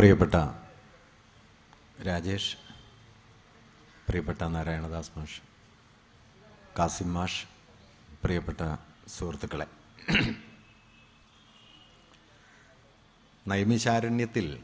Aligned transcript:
പ്രിയപ്പെട്ട 0.00 0.34
രാജേഷ് 2.06 2.56
പ്രിയപ്പെട്ട 4.08 4.42
നാരായണദാസ് 4.42 5.10
മാഷ് 5.18 5.40
കാസിം 6.78 7.14
മാഷ് 7.14 7.46
പ്രിയപ്പെട്ട 8.22 8.60
സുഹൃത്തുക്കളെ. 9.08 9.66
നൈമിശാരണ്യത്തിൽ 13.46 14.60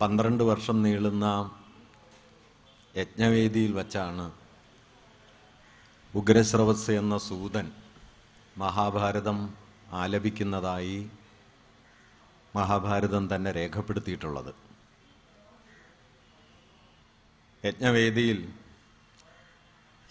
പന്ത്രണ്ട് 0.00 0.44
വർഷം 0.44 0.82
നീളുന്ന 0.82 1.52
യജ്ഞവേദിയിൽ 2.96 3.72
വച്ചാണ് 3.72 4.32
ഉഗ്രശ്രവസ് 6.14 6.90
എന്ന 6.90 7.18
സൂതൻ 7.18 7.72
മഹാഭാരതം 8.58 9.56
ആലപിക്കുന്നതായി 9.92 11.10
മഹാഭാരതം 12.56 13.34
തന്നെ 13.34 13.50
രേഖപ്പെടുത്തിയിട്ടുള്ളത്. 13.52 14.52
യജ്ഞവേദിയിൽ 17.64 18.38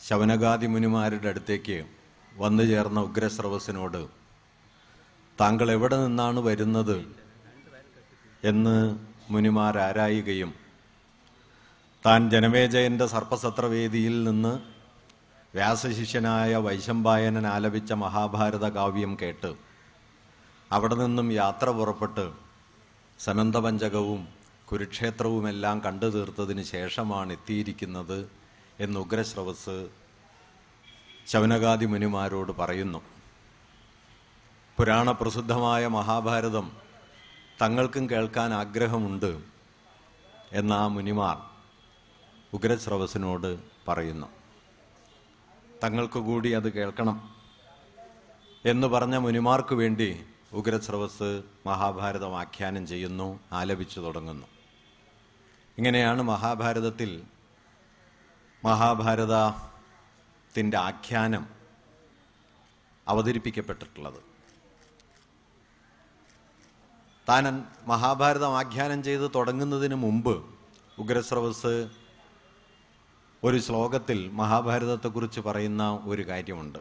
ശവനഗാദി 0.07 0.67
മുനിമാരുടെ 0.67 1.30
അടുത്തേക്ക് 1.30 1.77
വന്നു 2.38 2.63
ചേർന്ന 2.63 2.99
ഉഗ്രസ്രവസിനോട് 2.99 4.02
താങ്കൾ 5.39 5.71
എവിടെ 5.71 5.97
നിന്നാണ് 6.05 6.39
വരുന്നത്? 6.39 6.97
എന്ന് 8.44 8.75
മുനിമാർ 9.31 9.77
ആരായുകയും 9.77 10.52
താൻ 12.05 12.30
ജനമേജയന്റെ 12.30 13.05
സർപ്പസത്രവേദിയിൽ 13.08 14.23
നിന്ന് 14.23 14.59
വ്യാസശിഷ്യനായ 15.55 16.55
വൈശമ്പായനൻ 16.55 17.47
ആലപിച്ച 17.47 17.91
മഹാഭാരത 17.94 18.66
കാവ്യം 18.69 19.17
കേട്ട് 19.21 19.68
അവിടെ 20.71 20.95
നിന്നും 20.95 21.31
യാത്ര 21.33 21.69
പുറപ്പെട്ട് 21.69 22.31
സനന്തപഞ്ചകവും 23.19 24.27
കുരുക്ഷേത്രവുമെല്ലാം 24.66 25.80
കണ്ടു 25.81 26.05
തീർത്തതിന് 26.05 26.63
ശേഷമാണ് 26.63 27.31
എത്തിയിരിക്കുന്നത് 27.33 28.31
എന്ന് 28.79 28.99
ഉഗ്രശ്രവസ് 28.99 29.89
ശൗനകാദി 31.27 31.85
മുനിമാരോട് 31.85 32.52
പറയുന്നു. 32.52 33.02
പുരാണ 34.77 35.11
പ്രസിദ്ധമായ 35.11 35.88
മഹാഭാരതം 35.88 36.72
തങ്ങൾക്കും 37.61 38.09
കേൾക്കാൻ 38.09 38.53
ആഗ്രഹമുണ്ട് 38.53 39.31
എന്ന 40.51 40.73
ആ 40.73 40.88
മുനിമാർ 40.88 41.38
ഉഗ്രശ്രവസിനോട് 42.53 43.59
പറയുന്നു. 43.88 44.27
തങ്ങൾക്ക് 45.83 46.19
കൂടി 46.19 46.49
അത് 46.51 46.73
കേൾക്കണം 46.73 47.17
എന്ന് 48.66 48.88
പറഞ്ഞ 48.88 49.16
മുനിമാർക്ക് 49.17 49.75
വേണ്ടി 49.75 50.23
ഉഗ്രശ്രവസ് 50.53 51.44
മഹാഭാരതം 51.66 52.39
ആഖ്യാനം 52.39 52.88
ചെയ്യുന്നു 52.88 53.39
ആലപിച്ചു 53.52 54.00
തുടങ്ങുന്നു. 54.00 54.47
ഇങ്ങനെയാണ് 55.78 56.22
മഹാഭാരതത്തിൽ 56.22 57.23
മഹാഭാരതത്തിന്റെ 58.66 60.78
ആഖ്യാനം 60.78 61.47
അവതരിപ്പിക്കപ്പെട്ടിട്ടുള്ളത്. 63.08 64.22
താനൻ 67.30 67.63
മഹാഭാരതം 67.88 68.58
ആഖ്യാനം 68.58 69.03
ചെയ്ത് 69.03 69.31
തുടങ്ങുന്നതിന് 69.36 69.95
മുമ്പ് 69.95 70.45
ഉഗ്രസ്രവസ് 71.00 71.89
ഒരു 73.44 73.59
ശ്ലോകത്തിൽ 73.59 74.31
മഹാഭാരതത്തെക്കുറിച്ച് 74.31 75.39
പറയുന്ന 75.39 76.00
ഒരു 76.03 76.28
കാര്യമുണ്ട്. 76.28 76.80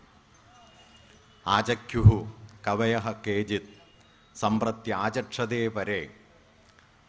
ആചക്യുഹു 1.47 2.33
കവയ 2.69 2.95
കേജിത് 3.27 3.75
സമ്പ്രത്യാചക്ഷതേ 4.37 5.69
പരേ. 5.69 6.01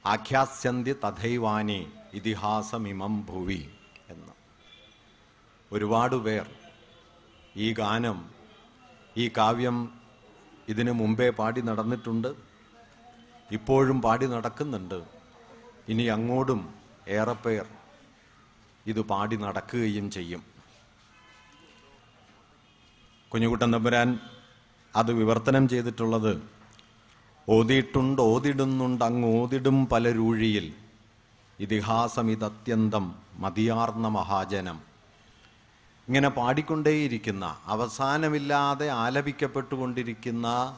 ആഖ്യാസ്യന്തി 0.06 0.94
തഥൈവാനി 1.04 1.80
ഇതിഹാസമിമം 2.14 3.14
ഭുവി 3.30 3.60
എന്ന്. 4.10 4.34
ഒരുപാട് 5.72 6.16
പേർ 6.16 6.46
ഈ 7.56 7.74
ഗാനം 7.74 8.20
ഈ 9.18 9.26
കാവ്യം 9.38 9.78
ഇതിനു 10.68 10.92
മുമ്പേ 10.92 11.30
പാടി 11.30 11.62
നടന്നിട്ടുണ്ട് 11.62 12.28
ഇപ്പോഴും 13.52 14.02
പാടി 14.02 14.26
നടക്കുന്നുണ്ട്. 14.26 15.00
ഇനി 15.90 16.04
അങ്ങോട്ടും 16.04 16.62
ഏറെ 17.08 17.36
പേർ 17.46 17.66
ഇത് 18.86 19.02
പാടി 19.02 19.36
നടക്കുകയും 19.36 20.12
ചെയ്യും. 20.12 20.44
കുഞ്ഞുകുട്ടൻ 23.32 23.74
തമ്പുരാൻ 23.74 24.20
അത് 24.96 25.12
വിവർത്തനം 25.12 25.70
ചെയ്തിട്ടുള്ളത് 25.70 26.44
ഓതിയിട്ടുണ്ട് 27.50 28.22
ഓതിടുന്നുണ്ട് 28.22 29.06
അങ്ങ് 29.06 29.42
ഓതിടും 29.42 29.86
പലരൂഴിയിൽ 29.86 30.74
ഇതിഹാസമിതത്യന്തം 31.60 33.16
മതിയാർന്ന 33.36 34.08
മഹാജനം. 34.08 34.80
ഇങ്ങനെ 36.08 36.30
പാടിക്കൊണ്ടേയിരിക്കുന്ന 36.30 37.58
അവസാനമില്ലാതെ 37.66 38.88
ആലപിക്കപ്പെട്ടുകൊണ്ടിരിക്കുന്ന 38.88 40.78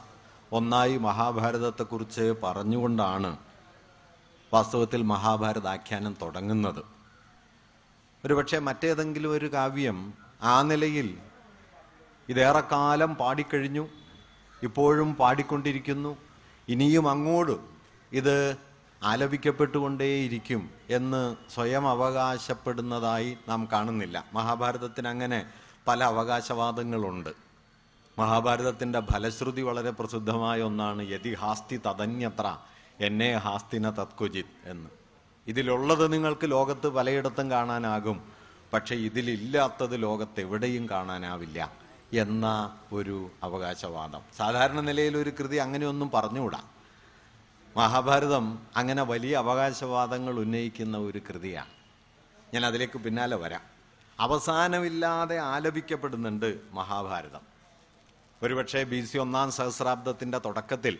ഒന്നായി 0.52 0.96
മഹാഭാരതത്തെക്കുറിച്ച് 0.96 2.34
പറഞ്ഞുകൊണ്ടാണ് 2.42 3.38
വാസ്തവത്തിൽ 4.52 5.02
മഹാഭാരത 5.02 5.68
ആഖ്യാനം 5.68 6.16
തുടങ്ങുന്നത്. 6.22 6.82
ഒരുപക്ഷെ 8.24 8.58
മറ്റേതെങ്കിലും 8.58 9.30
ഒരു 9.30 9.52
കാവ്യം 9.52 10.14
ആ 10.42 10.62
നിലയിൽ 10.62 11.18
ഇതേറെക്കാലം 12.28 13.14
പാടിക്കഴിഞ്ഞു. 13.14 13.88
ഇപ്പോഴും 14.62 15.14
പാടിക്കൊണ്ടിരിക്കുന്നു. 15.14 16.16
ഇനിയും 16.68 17.10
അങ്ങോട്ട് 17.10 17.58
ഇത് 18.12 18.56
ആലപിക്കപ്പെട്ടുകൊണ്ടേയിരിക്കും 19.02 20.70
എന്ന് 20.90 21.36
സ്വയം 21.54 21.88
അവകാശപ്പെടുന്നതായി 21.88 23.38
നാം 23.48 23.68
കാണുന്നില്ല. 23.72 24.24
മഹാഭാരതത്തിന് 24.32 25.08
അങ്ങനെ 25.08 25.46
പല 25.86 26.04
അവകാശവാദങ്ങളുണ്ട്. 26.04 27.30
മഹാഭാരതത്തിന്റെ 28.18 29.00
ഫലശ്രുതി 29.00 29.62
വളരെ 29.62 29.90
പ്രസിദ്ധമായ 29.90 30.62
ഒന്നാണ് 30.62 31.02
യതി 31.10 31.34
ഹാസ്തി 31.34 31.76
തതന്യത്ര 31.76 32.56
എന്നെ 33.00 33.32
ഹാസ്തിന 33.32 33.90
തത്കുജിത് 33.90 34.70
എന്ന്. 34.70 34.90
ഇതിലുള്ളത് 35.46 36.12
നിങ്ങൾക്ക് 36.12 36.50
ലോകത്ത് 36.50 36.88
പലയിടത്തും 36.88 37.50
കാണാനാകും 37.50 38.22
പക്ഷേ 38.72 38.94
ഇതിലില്ലാത്തത് 38.94 40.02
ലോകത്ത് 40.02 40.40
എവിടെയും 40.40 40.88
കാണാനാവില്ല. 40.90 41.81
എന്ന 42.12 42.76
ഒരു 42.92 43.30
അവകാശവാദം. 43.42 44.20
സാധാരണ 44.36 44.80
നിലയിൽ 44.80 45.16
ഒരു 45.16 45.30
കൃതി 45.30 45.56
അങ്ങനെയൊന്നും 45.56 46.10
പറഞ്ഞുകൂടാ. 46.10 46.62
മഹാഭാരതം 47.76 48.58
അങ്ങനെ 48.76 49.02
വലിയ 49.02 49.36
അവകാശവാദങ്ങൾ 49.36 50.40
ഉന്നയിക്കുന്ന 50.40 50.98
ഒരു 50.98 51.18
കൃതിയാണ് 51.18 51.70
ഞാൻ 52.54 52.66
അതിലേക്ക് 52.66 52.98
പിന്നാലെ 52.98 53.36
വരാം. 53.36 53.60
അവസാനമില്ലാതെ 54.20 55.38
ആലപിക്കപ്പെടുന്നുണ്ട് 55.38 56.60
മഹാഭാരതം. 56.72 57.40
ഒരുപക്ഷെ 58.42 58.82
ബി 58.82 59.04
സി 59.04 59.18
ഒന്നാം 59.18 59.52
സഹസ്രാബ്ദത്തിന്റെ 59.52 60.38
തുടക്കത്തിൽ 60.38 60.98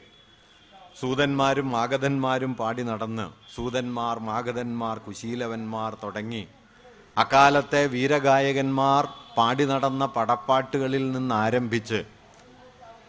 സൂതന്മാരും 1.00 1.70
മാഗധന്മാരും 1.70 2.54
പാടി 2.54 2.82
നടന്ന് 2.82 3.30
സൂതന്മാർ 3.54 4.18
മാഗധന്മാർ 4.18 4.98
കുശീലവന്മാർ 4.98 5.96
തുടങ്ങി 6.02 6.48
അക്കാലത്തെ 7.16 7.86
വീരഗായകന്മാർ 7.86 9.08
പാടി 9.38 9.64
നടന്ന 9.64 10.06
പടപ്പാട്ടുകളിൽ 10.06 11.12
നിന്ന് 11.12 11.34
ആരംഭിച്ച് 11.34 12.04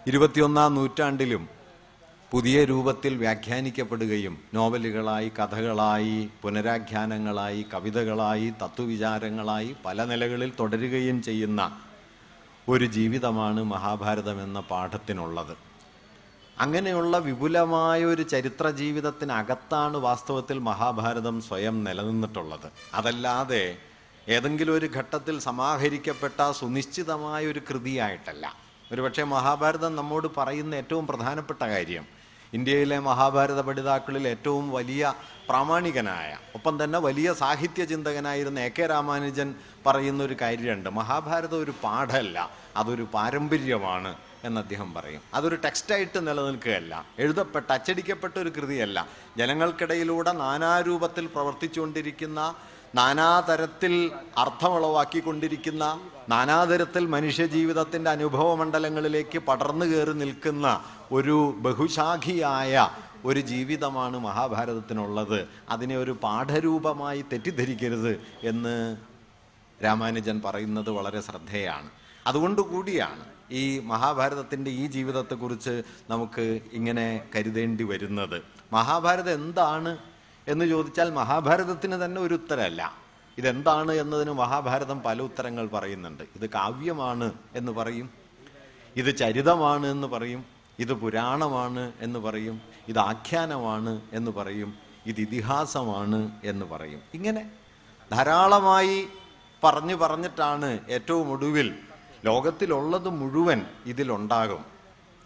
ഇരുപത്തിയൊന്നാം 0.08 0.75
നൂറ്റാണ്ടിലും 0.75 1.47
പുതിയ 2.31 2.66
രൂപത്തിൽ 2.66 3.18
വ്യാഖ്യാനിക്കപ്പെടുകയും 3.18 4.38
നോവലുകളായി 4.53 5.31
കഥകളായി 5.40 6.30
പുനരാഖ്യാനങ്ങളായി 6.41 7.66
കവിതകളായി 7.74 8.53
തത്വവിചാരങ്ങളായി 8.64 9.75
പല 9.86 10.03
നിലകളിൽ 10.03 10.53
തുടരുകയും 10.59 11.24
ചെയ്യുന്ന 11.24 11.81
ഒരു 12.70 12.85
ജീവിതമാണ് 12.85 13.64
മഹാഭാരതം 13.64 14.44
എന്ന 14.44 14.59
പാഠത്തിനുള്ളത്. 14.59 15.55
അങ്ങനെയുള്ള 16.59 17.17
വിപുലമായ 17.17 18.05
ഒരു 18.05 18.22
ചരിത്ര 18.22 18.70
ജീവിതത്തിനകത്താണ് 18.70 19.97
വാസ്തവത്തിൽ 19.97 20.59
മഹാഭാരതം 20.59 21.41
സ്വയം 21.41 21.84
നിലനിന്നിട്ടുള്ളത്. 21.84 22.72
അതല്ലാതെ 22.94 23.78
ഏതെങ്കിലും 24.29 24.73
ഒരു 24.75 24.85
ഘട്ടത്തിൽ 24.85 25.40
സമാഹരിക്കപ്പെട്ട 25.40 26.52
സുനിശ്ചിതമായ 26.52 27.47
ഒരു 27.47 27.61
കൃതിയായിട്ടല്ല. 27.70 28.55
ഒരുപക്ഷെ 28.91 29.23
മഹാഭാരതം 29.23 29.96
നമ്മോട് 29.96 30.28
പറയുന്ന 30.37 30.75
ഏറ്റവും 30.75 31.08
പ്രധാനപ്പെട്ട 31.08 31.64
കാര്യം 31.64 32.05
ഇന്ത്യയിലെ 32.53 32.99
മഹാഭാരത 32.99 33.61
പഠിതാക്കളിൽ 33.61 34.28
ഏറ്റവും 34.28 34.72
വലിയ 34.72 35.14
പ്രാമാണികനായ 35.49 36.37
ഒപ്പം 36.55 36.84
തന്നെ 36.84 36.99
വലിയ 36.99 37.34
സാഹിത്യ 37.34 37.85
ചിന്തകനായിരുന്ന 37.85 38.59
എ 38.59 38.70
കെ 38.70 38.85
രാമാനുജൻ 38.87 39.55
പറയുന്ന 39.85 40.23
ഒരു 40.23 40.35
കാര്യമുണ്ട്. 40.41 40.90
മഹാഭാരതം 40.90 41.59
ഒരു 41.59 41.73
പാഠമല്ല 41.84 42.52
അതൊരു 42.78 43.08
പാരമ്പര്യമാണ് 43.14 44.16
എന്ന് 44.43 44.61
അദ്ദേഹം 44.61 44.93
പറയും. 44.93 45.22
അതൊരു 45.34 45.55
ടെക്സ്റ്റായിട്ട് 45.55 46.28
നിലനിൽക്കുകയല്ല 46.28 47.05
എഴുതപ്പെട്ട 47.19 47.72
അച്ചടിക്കപ്പെട്ട 47.72 48.37
ഒരു 48.37 48.49
കൃതിയല്ല. 48.49 49.08
ജനങ്ങൾക്കിടയിലൂടെ 49.37 50.31
നാനാരൂപത്തിൽ 50.31 51.26
പ്രവർത്തിച്ചുകൊണ്ടിരിക്കുന്ന 51.26 52.55
നാനാതരത്തിൽ 52.95 54.11
അർത്ഥമുളവാക്കിക്കൊണ്ടിരിക്കുന്ന 54.37 55.99
നാനാതരത്തിൽ 56.29 57.07
മനുഷ്യജീവിതത്തിന്റെ 57.07 58.09
അനുഭവ 58.09 58.55
മണ്ഡലങ്ങളിലേക്ക് 58.55 59.40
പടർന്നു 59.40 59.85
കയറി 59.85 60.13
നിൽക്കുന്ന 60.13 60.84
ഒരു 61.11 61.55
ബഹുശാഖിയായ 61.57 62.90
ഒരു 63.25 63.40
ജീവിതമാണ് 63.40 64.19
മഹാഭാരതത്തിനുള്ളത്. 64.19 65.47
അതിനെ 65.69 65.97
ഒരു 65.97 66.17
പാഠരൂപമായി 66.23 67.22
തെറ്റിദ്ധരിക്കരുത് 67.22 68.22
എന്ന് 68.43 68.97
രാമാനുജൻ 69.84 70.41
പറയുന്നത് 70.45 70.90
വളരെ 70.90 71.22
ശ്രദ്ധേയാണ്. 71.22 71.90
അതുകൊണ്ട് 72.28 72.61
കൂടിയാണ് 72.61 73.25
ഈ 73.51 73.79
മഹാഭാരതത്തിന്റെ 73.79 74.72
ഈ 74.72 74.87
ജീവിതത്തെക്കുറിച്ച് 74.87 75.81
നമുക്ക് 76.09 76.59
ഇങ്ങനെ 76.73 77.22
കരുതേണ്ടി 77.35 77.84
വരുന്നത്. 77.84 78.41
മഹാഭാരതം 78.73 79.34
എന്താണ് 79.34 79.97
എന്ന് 80.47 80.66
ചോദിച്ചാൽ 80.66 81.11
മഹാഭാരതത്തിന് 81.11 82.05
തന്നെ 82.05 82.22
ഒരു 82.22 82.34
ഉത്തരമല്ല. 82.34 82.93
ഇതെന്താണ് 83.37 83.91
എന്നതിന് 83.91 84.31
മഹാഭാരതം 84.31 85.01
പല 85.01 85.22
ഉത്തരങ്ങൾ 85.22 85.67
പറയുന്നുണ്ട്. 85.67 86.23
ഇത് 86.23 86.49
കാവ്യമാണ് 86.49 87.31
എന്ന് 87.55 87.72
പറയും. 87.72 88.09
ഇത് 88.95 89.17
ചരിതമാണ് 89.17 89.87
എന്ന് 89.87 90.07
പറയും. 90.07 90.45
ഇത് 90.79 90.93
പുരാണമാണ് 90.93 91.91
എന്ന് 91.99 92.19
പറയും. 92.19 92.61
ഇത് 92.87 92.99
ആഖ്യാനമാണ് 92.99 94.01
എന്ന് 94.13 94.31
പറയും. 94.31 94.73
ഇത് 95.05 95.22
ഇതിഹാസമാണ് 95.22 96.31
എന്ന് 96.43 96.66
പറയും. 96.66 97.01
ഇങ്ങനെ 97.13 97.51
ധാരാളമായി 98.11 99.07
പറഞ്ഞു 99.63 99.95
പറഞ്ഞിട്ടാണ് 99.95 100.79
ഏറ്റവും 100.90 101.31
ഒടുവിൽ 101.31 101.75
ലോകത്തിലുള്ളത് 102.25 103.09
മുഴുവൻ 103.09 103.66
ഇതിലുണ്ടാകും. 103.85 104.66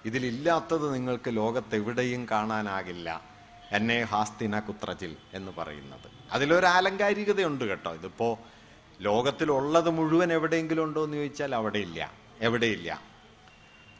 ഇതിലില്ലാത്തത് 0.06 0.94
നിങ്ങൾക്ക് 0.94 1.36
ലോകത്തെവിടെയും 1.36 2.28
കാണാനാകില്ല. 2.32 3.37
എന്നെ 3.72 4.04
ഹാസ്തിന 4.04 4.60
കുത്രജിൽ 4.60 5.16
എന്ന് 5.34 5.52
പറയുന്നത്. 5.58 6.12
അതിലൊരു 6.32 6.66
ആലങ്കാരികതയുണ്ട് 6.66 7.66
കേട്ടോ. 7.66 7.94
ഇതിപ്പോ 7.94 8.40
ലോകത്തിലുള്ളത് 9.02 9.90
മുഴുവൻ 9.90 10.34
എവിടെയെങ്കിലും 10.34 10.84
ഉണ്ടോ 10.84 11.04
എന്ന് 11.04 11.18
ചോദിച്ചാൽ 11.18 11.56
അവിടെ 11.56 11.78
ഇല്ല. 11.78 12.12
എവിടെയില്ല 12.42 13.02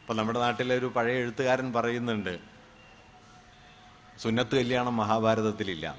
ഇപ്പൊ 0.00 0.14
നമ്മുടെ 0.14 0.38
നാട്ടിലെ 0.38 0.78
ഒരു 0.78 0.86
പഴയ 0.86 1.16
എഴുത്തുകാരൻ 1.16 1.72
പറയുന്നുണ്ട് 1.72 2.38
സുന്നത്ത് 4.18 4.56
കല്യാണം 4.56 4.96
മഹാഭാരതത്തിലില്ല. 4.96 5.96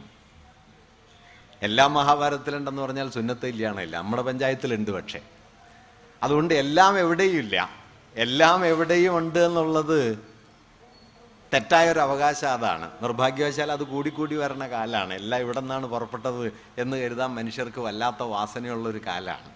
എല്ലാം 1.61 1.93
മഹാഭാരതത്തിലുണ്ടെന്ന് 1.93 2.81
പറഞ്ഞാൽ 2.81 3.09
സുന്നത്ത് 3.09 3.45
കല്യാണം 3.45 3.81
ഇല്ല. 3.81 3.97
നമ്മുടെ 3.97 4.21
പഞ്ചായത്തിലുണ്ട് 4.21 4.91
പക്ഷേ. 4.91 5.21
അതുകൊണ്ട് 6.23 6.53
എല്ലാം 6.53 6.99
എവിടെയും 6.99 7.39
ഇല്ല. 7.39 7.69
എല്ലാം 8.15 8.65
എവിടെയും 8.65 9.17
ഉണ്ട് 9.17 9.39
എന്നുള്ളത് 9.39 10.28
തെറ്റായ 11.53 11.91
ഒരു 11.91 11.99
അവകാശം 11.99 12.49
അതാണ്. 12.55 12.87
നിർഭാഗ്യവശാൽ 13.03 13.71
അത് 13.71 13.83
കൂടിക്കൂടി 13.83 14.35
വരണ 14.35 14.63
കാലമാണ് 14.67 15.13
എല്ലാം 15.13 15.39
ഇവിടെ 15.41 15.61
നിന്നാണ് 15.61 15.87
പുറപ്പെട്ടത് 15.93 16.43
എന്ന് 16.77 16.97
കരുതാൻ 16.97 17.31
മനുഷ്യർക്ക് 17.39 17.81
വല്ലാത്ത 17.87 18.23
വാസനയുള്ളൊരു 18.33 19.01
കാലമാണ് 19.07 19.49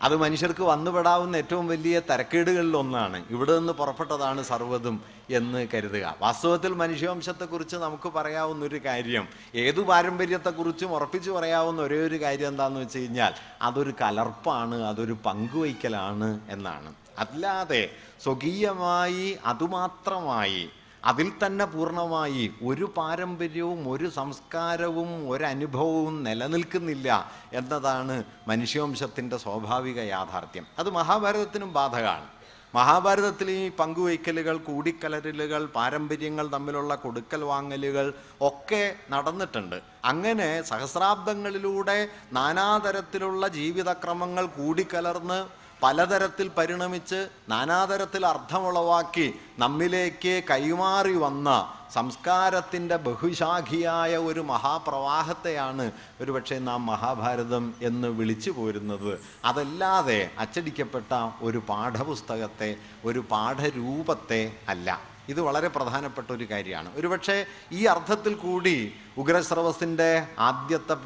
അത് 0.00 0.16
മനുഷ്യർക്ക് 0.16 0.62
വന്നുപെടാവുന്ന 0.62 1.36
ഏറ്റവും 1.36 1.66
വലിയ 1.66 2.00
തരക്കേടുകളിൽ 2.10 2.76
ഒന്നാണ്. 2.76 3.18
ഇവിടെ 3.30 3.58
നിന്ന് 3.58 3.72
പുറപ്പെട്ടതാണ് 3.72 4.42
സർവതും 4.42 4.96
എന്ന് 5.30 5.60
കരുതുക. 5.74 6.14
വാസ്തവത്തിൽ 6.20 6.72
മനുഷ്യവംശത്തെക്കുറിച്ച് 6.82 7.76
നമുക്ക് 7.76 8.08
പറയാവുന്ന 8.08 8.64
ഒരു 8.64 8.80
കാര്യം 8.84 9.26
ഏതു 9.54 9.80
പാരമ്പര്യത്തെക്കുറിച്ചും 9.80 10.92
ഉറപ്പിച്ചു 10.96 11.30
പറയാവുന്ന 11.30 11.82
ഒരേ 11.82 11.98
ഒരു 12.08 12.18
കാര്യം 12.24 12.48
എന്താണെന്ന് 12.48 12.80
വെച്ച് 12.80 12.98
കഴിഞ്ഞാൽ 12.98 13.32
അതൊരു 13.62 13.94
കലർപ്പാണ് 14.02 14.82
അതൊരു 14.82 15.16
പങ്കുവയ്ക്കലാണ് 15.26 16.40
എന്നാണ്. 16.50 16.92
അല്ലാതെ 17.18 17.90
സ്വകീയമായി 18.24 19.38
അതുമാത്രമായി 19.44 20.70
അതിൽ 21.04 21.32
തന്നെ 21.46 21.64
പൂർണമായി 21.64 22.54
ഒരു 22.64 22.92
പാരമ്പര്യവും 22.96 23.90
ഒരു 23.90 24.10
സംസ്കാരവും 24.10 25.30
ഒരനുഭവവും 25.30 26.22
നിലനിൽക്കുന്നില്ല 26.22 27.32
എന്നതാണ് 27.52 28.24
മനുഷ്യവംശത്തിന്റെ 28.48 29.36
സ്വാഭാവിക 29.36 30.00
യാഥാർത്ഥ്യം. 30.00 30.66
അത് 30.78 30.90
മഹാഭാരതത്തിനും 30.90 31.72
ബാധകമാണ്. 31.72 32.26
മഹാഭാരതത്തിൽ 32.74 33.50
ഈ 33.50 33.68
പങ്കുവയ്ക്കലുകൾ 33.68 34.56
കൂടിക്കലരലുകൾ 34.58 35.66
പാരമ്പര്യങ്ങൾ 35.66 36.46
തമ്മിലുള്ള 36.46 36.94
കൊടുക്കൽ 36.94 37.44
വാങ്ങലുകൾ 37.44 38.14
ഒക്കെ 38.40 38.94
നടന്നിട്ടുണ്ട്. 39.10 39.80
അങ്ങനെ 40.04 40.62
സഹസ്രാബ്ദങ്ങളിലൂടെ 40.62 42.08
നാനാതരത്തിലുള്ള 42.32 43.48
ജീവിതക്രമങ്ങൾ 43.48 44.46
കൂടിക്കലർന്ന് 44.46 45.65
പലതരത്തിൽ 45.82 46.48
പരിണമിച്ച് 46.48 47.28
നാനാതരത്തിൽ 47.48 48.26
അർത്ഥമുളവാക്കി 48.26 49.34
നമ്മിലേക്ക് 49.58 50.42
കൈമാറി 50.50 51.12
വന്ന 51.12 51.72
സംസ്കാരത്തിന്റെ 51.92 52.96
ബഹുശാഖിയായ 52.96 54.16
ഒരു 54.16 54.40
മഹാപ്രവാഹത്തെയാണ് 54.40 55.92
ഒരുപക്ഷെ 56.20 56.58
നാം 56.58 56.86
മഹാഭാരതം 56.86 57.74
എന്ന് 57.82 58.08
വിളിച്ചു 58.08 58.50
പോരുന്നത്. 58.50 59.20
അതല്ലാതെ 59.44 60.30
അച്ചടിക്കപ്പെട്ട 60.38 61.30
ഒരു 61.42 61.62
പാഠപുസ്തകത്തെ 61.68 62.76
ഒരു 63.04 63.24
പാഠരൂപത്തെ 63.30 64.52
അല്ല. 64.68 65.00
ഇത് 65.28 65.40
വളരെ 65.40 65.68
പ്രധാനപ്പെട്ട 65.68 66.32
ഒരു 66.32 66.50
കാര്യമാണ്. 66.50 66.96
ഒരുപക്ഷെ 66.96 67.46
ഈ 67.72 67.84
അർത്ഥത്തിൽ 67.84 68.34
കൂടി 68.34 68.94
ഉഗ്രസ്രവസിന്റെ 69.18 70.26
ആദ്യത്തെ 70.38 70.96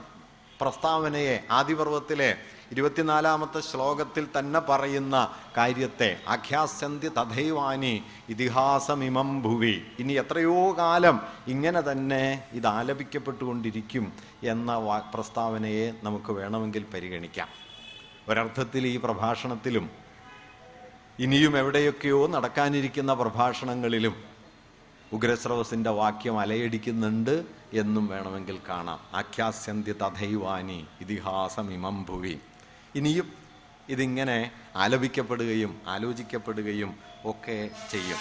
പ്രസ്താവനയെ 0.60 1.44
ആദിപർവത്തിലെ 1.50 2.36
ഇരുപത്തിനാലാമത്തെ 2.72 3.60
ശ്ലോകത്തിൽ 3.60 4.26
തന്നെ 4.38 4.60
പറയുന്ന 4.60 5.34
കാര്യത്തെ 5.56 6.20
ആഖ്യാസ്യന്തി 6.28 7.08
തഥൈവാനി 7.08 8.02
ഇതിഹാസമിമം 8.28 9.42
ഭുവി. 9.42 9.82
ഇനി 9.98 10.12
എത്രയോ 10.12 10.76
കാലം 10.78 11.20
ഇങ്ങനെ 11.48 11.80
തന്നെ 11.92 12.48
ഇത് 12.52 12.66
ആലപിക്കപ്പെട്ടുകൊണ്ടിരിക്കും 12.66 14.12
എന്ന 14.42 14.76
പ്രസ്താവനയെ 15.14 15.92
നമുക്ക് 16.02 16.32
വേണമെങ്കിൽ 16.32 16.84
പരിഗണിക്കാം. 16.94 17.48
ഒരർത്ഥത്തിൽ 18.28 18.86
ഈ 18.86 18.96
പ്രഭാഷണത്തിലും 18.96 19.90
ഇനിയും 21.18 21.58
എവിടെയൊക്കെയോ 21.58 22.26
നടക്കാനിരിക്കുന്ന 22.26 23.14
പ്രഭാഷണങ്ങളിലും 23.14 24.14
ഉഗ്രസ്രവസിന്റെ 25.12 25.90
വാക്യം 25.90 26.40
അലയടിക്കുന്നുണ്ട് 26.40 27.44
എന്നും 27.72 28.06
വേണമെങ്കിൽ 28.08 28.58
കാണാം. 28.68 29.00
ആഖ്യാസ്യന്തി 29.14 29.92
തഥൈവാനി 29.92 30.86
ഇതിഹാസമിമം 31.00 32.06
ഭുവി. 32.08 32.38
ഇനിയും 32.94 33.32
ഇതിങ്ങനെ 33.88 34.50
ആലപിക്കപ്പെടുകയും 34.76 35.80
ആലോചിക്കപ്പെടുകയും 35.86 36.98
ഒക്കെ 37.24 37.70
ചെയ്യും. 37.90 38.16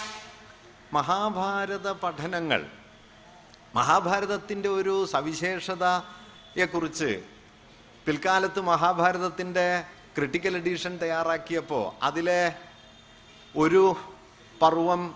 മഹാഭാരത 0.92 1.92
പഠനങ്ങൾ 1.92 2.66
മഹാഭാരതത്തിന്റെ 3.74 4.68
ഒരു 4.68 5.06
സവിശേഷതയെക്കുറിച്ച് 5.06 7.22
പിൽക്കാലത്ത് 8.06 8.60
മഹാഭാരതത്തിന്റെ 8.60 9.84
ക്രിട്ടിക്കൽ 10.16 10.56
എഡിഷൻ 10.56 10.96
തയ്യാറാക്കിയപ്പോൾ 10.96 12.04
അതിലെ 12.04 12.54
ഒരു 13.56 13.96
പർവം 14.62 15.14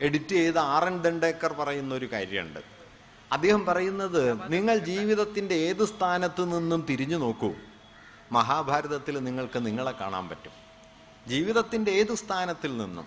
എഡിറ്റ് 0.00 0.24
ചെയ്ത 0.24 0.58
ആർ 0.58 0.84
എൻ 0.84 1.02
ദണ്ടേക്കർ 1.02 1.52
പറയുന്ന 1.52 1.94
ഒരു 1.94 2.12
കാര്യമുണ്ട്. 2.12 2.60
അദ്ദേഹം 3.32 3.66
പറയുന്നത് 3.66 4.52
നിങ്ങൾ 4.52 4.78
ജീവിതത്തിന്റെ 4.78 5.54
ഏത് 5.54 5.84
സ്ഥാനത്ത് 5.84 6.56
നിന്നും 6.56 6.86
തിരിഞ്ഞു 6.90 7.16
നോക്കൂ. 7.16 7.54
മഹാഭാരതത്തിൽ 8.34 9.24
നിങ്ങൾക്ക് 9.24 9.66
നിങ്ങളെ 9.66 9.92
കാണാൻ 9.92 10.28
പറ്റും. 10.28 10.52
ജീവിതത്തിന്റെ 11.26 11.90
ഏത് 11.90 12.14
സ്ഥാനത്തിൽ 12.14 12.76
നിന്നും? 12.76 13.06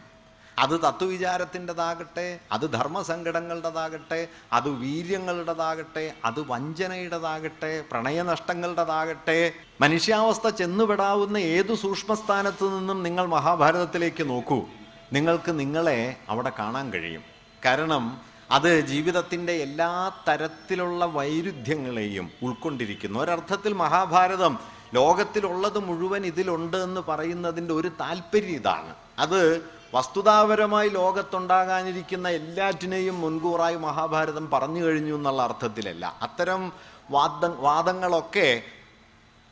അത് 0.59 0.69
തത്വവിചാരത്തിന്റെതാകട്ടെ 0.69 2.39
അത് 2.51 2.73
ധർമ്മസങ്കടങ്ങളുടേതാകട്ടെ 2.73 4.27
അത് 4.53 4.69
വീര്യങ്ങളുടേതാകട്ടെ 4.69 6.13
അത് 6.25 6.39
വഞ്ചനയുടേതാകട്ടെ 6.39 7.83
പ്രണയനഷ്ടങ്ങളുടേതാകട്ടെ 7.91 9.53
മനുഷ്യാവസ്ഥ 9.81 10.49
ചെന്നുപെടാവുന്ന 10.49 11.37
ഏതു 11.37 11.73
സൂക്ഷ്മസ്ഥാനത്ത് 11.73 12.79
നിന്നും 12.79 13.03
നിങ്ങൾ 13.03 13.25
മഹാഭാരതത്തിലേക്ക് 13.25 14.29
നോക്കൂ. 14.29 14.65
നിങ്ങൾക്ക് 15.13 15.59
നിങ്ങളെ 15.59 16.15
അവിടെ 16.29 16.51
കാണാൻ 16.59 16.93
കഴിയും. 16.93 17.23
കാരണം 17.65 18.21
അത് 18.51 18.79
ജീവിതത്തിന്റെ 18.79 19.53
എല്ലാ 19.53 20.11
തരത്തിലുള്ള 20.27 21.05
വൈരുദ്ധ്യങ്ങളെയും 21.05 22.31
ഉൾക്കൊണ്ടിരിക്കുന്നു. 22.43 23.19
ഒരർത്ഥത്തിൽ 23.19 23.73
മഹാഭാരതം 23.73 24.76
ലോകത്തിലുള്ളത് 24.93 25.79
മുഴുവൻ 25.79 26.25
ഇതിലുണ്ട് 26.25 26.77
എന്ന് 26.77 27.01
പറയുന്നതിന്റെ 27.01 27.73
ഒരു 27.73 27.87
താല്പര്യം 27.87 28.49
ഇതാണ്. 28.49 28.95
അത് 29.19 29.69
വസ്തുതാപരമായി 29.93 30.89
ലോകത്തുണ്ടാകാനിരിക്കുന്ന 30.89 32.29
എല്ലാറ്റിനെയും 32.29 33.21
മുൻകൂറായി 33.21 33.75
മഹാഭാരതം 33.75 34.49
പറഞ്ഞു 34.49 34.83
കഴിഞ്ഞു 34.83 35.15
എന്നുള്ള 35.15 35.41
അർത്ഥത്തിലല്ല. 35.41 36.15
അത്തരം 36.21 36.73
വാദ 37.11 37.45
വാദങ്ങളൊക്കെ 37.45 38.61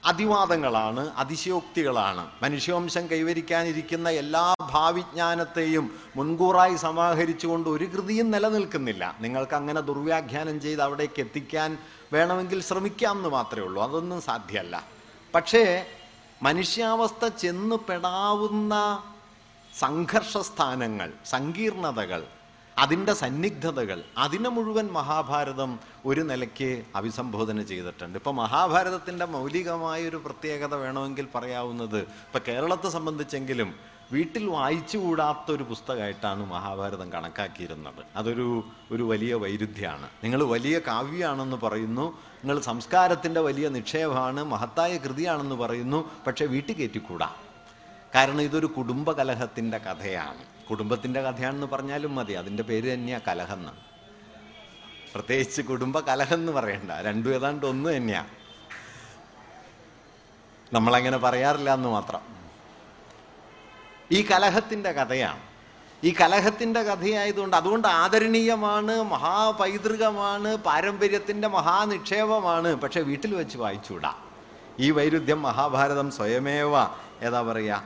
അതിവാദങ്ങളാണ് 0.06 1.10
അതിശയോക്തികളാണ്. 1.18 2.32
മനുഷ്യവംശം 2.44 3.08
കൈവരിക്കാനിരിക്കുന്ന 3.08 4.10
എല്ലാ 4.10 4.54
ഭാവിജ്ഞാനത്തെയും 4.60 5.92
മുൻകൂറായി 6.16 6.76
സമാഹരിച്ചുകൊണ്ട് 6.76 7.70
ഒരു 7.70 7.86
കൃതിയും 7.86 8.32
നിലനിൽക്കുന്നില്ല. 8.32 9.16
നിങ്ങൾക്ക് 9.20 9.56
അങ്ങനെ 9.56 9.82
ദുർവ്യാഖ്യാനം 9.82 10.62
ചെയ്ത് 10.62 10.82
അവിടേക്ക് 10.82 11.20
എത്തിക്കാൻ 11.20 11.78
വേണമെങ്കിൽ 12.14 12.62
ശ്രമിക്കാം 12.62 13.18
എന്ന് 13.18 13.30
മാത്രമേ 13.30 13.66
ഉള്ളൂ. 13.66 13.84
അതൊന്നും 13.84 14.22
സാധ്യമല്ല. 14.22 14.95
പക്ഷേ 15.36 15.64
മനുഷ്യാവസ്ഥ 16.44 17.28
ചെന്നു 17.28 17.76
പെടാവുന്ന 17.88 18.74
സംഘർഷസ്ഥാനങ്ങൾ 19.74 21.10
സങ്കീർണതകൾ 21.26 22.22
അതിന്റെ 22.78 23.14
സന്നിഗ്ധതകൾ 23.14 24.00
അതിനെ 24.18 24.50
മുഴുവൻ 24.50 24.88
മഹാഭാരതം 24.94 25.80
ഒരു 26.06 26.22
നിലയ്ക്ക് 26.22 26.70
അഭിസംബോധന 26.96 27.62
ചെയ്തിട്ടുണ്ട്. 27.62 28.16
ഇപ്പം 28.18 28.36
മഹാഭാരതത്തിന്റെ 28.36 29.26
മൗലികമായൊരു 29.26 30.18
പ്രത്യേകത 30.18 30.74
വേണമെങ്കിൽ 30.76 31.28
പറയാവുന്നത് 31.36 32.00
ഇപ്പം 32.26 32.42
കേരളത്തെ 32.48 32.90
സംബന്ധിച്ചെങ്കിലും 32.90 33.70
വീട്ടിൽ 34.12 34.48
വായിച്ചുകൂടാത്തൊരു 34.48 35.64
പുസ്തകമായിട്ടാണ് 35.64 36.46
മഹാഭാരതം 36.46 37.14
കണക്കാക്കിയിരുന്നത്. 37.14 38.06
അതൊരു 38.16 38.64
ഒരു 38.92 39.04
വലിയ 39.04 39.34
വൈരുദ്ധ്യമാണ്. 39.34 40.10
നിങ്ങൾ 40.24 40.44
വലിയ 40.44 40.80
കാവ്യമാണെന്ന് 40.80 41.58
പറയുന്നു 41.58 42.18
നിങ്ങൾ 42.22 42.62
സംസ്കാരത്തിന്റെ 42.62 43.42
വലിയ 43.42 43.70
നിക്ഷേപമാണ് 43.70 44.44
മഹത്തായ 44.44 44.98
കൃതിയാണെന്ന് 44.98 45.56
പറയുന്നു 45.56 46.12
പക്ഷേ 46.28 46.46
വീട്ടിൽ 46.46 46.76
കയറ്റിക്കൂടാ. 46.76 47.36
കാരണം 48.16 48.42
ഇതൊരു 48.42 48.66
കുടുംബ 48.66 49.12
കലഹത്തിന്റെ 49.12 49.78
കഥയാണ്. 49.78 50.66
കുടുംബത്തിന്റെ 50.70 51.22
കഥയാണെന്ന് 51.22 51.68
പറഞ്ഞാലും 51.68 52.16
മതി 52.16 52.34
അതിന്റെ 52.34 52.64
പേര് 52.64 52.94
തന്നെയാണ് 52.94 53.24
കലഹം 53.28 53.72
പ്രത്യേകിച്ച് 55.14 55.62
കുടുംബ 55.62 56.00
കലഹം 56.00 56.36
എന്ന് 56.36 56.52
പറയണ്ട 56.52 56.92
രണ്ടും 56.92 57.36
ഏതാണ്ട് 57.36 57.66
ഒന്ന് 57.66 57.98
തന്നെയാണ് 57.98 58.28
നമ്മളങ്ങനെ 60.74 61.18
പറയാറില്ല 61.18 61.74
എന്ന് 61.74 61.90
മാത്രം. 61.90 62.35
ഈ 64.12 64.28
കലഹത്തിന്റെ 64.32 64.92
കഥയാണ്. 64.92 65.40
ഈ 66.04 66.14
കലഹത്തിന്റെ 66.22 66.82
കഥയായതുകൊണ്ട് 66.82 67.56
അതുകൊണ്ട് 67.56 67.88
ആദരണീയമാണ് 67.88 69.04
മഹാപൈതൃകമാണ് 69.04 70.56
പാരമ്പര്യത്തിന്റെ 70.56 71.48
മഹാനിക്ഷേപമാണ്. 71.48 72.76
പക്ഷെ 72.76 73.02
വീട്ടിൽ 73.02 73.36
വെച്ച് 73.36 73.58
വായിച്ചുകൂടാ. 73.58 74.14
ഈ 74.80 74.92
വൈരുദ്ധ്യം 74.92 75.42
മഹാഭാരതം 75.42 76.12
സ്വയമേവ 76.12 76.84
ഏതാ 77.22 77.42
പറയുക 77.42 77.84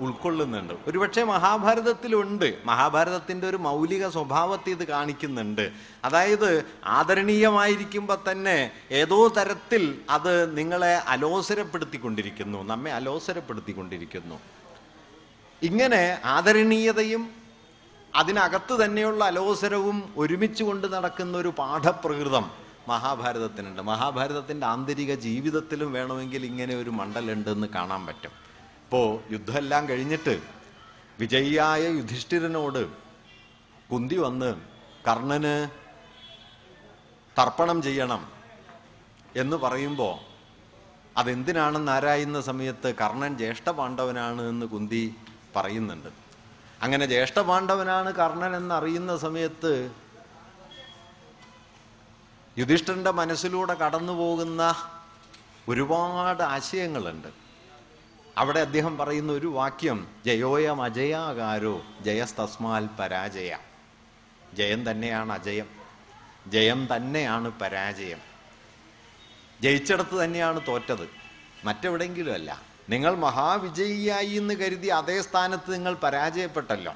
ഉൾക്കൊള്ളുന്നുണ്ട്. 0.00 0.74
ഒരുപക്ഷെ 0.86 1.22
മഹാഭാരതത്തിലുണ്ട്. 1.24 2.58
മഹാഭാരതത്തിന്റെ 2.64 3.48
ഒരു 3.48 3.56
മൗലിക 3.56 4.08
സ്വഭാവത്തെ 4.08 4.70
ഇത് 4.70 4.84
കാണിക്കുന്നുണ്ട്. 4.84 5.70
അതായത് 6.04 6.64
ആദരണീയമായിരിക്കുമ്പോൾ 6.84 8.18
തന്നെ 8.30 8.70
ഏതോ 8.90 9.28
തരത്തിൽ 9.28 9.98
അത് 10.10 10.58
നിങ്ങളെ 10.58 10.94
അലോസരപ്പെടുത്തിക്കൊണ്ടിരിക്കുന്നു 10.96 12.62
നമ്മെ 12.62 12.92
അലോസരപ്പെടുത്തിക്കൊണ്ടിരിക്കുന്നു. 12.92 14.40
ഇങ്ങനെ 15.62 16.02
ആദരണീയതയും 16.36 17.22
അതിനകത്ത് 18.14 18.84
തന്നെയുള്ള 18.84 19.24
അലോസരവും 19.24 19.98
ഒരുമിച്ച് 20.16 20.62
കൊണ്ട് 20.64 20.86
നടക്കുന്ന 20.94 21.34
ഒരു 21.38 21.50
പാഠപ്രകൃതം 21.60 22.46
മഹാഭാരതത്തിനുണ്ട്. 22.88 23.80
മഹാഭാരതത്തിന്റെ 23.82 24.66
ആന്തരിക 24.66 25.12
ജീവിതത്തിലും 25.26 25.92
വേണമെങ്കിൽ 25.92 26.42
ഇങ്ങനെ 26.46 26.74
ഒരു 26.76 26.90
മണ്ഡലുണ്ടെന്ന് 26.90 27.66
കാണാൻ 27.66 28.02
പറ്റും. 28.06 28.32
ഇപ്പോൾ 28.84 29.06
യുദ്ധമെല്ലാം 29.32 29.88
കഴിഞ്ഞിട്ട് 29.88 30.34
വിജയിയായ 31.20 31.82
യുധിഷ്ഠിരനോട് 31.98 32.82
കുന്തി 33.90 34.16
വന്ന് 34.16 34.50
കർണന് 35.08 35.54
തർപ്പണം 37.38 37.82
ചെയ്യണം 37.82 38.22
എന്ന് 39.36 39.56
പറയുമ്പോൾ 39.56 40.14
അതെന്തിനാണെന്ന് 41.16 41.92
ആരായുന്ന 41.92 42.38
സമയത്ത് 42.40 42.88
കർണൻ 43.00 43.32
ജ്യേഷ്ഠ 43.38 43.70
പാണ്ഡവനാണ് 43.70 44.42
എന്ന് 44.48 44.66
കുന്തി 44.66 45.04
പറയുന്നുണ്ട്. 45.56 46.08
അങ്ങനെ 46.82 47.06
ജ്യേഷ്ഠ 47.06 47.40
പാണ്ഡവനാണ് 47.40 48.12
കർണൻ 48.12 48.56
എന്നറിയുന്ന 48.56 49.16
സമയത്ത് 49.16 49.90
യുധിഷ്ഠിരന്റെ 52.58 53.10
മനസ്സിലൂടെ 53.10 53.74
കടന്നു 53.74 54.12
പോകുന്ന 54.12 54.74
ഒരുപാട് 55.68 56.42
ആശയങ്ങളുണ്ട്. 56.42 57.28
അവിടെ 58.38 58.60
അദ്ദേഹം 58.60 58.96
പറയുന്ന 58.96 59.32
ഒരു 59.32 59.46
വാക്യം 59.46 60.08
ജയോയം 60.26 60.82
അജയാകാരോ 60.82 61.82
ജയസ്തസ്മാൽ 62.00 62.88
പരാജയ. 62.98 63.56
ജയം 64.54 64.90
തന്നെയാണ് 64.90 65.32
അജയം. 65.32 65.68
ജയം 66.46 66.88
തന്നെയാണ് 66.96 67.48
പരാജയം. 67.60 68.18
ജയിച്ചിടത്ത് 69.60 70.24
തന്നെയാണ് 70.24 70.66
തോറ്റത്. 70.66 71.08
മറ്റെവിടെയെങ്കിലും 71.64 72.34
അല്ല. 72.34 72.71
നിങ്ങൾ 72.88 73.14
മഹാവിജയിയായി 73.14 74.30
എന്ന് 74.30 74.54
കരുതി 74.54 74.86
അതേ 74.86 75.20
സ്ഥാനത്ത് 75.20 75.74
നിങ്ങൾ 75.74 75.94
പരാജയപ്പെട്ടല്ലോ. 75.94 76.92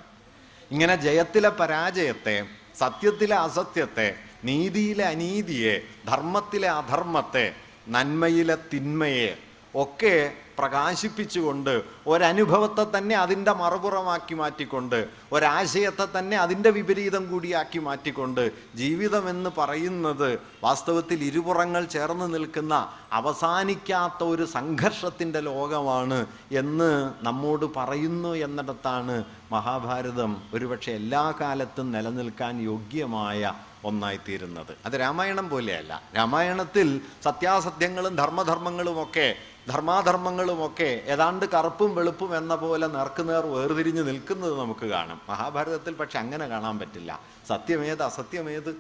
ഇങ്ങനെ 0.71 0.97
ജയത്തിലെ 0.97 1.49
പരാജയത്തെ 1.49 2.47
സത്യത്തിലെ 2.77 3.37
അസത്യത്തെ 3.37 4.15
നീതിയിലെ 4.45 5.05
അനീതിയെ 5.05 5.81
ധർമ്മത്തിലെ 6.07 6.69
അധർമ്മത്തെ 6.69 7.53
നന്മയിലെ 7.89 8.57
തിന്മയെ 8.73 9.37
ഒക്കെ 9.75 10.33
പ്രകാശിപ്പിച്ചുകൊണ്ട് 10.59 11.83
ഒരനുഭവത്തെ 12.07 12.99
തന്നെ 12.99 13.17
അതിന്റെ 13.17 13.53
മറുപുറമാക്കി 13.53 14.35
മാറ്റിക്കൊണ്ട് 14.35 15.07
ഒരാശയത്തെ 15.33 16.19
തന്നെ 16.19 16.37
അതിന്റെ 16.37 16.71
വിപരീതം 16.71 17.31
കൂടിയാക്കി 17.31 17.79
മാറ്റിക്കൊണ്ട് 17.79 18.53
ജീവിതമെന്ന് 18.77 19.51
പറയുന്നത് 19.59 20.39
വാസ്തവത്തിൽ 20.65 21.25
ഇരുപുറങ്ങൾ 21.25 21.85
ചേർന്ന് 21.85 22.35
നിൽക്കുന്ന 22.35 22.93
അവസാനിക്കാത്ത 23.13 24.25
ഒരു 24.25 24.45
സംഘർഷത്തിന്റെ 24.45 25.41
ലോകമാണ് 25.41 26.27
എന്ന് 26.53 26.91
നമ്മോട് 27.25 27.67
പറയുന്നു 27.77 28.35
എന്നിടത്താണ് 28.35 29.25
മഹാഭാരതം 29.53 30.43
ഒരുപക്ഷെ 30.55 30.93
എല്ലാ 30.93 31.35
കാലത്തും 31.41 31.93
നിലനിൽക്കാൻ 31.93 32.61
യോഗ്യമായ 32.61 33.53
ഒന്നായിത്തീരുന്നത്. 33.85 34.77
അത് 34.87 34.93
രാമായണം 34.93 35.49
പോലെയല്ല. 35.49 36.03
രാമായണത്തിൽ 36.17 37.01
സത്യാസത്യങ്ങളും 37.25 38.17
ധർമ്മധർമ്മങ്ങളുമൊക്കെ 38.17 39.35
ധർമാധർമ്മങ്ങളുമൊക്കെ 39.69 41.03
ഏതാണ്ട് 41.07 41.47
കറുപ്പും 41.47 41.95
വെളുപ്പും 41.95 42.37
എന്ന 42.37 42.55
പോലെ 42.55 42.87
നേർക്കുനേർ 42.87 43.47
വേർതിരിഞ്ഞ് 43.47 44.07
നിൽക്കുന്നത് 44.07 44.59
നമുക്ക് 44.59 44.87
കാണും. 44.87 45.21
മഹാഭാരതത്തിൽ 45.29 45.95
പക്ഷെ 45.95 46.19
അങ്ങനെ 46.19 46.47
കാണാൻ 46.47 46.79
പറ്റില്ല. 46.79 47.21
സത്യമേത് 47.49 48.03
അസത്യമേത്? 48.03 48.77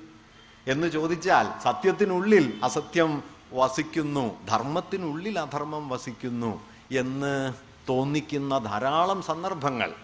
എന്ന് 0.66 0.86
ചോദിച്ചാൽ 0.88 1.62
സത്യത്തിനുള്ളിൽ 1.62 2.60
അസത്യം 2.64 3.22
വസിക്കുന്നു 3.52 4.46
ധർമ്മത്തിനുള്ളിൽ 4.48 5.38
അധർമ്മം 5.38 5.88
വസിക്കുന്നു 5.88 6.60
എന്ന് 6.92 7.52
തോന്നിക്കുന്ന 7.88 8.58
ധാരാളം 8.58 9.22
സന്ദർഭങ്ങൾ 9.22 9.94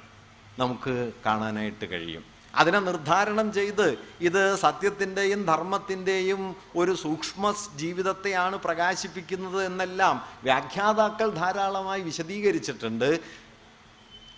നമുക്ക് 0.58 1.12
കാണാനായിട്ട് 1.26 1.90
കഴിയും. 1.90 2.31
അതിനെ 2.54 2.78
നിർദ്ധാരണം 2.78 3.52
ചെയ്ത് 3.52 3.98
ഇത് 4.20 4.56
സത്യത്തിന്റെയും 4.56 5.46
ധർമ്മത്തിന്റെയും 5.46 6.56
ഒരു 6.76 6.94
സൂക്ഷ്മ 6.94 7.54
ജീവിതത്തെയാണ് 7.76 8.56
പ്രകാശിപ്പിക്കുന്നത് 8.56 9.66
എന്നെല്ലാം 9.66 10.22
വ്യാഖ്യാതാക്കൾ 10.42 11.30
ധാരാളമായി 11.30 12.00
വിശദീകരിച്ചിട്ടുണ്ട്. 12.00 13.20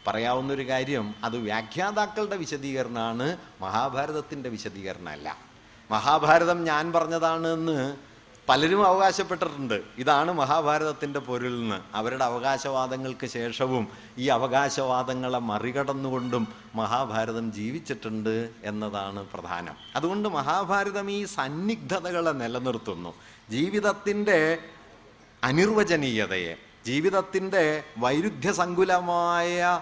പറയാവുന്നൊരു 0.06 0.68
കാര്യം 0.68 1.14
അത് 1.24 1.36
വ്യാഖ്യാതാക്കളുടെ 1.36 2.36
വിശദീകരണമാണ് 2.36 3.36
മഹാഭാരതത്തിന്റെ 3.60 4.48
വിശദീകരണമല്ല. 4.48 5.38
മഹാഭാരതം 5.90 6.64
ഞാൻ 6.64 6.92
പറഞ്ഞതാണ് 6.92 7.48
എന്ന് 7.48 7.96
പലരും 8.48 8.86
അവകാശപ്പെട്ടിട്ടുണ്ട്. 8.86 9.82
ഇതാണ് 9.98 10.32
മഹാഭാരതത്തിന്റെ 10.32 11.20
പൊരുളിന്ന് 11.20 11.80
അവരുടെ 11.94 12.24
അവകാശവാദങ്ങൾക്ക് 12.24 13.26
ശേഷവും 13.26 13.88
ഈ 14.18 14.28
അവകാശവാദങ്ങളെ 14.28 15.38
മറികടന്നുകൊണ്ടും 15.38 16.48
മഹാഭാരതം 16.74 17.52
ജീവിച്ചിട്ടുണ്ട് 17.52 18.50
എന്നതാണ് 18.64 19.26
പ്രധാനം. 19.34 19.76
അതുകൊണ്ട് 19.96 20.28
മഹാഭാരതം 20.28 21.10
ഈ 21.10 21.24
സന്നിഗ്ധതകളെ 21.24 22.30
നിലനിർത്തുന്നു. 22.30 23.14
ജീവിതത്തിന്റെ 23.50 24.58
അനിർവചനീയതയെ 25.44 26.56
ജീവിതത്തിന്റെ 26.86 27.82
വൈരുദ്ധ്യസങ്കുലമായ 27.98 29.80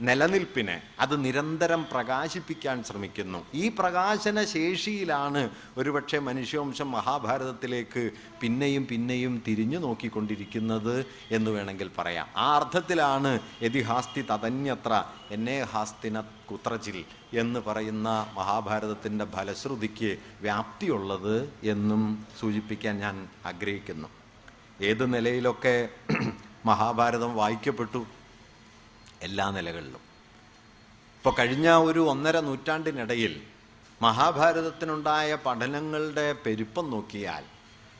നിലനിൽപ്പിനെ 0.00 0.82
അത് 1.00 1.24
നിരന്തരം 1.24 1.86
പ്രകാശിപ്പിക്കാൻ 1.92 2.84
ശ്രമിക്കുന്നു. 2.84 3.46
ഈ 3.54 3.68
പ്രകാശന 3.68 4.44
ശേഷിയിലാണ് 4.44 5.50
ഒരുപക്ഷെ 5.76 6.18
മനുഷ്യവംശം 6.18 6.90
മഹാഭാരതത്തിലേക്ക് 6.90 8.10
പിന്നെയും 8.40 8.86
പിന്നെയും 8.86 9.42
തിരിഞ്ഞു 9.46 9.78
നോക്കിക്കൊണ്ടിരിക്കുന്നത് 9.78 11.06
എന്ന് 11.30 11.50
വേണമെങ്കിൽ 11.50 11.90
പറയാം. 11.98 12.28
ആ 12.36 12.56
അർത്ഥത്തിലാണ് 12.56 13.38
യതിഹാസ്തി 13.62 14.22
തതന്യത്ര 14.22 15.04
എന്നെ 15.30 15.62
ഹാസ്തിന 15.62 16.20
കുത്രജിൽ 16.20 17.04
എന്ന് 17.32 17.60
പറയുന്ന 17.60 18.26
മഹാഭാരതത്തിന്റെ 18.34 19.24
ഫലശ്രുതിക്ക് 19.24 20.16
വ്യാപ്തിയുള്ളത് 20.40 21.52
എന്നും 21.62 22.26
സൂചിപ്പിക്കാൻ 22.40 22.98
ഞാൻ 22.98 23.28
ആഗ്രഹിക്കുന്നു. 23.46 24.08
ഏത് 24.80 25.14
നിലയിലൊക്കെ 25.14 25.88
മഹാഭാരതം 26.66 27.36
വായിക്കപ്പെട്ടു? 27.36 28.06
എല്ലാ 29.22 29.50
നിലകളിലും. 29.50 30.00
ഇപ്പോൾ 31.18 31.34
കഴിഞ്ഞ 31.38 31.70
ഒരു 31.70 32.00
ഒന്നര 32.00 32.40
നൂറ്റാണ്ടിനിടയിൽ 32.40 33.42
മഹാഭാരതത്തിനുണ്ടായ 34.02 35.38
പഠനങ്ങളുടെ 35.46 36.34
പെരുപ്പം 36.46 36.90
നോക്കിയാൽ 36.90 37.44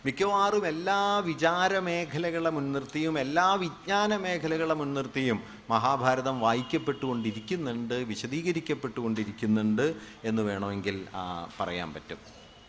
മിക്കവാറും 0.05 0.67
എല്ലാ 0.67 1.19
വിചാരമേഖലകളെ 1.19 2.51
മുൻനിർത്തിയും 2.51 3.19
എല്ലാ 3.19 3.55
വിജ്ഞാന 3.55 4.17
മേഖലകളെ 4.17 4.75
മുൻനിർത്തിയും 4.75 5.43
മഹാഭാരതം 5.71 6.41
വായിക്കപ്പെട്ടുകൊണ്ടിരിക്കുന്നുണ്ട് 6.41 7.95
വിശദീകരിക്കപ്പെട്ടുകൊണ്ടിരിക്കുന്നുണ്ട് 7.95 9.95
എന്ന് 10.25 10.43
വേണമെങ്കിൽ 10.43 11.07
പറയാൻ 11.61 11.95
പറ്റും. 11.95 12.19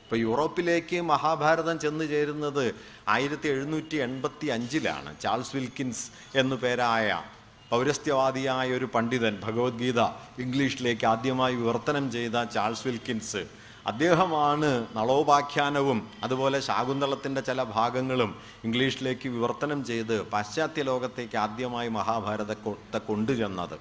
ഇപ്പോൾ 0.03 0.15
യൂറോപ്പിലേക്ക് 0.15 1.01
മഹാഭാരതം 1.01 1.79
ചെന്ന് 1.79 2.09
ചേരുന്നത് 2.09 2.75
ആയിരത്തി 3.07 3.47
എഴുന്നൂറ്റി 3.47 3.97
എൺപത്തി 3.97 4.47
അഞ്ചിലാണ് 4.47 5.19
ചാൾസ് 5.19 5.55
വിൽക്കിൻസ് 5.55 6.37
എന്നു 6.37 6.55
പേരായ 6.55 7.23
പൗരസ്ത്യവാദിയായ 7.71 8.67
ഒരു 8.73 8.85
പണ്ഡിതൻ 8.85 9.33
ഭഗവത്ഗീത 9.45 10.01
ഇംഗ്ലീഷിലേക്ക് 10.39 11.05
ആദ്യമായി 11.05 11.55
വിവർത്തനം 11.55 12.11
ചെയ്ത 12.11 12.43
ചാൾസ് 12.55 12.87
വിൽക്കിൻസ് 12.87 13.41
അദ്ദേഹമാണ് 13.87 14.69
നളോപാഖ്യാനവും 14.95 15.99
അതുപോലെ 16.23 16.59
ശാകുന്തളത്തിന്റെ 16.59 17.41
ചില 17.41 17.63
ഭാഗങ്ങളും 17.63 18.31
ഇംഗ്ലീഷിലേക്ക് 18.63 19.29
വിവർത്തനം 19.29 19.79
ചെയ്ത് 19.85 20.21
പാശ്ചാത്യ 20.23 20.83
ലോകത്തേക്ക് 20.83 21.37
ആദ്യമായി 21.37 21.89
മഹാഭാരതത്തെ 21.89 22.99
കൊണ്ടുചെന്നത്. 23.07 23.77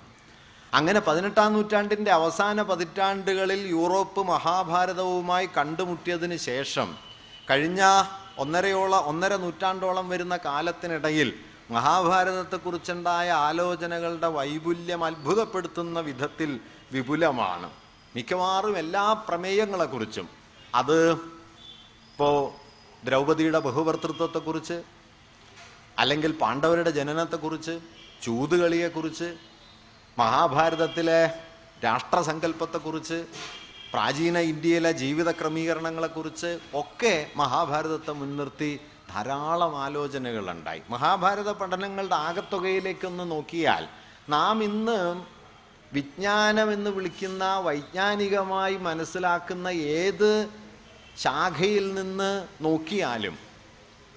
അങ്ങനെ 0.73 1.01
പതിനെട്ടാം 1.01 1.53
നൂറ്റാണ്ടിന്റെ 1.53 2.11
അവസാന 2.11 2.63
പതിറ്റാണ്ടുകളിൽ 2.63 3.61
യൂറോപ്പ് 3.67 4.23
മഹാഭാരതവുമായി 4.31 5.49
കണ്ടുമുട്ടിയതിന് 5.59 6.37
ശേഷം 6.37 6.89
കഴിഞ്ഞ 7.51 7.83
ഒന്നരയോളം 8.39 9.05
ഒന്നര 9.07 9.35
നൂറ്റാണ്ടോളം 9.37 10.09
വരുന്ന 10.09 10.37
കാലത്തിനിടയിൽ 10.37 11.29
മഹാഭാരതത്തെക്കുറിച്ചുണ്ടായ 11.71 13.29
ആലോചനകളുടെ 13.49 14.29
വൈപുല്യം 14.39 15.05
അത്ഭുതപ്പെടുത്തുന്ന 15.05 16.01
വിധത്തിൽ 16.09 16.51
വിപുലമാണ്. 16.93 17.69
മിക്കവാറും 18.17 18.79
എല്ലാ 18.79 19.05
പ്രമേയങ്ങളെക്കുറിച്ചും. 19.29 20.27
അത് 20.75 20.99
ഇപ്പോൾ 22.11 22.37
ദ്രൗപദിയുടെ 23.07 23.59
ബഹുഭർത്തൃത്വത്തെക്കുറിച്ച് 23.67 24.77
അല്ലെങ്കിൽ 25.99 26.33
പാണ്ഡവരുടെ 26.43 26.91
ജനനത്തെക്കുറിച്ച് 26.91 27.75
ചൂതുകളിയെക്കുറിച്ച് 28.23 29.29
മഹാഭാരതത്തിലെ 30.19 31.21
രാഷ്ട്രസങ്കല്പത്തെക്കുറിച്ച് 31.85 33.19
പ്രാചീന 33.93 34.39
ഇന്ത്യയിലെ 34.53 34.93
ജീവിത 35.03 35.31
ക്രമീകരണങ്ങളെക്കുറിച്ച് 35.31 36.51
ഒക്കെ 36.75 37.15
മഹാഭാരതത്തെ 37.37 38.13
മുൻനിർത്തി 38.13 38.73
ധാരാളം 39.11 39.83
ആലോചനകളുണ്ടായി. 39.83 40.83
മഹാഭാരത 40.91 41.53
പഠനങ്ങളുടെ 41.53 42.15
ആകത്തുകയിലേക്കൊന്ന് 42.15 43.31
നോക്കിയാൽ 43.31 43.89
നാം 44.29 44.65
ഇന്ന് 44.65 45.23
വിജ്ഞാനം 45.93 46.73
എന്ന് 46.73 46.91
വിളിക്കുന്ന 46.91 47.57
വൈജ്ഞാനികമായി 47.57 48.77
മനസ്സിലാക്കുന്ന 48.77 49.69
ഏത് 49.69 50.49
ശാഖയിൽ 51.17 51.95
നിന്ന് 51.95 52.47
നോക്കിയാലും 52.61 53.39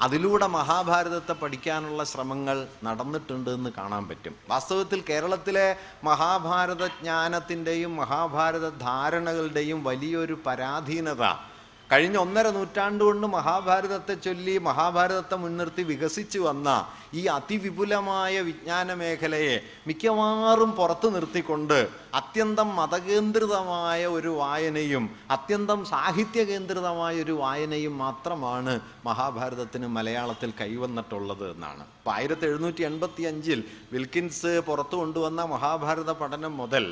അതിലൂടെ 0.01 0.47
മഹാഭാരതത്തെ 0.47 1.33
പഠിക്കാനുള്ള 1.33 2.03
ശ്രമങ്ങൾ 2.03 2.67
നടന്നിട്ടുണ്ട് 2.83 3.49
എന്ന് 3.49 3.69
കാണാൻ 3.77 4.07
പറ്റും. 4.07 4.35
വാസ്തവത്തിൽ 4.49 5.03
കേരളത്തിലെ 5.09 5.75
മഹാഭാരത 6.03 6.85
ജ്ഞാനത്തിന്റെയും 6.85 7.95
മഹാഭാരത 7.95 8.69
ധാരണകളുടെയും 8.69 9.83
വലിയൊരു 9.83 10.37
പരാധീനത 10.45 11.50
കഴിഞ്ഞ 11.91 12.17
ഒന്നര 12.17 12.47
നൂറ്റാണ്ട് 12.49 13.03
കൊണ്ട് 13.03 13.27
മഹാഭാരതത്തെ 13.27 14.13
ചൊല്ലി 14.25 14.53
മഹാഭാരതത്തെ 14.57 15.35
മുൻനിർത്തി 15.35 15.83
വികസിച്ചു 15.83 16.39
വന്ന 16.39 16.67
ഈ 17.13 17.21
അതിവിപുലമായ 17.27 18.33
വിജ്ഞാന 18.41 18.93
മേഖലയെ 18.93 19.55
മിക്കവാറും 19.87 20.71
പുറത്തു 20.71 21.07
നിർത്തിക്കൊണ്ട് 21.07 21.75
അത്യന്തം 22.13 22.69
മതകേന്ദ്രിതമായ 22.75 24.05
ഒരു 24.07 24.31
വായനയും 24.41 25.05
അത്യന്തം 25.31 25.85
സാഹിത്യ 25.85 26.43
കേന്ദ്രിതമായ 26.43 27.23
ഒരു 27.23 27.31
വായനയും 27.31 27.97
മാത്രമാണ് 27.97 28.79
മഹാഭാരതത്തിന് 29.05 29.87
മലയാളത്തിൽ 29.87 30.53
കൈവന്നിട്ടുള്ളത് 30.61 31.45
എന്നാണ്. 31.53 31.83
ഇപ്പം 31.99 32.13
ആയിരത്തി 32.13 32.45
എഴുന്നൂറ്റി 32.45 32.83
എൺപത്തി 32.83 33.23
അഞ്ചിൽ 33.23 33.63
വിൽക്കിൻസ് 33.93 34.53
പുറത്തു 34.67 34.95
കൊണ്ടുവന്ന 34.95 35.41
മഹാഭാരത 35.55 36.11
പഠനം 36.11 36.55
മുതൽ 36.57 36.85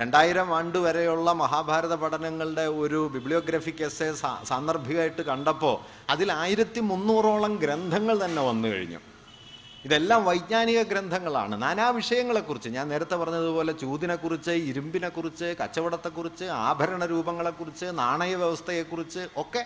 രണ്ടായിരം 0.00 0.56
ആണ്ട് 0.56 0.78
വരെയുള്ള 0.78 1.32
മഹാഭാരത 1.32 1.94
പഠനങ്ങളുടെ 1.94 2.62
ഒരു 2.82 3.00
ബിബ്ലിയോഗ്രഫിക് 3.14 3.82
എസ്സേ 3.84 4.06
സാന്ദർഭികമായിട്ട് 4.48 5.22
കണ്ടപ്പോൾ 5.22 5.74
അതിൽ 6.12 6.32
ആയിരത്തി 6.32 6.80
മുന്നൂറോളം 6.80 7.56
ഗ്രന്ഥങ്ങൾ 7.56 8.24
തന്നെ 8.24 8.42
വന്നു 8.42 8.68
കഴിഞ്ഞു. 8.68 9.00
ഇതെല്ലാം 9.84 10.24
വൈജ്ഞാനിക 10.24 10.82
ഗ്രന്ഥങ്ങളാണ്. 10.82 11.62
നാനാ 11.62 11.90
വിഷയങ്ങളെക്കുറിച്ച് 11.90 12.68
ഞാൻ 12.68 12.88
നേരത്തെ 12.88 13.16
പറഞ്ഞതുപോലെ 13.16 13.72
ചൂതിനെക്കുറിച്ച് 13.72 14.50
ഇരുമ്പിനെക്കുറിച്ച് 14.50 15.54
കച്ചവടത്തെക്കുറിച്ച് 15.60 16.44
ആഭരണ 16.44 17.06
രൂപങ്ങളെക്കുറിച്ച് 17.06 17.86
നാണയ 18.02 18.34
വ്യവസ്ഥയെക്കുറിച്ച് 18.34 19.28
ഒക്കെ 19.36 19.62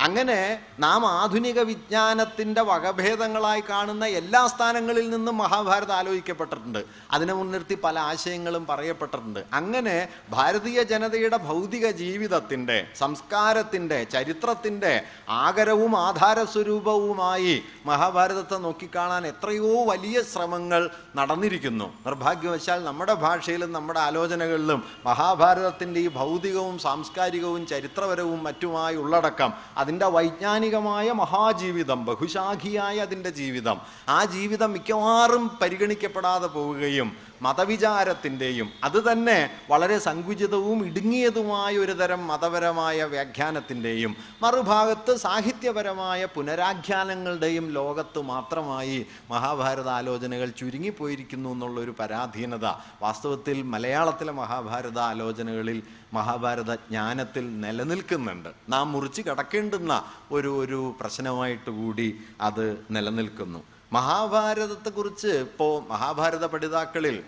അങ്ങനെ 0.00 0.60
നാം 0.78 1.06
ആധുനിക 1.06 1.60
വിജ്ഞാനത്തിന്റെ 1.60 2.62
വകഭേദങ്ങളായി 2.62 3.62
കാണുന്ന 3.70 4.06
എല്ലാ 4.20 4.46
സ്ഥാനങ്ങളിൽ 4.46 5.10
നിന്നും 5.10 5.36
മഹാഭാരതം 5.38 5.94
ആലോചിക്കപ്പെട്ടിട്ടുണ്ട്. 5.94 6.78
അതിനെ 7.10 7.34
മുൻനിർത്തി 7.34 7.74
പല 7.74 7.98
ആശയങ്ങളും 7.98 8.66
പറയപ്പെട്ടിട്ടുണ്ട്. 8.66 9.40
അങ്ങനെ 9.52 10.08
ഭാരതീയ 10.30 10.82
ജനതയുടെ 10.82 11.36
ഭൗതിക 11.36 11.90
ജീവിതത്തിന്റെ 11.90 12.86
സംസ്കാരത്തിന്റെ 12.94 14.04
ചരിത്രത്തിന്റെ 14.04 15.02
ആകരവും 15.28 15.96
ആധാരസ്വരൂപവുമായി 15.96 17.62
മഹാഭാരതത്തെ 17.86 18.58
നോക്കിക്കാണാൻ 18.58 19.26
എത്രയോ 19.26 19.84
വലിയ 19.84 20.22
ശ്രമങ്ങൾ 20.22 20.90
നടന്നിരിക്കുന്നു. 21.16 21.88
നിർഭാഗ്യവശാൽ 22.06 22.84
നമ്മുടെ 22.84 23.14
ഭാഷയിലും 23.14 23.72
നമ്മുടെ 23.72 24.00
ആലോചനകളിലും 24.00 24.80
മഹാഭാരതത്തിന്റെ 25.06 26.00
ഈ 26.00 26.08
ഭൗതികവും 26.08 26.78
സാംസ്കാരികവും 26.78 27.66
ചരിത്രപരവും 27.66 28.42
മറ്റുമായി 28.42 28.96
ഉള്ളടക്കം 28.96 29.50
അതിന്റെ 29.90 30.06
വൈജ്ഞാനികമായ 30.06 31.12
മഹാജീവിതം 31.12 32.04
ബഹുശാഖിയായ 32.04 32.98
അതിന്റെ 32.98 33.30
ജീവിതം. 33.30 33.80
ആ 34.08 34.24
ജീവിതം 34.24 34.72
മിക്കവാറും 34.72 35.50
പരിഗണിക്കപ്പെടാതെ 35.62 36.46
പോവുകയും 36.46 37.29
മതവിചാരത്തിന്റെയും 37.42 38.68
അത് 38.84 39.12
തന്നെ 39.12 39.50
വളരെ 39.70 39.98
സങ്കുചിതവും 39.98 40.86
ഇടുങ്ങിയതുമായ 40.86 41.76
ഒരു 41.76 41.92
തരം 41.92 42.26
മതപരമായ 42.26 43.04
വ്യാഖ്യാനത്തിന്റെയും 43.04 44.16
മറുഭാഗത്ത് 44.42 45.16
സാഹിത്യപരമായ 45.16 46.24
പുനരാഖ്യാനങ്ങളുടെയും 46.24 47.70
ലോകത്ത് 47.70 48.20
മാത്രമായി 48.20 49.06
മഹാഭാരത 49.30 49.88
ആലോചനകൾ 49.88 50.48
ചുരുങ്ങിപ്പോയിരിക്കുന്നു 50.48 51.50
എന്നുള്ളൊരു 51.50 51.94
പരാധീനത. 52.00 52.66
വാസ്തവത്തിൽ 53.02 53.62
മലയാളത്തിലെ 53.62 54.32
മഹാഭാരത 54.32 54.98
ആലോചനകളിൽ 54.98 55.82
മഹാഭാരത 56.12 56.74
ജ്ഞാനത്തിൽ 56.74 57.60
നിലനിൽക്കുന്നുണ്ട്. 57.60 58.48
നാം 58.68 58.92
മുറിച്ച് 58.92 59.22
കടക്കേണ്ടുന്ന 59.22 60.04
ഒരു 60.32 60.64
ഒരു 60.64 60.94
പ്രശ്നമായിട്ട് 61.00 61.70
കൂടി 61.70 62.20
അത് 62.40 62.84
നിലനിൽക്കുന്നു. 62.90 63.69
മഹാഭാരതത്തെക്കുറിച്ച് 63.92 65.26
ഇപ്പോൾ 65.26 65.82
മഹാഭാരത 65.88 66.46
പഠിതാക്കളിൽ 66.46 67.22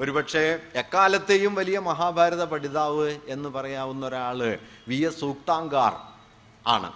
ഒരുപക്ഷെ 0.00 0.62
എക്കാലത്തെയും 0.74 1.54
വലിയ 1.54 1.78
മഹാഭാരത 1.78 2.44
പഠിതാവ് 2.44 3.18
എന്ന് 3.28 3.48
പറയാവുന്ന 3.48 4.06
ഒരാൾ 4.06 4.58
വി 4.88 4.94
എസ് 4.94 5.20
സൂക്താങ്കാർ 5.20 5.96
ആണ്. 6.66 6.92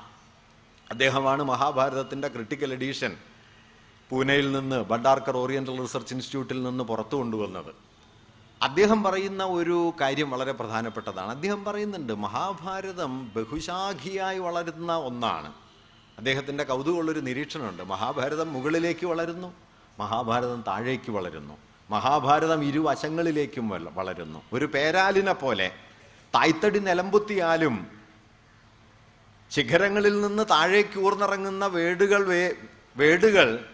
അദ്ദേഹമാണ് 0.91 1.43
മഹാഭാരതത്തിന്റെ 1.43 2.29
ക്രിട്ടിക്കൽ 2.29 2.73
എഡീഷൻ 2.73 3.17
പൂനെയിൽ 4.11 4.53
നിന്ന് 4.53 4.85
ഭണ്ഡാർക്കർ 4.85 5.37
ഓറിയന്റൽ 5.37 5.81
റിസർച്ച് 5.81 6.15
ഇൻസ്റ്റിറ്റ്യൂട്ടിൽ 6.15 6.63
നിന്ന് 6.63 6.85
പുറത്തു 6.85 7.17
കൊണ്ടുവന്നത്. 7.17 7.75
അദ്ദേഹം 8.63 9.03
പറയുന്ന 9.03 9.45
ഒരു 9.45 9.93
കാര്യം 10.01 10.31
വളരെ 10.31 10.53
പ്രധാനപ്പെട്ടതാണ്. 10.53 11.31
അദ്ദേഹം 11.31 11.65
പറയുന്നുണ്ട് 11.65 12.13
മഹാഭാരതം 12.13 13.33
ബഹുശാഖിയായി 13.37 14.39
വളരുന്ന 14.39 14.97
ഒന്നാണ്. 14.97 15.64
അദ്ദേഹത്തിന്റെ 16.19 16.65
കൗതുകമുള്ളൊരു 16.65 17.21
നിരീക്ഷണമുണ്ട്. 17.21 17.83
മഹാഭാരതം 17.83 18.53
മുകളിലേക്ക് 18.53 19.07
വളരുന്നു 19.07 19.55
മഹാഭാരതം 19.99 20.65
താഴേക്ക് 20.67 21.11
വളരുന്നു 21.11 21.57
മഹാഭാരതം 21.91 22.65
ഇരുവശങ്ങളിലേക്കും 22.65 23.69
വള- 23.69 23.91
വളരുന്നു. 23.95 24.43
ഒരു 24.53 24.65
പേരാലിനെ 24.65 25.33
പോലെ 25.33 25.73
തായ്തടി 26.35 26.79
നിലമ്പുത്തിയാലും 26.79 27.87
ശിഖരങ്ങളിൽ 29.51 30.21
നിന്ന് 30.21 30.43
താഴേക്ക് 30.51 30.99
ഊർന്നിറങ്ങുന്ന 30.99 31.67
വേടുകൾ 31.67 32.53
വേടുകൾ 32.97 33.65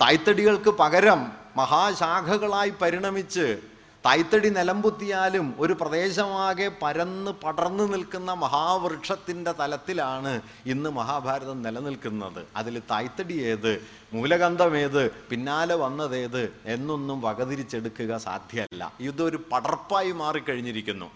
തായ്തടികൾക്ക് 0.00 0.70
പകരം 0.70 1.32
മഹാശാഖകളായി 1.56 2.70
പരിണമിച്ച് 2.70 3.60
തായ്തടി 4.06 4.48
നിലമ്പുത്തിയാലും 4.48 5.54
ഒരു 5.58 5.72
പ്രദേശമാകെ 5.72 6.70
പരന്ന് 6.82 7.30
പടർന്നു 7.30 7.84
നിൽക്കുന്ന 7.84 8.32
മഹാവൃക്ഷത്തിന്റെ 8.32 9.52
തലത്തിലാണ് 9.52 10.42
ഇന്ന് 10.66 10.90
മഹാഭാരതം 10.90 11.62
നിലനിൽക്കുന്നത്. 11.62 12.46
അതിൽ 12.56 12.82
തായ്തടി 12.90 13.36
ഏത് 13.42 13.82
മൂലഗന്ധം 14.12 14.76
ഏത് 14.76 15.10
പിന്നാലെ 15.10 15.74
വന്നതേത് 15.74 16.52
എന്നൊന്നും 16.64 17.20
വകതിരിച്ചെടുക്കുക 17.20 18.16
സാധ്യമല്ല. 18.16 18.92
ഇതൊരു 19.00 19.42
പടർപ്പായി 19.52 20.12
മാറിക്കഴിഞ്ഞിരിക്കുന്നു. 20.12 21.10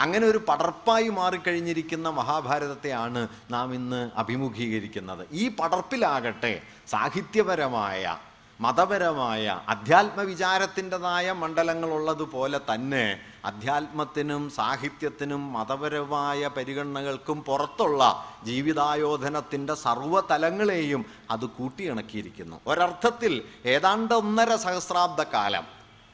അങ്ങനെ 0.00 0.26
ഒരു 0.26 0.38
പടർപ്പായി 0.48 1.08
മാറിക്കഴിഞ്ഞിരിക്കുന്ന 1.08 2.08
മഹാഭാരതത്തെയാണ് 2.08 3.28
നാം 3.50 3.74
ഇന്ന് 3.74 4.10
അഭിമുഖീകരിക്കുന്നത്. 4.16 5.26
ഈ 5.32 5.48
പടർപ്പിലാകട്ടെ 5.48 6.62
സാഹിത്യപരമായ 6.88 8.16
മതപരമായ 8.64 9.44
അധ്യാത്മ 9.68 10.20
വിചാരത്തിന്റെതായ 10.22 11.32
മണ്ഡലങ്ങളുള്ളതുപോലെ 11.42 12.58
തന്നെ 12.70 13.04
അധ്യാത്മത്തിനും 13.44 14.42
സാഹിത്യത്തിനും 14.50 15.52
മതപരമായ 15.52 16.50
പരിഗണനകൾക്കും 16.56 17.38
പുറത്തുള്ള 17.42 18.02
ജീവിതായോധനത്തിന്റെ 18.44 19.74
സർവതലങ്ങളെയും 19.74 21.04
അത് 21.30 21.46
കൂട്ടിയിണക്കിയിരിക്കുന്നു. 21.58 22.56
ഒരർത്ഥത്തിൽ 22.66 23.34
ഏതാണ്ട് 23.74 24.14
ഒന്നര 24.14 24.56
സഹസ്രാബ്ദ 24.56 25.22
കാലം. 25.22 25.64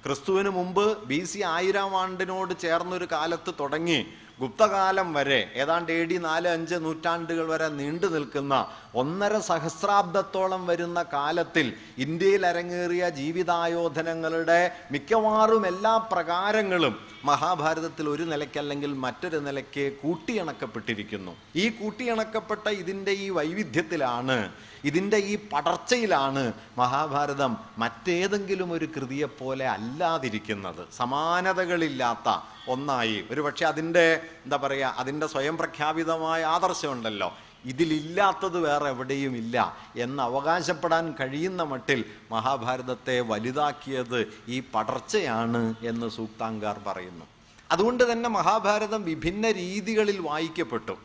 ക്രിസ്തുവിന് 0.05 0.51
മുമ്പ് 0.51 0.85
ബി 1.11 1.21
സി 1.25 1.41
ആയിരം 1.55 1.97
ആണ്ടിനോട് 2.01 2.53
ചേർന്നൊരു 2.65 3.07
കാലത്ത് 3.13 3.55
തുടങ്ങി 3.61 4.01
ഗുപ്തകാലം 4.39 5.09
വരെ 5.15 5.39
ഏതാണ്ട് 5.55 5.93
എ 5.93 6.01
ഡി 6.05 6.17
നാല് 6.17 6.49
അഞ്ച് 6.49 6.75
നൂറ്റാണ്ടുകൾ 6.75 7.47
വരെ 7.53 7.69
നീണ്ടു 7.69 8.07
നിൽക്കുന്ന 8.07 8.55
ഒന്നര 8.95 9.39
സഹസ്രാബ്ദത്തോളം 9.39 10.67
വരുന്ന 10.67 11.03
കാലത്തിൽ 11.13 11.67
ഇന്ത്യയിൽ 12.05 12.47
അരങ്ങേറിയ 12.47 13.09
ജീവിതായോധനങ്ങളുടെ 13.21 14.61
മിക്കവാറും 14.93 15.67
എല്ലാ 15.67 15.95
പ്രകാരങ്ങളും 16.13 16.97
മഹാഭാരതത്തിൽ 17.25 18.09
ഒരു 18.09 18.23
നിലയ്ക്കല്ലെങ്കിൽ 18.23 18.93
മറ്റൊരു 19.05 19.39
നിലയ്ക്ക് 19.47 19.85
കൂട്ടിയിണക്കപ്പെട്ടിരിക്കുന്നു. 20.03 21.33
ഈ 21.57 21.65
കൂട്ടിയിണക്കപ്പെട്ട 21.81 22.69
ഇതിന്റെ 22.83 23.13
ഈ 23.25 23.29
വൈവിധ്യത്തിലാണ് 23.31 24.39
ഇതിന്റെ 24.87 25.17
ഈ 25.17 25.39
പടർച്ചയിലാണ് 25.53 26.53
മഹാഭാരതം 26.79 27.57
മറ്റേതെങ്കിലും 27.79 28.73
ഒരു 28.73 28.85
കൃതിയെപ്പോലെ 28.85 29.69
അല്ലാതിരിക്കുന്നത്. 29.69 30.87
സമാനതകളില്ലാത്ത 30.97 32.29
ഒന്നായി. 32.69 33.25
ഒരു 33.31 33.41
പക്ഷേ 33.41 33.67
അതിന്റെ 33.67 34.21
എന്താ 34.45 34.57
പറയുക 34.57 34.95
അതിന്റെ 34.99 35.27
സ്വയം 35.27 35.57
പ്രഖ്യാപിതമായ 35.57 36.45
ആദർശമുണ്ടല്ലോ. 36.45 37.35
ഇതിലില്ലാത്തത് 37.65 38.59
വേറെ 38.59 38.89
എവിടെയും 38.89 39.37
ഇല്ല 39.37 39.77
എന്ന് 39.97 40.23
അവകാശപ്പെടാൻ 40.23 41.15
കഴിയുന്ന 41.21 41.63
മട്ടിൽ 41.63 42.05
മഹാഭാരതത്തെ 42.31 43.21
വലുതാക്കിയത് 43.21 44.33
ഈ 44.49 44.63
പടർച്ചയാണ് 44.75 45.75
എന്ന് 45.83 46.11
സൂക്താങ്കാർ 46.11 46.81
പറയുന്നു. 46.87 47.25
അതുകൊണ്ട് 47.71 48.13
തന്നെ 48.13 48.29
മഹാഭാരതം 48.29 49.05
വിഭിന്ന 49.05 49.51
രീതികളിൽ 49.51 50.21
വായിക്കപ്പെട്ടു. 50.21 50.97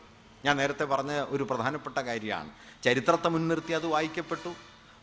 ഞാൻ 0.46 0.58
നേരത്തെ 0.58 0.84
പറഞ്ഞ 0.84 1.26
ഒരു 1.30 1.44
പ്രധാനപ്പെട്ട 1.44 1.98
കാര്യമാണ്. 1.98 2.50
ചരിത്രത്തെ 2.84 3.28
മുൻനിർത്തി 3.30 3.74
അത് 3.74 3.86
വായിക്കപ്പെട്ടു. 3.86 4.54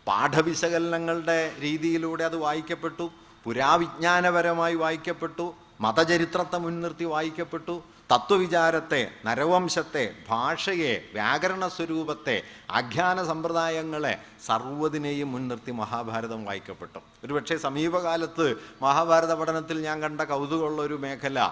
പാഠവിശകലനങ്ങളുടെ 0.07 1.53
രീതിയിലൂടെ 1.61 2.25
അത് 2.25 2.37
വായിക്കപ്പെട്ടു. 2.37 3.11
പുരാവിജ്ഞാനപരമായി 3.45 4.75
വായിക്കപ്പെട്ടു. 4.75 5.55
മതചരിത്രത്തെ 5.81 6.59
മുൻനിർത്തി 6.59 7.05
വായിക്കപ്പെട്ടു. 7.05 7.83
തത്വവിചാരത്തെ 8.15 9.11
നരവംശത്തെ 9.27 10.15
ഭാഷയെ 10.29 11.05
വ്യാകരണ 11.13 11.69
സ്വരൂപത്തെ 11.69 12.43
ആഖ്യാന 12.71 13.25
സമ്പ്രദായങ്ങളെ 13.25 14.19
സർവതിനെയും 14.47 15.33
മുൻനിർത്തി 15.33 15.71
മഹാഭാരതം 15.71 16.45
വായിക്കപ്പെട്ടു. 16.45 16.99
ഒരുപക്ഷെ 17.25 17.57
സമീപകാലത്ത് 17.57 18.55
മഹാഭാരത 18.83 19.35
പഠനത്തിൽ 19.35 19.81
ഞാൻ 19.81 20.03
കണ്ട 20.03 20.21
കൗതുകമുള്ള 20.21 20.83
ഒരു 20.83 20.95
മേഖല 20.95 21.51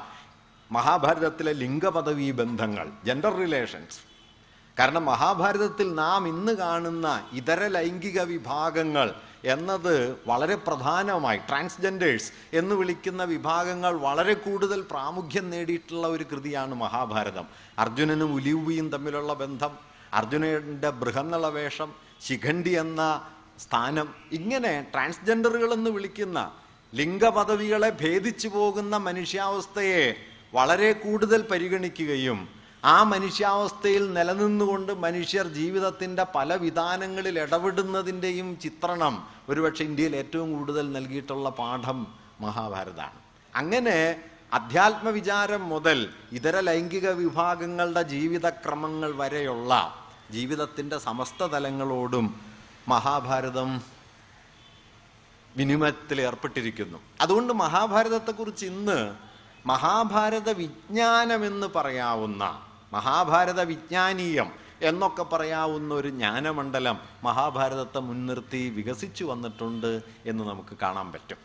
മഹാഭാരതത്തിലെ 0.70 1.52
ലിംഗപദവി 1.52 2.30
ബന്ധങ്ങൾ 2.30 2.86
ജെൻഡർ 3.04 3.36
റിലേഷൻസ് 3.38 4.00
കാരണം 4.78 5.04
മഹാഭാരതത്തിൽ 5.04 5.94
നാം 5.94 6.28
ഇന്ന് 6.28 6.52
കാണുന്ന 6.52 7.22
ഇതര 7.32 7.66
ലൈംഗിക 7.66 8.20
വിഭാഗങ്ങൾ 8.22 9.14
എന്നത് 9.44 10.18
വളരെ 10.26 10.56
പ്രധാനമായി 10.56 11.38
ട്രാൻസ്ജെൻഡേഴ്സ് 11.38 12.32
എന്ന് 12.52 12.74
വിളിക്കുന്ന 12.74 13.24
വിഭാഗങ്ങൾ 13.24 13.92
വളരെ 13.96 14.34
കൂടുതൽ 14.34 14.80
പ്രാമുഖ്യം 14.90 15.50
നേടിയിട്ടുള്ള 15.50 16.06
ഒരു 16.06 16.24
കൃതിയാണ് 16.32 16.74
മഹാഭാരതം. 16.74 17.46
അർജുനനും 17.78 18.34
ഉലിവുയും 18.34 18.88
തമ്മിലുള്ള 18.88 19.34
ബന്ധം 19.34 19.72
അർജുനന്റെ 20.14 20.90
ബൃഹന്നള 20.90 21.46
വേഷം 21.48 21.92
ശിഖണ്ഡി 22.22 22.70
എന്ന 22.70 23.02
സ്ഥാനം 23.58 24.14
ഇങ്ങനെ 24.32 24.86
ട്രാൻസ്ജെൻഡറുകൾ 24.94 25.72
എന്ന് 25.72 25.90
വിളിക്കുന്ന 25.90 26.38
ലിംഗപദവികളെ 26.94 27.90
ഭേദിച്ചു 28.00 28.48
പോകുന്ന 28.48 28.96
മനുഷ്യാവസ്ഥയെ 28.96 30.16
വളരെ 30.56 30.92
കൂടുതൽ 30.92 31.40
പരിഗണിക്കുകയും 31.50 32.38
ആ 32.84 32.96
മനുഷ്യാവസ്ഥയിൽ 33.02 34.04
നിലനിന്നുകൊണ്ട് 34.12 34.92
മനുഷ്യർ 35.04 35.46
ജീവിതത്തിന്റെ 35.58 36.24
പല 36.34 36.54
വിധാനങ്ങളിൽ 36.54 37.36
ഇടപെടുന്നതിന്റെയും 37.38 38.48
ചിത്രണം 38.62 39.14
ഒരുപക്ഷെ 39.48 39.84
ഇന്ത്യയിൽ 39.84 40.16
ഏറ്റവും 40.16 40.48
കൂടുതൽ 40.58 40.92
നൽകിയിട്ടുള്ള 40.92 41.50
പാഠം 41.50 41.98
മഹാഭാരതമാണ്. 42.40 43.18
അങ്ങനെ 43.54 43.98
അധ്യാത്മ 44.52 45.08
വിചാരം 45.08 45.62
മുതൽ 45.68 45.98
ഇതര 46.32 46.60
ലൈംഗിക 46.60 47.10
വിഭാഗങ്ങളുടെ 47.10 48.02
ജീവിതക്രമങ്ങൾ 48.14 49.10
വരെയുള്ള 49.16 49.72
ജീവിതത്തിന്റെ 50.30 50.98
സമസ്ത 50.98 51.46
തലങ്ങളോടും 51.54 52.26
മഹാഭാരതം 52.88 53.70
വിനിമയത്തിൽ 55.56 56.18
ഏർപ്പെട്ടിരിക്കുന്നു. 56.20 56.98
അതുകൊണ്ട് 57.20 57.52
മഹാഭാരതത്തെക്കുറിച്ച് 57.52 58.66
ഇന്ന് 58.66 58.98
മഹാഭാരത 59.66 60.50
വിജ്ഞാനമെന്ന് 60.50 61.66
പറയാവുന്ന 61.76 62.62
മഹാഭാരത 62.92 63.60
വിജ്ഞാനീയം 63.60 64.52
എന്നൊക്കെ 64.82 65.22
പറയാവുന്ന 65.22 65.94
ഒരു 65.94 66.08
ജ്ഞാനമണ്ഡലം 66.08 66.98
മഹാഭാരതത്തെ 67.24 67.98
മുൻനിർത്തി 67.98 68.68
വികസിച്ചു 68.68 69.24
വന്നിട്ടുണ്ട് 69.24 70.02
എന്ന് 70.26 70.44
നമുക്ക് 70.44 70.76
കാണാൻ 70.82 71.12
പറ്റും. 71.12 71.36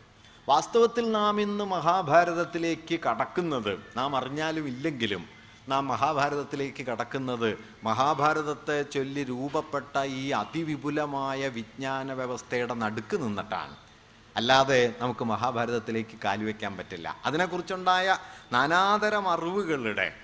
വാസ്തവത്തിൽ 0.48 1.10
നാം 1.10 1.40
ഇന്ന് 1.40 1.64
മഹാഭാരതത്തിലേക്ക് 1.64 3.00
കടക്കുന്നത് 3.00 3.78
നാം 3.96 4.16
അറിഞ്ഞാലും 4.16 4.66
ഇല്ലെങ്കിലും 4.66 5.24
നാം 5.68 5.88
മഹാഭാരതത്തിലേക്ക് 5.88 6.86
കടക്കുന്നത് 6.86 7.58
മഹാഭാരതത്തെ 7.84 8.82
ചൊല്ലി 8.82 9.24
രൂപപ്പെട്ട 9.24 10.02
ഈ 10.02 10.30
അതിവിപുലമായ 10.30 11.48
വിജ്ഞാന 11.48 12.12
വ്യവസ്ഥയുടെ 12.12 12.74
നടുക്ക് 12.74 13.22
നിന്നിട്ടാണ്. 13.22 13.81
അല്ലാതെ 14.36 14.94
നമുക്ക് 14.98 15.24
മഹാഭാരതത്തിലേക്ക് 15.24 16.16
കാലുവെക്കാൻ 16.24 16.76
പറ്റില്ല. 16.76 17.16
അതിനെക്കുറിച്ചുണ്ടായ 17.24 18.18
നാനാതരം 18.52 19.28
അറിവുകളുടെ 19.28 20.14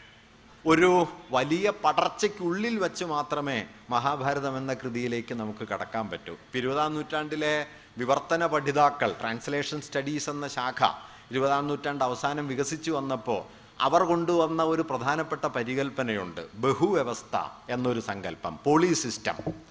ഒരു 0.67 1.07
വലിയ 1.31 1.73
പടർച്ചയ്ക്കുള്ളിൽ 1.85 2.79
വെച്ച് 2.79 3.05
മാത്രമേ 3.05 3.65
മഹാഭാരതം 3.91 4.59
എന്ന 4.59 4.75
കൃതിയിലേക്ക് 4.75 5.35
നമുക്ക് 5.35 5.69
കടക്കാൻ 5.69 6.11
പറ്റൂ. 6.11 6.37
ഇരുപതാം 6.55 6.95
നൂറ്റാണ്ടിലെ 6.95 7.67
വിവർത്തന 7.99 8.47
പഠിതാക്കൾ 8.47 9.15
ട്രാൻസ്ലേഷൻ 9.21 9.81
സ്റ്റഡീസ് 9.81 10.31
എന്ന 10.31 10.49
ശാഖ 10.49 10.85
ഇരുപതാം 11.31 11.69
നൂറ്റാണ്ട് 11.69 12.05
അവസാനം 12.05 12.49
വികസിച്ചു 12.49 12.91
വന്നപ്പോൾ 12.91 13.43
അവർ 13.81 14.03
കൊണ്ടുവന്ന 14.03 14.63
ഒരു 14.63 14.83
പ്രധാനപ്പെട്ട 14.83 15.47
പരികൽപ്പനയുണ്ട്. 15.47 16.55
ബഹുവ്യവസ്ഥ 16.55 17.37
എന്നൊരു 17.69 18.01
സങ്കല്പം 18.01 18.59
പോളി 18.65 18.93
സിസ്റ്റം. 18.93 19.68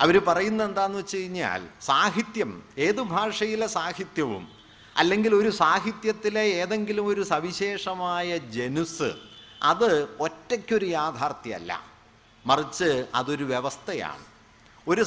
അവർ 0.00 0.24
പറയുന്ന 0.24 0.64
എന്താന്ന് 0.64 0.98
വെച്ച് 0.98 1.16
കഴിഞ്ഞാൽ 1.16 1.66
സാഹിത്യം 1.80 2.62
ഏത് 2.78 3.00
ഭാഷയിലെ 3.00 3.66
സാഹിത്യവും 3.66 4.48
അല്ലെങ്കിൽ 4.96 5.34
ഒരു 5.34 5.50
സാഹിത്യത്തിലെ 5.50 6.40
ഏതെങ്കിലും 6.40 7.06
ഒരു 7.06 7.22
സവിശേഷമായ 7.22 8.38
ജനുസ് 8.38 9.12
അത് 9.62 10.08
ഒറ്റയ്ക്കൊരു 10.20 10.84
യാഥാർത്ഥ്യമല്ല. 10.84 11.84
മറിച്ച് 12.46 13.06
അതൊരു 13.14 13.44
വ്യവസ്ഥയാണ്. 13.44 14.24
ഒരു 14.88 15.02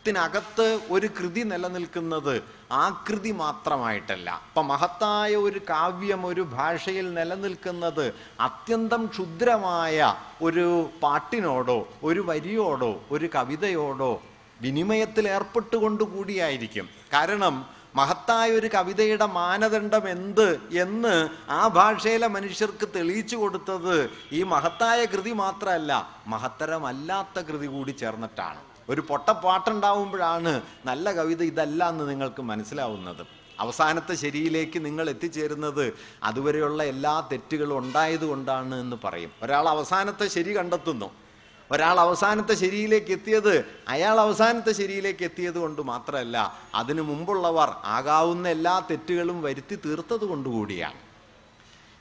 സാഹിത്യത്തിനകത്ത് 0.00 0.66
ഒരു 0.94 1.08
കൃതി 1.16 1.42
നിലനിൽക്കുന്നത് 1.50 2.34
ആ 2.72 2.84
കൃതി 3.06 3.32
മാത്രമായിട്ടല്ല. 3.40 4.28
ഇപ്പം 4.48 4.66
മഹത്തായ 4.72 5.32
ഒരു 5.46 5.60
കാവ്യം 5.70 6.22
ഒരു 6.30 6.42
ഭാഷയിൽ 6.56 7.06
നിലനിൽക്കുന്നത് 7.18 8.06
അത്യന്തം 8.46 9.02
ക്ഷുദ്രമായ 9.14 9.98
ഒരു 10.46 10.64
പാട്ടിനോടോ 11.02 11.78
ഒരു 12.08 12.22
വരിയോടോ 12.30 12.92
ഒരു 13.16 13.28
കവിതയോടോ 13.34 14.12
വിനിമയത്തിൽ 14.64 15.28
ഏർപ്പെട്ടുകൊണ്ട് 15.36 16.04
കൂടിയായിരിക്കും. 16.14 16.88
കാരണം 17.14 17.54
മഹത്തായ 18.00 18.48
ഒരു 18.58 18.68
കവിതയുടെ 18.76 19.26
മാനദണ്ഡം 19.36 20.04
എന്ത് 20.16 20.48
എന്ന് 20.84 21.14
ആ 21.58 21.60
ഭാഷയിലെ 21.78 22.28
മനുഷ്യർക്ക് 22.38 22.88
തെളിയിച്ചു 22.96 23.36
കൊടുത്തത് 23.42 23.96
ഈ 24.38 24.42
മഹത്തായ 24.54 25.00
കൃതി 25.14 25.34
മാത്രമല്ല 25.44 25.92
മഹത്തരമല്ലാത്ത 26.32 27.38
കൃതി 27.50 27.70
കൂടി 27.76 27.94
ചേർന്നിട്ടാണ്. 28.02 28.60
ഒരു 28.90 29.00
പൊട്ടപ്പാട്ടുണ്ടാവുമ്പോഴാണ് 29.00 30.62
നല്ല 30.86 31.12
കവിത 31.12 31.42
ഇതല്ല 31.42 31.88
എന്ന് 31.88 32.10
നിങ്ങൾക്ക് 32.10 32.42
മനസ്സിലാവുന്നത്. 32.42 33.22
അവസാനത്തെ 33.60 34.14
ശരിയിലേക്ക് 34.14 34.78
നിങ്ങൾ 34.84 35.08
എത്തിച്ചേരുന്നത് 35.10 35.92
അതുവരെയുള്ള 36.22 36.82
എല്ലാ 36.84 37.28
തെറ്റുകളും 37.32 37.78
ഉണ്ടായതുകൊണ്ടാണ് 37.78 38.74
എന്ന് 38.74 38.96
പറയും. 39.04 39.32
ഒരാൾ 39.42 39.68
അവസാനത്തെ 39.68 40.26
ശരി 40.26 40.56
കണ്ടെത്തുന്നു. 40.56 41.08
ഒരാൾ 41.70 42.00
അവസാനത്തെ 42.00 42.54
ശരിയിലേക്ക് 42.54 43.12
എത്തിയത് 43.12 43.52
അയാൾ 43.88 44.20
അവസാനത്തെ 44.20 44.72
ശരിയിലേക്ക് 44.72 45.24
എത്തിയത് 45.24 45.58
കൊണ്ട് 45.58 45.82
മാത്രമല്ല 45.82 46.36
അതിനു 46.74 47.02
മുമ്പുള്ളവർ 47.02 47.70
ആകാവുന്ന 47.84 48.48
എല്ലാ 48.48 48.74
തെറ്റുകളും 48.90 49.42
വരുത്തി 49.42 49.78
തീർത്തത് 49.84 50.24
കൊണ്ടുകൂടിയാണ് 50.24 51.00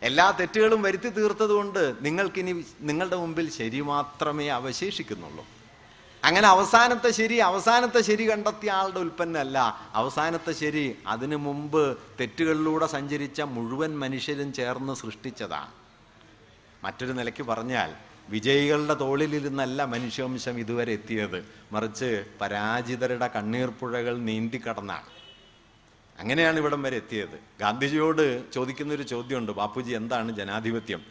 എല്ലാ 0.02 0.26
തെറ്റുകളും 0.40 0.82
വരുത്തി 0.82 1.10
തീർത്തത് 1.10 1.50
കൊണ്ട് 1.50 1.96
നിങ്ങൾക്കിനി 2.02 2.66
നിങ്ങളുടെ 2.90 3.16
മുമ്പിൽ 3.16 3.48
ശരി 3.50 3.82
മാത്രമേ 3.82 4.48
അവശേഷിക്കുന്നുള്ളൂ. 4.60 5.46
അങ്ങനെ 6.24 6.48
അവസാനത്തെ 6.48 7.12
ശരി 7.12 7.36
അവസാനത്തെ 7.38 8.02
ശരി 8.02 8.32
കണ്ടെത്തിയ 8.32 8.72
ആളുടെ 8.72 9.00
ഉൽപ്പന്നമല്ല. 9.00 9.90
അവസാനത്തെ 9.94 10.52
ശരി 10.52 10.96
അതിനു 11.08 11.36
മുമ്പ് 11.36 11.98
തെറ്റുകളിലൂടെ 12.20 12.86
സഞ്ചരിച്ച 12.86 13.42
മുഴുവൻ 13.42 14.00
മനുഷ്യരും 14.00 14.54
ചേർന്ന് 14.54 14.94
സൃഷ്ടിച്ചതാണ് 14.94 15.72
മറ്റൊരു 16.84 17.12
നിലയ്ക്ക് 17.12 17.44
പറഞ്ഞാൽ 17.44 17.94
വിജയികളുടെ 18.30 18.94
തോളിലിരുന്നല്ല 18.94 19.84
മനുഷ്യവംശം 19.84 20.60
ഇതുവരെ 20.60 20.94
എത്തിയത്. 20.94 21.46
മറിച്ച് 21.72 22.26
പരാജിതരുടെ 22.42 23.28
കണ്ണീർ 23.28 23.70
പുഴകൾ 23.70 24.18
നീന്തിക്കടന്നാണ്. 24.18 25.06
അങ്ങനെയാണ് 26.20 26.58
ഇവിടം 26.58 26.82
വരെ 26.82 26.96
എത്തിയത്. 26.96 27.40
ഗാന്ധിജിയോട് 27.60 28.52
ചോദിക്കുന്നൊരു 28.52 29.04
ചോദ്യമുണ്ട്. 29.04 29.52
ബാപ്പുജി 29.52 29.94
എന്താണ് 29.94 30.32
ജനാധിപത്യം? 30.32 31.02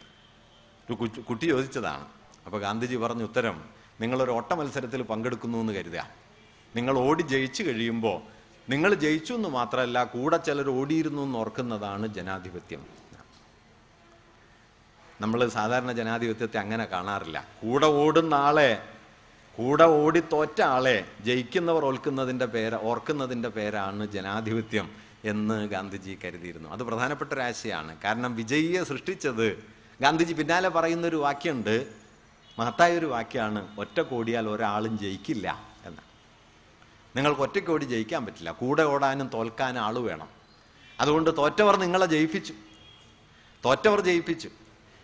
ഒരു 0.89 1.21
കുട്ടി- 1.21 1.49
ചോദിച്ചതാണ്. 1.49 2.07
അപ്പോൾ 2.45 2.61
ഗാന്ധിജി 2.61 2.95
പറഞ്ഞ 2.95 3.23
ഉത്തരം 3.23 3.78
നിങ്ങളൊരു 4.01 4.31
ഓട്ട 4.31 4.53
മത്സരത്തിൽ 4.53 5.01
പങ്കെടുക്കുന്നു 5.01 5.57
എന്ന് 5.57 5.73
കരുതുക. 5.73 6.09
നിങ്ങൾ 6.75 6.97
ഓടി 6.97 7.21
ജയിച്ചു 7.21 7.63
കഴിയുമ്പോൾ 7.63 8.21
നിങ്ങൾ 8.69 8.93
ജയിച്ചു 8.93 9.33
എന്ന് 9.33 9.49
മാത്രമല്ല 9.49 10.03
കൂടെ 10.03 10.37
ചിലർ 10.37 10.69
ഓടിയിരുന്നു 10.69 11.21
എന്ന് 11.21 11.37
ഓർക്കുന്നതാണ് 11.37 12.07
ജനാധിപത്യം. 12.07 12.85
നമ്മൾ 15.21 15.49
സാധാരണ 15.49 15.91
ജനാധിപത്യത്തെ 15.91 16.57
അങ്ങനെ 16.57 16.85
കാണാറില്ല. 16.85 17.47
കൂടെ 17.61 17.87
ഓടുന്ന 17.87 18.33
ആളെ 18.33 18.83
കൂടെ 19.57 19.83
ഓടി 19.83 20.19
തോറ്റ 20.19 20.61
ആളെ 20.61 21.05
ജയിക്കുന്നവർ 21.21 21.85
ഓൽക്കുന്നതിന്റെ 21.85 22.45
പേര് 22.45 22.75
ഓർക്കുന്നതിന്റെ 22.75 23.49
പേരാണ് 23.49 24.05
ജനാധിപത്യം 24.05 24.91
എന്ന് 25.25 25.69
ഗാന്ധിജി 25.69 26.17
കരുതിയിരുന്നു. 26.23 26.69
അത് 26.69 26.83
പ്രധാനപ്പെട്ട 26.83 27.33
ഒരു 27.33 27.41
ആശയമാണ്. 27.41 27.97
കാരണം 28.03 28.35
വിജയിയെ 28.35 28.83
സൃഷ്ടിച്ചത് 28.83 29.63
ഗാന്ധിജി 30.01 30.33
പിന്നാലെ 30.33 30.69
പറയുന്നൊരു 30.69 31.15
വാക്യമുണ്ട് 31.15 31.98
മഹത്തായ 32.59 32.97
ഒരു 32.97 33.05
വാക്യമാണ് 33.05 33.79
ഒറ്റ 33.79 33.99
കോടിയാൽ 33.99 34.49
ഒരാളും 34.49 34.99
ജയിക്കില്ല 34.99 35.63
എന്ന്. 35.85 36.01
നിങ്ങൾക്ക് 37.17 37.41
ഒറ്റയ്ക്ക് 37.41 37.71
ഓടി 37.71 37.85
ജയിക്കാൻ 37.85 38.25
പറ്റില്ല. 38.25 38.51
കൂടെ 38.51 38.83
ഓടാനും 38.83 39.29
തോൽക്കാനും 39.33 39.81
ആൾ 39.81 39.99
വേണം. 39.99 40.27
അതുകൊണ്ട് 40.99 41.37
തോറ്റവർ 41.37 41.75
നിങ്ങളെ 41.75 42.05
ജയിപ്പിച്ചു. 42.05 42.53
തോറ്റവർ 43.65 44.01
ജയിപ്പിച്ചു. 44.01 44.49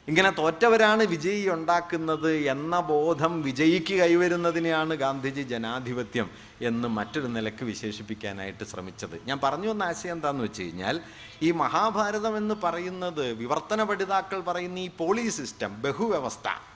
ഇങ്ങനെ 0.07 0.29
തോറ്റവരാണ് 0.29 1.03
വിജയി 1.03 1.49
ഉണ്ടാക്കുന്നത് 1.49 2.31
എന്ന 2.31 2.79
ബോധം 2.79 3.41
വിജയിക്ക് 3.41 3.93
കൈവരുന്നതിനെയാണ് 3.93 4.93
ഗാന്ധിജി 4.93 5.41
ജനാധിപത്യം 5.41 6.29
എന്ന് 6.61 6.87
മറ്റൊരു 6.87 7.27
നിലയ്ക്ക് 7.27 7.63
വിശേഷിപ്പിക്കാനായിട്ട് 7.63 8.63
ശ്രമിച്ചത്. 8.63 9.21
ഞാൻ 9.25 9.39
പറഞ്ഞു 9.43 9.67
വന്ന 9.67 9.83
ആശയം 9.83 10.11
എന്താന്ന് 10.11 10.43
വെച്ച് 10.43 10.61
കഴിഞ്ഞാൽ 10.61 11.01
ഈ 11.41 11.51
മഹാഭാരതം 11.51 12.37
എന്ന് 12.37 12.55
പറയുന്നത് 12.63 13.33
വിവർത്തന 13.33 13.83
പഠിതാക്കൾ 13.83 14.39
പറയുന്ന 14.39 14.79
ഈ 14.79 14.89
പോളി 14.89 15.29
സിസ്റ്റം 15.29 15.81
ബഹുവ്യവസ്ഥ. 15.81 16.74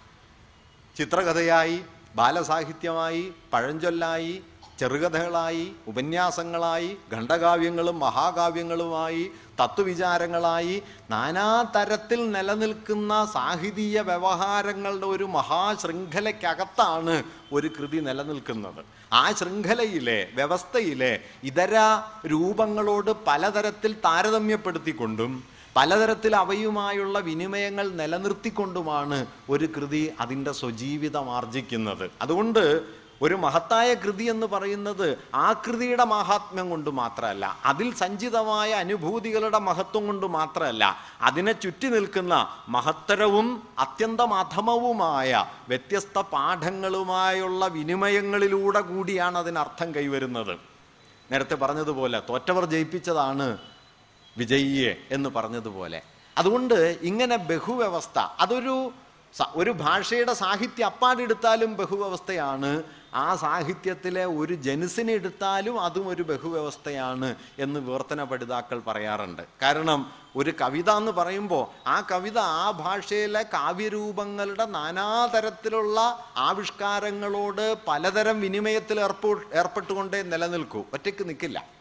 ചിത്രകഥയായി 1.00 1.84
ബാലസാഹിത്യമായി 2.16 3.34
പഴഞ്ചൊല്ലായി 3.54 4.42
ചെറുകഥകളായി 4.80 5.74
ഉപന്യാസങ്ങളായി 5.88 6.98
ഖണ്ഡകാവ്യങ്ങളും 7.14 8.00
മഹാകാവ്യങ്ങളുമായി 8.00 9.32
തത്വവിചാരങ്ങളായി 9.62 10.84
നാനാതരത്തിൽ 11.12 12.32
നിലനിൽക്കുന്ന 12.32 13.28
സാഹിതീയ 13.34 14.02
വ്യവഹാരങ്ങളുടെ 14.02 15.06
ഒരു 15.06 15.24
മഹാശൃംഖലയ്ക്കകത്താണ് 15.24 17.24
ഒരു 17.52 17.68
കൃതി 17.68 17.98
നിലനിൽക്കുന്നത്. 17.98 18.86
ആ 19.14 19.32
ശൃംഖലയിലെ 19.32 20.28
വ്യവസ്ഥയിലെ 20.36 21.20
ഇതര 21.44 22.02
രൂപങ്ങളോട് 22.28 23.12
പലതരത്തിൽ 23.28 23.96
താരതമ്യപ്പെടുത്തിക്കൊണ്ടും 24.06 25.44
പലതരത്തിൽ 25.80 26.36
അവയുമായുള്ള 26.36 27.20
വിനിമയങ്ങൾ 27.20 27.90
നിലനിർത്തിക്കൊണ്ടുമാണ് 27.90 29.26
ഒരു 29.50 29.66
കൃതി 29.66 30.14
അതിന്റെ 30.20 30.52
സ്വജീവിതം 30.52 31.36
ആർജിക്കുന്നത്. 31.36 32.12
അതുകൊണ്ട് 32.22 32.82
ഒരു 33.22 33.36
മഹത്തായ 33.36 33.94
കൃതി 33.94 34.24
എന്ന് 34.24 34.48
പറയുന്നത് 34.48 35.18
ആ 35.36 35.54
കൃതിയുടെ 35.54 36.04
മഹാത്മ്യം 36.04 36.70
കൊണ്ട് 36.70 36.90
മാത്രമല്ല 36.90 37.60
അതിൽ 37.66 37.96
സഞ്ചിതമായ 37.96 38.74
അനുഭൂതികളുടെ 38.74 39.60
മഹത്വം 39.60 40.08
കൊണ്ട് 40.08 40.26
മാത്രമല്ല 40.26 40.84
അതിനെ 41.22 41.52
ചുറ്റി 41.52 41.88
നിൽക്കുന്ന 41.88 42.34
മഹത്തരവും 42.70 43.64
അത്യന്തം 43.80 44.34
അധമവുമായ 44.34 45.46
വ്യത്യസ്ത 45.68 46.20
പാഠങ്ങളുമായുള്ള 46.20 47.68
വിനിമയങ്ങളിലൂടെ 47.68 48.82
കൂടിയാണ് 48.82 49.38
അതിനർത്ഥം 49.38 49.96
കൈവരുന്നത്. 49.96 50.58
നേരത്തെ 51.32 51.56
പറഞ്ഞതുപോലെ 51.56 52.22
തോറ്റവർ 52.30 52.66
ജയിപ്പിച്ചതാണ് 52.66 53.58
വിജയിയെ 54.40 54.94
എന്ന് 55.12 55.30
പറഞ്ഞതുപോലെ. 55.30 56.02
അതുകൊണ്ട് 56.38 56.98
ഇങ്ങനെ 57.02 57.36
ബഹുവ്യവസ്ഥ 57.36 58.20
അതൊരു 58.40 58.92
ഒരു 59.56 59.72
ഭാഷയുടെ 59.72 60.34
സാഹിത്യം 60.34 60.86
അപ്പാടെടുത്താലും 60.86 61.72
ബഹുവ്യവസ്ഥയാണ് 61.78 62.72
ആ 63.14 63.36
സാഹിത്യത്തിലെ 63.36 64.26
ഒരു 64.26 64.54
ജനുസിനെ 64.54 65.14
എടുത്താലും 65.14 65.76
അതും 65.82 66.08
ഒരു 66.08 66.24
ബഹുവ്യവസ്ഥയാണ് 66.24 67.36
എന്ന് 67.60 67.80
വിവർത്തന 67.80 68.24
പഠിതാക്കൾ 68.24 68.80
പറയാറുണ്ട്. 68.88 69.44
കാരണം 69.62 70.12
ഒരു 70.36 70.54
കവിത 70.62 70.90
എന്ന് 70.90 71.12
പറയുമ്പോൾ 71.12 71.90
ആ 71.90 71.98
കവിത 72.12 72.38
ആ 72.40 72.72
ഭാഷയിലെ 72.72 73.44
കാവ്യരൂപങ്ങളുടെ 73.54 74.66
നാനാതരത്തിലുള്ള 74.66 76.00
ആവിഷ്കാരങ്ങളോട് 76.38 77.66
പലതരം 77.88 78.42
വിനിമയത്തിൽ 78.42 79.00
ഏർപ്പെ 79.00 79.58
ഏർപ്പെട്ടുകൊണ്ടേ 79.58 80.22
നിലനിൽക്കൂ. 80.22 80.84
ഒറ്റയ്ക്ക് 80.94 81.30
നിൽക്കില്ല. 81.30 81.79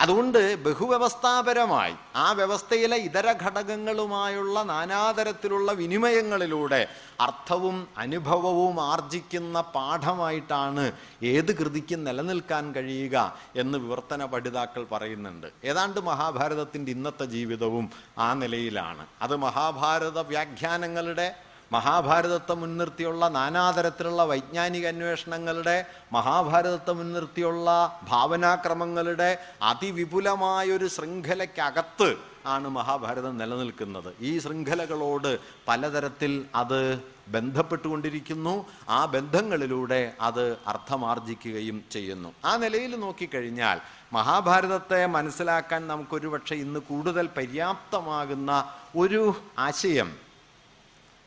അതുകൊണ്ട് 0.00 0.56
ബഹുവ്യവസ്ഥാപരമായി 0.56 1.94
ആ 2.16 2.32
വ്യവസ്ഥയിലെ 2.32 2.96
ഇതര 2.96 3.32
ഘടകങ്ങളുമായുള്ള 3.32 4.62
നാനാതരത്തിലുള്ള 4.62 5.72
വിനിമയങ്ങളിലൂടെ 5.72 6.86
അർത്ഥവും 7.20 7.88
അനുഭവവും 7.98 8.80
ആർജിക്കുന്ന 8.80 9.60
പാഠമായിട്ടാണ് 9.60 10.92
ഏത് 11.22 11.58
കൃതിക്കും 11.58 12.04
നിലനിൽക്കാൻ 12.04 12.74
കഴിയുക 12.74 13.34
എന്ന് 13.56 13.78
വിവർത്തന 13.78 14.24
പഠിതാക്കൾ 14.24 14.86
പറയുന്നുണ്ട്. 14.92 15.46
ഏതാണ്ട് 15.64 16.00
മഹാഭാരതത്തിന്റെ 16.00 16.92
ഇന്നത്തെ 16.92 17.24
ജീവിതവും 17.24 17.90
ആ 18.18 18.34
നിലയിലാണ്. 18.34 19.06
അത് 19.22 19.36
മഹാഭാരത 19.36 20.18
വ്യാഖ്യാനങ്ങളുടെ 20.20 21.47
മഹാഭാരതത്തെ 21.72 22.54
മുൻനിർത്തിയുള്ള 22.54 23.28
നാനാതരത്തിലുള്ള 23.28 24.24
വൈജ്ഞാനിക 24.24 24.86
അന്വേഷണങ്ങളുടെ 24.86 25.84
മഹാഭാരതത്തെ 26.12 26.92
മുൻനിർത്തിയുള്ള 26.92 28.00
ഭാവനാക്രമങ്ങളുടെ 28.02 29.38
അതിവിപുലമായൊരു 29.62 30.88
ശൃംഖലയ്ക്കകത്ത് 30.88 32.16
ആണ് 32.46 32.68
മഹാഭാരതം 32.68 33.38
നിലനിൽക്കുന്നത്. 33.38 34.14
ഈ 34.20 34.38
ശൃംഖലകളോട് 34.38 35.38
പലതരത്തിൽ 35.68 36.46
അത് 36.54 37.00
ബന്ധപ്പെട്ടുകൊണ്ടിരിക്കുന്നു. 37.28 38.66
ആ 38.88 39.04
ബന്ധങ്ങളിലൂടെ 39.04 40.12
അത് 40.20 40.56
അർത്ഥമാർജിക്കുകയും 40.66 41.84
ചെയ്യുന്നു. 41.90 42.32
ആ 42.44 42.56
നിലയിൽ 42.56 43.00
നോക്കിക്കഴിഞ്ഞാൽ 43.00 43.80
മഹാഭാരതത്തെ 44.12 45.06
മനസ്സിലാക്കാൻ 45.06 45.88
നമുക്കൊരു 45.88 46.28
പക്ഷേ 46.28 46.54
ഇന്ന് 46.54 46.80
കൂടുതൽ 46.80 47.26
പര്യാപ്തമാകുന്ന 47.36 48.72
ഒരു 48.96 49.34
ആശയം 49.58 50.27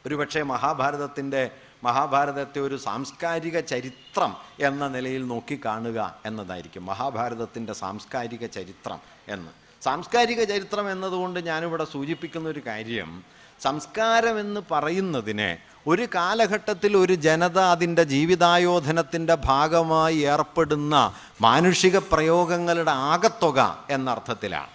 ഒരുപക്ഷെ 0.06 0.42
മഹാഭാരതത്തിന്റെ 0.42 1.52
മഹാഭാരതത്തെ 1.84 2.60
ഒരു 2.60 2.78
സാംസ്കാരിക 2.78 3.60
ചരിത്രം 3.60 4.36
എന്ന 4.60 4.88
നിലയിൽ 4.88 5.28
നോക്കിക്കാണുക 5.28 6.16
എന്നതായിരിക്കും. 6.26 6.86
മഹാഭാരതത്തിന്റെ 6.86 7.74
സാംസ്കാരിക 7.74 8.46
ചരിത്രം 8.46 9.00
എന്ന്. 9.28 9.52
സാംസ്കാരിക 9.84 10.44
ചരിത്രം 10.44 10.92
എന്നതുകൊണ്ട് 10.92 11.40
ഞാനിവിടെ 11.40 11.84
സൂചിപ്പിക്കുന്ന 11.84 12.50
ഒരു 12.50 12.62
കാര്യം 12.68 13.24
സംസ്കാരം 13.62 14.40
എന്ന് 14.40 14.62
പറയുന്നതിനെ 14.72 15.58
ഒരു 15.88 16.08
കാലഘട്ടത്തിൽ 16.16 16.98
ഒരു 16.98 17.14
ജനത 17.14 17.60
അതിന്റെ 17.60 18.04
ജീവിതായോധനത്തിന്റെ 18.04 19.36
ഭാഗമായി 19.36 20.18
ഏർപ്പെടുന്ന 20.18 21.14
മാനുഷിക 21.42 21.98
പ്രയോഗങ്ങളുടെ 21.98 22.92
ആകത്തുക 22.92 23.86
എന്നർത്ഥത്തിലാണ്. 23.90 24.70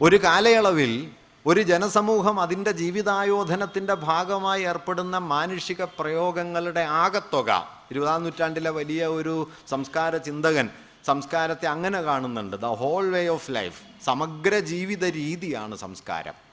ഒരു 0.00 0.16
കാലയളവിൽ 0.16 1.10
ഒരു 1.46 1.62
ജനസമൂഹം 1.62 2.40
അതിന്റെ 2.40 2.72
ജീവിതായോധനത്തിന്റെ 2.72 3.94
ഭാഗമായി 3.94 4.62
ഏർപ്പെടുന്ന 4.62 5.18
മാനുഷിക 5.18 5.84
പ്രയോഗങ്ങളുടെ 5.84 6.80
ആകത്തുക. 6.80 7.50
ഇരുപതാം 7.90 8.22
നൂറ്റാണ്ടിലെ 8.22 8.70
വലിയ 8.70 9.06
ഒരു 9.06 9.48
സംസ്കാര 9.68 10.16
ചിന്തകൻ 10.16 10.70
സംസ്കാരത്തെ 11.06 11.66
അങ്ങനെ 11.66 12.02
കാണുന്നുണ്ട്. 12.02 12.56
The 12.56 12.64
whole 12.64 13.10
way 13.12 13.26
of 13.26 13.50
life 13.50 13.82
സമഗ്ര 14.04 14.58
ജീവിത 14.58 15.04
രീതിയാണ് 15.04 15.76
സംസ്കാരം. 15.76 16.43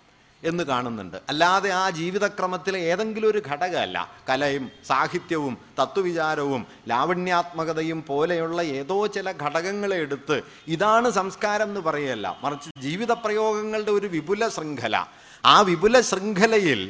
എന്ന് 0.43 0.63
കാണുന്നുണ്ട്. 0.63 1.17
അല്ലാതെ 1.31 1.69
ആ 1.81 1.89
ജീവിതക്രമത്തിലെ 1.89 2.79
ഏതെങ്കിലും 2.91 3.29
ഒരു 3.29 3.41
ഘടകമല്ല 3.49 3.97
കലയും 4.29 4.65
സാഹിത്യവും 4.89 5.57
തത്വവിചാരവും 5.79 6.65
ലാവണ്യാത്മകതയും 6.91 7.99
പോലെയുള്ള 8.09 8.61
ഏതോ 8.79 8.97
ചില 9.15 9.31
ഘടകങ്ങളെ 9.43 9.97
എടുത്ത് 10.05 10.37
ഇതാണ് 10.67 11.09
സംസ്കാരം 11.19 11.69
എന്ന് 11.71 11.83
പറയല്ല 11.89 12.27
മറിച്ച് 12.43 12.71
ജീവിത 12.87 13.11
പ്രയോഗങ്ങളുടെ 13.25 13.91
ഒരു 13.91 14.07
വിപുല 14.07 14.47
ശൃംഖല. 14.47 14.95
ആ 15.43 15.55
വിപുല 15.61 16.01
ശൃംഖലയിൽ 16.01 16.81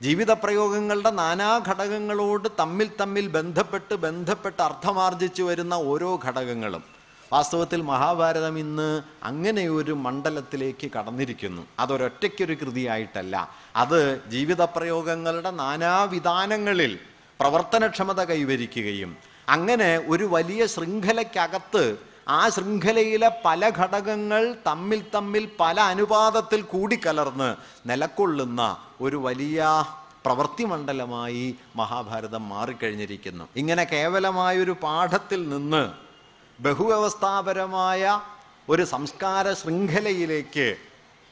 ജീവിത 0.00 0.32
പ്രയോഗങ്ങളുടെ 0.42 1.10
നാനാ 1.10 1.48
ഘടകങ്ങളോട് 1.68 2.48
തമ്മിൽ 2.60 2.88
തമ്മിൽ 3.00 3.26
ബന്ധപ്പെട്ട് 3.28 3.94
ബന്ധപ്പെട്ട് 4.06 4.62
അർത്ഥമാർജിച്ചു 4.62 5.42
വരുന്ന 5.42 5.74
ഓരോ 5.74 6.10
ഘടകങ്ങളും 6.26 6.84
വാസ്തവത്തിൽ 7.32 7.82
മഹാഭാരതം 7.82 8.58
ഇന്ന് 8.58 9.02
അങ്ങനെ 9.22 9.68
ഒരു 9.68 9.92
മണ്ഡലത്തിലേക്ക് 9.92 10.90
കടന്നിരിക്കുന്നു. 10.90 11.62
അതൊരൊറ്റയ്ക്കൊരു 11.78 12.52
കൃതിയായിട്ടല്ല. 12.52 13.50
അത് 13.76 14.30
ജീവിത 14.30 14.62
പ്രയോഗങ്ങളുടെ 14.62 15.50
നാനാവിധാനങ്ങളിൽ 15.50 16.98
പ്രവർത്തനക്ഷമത 17.40 18.24
കൈവരിക്കുകയും 18.24 19.16
അങ്ങനെ 19.48 19.98
ഒരു 20.06 20.24
വലിയ 20.24 20.66
ശൃംഖലയ്ക്കകത്ത് 20.66 21.98
ആ 22.28 22.48
ശൃംഖലയിലെ 22.48 23.30
പല 23.44 23.70
ഘടകങ്ങൾ 23.78 24.56
തമ്മിൽ 24.66 25.04
തമ്മിൽ 25.14 25.48
പല 25.60 25.80
അനുപാതത്തിൽ 25.80 26.62
കൂടിക്കലർന്ന് 26.62 27.54
നിലക്കൊള്ളുന്ന 27.88 28.76
ഒരു 29.00 29.16
വലിയ 29.16 29.84
പ്രവൃത്തി 30.24 30.64
മണ്ഡലമായി 30.64 31.56
മഹാഭാരതം 31.76 32.48
മാറിക്കഴിഞ്ഞിരിക്കുന്നു. 32.48 33.44
ഇങ്ങനെ 33.56 33.84
കേവലമായൊരു 33.84 34.76
പാഠത്തിൽ 34.82 35.48
നിന്ന് 35.48 36.09
ബഹുവ്യവസ്ഥാപരമായ 36.60 38.20
ഒരു 38.68 38.84
സംസ്കാര 38.84 39.52
ശൃംഖലയിലേക്ക് 39.52 40.76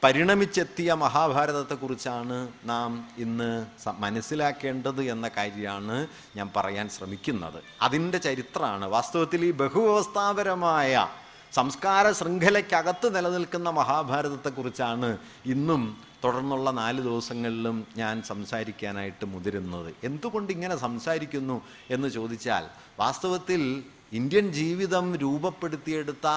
പരിണമിച്ചെത്തിയ 0.03 0.93
മഹാഭാരതത്തെക്കുറിച്ചാണ് 0.93 2.47
നാം 2.65 3.07
ഇന്ന് 3.17 3.65
മനസ്സിലാക്കേണ്ടത് 3.97 5.01
എന്ന 5.01 5.27
കാര്യമാണ് 5.37 6.07
ഞാൻ 6.35 6.49
പറയാൻ 6.55 6.89
ശ്രമിക്കുന്നത്. 6.89 7.63
അതിന്റെ 7.81 8.17
ചരിത്രമാണ്. 8.17 8.85
വാസ്തവത്തിൽ 8.85 9.45
ഈ 9.45 9.51
ബഹുവ്യവസ്ഥാപരമായ 9.51 11.07
സംസ്കാര 11.53 12.11
ശൃംഖലയ്ക്കകത്ത് 12.11 13.15
നിലനിൽക്കുന്ന 13.15 13.69
മഹാഭാരതത്തെക്കുറിച്ചാണ് 13.69 15.17
ഇന്നും 15.45 15.97
തുടർന്നുള്ള 16.23 16.71
നാല് 16.71 17.01
ദിവസങ്ങളിലും 17.01 17.87
ഞാൻ 17.97 18.23
സംസാരിക്കാനായിട്ട് 18.23 19.25
മുതിരുന്നത്. 19.25 19.95
എന്തുകൊണ്ട് 20.03 20.53
ഇങ്ങനെ 20.53 20.75
സംസാരിക്കുന്നു 20.75 21.61
എന്ന് 21.89 22.07
ചോദിച്ചാൽ 22.07 22.65
വാസ്തവത്തിൽ 22.99 23.83
ഇന്ത്യൻ 24.13 24.51
ജീവിതം 24.51 25.15
രൂപപ്പെടുത്തിയെടുത്ത 25.15 26.27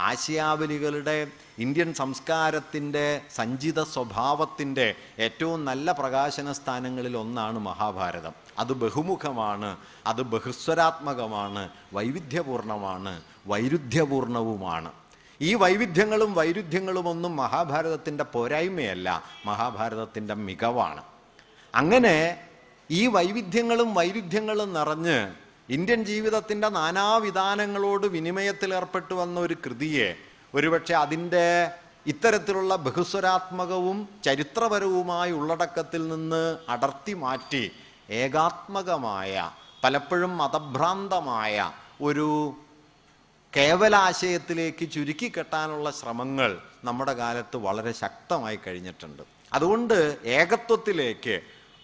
ആശയാവലികളുടെ 0.00 1.26
ഇന്ത്യൻ 1.58 1.94
സംസ്കാരത്തിന്റെ 1.94 3.20
സഞ്ചിത 3.34 3.82
സ്വഭാവത്തിന്റെ 3.82 4.94
ഏറ്റവും 5.18 5.64
നല്ല 5.64 5.92
പ്രകാശന 5.92 6.52
സ്ഥാനങ്ങളിൽ 6.52 7.16
ഒന്നാണ് 7.16 7.58
മഹാഭാരതം. 7.58 8.32
അത് 8.58 8.72
ബഹുമുഖമാണ് 8.72 9.76
അത് 10.06 10.22
ബഹുസ്വരാത്മകമാണ് 10.22 11.68
വൈവിധ്യപൂർണമാണ് 11.92 13.22
വൈരുദ്ധ്യപൂർണവുമാണ്. 13.46 14.92
ഈ 15.40 15.54
വൈവിധ്യങ്ങളും 15.54 16.34
വൈരുദ്ധ്യങ്ങളും 16.34 17.08
ഒന്നും 17.08 17.36
മഹാഭാരതത്തിന്റെ 17.36 18.24
പോരായ്മയല്ല 18.24 19.22
മഹാഭാരതത്തിന്റെ 19.46 20.34
മികവാണ്. 20.34 21.02
അങ്ങനെ 21.74 22.46
ഈ 22.90 23.06
വൈവിധ്യങ്ങളും 23.06 23.94
വൈരുദ്ധ്യങ്ങളും 23.94 24.72
നിറഞ്ഞ് 24.72 25.41
ഇന്ത്യൻ 25.68 26.04
ജീവിതത്തിന്റെ 26.04 26.68
നാനാവിധാനങ്ങളോട് 26.68 28.06
വിനിമയത്തിലേർപ്പെട്ടു 28.06 29.14
വന്ന 29.14 29.40
ഒരു 29.40 29.56
കൃതിയെ 29.66 30.16
ഒരുപക്ഷെ 30.54 30.94
അതിന്റെ 30.94 31.70
ഇത്തരത്തിലുള്ള 32.06 32.76
ബഹുസ്വരാത്മകവും 32.76 34.08
ചരിത്രപരവുമായ 34.24 35.30
ഉള്ളടക്കത്തിൽ 35.32 36.08
നിന്ന് 36.08 36.56
അടർത്തി 36.68 37.14
മാറ്റി 37.14 37.72
ഏകാത്മകമായ 38.10 39.50
പലപ്പോഴും 39.84 40.36
മതഭ്രാന്തമായ 40.36 41.72
ഒരു 42.00 42.54
കേവലാശയത്തിലേക്ക് 43.56 44.90
ചുരുക്കി 44.90 45.32
കെട്ടാനുള്ള 45.36 45.90
ശ്രമങ്ങൾ 45.90 46.60
നമ്മുടെ 46.84 47.12
കാലത്ത് 47.12 47.56
വളരെ 47.56 47.92
ശക്തമായി 47.92 48.58
കഴിഞ്ഞിട്ടുണ്ട്. 48.66 49.22
അതുകൊണ്ട് 49.52 50.18
ഏകത്വത്തിലേക്ക് 50.24 51.40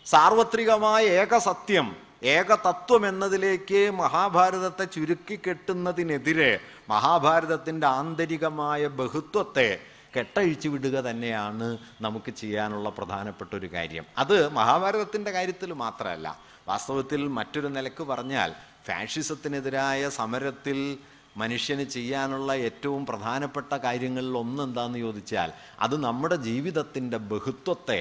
സാർവത്രികമായ 0.07 1.05
ഏകസത്യം 1.05 2.08
ഏകതത്വം 2.23 3.07
എന്നതിലേക്ക് 3.07 3.91
മഹാഭാരതത്തെ 3.91 4.85
ചുരുക്കി 4.85 5.41
കെട്ടുന്നതിനെതിരെ 5.47 6.61
മഹാഭാരതത്തിന്റെ 6.91 7.87
ആന്തരികമായ 7.87 8.89
ബഹുത്വത്തെ 8.89 9.81
കെട്ടഴിച്ചു 10.17 10.69
വിടുക 10.69 11.01
തന്നെയാണ് 11.01 11.79
നമുക്ക് 12.01 12.31
ചെയ്യാനുള്ള 12.31 12.89
പ്രധാനപ്പെട്ട 12.91 13.55
ഒരു 13.55 13.67
കാര്യം. 13.67 14.05
അത് 14.19 14.51
മഹാഭാരതത്തിന്റെ 14.51 15.31
കാര്യത്തിൽ 15.31 15.73
മാത്രമല്ല. 15.73 16.39
വാസ്തവത്തിൽ 16.69 17.29
മറ്റൊരു 17.29 17.69
നിലയ്ക്ക് 17.69 18.03
പറഞ്ഞാൽ 18.03 18.51
ഫാഷിസത്തിനെതിരായ 18.87 20.09
സമരത്തിൽ 20.09 20.99
മനുഷ്യന് 21.37 21.85
ചെയ്യാനുള്ള 21.85 22.53
ഏറ്റവും 22.53 23.07
പ്രധാനപ്പെട്ട 23.07 23.75
കാര്യങ്ങളിൽ 23.75 24.39
ഒന്ന് 24.39 24.63
എന്താണെന്ന് 24.63 24.99
ചോദിച്ചാൽ 24.99 25.51
അത് 25.81 26.05
നമ്മുടെ 26.05 26.37
ജീവിതത്തിന്റെ 26.37 27.17
ബഹുത്വത്തെ 27.17 28.01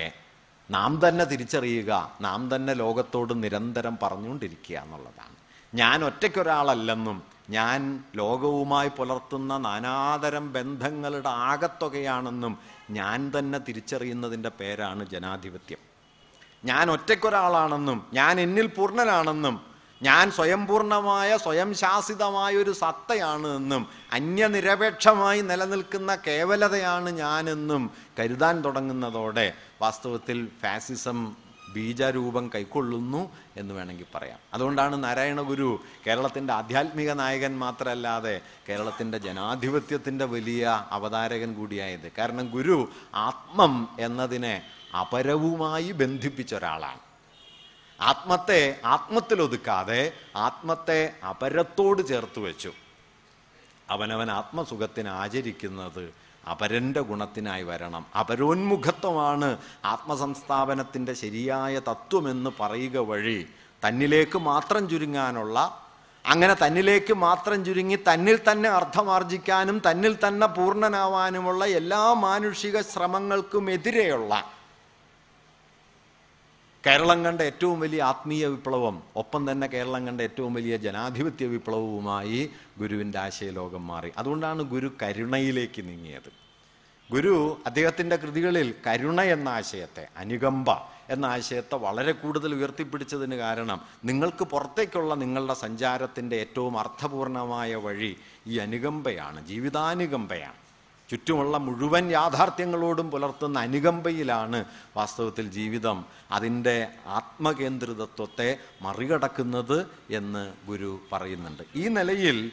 നാം 0.72 1.08
തന്നെ 1.08 1.26
തിരിച്ചറിയുക 1.26 2.18
നാം 2.22 2.56
തന്നെ 2.56 2.74
ലോകത്തോട് 2.74 3.44
നിരന്തരം 3.44 3.98
പറഞ്ഞുകൊണ്ടിരിക്കുക 4.04 4.78
എന്നുള്ളതാണ്. 4.78 5.36
ഞാൻ 5.74 6.06
ഒറ്റയ്ക്കൊരാളല്ലെന്നും 6.06 7.24
ഞാൻ 7.50 8.04
ലോകവുമായി 8.16 8.90
പുലർത്തുന്ന 8.98 9.58
നാനാതരം 9.58 10.54
ബന്ധങ്ങളുടെ 10.54 11.30
ആകത്തുകയാണെന്നും 11.30 12.58
ഞാൻ 12.92 13.32
തന്നെ 13.40 13.60
തിരിച്ചറിയുന്നതിന്റെ 13.60 14.50
പേരാണ് 14.50 15.06
ജനാധിപത്യം. 15.06 15.78
ഞാൻ 16.66 16.92
ഒറ്റയ്ക്കൊരാളാണെന്നും 16.92 18.06
ഞാൻ 18.14 18.40
എന്നിൽ 18.40 18.68
പൂർണനാണെന്നും 18.68 19.77
ഞാൻ 20.04 20.32
സ്വയംപൂർണമായ 20.32 21.38
സ്വയം 21.38 21.74
ശാസിതമായ 21.74 22.56
ഒരു 22.56 22.72
സത്തയാണ് 22.72 23.56
എന്നും 23.56 23.88
അന്യനിരപേക്ഷമായി 24.14 25.42
നിലനിൽക്കുന്ന 25.42 26.16
കേവലതയാണ് 26.16 27.10
ഞാനെന്നും 27.10 27.92
കരുതാൻ 28.20 28.62
തുടങ്ങുന്നതോടെ 28.62 29.54
വാസ്തവത്തിൽ 29.82 30.48
ഫാസിസം 30.62 31.36
ബീജരൂപം 31.74 32.52
കൈക്കൊള്ളുന്നു 32.56 33.32
എന്ന് 33.58 33.74
വേണമെങ്കിൽ 33.74 34.06
പറയാം. 34.16 34.40
അതുകൊണ്ടാണ് 34.54 35.04
നാരായണ 35.04 35.42
ഗുരു 35.42 35.80
കേരളത്തിന്റെ 36.08 36.54
ആധ്യാത്മിക 36.54 37.12
നായകൻ 37.12 37.60
മാത്രമല്ലാതെ 37.60 38.42
കേരളത്തിന്റെ 38.70 39.18
ജനാധിപത്യത്തിന്റെ 39.18 40.26
വലിയ 40.26 40.86
അവതാരകൻ 40.92 41.54
കൂടിയായത്. 41.54 42.12
കാരണം 42.18 42.50
ഗുരു 42.50 42.92
ആത്മം 43.16 43.90
എന്നതിനെ 44.00 44.64
അപരവുമായി 45.02 45.92
ബന്ധിപ്പിച്ച 45.92 46.56
ഒരാളാണ്. 46.56 47.07
ആത്മത്തെ 48.00 48.80
ആത്മത്തിലൊതുക്കാതെ 48.86 50.12
ആത്മത്തെ 50.36 51.14
അപരത്തോട് 51.24 52.08
ചേർത്ത് 52.08 52.40
വെച്ചു. 52.40 52.72
അവനവൻ 53.90 54.32
ആത്മസുഖത്തിന് 54.32 55.10
ആചരിക്കുന്നത് 55.10 56.14
അപരന്റെ 56.52 57.02
ഗുണത്തിനായി 57.02 57.64
വരണം. 57.64 58.06
അപരോന്മുഖത്വമാണ് 58.16 59.58
ആത്മസംസ്ഥാപനത്തിന്റെ 59.86 61.14
ശരിയായ 61.14 61.80
തത്വമെന്ന് 61.80 62.52
പറയുക 62.60 62.98
വഴി 62.98 63.48
തന്നിലേക്ക് 63.84 64.38
മാത്രം 64.38 64.90
ചുരുങ്ങാനുള്ള 64.90 65.58
അങ്ങനെ 66.26 66.54
തന്നിലേക്ക് 66.54 67.14
മാത്രം 67.14 67.66
ചുരുങ്ങി 67.66 67.96
തന്നിൽ 67.96 68.40
തന്നെ 68.50 68.70
അർത്ഥമാർജിക്കാനും 68.70 69.80
തന്നിൽ 69.80 70.18
തന്നെ 70.28 70.48
പൂർണനാവാനുമുള്ള 70.48 71.66
എല്ലാ 71.66 72.14
മാനുഷിക 72.14 72.82
ശ്രമങ്ങൾക്കും 72.82 73.72
എതിരെയുള്ള 73.72 74.57
കേരളം 76.88 77.24
കണ്ട 77.24 77.42
ഏറ്റവും 77.42 77.80
വലിയ 77.80 78.02
ആത്മീയ 78.04 78.48
വിപ്ലവം 78.48 79.04
ഒപ്പം 79.16 79.52
തന്നെ 79.52 79.68
കേരളം 79.68 80.08
കണ്ട 80.08 80.22
ഏറ്റവും 80.22 80.54
വലിയ 80.54 80.78
ജനാധിപത്യ 80.78 81.46
വിപ്ലവവുമായി 81.46 82.50
ഗുരുവിന്റെ 82.80 83.20
ആശയലോകം 83.20 83.88
മാറി. 83.88 84.12
അതുകൊണ്ടാണ് 84.18 84.62
ഗുരു 84.62 84.92
കരുണയിലേക്ക് 85.02 85.82
നീങ്ങിയത്. 85.88 86.30
ഗുരു 87.12 87.34
അദ്ദേഹത്തിന്റെ 87.66 88.16
കൃതികളിൽ 88.16 88.76
കരുണ 88.88 89.22
എന്ന 89.22 89.50
ആശയത്തെ 89.50 90.08
അനുകമ്പ 90.18 90.70
എന്ന 91.10 91.26
ആശയത്തെ 91.26 91.76
വളരെ 91.76 92.12
കൂടുതൽ 92.12 92.56
ഉയർത്തിപ്പിടിച്ചതിന് 92.56 93.36
കാരണം 93.36 93.82
നിങ്ങൾക്ക് 94.06 94.46
പുറത്തേക്കുള്ള 94.46 95.14
നിങ്ങളുടെ 95.24 95.54
സഞ്ചാരത്തിന്റെ 95.54 96.36
ഏറ്റവും 96.36 96.80
അർത്ഥപൂർണമായ 96.80 97.76
വഴി 97.76 98.18
ഈ 98.48 98.58
അനുകമ്പയാണ് 98.58 99.46
ജീവിതാനുകമ്പയാണ്. 99.48 100.67
ചുറ്റുമുള്ള 101.10 101.58
മുഴുവൻ 101.58 102.12
യാഥാർത്ഥ്യങ്ങളോടും 102.12 103.12
പുലർത്തുന്ന 103.12 103.60
അനുകമ്പയിലാണ് 103.60 104.66
വാസ്തവത്തിൽ 104.98 105.50
ജീവിതം. 105.50 106.06
അതിന്റെ 106.32 106.88
ആത്മകേന്ദ്രിതത്വത്തെ 107.06 108.58
മറികടക്കുന്നത് 108.82 109.88
എന്ന് 110.10 110.54
ഗുരു 110.68 111.00
പറയുന്നുണ്ട്. 111.12 111.64
ഈ 111.76 111.88
നിലയിൽ 111.88 112.52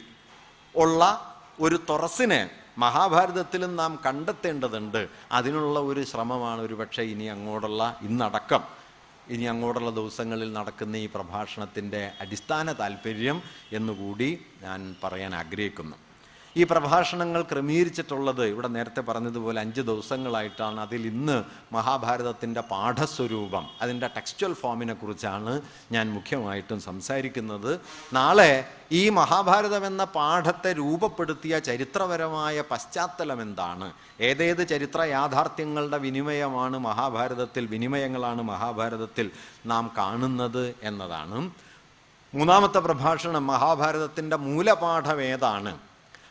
ഉള്ള 0.75 1.31
ഒരു 1.59 1.79
തുറസിനെ 1.89 2.49
മഹാഭാരതത്തിലും 2.77 3.75
നാം 3.75 3.99
കണ്ടെത്തേണ്ടതുണ്ട്. 4.05 5.07
അതിനുള്ള 5.31 5.79
ഒരു 5.79 6.03
ശ്രമമാണ് 6.03 6.61
ഒരു 6.61 6.73
പക്ഷേ 6.73 7.03
ഇനി 7.03 7.23
അങ്ങോട്ടുള്ള 7.23 7.99
ഇന്നടക്കം. 8.01 8.63
ഇനി 9.29 9.43
അങ്ങോട്ടുള്ള 9.43 9.89
ദിവസങ്ങളിൽ 9.89 10.53
നടക്കുന്ന 10.53 10.95
ഈ 10.95 11.05
പ്രഭാഷണത്തിന്റെ 11.05 12.11
അടിസ്ഥാന 12.21 12.71
താല്പര്യം 12.73 13.41
എന്നുകൂടി 13.71 14.45
ഞാൻ 14.61 14.95
പറയാൻ 15.03 15.35
ആഗ്രഹിക്കുന്നു. 15.35 16.04
ഈ 16.57 16.63
പ്രഭാഷണങ്ങൾ 16.63 17.41
ക്രമീകരിച്ചിട്ടുള്ളത് 17.41 18.45
ഇവിടെ 18.45 18.67
നേരത്തെ 18.67 19.01
പറഞ്ഞതുപോലെ 19.01 19.61
അഞ്ച് 19.61 19.81
ദിവസങ്ങളായിട്ടാണ്. 19.81 20.79
അതിൽ 20.79 21.07
ഇന്ന് 21.07 21.43
മഹാഭാരതത്തിന്റെ 21.73 22.61
പാഠസ്വരൂപം 22.61 23.67
അതിന്റെ 23.81 24.07
ടെക്സ്റ്റൽ 24.07 24.53
ഫോമിനെ 24.53 24.93
കുറിച്ചാണ് 24.93 25.61
ഞാൻ 25.91 26.13
മുഖ്യമായിട്ടും 26.13 26.81
സംസാരിക്കുന്നത്. 26.81 27.79
നാളെ 28.13 28.69
ഈ 28.91 29.09
മഹാഭാരതം 29.09 29.85
എന്ന 29.85 30.03
പാഠത്തെ 30.03 30.73
രൂപപ്പെടുത്തിയ 30.73 31.59
ചരിത്രപരമായ 31.59 32.63
പശ്ചാത്തലം 32.71 33.41
എന്താണ്? 33.41 33.93
ഏതേത് 34.21 34.67
ചരിത്ര 34.67 35.01
യാഥാർത്ഥ്യങ്ങളുടെ 35.01 35.97
വിനിമയമാണ് 35.97 36.79
മഹാഭാരതത്തിൽ 36.79 37.65
വിനിമയങ്ങളാണ് 37.65 38.41
മഹാഭാരതത്തിൽ 38.41 39.31
നാം 39.65 39.91
കാണുന്നത് 39.97 40.75
എന്നതാണ്. 40.83 41.51
മൂന്നാമത്തെ 42.35 42.79
പ്രഭാഷണം 42.79 43.47
മഹാഭാരതത്തിന്റെ 43.47 44.35
മൂലപാഠം 44.35 45.21
ഏതാണ്? 45.21 45.84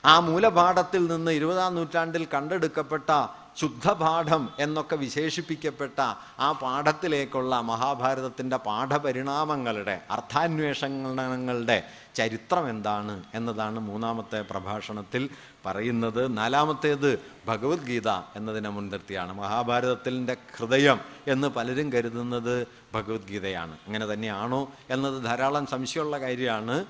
ആ 0.05 0.19
മൂലപാഠത്തിൽ 0.19 1.07
നിന്ന് 1.07 1.31
ഇരുപതാം 1.31 1.75
നൂറ്റാണ്ടിൽ 1.75 2.29
കണ്ടെടുക്കപ്പെട്ട 2.35 3.27
ശുദ്ധപാഠം 3.57 4.51
എന്നൊക്കെ 4.59 4.97
വിശേഷിപ്പിക്കപ്പെട്ട 4.97 6.01
ആ 6.39 6.53
പാഠത്തിലേക്കുള്ള 6.53 7.61
മഹാഭാരതത്തിന്റെ 7.61 8.57
പാഠപരിണാമങ്ങളുടെ 8.57 10.01
അർത്ഥാന്വേഷണങ്ങളുടെ 10.11 11.83
ചരിത്രം 12.15 12.71
എന്താണ് 12.71 13.23
എന്നതാണ് 13.35 13.79
മൂന്നാമത്തെ 13.79 14.43
പ്രഭാഷണത്തിൽ 14.43 15.31
പറയുന്നത്. 15.67 16.37
നാലാമത്തേത് 16.39 17.19
ഭഗവത്ഗീത 17.47 18.09
എന്നതിനെ 18.09 18.69
മുൻനിർത്തിയാണ്. 18.69 19.33
മഹാഭാരതത്തിന്റെ 19.33 20.37
ഹൃദയം 20.57 21.01
എന്ന് 21.27 21.49
പലരും 21.49 21.93
കരുതുന്നത് 21.93 22.67
ഭഗവത്ഗീതയാണ്. 22.95 23.79
അങ്ങനെ 23.87 24.13
തന്നെയാണോ 24.13 24.71
എന്നത് 24.91 25.25
ധാരാളം 25.25 25.67
സംശയമുള്ള 25.67 26.21
കാര്യമാണ്. 26.21 26.85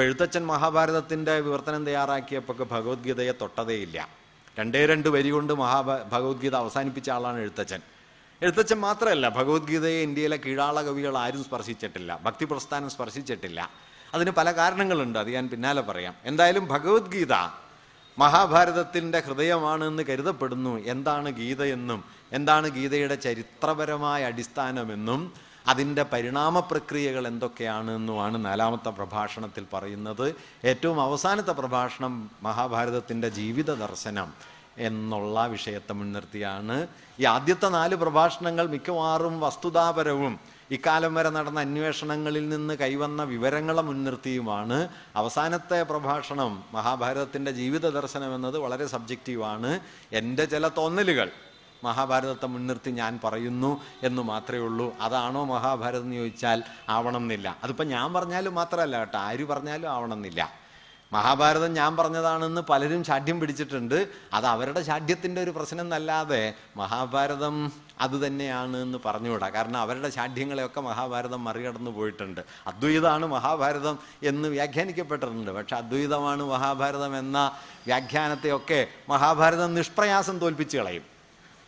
ഇപ്പം 0.00 0.08
എഴുത്തച്ഛൻ 0.08 0.46
മഹാഭാരതത്തിന്റെ 0.46 1.40
വിവർത്തനം 1.40 1.86
തയ്യാറാക്കിയപ്പോൾ 1.86 2.52
ഭഗവത്ഗീതയെ 2.52 3.32
തൊട്ടതേയില്ല. 3.40 4.08
രണ്ടേ 4.58 4.86
രണ്ട് 4.86 5.08
വരി 5.08 5.28
കൊണ്ട് 5.28 5.52
മഹാഭാ 5.52 5.98
ഭഗവത്ഗീത 6.12 6.54
അവസാനിപ്പിച്ച 6.54 7.10
ആളാണ് 7.10 7.38
എഴുത്തച്ഛൻ. 7.38 7.80
എഴുത്തച്ഛൻ 8.42 8.80
മാത്രമല്ല 8.80 9.28
ഭഗവത്ഗീതയെ 9.28 10.02
ഇന്ത്യയിലെ 10.02 10.36
കീഴാള 10.36 10.82
കവികൾ 10.82 11.18
ആരും 11.18 11.44
സ്പർശിച്ചിട്ടില്ല 11.44 12.20
ഭക്തി 12.22 12.44
പ്രസ്ഥാനം 12.44 12.90
സ്പർശിച്ചിട്ടില്ല. 12.90 13.70
അതിന് 14.14 14.30
പല 14.30 14.50
കാരണങ്ങളുണ്ട് 14.52 15.18
അത് 15.18 15.30
ഞാൻ 15.30 15.48
പിന്നാലെ 15.48 15.82
പറയാം. 15.82 16.14
എന്തായാലും 16.24 16.68
ഭഗവത്ഗീത 16.68 17.34
മഹാഭാരതത്തിന്റെ 18.18 19.20
ഹൃദയമാണ് 19.20 19.84
എന്ന് 19.84 20.02
കരുതപ്പെടുന്നു. 20.02 20.84
എന്താണ് 20.84 21.30
ഗീതയെന്നും 21.30 22.04
എന്താണ് 22.32 22.68
ഗീതയുടെ 22.68 23.14
ചരിത്രപരമായ 23.14 24.24
അടിസ്ഥാനമെന്നും 24.24 25.49
അതിന്റെ 25.68 26.02
പരിണാമ 26.02 26.60
പ്രക്രിയകൾ 26.60 27.28
എന്തൊക്കെയാണ് 27.28 27.90
എന്നുമാണ് 27.90 28.44
നാലാമത്തെ 28.44 28.90
പ്രഭാഷണത്തിൽ 28.90 29.66
പറയുന്നത്. 29.72 30.34
ഏറ്റവും 30.64 31.00
അവസാനത്തെ 31.00 31.52
പ്രഭാഷണം 31.52 32.30
മഹാഭാരതത്തിന്റെ 32.42 33.28
ജീവിത 33.28 33.74
ദർശനം 33.74 34.32
എന്നുള്ള 34.78 35.46
വിഷയത്തെ 35.46 35.92
മുൻനിർത്തിയാണ്. 35.92 36.86
ഈ 37.20 37.24
ആദ്യത്തെ 37.24 37.68
നാല് 37.68 37.94
പ്രഭാഷണങ്ങൾ 37.94 38.66
മിക്കവാറും 38.66 39.40
വസ്തുതാപരവും 39.40 40.40
ഇക്കാലം 40.70 41.14
വരെ 41.14 41.30
നടന്ന 41.30 41.60
അന്വേഷണങ്ങളിൽ 41.60 42.48
നിന്ന് 42.48 42.74
കൈവന്ന 42.74 43.22
വിവരങ്ങളെ 43.22 43.82
മുൻനിർത്തിയുമാണ്. 43.82 44.88
അവസാനത്തെ 45.16 45.82
പ്രഭാഷണം 45.82 46.62
മഹാഭാരതത്തിന്റെ 46.72 47.50
ജീവിത 47.50 47.90
ദർശനം 47.90 48.34
എന്നത് 48.34 48.58
വളരെ 48.58 48.86
സബ്ജക്റ്റീവാണ്. 48.86 49.80
എന്റെ 50.12 50.44
ചില 50.44 50.68
തോന്നലുകൾ. 50.68 51.30
മഹാഭാരതത്തെ 51.84 52.46
മുൻനിർത്തി 52.46 52.90
ഞാൻ 52.90 53.20
പറയുന്നു 53.24 53.80
എന്ന് 54.02 54.22
മാത്രമേ 54.22 54.60
ഉള്ളൂ. 54.60 54.96
അതാണോ 55.00 55.44
മഹാഭാരതം 55.44 56.02
എന്ന് 56.02 56.16
ചോദിച്ചാൽ 56.16 56.62
ആവണം 56.88 57.16
എന്നില്ല 57.16 57.56
അതിപ്പോൾ 57.64 57.84
ഞാൻ 57.84 58.12
പറഞ്ഞാലും 58.12 58.54
മാത്രമല്ല 58.54 58.98
കേട്ടോ. 58.98 59.18
ആര് 59.18 59.44
പറഞ്ഞാലും 59.44 59.88
ആവണം 59.88 60.12
എന്നില്ല 60.12 60.60
മഹാഭാരതം 61.12 61.74
ഞാൻ 61.74 61.96
പറഞ്ഞതാണെന്ന് 61.96 62.60
പലരും 62.60 63.04
ശാഠ്യം 63.04 63.40
പിടിച്ചിട്ടുണ്ട്. 63.40 64.08
അത് 64.32 64.46
അവരുടെ 64.46 64.82
ശാഠ്യത്തിന്റെ 64.82 65.42
ഒരു 65.42 65.50
പ്രശ്നം 65.50 65.80
എന്നല്ലാതെ 65.80 66.54
മഹാഭാരതം 66.76 67.72
അത് 68.00 68.26
തന്നെയാണ് 68.26 68.76
എന്ന് 68.76 68.98
പറഞ്ഞുകൂടാ. 69.04 69.48
കാരണം 69.48 69.76
അവരുടെ 69.76 70.10
ശാഠ്യങ്ങളെയൊക്കെ 70.10 70.80
മഹാഭാരതം 70.80 71.44
മറികടന്നു 71.44 71.90
പോയിട്ടുണ്ട്. 71.90 72.40
അദ്വൈതമാണ് 72.66 73.26
മഹാഭാരതം 73.26 73.98
എന്ന് 74.22 74.48
വ്യാഖ്യാനിക്കപ്പെട്ടിട്ടുണ്ട്. 74.48 75.50
പക്ഷെ 75.50 75.76
അദ്വൈതമാണ് 75.76 76.42
മഹാഭാരതം 76.42 77.18
എന്ന 77.18 77.52
വ്യാഖ്യാനത്തെയൊക്കെ 77.86 78.86
മഹാഭാരതം 79.08 79.74
നിഷ്പ്രയാസം 79.74 80.38
തോൽപ്പിച്ച് 80.38 80.78
കളയും. 80.78 81.09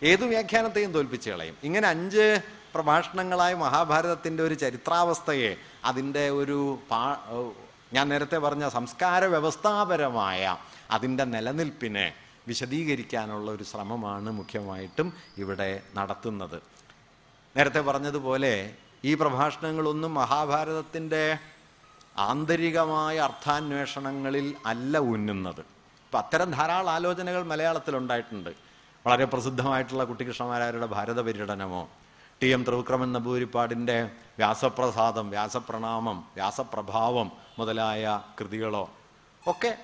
ഏതു 0.03 0.25
വ്യാഖ്യാനത്തെയും 0.25 0.93
തോൽപ്പിച്ച് 0.93 1.31
കളയും. 1.31 1.57
ഇങ്ങനെ 1.65 1.89
അഞ്ച് 1.89 2.41
പ്രഭാഷണങ്ങളായ 2.75 3.55
മഹാഭാരതത്തിന്റെ 3.55 4.43
ഒരു 4.43 4.55
ചരിത്രാവസ്ഥയെ 4.55 5.57
അതിന്റെ 5.85 6.31
ഒരു 6.31 6.79
പാ 6.91 7.17
ഞാൻ 7.93 8.09
നേരത്തെ 8.09 8.39
പറഞ്ഞ 8.39 8.69
സംസ്കാര 8.69 9.25
വ്യവസ്ഥാപരമായ 9.25 10.57
അതിന്റെ 10.91 11.25
നിലനിൽപ്പിനെ 11.25 12.15
വിശദീകരിക്കാനുള്ള 12.49 13.51
ഒരു 13.51 13.63
ശ്രമമാണ് 13.63 14.31
മുഖ്യമായിട്ടും 14.31 15.13
ഇവിടെ 15.39 15.83
നടത്തുന്നത്. 15.95 16.63
നേരത്തെ 17.57 17.81
പറഞ്ഞതുപോലെ 17.81 18.75
ഈ 19.05 19.15
പ്രഭാഷണങ്ങളൊന്നും 19.15 20.15
മഹാഭാരതത്തിന്റെ 20.15 21.39
ആന്തരികമായ 22.19 23.19
അർത്ഥാന്വേഷണങ്ങളിൽ 23.19 24.55
അല്ല 24.67 24.99
ഉന്നുന്നത്. 24.99 25.61
അപ്പം 25.61 26.19
അത്തരം 26.19 26.51
ധാരാളം 26.51 26.91
ആലോചനകൾ 26.91 27.43
മലയാളത്തിലുണ്ടായിട്ടുണ്ട്. 27.43 28.72
വളരെ 29.07 29.25
പ്രസിദ്ധമായിട്ടുള്ള 29.25 30.05
കുട്ടികൃഷ്ണമാരാരുടെ 30.05 30.87
ഭാരത 30.87 31.21
പര്യടനമോ? 31.21 31.89
ടി 32.43 32.47
എം 32.47 32.65
ത്രിവിക്രമൻ 32.65 33.13
നമ്പൂരിപ്പാടിന്റെ 33.13 34.03
വ്യാസപ്രസാദം 34.39 35.31
വ്യാസപ്രണാമം 35.31 36.25
വ്യാസപ്രഭാവം 36.35 37.33
മുതലായ 37.59 38.21
കൃതികളോ? 38.41 38.91
ഒക്കെ 39.49 39.79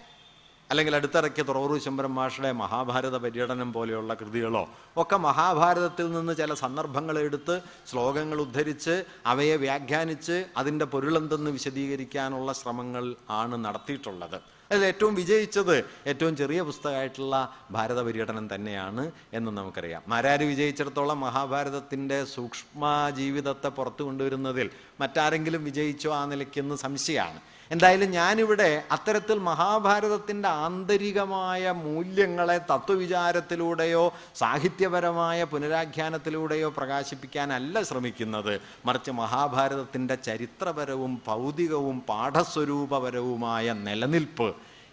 അല്ലെങ്കിൽ 0.70 0.96
അടുത്തിറക്കിയ 0.96 1.44
തുറവൂർ 1.44 1.80
ശംബരം 1.80 2.14
മാഷയുടെ 2.14 2.52
മഹാഭാരത 2.52 3.16
പര്യടനം 3.16 3.72
പോലെയുള്ള 3.72 4.14
കൃതികളോ 4.14 4.68
ഒക്കെ 4.96 5.16
മഹാഭാരതത്തിൽ 5.16 6.12
നിന്ന് 6.12 6.32
ചില 6.36 6.54
സന്ദർഭങ്ങൾ 6.54 7.18
എടുത്ത് 7.18 7.60
ശ്ലോകങ്ങൾ 7.90 8.40
ഉദ്ധരിച്ച് 8.40 9.04
അവയെ 9.26 9.56
വ്യാഖ്യാനിച്ച് 9.56 10.46
അതിന്റെ 10.56 10.84
പൊരുളെന്തെന്ന് 10.84 11.50
വിശദീകരിക്കാനുള്ള 11.50 12.52
ശ്രമങ്ങൾ 12.52 13.16
ആണ് 13.30 13.64
നടത്തിയിട്ടുള്ളത്. 13.64 14.40
അതിൽ 14.70 14.84
ഏറ്റവും 14.84 15.14
വിജയിച്ചത് 15.14 15.76
ഏറ്റവും 16.06 16.36
ചെറിയ 16.36 16.60
പുസ്തകമായിട്ടുള്ള 16.60 17.34
ഭാരത 17.70 18.02
പര്യടനം 18.02 18.54
തന്നെയാണ് 18.54 19.10
എന്ന് 19.32 19.50
നമുക്കറിയാം. 19.50 20.02
മാരാര് 20.08 20.44
വിജയിച്ചിടത്തോളം 20.44 21.20
മഹാഭാരതത്തിന്റെ 21.20 22.24
സൂക്ഷ്മ 22.24 23.10
ജീവിതത്തെ 23.16 23.68
പുറത്തു 23.68 24.02
കൊണ്ടുവരുന്നതിൽ 24.02 24.70
മറ്റാരെങ്കിലും 25.00 25.64
വിജയിച്ചോ 25.64 26.14
ആ 26.14 26.24
നിലയ്ക്കെന്ന് 26.26 26.74
സംശയമാണ്. 26.74 27.40
എന്തായാലും 27.70 28.10
ഞാനിവിടെ 28.10 28.82
അത്തരത്തിൽ 28.90 29.38
മഹാഭാരതത്തിന്റെ 29.38 30.48
ആന്തരികമായ 30.48 31.70
മൂല്യങ്ങളെ 31.70 32.58
തത്വവിചാരത്തിലൂടെയോ 32.70 34.04
സാഹിത്യപരമായ 34.36 35.44
പുനരാഖ്യാനത്തിലൂടെയോ 35.44 36.68
പ്രകാശിപ്പിക്കാനല്ല 36.76 37.82
ശ്രമിക്കുന്നത്. 37.82 38.60
മറിച്ച് 38.86 39.10
മഹാഭാരതത്തിന്റെ 39.10 40.14
ചരിത്രപരവും 40.14 41.22
ഭൗതികവും 41.26 42.00
പാഠസ്വരൂപപരവുമായ 42.08 43.72
നിലനിൽപ്പ് 43.72 44.48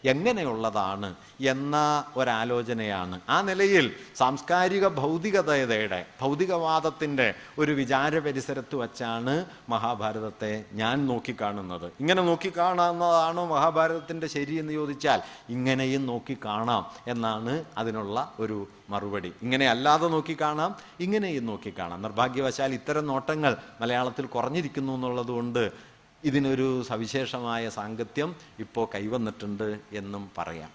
എങ്ങനെയുള്ളതാണ് 0.05 1.15
എന്ന 1.41 2.03
ഒരാലോചനയാണ്. 2.17 3.19
ആ 3.29 3.41
നിലയിൽ 3.41 3.85
സാംസ്കാരിക 4.15 4.87
ഭൗതികതയുടെ 4.87 6.05
ഭൗതികവാദത്തിന്റെ 6.21 7.33
ഒരു 7.59 7.71
വിചാര 7.71 8.19
പരിസരത്ത് 8.19 8.75
വച്ചാണ് 8.75 9.45
മഹാഭാരതത്തെ 9.69 10.65
ഞാൻ 10.73 11.05
നോക്കിക്കാണുന്നത്. 11.07 11.91
ഇങ്ങനെ 11.99 12.21
നോക്കിക്കാണുന്നതാണോ 12.23 13.45
മഹാഭാരതത്തിന്റെ 13.45 14.27
ശരി 14.27 14.55
എന്ന് 14.55 14.73
ചോദിച്ചാൽ 14.73 15.21
ഇങ്ങനെയും 15.49 16.05
നോക്കിക്കാണാം 16.05 16.91
എന്നാണ് 17.07 17.63
അതിനുള്ള 17.77 18.33
ഒരു 18.39 18.67
മറുപടി. 18.89 19.31
ഇങ്ങനെ 19.41 19.69
അല്ലാതെ 19.69 20.07
നോക്കിക്കാണാം 20.07 20.75
ഇങ്ങനെയും 20.99 21.45
നോക്കിക്കാണാം. 21.45 22.01
നിർഭാഗ്യവശാൽ 22.01 22.73
ഇത്തരം 22.73 23.07
നോട്ടങ്ങൾ 23.07 23.57
മലയാളത്തിൽ 23.81 24.25
കുറഞ്ഞിരിക്കുന്നു 24.25 24.93
എന്നുള്ളത് 24.93 25.27
കൊണ്ട് 25.27 25.94
ഇതിനൊരു 26.25 26.83
സവിശേഷമായ 26.83 27.69
സാങ്കത്യം 27.69 28.35
ഇപ്പോൾ 28.59 28.87
കൈവന്നിട്ടുണ്ട് 28.95 29.79
എന്നും 29.91 30.31
പറയാം. 30.37 30.69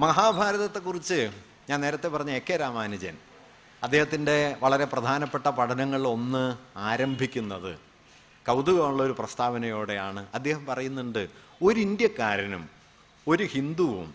മഹാഭാരതത്തെക്കുറിച്ച് 0.00 1.30
ഞാൻ 1.70 1.80
നേരത്തെ 1.80 2.08
പറഞ്ഞ 2.08 2.30
എ 2.30 2.38
കെ 2.38 2.56
രാമാനുജൻ 2.56 3.16
അദ്ദേഹത്തിന്റെ 3.82 4.56
വളരെ 4.62 4.84
പ്രധാനപ്പെട്ട 4.84 5.46
പഠനങ്ങളിൽ 5.46 6.08
ഒന്ന് 6.08 6.56
ആരംഭിക്കുന്നത് 6.76 7.76
കൗതുകമുള്ള 8.48 9.02
ഒരു 9.02 9.16
പ്രസ്താവനയോടെയാണ്. 9.18 10.26
അദ്ദേഹം 10.34 10.66
പറയുന്നുണ്ട് 10.66 11.28
ഒരു 11.62 11.80
ഇന്ത്യക്കാരനും 11.80 12.68
ഒരു 13.28 13.44
ഹിന്ദുവും 13.44 14.14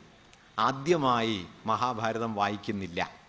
ആദ്യമായി 0.60 1.46
മഹാഭാരതം 1.66 2.36
വായിക്കുന്നില്ല. 2.36 3.21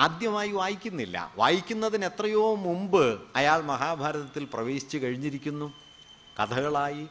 ആദ്യമായി 0.00 0.50
വായിക്കുന്നില്ല. 0.50 1.16
വായിക്കുന്നതിന് 1.36 2.04
എത്രയോ 2.04 2.54
മുമ്പ് 2.54 3.04
അയാൾ 3.36 3.60
മഹാഭാരതത്തിൽ 3.62 4.44
പ്രവേശിച്ചു 4.44 4.98
കഴിഞ്ഞിരിക്കുന്നു. 4.98 5.68
കഥകളായി 6.38 7.02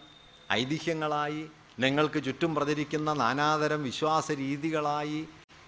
ഐതിഹ്യങ്ങളായി 0.52 1.42
നിങ്ങൾക്ക് 1.80 2.20
ചുറ്റും 2.24 2.56
പ്രചരിക്കുന്ന 2.56 3.14
നാനാതരം 3.14 3.84
വിശ്വാസ 3.84 4.32
രീതികളായി 4.32 5.20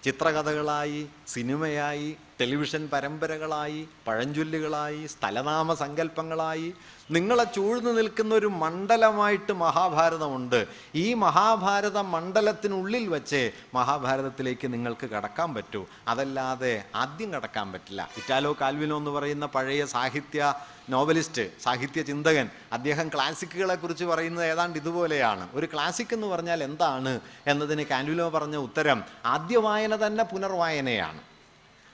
ചിത്രകഥകളായി 0.04 1.00
സിനിമയായി 1.26 2.16
ടെലിവിഷൻ 2.40 2.88
പരമ്പരകളായി 2.92 3.88
പഴഞ്ചൊല്ലുകളായി 4.06 5.06
സ്ഥലനാമ 5.06 5.74
സങ്കല്പങ്ങളായി 5.74 6.68
നിങ്ങളെ 7.12 7.44
ചൂഴ്ന്നു 7.44 7.90
നിൽക്കുന്ന 7.90 8.34
ഒരു 8.34 8.46
മണ്ഡലമായിട്ട് 8.46 9.52
മഹാഭാരതമുണ്ട്. 9.52 10.66
ഈ 10.94 11.14
മഹാഭാരത 11.14 11.98
മണ്ഡലത്തിനുള്ളിൽ 11.98 13.08
വെച്ച് 13.08 13.50
മഹാഭാരതത്തിലേക്ക് 13.74 14.72
നിങ്ങൾക്ക് 14.72 15.06
കടക്കാൻ 15.06 15.54
പറ്റൂ. 15.54 15.86
അതല്ലാതെ 16.08 16.84
ആദ്യം 16.94 17.32
കടക്കാൻ 17.32 17.72
പറ്റില്ല. 17.72 18.10
ഇറ്റാലോ 18.16 18.56
കാൽവിനോ 18.60 18.96
എന്ന് 18.96 19.10
പറയുന്ന 19.10 19.46
പഴയ 19.46 19.86
സാഹിത്യ 19.86 20.54
നോവലിസ്റ്റ് 20.90 21.60
സാഹിത്യ 21.62 22.02
ചിന്തകൻ 22.02 22.48
അദ്ദേഹം 22.72 23.08
ക്ലാസിക്കുകളെ 23.08 23.74
കുറിച്ച് 23.74 24.04
പറയുന്നത് 24.04 24.46
ഏതാണ്ട് 24.46 24.78
ഇതുപോലെയാണ്. 24.78 25.48
ഒരു 25.54 25.68
ക്ലാസിക് 25.72 26.14
എന്ന് 26.14 26.26
പറഞ്ഞാൽ 26.26 26.64
എന്താണ് 26.64 27.20
എന്നതിന് 27.46 27.82
കാൻവിലോ 27.82 28.28
പറഞ്ഞ 28.28 28.56
ഉത്തരം 28.56 29.04
ആദ്യ 29.24 29.56
വായന 29.56 30.06
തന്നെ 30.06 30.24
പുനർവായനയാണ്. 30.24 31.20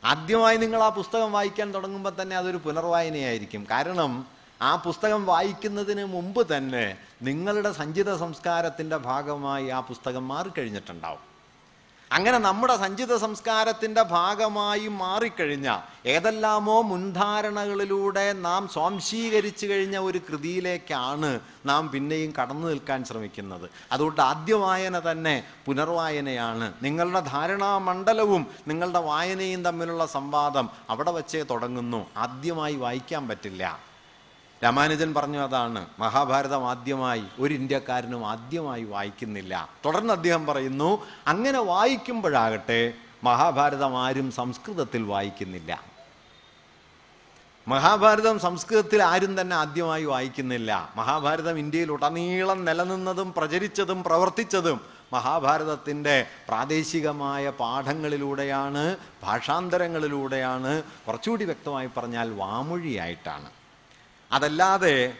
ആദ്യമായി 0.04 0.56
നിങ്ങൾ 0.56 0.82
ആ 0.82 0.88
പുസ്തകം 0.88 1.32
വായിക്കാൻ 1.32 1.74
തുടങ്ങുമ്പോൾ 1.74 2.12
തന്നെ 2.22 2.36
അതൊരു 2.36 2.56
പുനർവായനയായിരിക്കും. 2.56 3.66
കാരണം 3.70 4.37
ആ 4.62 4.76
പുസ്തകം 4.76 5.26
വായിക്കുന്നതിന് 5.26 6.04
മുമ്പ് 6.04 6.56
തന്നെ 6.56 6.96
നിങ്ങളുടെ 7.22 7.72
സഞ്ചിത 7.72 8.16
സംസ്കാരത്തിന്റെ 8.16 8.96
ഭാഗമായി 8.96 9.68
ആ 9.68 9.80
പുസ്തകം 9.80 10.28
മാറിക്കഴിഞ്ഞിട്ടുണ്ടാവും. 10.28 11.28
അങ്ങനെ 12.12 12.38
നമ്മുടെ 12.38 12.76
സഞ്ചിത 12.76 13.16
സംസ്കാരത്തിന്റെ 13.16 14.02
ഭാഗമായി 14.02 14.88
മാറിക്കഴിഞ്ഞ 14.88 15.78
ഏതെല്ലാമോ 16.06 16.82
മുൻധാരണകളിലൂടെ 16.82 18.32
നാം 18.32 18.68
സ്വാംശീകരിച്ചു 18.68 19.66
കഴിഞ്ഞ 19.66 19.98
ഒരു 19.98 20.18
കൃതിയിലേക്കാണ് 20.18 21.40
നാം 21.66 21.90
പിന്നെയും 21.90 22.32
കടന്നു 22.42 22.66
നിൽക്കാൻ 22.66 23.04
ശ്രമിക്കുന്നത്. 23.04 23.70
അതുകൊണ്ട് 23.92 24.20
ആദ്യ 24.20 24.54
വായന 24.54 25.10
തന്നെ 25.10 25.44
പുനർവായനയാണ്. 25.66 26.72
നിങ്ങളുടെ 26.82 27.20
ധാരണാമണ്ഡലവും 27.20 28.46
നിങ്ങളുടെ 28.68 28.98
വായനയും 28.98 29.64
തമ്മിലുള്ള 29.64 30.06
സംവാദം 30.06 30.70
അവിടെ 30.90 31.10
വച്ചേ 31.10 31.42
തുടങ്ങുന്നു. 31.42 32.06
ആദ്യമായി 32.16 32.76
വായിക്കാൻ 32.76 33.28
പറ്റില്ല. 33.28 33.87
രാമാനുജൻ 34.64 35.14
പറഞ്ഞു 35.14 35.38
അതാണ് 35.38 35.86
മഹാഭാരതം 35.98 36.70
ആദ്യമായി 36.70 37.22
ഒരു 37.40 37.54
ഇന്ത്യക്കാരനും 37.54 38.26
ആദ്യമായി 38.26 38.84
വായിക്കുന്നില്ല. 38.84 39.68
തുടർന്ന് 39.84 40.12
അദ്ദേഹം 40.12 40.46
പറയുന്നു 40.46 41.06
അങ്ങനെ 41.26 41.60
വായിക്കുമ്പോഴാകട്ടെ 41.60 42.92
മഹാഭാരതം 43.24 43.98
ആരും 43.98 44.30
സംസ്കൃതത്തിൽ 44.30 45.02
വായിക്കുന്നില്ല. 45.02 45.82
മഹാഭാരതം 47.68 48.38
സംസ്കൃതത്തിൽ 48.38 49.02
ആരും 49.02 49.40
തന്നെ 49.40 49.56
ആദ്യമായി 49.56 50.04
വായിക്കുന്നില്ല. 50.04 50.92
മഹാഭാരതം 50.96 51.58
ഇന്ത്യയിൽ 51.58 51.92
ഉടനീളം 51.92 52.64
നിലനിന്നതും 52.64 53.34
പ്രചരിച്ചതും 53.36 54.04
പ്രവർത്തിച്ചതും 54.04 54.80
മഹാഭാരതത്തിന്റെ 55.12 56.26
പ്രാദേശികമായ 56.48 57.50
പാഠങ്ങളിലൂടെയാണ് 57.50 58.96
ഭാഷാന്തരങ്ങളിലൂടെയാണ്. 59.22 60.82
കുറച്ചുകൂടി 60.82 61.44
വ്യക്തമായി 61.44 61.88
പറഞ്ഞാൽ 61.96 62.30
വാമൊഴിയായിട്ടാണ്. 62.30 63.57
അതല്ലാതെ 64.32 65.16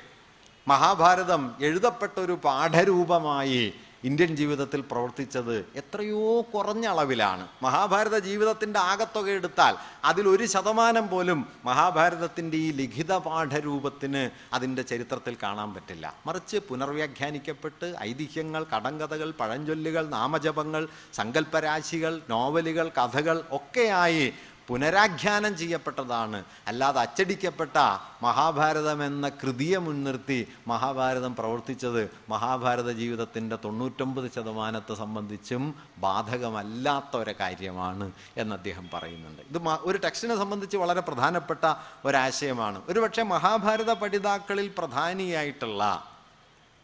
മഹാഭാരതം 0.69 1.55
എഴുതപ്പെട്ട 1.61 2.21
ഒരു 2.21 2.39
പാഠരൂപമായി 2.45 3.73
ഇന്ത്യൻ 4.05 4.37
ജീവിതത്തിൽ 4.37 4.81
പ്രവർത്തിച്ചത് 4.81 5.69
എത്രയോ 5.77 6.41
കുറഞ്ഞ 6.55 6.87
അളവിലാണ്. 6.87 7.49
മഹാഭാരത 7.63 8.19
ജീവിതത്തിന്റെ 8.19 8.79
ആകത്തുക 8.81 9.29
എടുത്താൽ 9.31 9.77
അതിൽ 10.05 10.19
അതിലൊരു 10.19 10.47
ശതമാനം 10.47 11.09
പോലും 11.09 11.49
മഹാഭാരതത്തിന്റെ 11.65 12.57
ഈ 12.57 12.73
ലിഖിത 12.73 13.13
പാഠരൂപത്തിന് 13.17 14.31
അതിന്റെ 14.53 14.83
ചരിത്രത്തിൽ 14.83 15.37
കാണാൻ 15.43 15.75
പറ്റില്ല. 15.75 16.15
മറിച്ച് 16.27 16.57
പുനർവ്യാഖ്യാനിക്കപ്പെട്ട് 16.57 17.95
ഐതിഹ്യങ്ങൾ 18.01 18.65
കടങ്കഥകൾ 18.65 19.31
പഴഞ്ചൊല്ലുകൾ 19.41 20.09
നാമജപങ്ങൾ 20.09 20.89
സങ്കല്പരാശികൾ 21.15 22.21
നോവലുകൾ 22.31 22.89
കഥകൾ 22.89 23.45
ഒക്കെയായി 23.53 24.33
പുനരാഖ്യാനം 24.69 25.57
ചെയ്യപ്പെട്ടതാണ്. 25.57 26.45
അല്ലാതെ 26.67 27.01
അച്ചടിക്കപ്പെട്ട 27.01 27.77
മഹാഭാരതം 28.23 29.05
എന്ന 29.07 29.29
കൃതിയെ 29.29 29.79
മുൻനിർത്തി 29.79 30.49
മഹാഭാരതം 30.67 31.37
പ്രവർത്തിച്ചത് 31.37 32.11
മഹാഭാരത 32.29 32.93
ജീവിതത്തിന്റെ 32.93 33.57
തൊണ്ണൂറ്റൊമ്പത് 33.57 34.31
ശതമാനത്തെ 34.35 34.95
സംബന്ധിച്ചും 34.95 35.75
ബാധകമല്ലാത്ത 35.99 37.17
ഒരു 37.17 37.35
കാര്യമാണ് 37.41 38.13
എന്ന് 38.37 38.55
അദ്ദേഹം 38.55 38.91
പറയുന്നുണ്ട്. 38.95 39.43
ഇത് 39.43 39.59
ഒരു 39.69 39.99
ടെക്സ്റ്റിനെ 39.99 40.37
സംബന്ധിച്ച് 40.37 40.77
വളരെ 40.77 41.01
പ്രധാനപ്പെട്ട 41.01 41.75
ഒരാശയമാണ്. 42.05 42.83
ഒരുപക്ഷെ 42.89 43.23
മഹാഭാരത 43.23 43.93
പഠിതാക്കളിൽ 43.93 44.73
പ്രധാനിയായിട്ടുള്ള 44.79 46.13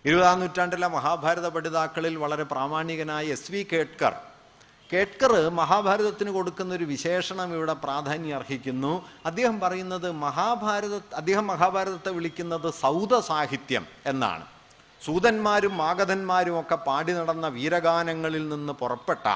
ഇരുപതാം 0.05 0.41
നൂറ്റാണ്ടിലെ 0.41 0.87
മഹാഭാരത 0.87 1.49
പഠിതാക്കളിൽ 1.49 2.17
വളരെ 2.17 2.43
പ്രാമാണികനായ 2.43 3.27
എസ് 3.27 3.53
വി 3.53 3.67
കേട്കർ 3.73 4.15
കേട്കർ 4.93 5.33
മഹാഭാരതത്തിന് 5.61 6.31
കൊടുക്കുന്ന 6.31 6.73
ഒരു 6.75 6.85
വിശേഷണം 6.85 7.49
ഇവിടെ 7.57 7.75
പ്രാധാന്യം 7.85 8.37
അർഹിക്കുന്നു. 8.39 8.93
അദ്ദേഹം 9.29 9.57
പറയുന്നത് 9.61 10.09
മഹാഭാരത 10.27 10.97
അദ്ദേഹം 11.21 11.47
മഹാഭാരതത്തെ 11.53 12.11
വിളിക്കുന്നത് 12.19 12.69
സൗദ 12.83 13.15
സാഹിത്യം 13.31 13.87
എന്നാണ്. 14.07 14.45
സൂതന്മാരും 15.03 15.75
മാഗധന്മാരും 15.77 16.55
ഒക്കെ 16.61 16.77
പാടി 16.89 17.13
നടന്ന 17.13 17.47
വീരഗാനങ്ങളിൽ 17.57 18.45
നിന്ന് 18.49 18.73
പുറപ്പെട്ട 18.83 19.27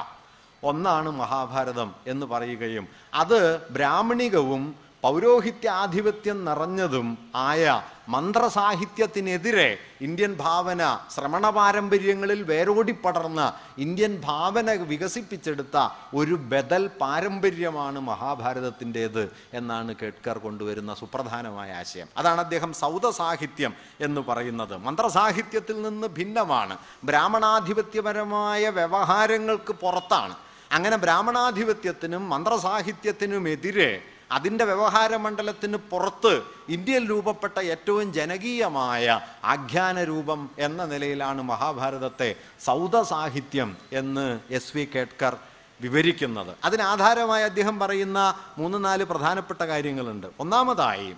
ഒന്നാണ് 0.63 1.11
മഹാഭാരതം 1.23 1.91
എന്ന് 2.13 2.27
പറയുകയും 2.27 2.85
അത് 3.23 3.41
ബ്രാഹ്മണികവും 3.77 4.63
പൗരോഹിത്യാധിപത്യം 5.03 6.45
നിറഞ്ഞതും 6.45 7.19
ആയ 7.37 7.83
മന്ത്രസാഹിത്യത്തിനെതിരെ 8.09 9.79
ഇന്ത്യൻ 10.01 10.35
ഭാവന 10.35 10.99
ശ്രമണ 11.15 11.51
പാരമ്പര്യങ്ങളിൽ 11.51 12.43
വേരോടിപ്പടർന്ന 12.43 13.53
ഇന്ത്യൻ 13.79 14.21
ഭാവന 14.25 14.73
വികസിപ്പിച്ചെടുത്ത 14.73 15.89
ഒരു 16.15 16.35
ബദൽ 16.35 16.87
പാരമ്പര്യമാണ് 17.01 18.01
മഹാഭാരതത്തിന്റേത് 18.01 19.33
എന്നാണ് 19.55 19.95
കേട്കർ 20.03 20.39
കൊണ്ടുവരുന്ന 20.39 20.95
സുപ്രധാനമായ 20.95 21.73
ആശയം. 21.73 22.09
അതാണ് 22.17 22.41
അദ്ദേഹം 22.41 22.73
സൗദ 22.73 23.09
സാഹിത്യം 23.09 23.75
എന്ന് 24.01 24.21
പറയുന്നത്. 24.21 24.77
മന്ത്രസാഹിത്യത്തിൽ 24.77 25.83
നിന്ന് 25.83 26.07
ഭിന്നമാണ്. 26.07 26.79
ബ്രാഹ്മണാധിപത്യപരമായ 27.05 28.69
വ്യവഹാരങ്ങൾക്ക് 28.69 29.73
പുറത്താണ്. 29.73 30.37
അങ്ങനെ 30.73 30.97
ബ്രാഹ്മണാധിപത്യത്തിനും 30.97 32.31
മന്ത്രസാഹിത്യത്തിനുമെതിരെ 32.31 34.03
അതിന്റെ 34.33 34.65
വ്യവഹാര 34.65 35.17
മണ്ഡലത്തിന് 35.17 35.77
പുറത്ത് 35.77 36.43
ഇന്ത്യയിൽ 36.69 37.11
രൂപപ്പെട്ട 37.11 37.59
ഏറ്റവും 37.59 38.13
ജനകീയമായ 38.13 39.21
ആഖ്യാന 39.45 40.05
രൂപം 40.05 40.51
എന്ന 40.59 40.85
നിലയിലാണ് 40.85 41.43
മഹാഭാരതത്തെ 41.43 42.35
സൗദ 42.65 43.01
സാഹിത്യം 43.01 43.77
എന്ന് 43.93 44.41
എസ് 44.51 44.77
വി 44.77 44.89
കേട്കർ 44.95 45.37
വിവരിക്കുന്നത്. 45.81 46.57
അതിനാധാരമായി 46.65 47.43
അദ്ദേഹം 47.43 47.79
പറയുന്ന 47.79 48.35
മൂന്ന് 48.59 48.85
നാല് 48.85 49.05
പ്രധാനപ്പെട്ട 49.05 49.63
കാര്യങ്ങളുണ്ട്. 49.63 50.27
ഒന്നാമതായി 50.41 51.15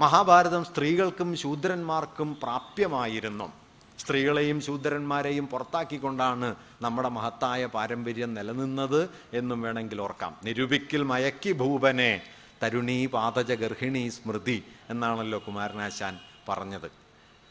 മഹാഭാരതം 0.00 0.64
സ്ത്രീകൾക്കും 0.64 1.36
ശൂദ്രന്മാർക്കും 1.36 2.38
പ്രാപ്യമായിരുന്നു. 2.42 3.52
സ്ത്രീകളെയും 3.98 4.60
ശൂദ്രന്മാരെയും 4.60 5.46
പുറത്താക്കിക്കൊണ്ടാണ് 5.46 6.54
നമ്മുടെ 6.82 7.08
മഹത്തായ 7.08 7.66
പാരമ്പര്യം 7.66 8.34
നിലനിന്നത് 8.34 9.10
എന്നും 9.32 9.62
വേണമെങ്കിൽ 9.62 10.00
ഓർക്കാം. 10.00 10.36
നിരൂപിക്കൽ 10.44 11.02
മയക്കി 11.02 11.52
ഭൂപനെ 11.52 12.22
തരുണീ 12.64 13.06
പാതജ 13.06 13.52
ഗർഹിണി 13.52 14.08
സ്മൃതി 14.08 14.64
എന്നാണല്ലോ 14.90 15.42
കുമാരനാശാൻ 15.46 16.18
പറഞ്ഞത്. 16.48 17.04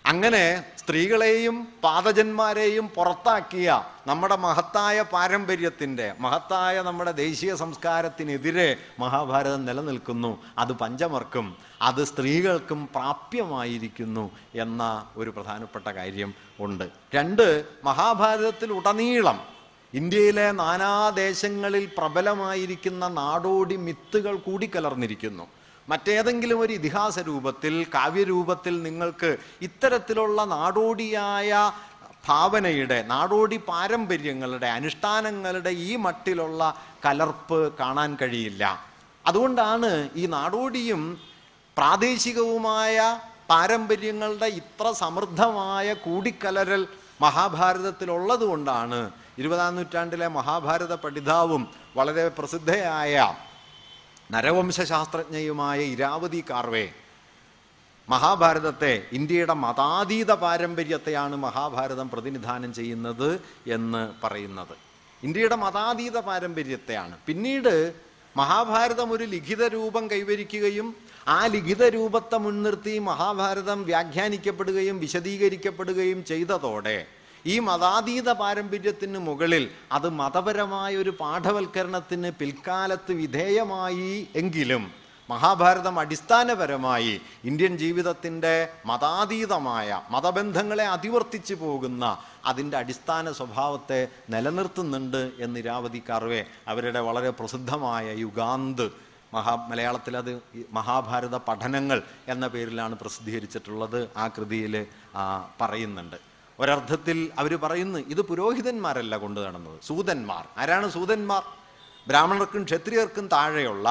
അങ്ങനെ 0.05 0.63
സ്ത്രീകളെയും 0.77 1.67
പാതജന്മാരെയും 1.83 2.87
പുറത്താക്കിയ 2.87 3.83
നമ്മുടെ 4.07 4.35
മഹത്തായ 4.35 5.01
പാരമ്പര്യത്തിന്റെ 5.01 6.15
മഹത്തായ 6.19 6.81
നമ്മുടെ 6.81 7.11
ദേശീയ 7.11 7.55
സംസ്കാരത്തിനെതിരെ 7.55 8.77
മഹാഭാരതം 8.99 9.65
നിലനിൽക്കുന്നു. 9.65 10.43
അത് 10.57 10.73
പഞ്ചമർക്കും 10.73 11.57
അത് 11.81 12.03
സ്ത്രീകൾക്കും 12.03 12.89
പ്രാപ്യമായിരിക്കുന്നു 12.95 14.31
എന്ന 14.55 15.07
ഒരു 15.17 15.29
പ്രധാനപ്പെട്ട 15.29 15.87
കാര്യം 15.87 16.33
ഉണ്ട്. 16.59 16.89
രണ്ട് 17.15 17.65
മഹാഭാരതത്തിൽ 17.83 18.73
ഉടനീളം 18.73 19.52
ഇന്ത്യയിലെ 19.93 20.45
നാനാദേശങ്ങളിൽ 20.61 21.83
പ്രബലമായിരിക്കുന്ന 21.97 23.07
നാടോടി 23.19 23.75
മിത്തുകൾ 23.87 24.35
കൂടിക്കലർന്നിരിക്കുന്നു 24.45 25.45
മറ്റേതെങ്കിലും 25.87 26.59
ഒരു 26.63 26.73
ഇതിഹാസ 26.73 27.19
രൂപത്തിൽ 27.29 27.73
കാവ്യരൂപത്തിൽ 27.95 28.75
നിങ്ങൾക്ക് 28.83 29.31
ഇത്തരത്തിലുള്ള 29.67 30.45
നാടോടിയായ 30.55 31.51
ഭാവനയുടെ 32.27 32.97
നാടോടി 33.11 33.57
പാരമ്പര്യങ്ങളുടെ 33.69 34.67
അനുഷ്ഠാനങ്ങളുടെ 34.77 35.71
ഈ 35.87 35.91
മട്ടിലുള്ള 35.95 36.61
കലർപ്പ് 37.05 37.59
കാണാൻ 37.79 38.11
കഴിയില്ല. 38.21 38.63
അതുകൊണ്ടാണ് 39.25 39.89
ഈ 40.15 40.23
നാടോടിയും 40.35 41.01
പ്രാദേശികവുമായ 41.77 42.97
പാരമ്പര്യങ്ങളുടെ 43.49 44.49
ഇത്ര 44.61 44.85
സമൃദ്ധമായ 45.01 45.87
കൂടിക്കലരൽ 46.05 46.81
മഹാഭാരതത്തിലുള്ളത് 47.21 48.45
കൊണ്ടാണ് 48.51 49.01
ഇരുപതാം 49.39 49.75
നൂറ്റാണ്ടിലെ 49.75 50.27
മഹാഭാരത 50.27 50.93
പഠിതാവും 50.95 51.67
വളരെ 51.97 52.27
പ്രസിദ്ധയായ 52.27 53.35
നരവംശാസ്ത്രജ്ഞയുമായ 54.31 55.81
ഇരാവതി 55.81 56.43
കാർവേ 56.49 56.89
മഹാഭാരതത്തെ 58.09 59.03
ഇന്ത്യയുടെ 59.13 59.53
മതാതീത 59.53 60.31
പാരമ്പര്യത്തെയാണ് 60.33 61.35
മഹാഭാരതം 61.35 62.09
പ്രതിനിധാനം 62.09 62.73
ചെയ്യുന്നത് 62.73 63.41
എന്ന് 63.67 64.25
പറയുന്നത്. 64.25 64.75
ഇന്ത്യയുടെ 65.23 65.55
മതാതീത 65.55 66.19
പാരമ്പര്യത്തെയാണ്. 66.19 67.17
പിന്നീട് 67.25 67.93
മഹാഭാരതം 68.37 69.11
ഒരു 69.11 69.23
ലിഖിത 69.23 69.63
രൂപം 69.67 70.11
കൈവരിക്കുകയും 70.11 70.95
ആ 71.27 71.45
ലിഖിത 71.45 71.83
രൂപത്തെ 71.83 72.37
മുൻനിർത്തി 72.37 72.99
മഹാഭാരതം 72.99 73.83
വ്യാഖ്യാനിക്കപ്പെടുകയും 73.83 74.99
വിശദീകരിക്കപ്പെടുകയും 74.99 76.25
ചെയ്തതോടെ 76.25 77.07
ഈ 77.45 77.55
മതാതീത 77.59 78.29
പാരമ്പര്യത്തിന് 78.41 79.19
മുകളിൽ 79.27 79.63
അത് 79.91 80.09
മതപരമായ 80.21 80.91
ഒരു 81.03 81.11
പാഠവൽക്കരണത്തിന് 81.21 82.29
പിൽക്കാലത്ത് 82.41 83.13
വിധേയമായി 83.21 84.11
എങ്കിലും 84.41 84.83
മഹാഭാരതം 85.29 85.95
അടിസ്ഥാനപരമായി 85.99 87.13
ഇന്ത്യൻ 87.49 87.73
ജീവിതത്തിന്റെ 87.83 88.55
മതാതീതമായ 88.85 89.99
മതബന്ധങ്ങളെ 90.15 90.85
അതിവർത്തിച്ചു 90.95 91.55
പോകുന്ന 91.61 92.03
അതിന്റെ 92.49 92.77
അടിസ്ഥാന 92.77 93.31
സ്വഭാവത്തെ 93.39 93.99
നിലനിർത്തുന്നുണ്ട് 94.33 95.21
എന്ന് 95.45 95.59
ഇരാവതി 95.59 96.01
കർവെ 96.09 96.41
അവരുടെ 96.71 97.01
വളരെ 97.07 97.31
പ്രസിദ്ധമായ 97.39 98.05
യുഗാന്ത് 98.23 98.85
മഹാ 99.35 99.53
മലയാളത്തിലത് 99.69 100.33
മഹാഭാരത 100.77 101.35
പഠനങ്ങൾ 101.47 101.99
എന്ന 102.33 102.47
പേരിലാണ് 102.47 102.95
പ്രസിദ്ധീകരിച്ചിട്ടുള്ളത് 102.95 103.99
ആ 104.17 104.27
കൃതിയിൽ 104.27 104.75
പറയുന്നുണ്ട്. 105.61 106.17
ഒരർത്ഥത്തിൽ 106.63 107.17
അവർ 107.41 107.53
പറയുന്നു 107.63 107.99
ഇത് 108.13 108.21
പുരോഹിതന്മാരല്ല 108.21 109.17
കൊണ്ടു 109.17 109.39
നടന്നത് 109.41 109.77
സൂതന്മാർ. 109.87 110.43
ആരാണ് 110.57 110.89
സൂതന്മാർ? 110.91 111.43
ബ്രാഹ്മണർക്കും 112.07 112.63
ക്ഷത്രിയർക്കും 112.63 113.27
താഴെയുള്ള 113.27 113.87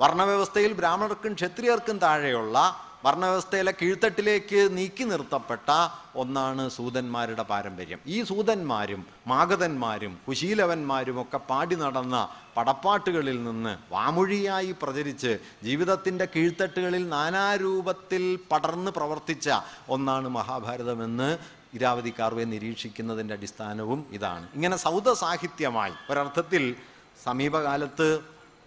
വർണവ്യവസ്ഥയിൽ 0.00 0.72
ബ്രാഹ്മണർക്കും 0.72 1.34
ക്ഷത്രിയർക്കും 1.34 1.98
താഴെയുള്ള 1.98 2.56
വർണവ്യവസ്ഥയിലെ 3.04 3.72
കീഴ്ത്തട്ടിലേക്ക് 3.80 4.60
നീക്കി 4.76 5.04
നിർത്തപ്പെട്ട 5.04 5.68
ഒന്നാണ് 6.14 6.62
സൂതന്മാരുടെ 6.76 7.42
പാരമ്പര്യം. 7.42 8.00
ഈ 8.06 8.16
സൂതന്മാരും 8.22 9.06
മാഗതന്മാരും 9.26 10.12
കുശീലവന്മാരും 10.28 11.16
ഒക്കെ 11.22 11.38
പാടി 11.50 11.74
നടന്ന 11.74 12.28
പടപ്പാട്ടുകളിൽ 12.56 13.44
നിന്ന് 13.44 13.76
വാമൊഴിയായി 13.92 14.72
പ്രചരിച്ച് 14.82 15.32
ജീവിതത്തിന്റെ 15.64 16.28
കീഴ്ത്തട്ടുകളിൽ 16.36 17.08
നാനാരൂപത്തിൽ 17.08 18.24
പടർന്ന് 18.52 18.90
പ്രവർത്തിച്ച 18.90 19.48
ഒന്നാണ് 19.88 20.28
മഹാഭാരതമെന്ന് 20.38 21.30
ഇരാവതി 21.74 22.14
കാർവെ 22.18 22.44
നിരീക്ഷിക്കുന്നതിന്റെ 22.44 23.34
അടിസ്ഥാനവും 23.34 24.06
ഇതാണ്. 24.12 24.48
ഇങ്ങനെ 24.54 24.76
സൗദ 24.76 25.12
സാഹിത്യമായി 25.12 25.92
ഒരർത്ഥത്തിൽ 26.10 26.76
സമീപകാലത്ത് 27.24 28.20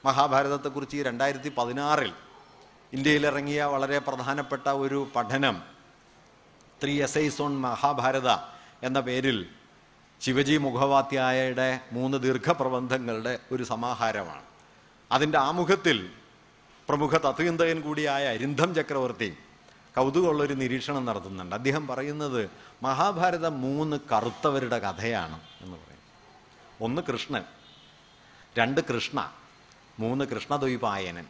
മഹാഭാരതത്തെക്കുറിച്ച് 0.06 0.98
രണ്ടായിരത്തി 0.98 1.50
പതിനാറിൽ 1.50 2.14
ഇന്ത്യയിലിറങ്ങിയ 2.94 3.64
വളരെ 3.64 4.00
പ്രധാനപ്പെട്ട 4.00 4.70
ഒരു 4.70 5.08
പഠനം 5.16 5.64
ത്രീ 6.84 7.02
എസൈസ് 7.02 7.42
ഓൺ 7.42 7.58
മഹാഭാരത 7.58 8.30
എന്ന 8.84 9.00
പേരിൽ 9.00 9.46
ശിവജി 10.22 10.58
മുഖോപാധ്യായയുടെ 10.58 11.80
മൂന്ന് 11.92 12.18
ദീർഘപ്രബന്ധങ്ങളുടെ 12.18 13.40
ഒരു 13.52 13.64
സമാഹാരമാണ്. 13.64 14.42
അതിന്റെ 15.12 15.38
ആമുഖത്തിൽ 15.38 16.10
പ്രമുഖ 16.90 17.18
തത്വചിന്തകൻ 17.18 17.82
കൂടിയായ 17.82 18.28
അരിന്ധം 18.28 18.76
ചക്രവർത്തി 18.76 19.38
കൗതുകമുള്ളൊരു 19.98 20.54
നിരീക്ഷണം 20.54 21.06
നടത്തുന്നുണ്ട്. 21.06 21.56
അദ്ദേഹം 21.56 21.88
പറയുന്നത് 21.88 22.50
മഹാഭാരതം 22.84 23.62
മൂന്ന് 23.62 23.98
കറുത്തവരുടെ 24.12 24.80
കഥയാണ് 24.80 25.40
എന്ന് 25.62 25.78
പറയും. 25.78 26.00
ഒന്ന് 26.82 27.02
കൃഷ്ണൻ 27.02 27.44
രണ്ട് 28.58 28.82
കൃഷ്ണ 28.82 29.32
മൂന്ന് 30.00 30.26
കൃഷ്ണദ്വൈപായനൻ. 30.26 31.26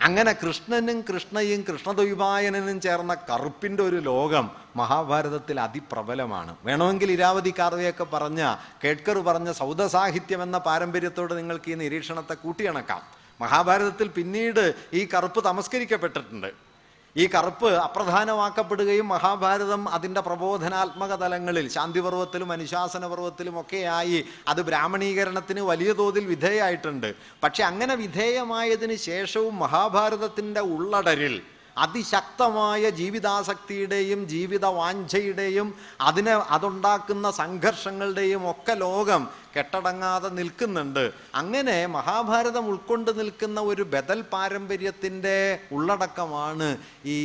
അങ്ങനെ 0.00 0.32
കൃഷ്ണനും 0.32 1.00
കൃഷ്ണയും 1.00 1.60
കൃഷ്ണദ്വൈപായനനും 1.60 2.80
ചേർന്ന 2.80 3.14
കറുപ്പിന്റെ 3.14 3.82
ഒരു 3.82 3.96
ലോകം 3.96 4.50
മഹാഭാരതത്തിൽ 4.76 5.60
അതിപ്രബലമാണ്. 5.60 6.56
വേണമെങ്കിൽ 6.64 7.12
ഇരാവതി 7.12 7.54
കാർവയൊക്കെ 7.58 8.04
പറഞ്ഞ 8.04 8.56
കേട്കർ 8.84 9.18
പറഞ്ഞ 9.18 9.52
സൗദസാഹിത്യം 9.52 10.42
എന്ന 10.42 10.58
പാരമ്പര്യത്തോട് 10.58 11.38
നിങ്ങൾക്ക് 11.38 11.70
ഈ 11.70 11.74
നിരീക്ഷണത്തെ 11.74 12.34
കൂട്ടിയണക്കാം. 12.34 13.02
മഹാഭാരതത്തിൽ 13.40 14.08
പിന്നീട് 14.08 14.74
ഈ 14.92 15.08
കറുപ്പ് 15.14 15.44
തമസ്കരിക്കപ്പെട്ടിട്ടുണ്ട്. 15.44 16.71
ഈ 17.16 17.24
കറുപ്പ് 17.26 17.70
അപ്രധാനമാക്കപ്പെടുകയും 17.76 19.08
മഹാഭാരതം 19.08 19.82
അതിന്റെ 19.88 20.20
പ്രബോധനാത്മക 20.20 21.14
തലങ്ങളിൽ 21.14 21.66
ശാന്തിപർവത്തിലും 21.68 22.52
അനുശാസന 22.52 23.06
പർവത്തിലും 23.06 23.60
ഒക്കെയായി 23.60 24.24
അത് 24.48 24.60
ബ്രാഹ്മണീകരണത്തിന് 24.62 25.60
വലിയ 25.62 25.92
തോതിൽ 25.92 26.24
വിധേയമായിട്ടുണ്ട് 26.26 27.14
പക്ഷെ 27.42 27.62
അങ്ങനെ 27.62 27.94
വിധേയമായതിനു 27.94 28.96
ശേഷവും 29.04 29.58
മഹാഭാരതത്തിന്റെ 29.58 30.60
ഉള്ളടരിൽ 30.60 31.36
അതിശക്തമായ 31.76 32.90
ജീവിതാസക്തിയുടെയും 32.90 34.28
ജീവിത 34.28 34.66
വാഞ്ചയുടെയും 34.66 35.74
അതിനെ 36.00 36.32
അതുണ്ടാക്കുന്ന 36.32 37.30
സംഘർഷങ്ങളുടെയും 37.30 38.50
ഒക്കെ 38.50 38.74
ലോകം 38.74 39.28
കെട്ടടങ്ങാതെ 39.56 40.28
നിൽക്കുന്നുണ്ട്. 40.28 41.12
അങ്ങനെ 41.34 41.86
മഹാഭാരതം 41.86 42.68
ഉൾക്കൊണ്ട് 42.68 43.18
നിൽക്കുന്ന 43.18 43.60
ഒരു 43.60 43.82
ബദൽ 43.82 44.22
പാരമ്പര്യത്തിന്റെ 44.22 45.58
ഉള്ളടക്കമാണ് 45.72 46.78
ഈ 47.04 47.18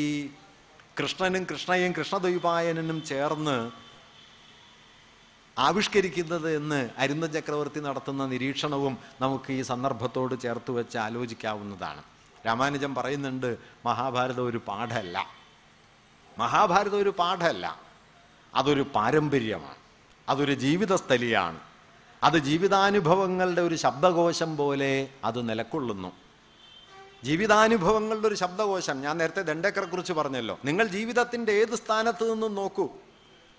കൃഷ്ണനും 1.00 1.44
കൃഷ്ണയും 1.44 1.92
കൃഷ്ണദ്വൈപായനും 1.92 3.04
ചേർന്ന് 3.06 3.88
ആവിഷ്കരിക്കുന്നത് 5.58 6.56
എന്ന് 6.56 6.90
അരുന്ന 6.98 7.28
ചക്രവർത്തി 7.28 7.80
നടത്തുന്ന 7.80 8.26
നിരീക്ഷണവും 8.26 8.98
നമുക്ക് 9.22 9.52
ഈ 9.52 9.62
സന്ദർഭത്തോട് 9.62 10.36
ചേർത്ത് 10.42 10.72
വെച്ച് 10.72 10.98
ആലോചിക്കാവുന്നതാണ്. 10.98 12.04
രാമാനുജൻ 12.48 12.96
പറയുന്നുണ്ട് 12.96 13.58
മഹാഭാരതം 13.86 14.46
ഒരു 14.46 14.62
പാഠമല്ല. 14.68 15.28
മഹാഭാരതം 16.38 16.98
ഒരു 16.98 17.10
പാഠമല്ല. 17.20 17.82
അതൊരു 18.56 18.82
പാരമ്പര്യമാണ്. 18.96 19.76
അതൊരു 20.30 20.54
ജീവിതസ്ഥലിയാണ്. 20.54 21.60
അത് 22.24 22.38
ജീവിതാനുഭവങ്ങളുടെ 22.38 23.62
ഒരു 23.62 23.76
ശബ്ദകോശം 23.76 24.58
പോലെ 24.58 25.10
അത് 25.24 25.50
നിലക്കൊള്ളുന്നു. 25.50 26.12
ജീവിതാനുഭവങ്ങളുടെ 27.24 28.28
ഒരു 28.28 28.36
ശബ്ദകോശം 28.36 29.02
ഞാൻ 29.02 29.18
നേരത്തെ 29.18 29.42
ദണ്ഡക്കറെ 29.42 29.86
കുറിച്ച് 29.86 30.14
പറഞ്ഞല്ലോ. 30.14 30.60
നിങ്ങൾ 30.66 30.86
ജീവിതത്തിന്റെ 30.88 31.52
ഏത് 31.52 31.76
സ്ഥാനത്ത് 31.76 32.34
നിന്നും 32.34 32.56
നോക്കൂ. 32.56 32.90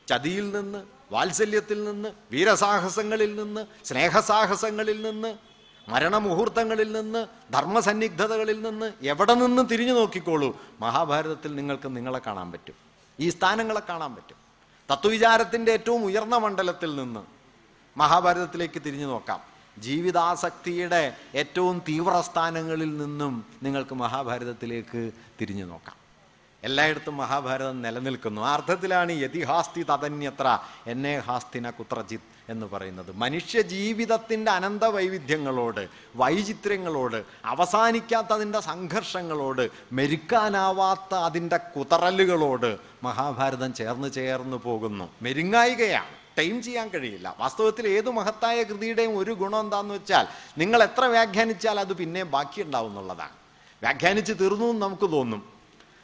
ചതിയിൽ 0.09 0.51
നിന്ന് 0.51 0.85
വാത്സല്യത്തിൽ 1.13 1.85
നിന്ന് 1.85 2.09
വീരസാഹസങ്ങളിൽ 2.31 3.37
നിന്ന് 3.37 3.67
സ്നേഹസാഹസങ്ങളിൽ 3.85 5.11
നിന്ന് 5.11 5.48
മരണമുഹൂർത്തങ്ങളിൽ 5.89 6.93
നിന്ന് 6.93 7.27
ധർമ്മസന്നിഗ്ധതകളിൽ 7.53 8.63
നിന്ന് 8.63 8.93
എവിടെ 9.03 9.35
നിന്ന് 9.35 9.69
തിരിഞ്ഞു 9.73 9.93
നോക്കിക്കോളൂ 9.93 10.61
മഹാഭാരതത്തിൽ 10.81 11.55
നിങ്ങൾക്ക് 11.55 11.97
നിങ്ങളെ 11.97 12.21
കാണാൻ 12.27 12.53
പറ്റും. 12.53 12.75
ഈ 13.21 13.29
സ്ഥാനങ്ങളെ 13.29 13.83
കാണാൻ 13.89 14.15
പറ്റും. 14.15 14.37
തത്വവിചാരത്തിന്റെ 14.93 15.73
ഏറ്റവും 15.73 16.05
ഉയർന്ന 16.05 16.37
മണ്ഡലത്തിൽ 16.37 16.97
നിന്ന് 16.97 17.21
മഹാഭാരതത്തിലേക്ക് 17.99 18.83
തിരിഞ്ഞു 18.87 19.07
നോക്കാം. 19.07 19.41
ജീവിതാസക്തിയുടെ 19.79 21.17
ഏറ്റവും 21.35 21.83
തീവ്രസ്ഥാനങ്ങളിൽ 21.89 22.99
നിന്നും 22.99 23.45
നിങ്ങൾക്ക് 23.63 23.95
മഹാഭാരതത്തിലേക്ക് 23.95 25.11
തിരിഞ്ഞു 25.41 25.65
നോക്കാം. 25.65 25.97
എല്ലായിടത്തും 26.65 27.17
മഹാഭാരതം 27.17 27.83
നിലനിൽക്കുന്നു. 27.83 28.41
ആ 28.41 28.55
അർത്ഥത്തിലാണ് 28.55 29.13
യതിഹാസ്തി 29.13 29.83
തതന്യത്ര 29.83 30.59
എന്നെ 30.87 31.19
ഹാസ്തിന 31.19 31.71
കുത്രജിത്. 31.71 32.38
എന്ന് 32.49 32.67
പറയുന്നത്. 32.67 33.17
മനുഷ്യ 33.17 33.63
ജീവിതത്തിന്റെ 33.63 34.51
അനന്ത 34.51 34.85
വൈവിധ്യങ്ങളോട് 34.85 35.89
വൈചിത്ര്യങ്ങളോട് 36.17 37.25
അവസാനിക്കാത്ത 37.45 38.27
അതിന്റെ 38.27 38.61
സംഘർഷങ്ങളോട് 38.61 39.69
മെരുക്കാനാവാത്ത 39.93 41.15
അതിന്റെ 41.15 41.57
കുതറലുകളോട് 41.57 42.79
മഹാഭാരതം 43.03 43.75
ചേർന്ന് 43.75 44.13
ചേർന്ന് 44.13 44.57
പോകുന്നു. 44.57 45.09
മെരുങ്ങായികയാണ്. 45.23 46.19
ടൈം 46.39 46.63
ചെയ്യാൻ 46.63 46.89
കഴിയില്ല. 46.89 47.37
വാസ്തവത്തിൽ 47.39 47.89
ഏത് 47.89 48.11
മഹത്തായ 48.11 48.63
കൃതിയുടെയും 48.63 49.19
ഒരു 49.19 49.33
ഗുണം 49.33 49.61
എന്താന്ന് 49.61 49.95
വെച്ചാൽ 49.95 50.27
നിങ്ങൾ 50.59 50.83
എത്ര 50.83 51.05
വ്യാഖ്യാനിച്ചാൽ 51.05 51.81
അത് 51.81 51.93
പിന്നെ 51.93 52.23
ബാക്കിയുണ്ടാവും 52.23 52.91
എന്നുള്ളതാണ്. 52.91 53.31
വ്യാഖ്യാനിച്ച് 53.83 54.33
തീർന്നു 54.33 54.67
എന്ന് 54.67 54.83
നമുക്ക് 54.83 55.11
തോന്നും. 55.13 55.59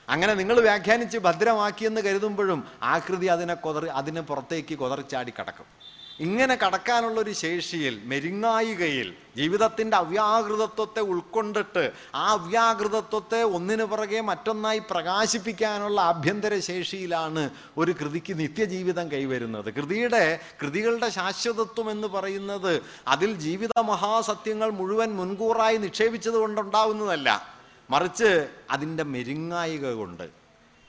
അങ്ങനെ 0.09 0.35
നിങ്ങൾ 0.35 0.61
വ്യാഖ്യാനിച്ച് 0.61 1.19
ഭദ്രമാക്കിയെന്ന് 1.19 2.01
കരുതുമ്പോഴും 2.01 2.65
ആകൃതി 2.83 3.27
അതിനെ 3.27 3.55
കൊതറി 3.55 3.87
അതിനെ 3.87 4.21
പുറത്തേക്ക് 4.21 4.75
കൊതറിച്ചാടി 4.75 5.33
കടക്കും. 5.41 5.84
ഇങ്ങനെ 6.21 6.55
കടക്കാനുള്ളൊരു 6.55 7.33
ശേഷിയിൽ 7.33 8.01
മെരുങ്ങായികയിൽ 8.05 9.15
ജീവിതത്തിന്റെ 9.37 9.97
അവ്യാകൃതത്വത്തെ 9.97 11.01
ഉൾക്കൊണ്ടിട്ട് 11.01 11.93
ആ 12.15 12.31
അവ്യാകൃതത്വത്തെ 12.31 13.43
ഒന്നിനു 13.43 13.85
പുറകെ 13.85 14.21
മറ്റൊന്നായി 14.21 14.79
പ്രകാശിപ്പിക്കാനുള്ള 14.79 16.01
ആഭ്യന്തര 16.01 16.59
ശേഷിയിലാണ് 16.59 17.51
ഒരു 17.77 17.93
കൃതിക്ക് 17.93 18.39
നിത്യജീവിതം 18.39 19.13
കൈവരുന്നത്. 19.13 19.75
കൃതിയുടെ 19.75 20.41
കൃതികളുടെ 20.63 21.09
ശാശ്വതത്വം 21.09 21.91
എന്ന് 21.91 22.09
പറയുന്നത് 22.09 22.83
അതിൽ 23.09 23.33
ജീവിത 23.33 23.81
മഹാസത്യങ്ങൾ 23.81 24.71
മുഴുവൻ 24.71 25.17
മുൻകൂറായി 25.17 25.77
നിക്ഷേപിച്ചത് 25.77 26.35
കൊണ്ടുണ്ടാവുന്നതല്ല. 26.35 27.59
മറിച്ച് 27.91 28.49
അതിന്റെ 28.71 29.03
മെരുങ്ങായിക 29.03 29.91
കൊണ്ട്. 29.91 30.29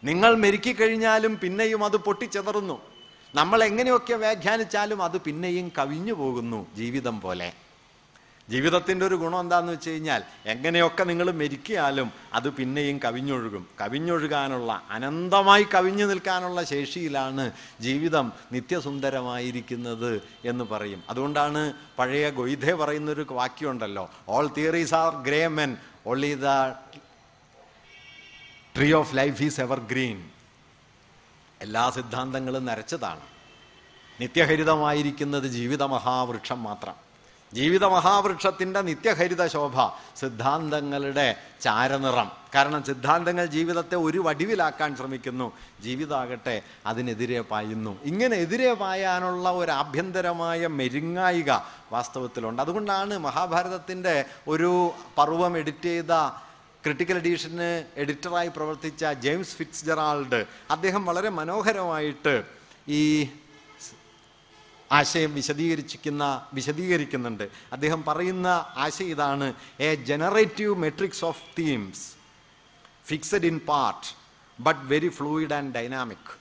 നിങ്ങൾ 0.03 0.35
മെരുക്കിക്കഴിഞ്ഞാലും 0.35 1.39
പിന്നെയും 1.39 1.85
അത് 1.85 1.97
പൊട്ടിച്ചെതറുന്നു. 1.97 2.94
നമ്മൾ 3.37 3.63
എങ്ങനെയൊക്കെ 3.63 4.13
വ്യാഖ്യാനിച്ചാലും 4.13 5.03
അത് 5.03 5.17
പിന്നെയും 5.21 5.71
കവിഞ്ഞു 5.77 6.13
പോകുന്നു 6.13 6.67
ജീവിതം 6.75 7.21
പോലെ. 7.21 7.53
ജീവിതത്തിന്റെ 8.49 9.05
ഒരു 9.05 9.15
ഗുണം 9.15 9.39
എന്താണെന്ന് 9.39 9.73
വെച്ച് 9.73 9.89
കഴിഞ്ഞാൽ 9.89 10.21
എങ്ങനെയൊക്കെ 10.45 11.03
നിങ്ങൾ 11.03 11.31
മരിക്കിയാലും 11.31 12.11
അത് 12.33 12.49
പിന്നെയും 12.57 12.97
കവിഞ്ഞൊഴുകും. 13.05 13.63
കവിഞ്ഞൊഴുകാനുള്ള 13.81 14.71
അനന്തമായി 14.89 15.65
കവിഞ്ഞു 15.73 16.05
നിൽക്കാനുള്ള 16.05 16.63
ശേഷിയിലാണ് 16.63 17.45
ജീവിതം 17.81 18.31
നിത്യസുന്ദരമായിരിക്കുന്നത് 18.51 20.21
എന്ന് 20.43 20.63
പറയും. 20.63 21.03
അതുകൊണ്ടാണ് 21.09 21.73
പഴയ 21.99 22.29
ഗൊയ്ധെ 22.29 22.73
പറയുന്നൊരു 22.73 23.25
വാക്യമുണ്ടല്ലോ 23.31 24.05
all 24.27 24.47
theories 24.57 24.93
are 24.93 25.15
grey 25.27 25.47
men 25.47 25.73
only 26.07 26.33
the 26.45 26.53
tree 28.77 28.93
of 28.93 29.15
life 29.15 29.43
is 29.43 29.61
evergreen 29.91 30.17
എല്ലാ 31.61 31.89
സിദ്ധാന്തങ്ങളും 31.89 32.65
നരച്ചതാണ്. 32.65 33.19
നിത്യഹരിതമായിരിക്കുന്നത് 34.21 35.43
ജീവിത 35.43 35.83
മഹാവൃക്ഷം 35.83 36.63
മാത്രം. 36.63 37.05
ജീവിത 37.53 37.85
മഹാവൃക്ഷത്തിന്റെ 37.85 38.81
നിത്യഹരിത 38.81 39.47
ശോഭ 39.47 39.73
സിദ്ധാന്തങ്ങളുടെ 40.19 41.35
ചാരനിറം. 41.61 42.31
കാരണം 42.55 42.83
സിദ്ധാന്തങ്ങൾ 42.83 43.45
ജീവിതത്തെ 43.45 43.95
ഒരു 43.95 44.19
വടിവിലാക്കാൻ 44.19 44.95
ശ്രമിക്കുന്നു. 44.95 45.51
ജീവിതാകട്ടെ 45.81 46.61
അതിനെതിരെ 46.85 47.41
പായുന്നു. 47.41 47.97
ഇങ്ങനെ 48.03 48.37
എതിരെ 48.37 48.73
പായാനുള്ള 48.73 49.51
ഒരു 49.51 49.71
ആഭ്യന്തരമായ 49.71 50.67
മെരുങ്ങായിക 50.67 51.51
വാസ്തവത്തിലുണ്ട്. 51.91 52.61
അതുകൊണ്ടാണ് 52.61 53.17
മഹാഭാരതത്തിന്റെ 53.17 54.25
ഒരു 54.47 54.91
പർവം 55.17 55.57
എഡിറ്റ് 55.57 55.83
ചെയ്ത 55.83 56.11
ക്രിട്ടിക്കൽ 56.85 57.17
എഡീഷന് 57.17 57.85
എഡിറ്ററായി 57.97 58.47
പ്രവർത്തിച്ച 58.47 59.05
ജെയിംസ് 59.05 59.55
ഫിറ്റ്സ് 59.55 59.85
ജെറാൾഡ് 59.85 60.45
അദ്ദേഹം 60.71 61.05
വളരെ 61.05 61.29
മനോഹരമായിട്ട് 61.29 62.43
ഈ 62.87 63.29
ആശയം 64.91 65.33
വിശദീകരിച്ചിരിക്കുന്ന 65.33 66.47
വിശദീകരിക്കുന്നുണ്ട്. 66.53 67.49
അദ്ദേഹം 67.73 68.03
പറയുന്ന 68.03 68.47
ആശയം 68.77 69.07
ഇതാണ് 69.07 69.53
a 69.79 69.95
generative 69.95 70.75
matrix 70.75 71.25
of 71.25 71.41
themes 71.59 72.15
fixed 73.07 73.45
in 73.45 73.59
part 73.59 74.05
but 74.61 74.79
very 74.83 75.07
fluid 75.07 75.53
and 75.53 75.73
dynamic 75.73 76.31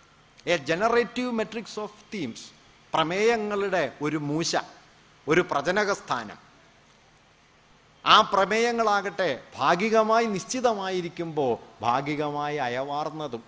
a 0.46 0.56
generative 0.56 1.32
matrix 1.32 1.80
of 1.80 2.04
themes 2.14 2.46
പ്രമേയങ്ങളുടെ 2.94 3.92
ഒരു 4.02 4.16
മൂശ 4.16 4.56
ഒരു 5.28 5.40
പ്രജനക 5.40 5.92
സ്ഥാനം 5.92 6.43
ആ 8.04 8.20
പ്രമേയങ്ങളാകട്ടെ 8.20 9.40
ഭാഗികമായി 9.58 10.26
നിശ്ചിതമായിരിക്കുമ്പോൾ 10.26 11.52
ഭാഗികമായി 11.82 12.56
അയവാർന്നതും 12.56 13.42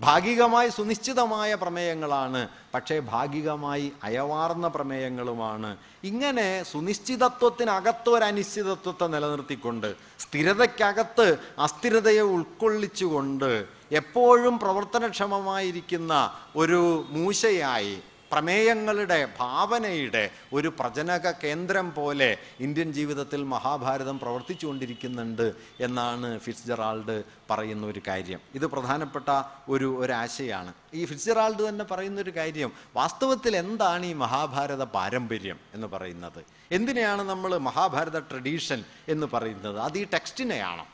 ഭാഗികമായി 0.00 0.68
സുനിശ്ചിതമായ 0.68 1.54
പ്രമേയങ്ങളാണ് 1.54 2.48
പക്ഷേ 2.74 3.00
ഭാഗികമായി 3.12 3.92
അയവാർന്ന 4.02 4.68
പ്രമേയങ്ങളുമാണ്. 4.68 5.76
ഇങ്ങനെ 6.04 6.64
സുനിശ്ചിതത്വത്തിനകത്ത് 6.72 8.10
ഒരു 8.10 8.24
അനിശ്ചിതത്വത്തെ 8.24 9.06
നിലനിർത്തിക്കൊണ്ട് 9.06 9.96
സ്ഥിരതയ്ക്കകത്ത് 10.18 11.26
അസ്ഥിരതയെ 11.58 12.20
ഉൾക്കൊള്ളിച്ചുകൊണ്ട് 12.20 13.66
എപ്പോഴും 13.90 14.58
പ്രവർത്തനക്ഷമമായിരിക്കുന്ന 14.58 16.30
ഒരു 16.56 16.80
മൂശയായി 17.10 17.96
പ്രമേയങ്ങളുടെ 18.32 19.28
ഭാവനയുടെ 19.38 20.30
ഒരു 20.52 20.68
പ്രജനക 20.68 21.30
കേന്ദ്രം 21.30 21.94
പോലെ 21.94 22.36
ഇന്ത്യൻ 22.60 22.92
ജീവിതത്തിൽ 22.92 23.44
മഹാഭാരതം 23.44 24.18
പ്രവർത്തിച്ചുകൊണ്ടിരിക്കുന്നുണ്ട് 24.18 25.54
എന്നാണ് 25.80 26.38
ഫിറ്റ്സ്ജെറാൾഡ് 26.38 27.22
പറയുന്ന 27.50 27.86
ഒരു 27.86 28.02
കാര്യം. 28.08 28.40
ഇത് 28.54 28.66
പ്രധാനപ്പെട്ട 28.66 29.42
ഒരു 29.68 30.00
ഒരാശയാണ് 30.00 30.72
ഈ 30.94 31.04
ഫിറ്റ്സ്ജെറാൾഡ് 31.04 31.68
തന്നെ 31.68 31.84
പറയുന്ന 31.84 32.20
ഒരു 32.20 32.30
കാര്യം 32.30 32.72
വാസ്തവത്തിൽ 32.96 33.56
എന്താണ് 33.56 34.06
ഈ 34.06 34.12
മഹാഭാരത 34.12 34.82
പാരമ്പര്യം 34.82 35.58
എന്ന് 35.74 35.86
പറയുന്നത്? 35.86 36.44
എന്തിനെയാണ് 36.72 37.22
നമ്മൾ 37.22 37.58
മഹാഭാരത 37.58 38.18
ട്രഡീഷൻ 38.18 38.84
എന്ന് 39.08 39.26
പറയുന്നത്? 39.32 39.78
അത് 39.78 39.98
ഈ 39.98 40.04
ടെക്സ്റ്റിനെയാണ്. 40.04 40.84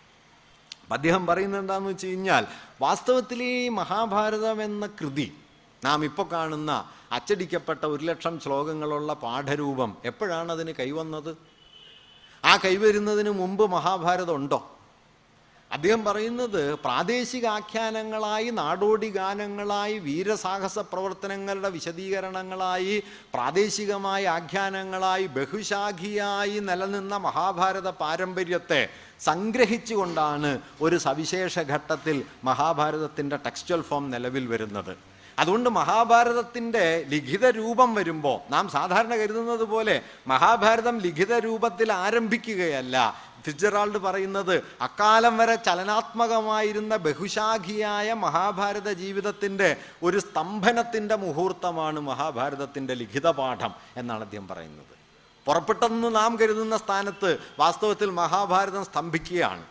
അദ്ദേഹം 0.92 1.26
പറയുന്നത് 1.26 1.60
എന്താണെന്ന് 1.60 1.90
വെച്ച് 1.90 2.06
കഴിഞ്ഞാൽ 2.06 2.46
വാസ്തവത്തിൽ 2.80 3.42
ഈ 3.42 3.68
മഹാഭാരതം 3.68 4.62
എന്ന 4.62 4.86
കൃതി 4.86 5.32
നാം 5.86 6.00
ഇപ്പോൾ 6.08 6.26
കാണുന്ന 6.32 6.72
അച്ചടിക്കപ്പെട്ട 7.16 7.82
ഒരു 7.94 8.04
ലക്ഷം 8.10 8.34
ശ്ലോകങ്ങളുള്ള 8.44 9.10
പാഠരൂപം 9.24 9.90
എപ്പോഴാണ് 10.10 10.50
അതിന് 10.54 10.72
കൈവന്നത്? 10.80 11.32
ആ 12.44 12.52
കൈവരുന്നതിന് 12.64 13.32
മുമ്പ് 13.40 13.64
മഹാഭാരതം 13.74 14.36
ഉണ്ടോ 14.40 14.60
അദ്ദേഹം 15.70 16.02
പറയുന്നത് 16.06 16.60
പ്രാദേശിക 16.82 17.44
ആഖ്യാനങ്ങളായി 17.58 18.48
നാടോടി 18.58 19.08
ഗാനങ്ങളായി 19.16 19.96
വീരസാഹസ 20.08 20.76
പ്രവർത്തനങ്ങളുടെ 20.90 21.70
വിശദീകരണങ്ങളായി 21.76 22.96
പ്രാദേശികമായ 23.34 24.22
ആഖ്യാനങ്ങളായി 24.34 25.26
ബഹുശാഖിയായി 25.38 26.58
നിലനിന്ന 26.68 27.16
മഹാഭാരത 27.26 27.90
പാരമ്പര്യത്തെ 28.02 28.82
സംഗ്രഹിച്ചുകൊണ്ടാണ് 29.28 30.52
ഒരു 30.86 30.98
സവിശേഷ 31.06 31.58
ഘട്ടത്തിൽ 31.74 32.18
മഹാഭാരതത്തിന്റെ 32.50 33.38
ടെക്സ്റ്റൽ 33.48 33.82
ഫോം 33.90 34.06
നിലവിൽ 34.14 34.46
വരുന്നത്. 34.54 34.94
അതുകൊണ്ട് 35.38 35.70
മഹാഭാരതത്തിന്റെ 35.70 37.06
ലിഖിത 37.08 37.50
രൂപം 37.50 37.94
വരുമ്പോൾ 37.94 38.50
നാം 38.50 38.68
സാധാരണ 38.68 39.14
കരുതുന്നത് 39.14 39.64
പോലെ 39.64 40.02
മഹാഭാരതം 40.26 40.98
ലിഖിത 40.98 41.34
രൂപത്തിൽ 41.34 41.92
ആരംഭിക്കുകയല്ല. 41.92 43.24
ഫിജറാൾഡ് 43.44 43.98
പറയുന്നത് 43.98 44.64
അക്കാലം 44.80 45.36
വരെ 45.36 45.54
ചലനാത്മകമായിരുന്ന 45.54 46.96
ബഹുശാഖിയായ 46.96 48.12
മഹാഭാരത 48.12 48.92
ജീവിതത്തിന്റെ 48.92 49.76
ഒരു 50.02 50.18
സ്തംഭനത്തിന്റെ 50.18 51.16
മുഹൂർത്തമാണ് 51.16 52.00
മഹാഭാരതത്തിന്റെ 52.00 52.94
ലിഖിത 52.94 53.30
പാഠം 53.30 53.74
എന്നാണ് 53.96 54.22
അദ്ദേഹം 54.22 54.48
പറയുന്നത്. 54.48 54.94
പുറപ്പെട്ടെന്ന് 55.46 56.14
നാം 56.14 56.36
കരുതുന്ന 56.36 56.76
സ്ഥാനത്ത് 56.76 57.38
വാസ്തവത്തിൽ 57.58 58.10
മഹാഭാരതം 58.10 58.84
സ്തംഭിക്കുകയാണ്. 58.84 59.64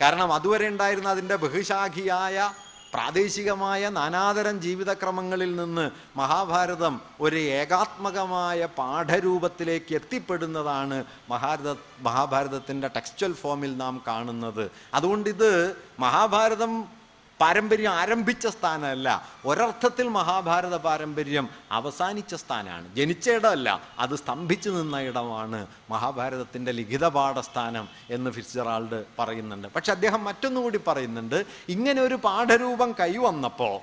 കാരണം 0.00 0.32
അതുവരെ 0.32 0.68
ഉണ്ടായിരുന്ന 0.68 1.08
അതിന്റെ 1.08 1.36
ബഹുശാഖിയായ 1.36 2.52
പ്രാദേശികമായ 2.94 3.88
നാനാതരം 3.88 4.60
ജീവിതക്രമങ്ങളിൽ 4.60 5.56
നിന്ന് 5.56 5.90
മഹാഭാരതം 6.16 7.00
ഒരു 7.20 7.36
ഏകാത്മകമായ 7.36 8.68
പാഠരൂപത്തിലേക്ക് 8.78 9.94
എത്തിപ്പെടുന്നതാണ് 9.94 11.04
മഹാരത 11.30 11.72
മഹാഭാരതത്തിന്റെ 12.00 12.88
ടെക്സ്റ്റൽ 12.88 13.32
ഫോമിൽ 13.32 13.76
നാം 13.76 14.02
കാണുന്നത്. 14.06 14.70
അതുകൊണ്ടിത് 14.94 15.76
മഹാഭാരതം 16.00 16.97
പാരമ്പര്യം 17.40 17.92
ആരംഭിച്ച 17.92 18.46
സ്ഥാനമല്ല. 18.46 19.28
ഒരർത്ഥത്തിൽ 19.46 20.08
മഹാഭാരത 20.08 20.76
പാരമ്പര്യം 20.76 21.48
അവസാനിച്ച 21.72 22.34
സ്ഥാനമാണ്. 22.34 22.94
ജനിച്ച 22.94 23.30
ഇടമല്ല 23.30 23.82
അത് 23.98 24.14
സ്തംഭിച്ചു 24.14 24.70
നിന്ന 24.70 25.00
ഇടമാണ് 25.00 25.66
മഹാഭാരതത്തിന്റെ 25.90 26.72
ലിഖിത 26.72 27.08
പാഠസ്ഥാനം 27.08 27.88
എന്ന് 28.10 28.30
ഫിറ്റ്സറാൾഡ് 28.30 29.04
പറയുന്നുണ്ട്. 29.18 29.68
പക്ഷെ 29.68 29.92
അദ്ദേഹം 29.92 30.24
മറ്റൊന്നുകൂടി 30.24 30.80
പറയുന്നുണ്ട്. 30.86 31.44
ഇങ്ങനെ 31.68 32.02
ഒരു 32.02 32.14
പാഠരൂപം 32.14 32.92
കൈവന്നപ്പോൾ 33.00 33.80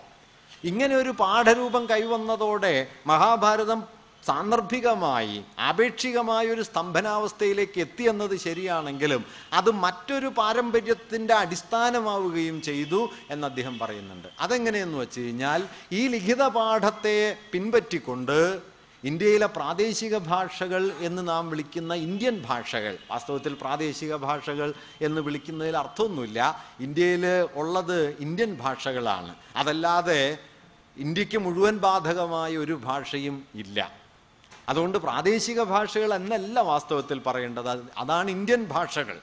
ഇങ്ങനെ 0.63 0.95
ഒരു 0.95 1.09
പാഠരൂപം 1.09 1.85
കൈവന്നതോടെ 1.89 2.87
മഹാഭാരതം 3.07 3.83
സാന്ദർഭികമായി 4.27 5.43
ആപേക്ഷികമായ 5.59 6.47
ഒരു 6.47 6.61
സ്തംഭനാവസ്ഥയിലേക്ക് 6.61 7.79
എത്തിയെന്നത് 7.81 8.35
ശരിയാണെങ്കിലും 8.35 9.25
അത് 9.53 9.71
മറ്റൊരു 9.71 10.27
പാരമ്പര്യത്തിന്റെ 10.27 11.33
അടിസ്ഥാനമാവുകയും 11.33 12.61
ചെയ്തു 12.61 13.09
എന്ന് 13.29 13.47
അദ്ദേഹം 13.47 13.79
പറയുന്നുണ്ട്. 13.79 14.27
അതെങ്ങനെയെന്ന് 14.39 14.97
വെച്ച് 14.97 15.19
കഴിഞ്ഞാൽ 15.19 15.63
ഈ 15.91 16.07
ലിഖിത 16.07 16.47
പാഠത്തെ 16.47 17.37
പിൻപറ്റിക്കൊണ്ട് 17.51 18.61
ഇന്ത്യയിലെ 19.03 19.45
പ്രാദേശിക 19.45 20.17
ഭാഷകൾ 20.17 20.91
എന്ന് 20.99 21.27
നാം 21.27 21.49
വിളിക്കുന്ന 21.49 21.93
ഇന്ത്യൻ 21.93 22.41
ഭാഷകൾ 22.41 22.97
വാസ്തവത്തിൽ 23.11 23.53
പ്രാദേശിക 23.53 24.15
ഭാഷകൾ 24.15 24.73
എന്ന് 25.01 25.21
വിളിക്കുന്നതിൽ 25.21 25.77
അർത്ഥമൊന്നുമില്ല 25.77 26.65
ഇന്ത്യയിൽ 26.79 27.25
ഉള്ളത് 27.53 28.15
ഇന്ത്യൻ 28.19 28.55
ഭാഷകളാണ്. 28.55 29.35
അതല്ലാതെ 29.55 30.37
ഇന്ത്യയ്ക്ക് 30.97 31.37
മുഴുവൻ 31.37 31.77
ബാധകമായ 31.77 32.57
ഒരു 32.57 32.73
ഭാഷയും 32.73 33.45
ഇല്ല. 33.55 34.04
അതുകൊണ്ട് 34.69 34.97
പ്രാദേശിക 34.97 35.63
ഭാഷകൾ 35.63 36.13
എന്നല്ല 36.13 36.59
വാസ്തവത്തിൽ 36.59 37.19
പറയേണ്ടത്. 37.19 37.85
അതാണ് 37.97 38.31
ഇന്ത്യൻ 38.31 38.65
ഭാഷകൾ. 38.65 39.19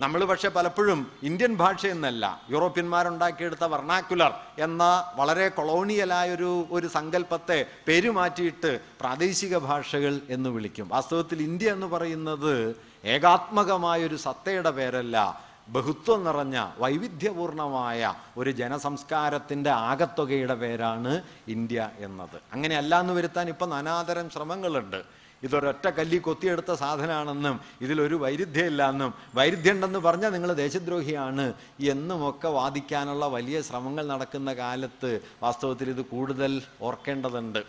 നമ്മൾ 0.00 0.24
പക്ഷെ 0.24 0.48
പലപ്പോഴും 0.48 1.12
ഇന്ത്യൻ 1.22 1.54
ഭാഷ 1.54 1.86
എന്നല്ല 1.86 2.42
യൂറോപ്യന്മാരുണ്ടാക്കിയെടുത്ത 2.50 3.64
വർണാക്കുലർ 3.64 4.34
എന്ന 4.58 5.12
വളരെ 5.16 5.48
കൊളോണിയലായൊരു 5.48 6.66
ഒരു 6.70 6.86
സങ്കല്പത്തെ 6.86 7.66
പേരുമാറ്റിയിട്ട് 7.88 8.80
പ്രാദേശിക 9.00 9.58
ഭാഷകൾ 9.58 10.20
എന്ന് 10.30 10.50
വിളിക്കും. 10.50 10.88
വാസ്തവത്തിൽ 10.88 11.42
ഇന്ത്യ 11.42 11.72
എന്ന് 11.72 11.86
പറയുന്നത് 11.86 12.76
ഏകാത്മകമായൊരു 13.04 14.16
സത്തയുടെ 14.16 14.70
പേരല്ല 14.70 15.49
ബഹുത്വം 15.70 16.24
നിറഞ്ഞ 16.24 16.70
വൈവിധ്യപൂർണമായ 16.78 18.14
ഒരു 18.36 18.50
ജനസംസ്കാരത്തിന്റെ 18.50 19.70
ആകത്തുകയുടെ 19.70 20.54
പേരാണ് 20.54 21.22
ഇന്ത്യ 21.48 21.90
എന്നത്. 21.98 22.36
അങ്ങനെയല്ല 22.52 23.00
എന്ന് 23.00 23.12
വരുത്താൻ 23.12 23.48
ഇപ്പം 23.48 23.70
നാനാതരം 23.70 24.30
ശ്രമങ്ങളുണ്ട്. 24.30 25.20
ഇതൊരൊറ്റ 25.42 25.88
കല്ലി 25.88 26.16
കൊത്തിയെടുത്ത 26.16 26.72
സാധനമാണെന്നും 26.74 27.60
ഇതിലൊരു 27.80 28.14
വൈരുദ്ധ്യമില്ല 28.14 28.90
എന്നും 28.90 29.14
വൈരുദ്ധ്യം 29.34 29.74
ഉണ്ടെന്ന് 29.74 29.98
പറഞ്ഞാൽ 29.98 30.30
നിങ്ങൾ 30.30 30.52
ദേശദ്രോഹിയാണ് 30.52 31.52
എന്നുമൊക്കെ 31.80 32.48
വാദിക്കാനുള്ള 32.48 33.26
വലിയ 33.26 33.62
ശ്രമങ്ങൾ 33.62 34.06
നടക്കുന്ന 34.06 34.52
കാലത്ത് 34.52 35.20
വാസ്തവത്തിൽ 35.42 35.90
ഇത് 35.90 36.02
കൂടുതൽ 36.04 36.62
ഓർക്കേണ്ടതുണ്ട്. 36.80 37.62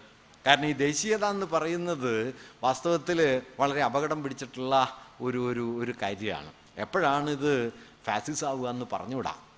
കാരണം 0.47 0.65
ഈ 0.65 0.73
ദേശീയത 0.73 1.25
എന്ന് 1.25 1.45
പറയുന്നത് 1.45 2.35
വാസ്തവത്തിൽ 2.63 3.41
വളരെ 3.59 3.83
അപകടം 3.83 4.23
പിടിച്ചിട്ടുള്ള 4.23 4.89
ഒരു 5.21 5.51
ഒരു 5.51 5.83
ഒരു 5.83 5.93
കാര്യമാണ്. 6.01 6.51
എപ്പോഴാണിത് 6.77 7.73
ഫാസിസ് 8.05 8.45
ആവുക 8.45 8.69
എന്ന് 8.69 8.85
പറഞ്ഞുവിടാം 8.93 9.51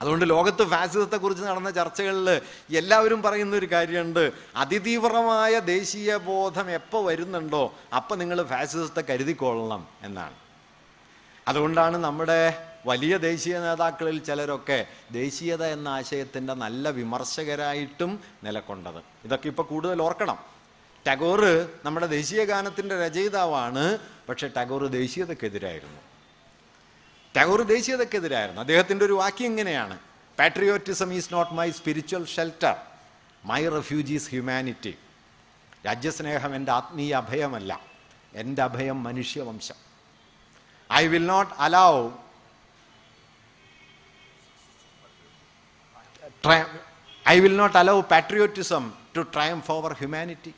അതുകൊണ്ട് 0.00 0.30
ലോകത്ത് 0.30 0.70
ഫാസിസത്തെക്കുറിച്ച് 0.70 1.44
നടന്ന 1.44 1.70
ചർച്ചകളിൽ 1.70 2.40
എല്ലാവരും 2.76 3.22
പറയുന്ന 3.22 3.56
ഒരു 3.56 3.72
കാര്യമുണ്ട്. 3.72 4.32
അതിതീവ്രമായ 4.56 5.58
ദേശീയ 5.58 6.16
ബോധം 6.16 6.70
എപ്പോൾ 6.70 7.04
വരുന്നുണ്ടോ 7.04 7.74
അപ്പം 7.96 8.18
നിങ്ങൾ 8.18 8.42
ഫാസിസത്തെ 8.42 9.00
കരുതിക്കൊള്ളണം 9.00 9.88
എന്നാണ്. 10.02 10.34
അതുകൊണ്ടാണ് 11.48 11.96
നമ്മുടെ 11.96 12.64
വലിയ 12.86 13.16
ദേശീയ 13.16 13.58
നേതാക്കളിൽ 13.58 14.18
ചിലരൊക്കെ 14.18 14.86
ദേശീയത 15.10 15.64
എന്ന 15.64 15.88
ആശയത്തിന്റെ 15.88 16.54
നല്ല 16.54 16.90
വിമർശകരായിട്ടും 16.90 18.20
നിലക്കൊണ്ടത്. 18.44 19.02
ഇതൊക്കെ 19.24 19.48
ഇപ്പോൾ 19.48 19.62
കൂടുതൽ 19.62 20.02
ഓർക്കണം. 20.02 20.38
ടാഗോർ 21.06 21.68
നമ്മുടെ 21.84 22.06
ദേശീയ 22.06 22.44
ഗാനത്തിന്റെ 22.44 23.06
രചയിതാവാണ് 23.06 23.98
പക്ഷേ 24.28 24.50
ടാഗോർ 24.56 24.86
ദേശീയതക്കെതിരായിരുന്നു 24.86 26.07
ടാഗോർ 27.36 27.62
ദേശീയതക്കെതിരായിരുന്നു 27.62 28.60
അദ്ദേഹത്തിന്റെ 28.60 29.04
ഒരു 29.04 29.12
വാക്യം 29.12 29.46
ഇങ്ങനെയാണ്. 29.46 29.98
Patriotism 30.38 31.12
is 31.14 31.32
not 31.32 31.52
my 31.54 31.70
spiritual 31.70 32.24
shelter 32.26 32.76
my 33.44 33.68
refuge is 33.68 34.30
humanity 34.30 34.94
രാജ്യസ്നേഹം 35.86 36.54
എന്റെ 36.56 36.72
ആത്മീയ 36.72 37.14
അഭയമല്ല. 37.14 37.80
എന്റെ 38.34 38.62
അഭയം 38.62 39.02
മനുഷ്യവംശം. 39.02 39.78
I 40.92 41.06
will 41.06 41.26
not 41.26 41.54
allow 41.58 42.10
I 47.28 47.40
will 47.40 47.56
not 47.56 47.78
allow 47.78 48.00
patriotism 48.00 48.92
to 49.16 49.20
triumph 49.34 49.70
over 49.70 49.92
humanity 49.92 50.54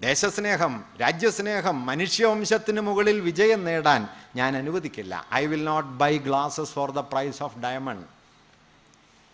ദേശസ്നേഹം 0.00 0.84
രാജ്യസ്നേഹം 1.00 1.86
മനുഷ്യവംശത്തിന് 1.86 2.80
മുകളിൽ 2.80 3.20
വിജയം 3.20 3.64
നേടാൻ 3.64 4.08
ഞാൻ 4.36 4.56
അനുവദിക്കില്ല. 4.56 5.26
I 5.34 5.46
will 5.46 5.64
not 5.64 5.88
buy 5.88 6.18
glasses 6.18 6.70
for 6.70 6.90
the 6.90 6.98
price 6.98 7.42
of 7.42 7.58
diamond 7.58 8.06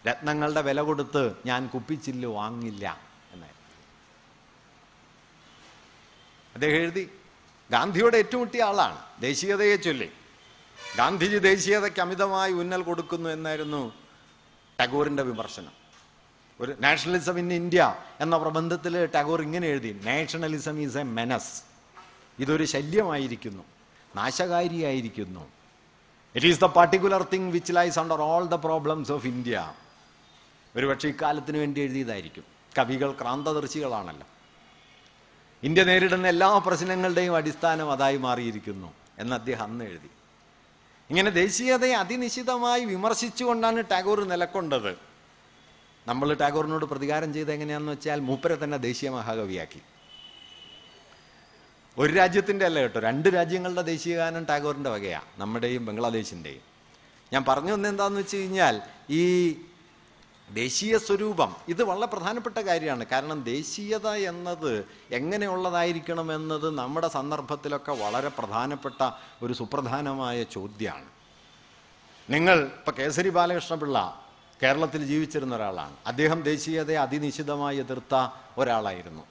രത്നങ്ങളുടെ 0.08 0.62
വില 0.62 0.80
കൊടുത്ത് 0.80 1.34
ഞാൻ 1.46 1.66
കുപ്പിച്ചില്ല് 1.66 2.28
വാങ്ങില്ല 2.28 3.00
എന്നായിരുന്നു 3.32 3.68
അദ്ദേഹം 6.54 6.76
എഴുതി 6.76 7.10
ഗാന്ധിയോട് 7.70 8.16
ഏറ്റുമുട്ടിയ 8.16 8.62
ആളാണ്. 8.62 8.98
ദേശീയതയെ 9.20 9.76
ചൊല്ലി. 9.76 10.10
ഗാന്ധിജി 10.96 11.38
ദേശീയതയ്ക്ക് 11.38 12.00
അമിതമായി 12.00 12.52
ഉന്നൽ 12.52 12.82
കൊടുക്കുന്നു 12.82 13.30
എന്നായിരുന്നു 13.30 13.92
ടാഗോറിന്റെ 14.80 15.22
വിമർശനം. 15.22 15.81
ഒരു 16.60 16.76
നാഷണലിസം 16.80 17.38
ഇൻ 17.38 17.52
ഇന്ത്യ 17.52 17.94
എന്ന 18.20 18.36
പ്രബന്ധത്തിൽ 18.36 19.06
ടാഗോർ 19.06 19.42
ഇങ്ങനെ 19.42 19.68
എഴുതി 19.68 20.00
നാഷണലിസം 20.04 20.80
ഈസ് 20.80 20.96
എ 20.96 21.02
മെനസ് 21.02 21.62
ഇതൊരു 22.38 22.64
ശല്യമായിരിക്കുന്നു 22.64 23.62
നാശകാരിയായിരിക്കുന്നു. 24.16 25.40
It 26.34 26.46
is 26.46 26.60
the 26.60 26.64
particular 26.64 27.22
thing 27.22 27.52
which 27.52 27.72
lies 27.72 27.98
under 27.98 28.20
all 28.20 28.46
the 28.46 28.54
problems 28.54 29.12
of 29.12 29.26
India 29.26 29.74
ഒരുപക്ഷെ 30.76 31.08
ഇക്കാലത്തിന് 31.08 31.58
വേണ്ടി 31.58 31.80
എഴുതിയതായിരിക്കും. 31.80 32.44
കവികൾ 32.78 33.12
ക്രാന്തദർശികളാണല്ലോ. 33.12 34.26
ഇന്ത്യ 35.62 35.84
നേരിടുന്ന 35.84 36.26
എല്ലാ 36.26 36.58
പ്രശ്നങ്ങളുടെയും 36.58 37.36
അടിസ്ഥാനം 37.36 37.92
അതായി 37.92 38.16
മാറിയിരിക്കുന്നു 38.16 38.92
എന്ന് 39.18 39.34
അദ്ദേഹം 39.34 39.62
അന്ന് 39.62 39.84
എഴുതി. 39.84 40.10
ഇങ്ങനെ 41.10 41.30
ദേശീയതയെ 41.30 41.92
അതിനിശ്ചിതമായി 41.92 42.84
വിമർശിച്ചുകൊണ്ടാണ് 42.84 43.82
ടാഗോർ 43.90 44.24
നിലക്കൊണ്ടത്. 44.24 45.11
നമ്മൾ 46.06 46.34
ടാഗോറിനോട് 46.34 46.84
പ്രതികാരം 46.84 47.34
ചെയ്ത് 47.34 47.52
എങ്ങനെയാണെന്ന് 47.52 47.92
വെച്ചാൽ 47.92 48.20
മൂപ്പരെ 48.20 48.64
തന്നെ 48.64 48.78
ദേശീയ 48.78 49.10
മഹാകവിയാക്കി. 49.10 49.80
ഒരു 51.98 52.12
രാജ്യത്തിന്റെ 52.12 52.64
അല്ല 52.64 52.80
കേട്ടോ 52.80 53.00
രണ്ട് 53.00 53.28
രാജ്യങ്ങളുടെ 53.28 53.82
ദേശീയ 53.82 54.16
ഗാനം 54.16 54.44
ടാഗോറിന്റെ 54.44 54.90
വകയാണ് 54.90 55.24
നമ്മുടെയും 55.38 55.86
ബംഗ്ലാദേശിന്റെയും. 55.86 56.62
ഞാൻ 57.32 57.44
പറഞ്ഞു 57.48 57.72
വന്നത് 57.72 58.12
വെച്ച് 58.12 58.36
കഴിഞ്ഞാൽ 58.36 58.80
ഈ 59.10 59.52
ദേശീയ 60.50 60.98
സ്വരൂപം 60.98 61.56
ഇത് 61.68 61.82
വളരെ 61.82 62.06
പ്രധാനപ്പെട്ട 62.06 62.58
കാര്യമാണ്. 62.58 63.06
കാരണം 63.06 63.42
ദേശീയത 63.42 64.08
എന്നത് 64.08 64.84
എങ്ങനെയുള്ളതായിരിക്കണം 65.10 66.34
എന്നത് 66.34 66.70
നമ്മുടെ 66.70 67.08
സന്ദർഭത്തിലൊക്കെ 67.08 67.92
വളരെ 67.92 68.28
പ്രധാനപ്പെട്ട 68.28 69.10
ഒരു 69.42 69.52
സുപ്രധാനമായ 69.52 70.42
ചോദ്യമാണ്. 70.42 71.04
നിങ്ങൾ 72.30 72.64
ഇപ്പം 72.64 72.94
കേസരി 72.98 73.28
ബാലകൃഷ്ണപിള്ള 73.28 74.21
കേരളത്തിൽ 74.62 75.04
ജീവിച്ചിരുന്ന 75.04 75.56
ഒരാളാണ്. 75.56 75.96
അദ്ദേഹം 76.06 76.42
ദേശീയതയെ 76.42 76.96
അതിനിശിതമായി 76.96 77.78
എതിർത്ത 77.78 78.28
ഒരാളായിരുന്നു. 78.58 79.22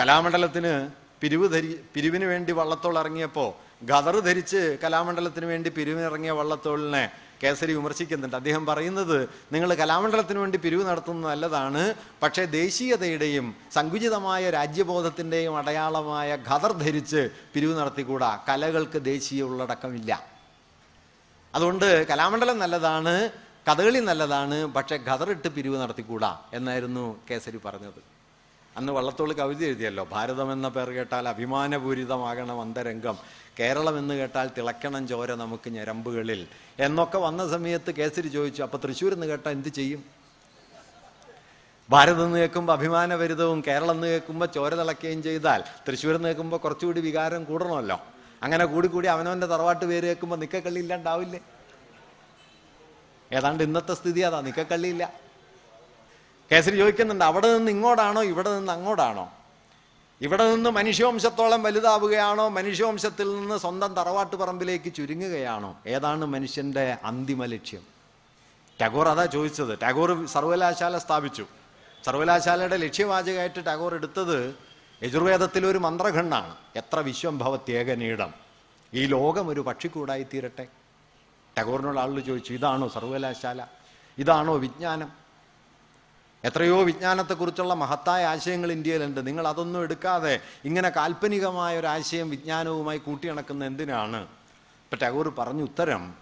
കലാമണ്ഡലത്തിന് 0.00 0.90
പിരിവ് 1.20 1.52
ധരി 1.52 1.80
പിരിവിന് 1.94 2.24
വേണ്ടി 2.24 2.52
വള്ളത്തോൾ 2.52 2.98
ഇറങ്ങിയപ്പോൾ 2.98 3.52
ഗദർ 3.82 4.18
ധരിച്ച് 4.20 4.78
കലാമണ്ഡലത്തിന് 4.84 5.46
വേണ്ടി 5.46 5.70
പിരിവിനിറങ്ങിയ 5.70 6.30
വള്ളത്തോളിനെ 6.30 7.10
കേസരി 7.42 7.72
വിമർശിക്കുന്നുണ്ട്. 7.72 8.36
അദ്ദേഹം 8.36 8.66
പറയുന്നത് 8.66 9.28
നിങ്ങൾ 9.52 9.74
കലാമണ്ഡലത്തിന് 9.74 10.38
വേണ്ടി 10.38 10.58
പിരിവ് 10.58 10.88
നടത്തുന്നത് 10.88 11.30
നല്ലതാണ് 11.30 11.94
പക്ഷേ 12.22 12.44
ദേശീയതയുടെയും 12.44 13.56
സങ്കുചിതമായ 13.72 14.50
രാജ്യബോധത്തിന്റെയും 14.50 15.56
അടയാളമായ 15.56 16.38
ഖദർ 16.48 16.72
ധരിച്ച് 16.72 17.30
പിരിവ് 17.54 17.78
നടത്തിക്കൂടാ. 17.78 18.44
കലകൾക്ക് 18.48 19.04
ദേശീയ 19.04 19.42
ഉള്ളടക്കമില്ല. 19.42 20.26
അതുകൊണ്ട് 21.54 22.06
കലാമണ്ഡലം 22.06 22.58
നല്ലതാണ് 22.58 23.30
കഥകളി 23.66 23.98
നല്ലതാണ് 23.98 24.66
പക്ഷേ 24.66 24.96
ഖദറിട്ട് 25.08 25.48
പിരിവ് 25.48 25.80
നടത്തിക്കൂടാ 25.80 26.30
എന്നായിരുന്നു 26.52 27.20
കേസരി 27.30 27.60
പറഞ്ഞത്. 27.64 28.00
അന്ന് 28.76 28.92
വള്ളത്തോൾ 28.92 29.32
കവിത 29.32 29.62
എഴുതിയല്ലോ 29.64 30.06
ഭാരതം 30.10 30.52
എന്ന 30.52 30.68
പേർ 30.68 30.90
കേട്ടാൽ 30.90 31.28
അഭിമാനപൂരിതമാകണം 31.28 32.60
അന്തരംഗം 32.60 33.16
കേരളം 33.60 33.98
എന്ന് 33.98 34.14
കേട്ടാൽ 34.14 34.48
തിളക്കണം 34.58 35.08
ചോര 35.08 35.34
നമുക്ക് 35.34 35.70
ഞരമ്പുകളിൽ 35.70 36.40
എന്നൊക്കെ 36.80 37.18
വന്ന 37.18 37.48
സമയത്ത് 37.48 37.90
കേസരി 37.90 38.28
ചോദിച്ചു 38.28 38.62
അപ്പൊ 38.62 38.78
തൃശ്ശൂർ 38.78 39.12
എന്ന് 39.12 39.26
കേട്ടാൽ 39.26 39.50
എന്ത് 39.50 39.68
ചെയ്യും? 39.68 40.02
ഭാരതം 41.90 42.24
എന്ന് 42.24 42.38
കേൾക്കുമ്പോൾ 42.38 42.72
അഭിമാനപരിതവും 42.72 43.62
കേരളം 43.68 43.90
എന്ന് 43.90 44.06
കേൾക്കുമ്പോൾ 44.06 44.46
ചോര 44.46 44.74
തിളക്കുകയും 44.74 45.22
ചെയ്താൽ 45.22 45.60
തൃശ്ശൂർ 45.88 46.14
എന്ന് 46.14 46.28
കേൾക്കുമ്പോൾ 46.28 46.56
കുറച്ചുകൂടി 46.56 47.00
വികാരം 47.00 47.44
കൂടണമല്ലോ. 47.44 47.98
അങ്ങനെ 48.42 48.64
കൂടി 48.64 48.88
കൂടി 48.88 49.06
അവനവന്റെ 49.06 49.46
തറവാട്ട് 49.46 49.84
പേര് 49.84 50.06
കേൾക്കുമ്പോൾ 50.06 50.36
നിക്കക്കള്ളി 50.36 50.80
ഇല്ലാണ്ടാവില്ലേ 50.80 51.40
ഏതാണ്ട് 53.32 53.62
ഇന്നത്തെ 53.62 53.94
സ്ഥിതി 53.94 54.20
അതാ 54.20 54.40
നിക്കക്കള്ളിയില്ല. 54.40 55.12
കേസരി 56.52 56.76
ചോദിക്കുന്നുണ്ട് 56.76 57.24
അവിടെ 57.24 57.56
നിന്ന് 57.56 57.72
ഇങ്ങോട്ടാണോ 57.72 58.22
ഇവിടെ 58.22 58.56
നിന്ന് 58.56 58.72
അങ്ങോട്ടാണോ? 58.72 59.32
ഇവിടെ 60.20 60.54
നിന്ന് 60.54 60.70
മനുഷ്യവംശത്തോളം 60.70 61.62
വലുതാവുകയാണോ 61.62 62.48
മനുഷ്യവംശത്തിൽ 62.48 63.36
നിന്ന് 63.36 63.58
സ്വന്തം 63.58 63.94
തറവാട്ട് 63.94 64.36
പറമ്പിലേക്ക് 64.36 64.94
ചുരുങ്ങുകയാണോ? 64.94 65.80
ഏതാണ് 65.86 66.24
മനുഷ്യന്റെ 66.24 66.96
അന്തിമ 67.04 67.44
ലക്ഷ്യം? 67.44 67.82
ടാഗോർ 68.80 69.08
അതാ 69.08 69.24
ചോദിച്ചത്. 69.24 69.80
ടാഗോർ 69.82 70.26
സർവകലാശാല 70.26 70.98
സ്ഥാപിച്ചു. 70.98 71.46
സർവകലാശാലയുടെ 72.06 72.76
ലക്ഷ്യവാചകമായിട്ട് 72.76 73.66
ടാഗോർ 73.66 73.94
എടുത്തത് 73.94 74.54
യജുർവേദത്തിലെ 75.02 75.68
ഒരു 75.68 75.78
മന്ത്രഖണ്ഡാണ് 75.78 76.56
എത്ര 76.76 77.00
വിശ്വംഭവത്യേകനീടം 77.00 78.34
ഈ 78.94 79.06
ലോകം 79.06 79.48
ഒരു 79.48 79.60
പക്ഷിക്കൂടായി 79.60 80.26
തീരട്ടെ. 80.34 80.66
ടാഗോറിനോട് 81.58 81.98
ആളുകൾ 81.98 82.20
ചോദിച്ചു 82.20 82.52
ഇതാണോ 82.52 82.88
സർവകലാശാല? 82.88 83.66
ഇതാണോ 84.18 84.56
വിജ്ഞാനം? 84.56 85.12
എത്രയോ 86.44 86.82
വിജ്ഞാനത്തെക്കുറിച്ചുള്ള 86.82 87.74
മഹത്തായ 87.74 88.26
ആശയങ്ങൾ 88.26 88.72
ഇന്ത്യയിലുണ്ട്. 88.72 89.26
നിങ്ങൾ 89.26 89.48
അതൊന്നും 89.48 89.82
എടുക്കാതെ 89.82 90.40
ഇങ്ങനെ 90.64 90.88
കാൽപ്പനികമായ 90.88 91.80
ഒരു 91.80 91.86
ആശയം 91.86 92.30
വിജ്ഞാനവുമായി 92.30 92.98
കൂട്ടിയിണക്കുന്ന 92.98 93.64
എന്തിനാണ്? 93.64 94.16
ഇപ്പം 94.16 94.98
ടാഗോർ 94.98 95.28
പറഞ്ഞു 95.28 95.62
ഉത്തരം 95.62 96.14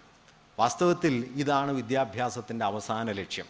വാസ്തവത്തിൽ 0.58 1.32
ഇതാണ് 1.36 1.72
വിദ്യാഭ്യാസത്തിന്റെ 1.72 2.64
അവസാന 2.64 3.12
ലക്ഷ്യം. 3.12 3.46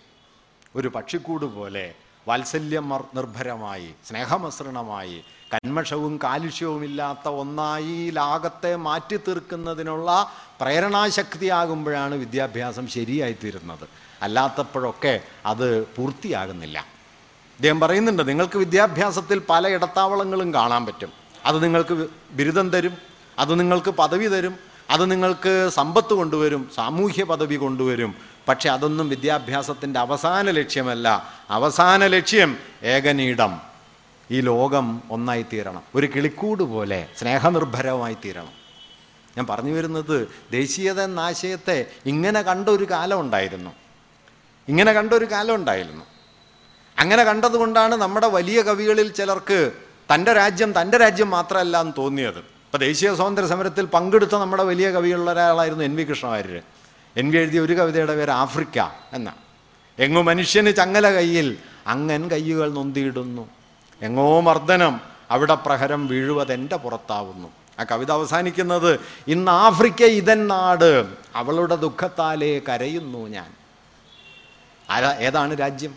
ഒരു 0.76 0.88
പക്ഷിക്കൂട് 0.88 1.44
പോലെ 1.44 1.94
വാത്സല്യം 2.28 2.88
നിർഭരമായി 2.88 3.94
സ്നേഹമസൃണമായി 4.06 5.24
കന്മഷവും 5.54 6.20
കാലുഷ്യവുമില്ലാത്ത 6.22 7.28
ഒന്നായി 7.28 8.10
ലാകത്തെ 8.10 8.76
മാറ്റി 8.76 9.16
തീർക്കുന്നതിനുള്ള 9.16 10.32
പ്രേരണാശക്തിയാകുമ്പോഴാണ് 10.60 12.14
വിദ്യാഭ്യാസം 12.14 12.88
ശരിയായിത്തീരുന്നത്. 12.88 13.88
അല്ലാത്തപ്പോഴൊക്കെ 14.22 15.20
അത് 15.46 15.86
പൂർത്തിയാകുന്നില്ല. 15.86 16.78
അദ്ദേഹം 16.78 17.80
പറയുന്നുണ്ട് 17.80 18.28
നിങ്ങൾക്ക് 18.28 18.58
വിദ്യാഭ്യാസത്തിൽ 18.58 19.42
പല 19.50 19.68
ഇടത്താവളങ്ങളും 19.68 20.54
കാണാൻ 20.54 20.86
പറ്റും. 20.86 21.12
അത് 21.44 21.64
നിങ്ങൾക്ക് 21.64 22.08
ബിരുദം 22.30 22.70
തരും 22.70 22.96
അത് 23.38 23.60
നിങ്ങൾക്ക് 23.60 23.90
പദവി 23.90 24.26
തരും 24.26 24.56
അത് 24.90 25.10
നിങ്ങൾക്ക് 25.10 25.70
സമ്പത്ത് 25.74 26.12
കൊണ്ടുവരും 26.14 26.70
സാമൂഹ്യ 26.74 27.24
പദവി 27.24 27.54
കൊണ്ടുവരും. 27.54 28.14
പക്ഷെ 28.48 28.70
അതൊന്നും 28.70 29.08
വിദ്യാഭ്യാസത്തിന്റെ 29.08 30.00
അവസാന 30.00 30.50
ലക്ഷ്യമല്ല. 30.50 31.30
അവസാന 31.50 32.06
ലക്ഷ്യം 32.06 32.56
ഏകനീടം. 32.82 33.75
ഈ 34.30 34.40
ലോകം 34.40 35.02
ഒന്നായി 35.10 35.42
തീരണം 35.52 35.82
ഒരു 35.94 36.06
കിളിക്കൂട് 36.06 36.62
പോലെ 36.62 37.08
സ്നേഹനിർഭരമായി 37.18 38.14
തീരണം 38.14 38.66
ഞാൻ 39.36 39.46
പറഞ്ഞു 39.46 39.72
വരുന്നത് 39.72 40.28
ദേശീയത 40.50 41.00
എന്ന 41.00 41.20
ആശയത്തെ 41.20 41.86
ഇങ്ങനെ 42.06 42.42
കണ്ട 42.42 42.68
ഒരു 42.68 42.84
കാലം 42.84 43.20
ഉണ്ടായിരുന്നു. 43.20 43.70
ഇങ്ങനെ 44.68 44.92
കണ്ട 44.92 45.12
ഒരു 45.12 45.24
കാലം 45.24 45.54
ഉണ്ടായിരുന്നു. 45.54 46.04
അങ്ങനെ 46.98 47.24
കണ്ടതുകൊണ്ടാണ് 47.24 47.94
നമ്മുടെ 47.94 48.26
വലിയ 48.26 48.62
കവികളിൽ 48.62 49.12
ചിലർക്ക് 49.12 49.72
തന്റെ 50.14 50.32
രാജ്യം 50.32 50.80
തന്റെ 50.80 50.98
രാജ്യം 50.98 51.30
മാത്രമല്ല 51.30 51.80
എന്ന് 51.80 51.92
തോന്നിയത്. 51.98 52.38
ഇപ്പം 52.38 52.78
ദേശീയ 52.78 53.14
സ്വാതന്ത്ര്യ 53.14 53.48
സമരത്തിൽ 53.48 53.84
പങ്കെടുത്ത 53.84 54.36
നമ്മുടെ 54.36 54.64
വലിയ 54.64 54.90
കവികളിൽ 54.90 55.30
ഒരാളായിരുന്നു 55.30 55.84
N 55.84 55.96
V 55.96 56.04
Krishna Warrier 56.04 56.62
N 57.16 57.30
V 57.30 57.36
എഴുതിയ 57.36 57.60
ഒരു 57.60 57.72
കവിതയുടെ 57.72 58.16
പേര് 58.16 58.30
ആഫ്രിക്ക 58.30 58.78
എന്നാണ്. 59.12 59.38
എങ്ങു 59.98 60.22
മനുഷ്യന് 60.22 60.76
ചങ്ങല 60.76 61.10
കയ്യിൽ 61.10 61.58
അങ്ങൻ 61.86 62.30
കയ്യുകൾ 62.30 62.72
നൊന്തിയിടുന്നു. 62.72 63.55
എങ്ങോ 64.02 64.40
മർദ്ദനം 64.40 65.00
അവിടെ 65.30 65.54
പ്രഹരം 65.54 66.06
വീഴുവതെന്റെ 66.06 66.76
പുറത്താവുന്നു. 66.76 67.48
ആ 67.80 67.84
കവിത 67.84 68.10
അവസാനിക്കുന്നത് 68.10 69.00
ഇന്ന് 69.28 69.50
ആഫ്രിക്ക 69.50 70.02
ഇതൻ 70.02 70.46
നാട് 70.48 71.06
അവളുടെ 71.34 71.76
ദുഃഖത്താലേ 71.76 72.58
കരയുന്നു 72.58 73.28
ഞാൻ. 73.28 73.52
ആരാ 74.90 75.12
ഏതാണ് 75.12 75.60
രാജ്യം? 75.60 75.94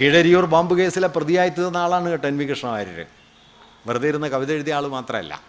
കീഴരിയൂർ 0.00 0.44
ബോംബ് 0.44 0.78
കേസിലെ 0.78 1.08
പ്രതിയായി 1.08 1.48
തീർന്ന 1.48 1.76
ആളാണ് 1.76 2.08
കേട്ടോ 2.08 2.28
എൻ 2.28 2.38
വി 2.38 2.44
കൃഷ്ണവാര്യർ. 2.44 3.06
വെറുതെ 3.86 4.08
ഇരുന്ന 4.08 4.28
കവിത 4.28 4.52
എഴുതിയ 4.52 4.74
ആൾ 4.74 4.86
മാത്രമല്ല. 4.86 5.42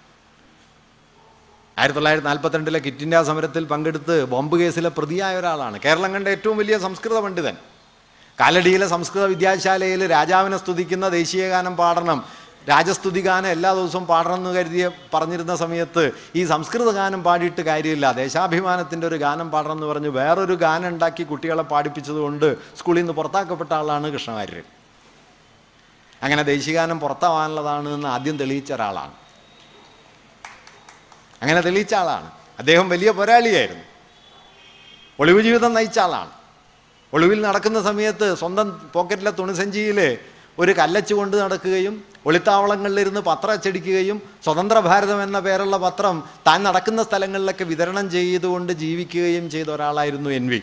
ആയിരത്തി 1.77 1.95
തൊള്ളായിരത്തി 1.95 2.27
നാൽപ്പത്തിരണ്ടിലെ 2.27 2.79
കിറ്റ് 2.79 2.97
ഇന്ത്യ 2.97 3.23
സമരത്തിൽ 3.23 3.63
പങ്കെടുത്ത് 3.63 4.25
ബോംബ് 4.25 4.59
കേസിലെ 4.59 4.89
പ്രതിയായ 4.89 5.37
ഒരാളാണ്. 5.37 5.79
കേരളം 5.79 6.13
കണ്ട 6.13 6.27
ഏറ്റവും 6.27 6.57
വലിയ 6.57 6.77
സംസ്കൃത 6.77 7.19
പണ്ഡിതൻ. 7.19 7.57
കാലടിയിലെ 8.39 8.88
സംസ്കൃത 8.88 9.23
വിദ്യാശാലയിൽ 9.23 10.11
രാജാവിനെ 10.11 10.57
സ്തുതിക്കുന്ന 10.57 11.09
ദേശീയഗാനം 11.09 11.75
പാടണം. 11.77 12.25
രാജസ്തുതി 12.69 13.21
ഗാനം 13.21 13.47
എല്ലാ 13.47 13.73
ദിവസവും 13.73 14.07
പാടണം 14.07 14.36
എന്ന് 14.36 14.49
കരുതിയ 14.49 14.91
പറഞ്ഞിരുന്ന 15.13 15.55
സമയത്ത് 15.55 16.11
ഈ 16.36 16.45
സംസ്കൃത 16.45 16.91
ഗാനം 16.91 17.23
പാടിയിട്ട് 17.23 17.61
കാര്യമില്ല. 17.61 18.11
ദേശാഭിമാനത്തിന്റെ 18.11 19.07
ഒരു 19.07 19.15
ഗാനം 19.15 19.51
പാടണം 19.51 19.71
എന്ന് 19.71 19.88
പറഞ്ഞ് 19.88 20.07
വേറൊരു 20.07 20.53
ഗാനം 20.53 20.88
ഉണ്ടാക്കി 20.88 21.23
കുട്ടികളെ 21.23 21.63
പാടിപ്പിച്ചതുകൊണ്ട് 21.63 22.77
സ്കൂളിൽ 22.77 22.99
നിന്ന് 22.99 23.13
പുറത്താക്കപ്പെട്ട 23.13 23.73
ആളാണ് 23.73 24.13
കൃഷ്ണവാര്യർ. 24.13 24.63
അങ്ങനെ 26.23 26.43
ദേശീയഗാനം 26.43 26.99
പുറത്താവാനുള്ളതാണ് 26.99 27.89
എന്ന് 27.89 28.07
ആദ്യം 28.07 28.38
തെളിയിച്ച 28.38 28.73
ഒരാളാണ്. 28.73 29.11
അങ്ങനെ 31.41 31.61
തെളിയിച്ച 31.61 31.93
ആളാണ്. 31.93 32.31
അദ്ദേഹം 32.59 32.89
വലിയ 32.89 33.11
പോരാളിയായിരുന്നു. 33.11 33.83
ഒളിവ് 35.19 35.41
ജീവിതം 35.41 35.73
നയിച്ച 35.73 35.99
ആളാണ്. 35.99 36.44
ഒളിവിൽ 37.16 37.41
നടക്കുന്ന 37.41 37.82
സമയത്ത് 37.82 38.36
സ്വന്തം 38.36 38.68
പോക്കറ്റിലെ 38.93 39.32
തുണിസഞ്ചിയിൽ 39.32 40.18
ഒരു 40.59 40.72
കല്ലച്ച് 40.72 41.13
കൊണ്ട് 41.13 41.36
നടക്കുകയും 41.38 42.03
ഒളിത്താവളങ്ങളിലിരുന്ന് 42.26 43.20
പത്രം 43.20 43.51
അച്ചടിക്കുകയും 43.51 44.22
സ്വതന്ത്ര 44.43 44.80
ഭാരതം 44.80 45.24
എന്ന 45.24 45.39
പേരുള്ള 45.39 45.78
പത്രം 45.78 46.24
താൻ 46.47 46.63
നടക്കുന്ന 46.63 47.03
സ്ഥലങ്ങളിലൊക്കെ 47.03 47.63
വിതരണം 47.63 48.11
ചെയ്തുകൊണ്ട് 48.11 48.74
ജീവിക്കുകയും 48.74 49.49
ചെയ്ത 49.49 49.70
ഒരാളായിരുന്നു 49.70 50.30
എൻ 50.30 50.47
വി 50.47 50.61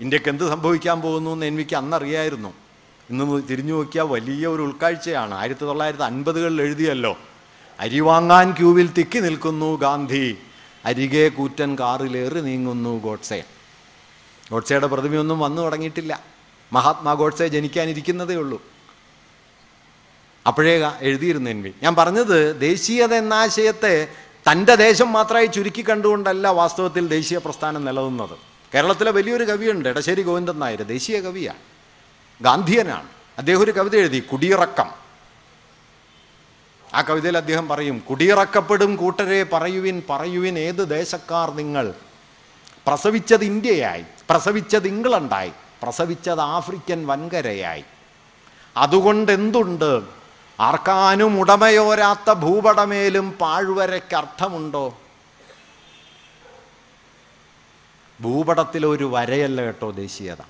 ഇന്ത്യയ്ക്ക് 0.00 0.28
എന്ത് 0.28 0.44
സംഭവിക്കാൻ 0.50 1.00
പോകുന്നു 1.00 1.30
എന്ന് 1.30 1.46
എൻ 1.46 1.56
വിക്ക് 1.56 1.76
അന്നറിയായിരുന്നു. 1.76 2.50
ഇന്ന് 3.10 3.42
തിരിഞ്ഞു 3.50 3.74
നോക്കിയാൽ 3.74 4.06
വലിയ 4.06 4.46
ഒരു 4.46 4.62
ഉൾക്കാഴ്ചയാണ്. 4.62 5.34
ആയിരത്തി 5.34 5.64
തൊള്ളായിരത്തി 5.64 6.04
അൻപതുകളിൽ 6.04 6.62
എഴുതിയല്ലോ 6.62 7.12
അരി 7.80 8.00
വാങ്ങാൻ 8.00 8.52
ക്യൂവിൽ 8.52 8.88
തിക്കി 8.98 9.18
നിൽക്കുന്നു 9.18 9.76
ഗാന്ധി 9.76 10.36
അരികെ 10.84 11.28
കൂറ്റൻ 11.28 11.70
കാറിലേറി 11.80 12.40
നീങ്ങുന്നു 12.40 12.92
ഗോഡ്സെ 12.98 13.40
ഗോഡ്സെയുടെ 14.52 14.86
പ്രതിമയൊന്നും 14.86 15.40
വന്നു 15.40 15.62
തുടങ്ങിയിട്ടില്ല. 15.62 16.22
മഹാത്മാ 16.72 17.14
ഗോഡ്സെ 17.14 17.48
ജനിക്കാനിരിക്കുന്നതേ 17.48 18.34
ഉള്ളൂ. 18.34 18.62
അപ്പോഴേ 20.46 20.92
എഴുതിയിരുന്നു 21.00 21.50
എൻ 21.50 21.72
ഞാൻ 21.82 21.94
പറഞ്ഞത് 21.94 22.60
ദേശീയത 22.60 23.14
എന്ന 23.14 23.34
ആശയത്തെ 23.34 24.08
തന്റെ 24.52 24.74
ദേശം 24.74 25.12
മാത്രമായി 25.12 25.46
ചുരുക്കി 25.46 25.90
കണ്ടുകൊണ്ടല്ല 25.90 26.48
വാസ്തവത്തിൽ 26.48 27.08
ദേശീയ 27.08 27.38
പ്രസ്ഥാനം 27.38 27.84
നിലനിന്നത്. 27.84 28.38
കേരളത്തിലെ 28.74 29.10
വലിയൊരു 29.10 29.44
കവിയുണ്ട് 29.44 29.88
എടശ്ശേരി 29.88 30.22
ഗോവിന്ദൻ 30.22 30.58
നായർ 30.58 30.82
ദേശീയ 30.82 31.20
കവിയാണ്. 31.20 31.58
ഗാന്ധിയനാണ്. 32.44 33.08
അദ്ദേഹം 33.38 33.60
ഒരു 33.60 33.70
കവിത 33.70 33.96
എഴുതി 33.96 34.20
കുടിയിറക്കം. 34.20 34.86
ആ 36.94 37.02
കവിതയിൽ 37.02 37.36
അദ്ദേഹം 37.36 37.68
പറയും 37.68 37.98
കുടിയിറക്കപ്പെടും 37.98 38.96
കൂട്ടരെ 38.96 39.42
പറയുവിൻ 39.42 40.02
പറയുവിൻ 40.10 40.58
ഏത് 40.58 40.90
ദേശക്കാർ 40.90 41.54
നിങ്ങൾ? 41.54 41.94
പ്രസവിച്ചത് 42.86 43.44
ഇന്ത്യയായി. 43.44 44.04
പ്രസവിച്ചത് 44.30 44.86
ഇംഗ്ലണ്ടായി 44.86 45.52
പ്രസവിച്ചത് 45.82 46.40
ആഫ്രിക്കൻ 46.40 47.06
വൻകരയായി. 47.06 47.84
അതുകൊണ്ട് 48.76 49.32
എന്തുണ്ട് 49.32 50.02
ആർക്കാനും 50.60 51.40
ഉടമയോരാത്ത 51.40 52.32
ഭൂപടമേലും 52.32 53.32
പാഴ്വരയ്ക്ക് 53.32 54.16
അർത്ഥമുണ്ടോ? 54.16 54.98
ഭൂപടത്തിൽ 58.20 58.86
ഒരു 58.86 59.04
വരയല്ല 59.04 59.62
കേട്ടോ 59.62 59.90
ദേശീയത. 59.90 60.42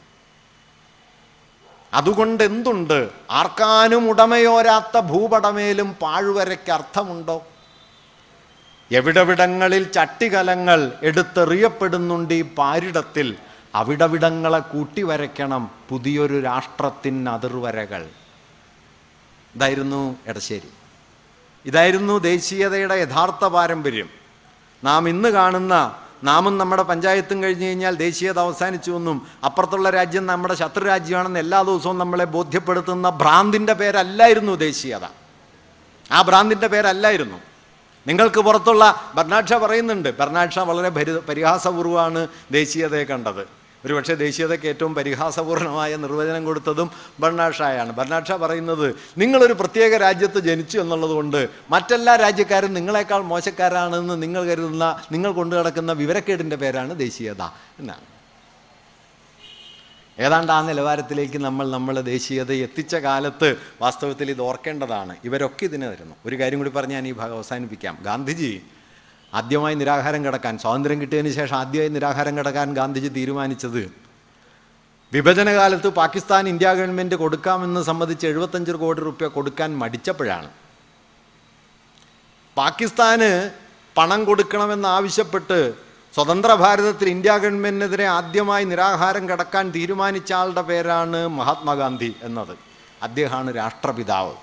അതുകൊണ്ട് 1.94 2.44
എന്തുണ്ട് 2.44 3.10
ആർക്കാനും 3.30 4.10
ഉടമയോരാത്ത 4.10 5.00
ഭൂപടമേലും 5.00 5.94
പാഴ്വരയ്ക്ക് 5.94 6.72
അർത്ഥമുണ്ടോ? 6.72 7.46
എവിടെവിടങ്ങളിൽ 8.92 9.92
ചട്ടികലങ്ങൾ 9.92 10.92
എടുത്തെറിയപ്പെടുന്നുണ്ട് 11.02 12.34
ഈ 12.34 12.42
പാരിടത്തിൽ. 12.42 13.36
അവിടവിടങ്ങളെ 13.76 14.58
കൂട്ടി 14.58 15.02
വരയ്ക്കണം 15.02 15.70
പുതിയൊരു 15.88 16.40
രാഷ്ട്രത്തിന് 16.40 17.28
അതിർവരകൾ. 17.28 18.06
ഇതായിരുന്നു 19.54 20.16
എടശ്ശേരി. 20.26 20.68
ഇതായിരുന്നു 21.66 22.18
ദേശീയതയുടെ 22.18 22.94
യഥാർത്ഥ 22.94 23.46
പാരമ്പര്യം. 23.46 24.08
നാം 24.84 25.08
ഇന്ന് 25.08 25.28
കാണുന്ന 25.28 25.94
നാമും 26.24 26.58
നമ്മുടെ 26.58 26.82
പഞ്ചായത്തും 26.82 27.42
കഴിഞ്ഞു 27.42 27.66
കഴിഞ്ഞാൽ 27.66 27.94
ദേശീയത 27.94 28.38
അവസാനിച്ചു 28.38 28.92
എന്നും 28.92 29.26
അപ്പുറത്തുള്ള 29.44 29.90
രാജ്യം 29.90 30.26
നമ്മുടെ 30.26 30.54
ശത്രു 30.54 30.84
രാജ്യമാണെന്ന് 30.84 31.40
എല്ലാ 31.40 31.62
ദിവസവും 31.62 31.98
നമ്മളെ 31.98 32.24
ബോധ്യപ്പെടുത്തുന്ന 32.24 33.10
ഭ്രാന്തിന്റെ 33.10 33.72
പേരല്ലായിരുന്നു 33.72 34.52
ദേശീയത. 34.52 35.04
ആ 36.12 36.22
ഭ്രാന്തിന്റെ 36.22 36.66
പേരല്ലായിരുന്നു. 36.66 37.38
നിങ്ങൾക്ക് 38.06 38.40
പുറത്തുള്ള 38.40 39.12
ഭരണാക്ഷ 39.14 39.52
പറയുന്നുണ്ട് 39.52 40.18
ഭരണാക്ഷ 40.18 40.58
വളരെ 40.58 40.88
പരി 40.88 41.18
പരിഹാസപൂർവമാണ് 41.18 42.28
ദേശീയതയെ 42.50 43.04
കണ്ടത്. 43.04 43.65
ഒരുപക്ഷെ 43.86 44.14
ദേശീയതയ്ക്ക് 44.14 44.66
ഏറ്റവും 44.66 44.94
പരിഹാസപൂർണമായ 44.94 45.96
നിർവചനം 45.96 46.44
കൊടുത്തതും 46.44 46.90
ബർണാഡ് 47.20 47.54
ഷായാണ്. 47.54 47.92
ബർണാഡ് 47.92 48.26
ഷാ 48.26 48.36
പറയുന്നത് 48.36 48.94
നിങ്ങളൊരു 49.18 49.52
പ്രത്യേക 49.52 49.96
രാജ്യത്ത് 49.96 50.38
ജനിച്ചു 50.38 50.78
എന്നുള്ളതുകൊണ്ട് 50.78 51.48
മറ്റെല്ലാ 51.70 52.16
രാജ്യക്കാരും 52.16 52.74
നിങ്ങളെക്കാൾ 52.74 53.20
മോശക്കാരാണെന്ന് 53.22 54.22
നിങ്ങൾ 54.22 54.44
കരുതുന്ന 54.44 55.02
നിങ്ങൾ 55.12 55.32
കൊണ്ടു 55.32 55.56
നടക്കുന്ന 55.56 55.92
വിവരക്കേടിന്റെ 55.92 56.56
പേരാണ് 56.56 56.98
ദേശീയത 56.98 57.42
എന്നാണ്. 57.78 58.06
ഏതാണ്ട് 60.18 60.52
ആ 60.52 60.62
നിലവാരത്തിലേക്ക് 60.62 61.38
നമ്മൾ 61.38 61.70
നമ്മളെ 61.70 62.00
ദേശീയത 62.00 62.52
എത്തിച്ച 62.52 62.94
കാലത്ത് 62.94 63.56
വാസ്തവത്തിൽ 63.80 64.30
ഇത് 64.30 64.40
ഓർക്കേണ്ടതാണ്. 64.40 65.16
ഇവരൊക്കെ 65.24 65.64
ഇതിനെ 65.64 65.90
തരുന്നു. 65.90 66.14
ഒരു 66.26 66.36
കാര്യം 66.40 66.58
കൂടി 66.58 66.70
പറഞ്ഞ് 66.70 66.92
ഞാൻ 66.92 67.08
ഈ 67.08 67.12
ഭാഗം 67.12 67.34
അവസാനിപ്പിക്കാം. 67.34 67.98
ഗാന്ധിജി 68.02 68.62
ആദ്യമായി 69.38 69.74
നിരാഹാരം 69.74 70.24
കിടക്കാൻ 70.24 70.58
സ്വാതന്ത്ര്യം 70.58 71.00
കിട്ടിയതിന് 71.00 71.32
ശേഷം 71.38 71.56
ആദ്യമായി 71.56 71.90
നിരാഹാരം 71.96 72.38
കിടക്കാൻ 72.38 72.74
ഗാന്ധിജി 72.74 73.08
തീരുമാനിച്ചത് 73.08 73.82
വിഭജനകാലത്ത് 75.12 75.88
പാകിസ്ഥാൻ 75.88 76.48
ഇന്ത്യ 76.48 76.68
ഗവൺമെന്റ് 76.78 77.16
കൊടുക്കാമെന്ന് 77.22 77.82
സംബന്ധിച്ച് 77.82 78.26
എഴുപത്തഞ്ച് 78.26 78.72
കോടി 78.72 79.00
റുപ്യ 79.00 79.26
കൊടുക്കാൻ 79.26 79.78
മടിച്ചപ്പോഴാണ്. 79.78 80.48
പാകിസ്ഥാന് 82.56 83.50
പണം 83.98 84.24
കൊടുക്കണമെന്നാവശ്യപ്പെട്ട് 84.24 85.74
സ്വതന്ത്ര 86.14 86.54
ഭാരതത്തിൽ 86.54 87.08
ഇന്ത്യ 87.08 87.32
ഗവൺമെന്റിനെതിരെ 87.44 88.06
ആദ്യമായി 88.18 88.64
നിരാഹാരം 88.64 89.28
കിടക്കാൻ 89.30 89.70
തീരുമാനിച്ച 89.76 90.32
ആളുടെ 90.32 90.62
പേരാണ് 90.62 91.28
മഹാത്മാഗാന്ധി 91.38 92.10
എന്നത്. 92.22 92.54
അദ്ദേഹമാണ് 93.02 93.56
രാഷ്ട്രപിതാവ്. 93.56 94.34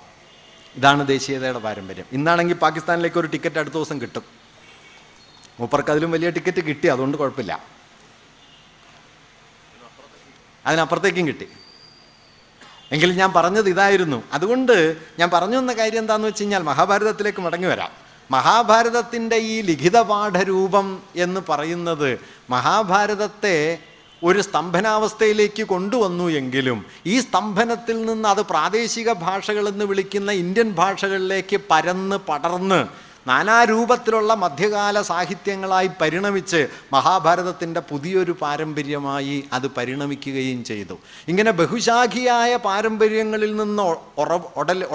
ഇതാണ് 0.76 1.02
ദേശീയതയുടെ 1.06 1.58
പാരമ്പര്യം. 1.58 2.06
ഇന്നാണെങ്കിൽ 2.12 2.58
പാകിസ്ഥാനിലേക്ക് 2.66 3.18
ഒരു 3.18 3.26
ടിക്കറ്റ് 3.26 3.58
അടുത്ത 3.58 3.74
ദിവസം 3.74 4.00
കിട്ടും. 4.00 4.43
മൂപ്പർക്ക് 5.60 5.90
അതിലും 5.90 6.10
വലിയ 6.10 6.30
ടിക്കറ്റ് 6.30 6.64
കിട്ടി 6.64 6.86
അതുകൊണ്ട് 6.86 7.18
കുഴപ്പമില്ല. 7.18 7.62
അതിനപ്പുറത്തേക്കും 10.66 11.26
കിട്ടി. 11.26 11.48
എങ്കിലും 12.92 13.16
ഞാൻ 13.16 13.32
പറഞ്ഞത് 13.32 13.68
ഇതായിരുന്നു. 13.68 14.22
അതുകൊണ്ട് 14.32 14.96
ഞാൻ 15.18 15.30
പറഞ്ഞു 15.30 15.56
വന്ന 15.56 15.72
കാര്യം 15.72 15.98
എന്താണെന്ന് 15.98 16.28
വെച്ച് 16.28 16.42
കഴിഞ്ഞാൽ 16.42 16.62
മഹാഭാരതത്തിലേക്ക് 16.62 17.42
മടങ്ങി 17.42 17.66
വരാം. 17.66 17.90
മഹാഭാരതത്തിന്റെ 18.30 19.36
ഈ 19.36 19.62
ലിഖിത 19.62 20.00
പാഠരൂപം 20.00 21.02
എന്ന് 21.16 21.40
പറയുന്നത് 21.48 22.18
മഹാഭാരതത്തെ 22.50 23.78
ഒരു 24.24 24.40
സ്തംഭനാവസ്ഥയിലേക്ക് 24.42 25.62
കൊണ്ടുവന്നു 25.62 26.24
എങ്കിലും 26.24 26.86
ഈ 27.06 27.20
സ്തംഭനത്തിൽ 27.20 28.06
നിന്ന് 28.06 28.28
അത് 28.28 28.42
പ്രാദേശിക 28.42 29.12
ഭാഷകളെന്ന് 29.12 29.84
വിളിക്കുന്ന 29.84 30.32
ഇന്ത്യൻ 30.32 30.70
ഭാഷകളിലേക്ക് 30.70 31.60
പരന്ന് 31.70 32.16
പടർന്ന് 32.16 32.86
നാനാരൂപത്തിലുള്ള 33.26 34.34
മധ്യകാല 34.34 34.96
സാഹിത്യങ്ങളായി 35.10 35.90
പരിണമിച്ച് 36.00 36.60
മഹാഭാരതത്തിന്റെ 36.92 37.80
പുതിയൊരു 37.90 38.34
പാരമ്പര്യമായി 38.42 39.36
അത് 39.52 39.66
പരിണമിക്കുകയും 39.76 40.64
ചെയ്തു. 40.64 40.96
ഇങ്ങനെ 41.30 41.50
ബഹുശാഖിയായ 41.60 42.56
പാരമ്പര്യങ്ങളിൽ 42.68 43.52
നിന്ന് 43.56 43.82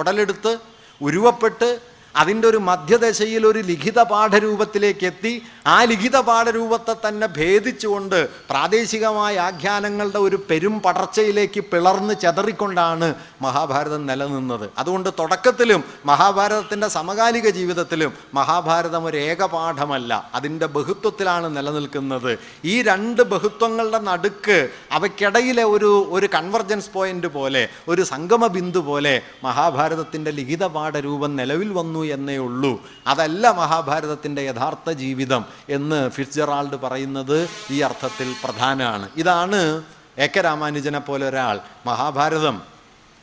ഉടലെടുത്ത് 0.00 0.52
ഉരുവപ്പെട്ട് 1.00 1.68
അതിന്റെ 2.16 2.48
ഒരു 2.48 2.56
മധ്യദശയിൽ 2.56 3.46
ഒരു 3.46 3.58
ലിഖിത 3.58 4.02
പാഠരൂപത്തിലേക്ക് 4.02 5.06
എത്തി. 5.06 5.42
ആ 5.66 5.84
ലിഖിത 5.84 6.20
പാഠരൂപത്തെ 6.20 7.08
തന്നെ 7.08 7.26
ഭേദിച്ചുകൊണ്ട് 7.26 8.28
പ്രാദേശികമായ 8.50 9.38
ആഖ്യാനങ്ങളുടെ 9.38 10.18
ഒരു 10.18 10.36
പെരും 10.50 10.80
പടർച്ചയിലേക്ക് 10.80 11.60
പിളർന്ന് 11.60 12.14
ചെതറിക്കൊണ്ടാണ് 12.14 13.14
മഹാഭാരതം 13.42 14.06
നിലനിന്നത്. 14.06 14.70
അതുകൊണ്ട് 14.78 15.10
തുടക്കത്തിലും 15.18 15.84
മഹാഭാരതത്തിന്റെ 16.06 16.88
സമകാലിക 16.88 17.48
ജീവിതത്തിലും 17.48 18.12
മഹാഭാരതം 18.34 19.04
ഒരു 19.04 19.16
ഏകപാഠമല്ല. 19.16 20.30
അതിന്റെ 20.34 20.66
ബഹുത്വത്തിലാണ് 20.66 21.56
നിലനിൽക്കുന്നത്. 21.56 22.38
ഈ 22.64 22.82
രണ്ട് 22.82 23.22
ബഹുത്വങ്ങളുടെ 23.22 23.98
നടുക്ക് 23.98 24.68
അവയ്ക്കിടയിലെ 24.92 25.62
ഒരു 25.62 26.06
ഒരു 26.10 26.28
കൺവർജൻസ് 26.34 26.90
പോയിന്റ് 26.90 27.26
പോലെ 27.26 27.68
ഒരു 27.88 28.02
സംഗമ 28.02 28.46
ബിന്ദു 28.46 28.78
പോലെ 28.78 29.22
മഹാഭാരതത്തിന്റെ 29.44 30.30
ലിഖിത 30.30 30.66
പാഠരൂപം 30.66 31.36
നിലവിൽ 31.36 31.72
വന്നു 31.72 31.99
എന്നേ 32.06 32.36
ഉള്ളൂ. 32.36 32.82
അതല്ല 33.06 33.50
മഹാഭാരതത്തിന്റെ 33.50 34.42
യഥാർത്ഥ 34.42 34.90
ജീവിതം 34.90 35.44
എന്ന് 35.68 36.10
ഫിറ്റ്ജറാൾഡ് 36.10 36.76
പറയുന്നത് 36.76 37.50
ഈ 37.70 37.80
അർത്ഥത്തിൽ 37.80 38.34
പ്രധാനമാണ് 38.44 39.08
ഇതാണ് 39.16 39.82
എ 40.18 40.26
കെ 40.26 40.40
രാമാനുജനെ 40.40 40.98
പോലെ 40.98 41.28
ഒരാൾ. 41.28 41.60
മഹാഭാരതം 41.86 42.62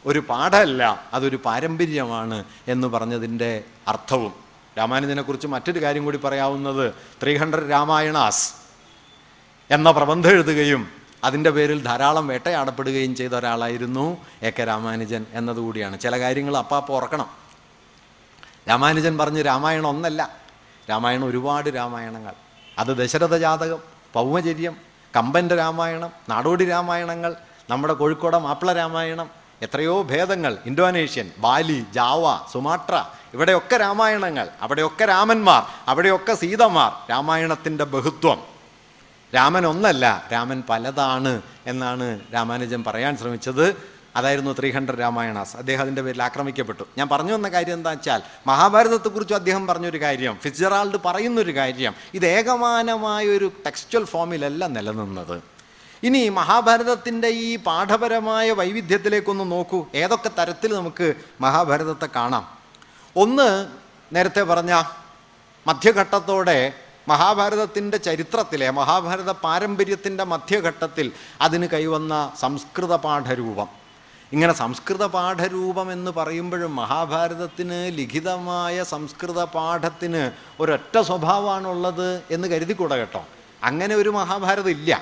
ഒരു 0.05 0.19
പാഠമല്ല 0.19 1.05
അതൊരു 1.13 1.39
പാരമ്പര്യമാണ് 1.45 2.43
എന്ന് 2.67 2.87
പറഞ്ഞതിന്റെ 2.87 3.63
അർത്ഥവും. 3.87 4.33
രാമാനുജനെക്കുറിച്ച് 4.77 5.47
മറ്റൊരു 5.47 5.81
കാര്യം 5.81 6.05
കൂടി 6.05 6.17
പറയാവുന്നത് 6.17 6.93
ത്രീ 7.23 7.37
ഹൺഡ്രഡ് 7.37 7.69
രാമായണാസ് 7.69 8.53
എന്ന 9.71 9.91
പ്രബന്ധം 9.91 10.29
എഴുതുകയും 10.29 10.87
അതിന്റെ 11.23 11.49
പേരിൽ 11.49 11.83
ധാരാളം 11.83 12.27
വേട്ടയാടപ്പെടുകയും 12.27 13.15
ചെയ്ത 13.15 13.31
ഒരാളായിരുന്നു 13.31 14.17
എ 14.43 14.49
കെ 14.49 14.63
രാമാനുജൻ 14.63 15.25
എന്നതുകൂടിയാണ്. 15.33 15.99
ചില 15.99 16.19
കാര്യങ്ങൾ 16.19 16.57
അപ്പാപ്പ 16.57 16.91
ഓർക്കണം. 16.91 17.46
രാമാനുജൻ 18.69 19.17
പറഞ്ഞ് 19.17 19.45
രാമായണം 19.45 19.87
ഒന്നല്ല. 19.87 20.29
രാമായണം 20.89 21.25
ഒരുപാട് 21.25 21.69
രാമായണങ്ങൾ. 21.69 22.33
അത് 22.79 22.87
ദശരഥ 22.87 23.37
ജാതകം 23.37 23.79
പൗമചര്യം 24.13 24.75
കമ്പന്റെ 25.15 25.55
രാമായണം 25.55 26.11
നാടോടി 26.29 26.65
രാമായണങ്ങൾ 26.65 27.35
നമ്മുടെ 27.69 27.93
കോഴിക്കോട് 27.93 28.37
മാപ്പിള 28.37 28.73
രാമായണം 28.73 29.29
എത്രയോ 29.61 30.01
ഭേദങ്ങൾ. 30.01 30.57
ഇൻഡോനേഷ്യൻ 30.65 31.31
ബാലി 31.37 31.85
ജാവ 31.93 32.39
സുമാട്ര 32.51 33.05
ഇവിടെയൊക്കെ 33.33 33.77
രാമായണങ്ങൾ. 33.77 34.49
അവിടെയൊക്കെ 34.61 35.05
രാമന്മാർ 35.05 35.63
അവിടെയൊക്കെ 35.87 36.33
സീതമാർ. 36.33 36.91
രാമായണത്തിന്റെ 37.09 37.83
ബഹുത്വം. 37.83 38.43
രാമൻ 39.35 39.65
ഒന്നല്ല 39.65 40.23
രാമൻ 40.33 40.63
പലതാണ് 40.69 41.41
എന്നാണ് 41.65 42.19
രാമാനുജൻ 42.33 42.83
പറയാൻ 42.87 43.17
ശ്രമിച്ചത്. 43.17 43.96
അതായിരുന്നു 44.17 44.55
ത്രീ 44.59 44.71
ഹൺഡ്രഡ് 44.71 44.99
രാമായണാസ്. 44.99 45.57
അദ്ദേഹം 45.57 45.81
അതിന്റെ 45.81 46.01
പേരിൽ 46.01 46.23
ആക്രമിക്കപ്പെട്ടു. 46.23 46.83
ഞാൻ 46.97 47.09
പറഞ്ഞു 47.09 47.33
വന്ന 47.33 47.49
കാര്യം 47.49 47.73
എന്താ 47.73 47.89
വെച്ചാൽ 47.89 48.21
മഹാഭാരതത്തെക്കുറിച്ച് 48.47 49.33
അദ്ദേഹം 49.33 49.67
പറഞ്ഞൊരു 49.67 50.01
കാര്യം 50.01 50.37
ഫിറ്റ്ജറാൾഡ് 50.41 50.97
പറയുന്നൊരു 51.05 51.55
കാര്യം 51.55 51.93
ഇത് 52.13 52.25
ഏകമാനമായൊരു 52.25 53.51
ടെക്സ്റ്റൽ 53.65 54.03
ഫോമിലല്ല 54.03 54.65
നിലനിന്നത്. 54.65 55.41
ഇനി 56.03 56.29
മഹാഭാരതത്തിന്റെ 56.29 57.27
ഈ 57.27 57.55
പാഠപരമായ 57.55 58.51
വൈവിധ്യത്തിലേക്കൊന്ന് 58.51 59.51
നോക്കൂ. 59.51 59.85
ഏതൊക്കെ 59.95 60.29
തരത്തിൽ 60.39 60.75
നമുക്ക് 60.75 61.13
മഹാഭാരതത്തെ 61.41 62.09
കാണാം? 62.15 62.47
ഒന്ന് 63.15 63.67
നേരത്തെ 64.15 64.41
പറഞ്ഞ 64.41 64.83
മധ്യഘട്ടത്തോടെ 65.67 66.73
മഹാഭാരതത്തിന്റെ 67.07 67.97
ചരിത്രത്തിലെ 67.97 68.69
മഹാഭാരത 68.69 69.31
പാരമ്പര്യത്തിന്റെ 69.31 70.23
മധ്യഘട്ടത്തിൽ 70.23 71.11
അതിന് 71.41 71.67
കൈവന്ന 71.67 72.31
സംസ്കൃത 72.39 72.95
പാഠരൂപം. 72.95 73.86
ഇങ്ങനെ 74.33 74.53
സംസ്കൃത 74.53 75.05
പാഠരൂപം 75.05 75.91
എന്ന് 75.91 76.11
പറയുമ്പോഴും 76.11 76.75
മഹാഭാരതത്തിന് 76.75 77.97
ലിഖിതമായ 77.97 78.83
സംസ്കൃത 78.83 79.43
പാഠത്തിന് 79.43 80.31
ഒരൊറ്റ 80.59 81.01
സ്വഭാവമാണുള്ളത് 81.01 82.21
എന്ന് 82.31 82.47
കരുതിക്കൂടെ 82.47 82.95
കേട്ടോ. 82.95 83.27
അങ്ങനെ 83.63 83.95
ഒരു 83.95 84.09
മഹാഭാരതം 84.09 84.69
ഇല്ല. 84.69 85.01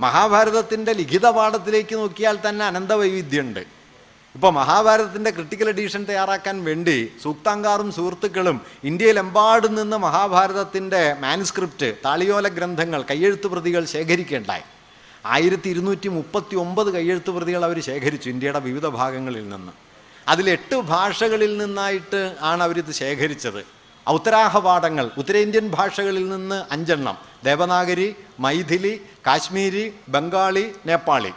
മഹാഭാരതത്തിന്റെ 0.00 0.92
ലിഖിത 0.92 1.30
പാഠത്തിലേക്ക് 1.30 1.96
നോക്കിയാൽ 1.96 2.38
തന്നെ 2.48 2.66
അനന്ത 2.66 2.78
അനന്തവൈവിധ്യമുണ്ട്. 2.78 3.60
ഇപ്പോൾ 4.34 4.52
മഹാഭാരതത്തിന്റെ 4.52 5.30
ക്രിട്ടിക്കൽ 5.30 5.68
എഡീഷൻ 5.68 6.04
തയ്യാറാക്കാൻ 6.04 6.64
വേണ്ടി 6.64 7.12
സൂക്താങ്കാറും 7.22 7.92
സുഹൃത്തുക്കളും 7.92 8.60
ഇന്ത്യയിലെമ്പാടും 8.84 9.74
നിന്ന് 9.74 9.96
മഹാഭാരതത്തിന്റെ 9.96 11.16
മാനുസ്ക്രിപ്റ്റ് 11.20 11.94
താളിയോല 12.04 12.48
ഗ്രന്ഥങ്ങൾ 12.48 13.02
കയ്യെഴുത്ത് 13.02 13.46
പ്രതികൾ 13.46 13.84
ശേഖരിക്കേണ്ടായി. 13.84 14.62
ആയിരത്തി 15.26 15.68
ഇരുന്നൂറ്റി 15.68 16.08
മുപ്പത്തി 16.08 16.56
ഒമ്പത് 16.56 16.94
കയ്യെഴുത്ത് 16.94 17.30
പ്രതികൾ 17.30 17.64
അവർ 17.64 17.82
ശേഖരിച്ചു 17.82 18.30
ഇന്ത്യയുടെ 18.30 18.60
വിവിധ 18.60 18.86
ഭാഗങ്ങളിൽ 18.86 19.48
നിന്ന്. 19.48 19.72
അതിലെട്ട് 20.28 20.76
ഭാഷകളിൽ 20.76 21.58
നിന്നായിട്ട് 21.58 22.36
ആണ് 22.40 22.62
അവരിത് 22.62 22.92
ശേഖരിച്ചത്. 22.92 23.66
ഔത്തരാഹപാഠങ്ങൾ 24.08 25.10
ഉത്തരേന്ത്യൻ 25.18 25.68
ഭാഷകളിൽ 25.68 26.28
നിന്ന് 26.28 26.64
അഞ്ചെണ്ണം. 26.72 27.18
ദേവനാഗരി 27.44 28.16
മൈഥിലി 28.40 29.00
കാശ്മീരി 29.26 29.94
ബംഗാളി 30.08 30.72
നേപ്പാളി. 30.86 31.32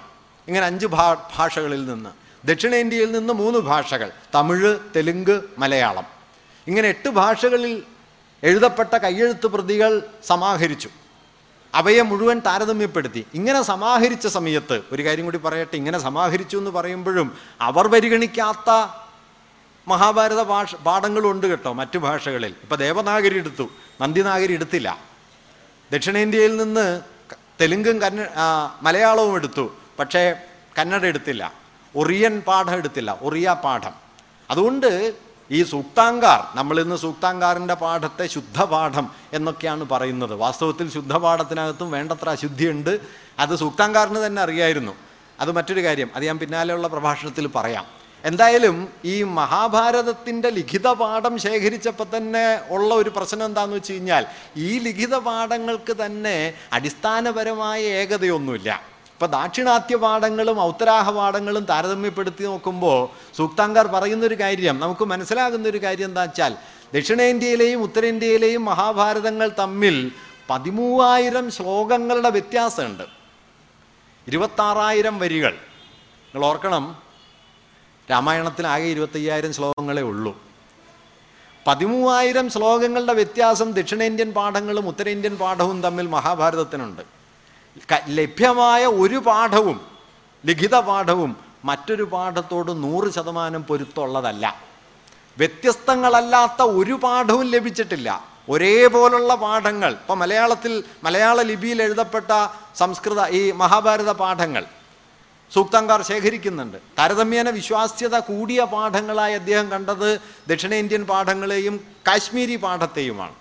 ഇങ്ങനെ 0.48 0.66
അഞ്ച് 0.66 0.86
ഭാ 0.86 1.14
ഭാഷകളിൽ 1.36 1.86
നിന്ന്. 1.86 2.10
ദക്ഷിണേന്ത്യയിൽ 2.48 3.12
നിന്ന് 3.12 3.34
മൂന്ന് 3.34 3.60
ഭാഷകൾ 3.60 4.12
തമിഴ് 4.36 4.78
തെലുങ്ക് 4.96 5.42
മലയാളം. 5.58 6.04
ഇങ്ങനെ 6.68 6.90
എട്ട് 6.90 7.10
ഭാഷകളിൽ 7.10 7.84
എഴുതപ്പെട്ട 8.44 8.98
കയ്യെഴുത്ത് 8.98 9.48
പ്രതികൾ 9.48 10.02
സമാഹരിച്ചു. 10.28 10.90
അവയെ 11.76 12.02
മുഴുവൻ 12.02 12.38
താരതമ്യപ്പെടുത്തി. 12.46 13.26
ഇങ്ങനെ 13.34 13.62
സമാഹരിച്ച 13.62 14.28
സമയത്ത് 14.28 14.82
ഒരു 14.92 15.06
കാര്യം 15.06 15.26
കൂടി 15.26 15.38
പറയട്ടെ 15.38 15.76
ഇങ്ങനെ 15.76 16.00
സമാഹരിച്ചു 16.00 16.58
എന്ന് 16.58 16.72
പറയുമ്പോഴും 16.72 17.28
അവർ 17.62 17.88
പരിഗണിക്കാത്ത 17.88 18.70
മഹാഭാരത 19.88 20.42
ഭാഷ 20.44 20.76
പാഠങ്ങളുണ്ട് 20.76 21.48
കേട്ടോ 21.48 21.74
മറ്റു 21.74 21.98
ഭാഷകളിൽ. 21.98 22.54
ഇപ്പം 22.64 22.78
ദേവനാഗരി 22.78 23.38
എടുത്തു 23.38 23.66
നന്ദിനാഗരി 24.02 24.54
എടുത്തില്ല. 24.54 24.90
ദക്ഷിണേന്ത്യയിൽ 25.92 26.58
നിന്ന് 26.58 27.02
തെലുങ്കും 27.62 28.02
കന്ന 28.02 28.28
മലയാളവും 28.82 29.36
എടുത്തു 29.36 29.66
പക്ഷേ 30.00 30.24
കന്നഡ 30.78 31.06
എടുത്തില്ല. 31.06 31.54
ഒറിയൻ 31.96 32.42
പാഠം 32.48 32.76
എടുത്തില്ല 32.78 33.20
ഒറിയ 33.22 33.56
പാഠം. 33.64 33.94
അതുകൊണ്ട് 34.52 35.14
ഈ 35.52 35.64
സൂക്താങ്കാർ 35.64 36.58
നമ്മൾ 36.58 36.82
ഇന്ന് 36.82 36.96
സൂക്താങ്കാറിന്റെ 36.96 37.74
പാഠത്തെ 37.74 38.28
ശുദ്ധപാഠം 38.28 39.12
എന്നൊക്കെയാണ് 39.34 39.90
പറയുന്നത്. 39.90 40.36
വാസ്തവത്തിൽ 40.36 40.92
ശുദ്ധപാഠത്തിനകത്തും 40.92 41.92
വേണ്ടത്ര 41.92 42.30
അശുദ്ധിയുണ്ട്. 42.30 43.00
അത് 43.40 43.56
സൂക്താങ്കാറിന് 43.56 44.26
തന്നെ 44.26 44.42
അറിയായിരുന്നു. 44.42 44.92
അത് 45.40 45.52
മറ്റൊരു 45.52 45.84
കാര്യം 45.84 46.10
അത് 46.16 46.26
ഞാൻ 46.26 46.40
പിന്നാലെയുള്ള 46.40 46.88
പ്രഭാഷണത്തിൽ 46.88 47.48
പറയാം. 47.48 47.86
എന്തായാലും 48.24 48.90
ഈ 49.06 49.24
മഹാഭാരതത്തിന്റെ 49.24 50.50
ലിഖിത 50.50 50.88
പാഠം 50.88 51.38
ശേഖരിച്ചപ്പോൾ 51.38 52.18
തന്നെ 52.18 52.62
ഉള്ള 52.70 52.94
ഒരു 52.94 53.10
പ്രശ്നം 53.10 53.46
എന്താണെന്ന് 53.46 53.76
വെച്ച് 53.76 53.94
കഴിഞ്ഞാൽ 53.94 54.26
ഈ 54.58 54.80
ലിഖിത 54.80 55.16
പാഠങ്ങൾക്ക് 55.16 56.06
തന്നെ 56.06 56.54
അടിസ്ഥാനപരമായ 56.74 57.82
ഏകതയൊന്നുമില്ല. 57.82 58.95
ഇപ്പം 59.16 59.32
ദാക്ഷിണാത്യപാഠങ്ങളും 59.32 60.62
ഔത്തരാഹപാഠങ്ങളും 60.62 60.62
ഔത്തരാഹ 60.62 61.12
പാഠങ്ങളും 61.12 61.66
താരതമ്യപ്പെടുത്തി 61.66 62.44
നോക്കുമ്പോൾ 62.44 63.10
സൂക്താങ്കാർ 63.38 63.88
പറയുന്നൊരു 63.88 64.36
കാര്യം 64.36 64.80
നമുക്ക് 64.80 65.06
മനസ്സിലാകുന്നൊരു 65.06 65.84
കാര്യം 65.84 66.06
എന്താ 66.06 66.22
വെച്ചാൽ 66.22 66.56
ദക്ഷിണേന്ത്യയിലെയും 66.94 67.82
ഉത്തരേന്ത്യയിലെയും 67.82 68.66
മഹാഭാരതങ്ങൾ 68.66 69.52
തമ്മിൽ 69.60 70.12
പതിമൂവായിരം 70.50 71.52
ശ്ലോകങ്ങളുടെ 71.52 72.30
വ്യത്യാസമുണ്ട്. 72.30 73.04
ഇരുപത്താറായിരം 74.28 75.20
വരികൾ. 75.20 75.52
നിങ്ങൾ 75.52 76.46
ഓർക്കണം 76.46 76.98
രാമായണത്തിൽ 78.12 78.68
ആകെ 78.68 78.84
ഇരുപത്തയ്യായിരം 78.84 79.54
ശ്ലോകങ്ങളേ 79.54 80.02
ഉള്ളൂ. 80.02 80.38
പതിമൂവായിരം 81.68 82.50
ശ്ലോകങ്ങളുടെ 82.50 83.14
വ്യത്യാസം 83.14 83.72
ദക്ഷിണേന്ത്യൻ 83.72 84.34
പാഠങ്ങളും 84.34 84.88
ഉത്തരേന്ത്യൻ 84.88 85.38
പാഠവും 85.38 85.84
തമ്മിൽ 85.84 86.08
മഹാഭാരതത്തിനുണ്ട്. 86.08 87.25
ലഭ്യമായ 88.08 88.86
ഒരു 88.86 89.16
പാഠവും 89.16 89.80
ലിഖിത 90.46 90.76
പാഠവും 90.76 91.38
മറ്റൊരു 91.66 92.04
പാഠത്തോട് 92.04 92.84
നൂറ് 92.84 93.14
ശതമാനം 93.14 93.64
പൊരുത്തുള്ളതല്ല 93.64 94.62
വ്യത്യസ്തങ്ങളല്ലാത്ത 95.40 96.62
ഒരു 96.62 96.94
പാഠവും 96.94 97.52
ലഭിച്ചിട്ടില്ല. 97.52 98.36
ഒരേപോലുള്ള 98.50 99.36
പാഠങ്ങൾ 99.36 99.92
ഇപ്പോൾ 99.92 100.14
മലയാളത്തിൽ 100.14 100.84
മലയാള 101.04 101.42
ലിപിയിൽ 101.42 101.82
എഴുതപ്പെട്ട 101.82 102.32
സംസ്കൃത 102.76 103.28
ഈ 103.28 103.52
മഹാഭാരത 103.52 104.12
പാഠങ്ങൾ 104.12 104.66
സൂക്തങ്കാർ 105.54 106.02
ശേഖരിക്കുന്നുണ്ട്. 106.02 106.78
താരതമ്യേന 107.00 107.50
വിശ്വാസ്യത 107.50 108.20
കൂടിയ 108.20 108.64
പാഠങ്ങളായി 108.64 109.34
അദ്ദേഹം 109.34 109.72
കണ്ടത് 109.72 110.20
ദക്ഷിണേന്ത്യൻ 110.48 111.06
പാഠങ്ങളെയും 111.06 111.76
കാശ്മീരി 112.08 112.56
പാഠത്തെയുമാണ്. 112.56 113.36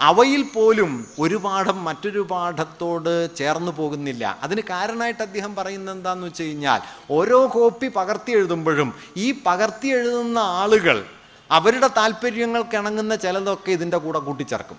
അവയിൽ 0.00 0.42
പോലും 0.54 1.06
ഒരു 1.18 1.34
പാഠം 1.34 1.84
മറ്റൊരു 1.84 2.20
പാഠത്തോട് 2.30 3.36
ചേർന്നു 3.36 3.72
പോകുന്നില്ല. 3.76 4.38
അതിന് 4.42 4.60
കാരണമായിട്ട് 4.60 5.22
അദ്ദേഹം 5.22 5.54
പറയുന്നത് 5.54 5.96
എന്താന്ന് 5.96 6.26
വെച്ച് 6.26 6.42
കഴിഞ്ഞാൽ 6.42 6.80
ഓരോ 7.10 7.46
കോപ്പി 7.46 7.88
പകർത്തി 7.96 8.32
എഴുതുമ്പോഴും 8.32 8.94
ഈ 9.16 9.42
പകർത്തി 9.46 9.88
എഴുതുന്ന 9.88 10.38
ആളുകൾ 10.38 11.06
അവരുടെ 11.50 11.88
താല്പര്യങ്ങൾക്ക് 11.96 12.76
ഇണങ്ങുന്ന 12.76 13.14
ചിലതൊക്കെ 13.14 13.70
ഇതിന്റെ 13.70 13.96
കൂടെ 13.96 14.18
കൂട്ടിച്ചേർക്കും. 14.18 14.78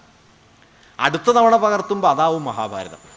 അടുത്ത 0.99 1.30
തവണ 1.30 1.55
പകർത്തുമ്പോൾ 1.55 2.07
അതാവും 2.07 2.43
മഹാഭാരതം. 2.43 3.16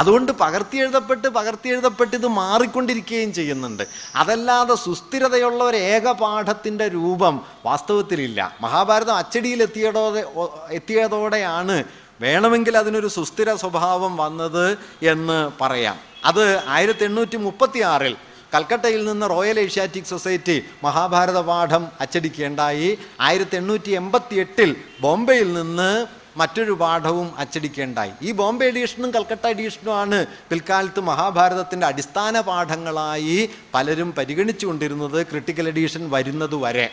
അതുകൊണ്ട് 0.00 0.32
പകർത്തി 0.32 0.76
എഴുതപ്പെട്ട് 0.76 1.28
പകർത്തി 1.28 1.68
എഴുതപ്പെട്ട് 1.68 2.14
ഇത് 2.16 2.26
മാറിക്കൊണ്ടിരിക്കുകയും 2.26 3.32
ചെയ്യുന്നുണ്ട്. 3.38 3.84
അതല്ലാതെ 4.16 4.74
സുസ്ഥിരതയുള്ള 4.74 5.64
ഒരു 5.64 5.76
ഏകപാഠത്തിന്റെ 5.76 6.88
രൂപം 6.88 7.34
വാസ്തവത്തിലില്ല. 7.66 8.56
മഹാഭാരതം 8.60 9.16
അച്ചടിയിൽ 9.16 9.62
എത്തിയതോടെ 9.62 10.22
എത്തിയതോടെയാണ് 10.70 11.84
വേണമെങ്കിൽ 12.20 12.74
അതിനൊരു 12.76 13.06
സുസ്ഥിര 13.06 13.54
സ്വഭാവം 13.54 14.16
വന്നത് 14.16 14.66
എന്ന് 15.02 15.38
പറയാം. 15.60 15.96
അത് 16.24 16.44
ആയിരത്തി 16.68 17.04
എണ്ണൂറ്റി 17.04 17.36
മുപ്പത്തി 17.36 17.80
ആറിൽ 17.92 18.16
കൽക്കട്ടയിൽ 18.54 19.04
നിന്ന് 19.04 19.26
റോയൽ 19.30 19.60
ഏഷ്യാറ്റിക് 19.60 20.04
സൊസൈറ്റി 20.04 20.56
മഹാഭാരത 20.84 21.40
പാഠം 21.40 21.88
അച്ചടിക്കേണ്ടായി 22.00 22.98
ആയിരത്തി 23.20 23.56
എണ്ണൂറ്റി 23.56 23.90
എൺപത്തി 23.90 24.34
എട്ടിൽ 24.34 24.70
ബോംബെയിൽ 25.00 25.52
നിന്ന് 25.52 26.19
മറ്റൊരു 26.36 26.72
പാഠവും 26.72 27.38
അച്ചടിക്കേണ്ടായി. 27.38 28.12
ഈ 28.22 28.32
ബോംബെ 28.32 28.66
എഡീഷനും 28.66 29.14
കൽക്കട്ട 29.14 29.46
എഡീഷനുമാണ് 29.46 30.26
പിൽക്കാലത്ത് 30.50 31.00
മഹാഭാരതത്തിന്റെ 31.00 31.86
അടിസ്ഥാന 31.86 32.40
പാഠങ്ങളായി 32.40 33.50
പലരും 33.74 34.14
പരിഗണിച്ചുകൊണ്ടിരുന്നത് 34.18 35.26
ക്രിട്ടിക്കൽ 35.26 35.68
എഡീഷൻ 35.68 36.10
വരുന്നത് 36.10 36.54
വരെ. 36.54 36.90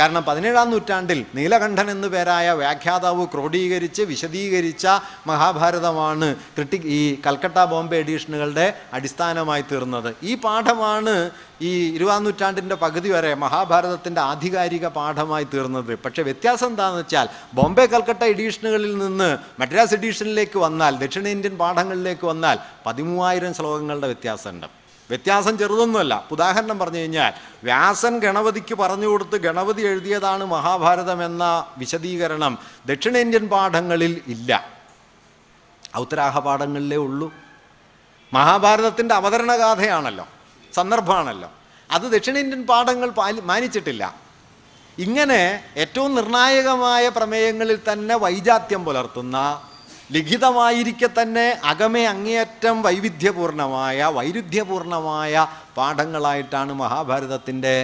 കാരണം 0.00 0.24
പതിനേഴാം 0.24 0.70
നൂറ്റാണ്ടിൽ 0.70 1.26
നീലകണ്ഠൻ 1.34 1.90
എന്നു 1.90 2.08
പേരായ 2.08 2.50
വ്യാഖ്യാതാവ് 2.50 3.26
ക്രോഡീകരിച്ച് 3.26 4.02
വിശദീകരിച്ച 4.02 4.86
മഹാഭാരതമാണ് 5.26 6.34
ക്രിട്ടി 6.36 6.76
ഈ 6.76 7.20
കൽക്കട്ട 7.26 7.64
ബോംബെ 7.64 7.96
എഡീഷനുകളുടെ 7.96 8.66
അടിസ്ഥാനമായി 8.92 9.64
തീർന്നത്. 9.72 10.16
ഈ 10.22 10.34
പാഠമാണ് 10.34 11.30
ഈ 11.62 11.94
ഇരുപതാം 11.94 12.24
നൂറ്റാണ്ടിന്റെ 12.24 12.74
പകുതി 12.74 13.08
വരെ 13.08 13.34
മഹാഭാരതത്തിന്റെ 13.34 14.20
ആധികാരിക 14.20 14.86
പാഠമായി 14.86 15.46
തീർന്നത്. 15.54 15.98
പക്ഷേ 16.04 16.22
വ്യത്യാസം 16.22 16.66
എന്താണെന്ന് 16.66 17.00
വെച്ചാൽ 17.00 17.28
ബോംബെ 17.54 17.86
കൽക്കട്ട 17.86 18.22
എഡീഷനുകളിൽ 18.24 18.98
നിന്ന് 18.98 19.38
മദ്രാസ് 19.60 19.94
എഡീഷനിലേക്ക് 19.94 20.58
വന്നാൽ 20.58 20.96
ദക്ഷിണേന്ത്യൻ 20.96 21.58
പാഠങ്ങളിലേക്ക് 21.58 22.26
വന്നാൽ 22.26 22.58
പതിമൂവായിരം 22.86 23.54
ശ്ലോകങ്ങളുടെ 23.54 24.06
വ്യത്യാസമുണ്ട്. 24.06 24.79
വ്യത്യാസം 25.10 25.58
ചെറുതൊന്നുമല്ല. 25.58 26.24
ഉദാഹരണം 26.30 26.78
പറഞ്ഞു 26.78 26.98
കഴിഞ്ഞാൽ 26.98 27.32
വ്യാസൻ 27.64 28.18
ഗണപതിക്ക് 28.18 28.74
പറഞ്ഞു 28.74 29.06
കൊടുത്ത് 29.06 29.36
ഗണപതി 29.36 29.82
എഴുതിയതാണ് 29.82 30.44
മഹാഭാരതം 30.44 31.26
എന്ന 31.26 31.66
വിശദീകരണം 31.78 32.58
ദക്ഷിണേന്ത്യൻ 32.86 33.48
പാഠങ്ങളിൽ 33.48 34.20
ഇല്ല. 34.26 34.68
ഔത്തരാഹ 35.96 36.38
പാഠങ്ങളിലേ 36.38 36.96
ഉള്ളൂ. 36.96 37.32
മഹാഭാരതത്തിന്റെ 38.32 39.14
അവതരണഗാഥയാണല്ലോ 39.14 40.26
സന്ദർഭമാണല്ലോ. 40.74 41.50
അത് 41.90 42.02
ദക്ഷിണേന്ത്യൻ 42.02 42.66
പാഠങ്ങൾ 42.66 43.10
പാലി 43.10 43.40
മാനിച്ചിട്ടില്ല. 43.40 44.14
ഇങ്ങനെ 44.98 45.64
ഏറ്റവും 45.76 46.14
നിർണായകമായ 46.14 47.08
പ്രമേയങ്ങളിൽ 47.08 47.78
തന്നെ 47.92 48.16
വൈജാത്യം 48.16 48.84
പുലർത്തുന്ന 48.84 49.62
ലിഖിതമായിരിക്കെ 50.10 51.08
തന്നെ 51.18 51.46
അകമേ 51.64 52.02
അങ്ങേയറ്റം 52.12 52.76
വൈവിധ്യപൂർണമായ 52.86 53.98
വൈരുദ്ധ്യപൂർണമായ 54.16 55.34
പാഠങ്ങളായിട്ടാണ് 55.76 56.72
മഹാഭാരതത്തിന്റെ 56.82 57.74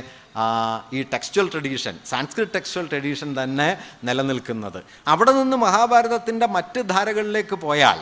ഈ 0.96 1.02
textual 1.12 1.46
tradition 1.52 1.94
Sanskrit 2.10 2.54
textual 2.54 2.86
tradition 2.92 3.28
തന്നെ 3.40 3.68
നിലനിൽക്കുന്നത്. 4.04 4.80
അവിടെ 5.06 5.32
നിന്ന് 5.32 5.56
മഹാഭാരതത്തിന്റെ 5.56 6.46
മറ്റ് 6.56 6.80
ധാരകളിലേക്ക് 6.92 7.56
പോയാൽ 7.64 8.00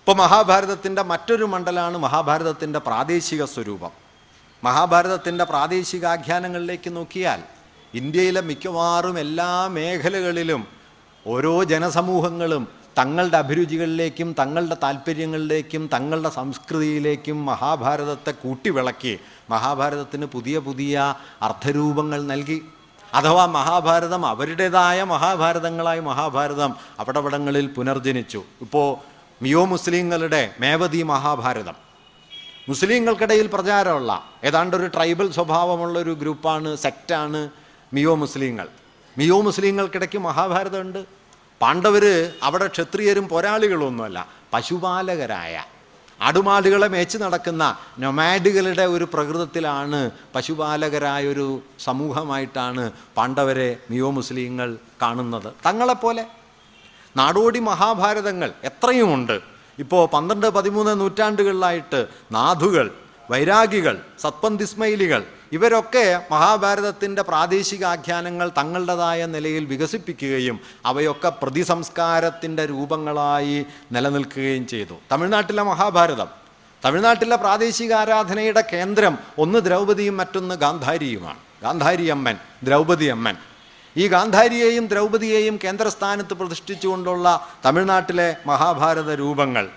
ഇപ്പോൾ 0.00 0.16
മഹാഭാരതത്തിന്റെ 0.22 1.02
മറ്റൊരു 1.12 1.46
മണ്ഡലമാണ് 1.54 1.98
മഹാഭാരതത്തിന്റെ 1.98 2.80
പ്രാദേശിക 2.88 3.44
സ്വരൂപം. 3.54 3.92
മഹാഭാരതത്തിന്റെ 4.62 5.44
പ്രാദേശികാഖ്യാനങ്ങളിലേക്ക് 5.44 6.90
നോക്കിയാൽ 6.98 7.40
ഇന്ത്യയിലെ 7.94 8.42
മിക്കവാറും 8.50 9.16
എല്ലാ 9.18 9.50
മേഖലകളിലും 9.76 10.62
ഓരോ 11.26 11.64
ജനസമൂഹങ്ങളും 11.64 12.68
തങ്ങളുടെ 12.98 13.36
അഭിരുചികളിലേക്കും 13.36 14.36
തങ്ങളുടെ 14.38 14.76
താല്പര്യങ്ങളിലേക്കും 14.82 15.90
തങ്ങളുടെ 15.92 16.28
സംസ്കൃതിയിലേക്കും 16.28 17.46
മഹാഭാരതത്തെ 17.46 18.30
കൂട്ടിവിളക്കി. 18.30 19.18
മഹാഭാരതത്തിന് 19.50 20.26
പുതിയ 20.26 20.58
പുതിയ 20.58 21.14
അർത്ഥരൂപങ്ങൾ 21.42 22.22
നൽകി. 22.22 22.62
അഥവാ 23.14 23.46
മഹാഭാരതം 23.46 24.26
അവരുടേതായ 24.26 25.02
മഹാഭാരതങ്ങളായി 25.02 26.00
മഹാഭാരതം 26.00 26.76
അവിടവിടങ്ങളിൽ 26.98 27.66
പുനർജനിച്ചു. 27.66 28.44
ഇപ്പോൾ 28.60 28.96
മിയോ 29.42 29.64
മുസ്ലിങ്ങളുടെ 29.64 30.54
മേവതി 30.60 31.02
മഹാഭാരതം. 31.02 31.74
മുസ്ലിങ്ങൾക്കിടയിൽ 32.68 33.46
പ്രചാരമുള്ള 33.46 34.24
ഏതാണ്ട് 34.44 34.76
ഒരു 34.76 34.86
ട്രൈബൽ 34.86 35.32
സ്വഭാവമുള്ള 35.32 35.98
ഒരു 35.98 36.14
ഗ്രൂപ്പാണ് 36.14 36.76
സെക്റ്റാണ് 36.76 37.50
മിയോ 37.92 38.14
മുസ്ലിങ്ങൾ. 38.14 38.68
മിയോ 39.18 39.40
മുസ്ലിങ്ങൾക്കിടയ്ക്ക് 39.40 40.18
മഹാഭാരതമുണ്ട്. 40.18 41.04
പാണ്ഡവർ 41.62 42.04
അവിടെ 42.42 42.66
ക്ഷത്രിയരും 42.66 43.28
പോരാളികളൊന്നുമല്ല 43.28 44.28
പശുപാലകരായ. 44.52 45.64
ആടുമാടുകളെ 46.20 46.88
മേച്ച് 46.88 47.18
നടക്കുന്ന 47.18 47.76
നൊമാഡുകളുടെ 47.98 48.82
ഒരു 48.82 49.04
പ്രകൃതത്തിലാണ് 49.04 50.10
പശുപാലകരായൊരു 50.34 51.62
സമൂഹമായിട്ടാണ് 51.78 52.92
പാണ്ഡവരെ 53.16 53.78
മിയോ 53.90 54.10
മുസ്ലിങ്ങൾ 54.10 54.76
കാണുന്നത്. 55.02 55.52
തങ്ങളെപ്പോലെ 55.66 56.26
നാടോടി 57.16 57.58
മഹാഭാരതങ്ങൾ 57.58 58.52
എത്രയുമുണ്ട്. 58.64 59.40
ഇപ്പോൾ 59.78 60.08
പന്ത്രണ്ട് 60.08 60.46
പതിമൂന്ന് 60.46 61.00
നൂറ്റാണ്ടുകളിലായിട്ട് 61.00 62.06
നാഥുകൾ 62.32 62.90
വൈരാഗികൾ 63.30 64.02
സത്പന്തിസ്മൈലികൾ 64.18 65.24
ഇവരൊക്കെ 65.52 66.22
മഹാഭാരതത്തിന്റെ 66.30 67.22
പ്രാദേശിക 67.22 67.84
ആഖ്യാനങ്ങൾ 67.84 68.50
തങ്ങളുടേതായ 68.58 69.26
നിലയിൽ 69.26 69.64
വികസിപ്പിക്കുകയും 69.64 70.60
അവയൊക്കെ 70.86 71.28
പ്രതിസംസ്കാരത്തിന്റെ 71.28 72.66
രൂപങ്ങളായി 72.66 73.66
നിലനിൽക്കുകയും 73.92 74.66
ചെയ്തു. 74.66 74.94
തമിഴ്നാട്ടിലെ 75.12 75.62
മഹാഭാരതം 75.62 76.28
തമിഴ്നാട്ടിലെ 76.84 77.36
പ്രാദേശിക 77.36 77.92
ആരാധനയുടെ 77.92 78.64
കേന്ദ്രം 78.72 79.18
ഒന്ന് 79.38 79.58
ദ്രൗപതിയും 79.58 80.16
മറ്റൊന്ന് 80.16 80.54
ഗാന്ധാരിയുമാണ്. 80.54 81.38
ഗാന്ധാരി 81.62 82.06
അമ്മൻ 82.06 82.36
ദ്രൗപതി 82.64 83.04
അമ്മൻ 83.04 83.36
ഈ 83.96 84.08
ഗാന്ധാരിയെയും 84.08 84.86
ദ്രൗപതിയെയും 84.86 85.58
കേന്ദ്രസ്ഥാനത്ത് 85.64 86.34
പ്രതിഷ്ഠിച്ചുകൊണ്ടുള്ള 86.34 87.48
തമിഴ്നാട്ടിലെ 87.64 88.36
മഹാഭാരത 88.46 89.14
രൂപങ്ങൾ. 89.14 89.68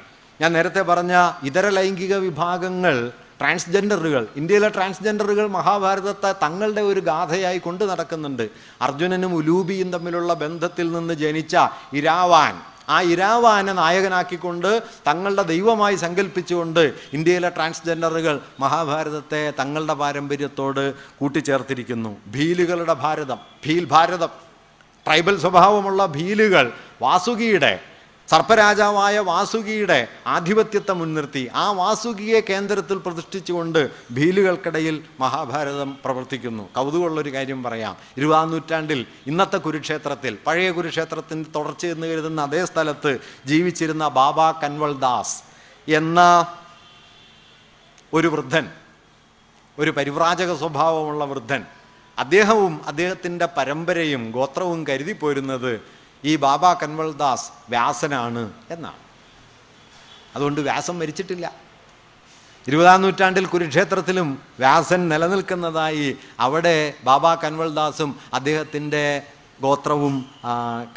ഞാൻ 0.41 0.53
നേരത്തെ 0.53 0.81
പറഞ്ഞ 0.81 1.31
ഇതര 1.43 1.69
ലൈംഗിക 1.69 2.15
വിഭാഗങ്ങൾ 2.15 3.11
ട്രാൻസ്ജെൻഡറുകൾ 3.39 4.27
ഇന്ത്യയിലെ 4.35 4.69
ട്രാൻസ്ജെൻഡറുകൾ 4.69 5.47
മഹാഭാരതത്തെ 5.47 6.31
തങ്ങളുടെ 6.31 6.81
ഒരു 6.81 6.99
ഗാഥയായി 6.99 7.57
കൊണ്ടു 7.57 7.85
നടക്കുന്നുണ്ട്. 7.85 8.49
അർജുനനും 8.81 9.35
ഉലൂബിയും 9.35 9.91
തമ്മിലുള്ള 9.91 10.33
ബന്ധത്തിൽ 10.33 10.91
നിന്ന് 10.91 11.13
ജനിച്ച 11.13 11.57
ഇരാവാൻ. 11.93 12.61
ആ 12.89 13.01
ഇരാവാനെ 13.01 13.73
നായകനാക്കിക്കൊണ്ട് 13.73 14.83
തങ്ങളുടെ 15.07 15.43
ദൈവമായി 15.43 15.95
സങ്കല്പിച്ചുകൊണ്ട് 15.95 16.93
ഇന്ത്യയിലെ 17.13 17.49
ട്രാൻസ്ജെൻഡറുകൾ 17.49 18.39
മഹാഭാരതത്തെ 18.59 19.53
തങ്ങളുടെ 19.59 19.93
പാരമ്പര്യത്തോട് 19.93 20.93
കൂട്ടിച്ചേർത്തിരിക്കുന്നു. 20.93 22.17
ഭീലുകളുടെ 22.27 22.93
ഭാരതം 22.93 23.37
ഭീൽ 23.65 23.85
ഭാരതം. 23.85 24.29
ട്രൈബൽ 25.05 25.39
സ്വഭാവമുള്ള 25.39 26.05
ഭീലുകൾ 26.05 26.71
വാസുകിയുടെ 27.01 27.79
സർപ്പരാജാവായ 28.29 29.19
വാസുകിയുടെ 29.19 30.07
ആധിപത്യത്തെ 30.27 30.93
മുൻനിർത്തി. 30.93 31.49
ആ 31.53 31.71
വാസുകിയെ 31.71 32.39
കേന്ദ്രത്തിൽ 32.49 32.97
പ്രതിഷ്ഠിച്ചുകൊണ്ട് 32.97 33.79
ഭീലുകൾക്കിടയിൽ 34.11 35.03
മഹാഭാരതം 35.19 35.97
പ്രവർത്തിക്കുന്നു. 36.03 36.63
കൗതുകമുള്ളൊരു 36.75 37.33
കാര്യം 37.33 37.63
പറയാം. 37.63 37.97
ഇരുപതാം 38.17 38.51
നൂറ്റാണ്ടിൽ 38.51 39.05
ഇന്നത്തെ 39.27 39.57
കുരുക്ഷേത്രത്തിൽ 39.57 40.37
പഴയ 40.47 40.71
കുരുക്ഷേത്രത്തിന്റെ 40.71 41.49
തുടർച്ചയെന്ന് 41.55 42.07
കരുതുന്ന 42.07 42.41
അതേ 42.41 42.65
സ്ഥലത്ത് 42.65 43.19
ജീവിച്ചിരുന്ന 43.45 44.07
ബാബ 44.07 44.51
കൻവൾ 44.51 44.93
ദാസ് 44.93 45.37
എന്ന 45.87 46.19
ഒരു 48.13 48.27
വൃദ്ധൻ 48.27 48.65
ഒരു 49.79 49.91
പരിവ്രാജക 49.91 50.55
സ്വഭാവമുള്ള 50.55 51.25
വൃദ്ധൻ 51.25 51.61
അദ്ദേഹവും 52.19 52.81
അദ്ദേഹത്തിന്റെ 52.85 53.45
പരമ്പരയും 53.45 54.31
ഗോത്രവും 54.31 54.87
കരുതി 54.87 55.11
പോരുന്നത് 55.11 55.98
ഈ 56.25 56.35
ബാബ 56.35 56.73
കൻവൽദാസ് 56.73 57.49
വ്യാസനാണ് 57.69 58.53
എന്നാണ്. 58.71 59.01
അതുകൊണ്ട് 60.35 60.61
വ്യാസം 60.61 60.99
മരിച്ചിട്ടില്ല. 60.99 61.55
ഇരുപതാം 62.67 63.01
നൂറ്റാണ്ടിൽ 63.01 63.45
കുരുക്ഷേത്രത്തിലും 63.45 64.41
വ്യാസൻ 64.59 65.09
നിലനിൽക്കുന്നതായി 65.09 66.17
അവിടെ 66.39 66.93
ബാബ 67.03 67.33
കൻവൽദാസും 67.33 68.19
അദ്ദേഹത്തിന്റെ 68.33 69.21
ഗോത്രവും 69.61 70.25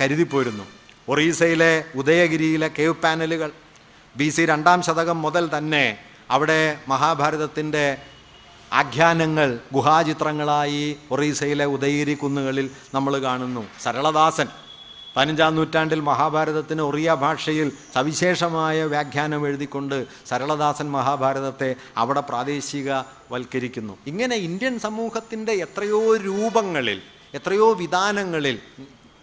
കരുതിപ്പോരുന്നു. 0.01 0.65
ഒറീസയിലെ 1.09 1.85
ഉദയഗിരിയിലെ 1.95 2.69
കേവ് 2.69 2.95
പാനലുകൾ 2.95 3.53
ബി 4.17 4.29
സി 4.29 4.47
രണ്ടാം 4.47 4.83
ശതകം 4.83 5.23
മുതൽ 5.23 5.59
തന്നെ 5.59 5.99
അവിടെ 6.31 6.79
മഹാഭാരതത്തിന്റെ 6.89 7.99
ആഖ്യാനങ്ങൾ 8.73 9.59
ഗുഹാചിത്രങ്ങളായി 9.73 10.97
ഒറീസയിലെ 11.11 11.65
ഉദയഗിരി 11.65 12.15
കുന്നുകളിൽ 12.15 12.71
നമ്മൾ 12.95 13.19
കാണുന്നു. 13.19 13.65
സരളദാസൻ 13.83 14.49
പതിനഞ്ചാം 15.17 15.57
നൂറ്റാണ്ടിൽ 15.57 16.01
മഹാഭാരതത്തിന് 16.01 16.83
ഒറിയ 16.83 17.15
ഭാഷയിൽ 17.15 17.73
സവിശേഷമായ 17.95 18.85
വ്യാഖ്യാനം 18.85 19.47
എഴുതിക്കൊണ്ട് 19.47 20.07
സരളദാസൻ 20.27 20.91
മഹാഭാരതത്തെ 20.91 21.75
അവിടെ 21.97 22.21
പ്രാദേശികവൽക്കരിക്കുന്നു. 22.21 23.99
ഇങ്ങനെ 24.07 24.37
ഇന്ത്യൻ 24.37 24.79
സമൂഹത്തിന്റെ 24.79 25.53
എത്രയോ 25.53 26.17
രൂപങ്ങളിൽ 26.17 27.03
എത്രയോ 27.35 27.73
വിധാനങ്ങളിൽ 27.73 28.59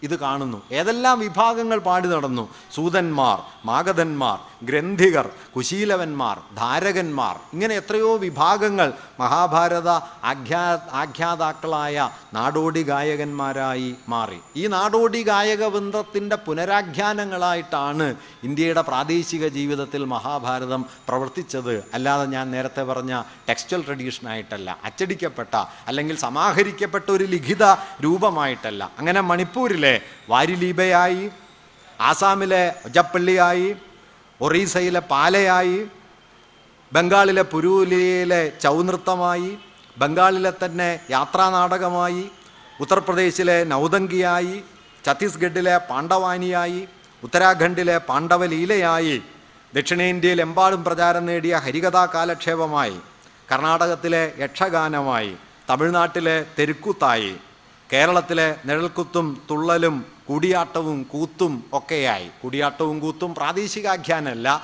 ഇത് 0.03 0.15
കാണുന്നു. 0.19 0.61
ഏതെല്ലാം 0.71 1.19
വിഭാഗങ്ങൾ 1.19 1.79
പാടി 1.79 2.07
നടന്നു? 2.07 2.49
സൂതന്മാർ 2.75 3.37
മാഗധന്മാർ 3.65 4.37
ഗ്രന്ഥികർ 4.65 5.29
കുശീലവന്മാർ 5.55 6.37
ധാരകന്മാർ. 6.57 7.35
ഇങ്ങനെ 7.53 7.75
എത്രയോ 7.75 8.17
വിഭാഗങ്ങൾ 8.17 8.93
മഹാഭാരത 9.19 9.89
ആഖ്യാ 10.31 10.63
ആഖ്യാതാക്കളായ 10.93 12.09
നാടോടി 12.33 12.83
ഗായകന്മാരായി 12.83 13.89
മാറി. 14.09 14.39
ഈ 14.55 14.67
നാടോടി 14.67 15.21
ഗായക 15.23 15.63
വൃന്ദത്തിന്റെ 15.65 16.35
പുനരാഖ്യാനങ്ങളായിട്ടാണ് 16.35 18.07
ഇന്ത്യയുടെ 18.43 18.81
പ്രാദേശിക 18.81 19.47
ജീവിതത്തിൽ 19.47 20.05
മഹാഭാരതം 20.05 20.85
പ്രവർത്തിച്ചത്. 21.07 21.75
അല്ലാതെ 21.93 22.25
ഞാൻ 22.25 22.51
നേരത്തെ 22.51 22.83
പറഞ്ഞ 22.83 23.21
ടെക്സ്റ്റൽ 23.49 23.81
ട്രഡീഷനായിട്ടല്ല 23.87 24.77
അച്ചടിക്കപ്പെട്ട 24.83 25.55
അല്ലെങ്കിൽ 25.87 26.17
സമാഹരിക്കപ്പെട്ട 26.17 27.11
ഒരു 27.11 27.23
ലിഖിത 27.23 27.63
രൂപമായിട്ടല്ല 28.03 28.91
അങ്ങനെ 28.99 29.21
മണിപ്പൂരിലെ 29.31 29.88
വാരിലീബയായി 30.29 31.23
ആസാമിലെ 31.99 32.63
ഒജപ്പള്ളിയായി 32.85 33.69
ഒറീസയിലെ 34.39 35.01
പാലയായി 35.11 35.79
ബംഗാളിലെ 36.91 37.43
പുരൂലിയയിലെ 37.43 38.41
ചൗനൃത്തമായി 38.63 39.49
ബംഗാളിലെ 39.97 40.51
തന്നെ 40.63 40.91
യാത്രാനാടകമായി 41.11 42.23
ഉത്തർപ്രദേശിലെ 42.79 43.57
നൗദങ്കിയായി 43.63 44.55
ഛത്തീസ്ഗഡിലെ 45.05 45.75
പാണ്ഡവാനിയായി 45.89 46.81
ഉത്തരാഖണ്ഡിലെ 47.23 47.97
പാണ്ഡവലീലയായി 48.09 49.17
ദക്ഷിണേന്ത്യയിൽ 49.73 50.39
എമ്പാടും 50.41 50.81
പ്രചാരം 50.83 51.25
നേടിയ 51.25 51.55
ഹരികഥാ 51.55 52.03
കാലക്ഷേപമായി 52.05 52.97
കർണാടകത്തിലെ 53.51 54.23
യക്ഷഗാനമായി 54.39 55.31
തമിഴ്നാട്ടിലെ 55.69 56.37
തെരുക്കുത്തായി 56.57 57.33
കേരളത്തിലെ 57.93 58.55
നിഴൽക്കുത്തും 58.65 59.41
തുള്ളലും 59.51 60.05
കൂടിയാട്ടവും 60.27 61.03
കൂത്തും 61.03 61.63
ഒക്കെയായി. 61.73 62.29
കൂടിയാട്ടവും 62.43 62.99
കൂത്തും 62.99 63.35
പ്രാദേശിക 63.35 63.87
ആഖ്യാനമല്ല 63.87 64.63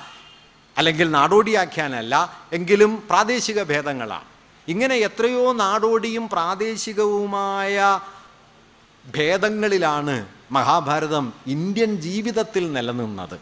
അല്ലെങ്കിൽ 0.78 1.10
നാടോടി 1.10 1.54
ആഖ്യാനമല്ല 1.54 2.32
എങ്കിലും 2.52 3.02
പ്രാദേശിക 3.10 3.62
ഭേദങ്ങളാണ്. 3.62 4.24
ഇങ്ങനെ 4.68 4.96
എത്രയോ 4.96 5.52
നാടോടിയും 5.52 6.28
പ്രാദേശികവുമായ 6.28 8.00
ഭേദങ്ങളിലാണ് 9.16 10.26
മഹാഭാരതം 10.52 11.32
ഇന്ത്യൻ 11.46 11.96
ജീവിതത്തിൽ 11.96 12.72
നിലനിന്നത്. 12.72 13.40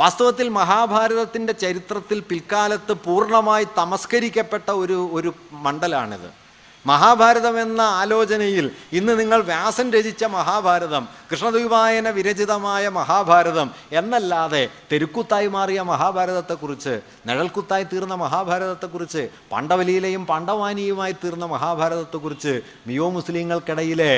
വാസ്തവത്തിൽ 0.00 0.48
മഹാഭാരതത്തിന്റെ 0.48 1.52
ചരിത്രത്തിൽ 1.52 2.20
പിൽക്കാലത്ത് 2.20 2.92
പൂർണമായി 2.92 3.66
തമസ്കരിക്കപ്പെട്ട 3.78 4.70
ഒരു 4.70 5.10
ഒരു 5.12 5.34
മണ്ഡലാണിത്. 5.52 6.45
മഹാഭാരതം 6.86 7.54
എന്ന 7.60 7.82
ആലോചനയിൽ 7.96 8.66
ഇന്ന് 8.92 9.12
നിങ്ങൾ 9.20 9.40
വ്യാസൻ 9.42 9.86
രചിച്ച 9.92 10.24
മഹാഭാരതം 10.30 11.04
കൃഷ്ണദ്വീപായന 11.30 12.10
വിരചിതമായ 12.10 12.88
മഹാഭാരതം 12.88 13.68
എന്നല്ലാതെ 13.92 14.62
തെരുക്കുത്തായി 14.92 15.46
മാറിയ 15.46 15.82
മഹാഭാരതത്തെക്കുറിച്ച് 15.82 16.94
നിഴൽക്കുത്തായി 17.26 17.84
തീർന്ന 17.84 18.14
മഹാഭാരതത്തെക്കുറിച്ച് 18.14 19.22
പാണ്ഡവലിയിലെയും 19.52 20.24
പാണ്ഡവാനിയുമായി 20.26 21.16
തീർന്ന 21.22 21.46
മഹാഭാരതത്തെക്കുറിച്ച് 21.46 22.54
മിയോ 22.86 23.08
മുസ്ലിങ്ങൾക്കിടയിലെ 23.10 24.12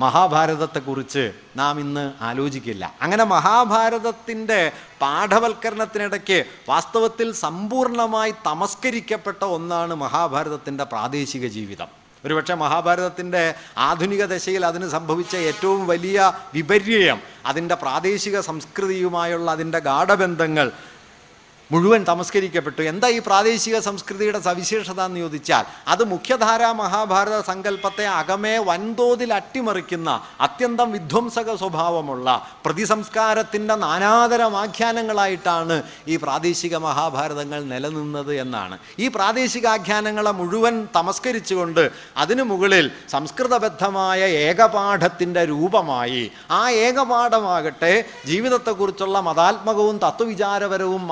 മഹാഭാരതത്തെക്കുറിച്ച് 0.00 1.32
നാം 1.56 1.80
ഇന്ന് 1.80 2.12
ആലോചിക്കില്ല. 2.20 2.94
അങ്ങനെ 3.02 3.24
മഹാഭാരതത്തിന്റെ 3.24 4.72
പാഠവൽക്കരണത്തിനിടയ്ക്ക് 5.00 6.44
വാസ്തവത്തിൽ 6.68 7.32
സമ്പൂർണമായി 7.32 8.34
തമസ്കരിക്കപ്പെട്ട 8.46 9.44
ഒന്നാണ് 9.44 9.94
മഹാഭാരതത്തിന്റെ 9.94 10.84
പ്രാദേശിക 10.84 11.46
ജീവിതം. 11.46 11.88
ഒരുപക്ഷെ 12.24 12.54
മഹാഭാരതത്തിന്റെ 12.54 13.54
ആധുനിക 13.78 14.24
ദശയിൽ 14.24 14.66
അതിന് 14.66 14.88
സംഭവിച്ച 14.88 15.36
ഏറ്റവും 15.36 15.86
വലിയ 15.86 16.32
വിപര്യം 16.54 17.18
അതിന്റെ 17.46 17.74
പ്രാദേശിക 17.74 18.40
സംസ്കൃതിയുമായുള്ള 18.40 19.50
അതിന്റെ 19.50 19.78
ഗാഠബന്ധങ്ങൾ 19.78 20.72
മുഴുവൻ 21.70 22.04
തമസ്കരിക്കപ്പെട്ടു. 22.04 22.82
എന്താ 22.82 23.08
ഈ 23.08 23.18
പ്രാദേശിക 23.18 23.78
സംസ്കൃതിയുടെ 23.78 24.40
സവിശേഷത 24.40 25.00
എന്ന് 25.00 25.20
ചോദിച്ചാൽ 25.20 25.64
അത് 25.88 26.04
മുഖ്യധാരാ 26.04 26.72
മഹാഭാരത 26.72 27.40
സങ്കല്പത്തെ 27.40 28.06
അകമേ 28.20 28.54
വൻതോതിൽ 28.68 29.32
അട്ടിമറിക്കുന്ന 29.32 30.10
അത്യന്തം 30.40 30.92
വിധ്വംസക 30.92 31.56
സ്വഭാവമുള്ള 31.56 32.26
പ്രതിസംസ്കാരത്തിന്റെ 32.66 33.74
നാനാതരം 33.74 34.56
ആഖ്യാനങ്ങളായിട്ടാണ് 34.56 35.76
ഈ 36.08 36.16
പ്രാദേശിക 36.16 36.76
മഹാഭാരതങ്ങൾ 36.76 37.60
നിലനിന്നത് 37.64 38.32
എന്നാണ്. 38.34 38.78
ഈ 38.98 39.08
പ്രാദേശിക 39.08 39.66
ആഖ്യാനങ്ങളെ 39.66 40.32
മുഴുവൻ 40.32 40.88
തമസ്കരിച്ചുകൊണ്ട് 40.96 41.90
അതിനു 42.16 42.42
മുകളിൽ 42.42 42.90
സംസ്കൃതബദ്ധമായ 43.08 44.20
ഏകപാഠത്തിന്റെ 44.46 45.44
രൂപമായി 45.44 46.24
ആ 46.50 46.70
ഏകപാഠമാകട്ടെ 46.70 47.92
ജീവിതത്തെക്കുറിച്ചുള്ള 48.26 49.20
മതാത്മകവും 49.20 49.98
തത്വവിചാരപരവും 50.06 51.04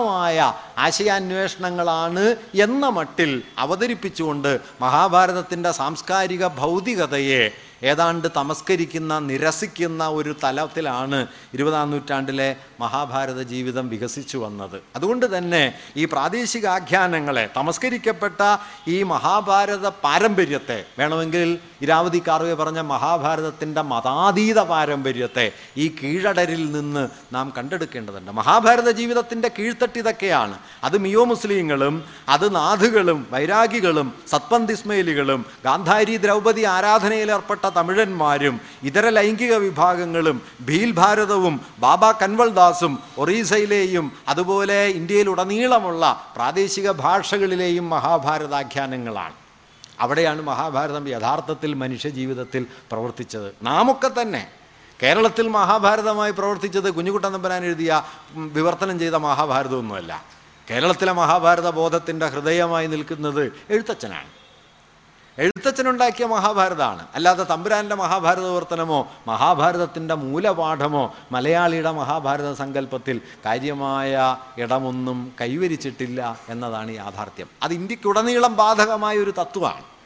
മാത്രമായ 0.00 0.38
ആശയാന്വേഷണങ്ങളാണ് 0.78 2.24
എന്ന 2.56 2.84
മട്ടിൽ 2.88 3.30
അവതരിപ്പിച്ചുകൊണ്ട് 3.58 4.50
മഹാഭാരതത്തിന്റെ 4.80 5.70
സാംസ്കാരിക 5.72 6.46
ഭൗതികതയെ 6.56 7.42
ഏതാണ്ട് 7.82 8.28
തമസ്കരിക്കുന്ന 8.36 9.18
നിരസിക്കുന്ന 9.18 10.08
ഒരു 10.08 10.36
തലത്തിലാണ് 10.44 11.26
ഇരുപതാം 11.54 11.90
നൂറ്റാണ്ടിലെ 11.90 12.56
മഹാഭാരത 12.80 13.42
ജീവിതം 13.42 13.88
വികസിച്ചു 13.88 14.38
വന്നത്. 14.38 14.82
അതുകൊണ്ട് 14.96 15.38
തന്നെ 15.38 15.74
ഈ 15.96 16.04
പ്രാദേശിക 16.04 16.66
ആഖ്യാനങ്ങളെ 16.66 17.50
തമസ്കരിക്കപ്പെട്ട 17.56 18.56
ഈ 18.88 19.02
മഹാഭാരത 19.02 19.88
പാരമ്പര്യത്തെ 19.88 20.84
വേണമെങ്കിൽ 20.98 21.58
ഇരാവതി 21.82 22.22
കാർവെ 22.28 22.54
പറഞ്ഞ 22.54 22.80
മഹാഭാരതത്തിന്റെ 22.80 23.82
മതാതീത 23.82 24.60
പാരമ്പര്യത്തെ 24.60 25.52
ഈ 25.76 25.96
കീഴടരിൽ 26.02 26.72
നിന്ന് 26.72 27.08
നാം 27.32 27.52
കണ്ടെടുക്കേണ്ടതുണ്ട്. 27.58 28.30
മഹാഭാരത 28.30 28.90
ജീവിതത്തിന്റെ 28.90 29.50
കീഴ്ത്തട്ട് 29.58 29.98
ഇതൊക്കെയാണ്. 29.98 30.58
അത് 30.84 30.98
മിയോ 30.98 31.24
മുസ്ലിങ്ങളും 31.24 32.04
അത് 32.28 32.54
നാഥുകളും 32.54 33.26
വൈരാഗികളും 33.30 34.14
സത്പന്തിസ്മയിലുകളും 34.28 35.46
ഗാന്ധാരി 35.64 36.16
ദ്രൗപദി 36.16 36.62
ആരാധനയിലേർപ്പെട്ട 36.62 37.67
തമിഴന്മാരും 37.68 38.60
ഇതര 38.82 39.08
ലൈംഗിക 39.08 39.54
വിഭാഗങ്ങളും 39.54 40.42
ഭീൽ 40.60 40.90
ഭാരതവും 40.90 41.60
ബാബ 41.78 42.10
കൻവൽദാസും 42.10 42.98
ഒറീസയിലെയും 43.18 44.12
അതുപോലെ 44.28 44.84
ഇന്ത്യയിലുടനീളമുള്ള 44.84 46.32
പ്രാദേശിക 46.36 46.90
ഭാഷകളിലെയും 46.90 47.90
മഹാഭാരതാഖ്യാനങ്ങളാണ്. 47.90 49.34
അവിടെയാണ് 50.00 50.42
മഹാഭാരതം 50.42 51.08
യഥാർത്ഥത്തിൽ 51.08 51.74
മനുഷ്യജീവിതത്തിൽ 51.74 52.66
പ്രവർത്തിച്ചത്. 52.92 53.52
നാമൊക്കെ 53.62 54.10
തന്നെ 54.22 54.50
കേരളത്തിൽ 55.02 55.48
മഹാഭാരതമായി 55.48 56.30
പ്രവർത്തിച്ചത് 56.30 56.90
കുഞ്ഞുകുട്ടൻ 56.90 57.32
തമ്പനാൻ 57.32 57.64
എഴുതിയ 57.64 58.02
വിവർത്തനം 58.34 58.98
ചെയ്ത 58.98 59.14
മഹാഭാരതമൊന്നുമല്ല. 59.14 60.24
കേരളത്തിലെ 60.70 61.12
മഹാഭാരത 61.12 61.70
ബോധത്തിന്റെ 61.70 62.26
ഹൃദയമായി 62.26 62.86
നിൽക്കുന്നത് 62.86 63.52
എഴുത്തച്ഛനാണ്. 63.70 64.47
എഴുത്തച്ഛനുണ്ടാക്കിയ 65.38 66.26
മഹാഭാരതമാണ്. 66.26 67.06
അല്ലാതെ 67.14 67.44
തമ്പുരാന്റെ 67.44 67.94
മഹാഭാരത 67.94 68.40
പ്രവർത്തനമോ 68.40 69.08
മഹാഭാരതത്തിന്റെ 69.26 70.14
മൂലപാഠമോ 70.14 71.14
മലയാളിയുടെ 71.32 71.90
മഹാഭാരത 71.90 72.52
സങ്കല്പത്തിൽ 72.52 73.20
കാര്യമായ 73.46 74.36
ഇടമൊന്നും 74.58 75.32
കൈവരിച്ചിട്ടില്ല 75.40 76.40
എന്നതാണ് 76.48 76.90
യാഥാർത്ഥ്യം. 76.94 77.46
അത് 77.62 77.72
ഇന്ത്യക്കുടനീളം 77.72 78.56
ബാധകമായ 78.56 79.18
ഒരു 79.18 79.30
തത്വമാണ്. 79.30 79.97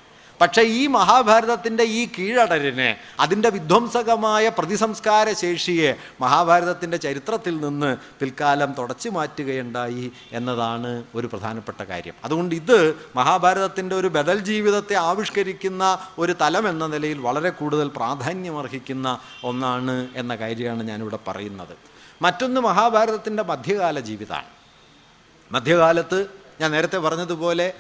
പക്ഷേ 0.43 0.63
ഈ 0.63 0.87
മഹാഭാരതത്തിന്റെ 0.87 1.85
ഈ 1.85 2.09
കീഴടരിനെ 2.19 2.99
അതിന്റെ 3.21 3.49
വിധ്വംസകമായ 3.49 4.49
പ്രതിസംസ്കാര 4.49 5.33
ശേഷിയെ 5.33 5.95
മഹാഭാരതത്തിന്റെ 6.21 6.97
ചരിത്രത്തിൽ 6.97 7.61
നിന്ന് 7.61 7.97
പിൽക്കാലം 8.21 8.73
തുടച്ചു 8.73 9.09
മാറ്റുകയുണ്ടായി 9.09 10.13
എന്നതാണ് 10.33 11.05
ഒരു 11.15 11.27
പ്രധാനപ്പെട്ട 11.27 11.83
കാര്യം. 11.83 12.15
അതുകൊണ്ട് 12.25 12.55
ഇത് 12.55 12.95
മഹാഭാരതത്തിന്റെ 13.17 13.97
ഒരു 13.97 14.09
ബദൽ 14.09 14.39
ജീവിതത്തെ 14.39 14.95
ആവിഷ്കരിക്കുന്ന 14.95 15.99
ഒരു 16.19 16.33
തലം 16.41 16.69
എന്ന 16.69 16.87
നിലയിൽ 16.87 17.19
വളരെ 17.19 17.51
കൂടുതൽ 17.51 17.89
പ്രാധാന്യമർഹിക്കുന്ന 17.89 19.19
ഒന്നാണ് 19.45 20.09
എന്ന 20.17 20.37
കാര്യമാണ് 20.37 20.83
ഞാനിവിടെ 20.83 21.19
പറയുന്നത്. 21.29 21.77
മറ്റൊന്ന് 22.23 22.61
മഹാഭാരതത്തിന്റെ 22.61 23.43
മധ്യകാല 23.43 24.01
ജീവിതമാണ്. 24.01 24.51
മധ്യകാലത്ത് 25.53 26.27
ഞാൻ 26.61 26.71
നേരത്തെ 26.71 26.99
പറഞ്ഞതുപോലെ 26.99 27.73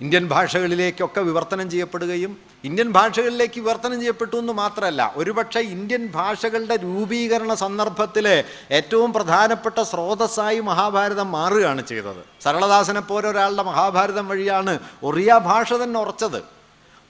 ഇന്ത്യൻ 0.00 0.28
ഭാഷകളിലേക്കൊക്കെ 0.28 1.20
വിവർത്തനം 1.20 1.70
ചെയ്യപ്പെടുകയും 1.70 2.36
ഇന്ത്യൻ 2.64 2.92
ഭാഷകളിലേക്ക് 2.92 3.60
വിവർത്തനം 3.60 4.00
ചെയ്യപ്പെട്ടു 4.00 4.36
എന്ന് 4.36 4.52
മാത്രമല്ല 4.52 5.12
ഒരുപക്ഷെ 5.16 5.60
ഇന്ത്യൻ 5.60 6.06
ഭാഷകളുടെ 6.06 6.76
രൂപീകരണ 6.76 7.54
സന്ദർഭത്തിൽ 7.54 8.44
ഏറ്റവും 8.70 9.12
പ്രധാനപ്പെട്ട 9.12 9.82
സ്രോതസ്സായി 9.82 10.60
മഹാഭാരതം 10.60 11.32
മാറുകയാണ് 11.32 11.86
ചെയ്തത്. 11.86 12.24
സരളദാസനെ 12.40 13.00
പോലെ 13.00 13.28
ഒരാളുടെ 13.28 13.62
മഹാഭാരതം 13.62 14.28
വഴിയാണ് 14.28 14.78
ഒറിയ 15.02 15.40
ഭാഷ 15.44 15.72
തന്നെ 15.72 16.00
ഉറച്ചത്. 16.00 16.42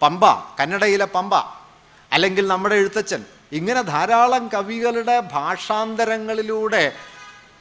പമ്പ 0.03 0.25
കന്നഡയിലെ 0.61 1.05
പമ്പ 1.05 1.35
അല്ലെങ്കിൽ 2.13 2.47
നമ്മുടെ 2.47 2.75
എഴുത്തച്ഛൻ. 2.75 3.25
ഇങ്ങനെ 3.53 3.83
ധാരാളം 3.83 4.49
കവികളുടെ 4.55 5.21
ഭാഷാന്തരങ്ങളിലൂടെ 5.33 6.93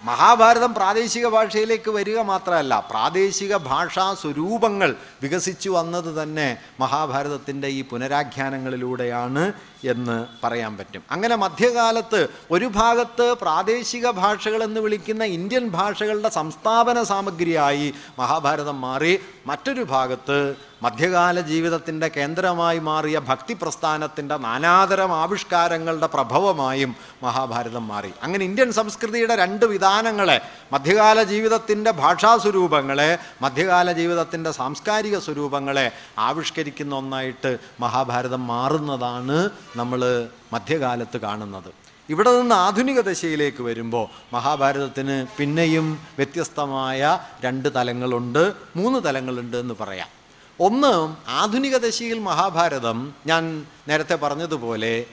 മഹാഭാരതം 0.06 0.73
പ്രാദേശിക 0.73 1.27
ഭാഷയിലേക്ക് 1.27 1.90
വരിക 1.90 2.19
മാത്രമല്ല 2.22 2.73
പ്രാദേശിക 2.90 3.57
ഭാഷാ 3.64 4.14
സ്വരൂപങ്ങൾ 4.14 4.90
വികസിച്ചു 5.23 5.69
വന്നത് 5.69 6.23
തന്നെ 6.23 6.48
മഹാഭാരതത്തിന്റെ 6.80 7.68
ഈ 7.68 7.82
പുനരാഖ്യാനങ്ങളിലൂടെയാണ് 7.82 9.44
എന്ന് 9.86 10.18
പറയാൻ 10.44 10.77
പറ്റും. 10.77 11.03
അങ്ങനെ 11.11 11.36
മധ്യകാലത്ത് 11.36 12.22
ഒരു 12.52 12.65
ഭാഗത്ത് 12.76 13.34
പ്രാദേശിക 13.41 14.11
ഭാഷകളെന്ന് 14.18 14.80
വിളിക്കുന്ന 14.80 15.23
ഇന്ത്യൻ 15.36 15.69
ഭാഷകളുടെ 15.69 16.30
സംസ്ഥാപന 16.30 17.03
സാമഗ്രിയായി 17.03 17.88
മഹാഭാരതം 18.19 18.82
മാറി 18.82 19.14
മറ്റൊരു 19.48 19.84
ഭാഗത്ത് 19.86 20.40
മധ്യകാല 20.86 21.41
ജീവിതത്തിന്റെ 21.41 22.07
കേന്ദ്രമായി 22.07 22.80
മാറിയ 22.80 23.20
ഭക്തി 23.20 23.53
പ്രസ്ഥാനത്തിന്റെ 23.53 24.36
നാനാതരം 24.38 25.12
ആവിഷ്കാരങ്ങളുടെ 25.14 26.07
പ്രഭവമായും 26.07 26.95
മഹാഭാരതം 27.24 27.88
മാറി. 27.88 28.12
അങ്ങനെ 28.24 28.45
ഇന്ത്യൻ 28.45 28.72
സംസ്കൃതിയുടെ 28.72 29.36
രണ്ട് 29.36 29.66
വിധാനങ്ങളെ 29.66 30.41
മധ്യകാല 30.74 31.24
ജീവിതത്തിന്റെ 31.24 31.91
ഭാഷാസ്വരൂപങ്ങളെ 31.91 33.18
മധ്യകാല 33.41 33.91
ജീവിതത്തിന്റെ 33.91 34.52
സാംസ്കാരിക 34.52 35.20
സ്വരൂപങ്ങളെ 35.20 35.91
ആവിഷ്കരിക്കുന്ന 36.18 36.95
ഒന്നായിട്ട് 36.95 37.57
മഹാഭാരതം 37.80 38.48
മാറുന്നതാണ് 38.48 39.49
നമ്മൾ 39.76 40.30
മധ്യകാലത്ത് 40.53 41.18
കാണുന്നത്. 41.18 41.72
ഇവിടെ 42.10 42.32
നിന്ന് 42.40 42.56
ആധുനിക 42.56 42.99
ദശയിലേക്ക് 43.02 43.64
വരുമ്പോൾ 43.64 44.06
മഹാഭാരതത്തിന് 44.34 45.16
പിന്നെയും 45.38 45.88
വ്യത്യസ്തമായ 46.18 47.20
രണ്ട് 47.45 47.70
തലങ്ങളുണ്ട് 47.76 48.53
മൂന്ന് 48.76 48.99
തലങ്ങളുണ്ട് 49.06 49.57
എന്ന് 49.57 49.76
പറയാം. 49.82 50.24
ഒന്ന് 50.60 51.15
ആധുനിക 51.30 51.77
ദശയിൽ 51.77 52.19
മഹാഭാരതം. 52.19 53.14
ഞാൻ 53.26 53.65
നേരത്തെ 53.88 54.15
പറഞ്ഞതുപോലെ 54.15 55.06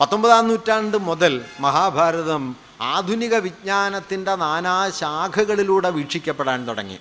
പത്തൊമ്പതാം 0.00 0.48
നൂറ്റാണ്ട് 0.48 0.96
മുതൽ 0.98 1.44
മഹാഭാരതം 1.60 2.56
ആധുനിക 2.80 3.34
വിജ്ഞാനത്തിന്റെ 3.36 4.34
നാനാശാഖകളിലൂടെ 4.36 5.90
വീക്ഷിക്കപ്പെടാൻ 5.90 6.68
തുടങ്ങി. 6.68 6.98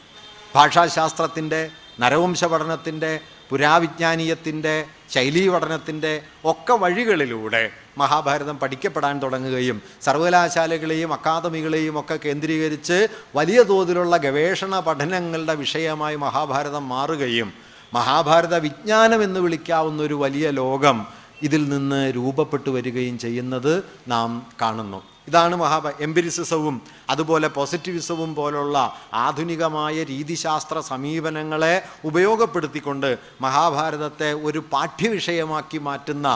ഭാഷാശാസ്ത്രത്തിന്റെ 0.55 1.69
നരവംശ 1.99 2.45
പഠനത്തിന്റെ 2.45 3.19
പുരാവിജ്ഞാനീയത്തിന്റെ 3.49 4.85
ശൈലീ 5.09 5.49
പഠനത്തിന്റെ 5.49 6.21
ഒക്കെ 6.45 6.73
വഴികളിലൂടെ 6.73 7.71
മഹാഭാരതം 7.97 8.59
പഠിക്കപ്പെടാൻ 8.59 9.21
തുടങ്ങുകയും 9.21 9.81
സർവകലാശാലകളെയും 10.01 11.13
അക്കാദമികളെയും 11.13 11.99
ഒക്കെ 11.99 12.19
കേന്ദ്രീകരിച്ച് 12.25 13.07
വലിയ 13.35 13.63
തോതിലുള്ള 13.63 14.17
ഗവേഷണ 14.17 14.79
പഠനങ്ങളുടെ 14.79 15.53
വിഷയമായി 15.53 16.15
മഹാഭാരതം 16.15 16.89
മാറുകയും 16.89 17.68
മഹാഭാരത 17.93 18.55
വിജ്ഞാനം 18.55 19.23
എന്ന് 19.23 19.39
വിളിക്കാവുന്ന 19.39 20.03
ഒരു 20.03 20.13
വലിയ 20.13 20.49
ലോകം 20.51 20.97
ഇതിൽ 21.41 21.69
നിന്ന് 21.69 22.11
രൂപപ്പെട്ടു 22.15 22.69
വരികയും 22.69 23.17
ചെയ്യുന്നത് 23.19 23.83
നാം 24.07 24.29
കാണുന്നു. 24.61 24.99
ഇതാണ് 25.27 25.55
മഹാ 25.55 25.91
എംപിരിസിസവും 25.99 26.81
അതുപോലെ 27.09 27.47
പോസിറ്റിവിസവും 27.47 28.35
പോലുള്ള 28.35 28.77
ആധുനികമായ 29.13 30.03
രീതിശാസ്ത്ര 30.03 30.79
സമീപനങ്ങളെ 30.79 31.75
ഉപയോഗപ്പെടുത്തിക്കൊണ്ട് 32.05 33.17
മഹാഭാരതത്തെ 33.41 34.33
ഒരു 34.33 34.63
പാഠ്യവിഷയമാക്കി 34.73 35.77
മാറ്റുന്ന 35.77 36.27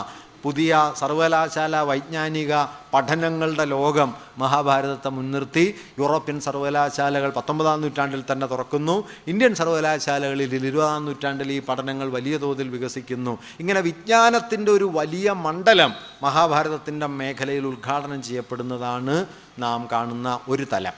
പുതിയ 0.44 0.94
സർവകലാശാല 1.00 1.80
വൈജ്ഞാനിക 1.80 2.64
പഠനങ്ങളുടെ 2.94 3.66
ലോകം 3.66 4.16
മഹാഭാരതത്തെ 4.38 5.10
മുൻനിർത്തി 5.10 5.76
യൂറോപ്യൻ 6.00 6.42
സർവകലാശാലകൾ 6.42 7.30
പത്തൊമ്പതാം 7.30 7.82
നൂറ്റാണ്ടിൽ 7.82 8.24
തന്നെ 8.32 8.48
തുറക്കുന്നു. 8.48 9.08
ഇന്ത്യൻ 9.28 9.56
സർവകലാശാലകളിൽ 9.56 10.56
ഇരുപതാം 10.56 11.06
നൂറ്റാണ്ടിൽ 11.06 11.52
ഈ 11.52 11.60
പഠനങ്ങൾ 11.60 12.10
വലിയ 12.10 12.38
തോതിൽ 12.38 12.70
വികസിക്കുന്നു. 12.70 13.38
ഇങ്ങനെ 13.60 13.82
വിജ്ഞാനത്തിന്റെ 13.82 14.72
ഒരു 14.72 14.90
വലിയ 14.94 15.32
മണ്ഡലം 15.32 15.96
മഹാഭാരതത്തിന്റെ 16.24 17.06
മേഖലയിൽ 17.06 17.68
ഉദ്ഘാടനം 17.68 18.24
ചെയ്യപ്പെടുന്നതാണ് 18.24 19.26
നാം 19.60 19.88
കാണുന്ന 19.92 20.40
ഒരു 20.48 20.68
തലം. 20.74 20.94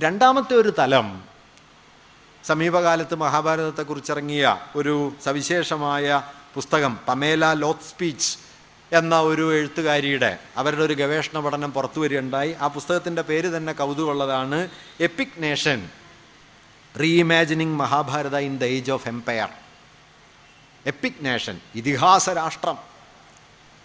രണ്ടാമത്തെ 0.00 0.54
ഒരു 0.54 0.74
തലം 0.78 1.22
സമീപകാലത്ത് 2.44 3.14
മഹാഭാരതത്തെക്കുറിച്ചിറങ്ങിയ 3.14 4.56
ഒരു 4.76 5.12
സവിശേഷമായ 5.24 6.22
പുസ്തകം 6.54 6.98
പമേല 7.08 7.52
ലോത്ത് 7.52 7.80
സ്പീച്ച് 7.80 8.38
എന്ന 8.92 9.20
ഒരു 9.20 9.54
എഴുത്തുകാരിയുടെ 9.54 10.38
അവരുടെ 10.56 10.84
ഒരു 10.84 10.94
ഗവേഷണ 10.94 11.40
പഠനം 11.40 11.72
പുറത്തു 11.72 12.00
വരികയുണ്ടായി. 12.00 12.52
ആ 12.52 12.66
പുസ്തകത്തിന്റെ 12.66 13.22
പേര് 13.22 13.56
തന്നെ 13.56 13.72
കൗതുകമുള്ളതാണ്. 13.72 14.68
Epic 15.00 15.28
nation 15.38 15.88
reimagining 17.00 17.76
Mahabharata 17.76 18.36
in 18.36 18.58
the 18.58 18.64
age 18.64 18.92
of 18.92 19.08
empire 19.08 19.48
epic 20.86 21.12
nation 21.20 21.60
ഇതിഹാസ 21.74 22.30
രാഷ്ട്രം. 22.30 22.76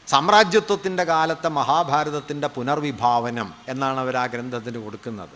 സാമ്രാജ്യത്വത്തിന്റെ 0.07 1.03
കാലത്തെ 1.03 1.48
മഹാഭാരതത്തിന്റെ 1.48 2.48
പുനർവിഭാവനം 2.48 3.53
എന്നാണ് 3.68 3.99
അവർ 3.99 4.18
ആ 4.18 4.26
ഗ്രന്ഥത്തിന് 4.26 4.77
കൊടുക്കുന്നത്. 4.77 5.30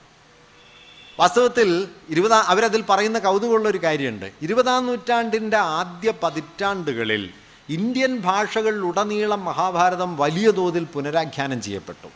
വാസ്തവത്തിൽ 1.20 1.88
ഇരുപതാം 2.10 2.44
അവരതിൽ 2.44 2.84
പറയുന്ന 2.90 3.20
കൗതുകമുള്ള 3.20 3.70
ഒരു 3.70 3.78
കാര്യമുണ്ട്. 3.78 4.32
ഇരുപതാം 4.42 4.86
നൂറ്റാണ്ടിന്റെ 4.86 5.58
ആദ്യ 5.58 6.14
പതിറ്റാണ്ടുകളിൽ 6.24 7.30
ഇന്ത്യൻ 7.70 8.18
ഭാഷകളിലുടനീളം 8.18 9.46
മഹാഭാരതം 9.46 10.18
വലിയ 10.18 10.52
തോതിൽ 10.52 10.84
പുനരാഖ്യാനം 10.84 11.62
ചെയ്യപ്പെട്ടു. 11.62 12.08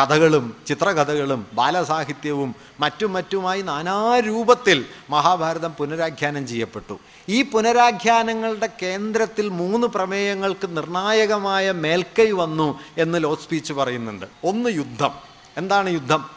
കഥകളും 0.00 0.56
ചിത്രകഥകളും 0.66 1.46
ബാലസാഹിത്യവും 1.52 2.54
മറ്റും 2.80 3.12
മറ്റുമായി 3.12 3.62
നാനാരൂപത്തിൽ 3.62 4.84
മഹാഭാരതം 5.10 5.72
പുനരാഖ്യാനം 5.72 6.46
ചെയ്യപ്പെട്ടു. 6.46 6.98
ഈ 7.28 7.42
പുനരാഖ്യാനങ്ങളുടെ 7.42 8.68
കേന്ദ്രത്തിൽ 8.82 9.48
മൂന്ന് 9.48 9.86
പ്രമേയങ്ങൾക്ക് 9.86 10.76
നിർണായകമായ 10.76 11.72
മേൽക്കൈ 11.72 12.30
വന്നു 12.30 12.80
എന്ന് 12.98 13.24
ലോ 13.24 13.34
സ്പീച്ച് 13.34 13.72
പറയുന്നുണ്ട്. 13.72 14.26
ഒന്ന് 14.44 14.70
യുദ്ധം. 14.70 15.10
എന്താണ് 15.56 15.90
യുദ്ധം? 15.90 16.30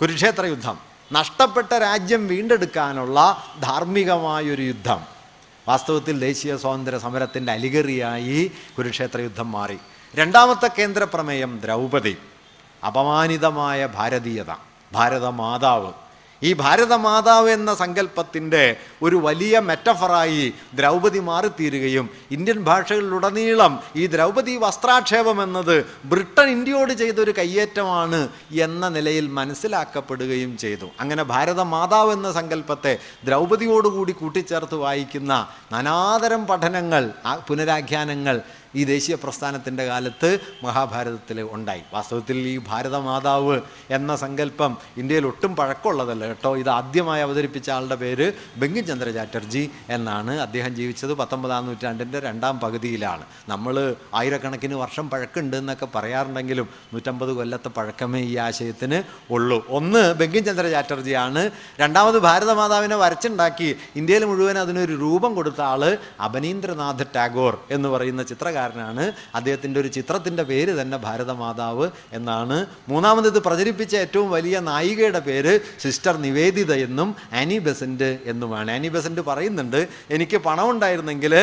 കുരുക്ഷേത്ര 0.00 0.44
യുദ്ധം. 0.44 0.78
നഷ്ടപ്പെട്ട 1.12 1.74
രാജ്യം 1.74 2.26
വീണ്ടെടുക്കാനുള്ള 2.26 3.44
ധാർമ്മികമായൊരു 3.62 4.62
യുദ്ധം. 4.62 5.17
വാസ്തവത്തിൽ 5.68 6.20
ദേശീയ 6.20 6.56
സ്വാതന്ത്ര്യ 6.56 6.98
സമരത്തിന്റെ 6.98 7.52
അലികറിയായി 7.52 8.52
കുരുക്ഷേത്ര 8.78 9.20
യുദ്ധം 9.20 9.52
മാറി. 9.52 9.78
രണ്ടാമത്തെ 10.14 10.70
കേന്ദ്രപ്രമേയം 10.78 11.60
ദ്രൗപദി. 11.64 12.16
അപമാനിതമായ 12.86 13.86
ഭാരതീയത. 13.86 14.54
ഭാരതമാതാവ്. 14.92 15.92
ഈ 16.42 16.52
ഭാരതമാതാവ് 16.54 17.50
എന്ന 17.50 17.74
സങ്കല്പത്തിന്റെ 17.74 18.64
ഒരു 19.02 19.16
വലിയ 19.16 19.60
മെറ്റഫറായി 19.60 20.44
ദ്രൗപദി 20.74 21.18
മാറിത്തീരുകയും 21.20 22.06
ഇന്ത്യൻ 22.30 22.64
ഭാഷകളിലുടനീളം 22.64 23.72
ഈ 23.96 24.06
ദ്രൗപദി 24.06 24.56
വസ്ത്രാക്ഷേപം 24.56 25.42
എന്നത് 25.42 25.76
ബ്രിട്ടൻ 26.04 26.48
ഇന്ത്യയോട് 26.48 26.92
ചെയ്തൊരു 26.92 27.32
കയ്യേറ്റമാണ് 27.38 28.20
എന്ന 28.60 28.88
നിലയിൽ 28.88 29.26
മനസ്സിലാക്കപ്പെടുകയും 29.30 30.58
ചെയ്തു. 30.58 30.86
അങ്ങനെ 31.00 31.22
ഭാരതമാതാവ് 31.24 32.12
എന്ന 32.12 32.32
സങ്കല്പത്തെ 32.32 32.92
ദ്രൗപദിയോടുകൂടി 33.24 34.12
കൂട്ടിച്ചേർത്ത് 34.12 34.74
വായിക്കുന്ന 34.76 35.32
നാനാതരം 35.72 36.46
പഠനങ്ങൾ 36.46 37.04
പുനരാഖ്യാനങ്ങൾ 37.48 38.36
ഈ 38.78 38.84
ദേശീയ 38.84 39.14
പ്രസ്ഥാനത്തിന്റെ 39.14 39.84
കാലത്ത് 39.86 40.30
മഹാഭാരതത്തിൽ 40.62 41.38
ഉണ്ടായി. 41.56 41.82
വാസ്തവത്തിൽ 41.94 42.36
ഈ 42.52 42.56
ഭാരതമാതാവ് 42.68 43.56
എന്ന 43.90 44.16
സങ്കല്പം 44.16 44.72
ഇന്ത്യയിൽ 44.96 45.26
ഒട്ടും 45.26 45.52
പഴക്കമുള്ളതല്ല 45.56 46.24
കേട്ടോ. 46.26 46.56
ഇത് 46.56 46.70
ആദ്യമായി 46.78 47.22
അവതരിപ്പിച്ച 47.22 47.70
ആളുടെ 47.76 47.94
പേര് 47.94 48.26
ബങ്കിംചന്ദ്ര 48.56 49.10
ചാറ്റർജി 49.10 49.70
എന്നാണ് 49.88 50.34
അദ്ദേഹം 50.40 50.74
ജീവിച്ചത് 50.74 51.14
പത്തൊമ്പതാം 51.14 51.66
നൂറ്റാണ്ടിന്റെ 51.66 52.20
രണ്ടാം 52.20 52.60
പകുതിയിലാണ്. 52.60 53.24
നമ്മൾ 53.48 53.74
ആയിരക്കണക്കിന് 54.14 54.74
വർഷം 54.74 55.10
പഴക്കമുണ്ട് 55.10 55.56
എന്നൊക്കെ 55.56 55.88
പറയാറുണ്ടെങ്കിലും 55.94 56.68
നൂറ്റമ്പത് 56.94 57.32
കൊല്ലത്തെ 57.32 57.68
പഴക്കമേ 57.68 58.20
ഈ 58.20 58.36
ആശയത്തിന് 58.36 58.98
ഉള്ളൂ. 59.32 59.58
ഒന്ന് 59.68 60.14
ബങ്കിംചന്ദ്ര 60.14 60.68
ചാറ്റർജിയാണ് 60.70 61.42
രണ്ടാമത് 61.80 62.18
ഭാരതമാതാവിനെ 62.18 62.96
വരച്ചുണ്ടാക്കി 62.96 63.76
ഇന്ത്യയിൽ 63.96 64.24
മുഴുവൻ 64.24 64.58
അതിനൊരു 64.58 64.92
രൂപം 64.92 65.34
കൊടുത്ത 65.34 65.60
ആൾ 65.60 65.82
അപനീന്ദ്രനാഥ് 66.24 67.06
ടാഗോർ 67.16 67.54
എന്ന് 67.70 67.88
പറയുന്ന 67.88 68.22
ചിത്രകാരനാണ് 68.68 69.04
അദ്ദേഹത്തിന്റെ 69.34 69.78
ഒരു 69.80 69.88
ചിത്രത്തിന്റെ 69.88 70.42
പേര് 70.42 70.72
തന്നെ 70.80 70.96
ഭാരതമാതാവ് 71.06 71.86
എന്നാണ്. 72.12 72.56
മൂന്നാമത് 72.88 73.38
പ്രചരിപ്പിച്ച 73.46 73.94
ഏറ്റവും 74.04 74.28
വലിയ 74.30 74.56
നായികയുടെ 74.70 75.20
പേര് 75.28 75.54
സിസ്റ്റർ 75.80 76.16
നിവേദിത 76.26 76.72
എന്നും 76.88 77.08
ആനി 77.40 77.58
ബെസന്റ് 77.58 78.10
എന്നുമാണ്. 78.24 78.70
ആനി 78.76 78.88
ബെസന്റ് 78.88 79.20
പറയുന്നുണ്ട് 79.20 79.80
എനിക്ക് 80.10 80.36
പണമുണ്ടായിരുന്നെങ്കിൽ 80.36 81.34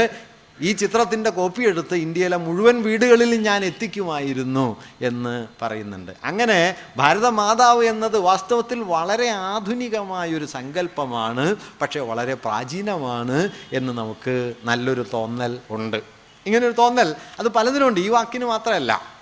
ഈ 0.62 0.70
ചിത്രത്തിന്റെ 0.72 1.30
കോപ്പി 1.38 1.64
എടുത്ത് 1.70 1.96
ഇന്ത്യയിലെ 1.96 2.38
മുഴുവൻ 2.38 2.76
വീടുകളിൽ 2.84 3.32
ഞാൻ 3.48 3.66
എത്തിക്കുമായിരുന്നു 3.70 4.68
എന്ന് 5.02 5.34
പറയുന്നുണ്ട്. 5.62 6.12
അങ്ങനെ 6.24 6.60
ഭാരതമാതാവ് 6.98 7.84
എന്നത് 7.84 8.18
വാസ്തവത്തിൽ 8.30 8.80
വളരെ 8.96 9.28
ആധുനികമായൊരു 9.52 10.48
സങ്കല്പമാണ് 10.56 11.46
പക്ഷേ 11.82 12.00
വളരെ 12.12 12.34
പ്രാചീനമാണ് 12.46 13.40
എന്ന് 13.74 13.94
നമുക്ക് 14.02 14.54
നല്ലൊരു 14.66 15.06
തോന്നൽ 15.14 15.56
ഉണ്ട്. 15.70 16.15
ഇങ്ങനൊരു 16.46 16.72
തോന്നൽ. 16.72 17.16
അത് 17.40 17.48
പലതിനുണ്ട്. 17.48 18.00
ഈ 18.00 18.10
വാക്കിന് 18.10 18.46
മാത്രമല്ല. 18.46 19.16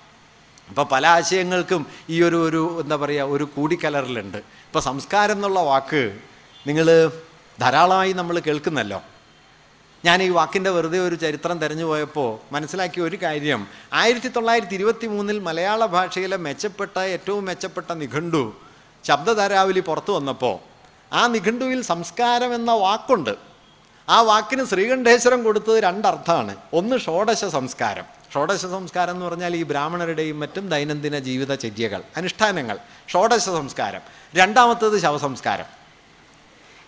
അപ്പോൾ 0.70 0.84
പല 0.84 1.08
ആശയങ്ങൾക്കും 1.08 1.86
ഈ 2.10 2.24
ഒരു 2.24 2.50
ഒരു 2.50 2.82
എന്താ 2.82 2.96
പറയുക 2.96 3.24
ഒരു 3.24 3.44
കൂടിക്കലറിലുണ്ട്. 3.44 4.38
ഇപ്പോൾ 4.38 4.80
സംസ്കാരം 4.80 5.32
എന്നുള്ള 5.32 5.60
വാക്ക് 5.60 6.20
നിങ്ങൾ 6.68 7.12
ധാരാളമായി 7.60 8.14
നമ്മൾ 8.14 8.40
കേൾക്കുന്നല്ലോ. 8.40 9.02
ഞാൻ 10.06 10.24
ഈ 10.24 10.30
വാക്കിന്റെ 10.30 10.70
വെറുതെ 10.70 11.00
ഒരു 11.00 11.16
ചരിത്രം 11.16 11.60
തെരഞ്ഞു 11.60 11.86
പോയപ്പോൾ 11.86 12.54
മനസ്സിലാക്കിയ 12.54 13.04
ഒരു 13.04 13.18
കാര്യം. 13.24 13.68
ആയിരത്തി 13.94 14.28
തൊള്ളായിരത്തി 14.28 14.74
ഇരുപത്തി 14.74 15.08
മൂന്നിൽ 15.08 15.40
മലയാള 15.40 15.86
ഭാഷയിലെ 15.86 16.38
മെച്ചപ്പെട്ട 16.38 17.00
ഏറ്റവും 17.00 17.46
മെച്ചപ്പെട്ട 17.46 17.92
നിഘണ്ടു 17.92 18.54
ശബ്ദധാരാവലി 19.04 19.80
പുറത്തു 19.80 20.12
വന്നപ്പോൾ 20.12 20.60
ആ 21.16 21.28
നിഘണ്ടുവിൽ 21.28 21.82
സംസ്കാരം 21.82 22.56
എന്ന 22.56 22.72
വാക്കുണ്ട്. 22.72 23.53
ആ 24.10 24.22
വാക്കിന് 24.22 24.66
ശ്രീകണ്ഠേശ്വരം 24.66 25.44
കൊടുത്തത് 25.44 25.84
രണ്ടർത്ഥമാണ്. 25.84 26.56
ഒന്ന് 26.74 27.00
ഷോഡശ 27.00 27.46
സംസ്കാരം. 27.46 28.04
ഷോഡശ 28.34 28.62
സംസ്കാരം 28.62 29.12
എന്ന് 29.12 29.26
പറഞ്ഞാൽ 29.26 29.56
ഈ 29.56 29.64
ബ്രാഹ്മണരുടെയും 29.64 30.40
മറ്റും 30.40 30.70
ദൈനംദിന 30.70 31.20
ജീവിതചര്യകൾ 31.20 32.04
അനുഷ്ഠാനങ്ങൾ. 32.18 32.78
ഷോഡശ 33.08 33.46
സംസ്കാരം. 33.46 34.02
രണ്ടാമത്തത് 34.36 35.00
ശവസംസ്കാരം. 35.00 35.66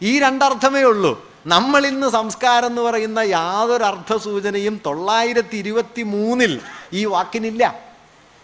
ഈ 0.01 0.19
രണ്ടർത്ഥമേ 0.19 0.81
ഉള്ളൂ. 0.81 1.31
നമ്മൾ 1.47 1.87
ഇന്ന് 1.87 2.09
സംസ്കാരം 2.09 2.65
എന്ന് 2.65 2.81
പറയുന്ന 2.81 3.19
യാതൊരു 3.19 3.83
അർത്ഥസൂചനയും 3.83 4.81
തൊള്ളായിരത്തി 4.85 5.57
ഇരുപത്തി 5.57 6.01
മൂന്നിൽ 6.01 6.61
ഈ 6.93 7.05
വാക്കിനില്ല. 7.05 7.79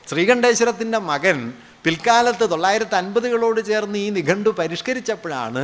ശ്രീകണ്ഠേശ്വരത്തിന്റെ 0.10 0.98
മകൻ 0.98 1.54
പിൽക്കാലത്ത് 1.86 2.46
തൊള്ളായിരത്തി 2.50 2.96
അൻപതുകളോട് 2.96 3.60
ചേർന്ന് 3.70 4.00
ഈ 4.06 4.10
നിഘണ്ടു 4.18 4.50
പരിഷ്കരിച്ചപ്പോഴാണ് 4.60 5.64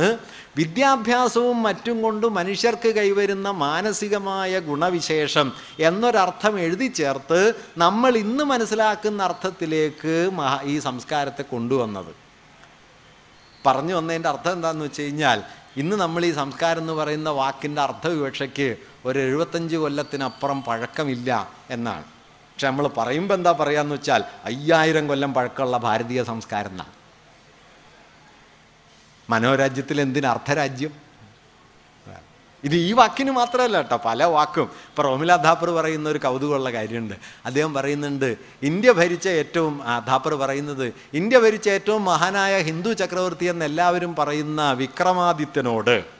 വിദ്യാഭ്യാസവും 0.58 1.58
മറ്റും 1.66 1.96
കൊണ്ട് 2.04 2.26
മനുഷ്യർക്ക് 2.38 2.90
കൈവരുന്ന 2.96 3.48
മാനസികമായ 3.66 4.60
ഗുണവിശേഷം 4.70 5.46
എന്നൊരർത്ഥം 5.88 6.54
എഴുതി 6.64 6.88
ചേർത്ത് 7.00 7.40
നമ്മൾ 7.84 8.12
ഇന്ന് 8.24 8.46
മനസ്സിലാക്കുന്ന 8.52 9.22
അർത്ഥത്തിലേക്ക് 9.28 10.16
ഈ 10.72 10.76
സംസ്കാരത്തെ 10.88 11.46
കൊണ്ടുവന്നത്. 11.54 12.12
പറഞ്ഞു 13.66 13.94
വന്നതിന്റെ 13.98 14.28
അർത്ഥം 14.34 14.52
എന്താണെന്ന് 14.56 14.84
വെച്ച് 14.88 15.02
കഴിഞ്ഞാൽ 15.02 15.38
ഇന്ന് 15.80 15.96
നമ്മൾ 15.96 16.22
ഈ 16.28 16.34
സംസ്കാരം 16.42 16.82
എന്ന് 16.82 16.94
പറയുന്ന 17.00 17.30
വാക്കിന്റെ 17.40 17.80
അർത്ഥവിവക്ഷയ്ക്ക് 17.88 18.68
ഒരു 19.08 19.18
എഴുപത്തഞ്ച് 19.18 19.76
കൊല്ലത്തിനപ്പുറം 19.82 20.58
പഴക്കമില്ല 20.68 21.30
എന്നാണ്. 21.76 22.06
പക്ഷെ 22.58 22.70
നമ്മൾ 22.70 22.86
പറയുമ്പോൾ 22.96 23.34
എന്താ 23.38 23.50
പറയാന്ന് 23.58 23.94
വെച്ചാൽ 23.94 24.22
അയ്യായിരം 24.48 25.04
കൊല്ലം 25.08 25.34
പഴക്കമുള്ള 25.34 25.76
ഭാരതീയ 25.84 26.20
സംസ്കാരം 26.30 26.70
എന്നാണ്. 26.74 26.94
മനോരാജ്യത്തിൽ 29.30 30.00
എന്തിന് 30.04 30.26
ഇത് 32.64 32.76
ഈ 32.76 32.90
വാക്കിന് 32.98 33.32
മാത്രമല്ല 33.38 33.76
കേട്ടോ 33.82 33.96
പല 34.06 34.24
വാക്കും. 34.34 34.66
ഇപ്പോൾ 34.88 35.02
റോമില 35.08 35.36
ധാപ്പർ 35.46 35.70
പറയുന്ന 35.78 36.06
ഒരു 36.08 36.20
കൗതുകമുള്ള 36.26 36.70
കാര്യമുണ്ട്. 36.76 37.14
അദ്ദേഹം 37.46 37.72
പറയുന്നുണ്ട് 37.78 38.30
ഇന്ത്യ 38.70 38.92
ഭരിച്ച 39.00 39.28
ഏറ്റവും 39.28 39.74
ധാപ്പർ 40.06 40.34
പറയുന്നത് 40.42 40.86
ഇന്ത്യ 41.14 41.38
ഭരിച്ച 41.38 41.68
ഏറ്റവും 41.78 42.04
മഹാനായ 42.12 42.54
ഹിന്ദു 42.68 42.92
ചക്രവർത്തി 43.02 43.44
എന്ന് 43.54 43.64
എല്ലാവരും 43.70 44.14
പറയുന്ന 44.20 44.72
വിക്രമാദിത്യനോട്. 44.82 46.17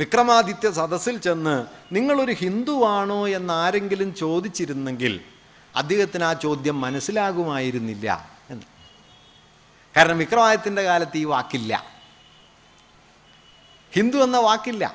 വിക്രമാദിത്യ 0.00 0.70
സദസ്സിൽ 0.70 1.18
ചെന്ന് 1.18 1.66
നിങ്ങളൊരു 1.92 2.32
ഹിന്ദുവാണോ 2.32 3.28
എന്നാരെങ്കിലും 3.28 4.14
ചോദിച്ചിരുന്നെങ്കിൽ 4.14 5.20
അദ്ദേഹത്തിന് 5.76 6.24
ആ 6.24 6.32
ചോദ്യം 6.32 6.80
മനസ്സിലാകുമായിരുന്നില്ല 6.80 8.30
എന്ന്. 8.50 8.62
കാരണം 9.96 10.18
വിക്രമാദിത്യന്റെ 10.18 10.82
കാലത്ത് 10.82 11.18
ഈ 11.18 11.24
വാക്കില്ല. 11.24 11.84
ഹിന്ദു 13.92 14.18
എന്ന 14.18 14.38
വാക്കില്ല. 14.38 14.94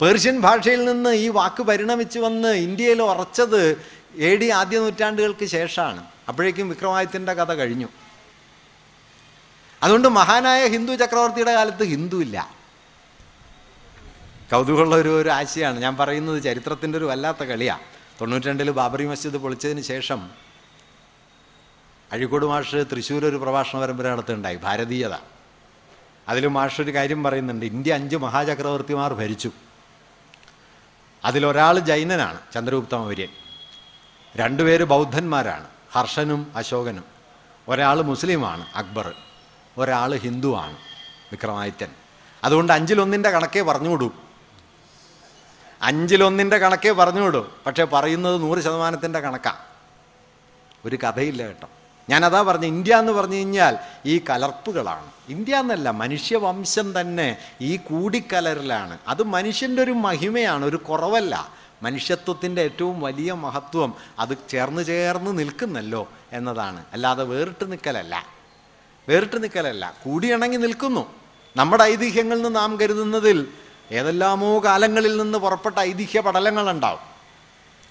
പേർഷ്യൻ 0.00 0.40
ഭാഷയിൽ 0.40 0.84
നിന്ന് 0.84 1.10
ഈ 1.10 1.28
വാക്ക് 1.28 1.62
പരിണമിച്ചു 1.62 2.18
വന്ന് 2.18 2.48
ഇന്ത്യയിൽ 2.48 3.02
ഉറച്ചത് 3.02 3.84
എ 4.14 4.36
ഡി 4.36 4.48
ആദ്യ 4.48 4.78
നൂറ്റാണ്ടുകൾക്ക് 4.78 5.46
ശേഷമാണ്. 5.46 6.04
അപ്പോഴേക്കും 6.28 6.68
വിക്രമാദിത്യന്റെ 6.68 7.32
കഥ 7.32 7.52
കഴിഞ്ഞു. 7.52 7.86
അതുകൊണ്ട് 9.82 10.08
മഹാനായ 10.08 10.68
ഹിന്ദു 10.68 10.92
ചക്രവർത്തിയുടെ 10.92 11.52
കാലത്ത് 11.52 11.84
ഹിന്ദു 11.84 12.16
ഇല്ല 12.16 12.59
കൗതുകമുള്ള 14.52 14.96
ഒരു 14.96 15.22
ഒരു 15.22 15.28
ആശയമാണ് 15.28 15.80
ഞാൻ 15.80 15.96
പറയുന്നത് 15.96 16.42
ചരിത്രത്തിന്റെ 16.42 16.98
ഒരു 16.98 17.04
വല്ലാത്ത 17.04 17.42
കളിയാണ് 17.42 17.80
തൊണ്ണൂറ്റി 18.20 18.46
രണ്ടിൽ 18.46 18.70
ബാബറി 18.70 19.06
മസ്ജിദ് 19.06 19.36
പൊളിച്ചതിന് 19.36 19.80
ശേഷം 19.80 20.30
അഴിക്കോട് 22.12 22.46
മാഷ് 22.46 22.84
തൃശ്ശൂർ 22.92 23.24
ഒരു 23.24 23.36
പ്രഭാഷണ 23.36 23.80
പരമ്പര 23.80 24.08
നടത്തുന്നുണ്ടായി 24.08 24.56
ഭാരതീയത. 24.56 25.14
അതിൽ 26.28 26.46
മാഷ് 26.46 26.80
ഒരു 26.80 26.94
കാര്യം 26.94 27.22
പറയുന്നുണ്ട് 27.22 27.66
ഇന്ത്യ 27.66 27.94
അഞ്ച് 27.94 28.16
മഹാചക്രവർത്തിമാർ 28.16 29.14
ഭരിച്ചു. 29.14 29.50
അതിലൊരാൾ 31.24 31.78
ജൈനനാണ് 31.78 32.38
ചന്ദ്രഗുപ്ത 32.54 32.94
മൗര്യൻ. 32.94 33.28
രണ്ടുപേര് 34.36 34.84
ബൗദ്ധന്മാരാണ് 34.84 35.66
ഹർഷനും 35.92 36.52
അശോകനും. 36.56 37.04
ഒരാൾ 37.68 38.02
മുസ്ലിമാണ് 38.02 38.66
അക്ബർ. 38.74 39.14
ഒരാൾ 39.78 40.16
ഹിന്ദുവാണ് 40.16 40.76
വിക്രമാദിത്യൻ. 41.30 41.90
അതുകൊണ്ട് 42.44 42.72
അഞ്ചിലൊന്നിന്റെ 42.72 43.30
കണക്കേ 43.30 43.62
പറഞ്ഞുവിടൂ 43.62 44.29
അഞ്ചിലൊന്നിന്റെ 45.82 46.58
കണക്കേ 46.58 46.90
പറഞ്ഞു 46.90 47.20
വിടും 47.20 47.52
പക്ഷേ 47.66 47.84
പറയുന്നത് 47.84 48.42
നൂറ് 48.42 48.58
ശതമാനത്തിന്റെ 48.58 49.20
കണക്കാണ് 49.20 49.56
ഒരു 50.84 50.96
കഥയില്ല 50.96 51.46
കേട്ടോ. 51.46 51.68
ഞാനതാ 52.10 52.42
പറഞ്ഞ 52.42 52.64
ഇന്ത്യ 52.64 52.96
എന്ന് 52.96 53.12
പറഞ്ഞു 53.12 53.36
കഴിഞ്ഞാൽ 53.36 53.78
ഈ 54.06 54.22
കലർപ്പുകളാണ്. 54.30 55.06
ഇന്ത്യ 55.28 55.56
എന്നല്ല 55.56 55.90
മനുഷ്യവംശം 55.90 57.00
തന്നെ 57.00 57.36
ഈ 57.60 57.76
കൂടിക്കലറിലാണ്. 57.76 58.98
അത് 59.08 59.22
മനുഷ്യന്റെ 59.22 59.82
ഒരു 59.82 59.90
മഹിമയാണ് 59.90 60.64
ഒരു 60.64 60.76
കുറവല്ല. 60.76 61.48
മനുഷ്യത്വത്തിന്റെ 61.82 62.62
ഏറ്റവും 62.62 63.00
വലിയ 63.00 63.32
മഹത്വം 63.32 63.94
അത് 64.18 64.36
ചേർന്ന് 64.48 64.84
ചേർന്ന് 64.84 65.38
നിൽക്കുന്നല്ലോ 65.38 66.08
എന്നതാണ്. 66.32 66.84
അല്ലാതെ 66.92 67.24
വേറിട്ട് 67.24 67.72
നിൽക്കലല്ല. 67.72 68.26
വേറിട്ട് 69.08 69.42
നിൽക്കലല്ല. 69.42 69.94
കൂടിയിണങ്ങി 70.04 70.56
നിൽക്കുന്നു. 70.56 71.14
നമ്മുടെ 71.56 71.84
ഐതിഹ്യങ്ങളിൽ 71.84 72.42
നിന്ന് 72.42 72.60
നാം 72.60 72.80
കരുതുന്നതിൽ 72.80 73.46
ഏതെല്ലാമോ 73.92 74.64
കാലങ്ങളിൽ 74.64 75.16
നിന്ന് 75.16 75.38
പുറപ്പെട്ട 75.38 75.78
ഐതിഹ്യ 75.78 76.20
പടലങ്ങളുണ്ടാവും. 76.20 77.04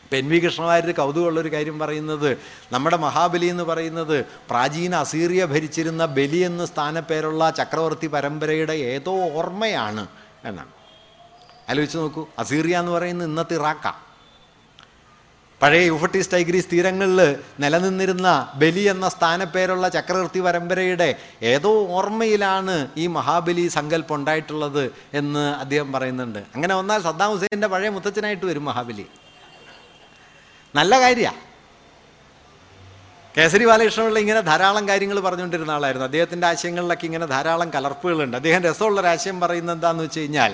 ഇപ്പം 0.04 0.18
എൻ 0.18 0.30
വി 0.30 0.40
കൃഷ്ണവാര്യർ 0.40 0.92
കൗതുകമുള്ളൊരു 0.92 1.54
കാര്യം 1.54 1.80
പറയുന്നത് 1.80 2.38
നമ്മുടെ 2.72 2.98
മഹാബലി 2.98 3.46
എന്ന് 3.46 3.64
പറയുന്നത് 3.64 4.26
പ്രാചീന 4.50 4.96
അസീറിയ 4.96 5.46
ഭരിച്ചിരുന്ന 5.46 6.06
ബലി 6.06 6.38
എന്ന 6.38 6.66
സ്ഥാനപ്പേരുള്ള 6.66 7.50
ചക്രവർത്തി 7.50 8.08
പരമ്പരയുടെ 8.08 8.74
ഏതോ 8.74 9.14
ഓർമ്മയാണ് 9.30 10.08
എന്നാണ്. 10.46 10.72
ആലോചിച്ച് 11.70 11.98
നോക്കൂ 11.98 12.28
അസീറിയ 12.40 12.80
എന്ന് 12.80 12.92
പറയുന്നത് 12.92 13.30
ഇന്നത്തെ 13.30 13.54
ഇറാക്ക 13.54 13.88
പഴയ 15.62 15.82
യുഫട്ടീസ് 15.86 16.32
ടൈഗ്രീസ് 16.34 16.70
തീരങ്ങളിൽ 16.74 17.38
നിലനിന്നിരുന്ന 17.60 18.28
ബലി 18.56 18.80
എന്ന 18.80 19.10
സ്ഥാനപ്പേരുള്ള 19.10 19.88
ചക്രവർത്തി 19.90 20.40
പരമ്പരയുടെ 20.40 21.16
ഏതോ 21.44 21.88
ഓർമ്മയിലാണ് 21.88 22.88
ഈ 22.98 23.08
മഹാബലി 23.08 23.68
സങ്കല്പം 23.68 24.16
ഉണ്ടായിട്ടുള്ളത് 24.16 24.92
എന്ന് 25.14 25.44
അദ്ദേഹം 25.64 25.94
പറയുന്നുണ്ട്. 25.94 26.40
അങ്ങനെ 26.56 26.76
വന്നാൽ 26.76 27.02
സദ്ദാം 27.02 27.32
ഹുസൈന്റെ 27.32 27.68
പഴയ 27.68 27.90
മുത്തച്ഛനായിട്ട് 27.90 28.46
വരും 28.46 28.66
മഹാബലി. 28.66 29.06
നല്ല 30.76 31.02
കാര്യമാണ് 31.02 31.42
കേസരി 33.38 33.66
ബാലകൃഷ്ണപിള്ള 33.66 34.20
ഇങ്ങനെ 34.20 34.42
ധാരാളം 34.42 34.88
കാര്യങ്ങൾ 34.88 35.20
പറഞ്ഞുകൊണ്ടിരുന്ന 35.20 35.72
ആളായിരുന്നു. 35.72 36.06
അദ്ദേഹത്തിന്റെ 36.06 36.48
ആശയങ്ങളിലൊക്കെ 36.48 37.06
ഇങ്ങനെ 37.06 37.26
ധാരാളം 37.26 37.70
കലർപ്പുകളുണ്ട്. 37.74 38.38
അദ്ദേഹം 38.38 38.64
രസമുള്ള 38.64 39.02
പറയുന്നത് 39.44 39.76
എന്താണെന്ന് 39.76 40.04
വെച്ച് 40.04 40.20
കഴിഞ്ഞാൽ 40.20 40.54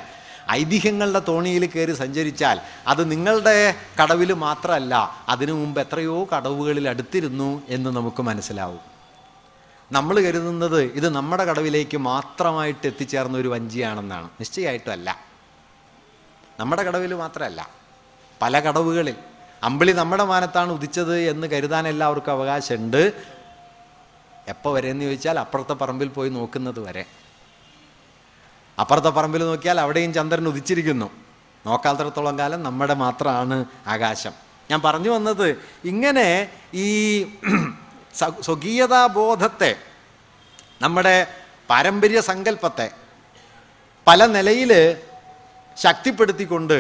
ഐതിഹ്യങ്ങളുടെ 0.52 1.20
തോണിയിൽ 1.20 1.66
കയറി 1.66 1.94
സഞ്ചരിച്ചാൽ 1.94 2.62
അത് 2.88 3.12
നിങ്ങളുടെ 3.12 3.76
കടവിൽ 4.04 4.34
മാത്രമല്ല 4.34 5.24
അതിനു 5.30 5.52
മുമ്പ് 5.52 5.82
എത്രയോ 5.82 6.28
കടവുകളിൽ 6.38 6.90
അടുത്തിരുന്നു 6.90 7.62
എന്ന് 7.70 7.90
നമുക്ക് 7.90 8.22
മനസ്സിലാവും. 8.24 8.80
നമ്മൾ 9.92 10.20
കരുതുന്നത് 10.20 10.82
ഇത് 10.84 11.10
നമ്മുടെ 11.10 11.46
കടവിലേക്ക് 11.46 11.98
മാത്രമായിട്ട് 11.98 12.88
എത്തിച്ചേർന്ന 12.88 13.38
ഒരു 13.38 13.48
വഞ്ചിയാണെന്നാണ്. 13.48 14.26
നിശ്ചയമായിട്ടുമല്ല 14.26 15.20
നമ്മുടെ 16.60 16.84
കടവിൽ 16.84 17.14
മാത്രമല്ല 17.14 17.70
പല 18.42 18.60
കടവുകളിൽ. 18.60 19.16
അമ്പിളി 19.64 19.92
നമ്മുടെ 19.92 20.24
മാനത്താണ് 20.24 20.72
ഉദിച്ചത് 20.72 21.20
എന്ന് 21.20 21.48
കരുതാൻ 21.48 21.88
എല്ലാവർക്കും 21.88 22.32
അവകാശമുണ്ട്. 22.32 23.14
എപ്പോൾ 24.48 24.74
വരെ 24.74 24.90
എന്ന് 24.90 25.06
ചോദിച്ചാൽ 25.06 25.40
അപ്പുറത്തെ 25.40 25.74
പറമ്പിൽ 25.74 26.08
പോയി 26.08 26.30
നോക്കുന്നത് 26.30 26.80
വരെ. 26.80 27.06
അപ്പുറത്തെ 28.80 29.10
പറമ്പിൽ 29.10 29.42
നോക്കിയാൽ 29.42 29.80
അവിടെയും 29.80 30.14
ചന്ദ്രൻ 30.14 30.48
ഉദിച്ചിരിക്കുന്നു. 30.48 31.08
നോക്കാത്തടത്തോളം 31.66 32.40
കാലം 32.40 32.64
നമ്മുടെ 32.64 32.94
മാത്രമാണ് 32.94 33.66
ആകാശം. 33.88 34.34
ഞാൻ 34.72 34.82
പറഞ്ഞു 34.82 35.10
വന്നത് 35.10 35.48
ഇങ്ങനെ 35.86 36.50
ഈ 36.74 36.88
സ്വകീയതാബോധത്തെ 38.48 39.76
നമ്മുടെ 40.82 41.28
പാരമ്പര്യ 41.70 42.20
സങ്കല്പത്തെ 42.22 42.88
പല 44.08 44.26
നിലയിൽ 44.26 44.72
ശക്തിപ്പെടുത്തിക്കൊണ്ട് 45.78 46.78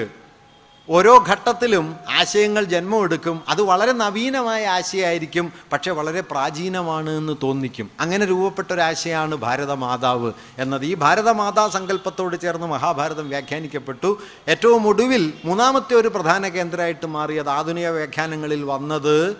ഓരോ 0.89 1.25
ഘട്ടത്തിലും 1.29 1.95
ആശയങ്ങൾ 2.09 2.63
ജന്മം 2.63 3.03
എടുക്കും. 3.03 3.43
അത് 3.47 3.61
വളരെ 3.61 3.91
നവീനമായ 3.91 4.65
ആശയമായിരിക്കും 4.65 5.53
പക്ഷെ 5.71 5.91
വളരെ 5.91 6.21
പ്രാചീനമാണ് 6.21 7.09
എന്ന് 7.09 7.35
തോന്നിക്കും. 7.43 7.91
അങ്ങനെ 7.99 8.25
രൂപപ്പെട്ട 8.25 8.73
ഒരു 8.73 8.81
ആശയമാണ് 8.81 9.35
ഭാരതമാതാവ് 9.35 10.31
എന്നത്. 10.57 10.85
ഈ 10.85 10.93
ഭാരതമാതാ 10.95 11.69
സങ്കല്പത്തോട് 11.69 12.41
ചേർന്ന് 12.41 12.67
മഹാഭാരതം 12.67 13.29
വ്യാഖ്യാനിക്കപ്പെട്ടു. 13.29 14.21
ഏറ്റവും 14.47 14.87
ഒടുവിൽ 14.87 15.33
മൂന്നാമത്തെ 15.45 15.95
ഒരു 15.95 16.07
പ്രധാന 16.07 16.47
കേന്ദ്രമായിട്ട് 16.47 17.05
മാറിയത് 17.05 17.49
ആധുനിക 17.49 17.89
വ്യാഖ്യാനങ്ങളിൽ 17.89 18.63
വന്നത് 18.63 19.37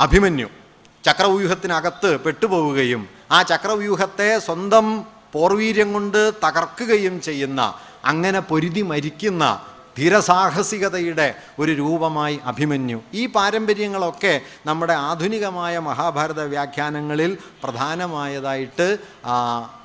അഭിമന്യു. 0.00 0.48
ചക്രവ്യൂഹത്തിനകത്ത് 1.04 2.20
പെട്ടുപോവുകയും 2.20 3.08
ആ 3.30 3.42
ചക്രവ്യൂഹത്തെ 3.42 4.38
സ്വന്തം 4.38 5.04
പോർവീര്യം 5.32 5.92
കൊണ്ട് 5.92 6.32
തകർക്കുകയും 6.44 7.20
ചെയ്യുന്ന 7.20 7.74
അങ്ങനെ 8.06 8.40
പൊരുതി 8.40 8.82
മരിക്കുന്ന 8.82 9.44
ധീരസാഹസികതയുടെ 9.98 11.34
ഒരു 11.58 11.72
രൂപമായി 11.72 12.38
അഭിമന്യു. 12.44 12.98
ഈ 13.14 13.26
പാരമ്പര്യങ്ങളൊക്കെ 13.26 14.40
നമ്മുടെ 14.66 14.92
ആധുനികമായ 15.10 15.78
മഹാഭാരത 15.78 16.42
വ്യാഖ്യാനങ്ങളിൽ 16.54 17.38
പ്രധാനമായതായിട്ട് 17.62 18.88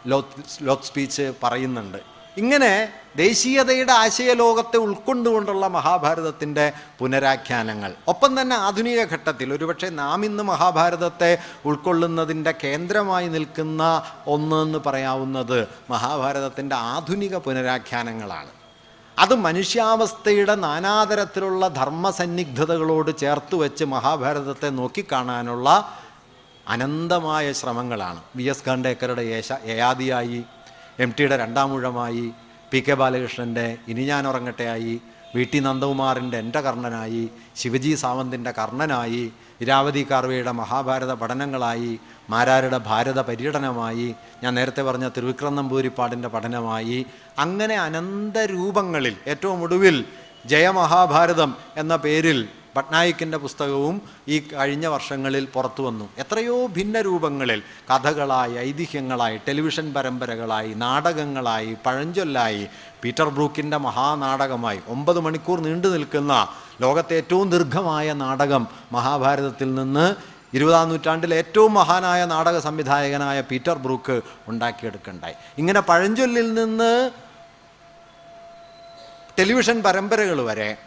ലോത്ത് 0.08 0.44
ലോത്ത് 0.68 0.90
സ്പീച്ച് 0.90 1.34
പറയുന്നുണ്ട്. 1.44 2.11
ഇങ്ങനെ 2.38 2.94
ദേശീയതയുടെ 3.16 3.92
ആശയലോകത്തെ 3.92 4.78
ഉൾക്കൊണ്ടുകൊണ്ടുള്ള 4.78 5.68
മഹാഭാരതത്തിന്റെ 5.68 6.74
പുനരാഖ്യാനങ്ങൾ. 7.00 7.94
ഒപ്പം 8.08 8.42
തന്നെ 8.42 8.56
ആധുനിക 8.56 9.06
ഘട്ടത്തിൽ 9.06 9.54
ഒരുപക്ഷെ 9.54 9.90
നാം 9.90 10.26
ഇന്ന് 10.26 10.44
മഹാഭാരതത്തെ 10.44 11.38
ഉൾക്കൊള്ളുന്നതിന്റെ 11.66 12.54
കേന്ദ്രമായി 12.64 13.28
നിൽക്കുന്ന 13.28 14.04
ഒന്നെന്ന് 14.28 14.80
പറയാവുന്നത് 14.86 15.68
മഹാഭാരതത്തിന്റെ 15.90 16.76
ആധുനിക 16.76 17.36
പുനരാഖ്യാനങ്ങളാണ്. 17.38 18.50
അത് 19.20 19.36
മനുഷ്യാവസ്ഥയുടെ 19.36 20.56
നാനാതരത്തിലുള്ള 20.56 21.68
ധർമ്മസന്നിഗ്ധതകളോട് 21.68 23.18
ചേർത്ത് 23.18 23.56
വെച്ച് 23.56 23.84
മഹാഭാരതത്തെ 23.84 24.70
നോക്കിക്കാണാനുള്ള 24.70 25.98
അനന്തമായ 26.68 27.52
ശ്രമങ്ങളാണ്. 27.52 28.22
വി 28.36 28.44
എസ് 28.44 28.64
ഖാണ്ടേക്കറുടെ 28.68 29.22
യേശ 29.22 29.52
യയാദിയായി 29.66 30.44
എം 31.00 31.12
ടിയുടെ 31.18 31.36
രണ്ടാമൂഴമായി 31.36 32.26
പി 32.72 32.80
കെ 32.82 32.94
ബാലകൃഷ്ണന്റെ 32.94 33.78
ഇനി 33.88 34.04
ഞാൻ 34.06 34.28
ഉറങ്ങട്ടെയായി 34.28 34.94
വി 35.36 35.44
ടി 35.44 35.60
നന്ദകുമാറിന്റെ 35.60 36.38
എന്റെ 36.40 36.62
കർണനായി 36.62 37.30
ശിവജി 37.56 37.96
സാവന്തിന്റെ 37.96 38.52
കർണനായി 38.52 39.24
ഇരാവതി 39.62 40.08
കാർവയുടെ 40.12 40.52
മഹാഭാരത 40.52 41.14
പഠനങ്ങളായി 41.14 42.00
മാരാരുടെ 42.30 42.78
ഭാരത 42.78 43.20
പര്യടനമായി 43.20 44.16
ഞാൻ 44.44 44.54
നേരത്തെ 44.56 44.82
പറഞ്ഞ 44.82 45.08
തിരുവിക്രം 45.08 45.56
നമ്പൂരിപ്പാടിന്റെ 45.56 46.28
പഠനമായി 46.28 47.06
അങ്ങനെ 47.38 47.76
അനന്തരൂപങ്ങളിൽ 47.76 49.16
ഏറ്റവും 49.28 49.64
ഒടുവിൽ 49.64 50.06
ജയമഹാഭാരതം 50.48 51.56
എന്ന 51.78 51.96
പേരിൽ 51.96 52.50
പട്നായിക്കിന്റെ 52.76 53.38
പുസ്തകവും 53.38 54.02
ഈ 54.28 54.40
കഴിഞ്ഞ 54.40 54.88
വർഷങ്ങളിൽ 54.88 55.46
പുറത്തു 55.46 55.84
വന്നു. 55.84 56.10
എത്രയോ 56.18 56.68
ഭിന്ന 56.68 57.02
രൂപങ്ങളിൽ 57.02 57.64
കഥകളായി 57.92 58.54
ഐതിഹ്യങ്ങളായി 58.54 59.38
ടെലിവിഷൻ 59.48 59.94
പരമ്പരകളായി 59.94 60.74
നാടകങ്ങളായി 60.74 61.78
പഴഞ്ചൊല്ലായി 61.86 62.68
പീറ്റർ 63.04 63.30
ബ്രൂക്കിന്റെ 63.30 63.78
മഹാനാടകമായി 63.78 64.82
ഒമ്പത് 64.88 65.20
മണിക്കൂർ 65.20 65.60
നീണ്ടു 65.60 65.88
നിൽക്കുന്ന 65.88 66.48
ലോകത്തെ 66.82 67.16
ഏറ്റവും 67.16 67.50
ദീർഘമായ 67.50 68.14
നാടകം 68.14 68.68
മഹാഭാരതത്തിൽ 68.92 69.76
നിന്ന് 69.76 70.16
ഇരുപതാം 70.54 70.90
നൂറ്റാണ്ടിലെ 70.90 71.36
ഏറ്റവും 71.36 71.74
മഹാനായ 71.74 72.26
നാടക 72.26 72.60
സംവിധായകനായ 72.60 73.42
പീറ്റർ 73.42 73.74
ബ്രൂക്ക് 73.74 74.22
ഉണ്ടാക്കിയെടുക്കണ്ടായി. 74.48 75.34
ഇങ്ങനെ 75.58 75.80
പഴഞ്ചൊല്ലിൽ 75.80 76.54
നിന്ന് 76.54 77.12
ടെലിവിഷൻ 79.40 79.84
പരമ്പരകൾ 79.84 80.42
വരെ 80.42 80.78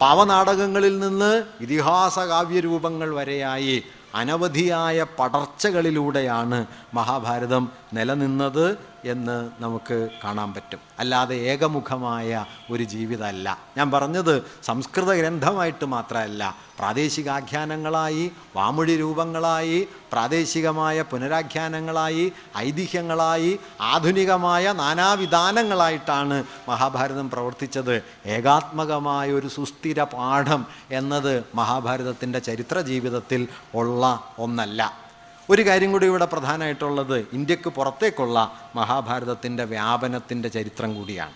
പാവനാടകങ്ങളിൽ 0.00 0.98
നിന്ന് 0.98 1.44
ഇതിഹാസ 1.60 2.18
കാവ്യരൂപങ്ങൾ 2.18 3.14
വരെയായി 3.14 3.82
അനവധിയായ 4.14 5.06
പടർച്ചകളിലൂടെയാണ് 5.18 6.66
മഹാഭാരതം 6.94 7.64
നിലനിന്നത്. 7.94 8.78
എന്ന് 9.08 9.50
നമുക്ക് 9.60 10.08
കാണാൻ 10.24 10.54
പറ്റും. 10.54 10.78
അല്ലാതെ 10.98 11.34
ഏകമുഖമായ 11.34 12.44
ഒരു 12.70 12.84
ജീവിതമല്ല. 12.84 13.58
ഞാൻ 13.76 13.90
പറഞ്ഞത് 13.90 14.42
സംസ്കൃത 14.62 15.14
ഗ്രന്ഥമായിട്ട് 15.14 15.84
മാത്രമല്ല 15.84 16.56
പ്രാദേശികാഖ്യാനങ്ങളായി 16.78 18.30
വാമൊഴി 18.56 18.96
രൂപങ്ങളായി 18.96 19.88
പ്രാദേശികമായ 20.12 21.02
പുനരാഖ്യാനങ്ങളായി 21.02 22.32
ഐതിഹ്യങ്ങളായി 22.56 23.58
ആധുനികമായ 23.80 24.72
നാനാവിധാനങ്ങളായിട്ടാണ് 24.72 26.44
മഹാഭാരതം 26.68 27.30
പ്രവർത്തിച്ചത്. 27.30 28.02
ഏകാത്മകമായ 28.26 29.32
ഒരു 29.32 29.48
സുസ്ഥിര 29.48 30.02
പാഠം 30.02 30.66
എന്നത് 30.90 31.44
മഹാഭാരതത്തിന്റെ 31.54 32.38
ചരിത്ര 32.38 32.80
ജീവിതത്തിൽ 32.80 33.48
ഉള്ള 33.74 34.24
ഒന്നല്ല. 34.38 35.07
ഒരു 35.50 35.66
കാര്യം 35.66 35.92
കൂടി 35.92 36.06
ഇവിടെ 36.06 36.24
പ്രധാനമായിട്ടുള്ളത് 36.24 37.26
ഇന്ത്യയ്ക്ക് 37.32 37.68
പുറത്തേക്കുള്ള 37.68 38.52
മഹാഭാരതത്തിന്റെ 38.76 39.64
വ്യാപനത്തിന്റെ 39.64 40.48
ചരിത്രം 40.48 40.94
കൂടിയാണ്. 40.94 41.32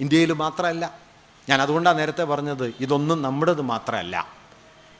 ഇന്ത്യയിൽ 0.00 0.32
മാത്രമല്ല. 0.32 0.92
ഞാൻ 1.48 1.62
അതുകൊണ്ടാണ് 1.62 1.98
നേരത്തെ 1.98 2.24
പറഞ്ഞത് 2.24 2.74
ഇതൊന്നും 2.80 3.22
നമ്മുടേത് 3.22 3.60
മാത്രമല്ല. 3.60 4.26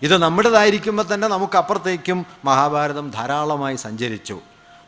ഇത് 0.03 0.17
നമ്മുടേതായിരിക്കുമ്പോൾ 0.17 1.15
തന്നെ 1.15 1.29
നമുക്കപ്പുറത്തേക്കും 1.29 2.27
മഹാഭാരതം 2.45 3.11
ധാരാളമായി 3.11 3.77
സഞ്ചരിച്ചു. 3.77 4.41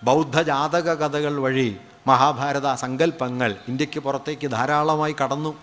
ബൗദ്ധ 0.03 0.43
ജാതക 0.43 0.95
കഥകൾ 0.95 1.41
വഴി 1.41 1.77
മഹാഭാരത 2.07 2.75
സങ്കല്പങ്ങൾ 2.75 3.57
ഇന്ത്യയ്ക്ക് 3.69 4.01
പുറത്തേക്ക് 4.01 4.51
ധാരാളമായി 4.51 5.17
കടന്നു. 5.25 5.57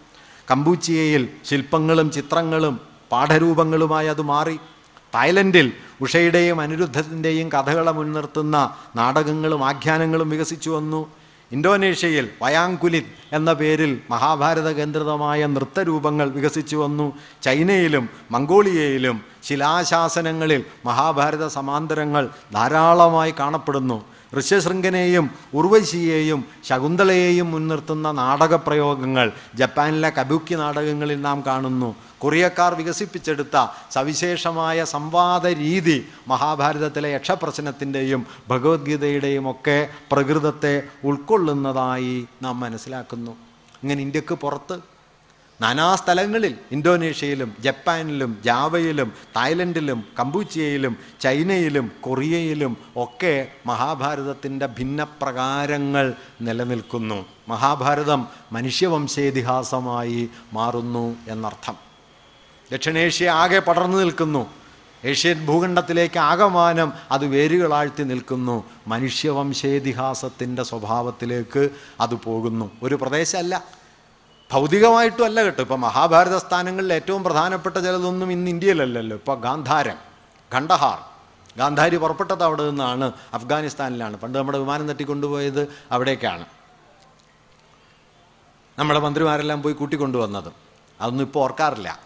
കമ്പൂച്ചിയയിൽ 0.51 1.29
ശില്പങ്ങളും 1.45 2.11
ചിത്രങ്ങളും 2.11 2.79
പാഠരൂപങ്ങളുമായി 3.11 4.07
അത് 4.07 4.21
മാറി. 4.21 4.59
തായ്ലൻഡിൽ 5.13 5.73
ഉഷയുടെയും 6.01 6.61
അനിരുദ്ധത്തിന്റെയും 6.61 7.49
കഥകളെ 7.49 7.91
മുൻനിർത്തുന്ന 7.91 8.75
നാടകങ്ങളും 8.95 9.65
ആഖ്യാനങ്ങളും 9.65 10.29
വികസിച്ചു 10.29 10.69
വന്നു. 10.69 11.07
ഇന്തോനേഷ്യയിൽ 11.51 12.29
വയാങ്കുലിത് 12.41 13.09
എന്ന 13.31 13.53
പേരിൽ 13.53 14.01
മഹാഭാരത 14.09 14.69
കേന്ദ്രിതമായ 14.69 15.45
നൃത്തരൂപങ്ങൾ 15.45 16.29
വികസിച്ചു 16.29 16.75
വന്നു. 16.75 17.13
ചൈനയിലും 17.43 18.09
മംഗോളിയയിലും 18.31 19.21
ശിലാശാസനങ്ങളിൽ 19.43 20.65
മഹാഭാരത 20.85 21.47
സമാന്തരങ്ങൾ 21.47 22.29
ധാരാളമായി 22.53 23.33
കാണപ്പെടുന്നു. 23.39 24.05
ഋഷ്യശൃംഖനെയും 24.39 25.29
ഉർവശിയെയും 25.53 26.45
ശകുന്തളയെയും 26.63 27.51
മുൻനിർത്തുന്ന 27.51 28.11
നാടകപ്രയോഗങ്ങൾ 28.11 29.31
ജപ്പാനിലെ 29.55 30.09
കബുക്കി 30.09 30.55
നാടകങ്ങളിൽ 30.55 31.21
നാം 31.21 31.43
കാണുന്നു. 31.47 31.95
കൊറിയക്കാർ 32.19 32.73
വികസിപ്പിച്ചെടുത്ത 32.73 33.67
സവിശേഷമായ 33.91 34.83
സംവാദ 34.83 35.47
രീതി 35.47 36.07
മഹാഭാരതത്തിലെ 36.27 37.09
യക്ഷപ്രശ്നത്തിന്റെയും 37.13 38.25
ഭഗവത്ഗീതയുടെയും 38.49 39.51
ഒക്കെ 39.51 39.89
പ്രകൃതത്തെ 40.11 40.83
ഉൾക്കൊള്ളുന്നതായി 41.03 42.27
നാം 42.41 42.59
മനസ്സിലാക്കുന്നു. 42.59 43.31
ഇങ്ങനെ 43.83 44.01
ഇന്ത്യയ്ക്ക് 44.01 44.35
പുറത്ത് 44.35 44.92
നാനാ 45.61 45.95
സ്ഥലങ്ങളിൽ 45.95 46.57
ഇന്തോനേഷ്യയിലും 46.71 47.55
ജപ്പാനിലും 47.59 48.37
ജാവയിലും 48.45 49.13
തായ്ലൻഡിലും 49.35 50.03
കമ്പൂച്ചിയയിലും 50.19 50.97
ചൈനയിലും 51.21 51.91
കൊറിയയിലും 52.01 52.77
ഒക്കെ 52.95 53.51
മഹാഭാരതത്തിന്റെ 53.65 54.65
ഭിന്നപ്രകാരങ്ങൾ 54.65 56.13
നിലനിൽക്കുന്നു. 56.41 57.25
മഹാഭാരതം 57.49 58.27
മനുഷ്യവംശേതിഹാസമായി 58.51 60.29
മാറുന്നു 60.53 61.15
എന്നർത്ഥം. 61.27 61.75
ദക്ഷിണേഷ്യ 62.71 63.29
ആകെ 63.29 63.59
പടർന്നു 63.59 63.97
നിൽക്കുന്നു. 63.97 64.49
ഏഷ്യൻ 65.05 65.45
ഭൂഖണ്ഡത്തിലേക്ക് 65.45 66.19
ആകമാനം 66.19 66.93
അത് 67.11 67.25
വേരുകളാഴ്ത്തി 67.25 68.03
നിൽക്കുന്നു. 68.03 68.63
മനുഷ്യവംശേതിഹാസത്തിന്റെ 68.87 70.63
സ്വഭാവത്തിലേക്ക് 70.63 71.69
അത് 72.01 72.15
പോകുന്നു. 72.15 72.71
ഒരു 72.83 72.95
പ്രദേശമല്ല. 72.95 73.82
ഭൗതികമായിട്ടും 74.53 75.25
അല്ല 75.25 75.43
കേട്ടോ. 75.43 75.61
ഇപ്പോൾ 75.61 75.75
മഹാഭാരത 75.75 76.37
സ്ഥാനങ്ങളിൽ 76.37 76.93
ഏറ്റവും 76.93 77.23
പ്രധാനപ്പെട്ട 77.23 77.77
ചിലതൊന്നും 77.77 78.31
ഇന്ന് 78.31 78.51
ഇന്ത്യയിലല്ലല്ലോ. 78.51 79.17
ഇപ്പോൾ 79.17 79.39
ഗാന്ധാരം 79.39 79.97
ഖണ്ഡഹാർ. 80.55 80.99
ഗാന്ധാരി 81.57 81.97
പുറപ്പെട്ടത് 81.97 82.43
അവിടെ 82.43 82.69
നിന്നാണ് 82.69 83.11
അഫ്ഗാനിസ്ഥാനിലാണ്. 83.33 84.17
പണ്ട് 84.17 84.37
നമ്മുടെ 84.37 84.57
വിമാനം 84.57 84.89
തട്ടിക്കൊണ്ടുപോയത് 84.89 85.67
അവിടേക്കാണ്. 85.91 86.45
നമ്മുടെ 88.79 88.99
മന്ത്രിമാരെല്ലാം 88.99 89.61
പോയി 89.61 89.73
കൂട്ടിക്കൊണ്ടുവന്നത്. 89.73 90.53
അതൊന്നും 91.01 91.25
ഇപ്പോൾ 91.25 91.39
ഓർക്കാറില്ല. 91.39 91.99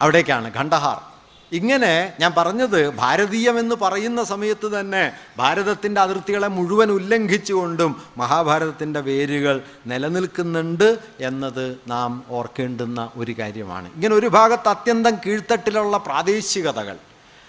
അവിടേക്കാണ് 0.00 0.54
ഖണ്ഡഹാർ. 0.58 1.15
ഇങ്ങനെ 1.52 1.90
ഞാൻ 2.20 2.32
പറഞ്ഞത് 2.34 2.78
ഭാരതീയമെന്ന് 2.96 3.76
പറയുന്ന 3.76 4.24
സമയത്ത് 4.24 4.66
തന്നെ 4.72 5.02
ഭാരതത്തിന്റെ 5.38 6.00
അതിർത്തികളെ 6.00 6.48
മുഴുവൻ 6.48 6.90
ഉല്ലംഘിച്ചുകൊണ്ടും 6.90 7.90
മഹാഭാരതത്തിന്റെ 8.18 9.00
വേരുകൾ 9.00 9.56
നിലനിൽക്കുന്നുണ്ട് 9.86 10.88
എന്നത് 11.20 11.64
നാം 11.88 12.24
ഓർക്കേണ്ടുന്ന 12.30 13.10
ഒരു 13.16 13.32
കാര്യമാണ്. 13.38 13.86
ഇങ്ങനെ 13.96 14.14
ഒരു 14.14 14.26
ഭാഗത്ത് 14.28 14.68
അത്യന്തം 14.68 15.14
കീഴ്ത്തട്ടിലുള്ള 15.26 15.96
പ്രാദേശികതകൾ 16.08 16.96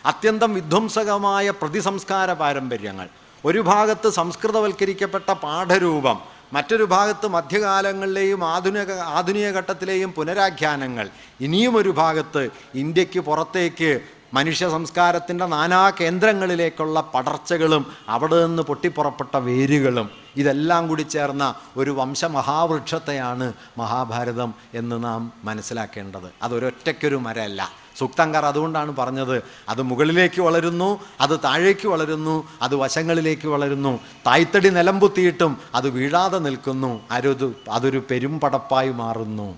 അത്യന്തം 0.05 0.53
വിധ്വംസകമായ 0.53 1.49
പ്രതിസംസ്കാര 1.61 2.33
പാരമ്പര്യങ്ങൾ 2.33 3.07
ഒരു 3.43 3.61
ഭാഗത്ത് 3.65 4.09
സംസ്കൃതവൽക്കരിക്കപ്പെട്ട 4.11 5.29
പാഠരൂപം 5.43 6.17
മറ്റൊരു 6.53 6.83
ഭാഗത്ത് 6.83 7.27
മധ്യകാലങ്ങളിലെയും 7.27 8.43
ആധുനിക 8.43 8.91
ആധുനിക 8.91 9.49
ഘട്ടത്തിലെയും 9.49 10.11
പുനരാഖ്യാനങ്ങൾ. 10.11 11.09
ഇനിയും 11.41 11.77
ഒരു 11.77 11.89
ഭാഗത്ത് 11.89 12.49
ഇന്ത്യയ്ക്ക് 12.75 13.19
പുറത്തേക്ക് 13.19 14.01
മനുഷ്യ 14.33 14.69
സംസ്കാരത്തിന്റെ 14.69 15.45
നാനാ 15.45 15.89
കേന്ദ്രങ്ങളിലേക്കുള്ള 15.89 17.01
പടർച്ചകളും 17.01 17.93
അവിടെ 18.09 18.45
നിന്ന് 18.45 18.63
പൊട്ടിപ്പുറപ്പെട്ട 18.63 19.37
വേരുകളും 19.37 20.09
ഇതെല്ലാം 20.35 20.87
കൂടി 20.87 21.01
ചേർന്ന 21.01 21.55
ഒരു 21.77 21.91
വംശമഹാവൃക്ഷത്തെയാണ് 21.91 23.53
മഹാഭാരതം 23.77 24.53
എന്ന് 24.73 25.03
നാം 25.03 25.33
മനസ്സിലാക്കേണ്ടത്. 25.43 26.33
അതൊരൊറ്റയ്ക്കൊരു 26.41 27.15
മരമല്ല. 27.15 27.71
സുക്തങ്കർ 27.99 28.45
അതുകൊണ്ടാണ് 28.45 28.91
പറഞ്ഞത്. 28.95 29.37
അത് 29.69 29.81
മുകളിലേക്ക് 29.81 30.41
വളരുന്നു 30.41 30.89
അത് 31.21 31.39
താഴേക്ക് 31.43 31.87
വളരുന്നു 31.87 32.35
അത് 32.61 32.75
വശങ്ങളിലേക്ക് 32.75 33.47
വളരുന്നു. 33.47 33.99
തായ്തടി 34.27 34.69
നിലമ്പുത്തിയിട്ടും 34.69 35.57
അത് 35.75 35.87
വീഴാതെ 35.89 36.39
നിൽക്കുന്നു. 36.39 36.91
അരുത് 37.11 37.47
അതൊരു 37.71 38.01
പെരുമ്പടപ്പായി 38.11 38.89
മാറുന്നു. 38.89 39.49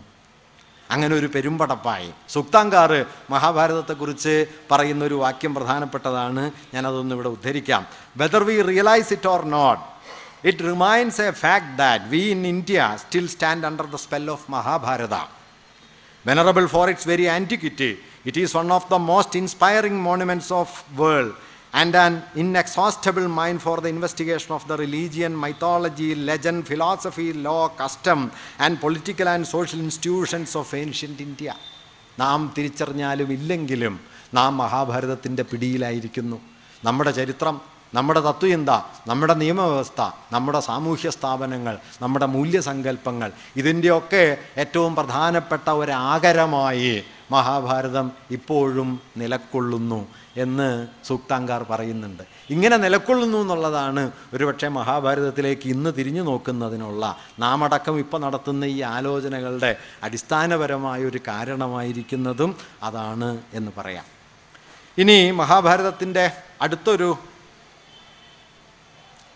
അങ്ങനെ 0.92 1.16
ഒരു 1.16 1.28
പെരുമ്പടപ്പായി. 1.36 2.10
സുക്താങ്കാർ 2.30 3.06
മഹാഭാരതത്തെക്കുറിച്ച് 3.30 4.46
പറയുന്ന 4.72 5.06
ഒരു 5.06 5.16
വാക്യം 5.16 5.56
പ്രധാനപ്പെട്ടതാണ്. 5.56 6.52
ഞാനതൊന്നും 6.74 7.16
ഇവിടെ 7.16 7.30
ഉദ്ധരിക്കാം. 7.30 7.86
Whether 8.18 8.44
we 8.44 8.62
realise 8.62 9.14
it 9.14 9.28
or 9.28 9.42
not 9.58 9.84
it 10.48 10.64
remains 10.64 11.22
a 11.22 11.32
fact 11.32 11.78
that 11.78 12.06
we 12.06 12.24
in 12.36 12.42
India 12.48 12.96
still 13.04 13.28
stand 13.28 13.66
under 13.66 13.86
the 13.86 13.96
spell 13.96 14.26
of 14.36 14.46
Mahabharata 14.52 15.16
venerable 16.26 16.66
for 16.66 16.86
its 16.90 17.08
very 17.08 17.26
antiquity. 17.30 17.92
It 18.30 18.38
is 18.38 18.54
one 18.54 18.72
of 18.72 18.84
the 18.90 19.00
most 19.02 19.32
inspiring 19.36 19.96
monuments 20.00 20.50
of 20.52 20.68
world 20.96 21.32
and 21.74 21.96
an 21.96 22.14
inexhaustible 22.36 23.28
mind 23.30 23.60
for 23.62 23.78
the 23.78 23.90
investigation 23.90 24.52
of 24.52 24.68
the 24.70 24.76
religion, 24.78 25.32
mythology, 25.38 26.10
legend, 26.30 26.68
philosophy, 26.68 27.28
law, 27.48 27.64
custom, 27.82 28.20
and 28.60 28.80
political 28.80 29.28
and 29.28 29.48
social 29.48 29.80
institutions 29.80 30.56
of 30.56 30.74
ancient 30.84 31.20
India. 31.22 31.56
നാം 32.20 32.40
തിരിച്ചറിഞ്ഞാലും 32.56 33.28
ഇല്ലെങ്കിലും 33.32 33.94
നാം 34.34 34.58
മഹാഭാരതത്തിന്റെ 34.62 35.44
പിടിയിലായിരിക്കുന്നു 35.52 36.38
നമ്മുടെ 36.86 37.12
ചരിത്രം 37.12 37.56
നമ്മുടെ 37.94 38.22
തത്വചിന്ത 38.22 38.72
നമ്മുടെ 39.10 39.36
നിയമവ്യവസ്ഥ 39.44 40.02
നമ്മുടെ 40.34 40.60
സാമൂഹ്യ 40.62 41.10
സ്ഥാപനങ്ങൾ 41.10 41.76
നമ്മുടെ 42.02 42.28
മൂല്യസങ്കല്പങ്ങൾ 42.36 43.30
ഇതിന്റെയൊക്കെ 43.62 44.24
ഏറ്റവും 44.64 44.92
പ്രധാനപ്പെട്ട 45.00 45.70
ഒരാകരമായി 45.82 46.92
മഹാഭാരതം 47.32 48.12
ഇപ്പോഴും 48.32 49.02
നിലക്കൊള്ളുന്നു 49.18 50.08
എന്ന് 50.38 50.88
സൂക്താങ്കാർ 51.06 51.64
പറയുന്നുണ്ട്. 51.64 52.24
ഇങ്ങനെ 52.50 52.78
നിലക്കൊള്ളുന്നു 52.78 53.38
എന്നുള്ളതാണ് 53.38 54.12
ഒരുപക്ഷെ 54.34 54.68
മഹാഭാരതത്തിലേക്ക് 54.68 55.70
ഇന്ന് 55.70 55.90
തിരിഞ്ഞു 55.98 56.24
നോക്കുന്നതിനുള്ള 56.24 57.18
നാം 57.40 57.64
അടക്കം 57.64 58.00
ഇപ്പോൾ 58.00 58.22
നടത്തുന്ന 58.22 58.66
ഈ 58.66 58.82
ആലോചനകളുടെ 58.82 59.76
അടിസ്ഥാനപരമായ 60.04 61.06
ഒരു 61.06 61.20
കാരണമായിരിക്കുന്നതും 61.28 62.56
അതാണ് 62.84 63.38
എന്ന് 63.54 63.72
പറയാം. 63.78 64.06
ഇനി 64.98 65.32
മഹാഭാരതത്തിന്റെ 65.32 66.32
അടുത്തൊരു 66.62 67.18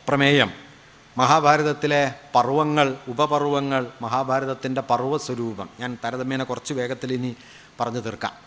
പ്രമേയം 0.07 0.63
മഹാഭാരതത്തിലെ 1.17 2.13
പർവങ്ങൾ 2.35 2.97
ഉപപർവങ്ങൾ 3.07 3.87
മഹാഭാരതത്തിന്റെ 4.01 4.81
പർവസ്വരൂപം. 4.81 5.69
ഞാൻ 5.79 5.97
താരതമ്യേന 6.03 6.43
കുറച്ച് 6.43 6.73
വേഗത്തിൽ 6.73 7.13
ഇനി 7.13 7.35
പറഞ്ഞു 7.79 7.99
തീർക്കാം. 7.99 8.43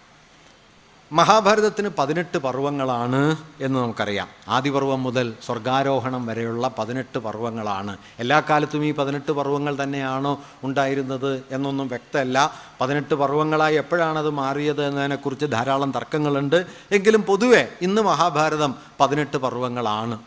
മഹാഭാരതത്തിന് 1.13 1.89
പതിനെട്ട് 1.99 2.39
പർവങ്ങളാണ് 2.39 3.37
എന്ന് 3.61 3.81
നമുക്കറിയാം. 3.81 4.29
ആദിപർവം 4.49 5.03
മുതൽ 5.03 5.35
സ്വർഗാരോഹണം 5.47 6.27
വരെയുള്ള 6.27 6.71
പതിനെട്ട് 6.79 7.19
പർവങ്ങളാണ്. 7.19 7.97
എല്ലാ 8.19 8.41
കാലത്തും 8.41 8.85
ഈ 8.85 8.95
പതിനെട്ട് 8.95 9.33
പർവങ്ങൾ 9.33 9.83
തന്നെയാണോ 9.83 10.41
ഉണ്ടായിരുന്നത് 10.63 11.43
എന്നൊന്നും 11.51 11.89
വ്യക്തമല്ല. 11.89 12.55
പതിനെട്ട് 12.81 13.15
പർവങ്ങളായി 13.15 13.77
എപ്പോഴാണത് 13.77 14.31
മാറിയത് 14.31 14.85
എന്നതിനെക്കുറിച്ച് 14.85 15.47
ധാരാളം 15.47 15.93
തർക്കങ്ങളുണ്ട്. 15.93 16.67
എങ്കിലും 16.91 17.23
പൊതുവെ 17.23 17.69
ഇന്ന് 17.81 18.03
മഹാഭാരതം 18.03 18.75
പതിനെട്ട് 19.01 19.37
പർവങ്ങളാണ്. 19.37 20.19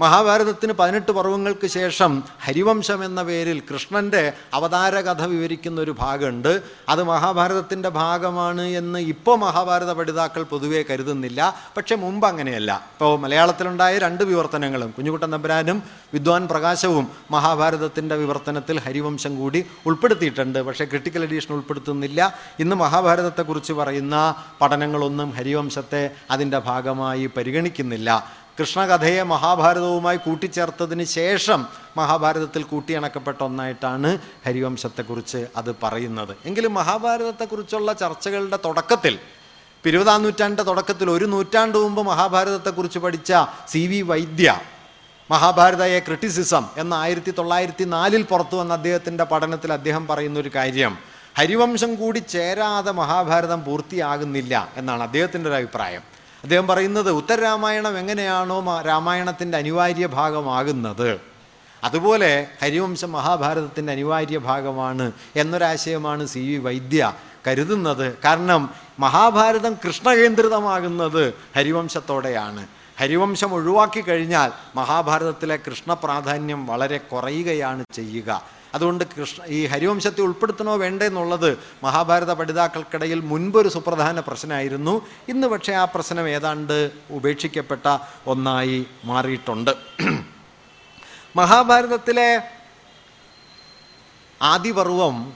മഹാഭാരതത്തിന് 0.00 0.72
പതിനെട്ട് 0.72 1.12
പർവങ്ങൾക്ക് 1.12 1.66
ശേഷം 1.66 2.22
ഹരിവംശം 2.42 3.04
എന്ന 3.04 3.22
പേരിൽ 3.22 3.62
കൃഷ്ണന്റെ 3.72 4.32
അവതാരകഥ 4.54 5.24
വിവരിക്കുന്ന 5.24 5.80
ഒരു 5.80 5.90
ഭാഗമുണ്ട്. 5.90 6.62
അത് 6.88 7.02
മഹാഭാരതത്തിന്റെ 7.02 7.88
ഭാഗമാണ് 7.88 8.62
എന്ന് 8.62 8.98
ഇപ്പോൾ 8.98 9.38
മഹാഭാരത 9.38 9.92
പഠിതാക്കൾ 9.92 10.42
പൊതുവേ 10.42 10.84
കരുതുന്നില്ല. 10.90 11.54
പക്ഷേ 11.76 11.94
മുമ്പ് 11.94 12.26
അങ്ങനെയല്ല. 12.26 12.72
ഇപ്പോൾ 12.92 13.18
മലയാളത്തിലുണ്ടായ 13.18 13.98
രണ്ട് 13.98 14.24
വിവർത്തനങ്ങളും 14.24 14.90
കുഞ്ഞുകുട്ടൻ 14.90 15.32
തമ്പുരാനും 15.32 15.82
വിദ്വാൻ 16.12 16.48
പ്രകാശവും 16.48 17.08
മഹാഭാരതത്തിന്റെ 17.30 18.16
വിവർത്തനത്തിൽ 18.16 18.80
ഹരിവംശം 18.80 19.36
കൂടി 19.36 19.66
ഉൾപ്പെടുത്തിയിട്ടുണ്ട്. 19.86 20.62
പക്ഷേ 20.62 20.84
ക്രിട്ടിക്കൽ 20.84 21.22
എഡീഷൻ 21.22 21.54
ഉൾപ്പെടുത്തുന്നില്ല. 21.54 22.34
ഇന്ന് 22.58 22.76
മഹാഭാരതത്തെക്കുറിച്ച് 22.76 23.72
പറയുന്ന 23.72 24.34
പഠനങ്ങളൊന്നും 24.60 25.30
ഹരിവംശത്തെ 25.30 26.10
അതിന്റെ 26.30 26.58
ഭാഗമായി 26.58 27.26
പരിഗണിക്കുന്നില്ല. 27.26 28.43
കൃഷ്ണകഥയെ 28.58 29.22
മഹാഭാരതവുമായി 29.22 30.16
കൂട്ടിച്ചേർത്തതിന് 30.16 31.04
ശേഷം 31.18 31.60
മഹാഭാരതത്തിൽ 31.96 32.62
കൂട്ടിയിണക്കപ്പെട്ട 32.62 33.40
ഒന്നായിട്ടാണ് 33.42 34.18
ഹരിവംശത്തെക്കുറിച്ച് 34.46 35.40
അത് 35.56 35.70
പറയുന്നത്. 35.82 36.32
എങ്കിലും 36.48 36.74
മഹാഭാരതത്തെക്കുറിച്ചുള്ള 36.74 37.92
ചർച്ചകളുടെ 38.02 38.58
തുടക്കത്തിൽ 38.66 39.16
ഇരുപതാം 39.84 40.22
നൂറ്റാണ്ടിന്റെ 40.22 40.62
തുടക്കത്തിൽ 40.62 41.10
ഒരു 41.10 41.24
നൂറ്റാണ്ട് 41.24 41.78
മുമ്പ് 41.78 42.02
മഹാഭാരതത്തെക്കുറിച്ച് 42.02 42.98
പഠിച്ച 42.98 43.32
സി 43.68 43.82
വി 43.86 44.00
വൈദ്യ 44.02 44.60
മഹാഭാരതയെ 45.30 45.98
ക്രിറ്റിസിസം 45.98 46.64
എന്ന 46.76 46.94
ആയിരത്തി 46.94 47.30
തൊള്ളായിരത്തി 47.30 47.84
നാലിൽ 47.84 48.22
പുറത്തു 48.22 48.56
വന്ന 48.56 48.72
അദ്ദേഹത്തിന്റെ 48.72 49.24
പഠനത്തിൽ 49.24 49.70
അദ്ദേഹം 49.72 50.06
പറയുന്ന 50.06 50.38
ഒരു 50.38 50.50
കാര്യം 50.54 50.94
ഹരിവംശം 51.38 51.92
കൂടി 51.94 52.18
ചേരാതെ 52.18 52.92
മഹാഭാരതം 52.92 53.64
പൂർത്തിയാകുന്നില്ല 53.64 54.54
എന്നാണ് 54.76 55.02
അദ്ദേഹത്തിന്റെ 55.02 55.48
ഒരു 55.50 55.56
അഭിപ്രായം. 55.56 56.02
അദ്ദേഹം 56.44 56.66
പറയുന്നത് 56.66 57.10
ഉത്തരരാമായണം 57.10 57.98
എങ്ങനെയാണോ 57.98 58.82
രാമായണത്തിന്റെ 58.86 59.58
അനിവാര്യ 59.58 60.06
ഭാഗമാകുന്നത്. 60.06 61.20
അതുപോലെ 61.84 62.46
ഹരിവംശം 62.62 63.12
മഹാഭാരതത്തിന്റെ 63.12 63.92
അനിവാര്യ 63.92 64.38
ഭാഗമാണ് 64.38 65.12
എന്നൊരാശയമാണ് 65.36 66.26
സി 66.26 66.38
വി 66.38 66.56
വൈദ്യ 66.56 67.12
കരുതുന്നത്. 67.46 68.18
കാരണം 68.24 68.70
മഹാഭാരതം 69.00 69.76
കൃഷ്ണകേന്ദ്രിതമാകുന്നത് 69.84 71.34
ഹരിവംശത്തോടെയാണ്. 71.56 72.66
ഹരിവംശം 72.98 73.54
ഒഴിവാക്കി 73.54 74.00
കഴിഞ്ഞാൽ 74.00 74.52
മഹാഭാരതത്തിലെ 74.76 75.56
കൃഷ്ണ 75.56 75.94
പ്രാധാന്യം 75.94 76.66
വളരെ 76.66 76.98
കുറയുകയാണ് 76.98 77.84
ചെയ്യുക. 77.94 78.42
അതുകൊണ്ട് 78.74 79.04
കൃഷ്ണ 79.04 79.44
ഈ 79.44 79.66
ഹരിവംശത്തെ 79.66 80.20
ഉൾപ്പെടുത്തണോ 80.20 80.76
വേണ്ടേ 80.76 81.06
എന്നുള്ളത് 81.06 81.58
മഹാഭാരത 81.84 82.32
പഠിതാക്കൾക്കിടയിൽ 82.32 83.20
മുൻപൊരു 83.20 83.68
സുപ്രധാന 83.68 84.20
പ്രശ്നമായിരുന്നു. 84.20 85.06
ഇന്ന് 85.28 85.46
പക്ഷേ 85.46 85.72
ആ 85.72 85.84
പ്രശ്നം 85.84 86.28
ഏതാണ്ട് 86.28 86.90
ഉപേക്ഷിക്കപ്പെട്ട 87.10 87.98
ഒന്നായി 88.26 88.86
മാറിയിട്ടുണ്ട്. 89.04 89.70
മഹാഭാരതത്തിലെ 91.36 92.42
ആദിപർവം 94.42 95.32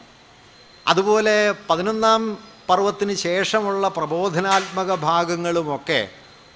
അതുപോലെ 0.87 1.55
പതിനൊന്നാം 1.71 2.39
പർവത്തിന് 2.71 3.15
ശേഷമുള്ള 3.15 3.89
പ്രബോധനാത്മക 3.89 4.95
ഭാഗങ്ങളുമൊക്കെ 4.95 6.09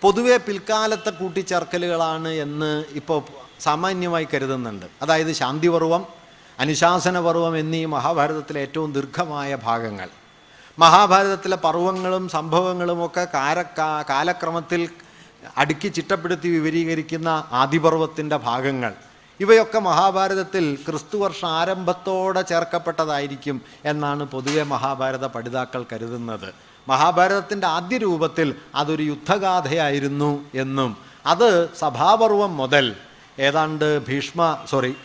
പൊതുവെ 0.02 0.36
പിൽക്കാലത്തെ 0.36 1.10
കൂട്ടിച്ചേർക്കലുകളാണ് 1.10 2.28
എന്ന് 2.28 2.84
ഇപ്പോൾ 2.90 3.22
സാമാന്യമായി 3.60 4.28
കരുതുന്നുണ്ട്. 4.34 4.86
അതായത് 5.02 5.32
ശാന്തിപർവം 5.32 6.06
അനുശാസനപർവം 6.58 7.58
എന്നീ 7.58 7.84
മഹാഭാരതത്തിലെ 7.84 8.60
ഏറ്റവും 8.60 8.92
ദീർഘമായ 8.92 9.54
ഭാഗങ്ങൾ. 9.54 10.08
മഹാഭാരതത്തിലെ 10.78 11.56
പർവങ്ങളും 11.56 12.28
സംഭവങ്ങളുമൊക്കെ 12.28 13.26
കാര 13.34 13.62
കാ- 13.62 14.04
കാലക്രമത്തിൽ 14.10 14.88
അടുക്കി 15.56 15.88
ചിട്ടപ്പെടുത്തി 15.88 16.48
വിവരീകരിക്കുന്ന 16.48 17.44
ആദിപർവത്തിന്റെ 17.52 18.36
ഭാഗങ്ങൾ. 18.36 18.94
ഇവയൊക്കെ 19.40 19.78
മഹാഭാരതത്തിൽ 19.78 20.78
ക്രിസ്തുവർഷ 20.88 21.44
ആരംഭത്തോടെ 21.44 22.42
ചേർക്കപ്പെട്ടതായിരിക്കും 22.42 23.62
എന്നാണ് 23.84 24.24
പൊതുവെ 24.24 24.62
മഹാഭാരത 24.62 25.26
പഠിതാക്കൾ 25.26 25.84
കരുതുന്നത്. 25.92 26.71
മഹാഭാരതത്തിന്റെ 26.88 27.66
ആദ്യ 27.66 27.96
രൂപത്തിൽ 27.96 28.54
അതൊരു 28.74 29.02
യുദ്ധഗാഥയായിരുന്നു 29.02 30.44
എന്നും. 30.54 30.96
അത് 31.26 31.74
സഭാപർവം 31.74 32.56
മുതൽ 32.56 32.96
ഏതാണ്ട് 33.38 34.06
ഭീഷ്മ 34.06 34.58
സോറി 34.70 34.96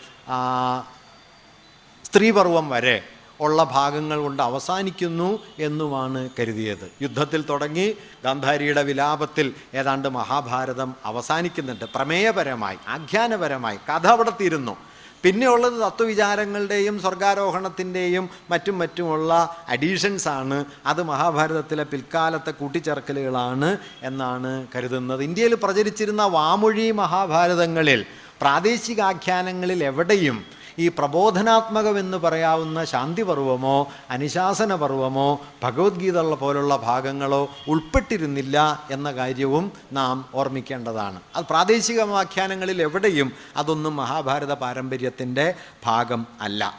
സ്ത്രീപർവം 2.04 2.68
വരെ 2.68 3.02
ഉള്ള 3.40 3.64
ഭാഗങ്ങൾ 3.64 4.18
കൊണ്ട് 4.18 4.42
അവസാനിക്കുന്നു 4.42 5.38
എന്നുമാണ് 5.58 6.30
കരുതിയത്. 6.38 6.92
യുദ്ധത്തിൽ 7.02 7.44
തുടങ്ങി 7.48 7.94
ഗാന്ധാരിയുടെ 8.24 8.82
വിലാപത്തിൽ 8.82 9.54
ഏതാണ്ട് 9.74 10.08
മഹാഭാരതം 10.08 10.94
അവസാനിക്കുന്നുണ്ട്. 11.04 11.84
പ്രമേയപരമായി 11.84 12.78
ആഖ്യാനപരമായി 12.88 13.76
കഥ 13.76 14.06
അവിടെ 14.06 14.32
തീരുന്നു. 14.40 14.76
പിന്നെയുള്ളത് 15.22 15.82
തത്വവിചാരങ്ങളുടെയും 15.82 17.00
സ്വർഗാരോഹണത്തിന്റെയും 17.00 18.28
മറ്റും 18.50 18.78
മറ്റുമുള്ള 18.78 19.56
അഡീഷൻസ് 19.68 20.28
ആണ്. 20.28 20.64
അത് 20.86 21.02
മഹാഭാരതത്തിലെ 21.02 21.84
പിൽക്കാലത്തെ 21.84 22.50
കൂട്ടിച്ചേർക്കലുകളാണ് 22.50 23.78
എന്നാണ് 24.02 24.66
കരുതുന്നത്. 24.74 25.22
ഇന്ത്യയിൽ 25.22 25.54
പ്രചരിച്ചിരുന്ന 25.54 26.22
വാമൊഴി 26.22 26.90
മഹാഭാരതങ്ങളിൽ 26.90 28.04
പ്രാദേശികാഖ്യാനങ്ങളിൽ 28.40 29.84
എവിടെയും 29.84 30.57
ഈ 30.78 30.88
പ്രബോധനാത്മകമെന്ന് 30.88 32.16
പറയാവുന്ന 32.16 32.84
ശാന്തിപർവമോ 32.84 33.88
അനുശാസനപർവമോ 34.10 35.40
ഭഗവത്ഗീത 35.62 36.20
പോലുള്ള 36.20 36.76
ഭാഗങ്ങളോ 36.76 37.50
ഉൾപ്പെട്ടിരുന്നില്ല 37.68 38.86
എന്ന 38.90 39.12
കാര്യവും 39.12 39.72
നാം 39.92 40.28
ഓർമ്മിക്കേണ്ടതാണ്. 40.34 41.20
അത് 41.36 41.44
പ്രാദേശിക 41.50 42.02
വ്യാഖ്യാനങ്ങളിൽ 42.02 42.82
എവിടെയും 42.82 43.32
അതൊന്നും 43.56 43.96
മഹാഭാരത 43.96 44.52
പാരമ്പര്യത്തിന്റെ 44.52 45.54
ഭാഗം 45.86 46.26
അല്ല. 46.40 46.74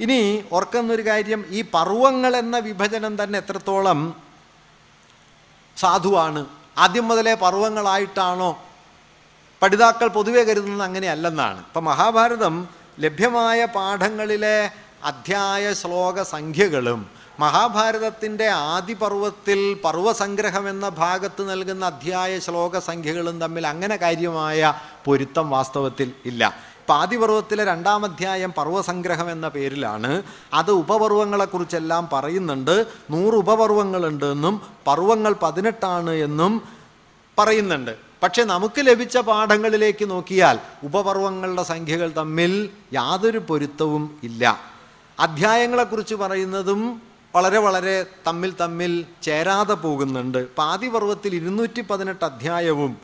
ഇനി 0.00 0.44
ഓർക്കുന്നൊരു 0.52 1.06
കാര്യം 1.06 1.44
ഈ 1.48 1.62
പർവങ്ങൾ 1.62 2.36
എന്ന 2.36 2.58
വിഭജനം 2.58 3.24
തന്നെ 3.24 3.38
എത്രത്തോളം 3.38 4.14
സാധുവാണ്. 5.76 6.46
ആദ്യം 6.78 7.08
മുതലേ 7.08 7.34
പർവങ്ങളായിട്ടാണോ 7.34 8.58
പഠിതാക്കൾ 9.62 10.08
പൊതുവെ 10.08 10.42
കരുതുന്നത്? 10.42 10.82
അങ്ങനെയല്ലെന്നാണ്. 10.82 11.58
ഇപ്പം 11.58 11.84
മഹാഭാരതം 11.84 12.81
ലഭ്യമായ 13.00 13.64
പാഠങ്ങളിലെ 13.64 14.70
അധ്യായ 15.04 15.72
ശ്ലോക 15.72 16.22
സംഖ്യകളും 16.22 17.10
മഹാഭാരതത്തിന്റെ 17.40 18.48
ആദിപർവത്തിൽ 18.48 19.74
പർവസംഗ്രഹം 19.84 20.68
എന്ന 20.68 20.88
ഭാഗത്ത് 20.88 21.50
നൽകുന്ന 21.50 21.84
അധ്യായ 21.84 22.38
ശ്ലോക 22.38 22.78
സംഖ്യകളും 22.78 23.40
തമ്മിൽ 23.40 23.66
അങ്ങനെ 23.66 23.96
കാര്യമായ 23.96 24.74
പൊരുത്തം 25.04 25.50
വാസ്തവത്തിൽ 25.50 26.12
ഇല്ല. 26.26 26.72
ഇപ്പം 26.80 26.94
ആദിപർവത്തിലെ 26.94 27.64
രണ്ടാം 27.64 28.04
അധ്യായം 28.04 28.52
പർവസംഗ്രഹം 28.52 29.30
എന്ന 29.30 29.48
പേരിലാണ് 29.48 30.22
അത് 30.54 30.70
ഉപപർവങ്ങളെക്കുറിച്ചെല്ലാം 30.70 32.08
പറയുന്നുണ്ട്. 32.12 32.86
നൂറ് 33.10 33.34
ഉപപർവങ്ങളുണ്ട് 33.34 34.24
എന്നും 34.24 34.62
പർവങ്ങൾ 34.86 35.34
പതിനെട്ടാണ് 35.42 36.10
എന്നും 36.10 36.62
പറയുന്നുണ്ട്. 37.38 38.11
പക്ഷെ 38.22 38.44
നമുക്ക് 38.44 38.74
ലഭിച്ച 38.78 39.18
പാഠങ്ങളിലേക്ക് 39.18 40.10
നോക്കിയാൽ 40.10 40.58
ഉപപർവങ്ങളുടെ 40.82 41.62
സംഖ്യകൾ 41.62 42.12
തമ്മിൽ 42.16 42.70
യാതൊരു 42.92 43.38
പൊരുത്തവും 43.38 44.20
ഇല്ല. 44.22 44.60
അധ്യായങ്ങളെക്കുറിച്ച് 45.20 46.14
പറയുന്നതും 46.14 47.02
വളരെ 47.34 47.58
വളരെ 47.58 48.06
തമ്മിൽ 48.26 48.54
തമ്മിൽ 48.60 49.04
ചേരാതെ 49.22 49.74
പോകുന്നുണ്ട്. 49.74 50.54
പാതിപർവത്തിൽ 50.54 51.34
ഇരുന്നൂറ്റി 51.34 51.80
പതിനെട്ട് 51.80 52.24
അധ്യായവും 52.24 52.96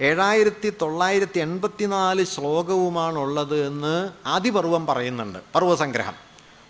ഏഴായിരത്തി 0.00 0.72
തൊള്ളായിരത്തി 0.82 1.38
എൺപത്തിനാല് 1.38 2.24
ശ്ലോകവുമാണുള്ളത് 2.24 3.66
എന്ന് 3.66 4.10
ആദിപർവം 4.26 4.86
പറയുന്നുണ്ട്. 4.86 5.38
പർവസംഗ്രഹം. 5.54 6.14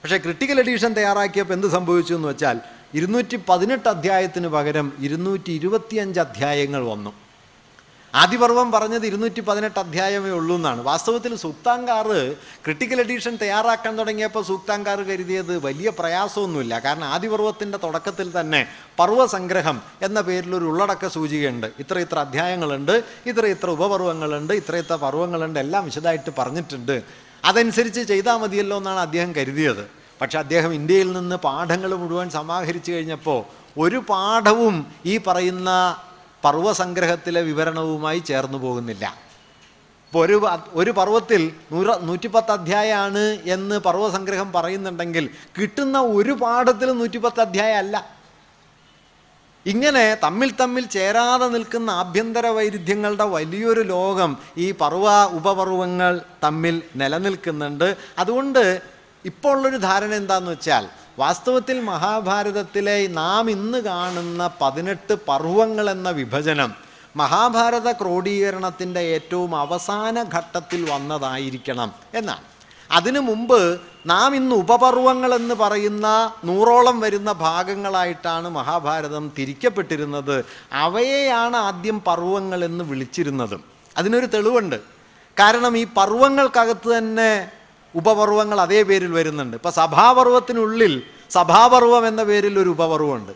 പക്ഷേ 0.03 0.17
ക്രിട്ടിക്കൽ 0.17 0.61
എഡിഷൻ 0.61 0.93
തയ്യാറാക്കിയപ്പോൾ 0.93 1.55
എന്ത് 1.55 1.67
സംഭവിച്ചു 1.67 2.15
എന്ന് 2.15 2.29
വെച്ചാൽ 2.29 2.61
ഇരുന്നൂറ്റി 2.95 3.39
പതിനെട്ട് 3.49 3.89
അധ്യായത്തിന് 3.89 4.49
പകരം 4.49 4.93
ഇരുന്നൂറ്റി 4.99 5.53
ഇരുപത്തിയഞ്ച് 5.53 6.21
അധ്യായങ്ങൾ 6.21 6.85
വന്നു. 6.85 7.13
ആദിപർവം 8.21 8.73
പറഞ്ഞത് 8.73 9.07
ഇരുന്നൂറ്റി 9.07 9.41
പതിനെട്ട് 9.41 9.79
അധ്യായമേ 9.79 10.31
ഉള്ളൂ 10.31 10.57
എന്നാണ്. 10.57 10.81
വാസ്തവത്തിൽ 10.83 11.33
സൂക്താങ്കാർ 11.37 12.07
ക്രിട്ടിക്കൽ 12.65 13.01
എഡിഷൻ 13.01 13.35
തയ്യാറാക്കാൻ 13.43 13.99
തുടങ്ങിയപ്പോൾ 13.99 14.43
സൂക്താങ്കാർ 14.51 14.99
കരുതിയത് 15.03 15.53
വലിയ 15.67 15.89
പ്രയാസമൊന്നുമില്ല. 15.99 16.79
കാരണം 16.85 17.05
ആദിപർവത്തിന്റെ 17.05 17.79
തുടക്കത്തിൽ 17.79 18.41
തന്നെ 18.41 18.61
പർവസംഗ്രഹം 19.01 19.83
എന്ന 20.03 20.21
പേരിൽ 20.21 20.55
ഒരു 20.55 20.65
ഉള്ളടക്ക 20.65 21.09
സൂചികയുണ്ട്. 21.09 21.67
ഇത്ര 21.79 21.99
ഇത്ര 21.99 22.19
അധ്യായങ്ങളുണ്ട് 22.19 22.95
ഇത്ര 23.27 23.47
ഇത്ര 23.47 23.69
ഉപപർവങ്ങളുണ്ട് 23.71 24.55
ഇത്ര 24.55 24.77
ഇത്ര 24.77 24.95
പർവങ്ങളുണ്ട് 24.95 25.59
എല്ലാം 25.59 25.85
വിശദമായിട്ട് 25.85 26.33
പറഞ്ഞിട്ടുണ്ട്. 26.39 27.03
അതനുസരിച്ച് 27.45 28.01
ചെയ്താൽ 28.01 28.37
മതിയല്ലോ 28.37 28.77
എന്നാണ് 28.77 28.99
അദ്ദേഹം 28.99 29.31
കരുതിയത്. 29.37 29.85
പക്ഷെ 30.21 30.39
അദ്ദേഹം 30.39 30.75
ഇന്ത്യയിൽ 30.75 31.13
നിന്ന് 31.13 31.37
പാഠങ്ങൾ 31.37 31.95
മുഴുവൻ 31.95 32.31
സമാഹരിച്ചു 32.31 32.93
കഴിഞ്ഞപ്പോൾ 32.93 33.41
ഒരു 33.79 33.97
പാഠവും 33.97 34.87
ഈ 35.07 35.17
പറയുന്ന 35.19 35.71
പർവസംഗ്രഹത്തിലെ 36.47 37.41
വിവരണവുമായി 37.51 38.19
ചേർന്നു 38.31 38.59
പോകുന്നില്ല. 38.59 39.07
ഇപ്പോൾ 40.07 40.21
ഒരു 40.27 40.37
ഒരു 40.73 40.91
പർവത്തിൽ 40.91 41.43
നൂറ 41.73 41.89
നൂറ്റിപ്പത്ത് 42.09 42.51
അധ്യായമാണ് 42.51 43.25
എന്ന് 43.55 43.77
പർവസംഗ്രഹം 43.79 44.53
പറയുന്നുണ്ടെങ്കിൽ 44.53 45.25
കിട്ടുന്ന 45.57 45.97
ഒരു 46.19 46.33
പാഠത്തിൽ 46.43 46.89
നൂറ്റിപ്പത്ത് 46.99 47.41
അധ്യായം 47.41 47.79
അല്ല. 47.79 47.97
ഇങ്ങനെ 49.67 50.05
തമ്മിൽ 50.25 50.51
തമ്മിൽ 50.61 50.85
ചേരാതെ 50.97 51.47
നിൽക്കുന്ന 51.47 51.91
ആഭ്യന്തര 52.03 52.47
വൈരുദ്ധ്യങ്ങളുടെ 52.47 53.25
വലിയൊരു 53.37 53.81
ലോകം 53.95 54.31
ഈ 54.57 54.67
പർവ 54.73 55.07
ഉപപർവങ്ങൾ 55.39 56.13
തമ്മിൽ 56.45 56.77
നിലനിൽക്കുന്നുണ്ട്. 56.97 57.89
അതുകൊണ്ട് 58.19 58.63
ഇപ്പോൾ 59.25 59.53
ഉള്ളൊരു 59.57 59.79
ധാരണ 59.89 60.13
എന്താണെന്ന് 60.15 60.51
വെച്ചാൽ 60.51 60.85
വാസ്തവത്തിൽ 61.19 61.81
മഹാഭാരതത്തിലെ 61.81 63.07
നാം 63.07 63.51
ഇന്ന് 63.51 63.79
കാണുന്ന 63.79 64.51
പതിനെട്ട് 64.61 65.15
പർവങ്ങൾ 65.29 65.91
എന്ന 65.91 66.11
വിഭജനം 66.11 66.75
മഹാഭാരത 67.17 67.93
ക്രോഡീകരണത്തിന്റെ 67.93 69.01
ഏറ്റവും 69.01 69.57
അവസാന 69.57 70.25
ഘട്ടത്തിൽ 70.35 70.91
വന്നതായിരിക്കണം 70.91 71.93
എന്നാണ്. 72.15 72.41
അതിനു 72.91 73.21
മുമ്പ് 73.21 73.81
നാം 74.07 74.37
ഇന്ന് 74.37 74.57
ഉപപർവങ്ങൾ 74.57 75.35
എന്ന് 75.35 75.55
പറയുന്ന 75.55 76.33
നൂറോളം 76.45 77.01
വരുന്ന 77.01 77.33
ഭാഗങ്ങളായിട്ടാണ് 77.33 78.49
മഹാഭാരതം 78.49 79.33
തിരിക്കപ്പെട്ടിരുന്നത്. 79.39 80.45
അവയെയാണ് 80.73 81.57
ആദ്യം 81.57 82.01
പർവങ്ങൾ 82.01 82.65
എന്ന് 82.65 82.85
വിളിച്ചിരുന്നതും. 82.85 83.65
അതിനൊരു 83.99 84.27
തെളിവുണ്ട്. 84.27 84.77
കാരണം 85.41 85.79
ഈ 85.79 85.85
പർവങ്ങൾക്കകത്ത് 85.85 86.99
തന്നെ 86.99 87.53
ഉപപർവങ്ങൾ 87.97 88.59
അതേ 88.61 88.81
പേരിൽ 88.83 89.13
വരുന്നുണ്ട്. 89.13 89.57
ഇപ്പം 89.57 89.75
സഭാപർവത്തിനുള്ളിൽ 89.81 90.95
സഭാപർവം 91.31 92.05
എന്ന 92.07 92.23
പേരിൽ 92.25 92.55
ഒരു 92.59 92.71
ഉപപർവമുണ്ട് 92.71 93.33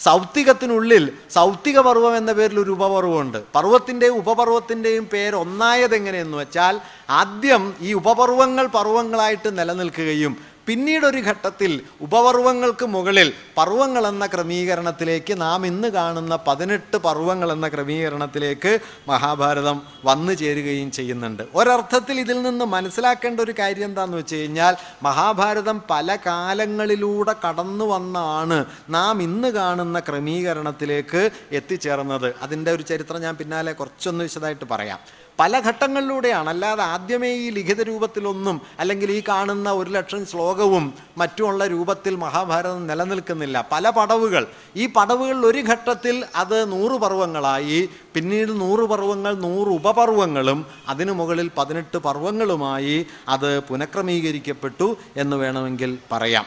സൗത്തികത്തിനുള്ളിൽ 0.00 1.04
സൗത്തിക 1.30 1.78
പർവം 1.78 2.14
എന്ന 2.16 2.32
പേരിൽ 2.32 2.58
ഒരു 2.60 2.70
ഉപപർവമുണ്ട് 2.70 3.38
പർവത്തിന്റെയും 3.54 4.14
ഉപപർവത്തിന്റെയും 4.14 5.04
പേര് 5.04 5.36
ഒന്നായത് 5.36 5.94
എങ്ങനെയെന്ന് 5.94 6.36
വെച്ചാൽ 6.36 6.74
ആദ്യം 7.10 7.62
ഈ 7.80 7.90
ഉപപർവങ്ങൾ 7.92 8.66
പർവങ്ങളായിട്ട് 8.66 9.50
നിലനിൽക്കുകയും 9.58 10.32
പിന്നീട് 10.70 11.04
ഒരു 11.06 11.20
ഘട്ടത്തിൽ 11.30 11.72
ഉപപർവങ്ങൾക്ക് 12.00 12.86
മുകളിൽ 12.86 13.28
പർവങ്ങൾ 13.58 14.04
എന്ന 14.06 14.24
ക്രമീകരണത്തിലേക്ക് 14.26 15.34
നാം 15.40 15.66
ഇന്ന് 15.66 15.88
കാണുന്ന 15.88 16.34
പതിനെട്ട് 16.48 16.96
പർവങ്ങൾ 16.96 17.52
എന്ന 17.52 17.68
ക്രമീകരണത്തിലേക്ക് 17.68 18.72
മഹാഭാരതം 19.08 19.82
വന്നു 20.04 20.32
ചേരുകയും 20.32 20.90
ചെയ്യുന്നുണ്ട്. 20.90 21.42
ഒരർത്ഥത്തിൽ 21.54 22.20
ഇതിൽ 22.20 22.42
നിന്ന് 22.42 22.64
മനസ്സിലാക്കേണ്ട 22.64 23.40
ഒരു 23.40 23.54
കാര്യം 23.58 23.84
എന്താണെന്ന് 23.84 24.16
വെച്ച് 24.16 24.36
കഴിഞ്ഞാൽ 24.36 24.76
മഹാഭാരതം 25.02 25.80
പല 25.90 26.18
കാലങ്ങളിലൂടെ 26.26 27.34
കടന്നു 27.46 27.84
വന്നാണ് 27.84 28.64
നാം 28.90 29.22
ഇന്ന് 29.22 29.48
കാണുന്ന 29.48 30.00
ക്രമീകരണത്തിലേക്ക് 30.00 31.30
എത്തിച്ചേർന്നത്. 31.52 32.34
അതിന്റെ 32.42 32.72
ഒരു 32.72 32.82
ചരിത്രം 32.82 33.20
ഞാൻ 33.20 33.36
പിന്നാലെ 33.36 33.72
കുറച്ചൊന്ന് 33.72 34.24
വിശദമായിട്ട് 34.24 34.64
പറയാം. 34.64 35.00
പല 35.40 35.60
ഘട്ടങ്ങളിലൂടെയാണ് 35.60 36.48
അല്ലാതെ 36.48 36.82
ആദ്യമേ 36.82 37.28
ഈ 37.28 37.50
ലിഖിത 37.50 37.82
രൂപത്തിലൊന്നും 37.82 38.60
അല്ലെങ്കിൽ 38.78 39.12
ഈ 39.12 39.22
കാണുന്ന 39.28 39.72
ഒരു 39.72 39.90
ലക്ഷം 39.90 40.26
ശ്ലോകവും 40.26 40.94
മറ്റുമുള്ള 41.18 41.66
രൂപത്തിൽ 41.66 42.16
മഹാഭാരതം 42.16 42.86
നിലനിൽക്കുന്നില്ല. 42.86 43.68
പല 43.72 43.90
പടവുകൾ. 43.90 44.46
ഈ 44.76 44.86
പടവുകളിൽ 44.86 45.46
ഒരു 45.46 45.58
ഘട്ടത്തിൽ 45.58 46.24
അത് 46.34 46.72
നൂറ് 46.72 46.92
പർവങ്ങളായി. 46.92 47.88
പിന്നീട് 48.14 48.60
നൂറ് 48.60 48.80
പർവങ്ങൾ 48.80 49.34
നൂറ് 49.34 49.68
ഉപപർവങ്ങളും 49.68 50.66
അതിനു 50.88 51.12
മുകളിൽ 51.12 51.50
പതിനെട്ട് 51.58 51.96
പർവങ്ങളുമായി 51.96 53.06
അത് 53.28 53.60
പുനഃക്രമീകരിക്കപ്പെട്ടു 53.60 54.96
എന്ന് 55.16 55.36
വേണമെങ്കിൽ 55.36 55.98
പറയാം. 56.12 56.46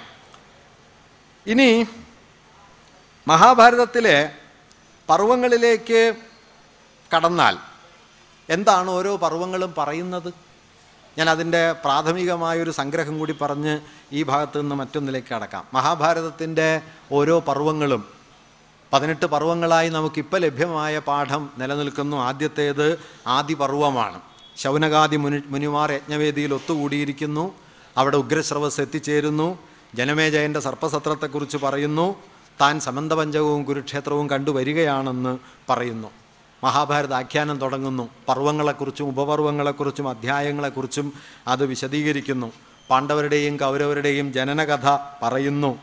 ഇനി 1.47 1.87
മഹാഭാരതത്തിലെ 3.27 4.31
പർവങ്ങളിലേക്ക് 5.09 6.13
കടന്നാൽ 7.15 7.72
എന്താണ് 8.49 8.91
ഓരോ 8.91 9.15
പർവങ്ങളും 9.15 9.73
പറയുന്നത്? 9.77 10.33
ഞാൻ 11.17 11.29
അതിന്റെ 11.29 11.71
പ്രാഥമികമായൊരു 11.71 12.71
സംഗ്രഹം 12.71 13.19
കൂടി 13.19 13.35
പറഞ്ഞ് 13.41 13.79
ഈ 14.11 14.23
ഭാഗത്തു 14.23 14.59
നിന്ന് 14.59 14.75
മറ്റൊന്നിലേക്ക് 14.75 15.33
കടക്കാം. 15.33 15.65
മഹാഭാരതത്തിന്റെ 15.73 16.81
ഓരോ 17.11 17.39
പർവങ്ങളും 17.39 18.05
പതിനെട്ട് 18.93 19.25
പർവങ്ങളായി 19.25 19.89
നമുക്കിപ്പോൾ 19.89 20.37
ലഭ്യമായ 20.37 20.99
പാഠം 20.99 21.49
നിലനിൽക്കുന്നു. 21.57 22.17
ആദ്യത്തേത് 22.17 22.99
ആദി 23.27 23.53
പർവമാണ്. 23.53 24.21
ശൗനകാദി 24.57 25.15
മുനി 25.15 25.41
മുനിമാർ 25.45 25.91
യജ്ഞവേദിയിൽ 25.91 26.53
ഒത്തുകൂടിയിരിക്കുന്നു. 26.53 27.55
അവിടെ 27.97 28.17
ഉഗ്രശ്രവസ് 28.17 28.81
എത്തിച്ചേരുന്നു. 28.81 29.59
ജനമേജയന്റെ 29.95 30.59
സർപ്പസത്രത്തെക്കുറിച്ച് 30.59 31.57
പറയുന്നു. 31.57 32.15
താൻ 32.61 32.79
സമന്തപഞ്ചകവും 32.79 33.63
കുരുക്ഷേത്രവും 33.63 34.29
കണ്ടുവരികയാണെന്ന് 34.29 35.37
പറയുന്നു. 35.69 36.11
മഹാഭാരത 36.63 37.13
ആഖ്യാനം 37.13 37.57
തുടങ്ങുന്നു. 37.57 38.09
പർവങ്ങളെക്കുറിച്ചും 38.29 39.07
ഉപപർവങ്ങളെക്കുറിച്ചും 39.07 40.09
അധ്യായങ്ങളെക്കുറിച്ചും 40.09 41.13
അത് 41.47 41.65
വിശദീകരിക്കുന്നു. 41.65 42.51
പാണ്ഡവരുടെയും 42.89 43.57
കൗരവരുടെയും 43.57 44.33
ജനനകഥ 44.33 44.97
പറയുന്നു. 45.23 45.77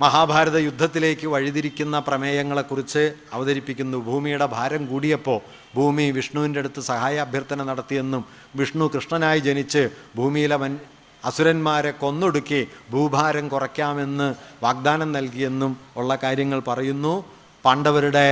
മഹാഭാരത 0.00 0.56
യുദ്ധത്തിലേക്ക് 0.56 1.26
വഴിതിരിക്കുന്ന 1.26 1.98
പ്രമേയങ്ങളെക്കുറിച്ച് 1.98 3.14
അവതരിപ്പിക്കുന്നു. 3.32 3.98
ഭൂമിയുടെ 3.98 4.46
ഭാരം 4.46 4.86
കൂടിയപ്പോൾ 4.86 5.40
ഭൂമി 5.76 6.10
വിഷ്ണുവിന്റെ 6.10 6.58
അടുത്ത് 6.60 6.80
സഹായ 6.80 7.16
അഭ്യർത്ഥന 7.18 7.62
നടത്തിയെന്നും 7.62 8.24
വിഷ്ണു 8.56 8.90
കൃഷ്ണനായി 8.94 9.38
ജനിച്ച് 9.38 9.88
ഭൂമിയിലെ 10.16 10.56
മൻ 10.56 10.78
അസുരന്മാരെ 11.24 11.90
കൊന്നൊടുക്കി 11.90 12.68
ഭൂഭാരം 12.90 13.48
കുറയ്ക്കാമെന്ന് 13.48 14.34
വാഗ്ദാനം 14.62 15.12
നൽകിയെന്നും 15.12 15.76
ഉള്ള 15.96 16.18
കാര്യങ്ങൾ 16.22 16.60
പറയുന്നു. 16.60 17.24
പാണ്ഡവരുടെ 17.64 18.26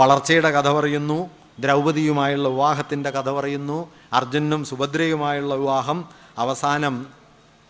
വളർച്ചയുടെ 0.00 0.50
കഥ 0.50 0.68
പറയുന്നു 0.68 1.18
ദ്രൗപതിയുമായുള്ള 1.60 2.48
വിവാഹത്തിന്റെ 2.48 3.10
കഥ 3.10 3.30
പറയുന്നു 3.30 3.78
അർജുനും 4.12 4.64
സുഭദ്രയുമായുള്ള 4.64 5.54
വിവാഹം 5.54 5.98
അവസാനം 6.38 6.94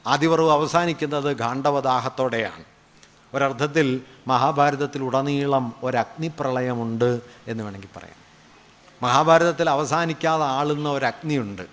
ആദിപർവ് 0.06 0.50
അവസാനിക്കുന്നത് 0.50 1.36
ഗാണ്ഡവദാഹത്തോടെയാണ് 1.36 2.64
ഒരർത്ഥത്തിൽ 3.34 3.86
മഹാഭാരതത്തിൽ 4.26 5.02
ഉടനീളം 5.02 5.74
ഒരഗ്നിപ്രളയമുണ്ട് 5.82 7.10
എന്ന് 7.48 7.64
വേണമെങ്കിൽ 7.64 7.88
പറയാം. 7.96 8.16
മഹാഭാരതത്തിൽ 9.02 9.70
അവസാനിക്കാതെ 9.70 10.44
ആളുന്ന 10.50 10.88
അഗ്നിയുണ്ട് 11.04 11.64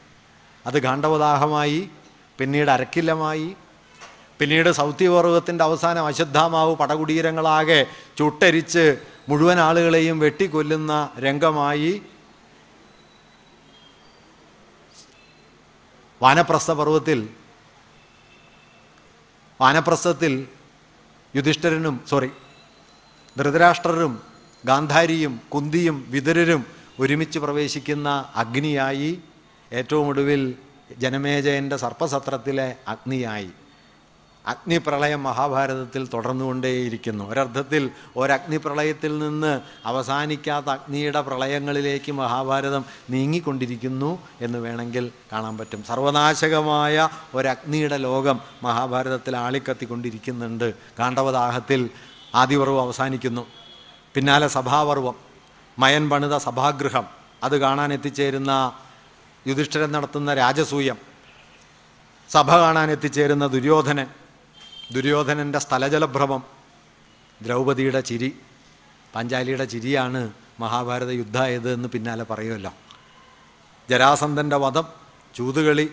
അത് 0.65 0.77
ഗാണ്ഡവദാഹമായി 0.77 1.79
പിന്നീട് 2.39 2.71
അരക്കില്ലമായി 2.71 3.47
പിന്നീട് 4.39 4.69
സൗത്യപർവത്തിന്റെ 4.71 5.63
അവസാനം 5.63 6.05
അശ്വത്ഥാമാവ് 6.05 6.75
പടകുടീരങ്ങളാകെ 6.75 7.79
ചുട്ടരിച്ച് 8.17 8.83
മുഴുവൻ 9.29 9.59
ആളുകളെയും 9.59 10.17
വെട്ടിക്കൊല്ലുന്ന 10.19 10.93
രംഗമായി 11.25 11.91
വാനപ്രസ്ഥ 16.21 16.71
പർവത്തിൽ 16.79 17.19
വാനപ്രസ്ഥത്തിൽ 19.59 20.33
യുധിഷ്ഠിരനും 21.33 21.95
സോറി 22.09 22.29
ധൃതരാഷ്ട്രരും 23.37 24.13
ഗാന്ധാരിയും 24.63 25.33
കുന്തിയും 25.53 25.97
വിതുരരും 26.13 26.61
ഒരുമിച്ച് 26.99 27.39
പ്രവേശിക്കുന്ന 27.39 28.09
അഗ്നിയായി 28.35 29.11
ഏറ്റവും 29.71 30.07
ഒടുവിൽ 30.11 30.41
ജനമേജയന്റെ 31.03 31.77
സർപ്പസത്രത്തിലെ 31.83 32.67
അഗ്നിയായി. 32.93 33.49
അഗ്നിപ്രളയം 34.47 35.23
മഹാഭാരതത്തിൽ 35.23 36.07
തുടർന്നുകൊണ്ടേയിരിക്കുന്നു. 36.07 37.29
ഒരർത്ഥത്തിൽ 37.29 37.89
ഒരഗ്നിപ്രളയത്തിൽ 38.17 39.19
നിന്ന് 39.19 39.61
അവസാനിക്കാത്ത 39.85 40.65
അഗ്നിയുടെ 40.65 41.21
പ്രളയങ്ങളിലേക്ക് 41.21 42.11
മഹാഭാരതം 42.11 42.85
നീങ്ങിക്കൊണ്ടിരിക്കുന്നു 43.09 44.19
എന്ന് 44.41 44.59
വേണമെങ്കിൽ 44.59 45.11
കാണാൻ 45.33 45.57
പറ്റും. 45.57 45.83
സർവനാശകമായ 45.83 47.09
ഒരഗ്നിയുടെ 47.35 47.97
ലോകം 47.97 48.39
മഹാഭാരതത്തിൽ 48.63 49.35
ആളിക്കത്തിക്കൊണ്ടിരിക്കുന്നുണ്ട്. 49.35 50.73
കാണ്ഡവദാഹത്തിൽ 50.99 51.89
ആദിപർവം 52.35 52.81
അവസാനിക്കുന്നു. 52.81 53.47
പിന്നാലെ 54.13 54.47
സഭാപർവം 54.47 55.15
മയൻ 55.79 56.09
പണിത 56.09 56.37
സഭാഗൃഹം 56.37 57.05
അത് 57.43 57.57
കാണാൻ 57.57 57.93
എത്തിച്ചേരുന്ന 57.93 58.71
യുധിഷ്ഠിരൻ 59.47 59.91
നടത്തുന്ന 59.91 60.33
രാജസൂയം 60.33 60.97
സഭ 62.29 62.51
കാണാൻ 62.51 62.91
എത്തിച്ചേരുന്ന 62.91 63.47
ദുര്യോധനൻ 63.47 64.07
ദുര്യോധനന്റെ 64.91 65.59
സ്ഥലജലഭ്രമം 65.59 66.43
ദ്രൗപതിയുടെ 67.41 68.01
ചിരി 68.01 68.35
പാഞ്ചാലിയുടെ 69.15 69.65
ചിരിയാണ് 69.65 70.31
മഹാഭാരത 70.59 71.09
യുദ്ധമായത് 71.09 71.73
എന്ന് 71.73 71.89
പിന്നാലെ 71.89 72.23
പറയുമല്ലോ. 72.23 72.73
ജരാസന്ധന്റെ 73.89 74.55
വധം 74.55 74.85
ചൂതുകളി 75.35 75.89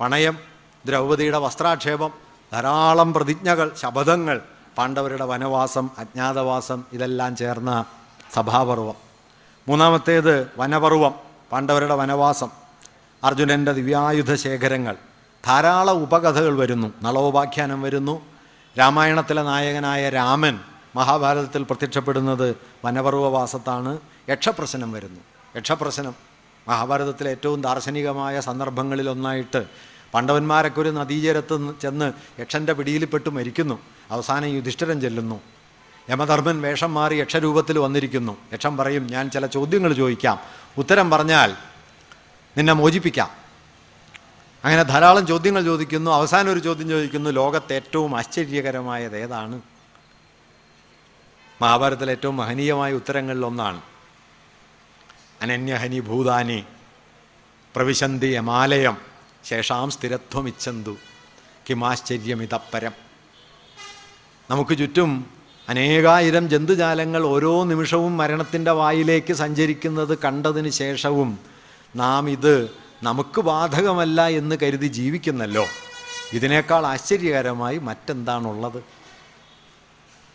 പണയം 0.00 0.38
ദ്രൗപതിയുടെ 0.86 1.38
വസ്ത്രാക്ഷേപം 1.38 2.10
ധാരാളം 2.52 3.14
പ്രതിജ്ഞകൾ 3.14 3.74
ശപഥങ്ങൾ 3.74 4.40
പാണ്ഡവരുടെ 4.78 5.24
വനവാസം 5.24 5.90
അജ്ഞാതവാസം 5.98 6.84
ഇതെല്ലാം 6.92 7.36
ചേർന്ന 7.36 7.84
സഭാപർവം. 8.34 8.94
മൂന്നാമത്തേത് 9.68 10.52
വനപർവം 10.56 11.14
പാണ്ഡവരുടെ 11.52 11.94
വനവാസം 11.94 12.50
അർജുനന്റെ 13.24 13.72
ദിവ്യായുധ 13.72 14.34
ശേഖരങ്ങൾ 14.34 14.96
ധാരാളം 15.46 16.02
ഉപകഥകൾ 16.02 16.58
വരുന്നു. 16.58 16.92
നളോപാഖ്യാനം 17.02 17.82
വരുന്നു. 17.82 18.22
രാമായണത്തിലെ 18.78 19.42
നായകനായ 19.42 20.08
രാമൻ 20.08 20.58
മഹാഭാരതത്തിൽ 20.96 21.62
പ്രത്യക്ഷപ്പെടുന്നത് 21.62 22.56
വനപർവവാസത്താണ് 22.84 23.98
യക്ഷപ്രശ്നം 24.28 24.92
വരുന്നു. 24.92 25.20
യക്ഷപ്രശ്നം 25.56 26.14
മഹാഭാരതത്തിലെ 26.68 27.30
ഏറ്റവും 27.30 27.60
ദാർശനികമായ 27.60 28.40
സന്ദർഭങ്ങളിലൊന്നായിട്ട് 28.40 29.66
പാണ്ഡവന്മാരൊക്കെ 30.14 30.80
ഒരു 30.80 30.88
നദീജരത്ത് 30.88 31.74
ചെന്ന് 31.82 32.12
യക്ഷന്റെ 32.40 32.72
പിടിയിൽപ്പെട്ട് 32.72 33.30
മരിക്കുന്നു. 33.30 33.78
അവസാനം 34.10 34.48
യുധിഷ്ഠിരൻ 34.48 35.00
ചെല്ലുന്നു. 35.00 35.40
യമധർമ്മൻ 36.10 36.62
വേഷം 36.62 36.94
മാറി 36.94 37.14
യക്ഷരൂപത്തിൽ 37.14 37.78
വന്നിരിക്കുന്നു. 37.78 38.36
യക്ഷം 38.52 38.76
പറയും 38.76 39.06
ഞാൻ 39.06 39.30
ചില 39.30 39.46
ചോദ്യങ്ങൾ 39.46 39.92
ചോദിക്കാം. 39.92 40.38
ഉത്തരം 40.78 41.10
പറഞ്ഞാൽ 41.10 41.54
നിന്നെ 42.56 42.72
മോചിപ്പിക്കാം. 42.72 43.47
അങ്ങനെ 44.64 44.82
ധാരാളം 44.82 45.26
ചോദ്യങ്ങൾ 45.26 45.64
ചോദിക്കുന്നു. 45.64 46.10
അവസാനം 46.10 46.52
ഒരു 46.52 46.58
ചോദ്യം 46.58 46.88
ചോദിക്കുന്നു 46.88 47.30
ലോകത്തെ 47.30 47.74
ഏറ്റവും 47.74 48.18
ആശ്ചര്യകരമായത് 48.18 49.16
ഏതാണ്? 49.16 49.60
മഹാഭാരതത്തിലെ 51.62 52.12
ഏറ്റവും 52.12 52.36
മഹനീയമായ 52.36 52.92
ഉത്തരങ്ങളിൽ 52.92 53.46
ഒന്നാണ്. 53.46 53.82
അനന്യഹനി 55.42 56.00
ഭൂതാനി 56.00 56.64
പ്രവിശന്തി 57.76 58.26
യമാലയം 58.26 58.96
ശേഷാം 59.44 59.90
സ്ഥിരത്വമിച്ഛന്തു 59.90 60.96
കിമാശ്ചര്യമിതപ്പരം. 61.70 62.92
നമുക്ക് 64.50 64.78
ചുറ്റും 64.78 65.30
അനേകായിരം 65.68 66.48
ജന്തുജാലങ്ങൾ 66.48 67.26
ഓരോ 67.26 67.64
നിമിഷവും 67.64 68.16
മരണത്തിന്റെ 68.16 68.70
വായിലേക്ക് 68.70 69.32
സഞ്ചരിക്കുന്നത് 69.32 70.18
കണ്ടതിന് 70.18 70.68
ശേഷവും 70.68 71.38
നാം 71.96 72.30
ഇത് 72.30 72.70
നമുക്ക് 73.02 73.40
ബാധകമല്ല 73.40 74.26
എന്ന് 74.26 74.56
കരുതി 74.62 74.86
ജീവിക്കുന്നല്ലോ. 74.86 75.66
ഇതിനേക്കാൾ 76.32 76.86
ആശ്ചര്യകരമായി 76.86 77.78
മറ്റെന്താണുള്ളത്? 77.78 78.84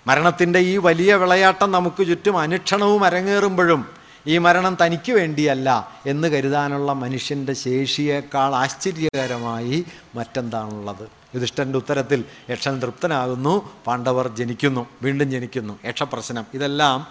മരണത്തിന്റെ 0.08 0.60
ഈ 0.60 0.78
വലിയ 0.78 1.16
വിളയാട്ടം 1.16 1.72
നമുക്ക് 1.72 2.08
ചുറ്റും 2.08 2.38
അനുക്ഷണവും 2.38 3.06
അരങ്ങേറുമ്പോഴും 3.06 3.90
ഈ 4.28 4.38
മരണം 4.38 4.78
തനിക്ക് 4.86 5.12
വേണ്ടിയല്ല 5.12 5.92
എന്ന് 6.06 6.28
കരുതാനുള്ള 6.28 6.94
മനുഷ്യന്റെ 6.94 7.54
ശേഷിയേക്കാൾ 7.54 8.56
ആശ്ചര്യകരമായി 8.56 9.86
മറ്റെന്താണുള്ളത്? 10.16 11.08
യുധിഷ്ഠന്റെ 11.36 11.78
ഉത്തരത്തിൽ 11.78 12.24
യക്ഷൻ 12.50 12.82
തൃപ്തനാകുന്നു 12.82 13.70
പാണ്ഡവർ 13.88 14.28
ജനിക്കുന്നു 14.28 14.88
വീണ്ടും 15.02 15.32
ജനിക്കുന്നു. 15.32 15.80
യക്ഷപ്രശ്നം. 15.86 16.46
ഇതെല്ലാം 16.54 17.08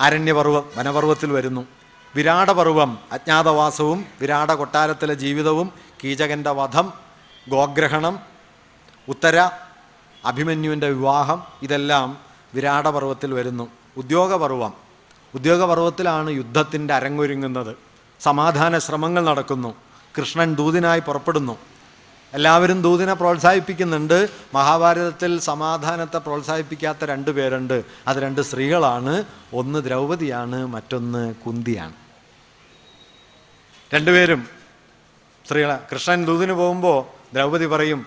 ആരണ്യപർവ 0.00 0.58
വനപർവത്തിൽ 0.76 1.32
വരുന്നു. 1.32 1.66
വിരാടപർവം 2.16 2.98
അജ്ഞാതവാസവും 3.12 4.04
വിരാട 4.20 4.52
കൊട്ടാരത്തിലെ 4.52 5.14
ജീവിതവും 5.14 5.72
കീചകന്റെ 6.04 6.50
വധം 6.50 6.92
ഗോഗ്രഹണം 7.48 8.18
ഉത്തര 9.08 9.50
അഭിമന്യുവിന്റെ 10.24 10.88
വിവാഹം 10.88 11.42
ഇതെല്ലാം 11.62 12.18
വിരാടപർവത്തിൽ 12.54 13.34
വരുന്നു. 13.34 13.68
ഉദ്യോഗപർവം. 13.96 14.72
ഉദ്യോഗപർവത്തിലാണ് 15.34 16.30
യുദ്ധത്തിന്റെ 16.30 16.94
അരങ്ങൊരുങ്ങുന്നത്. 16.94 17.76
സമാധാന 18.20 18.78
ശ്രമങ്ങൾ 18.78 19.24
നടക്കുന്നു. 19.24 19.74
കൃഷ്ണൻ 20.18 20.54
ദൂതിനായി 20.54 21.00
പുറപ്പെടുന്നു. 21.00 21.58
എല്ലാവരും 22.34 22.82
ദൂതിനെ 22.82 23.14
പ്രോത്സാഹിപ്പിക്കുന്നുണ്ട്. 23.14 24.30
മഹാഭാരതത്തിൽ 24.54 25.40
സമാധാനത്തെ 25.40 26.18
പ്രോത്സാഹിപ്പിക്കാത്ത 26.18 27.04
രണ്ട് 27.04 27.30
പേരുണ്ട്. 27.30 27.84
അത് 28.08 28.16
രണ്ട് 28.16 28.40
സ്ത്രീകളാണ്. 28.40 29.24
ഒന്ന് 29.54 29.84
ദ്രൗപതിയാണ് 29.84 30.66
മറ്റൊന്ന് 30.66 31.34
കുന്തിയാണ്. 31.34 32.03
രണ്ടുപേരും 33.94 34.48
സ്ത്രീകളെ 35.46 35.78
കൃഷ്ണൻ 35.92 36.24
ദൂതിന് 36.24 36.52
പോകുമ്പോൾ 36.52 37.06
ദ്രൗപദി 37.34 37.66
പറയും 37.66 38.06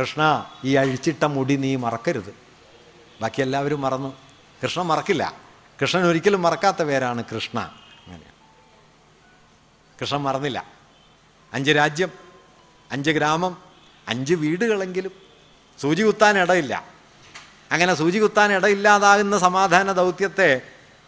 കൃഷ്ണ 0.00 0.50
ഈ 0.64 0.74
അഴിച്ചിട്ട 0.74 1.24
മുടി 1.24 1.56
നീ 1.56 1.76
മറക്കരുത്. 1.76 2.34
ബാക്കി 3.20 3.42
എല്ലാവരും 3.42 3.80
മറന്നു. 3.80 4.16
കൃഷ്ണൻ 4.62 4.86
മറക്കില്ല. 4.86 5.34
കൃഷ്ണൻ 5.82 6.06
ഒരിക്കലും 6.06 6.42
മറക്കാത്ത 6.42 6.82
പേരാണ് 6.82 7.24
കൃഷ്ണ. 7.34 7.60
അങ്ങനെ 8.06 8.24
കൃഷ്ണൻ 10.00 10.22
മറന്നില്ല. 10.22 10.66
അഞ്ച് 11.52 11.70
രാജ്യം 11.70 12.12
അഞ്ച് 12.92 13.10
ഗ്രാമം 13.10 13.58
അഞ്ച് 14.08 14.34
വീടുകളെങ്കിലും 14.34 15.12
സൂചി 15.80 16.02
കുത്താൻ 16.02 16.38
ഇടയില്ല. 16.38 16.84
അങ്ങനെ 17.72 17.94
സൂചി 17.94 18.18
കുത്താൻ 18.18 18.52
ഇടയില്ലാതാകുന്ന 18.52 19.38
സമാധാന 19.38 19.92
ദൗത്യത്തെ 19.92 20.62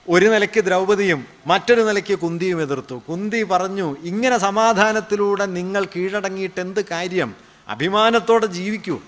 ഒരു 0.08 0.26
നിലയ്ക്ക് 0.26 0.60
ദ്രൗപതിയും 0.64 1.24
മറ്റൊരു 1.46 1.82
നിലയ്ക്ക് 1.82 2.14
കുന്തിയും 2.18 2.62
എതിർത്തു. 2.62 2.94
കുന്തി 3.08 3.42
പറഞ്ഞു 3.42 3.96
ഇങ്ങനെ 4.02 4.38
സമാധാനത്തിലൂടെ 4.38 5.46
നിങ്ങൾ 5.46 5.84
കീഴടങ്ങിയിട്ട് 5.84 6.60
എന്ത് 6.60 6.84
കാര്യം? 6.90 7.34
അഭിമാനത്തോടെ 7.68 8.46
ജീവിക്കൂ. 8.46 8.98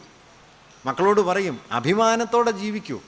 മക്കളോട് 0.86 1.20
പറയും 1.20 1.60
അഭിമാനത്തോടെ 1.72 2.50
ജീവിക്കൂ. 2.50 2.98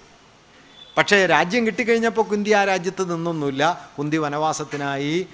പക്ഷേ 0.97 1.27
രാജ്യം 1.27 1.67
കിട്ടിക്കഴിഞ്ഞപ്പോൾ 1.67 2.23
കുന്തി 2.23 2.51
ആ 2.51 2.65
രാജ്യത്ത് 2.65 3.03
നിന്നൊന്നുമില്ല. 3.15 3.91
കുന്തി 3.99 4.17
വനവാസത്തിനായി 4.17 5.27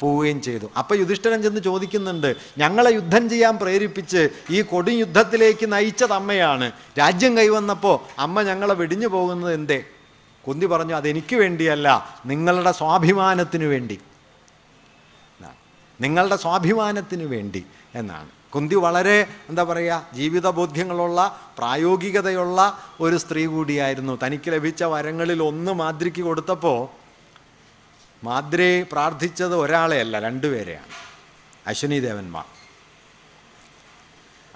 പോവുകയും 0.00 0.42
ചെയ്തു. 0.42 0.66
അപ്പം 0.78 0.96
യുധിഷ്ഠിരൻ 0.98 1.42
ചെന്ന് 1.42 1.60
ചോദിക്കുന്നുണ്ട് 1.60 2.36
ഞങ്ങളെ 2.58 2.90
യുദ്ധം 2.90 3.28
ചെയ്യാൻ 3.28 3.56
പ്രേരിപ്പിച്ച് 3.56 4.28
ഈ 4.50 4.62
കൊടും 4.62 4.92
യുദ്ധത്തിലേക്ക് 4.92 5.72
നയിച്ചത് 5.72 6.12
അമ്മയാണ്. 6.12 6.72
രാജ്യം 6.98 7.36
കൈവന്നപ്പോൾ 7.36 8.20
അമ്മ 8.20 8.42
ഞങ്ങളെ 8.42 8.74
വെടിഞ്ഞു 8.74 9.06
പോകുന്നത് 9.06 9.54
എന്തേ? 9.54 9.84
കുന്തി 10.48 10.66
പറഞ്ഞു 10.66 10.94
അതെനിക്ക് 10.94 11.36
വേണ്ടിയല്ല 11.36 11.88
നിങ്ങളുടെ 12.26 12.72
സ്വാഭിമാനത്തിനു 12.72 13.66
വേണ്ടി. 13.66 13.98
നിങ്ങളുടെ 16.00 16.36
സ്വാഭിമാനത്തിന് 16.36 17.22
വേണ്ടി 17.22 17.66
എന്നാണ്. 17.94 18.28
കുന്തി 18.54 18.74
വളരെ 18.74 19.26
എന്താ 19.48 19.62
പറയുക 19.62 20.06
ജീവിത 20.14 20.50
ബോധ്യങ്ങളുള്ള 20.50 21.18
പ്രായോഗികതയുള്ള 21.58 22.78
ഒരു 23.00 23.16
സ്ത്രീ 23.16 23.46
കൂടിയായിരുന്നു. 23.46 24.18
തനിക്ക് 24.24 24.50
ലഭിച്ച 24.52 24.82
വരങ്ങളിൽ 24.82 25.42
ഒന്ന് 25.42 25.72
മാദ്രിക്ക് 25.72 26.22
കൊടുത്തപ്പോൾ 26.22 26.80
മാദ്രി 28.24 28.82
പ്രാർത്ഥിച്ചത് 28.92 29.54
ഒരാളെയല്ല 29.56 30.20
രണ്ടുപേരെയാണ് 30.20 30.92
അശ്വിനി 31.66 32.00
ദേവന്മാർ. 32.00 32.44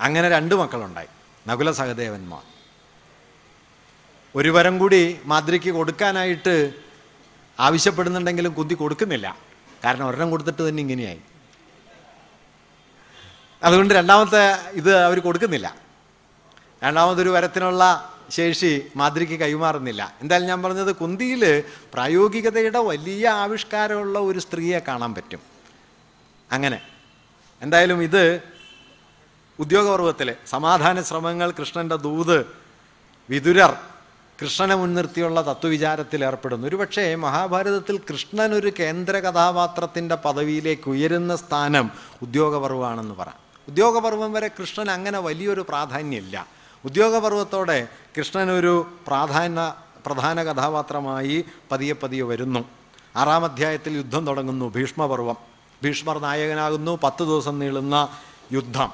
അങ്ങനെ 0.01 0.29
രണ്ട് 0.29 0.55
മക്കളുണ്ടായി. 0.55 1.11
നകുല 1.47 1.73
സഹദേവന്മാർ. 1.73 2.56
ഒരു 4.37 4.49
വരം 4.49 4.79
കൂടി 4.79 5.21
മാതൃക്ക് 5.25 5.71
കൊടുക്കാനായിട്ട് 5.71 6.73
ആവശ്യപ്പെടുന്നുണ്ടെങ്കിലും 7.61 8.53
കുന്തി 8.53 8.75
കൊടുക്കുന്നില്ല. 8.75 9.39
കാരണം 9.85 10.07
ഒരെണ്ണം 10.07 10.31
കൊടുത്തിട്ട് 10.31 10.69
തന്നെ 10.69 10.81
ഇങ്ങനെയായി. 10.81 11.21
അതുകൊണ്ട് 13.63 13.95
രണ്ടാമത്തെ 13.95 14.53
ഇത് 14.73 14.97
അവർ 14.97 15.19
കൊടുക്കുന്നില്ല. 15.19 15.77
രണ്ടാമതൊരു 16.83 17.29
വരത്തിനുള്ള 17.29 18.13
ശേഷി 18.31 18.83
മാതൃക്ക് 18.97 19.41
കൈമാറുന്നില്ല. 19.41 20.15
എന്തായാലും 20.21 20.49
ഞാൻ 20.49 20.63
പറഞ്ഞത് 20.63 20.97
കുന്തിയിൽ 20.97 21.63
പ്രായോഗികതയുടെ 21.93 22.79
വലിയ 22.79 23.29
ആവിഷ്കാരമുള്ള 23.29 24.19
ഒരു 24.19 24.39
സ്ത്രീയെ 24.39 24.79
കാണാൻ 24.79 25.15
പറ്റും. 25.15 25.41
അങ്ങനെ. 26.53 26.81
എന്തായാലും 27.63 28.03
ഇത് 28.03 28.41
ഉദ്യോഗപർവത്തിലെ 29.59 30.37
സമാധാന 30.47 31.03
ശ്രമങ്ങൾ 31.03 31.51
കൃഷ്ണന്റെ 31.51 31.97
ദൂത് 31.97 32.47
വിതുരർ 33.31 33.77
കൃഷ്ണനെ 34.43 34.75
മുൻനിർത്തിയുള്ള 34.75 35.41
തത്വവിചാരത്തിൽ 35.41 36.25
ഏർപ്പെടുന്നു. 36.25 36.69
ഒരുപക്ഷെ 36.69 37.15
മഹാഭാരതത്തിൽ 37.15 37.99
കൃഷ്ണൻ 37.99 38.55
ഒരു 38.55 38.73
കേന്ദ്ര 38.79 39.17
കഥാപാത്രത്തിന്റെ 39.17 40.15
പദവിയിലേക്ക് 40.15 40.91
ഉയരുന്ന 40.91 41.37
സ്ഥാനം 41.37 41.91
ഉദ്യോഗപർവമാണെന്ന് 42.23 43.15
പറയാം. 43.15 43.39
ഉദ്യോഗപർവം 43.69 44.33
വരെ 44.33 44.51
കൃഷ്ണൻ 44.61 44.91
അങ്ങനെ 44.91 45.19
വലിയൊരു 45.19 45.67
പ്രാധാന്യമില്ല. 45.69 46.47
ഉദ്യോഗപർവത്തോടെ 46.85 47.89
കൃഷ്ണൻ 48.19 48.51
ഒരു 48.51 48.87
പ്രാധാന്യ 49.07 49.75
പ്രധാന 50.07 50.43
കഥാപാത്രമായി 50.43 51.45
പതിയെ 51.73 51.93
പതിയെ 51.93 52.23
വരുന്നു. 52.23 52.65
ആറാം 53.17 53.45
അധ്യായത്തിൽ 53.45 53.97
യുദ്ധം 53.97 54.27
തുടങ്ങുന്നു 54.27 54.73
ഭീഷ്മപർവം 54.77 55.37
ഭീഷ്മർ 55.85 56.19
നായകനാകുന്നു 56.19 56.99
പത്ത് 57.05 57.23
ദിവസം 57.23 57.59
നീളുന്ന 57.59 58.09
യുദ്ധം. 58.53 58.93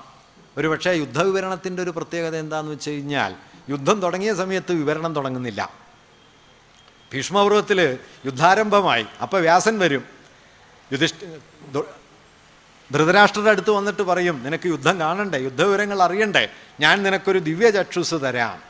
ഒരുപക്ഷെ 0.56 0.90
യുദ്ധവിവരണത്തിന്റെ 0.90 1.82
ഒരു 1.82 1.90
പ്രത്യേകത 1.90 2.36
എന്താണെന്ന് 2.36 2.72
വെച്ച് 2.72 2.90
കഴിഞ്ഞാൽ 2.90 3.34
യുദ്ധം 3.68 4.02
തുടങ്ങിയ 4.02 4.34
സമയത്ത് 4.34 4.72
വിവരണം 4.72 5.14
തുടങ്ങുന്നില്ല. 5.14 5.72
ഭീഷ്മപർവത്തിൽ 7.14 7.98
യുദ്ധാരംഭമായി. 8.26 9.06
അപ്പോൾ 9.22 9.40
വ്യാസൻ 9.40 9.78
വരും. 9.78 10.04
യുധിഷ്ഠ 10.92 11.16
ധൃതരാഷ്ട്രരുടെ 12.92 13.50
അടുത്ത് 13.50 13.70
വന്നിട്ട് 13.70 14.02
പറയും 14.02 14.42
നിനക്ക് 14.44 14.66
യുദ്ധം 14.66 15.00
കാണണ്ടേ? 15.00 15.38
യുദ്ധവിവരങ്ങൾ 15.38 16.02
അറിയണ്ടേ? 16.02 16.48
ഞാൻ 16.80 17.02
നിനക്കൊരു 17.02 17.38
ദിവ്യ 17.38 17.70
ചക്ഷുസ് 17.70 18.14
തരാം 18.14 18.62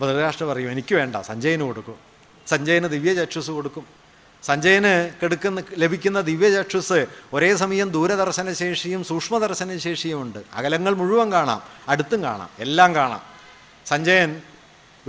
ധൃതരാഷ്ട്ര 0.00 0.44
പറയും 0.44 0.72
എനിക്ക് 0.72 0.94
വേണ്ട. 0.94 1.16
സഞ്ജയന് 1.16 1.62
കൊടുക്കും. 1.62 1.94
സഞ്ജയന് 2.46 2.86
ദിവ്യ 2.86 3.14
ചക്ഷുസ് 3.14 3.50
കൊടുക്കും. 3.50 3.86
സഞ്ജയന് 4.42 5.10
കെടുക്കുന്ന 5.22 5.62
ലഭിക്കുന്ന 5.76 6.20
ദിവ്യ 6.20 6.62
ചക്ഷുസ് 6.62 7.06
ഒരേ 7.32 7.56
സമയം 7.56 7.90
ദൂരദർശനശേഷിയും 7.90 9.04
സൂക്ഷ്മദർശനശേഷിയും 9.04 10.22
ഉണ്ട്. 10.22 10.38
അകലങ്ങൾ 10.52 10.94
മുഴുവൻ 10.94 11.32
കാണാം. 11.32 11.62
അടുത്തും 11.88 12.22
കാണാം. 12.22 12.50
എല്ലാം 12.58 12.94
കാണാം. 12.94 13.37
സഞ്ജയൻ 13.88 14.40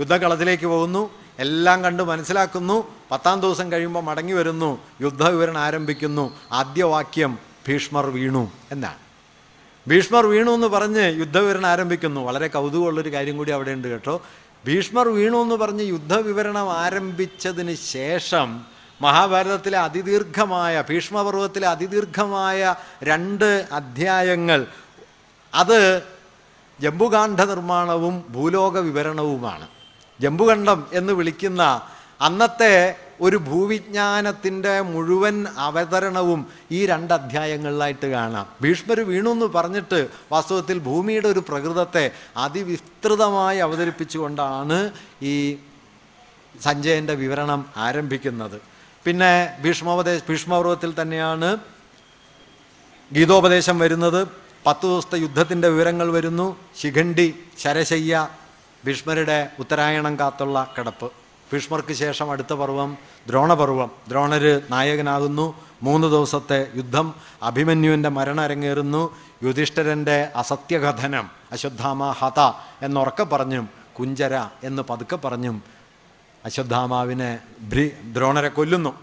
യുദ്ധകളത്തിലേക്ക് 0.00 0.66
പോകുന്നു. 0.66 1.10
എല്ലാം 1.38 1.84
കണ്ട് 1.84 2.02
മനസ്സിലാക്കുന്നു. 2.02 2.94
പത്താം 3.10 3.40
ദിവസം 3.40 3.72
കഴിയുമ്പോൾ 3.72 4.00
മടങ്ങി 4.00 4.32
വരുന്നു. 4.32 4.78
യുദ്ധവിവരണം 5.00 5.58
ആരംഭിക്കുന്നു. 5.58 6.38
ആദ്യ 6.52 6.82
വാക്യം 6.84 7.38
ഭീഷ്മർ 7.68 8.06
വീണു 8.06 8.52
എന്നാണ്. 8.72 8.98
ഭീഷ്മർ 9.88 10.26
വീണു 10.26 10.50
എന്ന് 10.50 10.66
പറഞ്ഞ് 10.66 11.18
യുദ്ധവിവരണം 11.20 11.66
ആരംഭിക്കുന്നു. 11.66 12.20
വളരെ 12.20 12.46
കൗതുകമുള്ളൊരു 12.46 13.12
കാര്യം 13.12 13.36
കൂടി 13.36 13.52
അവിടെ 13.52 13.70
ഉണ്ട് 13.70 13.88
കേട്ടോ. 13.88 14.22
ഭീഷ്മർ 14.66 15.08
വീണു 15.08 15.38
എന്ന് 15.38 15.54
പറഞ്ഞ് 15.54 15.82
യുദ്ധവിവരണം 15.82 16.72
ആരംഭിച്ചതിന് 16.72 17.74
ശേഷം 17.74 18.64
മഹാഭാരതത്തിലെ 19.00 19.78
അതിദീർഘമായ 19.78 20.84
ഭീഷ്മപർവത്തിലെ 20.88 21.68
അതിദീർഘമായ 21.68 22.74
രണ്ട് 23.02 23.66
അധ്യായങ്ങൾ. 23.72 24.66
അത് 25.54 26.02
ജംബുകാന്ഡ 26.82 27.40
നിർമ്മാണവും 27.44 28.24
ഭൂലോക 28.30 28.78
വിവരണവുമാണ് 28.78 29.68
ജംബുകണ്ഠം 30.20 30.86
എന്ന് 30.92 31.12
വിളിക്കുന്ന 31.12 31.62
അന്നത്തെ 32.20 32.96
ഒരു 33.20 33.36
ഭൂവിജ്ഞാനത്തിന്റെ 33.36 34.80
മുഴുവൻ 34.80 35.46
അവതരണവും 35.58 36.46
ഈ 36.72 36.86
രണ്ട് 36.86 37.14
അധ്യായങ്ങളിലായിട്ട് 37.14 38.06
കാണാം. 38.06 38.46
ഭീഷ്മർ 38.62 39.00
വീണു 39.00 39.30
എന്ന് 39.30 39.46
പറഞ്ഞിട്ട് 39.46 40.08
വാസ്തവത്തിൽ 40.32 40.78
ഭൂമിയുടെ 40.78 41.28
ഒരു 41.28 41.42
പ്രകൃതത്തെ 41.48 42.10
അതിവിസ്തൃതമായി 42.36 43.58
അവതരിപ്പിച്ചുകൊണ്ടാണ് 43.58 44.90
ഈ 45.22 45.58
സഞ്ജയന്റെ 46.62 47.14
വിവരണം 47.14 47.66
ആരംഭിക്കുന്നത്. 47.76 48.60
പിന്നെ 49.04 49.56
ഭീഷ്മോപദേശ 49.62 50.20
ഭീഷ്മപർവത്തിൽ 50.28 51.02
തന്നെയാണ് 51.02 51.56
ഗീതോപദേശം 53.12 53.78
വരുന്നത്. 53.78 54.39
പത്ത് 54.66 54.86
ദിവസത്തെ 54.86 55.18
യുദ്ധത്തിന്റെ 55.18 55.68
വിവരങ്ങൾ 55.68 56.12
വരുന്നു. 56.12 56.56
ശിഖണ്ഡി 56.80 57.34
ശരശയ്യ 57.58 58.28
ഭീഷ്മരുടെ 58.86 59.48
ഉത്തരായണം 59.58 60.18
കാത്തുള്ള 60.18 60.74
കിടപ്പ്. 60.78 61.12
ഭീഷ്മർക്ക് 61.52 61.92
ശേഷം 61.92 62.30
അടുത്ത 62.30 62.52
പർവം 62.52 62.98
ദ്രോണപർവം 63.28 63.90
ദ്രോണര് 64.08 64.60
നായകനാകുന്നു. 64.70 65.54
മൂന്ന് 65.82 66.08
ദിവസത്തെ 66.08 66.66
യുദ്ധം. 66.74 67.14
അഭിമന്യുവിന്റെ 67.42 68.08
മരണം 68.08 68.40
അരങ്ങേറുന്നു 68.40 69.16
യുധിഷ്ഠിരന്റെ 69.42 70.28
അസത്യകഥനം. 70.36 71.30
അശ്വത്ഥാമ 71.52 72.10
ഹത 72.10 72.52
എന്നുറക്കെ 72.82 73.24
പറഞ്ഞും 73.24 73.68
കുഞ്ചര 73.98 74.46
എന്ന് 74.64 74.82
പതുക്കെ 74.90 75.16
പറഞ്ഞും 75.16 75.62
അശ്വത്ഥാമാവിനെ 76.44 77.38
ഭ്രി 77.60 77.88
ദ്രോണരെ 77.88 78.48
കൊല്ലുന്നു. 78.48 78.98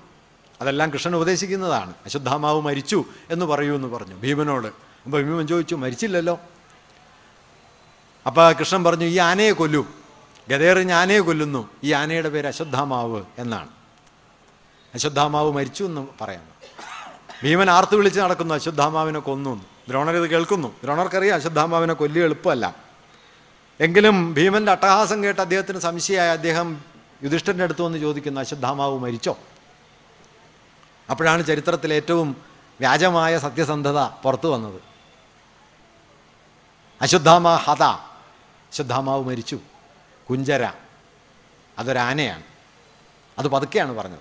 അതെല്ലാം 0.62 0.90
കൃഷ്ണൻ 0.90 1.16
ഉപദേശിക്കുന്നതാണ്. 1.16 1.94
അശ്വത്ഥാമാവ് 2.06 2.62
മരിച്ചു 2.62 3.06
എന്ന് 3.30 3.46
പറയൂ 3.46 3.76
എന്ന് 3.76 3.88
പറഞ്ഞു 3.88 4.16
ഭീമനോട്. 4.16 4.87
അപ്പോൾ 5.08 5.24
ഭീമൻ 5.24 5.48
ചോദിച്ചു 5.48 5.76
മരിച്ചില്ലല്ലോ. 5.76 6.40
അപ്പോൾ 8.26 8.54
കൃഷ്ണൻ 8.54 8.84
പറഞ്ഞു 8.84 9.06
ഈ 9.06 9.18
ആനയെ 9.18 9.52
കൊല്ലൂ. 9.52 9.86
ഗതേറിഞ്ഞ 10.50 10.94
ആനയെ 10.94 11.20
കൊല്ലുന്നു. 11.20 11.70
ഈ 11.84 11.94
ആനയുടെ 11.94 12.30
പേര് 12.30 12.48
അശ്വത്ഥാമാവ് 12.48 13.24
എന്നാണ്. 13.40 13.68
അശ്വത്ഥാമാവ് 14.94 15.52
മരിച്ചു 15.52 15.84
എന്ന് 15.84 16.08
പറയാം 16.22 16.44
ഭീമൻ 17.44 17.70
ആർത്ത് 17.70 17.96
വിളിച്ച് 17.96 18.20
നടക്കുന്നു 18.20 18.56
അശ്വത്ഥാമാവിനെ 18.56 19.20
കൊന്നു 19.20 19.66
ദ്രോണർ 19.90 20.16
ഇത് 20.16 20.30
കേൾക്കുന്നു. 20.30 20.68
ദ്രോണർക്കറിയാം 20.84 21.36
അശ്വത്ഥാമാവിനെ 21.36 21.94
കൊല്ലി 21.94 22.20
എളുപ്പമല്ല. 22.20 22.76
എങ്കിലും 23.80 24.34
ഭീമന്റെ 24.34 24.72
അട്ടഹാസം 24.72 25.24
കേട്ട് 25.24 25.42
അദ്ദേഹത്തിന് 25.42 25.80
സംശയമായ 25.80 26.28
അദ്ദേഹം 26.28 26.82
യുധിഷ്ഠന്റെ 27.24 27.64
അടുത്ത് 27.64 27.82
വന്ന് 27.82 27.98
ചോദിക്കുന്നു 27.98 28.42
അശ്വത്ഥാമാവ് 28.42 29.00
മരിച്ചോ? 29.00 29.38
അപ്പോഴാണ് 31.10 31.46
ചരിത്രത്തിൽ 31.46 31.94
ഏറ്റവും 31.94 32.36
വ്യാജമായ 32.80 33.38
സത്യസന്ധത 33.38 34.00
പുറത്തു 34.00 34.48
വന്നത്. 34.48 34.97
അശ്വത്ഥാമ 37.02 37.56
ഹത. 37.56 37.84
അശ്വത്ഥാമാവ് 37.84 39.26
മരിച്ചു. 39.26 39.60
കുഞ്ചര. 40.30 40.72
അതൊരാനയാണ് 41.80 42.44
അത് 43.40 43.48
പതുക്കെയാണ് 43.48 43.92
പറഞ്ഞത്. 43.92 44.20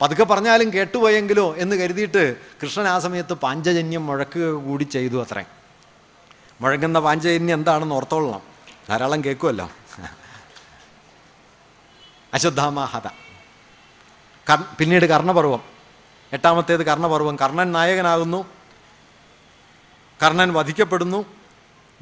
പതുക്കെ 0.00 0.24
പറഞ്ഞാലും 0.24 0.72
കേട്ടുപോയെങ്കിലോ 0.72 1.54
എന്ന് 1.54 1.76
കരുതിയിട്ട് 1.76 2.36
കൃഷ്ണൻ 2.62 2.88
ആ 2.88 2.98
സമയത്ത് 2.98 3.32
പാഞ്ചജന്യം 3.32 4.06
മുഴക്കുക 4.06 4.42
കൂടി 4.42 4.84
ചെയ്തു 4.84 5.22
അത്രേ. 5.22 5.44
മുഴങ്ങുന്ന 6.60 7.00
പാഞ്ചജന്യം 7.00 7.54
എന്താണെന്ന് 7.54 7.94
ഓർത്തോളണം. 7.94 8.42
ധാരാളം 8.88 9.24
കേൾക്കുമല്ലോ 9.24 9.70
അശ്വത്ഥാമ 12.34 12.84
ഹത. 12.84 13.06
കർ 14.50 14.64
പിന്നീട് 14.78 15.06
കർണപർവം. 15.06 15.62
എട്ടാമത്തേത് 16.32 16.82
കർണപർവം. 16.82 17.36
കർണൻ 17.36 17.72
നായകനാകുന്നു. 17.72 18.44
കർണൻ 20.22 20.52
വധിക്കപ്പെടുന്നു. 20.52 21.41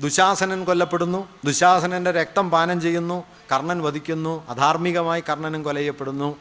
ദുശാസനൻ 0.00 0.64
കൊല്ലപ്പെടുന്നു. 0.64 1.28
ദുശാസനന്റെ 1.44 2.10
രക്തം 2.10 2.50
പാനം 2.50 2.80
ചെയ്യുന്നു. 2.80 3.24
കർണൻ 3.52 3.82
വധിക്കുന്നു. 3.82 4.48
അധാർമികമായി 4.48 5.22
കർണനും 5.28 5.62
കൊലയപ്പെടുന്നു. 5.62 6.36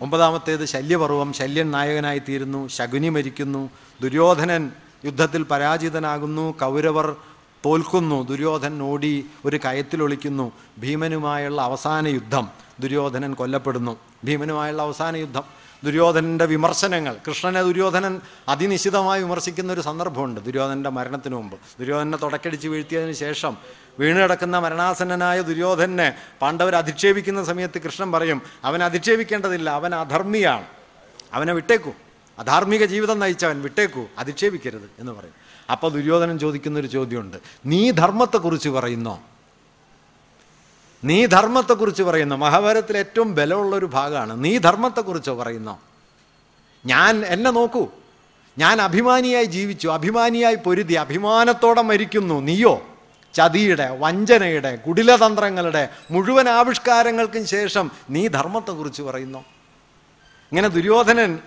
ഒമ്പതാമത്തേത് 0.00 0.64
ശല്യപർവം. 0.64 1.32
ശല്യൻ 1.32 1.70
നായകനായി 1.70 2.18
തീരുന്നു. 2.18 2.68
ശകുനി 2.68 3.08
മരിക്കുന്നു. 3.08 3.70
ദുര്യോധനൻ 4.00 4.70
യുദ്ധത്തിൽ 5.04 5.42
പരാജിതനാകുന്നു. 5.42 6.50
കൗരവർ 6.50 7.16
തോൽക്കുന്നു. 7.66 8.22
ദുര്യോധനൻ 8.22 8.82
ഓടി 8.82 9.26
ഒരു 9.44 9.56
കയത്തിലൊളിക്കുന്നു 9.56 10.52
ഭീമനുമായുള്ള 10.78 11.62
അവസാന 11.62 12.08
യുദ്ധം 12.08 12.48
ദുര്യോധനൻ 12.80 13.34
കൊല്ലപ്പെടുന്നു. 13.34 13.96
ഭീമനുമായുള്ള 14.24 14.82
അവസാന 14.82 15.16
യുദ്ധം 15.16 15.42
ദുര്യോധനന്റെ 15.84 16.44
വിമർശനങ്ങൾ. 16.44 17.16
കൃഷ്ണനെ 17.28 17.62
ദുര്യോധനൻ 17.62 18.20
അതിനിശിതമായി 18.48 19.22
വിമർശിക്കുന്ന 19.22 19.72
ഒരു 19.72 19.80
സന്ദർഭമുണ്ട് 19.80 20.40
ദുര്യോധനന്റെ 20.40 20.90
മരണത്തിന് 20.90 21.34
മുമ്പ്. 21.34 21.56
ദുര്യോധനെ 21.80 22.18
തുടക്കടിച്ച് 22.18 22.68
വീഴ്ത്തിയതിന് 22.68 23.12
ശേഷം 23.12 23.56
വീണ് 24.00 24.16
കിടക്കുന്ന 24.16 24.58
മരണാസന്നനായ 24.58 25.40
ദുര്യോധനെ 25.40 26.14
പാണ്ഡവർ 26.42 26.76
അധിക്ഷേപിക്കുന്ന 26.76 27.44
സമയത്ത് 27.44 27.78
കൃഷ്ണൻ 27.82 28.12
പറയും 28.12 28.42
അവൻ 28.64 28.82
അധിക്ഷേപിക്കേണ്ടതില്ല 28.82 29.70
അവൻ 29.70 29.94
അധർമ്മിയാണ്. 29.94 30.64
അവനെ 31.32 31.52
വിട്ടേക്കൂ. 31.52 31.92
അധാർമിക 32.38 32.84
ജീവിതം 32.84 33.18
നയിച്ചവൻ 33.18 33.62
വിട്ടേക്കൂ 33.62 34.06
അധിക്ഷേപിക്കരുത് 34.18 34.90
എന്ന് 34.98 35.12
പറയും. 35.12 35.34
അപ്പോൾ 35.70 35.92
ദുര്യോധനൻ 35.92 36.38
ചോദിക്കുന്നൊരു 36.38 36.86
ചോദ്യമുണ്ട്. 36.86 37.36
നീ 37.66 37.90
ധർമ്മത്തെക്കുറിച്ച് 37.90 38.68
പറയുന്നോ? 38.68 39.22
നീ 41.06 41.26
ധർമ്മത്തെക്കുറിച്ച് 41.26 42.02
പറയുന്നു. 42.02 42.36
മഹാഭാരതത്തിൽ 42.36 42.96
ഏറ്റവും 42.96 43.34
ബലമുള്ളൊരു 43.34 43.86
ഭാഗമാണ്. 43.86 44.44
നീ 44.44 44.58
ധർമ്മത്തെക്കുറിച്ചോ 44.58 45.34
പറയുന്നു? 45.34 45.78
ഞാൻ 46.86 47.24
എന്നെ 47.24 47.50
നോക്കൂ. 47.50 47.88
ഞാൻ 48.58 48.80
അഭിമാനിയായി 48.80 49.44
ജീവിച്ചു. 49.44 49.88
അഭിമാനിയായി 49.88 50.54
പൊരുതി. 50.54 50.94
അഭിമാനത്തോടെ 50.94 51.82
മരിക്കുന്നു. 51.82 52.40
നീയോ? 52.40 52.82
ചതിയുടെ 53.34 53.96
വഞ്ചനയുടെ 53.98 54.76
കുടിലതന്ത്രങ്ങളുടെ 54.76 55.88
മുഴുവൻ 56.10 56.48
ആവിഷ്കാരങ്ങൾക്കും 56.48 57.46
ശേഷം 57.46 57.90
നീ 58.10 58.28
ധർമ്മത്തെക്കുറിച്ച് 58.28 59.02
പറയുന്നു. 59.02 59.38
ഇങ്ങനെ 60.52 60.68
ദുര്യോധനൻ 60.68 61.38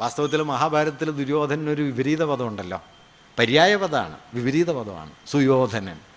വാസ്തവത്തിൽ 0.00 0.42
മഹാഭാരതത്തിൽ 0.42 1.10
ദുര്യോധനൊരു 1.10 1.82
വിപരീത 1.82 2.24
പദമുണ്ടല്ലോ. 2.24 2.82
പര്യായ 3.38 3.76
പദമാണ് 3.76 4.16
വിപരീത 4.34 4.70
പദമാണ്. 4.70 5.10
സുയോധനൻ. 5.26 6.07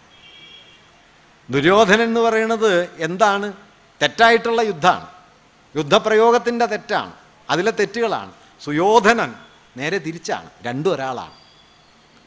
ദുര്യോധനൻ 1.51 2.01
എന്ന് 2.01 2.19
പറയുന്നത് 2.19 2.89
എന്താണ്? 2.97 3.53
തെറ്റായിട്ടുള്ള 4.01 4.61
യുദ്ധമാണ്. 4.61 5.07
യുദ്ധപ്രയോഗത്തിന്റെ 5.75 6.65
തെറ്റാണ്. 6.65 7.13
അതിലെ 7.49 7.71
തെറ്റുകളാണ്. 7.71 8.31
സുയോധനൻ 8.63 9.33
നേരെ 9.77 9.97
തിരിച്ചാണ്. 9.97 10.49
രണ്ടും 10.63 10.93
ഒരാളാണ്. 10.93 11.33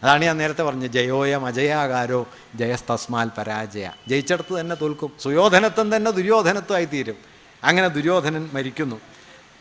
അതാണ് 0.02 0.24
ഞാൻ 0.24 0.36
നേരത്തെ 0.36 0.62
പറഞ്ഞത്. 0.62 0.90
ജയോയം 0.90 1.46
അജയാകാരോ 1.46 2.26
ജയസ്തസ്മാൽ 2.54 3.30
പരാജയ. 3.38 3.90
ജയിച്ചെടുത്ത് 4.08 4.60
തന്നെ 4.60 4.76
തോൽക്കും. 4.76 5.12
സുയോധനത്വം 5.22 5.96
തന്നെ 5.96 6.10
ദുര്യോധനത്വമായി 6.10 6.84
തീരും. 6.84 7.16
അങ്ങനെ 7.64 7.88
ദുര്യോധനൻ 7.88 8.50
മരിക്കുന്നു. 8.52 9.00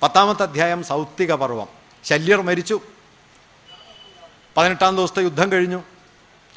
പത്താമത്തെ 0.03 0.44
അധ്യായം 0.44 0.84
സൗത്തിക 0.84 1.34
പർവം 1.34 1.68
ശല്യർ 2.03 2.41
മരിച്ചു. 2.41 2.81
പതിനെട്ടാം 4.57 4.95
ദിവസത്തെ 4.95 5.22
യുദ്ധം 5.22 5.52
കഴിഞ്ഞു. 5.52 5.84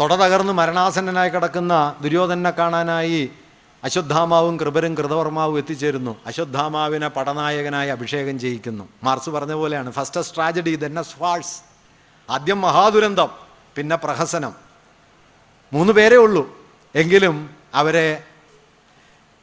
തൊട 0.01 0.15
തകർന്ന് 0.15 0.53
മരണാസന്നനായി 0.53 1.29
കിടക്കുന്ന 1.29 1.97
ദുര്യോധനെ 2.01 2.51
കാണാനായി 2.51 3.31
അശ്വത്ഥാമാവും 3.85 4.61
കൃപരും 4.61 4.95
കൃതവർമാവും 4.95 5.59
എത്തിച്ചേരുന്നു. 5.59 6.17
അശ്വത്ഥാമാവിനെ 6.27 7.09
പടനായകനായി 7.09 7.89
അഭിഷേകം 7.89 8.39
ചെയ്യിക്കുന്നു. 8.39 8.89
മാർസ് 9.03 9.31
പറഞ്ഞ 9.31 9.53
പോലെയാണ്. 9.53 9.93
ഫസ്റ്റ് 9.93 10.35
ട്രാജഡി 10.35 10.75
ദെൻ 10.75 11.03
സ്വാൾസ് 11.03 11.61
ആദ്യം 12.31 12.61
മഹാദുരന്തം 12.61 13.29
പിന്നെ 13.77 13.97
പ്രഹസനം. 13.97 14.55
മൂന്ന് 15.73 15.93
പേരേ 15.93 16.17
ഉള്ളൂ. 16.17 16.59
എങ്കിലും 16.95 17.51
അവരെ 17.75 18.23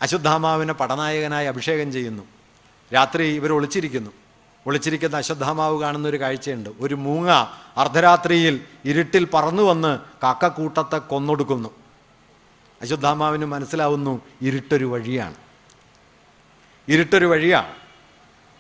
അശ്വത്ഥാമാവിനെ 0.02 0.74
പടനായകനായി 0.74 1.48
അഭിഷേകം 1.48 1.92
ചെയ്യുന്നു. 1.92 2.24
രാത്രി 2.94 3.24
ഇവർ 3.24 3.54
ഒളിച്ചിരിക്കുന്നു. 3.54 4.12
ഒളിച്ചിരിക്കുന്ന 4.68 5.18
അശ്വത്ഥാമാവ് 5.18 5.82
കാണുന്ന 5.82 6.08
ഒരു 6.08 6.20
കാഴ്ചയുണ്ട്. 6.20 6.70
ഒരു 6.80 6.96
മൂങ്ങ 6.96 7.30
അർദ്ധരാത്രിയിൽ 7.78 8.60
ഇരുട്ടിൽ 8.86 9.28
പറന്നു 9.34 9.64
വന്ന് 9.64 10.00
കാക്കക്കൂട്ടത്തെ 10.24 10.98
കൊന്നൊടുക്കുന്നു. 10.98 11.70
അശ്വത്ഥാമാവിന് 12.82 13.46
മനസ്സിലാവുന്നു 13.46 14.22
ഇരുട്ടൊരു 14.42 14.86
വഴിയാണ്. 14.86 15.34
ഇരുട്ടൊരു 16.88 17.26
വഴിയാണ്. 17.26 17.68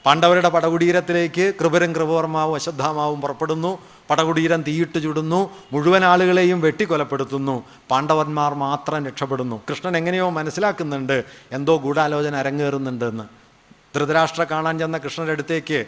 പാണ്ഡവരുടെ 0.05 0.49
പടകുടീരത്തിലേക്ക് 0.49 1.53
കൃപരും 1.61 1.95
കൃപവർമാവും 1.95 2.55
അശ്വത്ഥാമാവും 2.55 3.21
പുറപ്പെടുന്നു. 3.21 3.80
പടകുടീരം 4.09 4.61
തീയിട്ട് 4.61 5.03
ചുടുന്നു. 5.03 5.49
മുഴുവൻ 5.73 6.05
ആളുകളെയും 6.05 6.61
വെട്ടിക്കൊലപ്പെടുത്തുന്നു. 6.61 7.63
പാണ്ഡവന്മാർ 7.91 8.53
മാത്രം 8.53 9.05
രക്ഷപ്പെടുന്നു. 9.05 9.61
കൃഷ്ണൻ 9.69 9.97
എങ്ങനെയോ 9.97 10.30
മനസ്സിലാക്കുന്നുണ്ട്. 10.30 11.23
എന്തോ 11.51 11.77
ഗൂഢാലോചന 11.77 12.35
അരങ്ങേറുന്നുണ്ടെന്ന്. 12.35 13.43
ധൃതരാഷ്ട്ര 13.95 14.44
കാണാൻ 14.44 14.80
ചെന്ന 14.80 14.98
കൃഷ്ണന്റെ 14.98 15.32
അടുത്തേക്ക് 15.32 15.86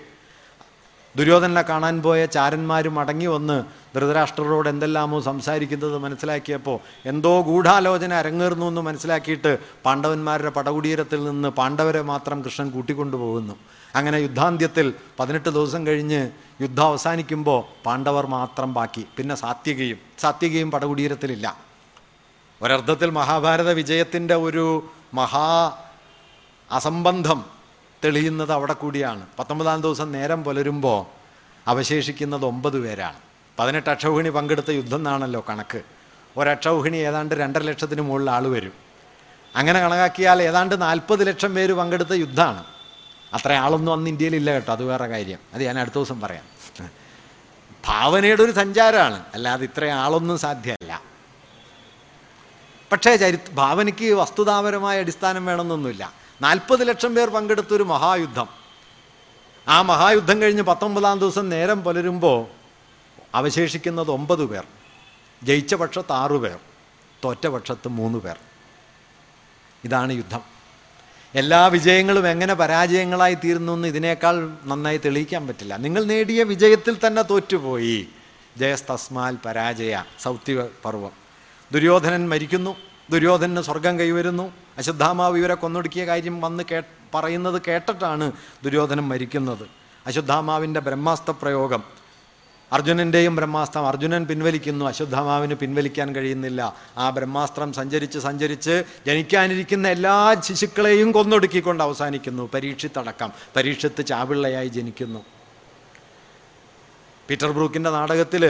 ദുര്യോധനെ 1.18 1.62
കാണാൻ 1.62 2.02
പോയ 2.02 2.26
ചാരന്മാരും 2.26 2.96
മടങ്ങി 2.96 3.26
വന്ന് 3.26 3.64
ധൃതരാഷ്ട്രരോട് 3.96 4.70
എന്തെല്ലാമോ 4.70 5.22
സംസാരിക്കുന്നത് 5.22 5.98
മനസ്സിലാക്കിയപ്പോൾ 5.98 6.80
എന്തോ 7.06 7.42
ഗൂഢാലോചന 7.42 8.14
അരങ്ങേറുന്നു 8.14 8.66
എന്ന് 8.66 8.82
മനസ്സിലാക്കിയിട്ട് 8.82 9.58
പാണ്ഡവന്മാരുടെ 9.86 10.50
പടകുടീരത്തിൽ 10.50 11.24
നിന്ന് 11.24 11.50
പാണ്ഡവരെ 11.50 12.02
മാത്രം 12.02 12.44
കൃഷ്ണൻ 12.44 12.72
കൂട്ടിക്കൊണ്ടുപോകുന്നു 12.72 13.56
അങ്ങനെ 13.96 14.18
യുദ്ധാന്ത്യത്തിൽ 14.18 14.94
പതിനെട്ട് 15.20 15.50
ദിവസം 15.50 15.88
കഴിഞ്ഞ് 15.88 16.30
യുദ്ധം 16.62 16.86
അവസാനിക്കുമ്പോൾ 16.86 17.64
പാണ്ഡവർ 17.86 18.26
മാത്രം 18.26 18.74
ബാക്കി. 18.74 19.08
പിന്നെ 19.18 19.36
സാത്യകയും 19.36 20.00
സാത്യകയും 20.20 20.72
പടകുടീരത്തിലില്ല. 20.72 21.58
ഒരർത്ഥത്തിൽ 22.62 23.10
മഹാഭാരത 23.10 23.70
വിജയത്തിന്റെ 23.72 24.36
ഒരു 24.36 24.90
മഹാ 25.14 25.72
അസംബന്ധം 26.72 27.55
തെളിയുന്നത് 28.06 28.54
അവിടെ 28.54 28.74
കൂടിയാണ്. 28.74 29.28
പത്തൊമ്പതാം 29.40 29.82
ദിവസം 29.82 30.12
നേരം 30.12 30.44
പുലരുമ്പോൾ 30.44 31.06
അവശേഷിക്കുന്നത് 31.68 32.46
ഒമ്പത് 32.46 32.80
പേരാണ്. 32.80 33.16
പതിനെട്ട് 33.60 33.90
അക്ഷൗഹിണി 33.90 34.30
പങ്കെടുത്ത 34.30 34.72
യുദ്ധം 34.72 34.98
എന്നാണല്ലോ 34.98 35.46
കണക്ക്. 35.50 35.82
ഒരക്ഷൗഹിണി 36.38 36.98
ഏതാണ്ട് 36.98 37.36
രണ്ടര 37.36 37.62
ലക്ഷത്തിന് 37.62 38.02
മുകളിൽ 38.02 38.30
ആൾ 38.30 38.48
വരും. 38.48 38.72
അങ്ങനെ 39.56 39.80
കണക്കാക്കിയാൽ 39.80 40.42
ഏതാണ്ട് 40.42 40.82
നാൽപ്പത് 40.82 41.28
ലക്ഷം 41.28 41.56
പേര് 41.56 41.74
പങ്കെടുത്ത 41.74 42.14
യുദ്ധമാണ്. 42.14 42.64
അത്ര 43.34 43.54
ആളൊന്നും 43.54 43.94
അന്ന് 43.94 44.10
ഇന്ത്യയിലില്ല 44.10 44.52
കേട്ടോ 44.52 44.72
അത് 44.72 44.84
വേറെ 44.84 45.08
കാര്യം. 45.08 45.40
അത് 45.54 45.64
ഞാൻ 45.64 45.80
അടുത്ത 45.80 45.96
ദിവസം 45.96 46.22
പറയാം. 46.22 46.44
ഭാവനയുടെ 47.86 48.44
ഒരു 48.44 48.52
സഞ്ചാരമാണ്. 48.52 49.24
അല്ലാതെ 49.34 49.64
ഇത്രയും 49.64 49.94
ആളൊന്നും 49.94 50.38
സാധ്യമല്ല. 50.38 51.02
പക്ഷേ 52.92 53.16
ചരി 53.16 53.38
ഭാവനയ്ക്ക് 53.54 54.14
വസ്തുതാപരമായ 54.14 55.00
അടിസ്ഥാനം 55.00 55.46
വേണമെന്നൊന്നുമില്ല. 55.46 56.25
നാൽപ്പത് 56.42 56.88
ലക്ഷം 56.88 57.16
പേർ 57.16 57.30
പങ്കെടുത്തൊരു 57.30 57.84
മഹായുദ്ധം. 57.84 58.48
ആ 59.68 59.82
മഹായുദ്ധം 59.82 60.42
കഴിഞ്ഞ് 60.42 60.62
പത്തൊമ്പതാം 60.62 61.20
ദിവസം 61.20 61.50
നേരം 61.50 61.84
പുലരുമ്പോൾ 61.84 62.46
അവശേഷിക്കുന്നത് 63.36 64.12
ഒമ്പത് 64.12 64.46
പേർ. 64.46 64.68
ജയിച്ച 65.44 65.74
പക്ഷത്ത് 65.74 66.14
ആറു 66.14 66.38
പേർ. 66.38 66.60
തോറ്റ 67.24 67.48
പക്ഷത്ത് 67.48 67.88
മൂന്ന് 67.88 68.20
പേർ. 68.20 68.38
ഇതാണ് 69.84 70.14
യുദ്ധം. 70.14 70.42
എല്ലാ 71.36 71.68
വിജയങ്ങളും 71.68 72.28
എങ്ങനെ 72.28 72.54
പരാജയങ്ങളായി 72.54 73.34
തീരുന്നു 73.34 73.74
എന്ന് 73.74 73.88
ഇതിനേക്കാൾ 73.88 74.58
നന്നായി 74.64 74.98
തെളിയിക്കാൻ 74.98 75.48
പറ്റില്ല. 75.48 75.76
നിങ്ങൾ 75.76 76.04
നേടിയ 76.04 76.44
വിജയത്തിൽ 76.44 77.08
തന്നെ 77.08 77.22
തോറ്റുപോയി. 77.22 78.08
ജയസ്തസ്മാൽ 78.58 79.38
പരാജയ 79.46 80.04
സൗത്യ 80.20 80.68
പർവം 80.86 81.12
ദുര്യോധനൻ 81.72 82.30
മരിക്കുന്നു. 82.30 82.76
ദുര്യോധനന് 83.10 83.62
സ്വർഗം 83.62 84.00
കൈവരുന്നു. 84.00 84.52
അശ്വത്ഥാമാവ് 84.78 85.38
ഇവരെ 85.38 85.54
കൊന്നൊടുക്കിയ 85.54 86.06
കാര്യം 86.06 86.42
വന്ന് 86.42 86.64
കേ 86.72 86.84
പറയുന്നത് 87.14 87.62
കേട്ടിട്ടാണ് 87.68 88.32
ദുര്യോധനൻ 88.64 89.04
മരിക്കുന്നത്. 89.04 89.68
അശ്വത്ഥാമാവിന്റെ 90.08 90.80
ബ്രഹ്മാസ്ത്ര 90.80 91.34
പ്രയോഗം. 91.42 91.84
അർജുനന്റെയും 92.74 93.36
ബ്രഹ്മാസ്ത്രം 93.36 93.88
അർജുനൻ 93.88 94.26
പിൻവലിക്കുന്നു. 94.26 94.86
അശ്വത്ഥാമാവിന് 94.86 95.54
പിൻവലിക്കാൻ 95.54 96.16
കഴിയുന്നില്ല. 96.16 96.76
ആ 96.98 97.10
ബ്രഹ്മാസ്ത്രം 97.10 97.74
സഞ്ചരിച്ച് 97.74 98.20
സഞ്ചരിച്ച് 98.20 98.84
ജനിക്കാനിരിക്കുന്ന 99.08 99.88
എല്ലാ 99.88 100.36
ശിശുക്കളെയും 100.40 101.12
കൊന്നൊടുക്കിക്കൊണ്ട് 101.12 101.84
അവസാനിക്കുന്നു. 101.84 102.50
പരീക്ഷിത്തടക്കം. 102.54 103.32
പരീക്ഷത്ത് 103.56 104.06
ചാവിള്ളയായി 104.06 104.68
ജനിക്കുന്നു. 104.68 105.35
പീറ്റർ 107.30 107.52
ബ്രൂക്കിന്റെ 107.52 107.90
നാടകത്തിൽ 107.90 108.46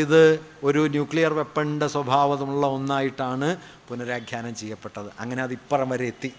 ഇത് 0.00 0.40
ഒരു 0.62 0.88
ന്യൂക്ലിയർ 0.88 1.32
വെപ്പണിന്റെ 1.32 1.86
സ്വഭാവമുള്ള 1.86 2.66
ഒന്നായിട്ടാണ് 2.66 3.56
പുനരാഖ്യാനം 3.88 4.54
ചെയ്യപ്പെട്ടത്. 4.54 5.06
അങ്ങനെ 5.20 5.42
അത് 5.42 5.52
ഇപ്പുറം 5.52 5.88
വരെ 5.88 6.06
എത്തി. 6.06 6.32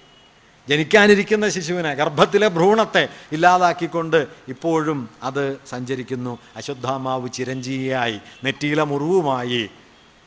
ജനിക്കാനിരിക്കുന്ന 0.69 1.49
ശിശുവിനെ 1.49 1.93
ഗർഭത്തിലെ 1.93 2.47
ഭ്രൂണത്തെ 2.47 3.09
ഇല്ലാതാക്കിക്കൊണ്ട് 3.31 4.27
ഇപ്പോഴും 4.47 5.09
അത് 5.23 5.57
സഞ്ചരിക്കുന്നു. 5.69 6.39
അശ്വത്ഥാമാവ് 6.55 7.29
ചിരഞ്ജീവിയായി 7.33 8.19
നെറ്റിയിലെ 8.43 8.83
മുറിവുമായി 8.83 9.69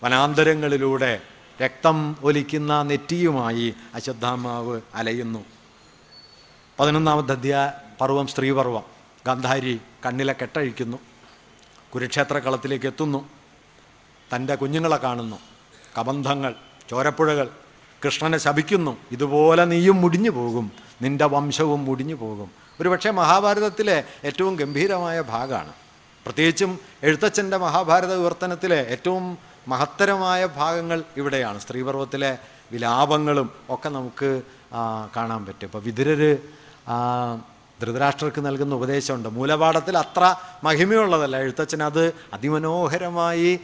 വനാന്തരങ്ങളിലൂടെ 0.02 1.20
രക്തം 1.62 2.16
ഒലിക്കുന്ന 2.24 2.82
നെറ്റിയുമായി 2.82 3.74
അശ്വത്ഥാമാവ് 3.94 4.80
അലയുന്നു. 4.94 5.44
പതിനൊന്നാമത്തെ 6.80 7.32
അധ്യായ 7.32 7.72
പർവം 8.00 8.26
സ്ത്രീപർവം 8.26 8.82
ഗാന്ധാരി 9.26 9.80
കണ്ണിലെ 10.06 10.34
കെട്ടഴിക്കുന്നു. 10.42 10.98
കുരുക്ഷേത്ര 11.94 12.38
കളത്തിലേക്ക് 12.38 12.86
എത്തുന്നു 12.86 13.28
തന്റെ 14.34 14.54
കുഞ്ഞുങ്ങളെ 14.54 14.96
കാണുന്നു. 14.96 15.38
കബന്ധങ്ങൾ 15.98 16.54
ചോരപ്പുഴകൾ. 16.90 17.48
കൃഷ്ണനെ 18.04 18.38
ശപിക്കുന്നു. 18.38 18.96
ഇതുപോലെ 19.12 19.64
നീയും 19.64 19.96
മുടിഞ്ഞു 20.00 20.30
പോകും. 20.30 20.72
നിന്റെ 21.02 21.24
വംശവും 21.24 21.84
മുടിഞ്ഞു 21.84 22.14
പോകും. 22.14 22.50
ഒരുപക്ഷെ 22.80 23.10
മഹാഭാരതത്തിലെ 23.10 24.04
ഏറ്റവും 24.24 24.56
ഗംഭീരമായ 24.56 25.20
ഭാഗമാണ്. 25.20 25.72
പ്രത്യേകിച്ചും 26.24 26.78
എഴുത്തച്ഛന്റെ 27.02 27.56
മഹാഭാരത 27.56 28.14
വിവർത്തനത്തിലെ 28.14 28.86
ഏറ്റവും 28.86 29.38
മഹത്തരമായ 29.68 30.46
ഭാഗങ്ങൾ 30.46 31.04
ഇവിടെയാണ്. 31.16 31.58
സ്ത്രീപർവത്തിലെ 31.60 32.38
വിലാപങ്ങളും 32.72 33.50
ഒക്കെ 33.68 33.88
നമുക്ക് 33.88 34.42
കാണാൻ 35.16 35.46
പറ്റും. 35.46 35.66
ഇപ്പോൾ 35.66 35.82
വിതുരർ 35.82 36.38
ധൃതരാഷ്ട്രർക്ക് 37.82 38.40
നൽകുന്ന 38.46 38.74
ഉപദേശമുണ്ട്. 38.74 39.28
മൂലപാഠത്തിൽ 39.38 39.98
അത്ര 39.98 40.34
മഹിമയുള്ളതല്ല. 40.64 41.36
എഴുത്തച്ഛൻ 41.36 41.82
അത് 41.82 42.04
അതിമനോഹരമായി 42.32 43.60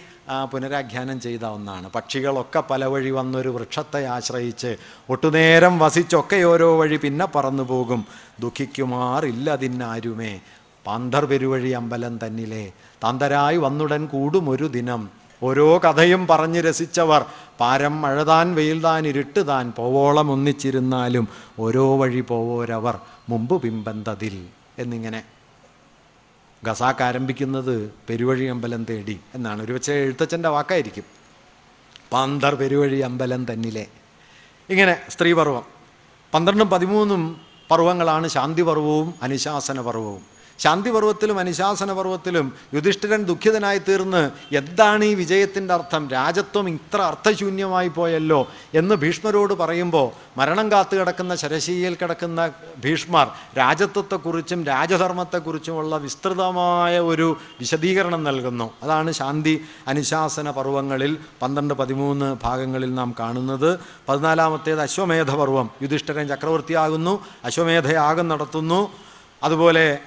പുനരാഖ്യാനം 0.52 1.20
ചെയ്ത 1.20 1.44
ഒന്നാണ്. 1.56 1.90
പക്ഷികളൊക്കെ 1.90 2.60
പല 2.70 2.84
വഴി 2.84 3.10
വന്നൊരു 3.10 3.48
വൃക്ഷത്തെ 3.48 4.00
ആശ്രയിച്ച് 4.06 4.76
ഒട്ടുനേരം 5.08 5.78
വസിച്ചൊക്കെ 5.78 6.38
ഓരോ 6.52 6.68
വഴി 6.80 6.96
പിന്നെ 6.96 7.26
പറന്നു 7.34 7.62
പോകും. 7.62 8.00
ദുഃഖിക്കുമാറില്ലതിന്നാരുമേ 8.40 10.32
പാന്തർ 10.86 11.24
പെരുവഴി 11.30 11.70
അമ്പലം 11.80 12.14
തന്നിലെ. 12.24 12.64
താന്തരായി 13.04 13.56
വന്നുടൻ 13.56 14.02
കൂടും 14.06 14.50
ഒരു 14.50 14.66
ദിനം. 14.76 15.02
ഓരോ 15.43 15.78
കഥയും 15.78 16.27
പറഞ്ഞ് 16.27 16.60
രസിച്ചവർ. 16.60 17.24
പാരം 17.60 18.01
മഴതാൻ 18.02 18.55
വെയിൽതാൻ 18.55 19.06
ഇരുട്ടുതാൻ 19.06 19.73
പോവോളം 19.77 20.31
ഒന്നിച്ചിരുന്നാലും 20.31 21.28
ഓരോ 21.59 21.97
വഴി 21.97 22.20
പോവോരവർ 22.20 22.98
മുമ്പ് 23.28 23.62
പിമ്പന്തതിൽ 23.62 24.47
എന്നിങ്ങനെ. 24.78 25.23
ഗസാക്ക് 26.65 27.02
ആരംഭിക്കുന്നത് 27.02 27.94
പെരുവഴി 28.09 28.44
അമ്പലം 28.44 28.85
തേടി 28.85 29.20
എന്നാണ്. 29.35 29.62
ഒരു 29.62 29.73
പക്ഷേ 29.73 29.93
എഴുത്തച്ഛന്റെ 29.93 30.48
വാക്കായിരിക്കും. 30.48 31.05
പാന്തർ 32.12 32.55
പെരുവഴി 32.55 32.98
അമ്പലം 32.98 33.52
തന്നിലെ. 33.52 33.86
ഇങ്ങനെ 34.70 34.97
സ്ത്രീപർവം 35.09 35.62
പന്ത്രണ്ടും 36.35 36.70
പതിമൂന്നും 36.70 37.40
പർവങ്ങളാണ് 37.70 38.28
ശാന്തിപർവവും 38.28 39.15
അനുശാസന 39.23 39.81
പർവവും 39.81 40.38
ശാന്തി 40.59 40.90
പർവത്തിലും 40.90 41.39
അനുശാസന 41.39 41.93
പർവത്തിലും 41.93 42.52
യുധിഷ്ഠിരൻ 42.74 43.24
ദുഃഖിതനായി 43.24 43.78
തീർന്ന് 43.78 44.30
എന്താണ് 44.55 45.05
ഈ 45.05 45.14
വിജയത്തിന്റെ 45.14 45.74
അർത്ഥം? 45.74 46.09
രാജത്വം 46.10 46.68
ഇത്ര 46.68 47.01
അർത്ഥശൂന്യമായി 47.01 47.89
പോയല്ലോ 47.89 48.48
എന്ന് 48.74 48.94
ഭീഷ്മരോട് 48.94 49.55
പറയുമ്പോൾ 49.55 50.10
മരണം 50.39 50.72
കാത്തു 50.72 50.97
കിടക്കുന്ന 50.97 51.35
ശരശീയിൽ 51.35 51.94
കിടക്കുന്ന 51.94 52.51
ഭീഷ്മർ 52.85 53.28
രാജത്വത്തെക്കുറിച്ചും 53.59 54.64
രാജധർമ്മത്തെക്കുറിച്ചുമുള്ള 54.64 55.97
വിസ്തൃതമായ 55.97 56.98
ഒരു 56.98 57.36
വിശദീകരണം 57.60 58.24
നൽകുന്നു. 58.24 58.70
അതാണ് 58.82 59.12
ശാന്തി 59.12 59.64
അനുശാസന 59.89 60.51
പർവങ്ങളിൽ 60.51 61.18
പന്ത്രണ്ട് 61.43 61.74
പതിമൂന്ന് 61.74 62.36
ഭാഗങ്ങളിൽ 62.43 62.94
നാം 62.94 63.14
കാണുന്നത്. 63.20 63.78
പതിനാലാമത്തേത് 64.09 64.80
അശ്വമേധ 64.80 65.30
പർവം 65.30 65.70
യുധിഷ്ഠിരൻ 65.82 66.28
ചക്രവർത്തിയാകുന്നു. 66.28 67.24
അശ്വമേധയാഗം 67.44 68.28
നടത്തുന്നു. 68.28 68.93
അതുപോലെ 69.43 69.98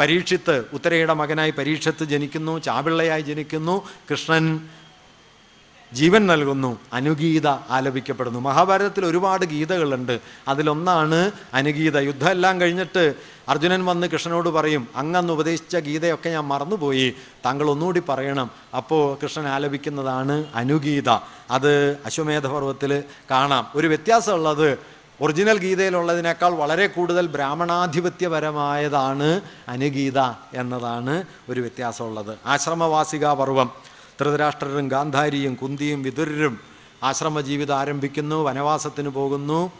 പരീക്ഷിത്ത് 0.00 0.64
ഉത്തരയുടെ 0.72 1.14
മകനായി 1.14 1.50
പരീക്ഷത്ത് 1.50 2.04
ജനിക്കുന്നു 2.04 2.58
ചാപിള്ളയായി 2.58 3.22
ജനിക്കുന്നു 3.22 3.88
കൃഷ്ണൻ 4.10 4.60
ജീവൻ 5.92 6.26
നൽകുന്നു 6.26 6.80
അനുഗീത 6.92 7.46
ആലപിക്കപ്പെടുന്നു. 7.46 8.40
മഹാഭാരതത്തിൽ 8.40 9.06
ഒരുപാട് 9.06 9.44
ഗീതകളുണ്ട്. 9.44 10.20
അതിലൊന്നാണ് 10.48 11.30
അനുഗീത. 11.54 11.98
യുദ്ധം 11.98 12.30
എല്ലാം 12.30 12.60
കഴിഞ്ഞിട്ട് 12.60 13.14
അർജുനൻ 13.48 13.84
വന്ന് 13.84 14.06
കൃഷ്ണനോട് 14.06 14.48
പറയും 14.48 14.88
അങ്ങന്ന് 14.96 15.32
ഉപദേശിച്ച 15.32 15.76
ഗീതയൊക്കെ 15.76 16.28
ഞാൻ 16.30 16.44
മറന്നുപോയി. 16.44 17.14
താങ്കൾ 17.44 17.70
ഒന്നുകൂടി 17.70 18.02
പറയണം. 18.08 18.50
അപ്പോൾ 18.76 19.18
കൃഷ്ണൻ 19.22 19.48
ആലപിക്കുന്നതാണ് 19.48 20.44
അനുഗീത. 20.54 21.08
അത് 21.50 21.98
അശ്വമേധ 22.04 22.46
പർവത്തിൽ 22.46 23.02
കാണാം. 23.30 23.66
ഒരു 23.74 23.86
വ്യത്യാസമുള്ളത് 23.86 24.78
ഒറിജിനൽ 25.20 25.58
ഗീതയിലുള്ളതിനേക്കാൾ 25.58 26.52
വളരെ 26.52 26.86
കൂടുതൽ 26.86 27.26
ബ്രാഹ്മണാധിപത്യപരമായതാണ് 27.26 29.40
അനുഗീത 29.68 30.18
എന്നതാണ് 30.54 31.24
ഒരു 31.48 31.60
വ്യത്യാസമുള്ളത്. 31.60 32.38
ആശ്രമവാസികാ 32.46 33.32
പർവം 33.32 33.70
ധൃതരാഷ്ട്രരും 34.20 34.88
ഗാന്ധാരിയും 34.88 35.54
കുന്തിയും 35.54 36.02
വിതുരരും 36.02 36.60
ആശ്രമ 37.02 37.40
ജീവിതം 37.40 37.74
ആരംഭിക്കുന്നു 37.74 38.44
വനവാസത്തിന് 38.44 39.08
പോകുന്നു. 39.08 39.72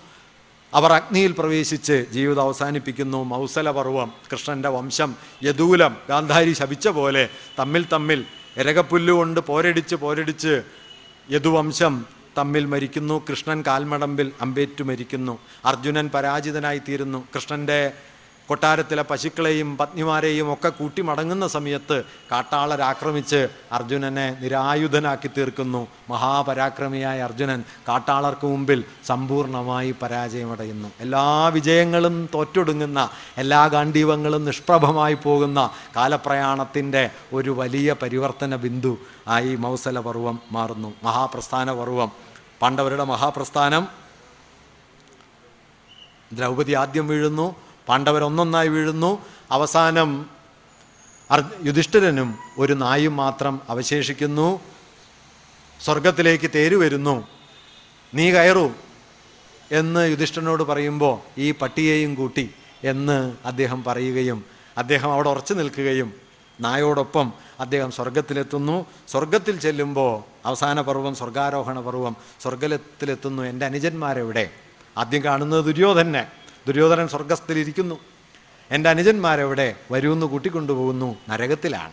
അവർ 0.75 0.93
അഗ്നിയിൽ 0.93 1.33
പ്രവേശിച്ച് 1.33 2.07
ജീവിതം 2.13 2.43
അവസാനിപ്പിക്കുന്നു. 2.43 3.25
മൗസല 3.25 3.71
പർവം 3.71 4.13
കൃഷ്ണന്റെ 4.33 4.69
വംശം 4.69 5.15
യദൂലം 5.43 5.97
ഗാന്ധാരി 6.09 6.53
ശപിച്ച 6.53 6.89
പോലെ 6.89 7.29
തമ്മിൽ 7.59 7.87
തമ്മിൽ 7.93 8.25
ഇരകപ്പുല്ലുകൊണ്ട് 8.57 9.41
പോരടിച്ച് 9.41 9.95
പോരടിച്ച് 9.95 10.63
യദുവംശം 11.31 12.18
തമ്മിൽ 12.39 12.67
മരിക്കുന്നു 12.75 13.17
കൃഷ്ണൻ 13.31 13.59
കാൽമടമ്പിൽ 13.67 14.29
അമ്പേറ്റു 14.41 14.83
മരിക്കുന്നു 14.91 15.39
അർജുനൻ 15.65 16.09
പരാജിതനായി 16.15 16.83
തീരുന്നു 16.89 17.21
കൃഷ്ണന്റെ 17.35 17.81
കൊട്ടാരത്തിലെ 18.49 19.03
പശുക്കളെയും 19.09 19.71
പത്നിമാരെയും 19.77 20.47
ഒക്കെ 20.53 20.69
കൂട്ടി 20.69 21.03
മടങ്ങുന്ന 21.09 21.47
സമയത്ത് 21.55 21.97
കാട്ടാളർ 22.33 22.81
ആക്രമിച്ച് 22.83 23.41
അർജുനനെ 23.73 24.25
നിരായുധനാക്കി 24.41 25.29
തീർക്കുന്നു. 25.37 25.83
മഹാപരാക്രമിയായ 26.11 27.19
അർജുനൻ 27.21 27.61
കാട്ടാളർക്ക് 27.89 28.47
മുമ്പിൽ 28.47 28.81
സമ്പൂർണമായി 29.07 29.91
പരാജയമടയുന്നു. 30.03 30.89
എല്ലാ 31.01 31.25
വിജയങ്ങളും 31.57 32.17
തോറ്റൊടുങ്ങുന്ന 32.35 33.03
എല്ലാ 33.37 33.61
ഗാന്ധീവങ്ങളും 33.67 34.45
നിഷ്പ്രഭമായി 34.45 35.19
പോകുന്ന 35.27 35.71
കാലപ്രയാണത്തിന്റെ 35.97 37.05
ഒരു 37.33 37.51
വലിയ 37.61 37.97
പരിവർത്തന 38.03 38.57
ബിന്ദു 38.65 38.95
ആയി 39.29 39.53
മൗസല 39.67 39.99
പർവം 40.09 40.39
മാറുന്നു. 40.53 40.93
മഹാപ്രസ്ഥാന 41.05 41.69
പർവം 41.83 42.13
പാണ്ഡവരുടെ 42.63 43.05
മഹാപ്രസ്ഥാനം. 43.05 43.89
ദ്രൗപതി 46.33 46.73
ആദ്യം 46.73 47.09
വീഴുന്നു 47.09 47.57
പാണ്ഡവരൊന്നൊന്നായി 47.89 48.69
വീഴുന്നു. 48.69 49.23
അവസാനം 49.51 50.31
യുധിഷ്ഠിരനും 51.65 52.39
ഒരു 52.59 52.73
നായും 52.73 53.17
മാത്രം 53.17 53.61
അവശേഷിക്കുന്നു. 53.69 54.61
സ്വർഗത്തിലേക്ക് 55.81 56.51
തേര് 56.55 56.77
വരുന്നു. 56.77 57.27
നീ 58.15 58.31
കയറൂ 58.31 58.71
എന്ന് 59.73 60.11
യുധിഷ്ഠനോട് 60.11 60.63
പറയുമ്പോൾ 60.63 61.41
ഈ 61.41 61.51
പട്ടിയെയും 61.51 62.15
കൂട്ടി 62.15 62.51
എന്ന് 62.85 63.37
അദ്ദേഹം 63.45 63.85
പറയുകയും 63.85 64.45
അദ്ദേഹം 64.79 65.13
അവിടെ 65.13 65.29
ഉറച്ചു 65.31 65.55
നിൽക്കുകയും 65.55 66.15
നായോടൊപ്പം 66.61 67.33
അദ്ദേഹം 67.61 67.91
സ്വർഗത്തിലെത്തുന്നു 67.91 68.87
സ്വർഗത്തിൽ 69.09 69.61
ചെല്ലുമ്പോൾ 69.61 70.23
അവസാന 70.47 70.81
പർവം 70.81 71.15
സ്വർഗാരോഹണ 71.15 71.81
പർവം 71.81 72.17
സ്വർഗത്തിലെത്തുന്നു 72.43 73.43
എന്റെ 73.43 73.67
അനുജന്മാരെവിടെ? 73.67 74.51
ആദ്യം 74.99 75.25
കാണുന്നത് 75.25 75.65
ദുര്യോധനെ. 75.65 76.27
ദുര്യോധനൻ 76.67 77.09
സ്വർഗസ്ഥത്തിലിരിക്കുന്നു 77.09 77.99
എന്റെ 78.71 78.91
അനുജന്മാരെവിടെ? 78.91 79.75
വരുമെന്ന് 79.91 80.27
കൂട്ടിക്കൊണ്ടുപോകുന്നു. 80.27 81.17
നരകത്തിലാണ്. 81.29 81.93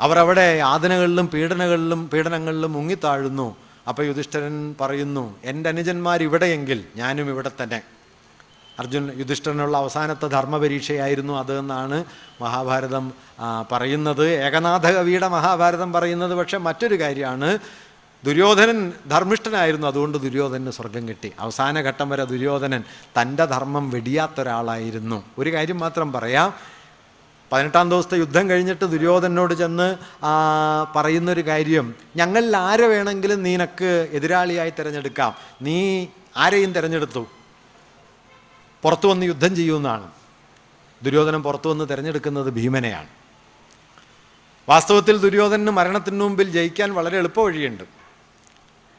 അവരവിടെ 0.00 0.56
യാതനകളിലും 0.56 1.28
പീഡനകളിലും 1.28 2.08
പീഡനങ്ങളിലും 2.08 2.72
മുങ്ങിത്താഴുന്നു. 2.72 3.56
അപ്പോൾ 3.88 4.06
യുധിഷ്ഠരൻ 4.06 4.74
പറയുന്നു 4.80 5.36
എന്റെ 5.44 5.68
അനുജന്മാർ 5.68 6.22
ഇവിടെയെങ്കിൽ 6.22 6.84
ഞാനും 6.96 7.28
ഇവിടെ 7.28 7.50
തന്നെ. 7.62 7.82
അർജുൻ 8.82 9.04
യുധിഷ്ഠനുള്ള 9.20 9.74
അവസാനത്തെ 9.82 10.26
ധർമ്മപരീക്ഷയായിരുന്നു 10.36 11.34
അത് 11.42 11.52
എന്നാണ് 11.62 11.98
മഹാഭാരതം 12.42 13.06
പറയുന്നത്. 13.72 14.24
ഏകനാഥ 14.46 14.86
കവിയുടെ 14.98 15.28
മഹാഭാരതം 15.36 15.92
പറയുന്നത് 15.92 16.34
പക്ഷെ 16.40 16.58
മറ്റൊരു 16.68 16.98
കാര്യമാണ്. 17.02 17.50
ദുര്യോധനൻ 18.24 18.78
ധർമ്മിഷ്ഠനായിരുന്നു 19.10 19.86
അതുകൊണ്ട് 19.86 20.16
ദുര്യോധനന് 20.18 20.70
സ്വർഗം 20.70 21.08
കിട്ടി. 21.08 21.30
അവസാന 21.40 21.80
ഘട്ടം 21.80 22.08
വരെ 22.10 22.24
ദുര്യോധനൻ 22.24 22.82
തന്റെ 23.16 23.44
ധർമ്മം 23.44 23.84
വെടിയാത്ത 23.90 24.40
ഒരാളായിരുന്നു. 24.40 25.18
ഒരു 25.38 25.50
കാര്യം 25.54 25.78
മാത്രം 25.78 26.08
പറയാം. 26.12 26.50
പതിനെട്ടാം 27.52 27.86
ദിവസത്തെ 27.90 28.16
യുദ്ധം 28.18 28.44
കഴിഞ്ഞിട്ട് 28.50 28.84
ദുര്യോധനോട് 28.84 29.54
ചെന്ന് 29.54 29.88
പറയുന്നൊരു 30.96 31.42
കാര്യം 31.48 31.86
ഞങ്ങളിൽ 32.16 32.54
ആരെ 32.56 32.86
വേണമെങ്കിലും 32.86 33.42
നിനക്ക് 33.42 33.90
എതിരാളിയായി 34.18 34.72
തിരഞ്ഞെടുക്കാം. 34.78 35.32
നീ 35.62 35.78
ആരെയും 36.36 36.72
തിരഞ്ഞെടുത്തു? 36.72 37.22
പുറത്തു 38.82 39.08
വന്ന് 39.08 39.26
യുദ്ധം 39.26 39.56
ചെയ്യുമെന്നാണ് 39.56 40.10
ദുര്യോധനൻ 41.02 41.42
പുറത്തു 41.42 41.68
വന്ന് 41.68 41.84
തിരഞ്ഞെടുക്കുന്നത് 41.88 42.50
ഭീമനെയാണ്. 42.50 43.08
വാസ്തവത്തിൽ 44.68 45.16
ദുര്യോധനന് 45.18 45.70
മരണത്തിന് 45.70 46.20
മുമ്പിൽ 46.20 46.50
ജയിക്കാൻ 46.50 46.94
വളരെ 46.94 47.18
എളുപ്പ 47.18 47.40
വഴിയുണ്ട്. 47.40 47.84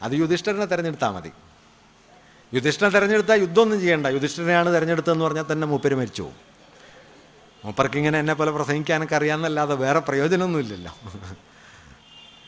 അത് 0.01 0.11
യുധിഷ്ഠരനെ 0.11 0.65
തിരഞ്ഞെടുത്താൽ 0.65 1.11
മതി. 1.11 1.31
യുധിഷ്ഠനെ 2.53 2.89
തിരഞ്ഞെടുത്താൽ 2.89 3.39
യുദ്ധമൊന്നും 3.39 3.79
ചെയ്യേണ്ട. 3.79 4.07
യുധിഷ്ഠരനെയാണ് 4.07 4.75
തിരഞ്ഞെടുത്തതെന്ന് 4.75 5.25
പറഞ്ഞാൽ 5.25 5.45
തന്നെ 5.51 5.67
മൂപ്പര് 5.67 5.95
മരിച്ചു 5.95 6.21
പോകും. 6.21 6.39
മൂപ്പർക്ക് 7.65 7.97
ഇങ്ങനെ 7.97 8.19
എന്നെ 8.19 8.33
പോലെ 8.33 8.51
പ്രസംഗിക്കാനൊക്കെ 8.51 9.15
അറിയാമെന്നല്ലാതെ 9.15 9.75
വേറെ 9.75 9.99
പ്രയോജനമൊന്നുമില്ലല്ലോ. 9.99 10.93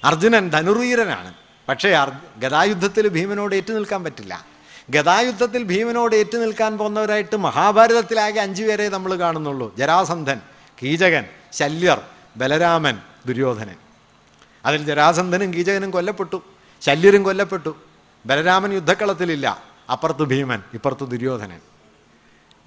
അർജുനൻ 0.04 0.50
ധനുർവീരനാണ്. 0.50 1.34
പക്ഷേ 1.70 1.90
ഗതായുദ്ധത്തിൽ 2.38 3.08
ഭീമനോട് 3.08 3.56
ഏറ്റു 3.56 3.74
നിൽക്കാൻ 3.74 4.04
പറ്റില്ല. 4.04 4.55
ഗദായുദ്ധത്തിൽ 4.90 5.64
ഭീമനോട് 5.64 6.16
ഏറ്റു 6.16 6.38
നിൽക്കാൻ 6.38 6.78
പോകുന്നവരായിട്ട് 6.78 7.36
മഹാഭാരതത്തിലാകെ 7.36 8.40
അഞ്ചു 8.40 8.64
പേരെ 8.64 8.90
നമ്മൾ 8.90 9.16
കാണുന്നുള്ളൂ. 9.16 9.76
ജരാസന്ധൻ 9.76 10.42
കീചകൻ 10.84 11.26
ശല്യർ 11.54 12.02
ബലരാമൻ 12.38 13.02
ദുര്യോധനൻ. 13.26 13.76
അതിൽ 14.66 14.86
ജരാസന്ധനും 14.86 15.54
കീചകനും 15.54 15.92
കൊല്ലപ്പെട്ടു. 15.92 16.44
ശല്യരും 16.82 17.24
കൊല്ലപ്പെട്ടു. 17.24 17.76
ബലരാമൻ 18.26 18.74
യുദ്ധക്കളത്തിലില്ല. 18.74 19.64
അപ്പുറത്ത് 19.92 20.24
ഭീമൻ 20.24 20.64
ഇപ്പുറത്ത് 20.74 21.08
ദുര്യോധനൻ. 21.08 21.60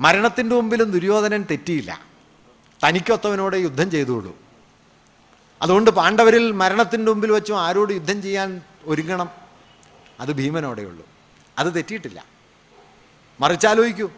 മരണത്തിന്റെ 0.01 0.57
മുമ്പിലും 0.57 0.91
ദുര്യോധനൻ 0.91 1.45
തെറ്റിയില്ല. 1.51 2.01
തനിക്കൊത്തവനോട് 2.85 3.57
യുദ്ധം 3.57 3.91
ചെയ്തുകൊള്ളൂ 3.91 4.37
അതുകൊണ്ട് 5.63 5.91
പാണ്ഡവരിൽ 5.91 6.53
മരണത്തിന്റെ 6.53 7.13
മുമ്പിൽ 7.13 7.33
വെച്ചും 7.33 7.61
ആരോട് 7.61 7.93
യുദ്ധം 7.93 8.23
ചെയ്യാൻ 8.23 8.61
ഒരുങ്ങണം? 8.85 9.29
അത് 10.21 10.33
ഭീമനോടെയുള്ളൂ. 10.33 11.08
അത് 11.59 11.75
തെറ്റിയിട്ടില്ല. 11.75 12.25
മറിച്ചാലോചിക്കൂ. 13.41 14.11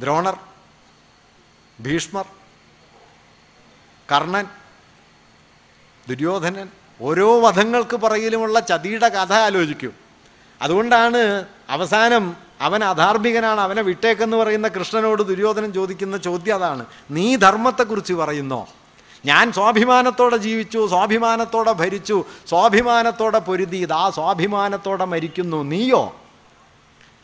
ദ്രോണർ 0.00 0.38
ഭീഷ്മർ 1.80 2.26
കർണൻ 4.12 4.46
ദുര്യോധനൻ 6.08 6.68
ഓരോ 7.00 7.40
വധങ്ങൾക്ക് 7.40 7.96
പുറകിലുമുള്ള 7.96 8.60
ചതിയുടെ 8.60 9.08
കഥ 9.08 9.32
ആലോചിക്കൂ. 9.32 9.90
അതുകൊണ്ടാണ് 10.62 11.46
അവസാനം 11.68 12.36
അവൻ 12.60 12.84
അധാർമികനാണ് 12.84 13.60
അവനെ 13.60 13.82
വിട്ടേക്കെന്ന് 13.82 14.36
പറയുന്ന 14.36 14.68
കൃഷ്ണനോട് 14.68 15.22
ദുര്യോധനൻ 15.22 15.72
ചോദിക്കുന്ന 15.72 16.16
ചോദ്യം 16.16 16.54
അതാണ്. 16.54 16.86
നീ 17.10 17.36
ധർമ്മത്തെക്കുറിച്ച് 17.36 18.12
പറയുന്നോ? 18.12 18.68
ഞാൻ 19.26 19.52
സ്വാഭിമാനത്തോടെ 19.52 20.36
ജീവിച്ചു 20.36 20.80
സ്വാഭിമാനത്തോടെ 20.86 21.72
ഭരിച്ചു 21.72 22.24
സ്വാഭിമാനത്തോടെ 22.48 23.38
പൊരുതി 23.38 23.76
ഇതാ 23.76 24.04
സ്വാഭിമാനത്തോടെ 24.14 25.04
മരിക്കുന്നു. 25.04 25.62
നീയോ? 25.62 26.04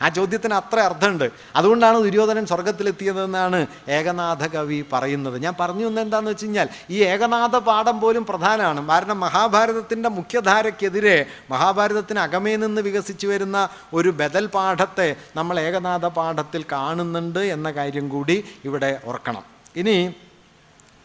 ആ 0.01 0.07
ചോദ്യത്തിന് 0.09 0.53
അത്ര 0.53 0.79
അർത്ഥമുണ്ട്. 0.79 1.27
അതുകൊണ്ടാണ് 1.55 1.97
ദുര്യോധനൻ 2.03 2.45
സ്വർഗത്തിലെത്തിയതെന്നാണ് 2.45 3.67
ഏകനാഥ 3.89 4.47
കവി 4.47 4.85
പറയുന്നത്. 4.93 5.37
ഞാൻ 5.43 5.53
പറഞ്ഞു 5.59 5.85
വന്നത് 5.85 6.03
എന്താണെന്ന് 6.05 6.31
വെച്ച് 6.31 6.45
കഴിഞ്ഞാൽ 6.45 6.67
ഈ 6.89 6.97
ഏകനാഥ 7.03 7.55
പാഠം 7.57 7.99
പോലും 8.01 8.25
പ്രധാനമാണ്. 8.25 8.87
കാരണം 8.87 9.19
മഹാഭാരതത്തിന്റെ 9.19 10.09
മുഖ്യധാരയ്ക്കെതിരെ 10.09 11.25
മഹാഭാരതത്തിന് 11.51 12.19
അകമേ 12.19 12.55
നിന്ന് 12.55 12.81
വികസിച്ചു 12.81 13.27
വരുന്ന 13.27 13.69
ഒരു 13.93 14.09
ബദൽ 14.09 14.45
പാഠത്തെ 14.45 15.15
നമ്മൾ 15.35 15.59
ഏകനാഥ 15.59 16.05
പാഠത്തിൽ 16.19 16.65
കാണുന്നുണ്ട് 16.71 17.39
എന്ന 17.39 17.71
കാര്യം 17.71 18.09
കൂടി 18.09 18.37
ഇവിടെ 18.65 18.91
ഓർക്കണം. 19.05 19.43
ഇനി 19.75 19.97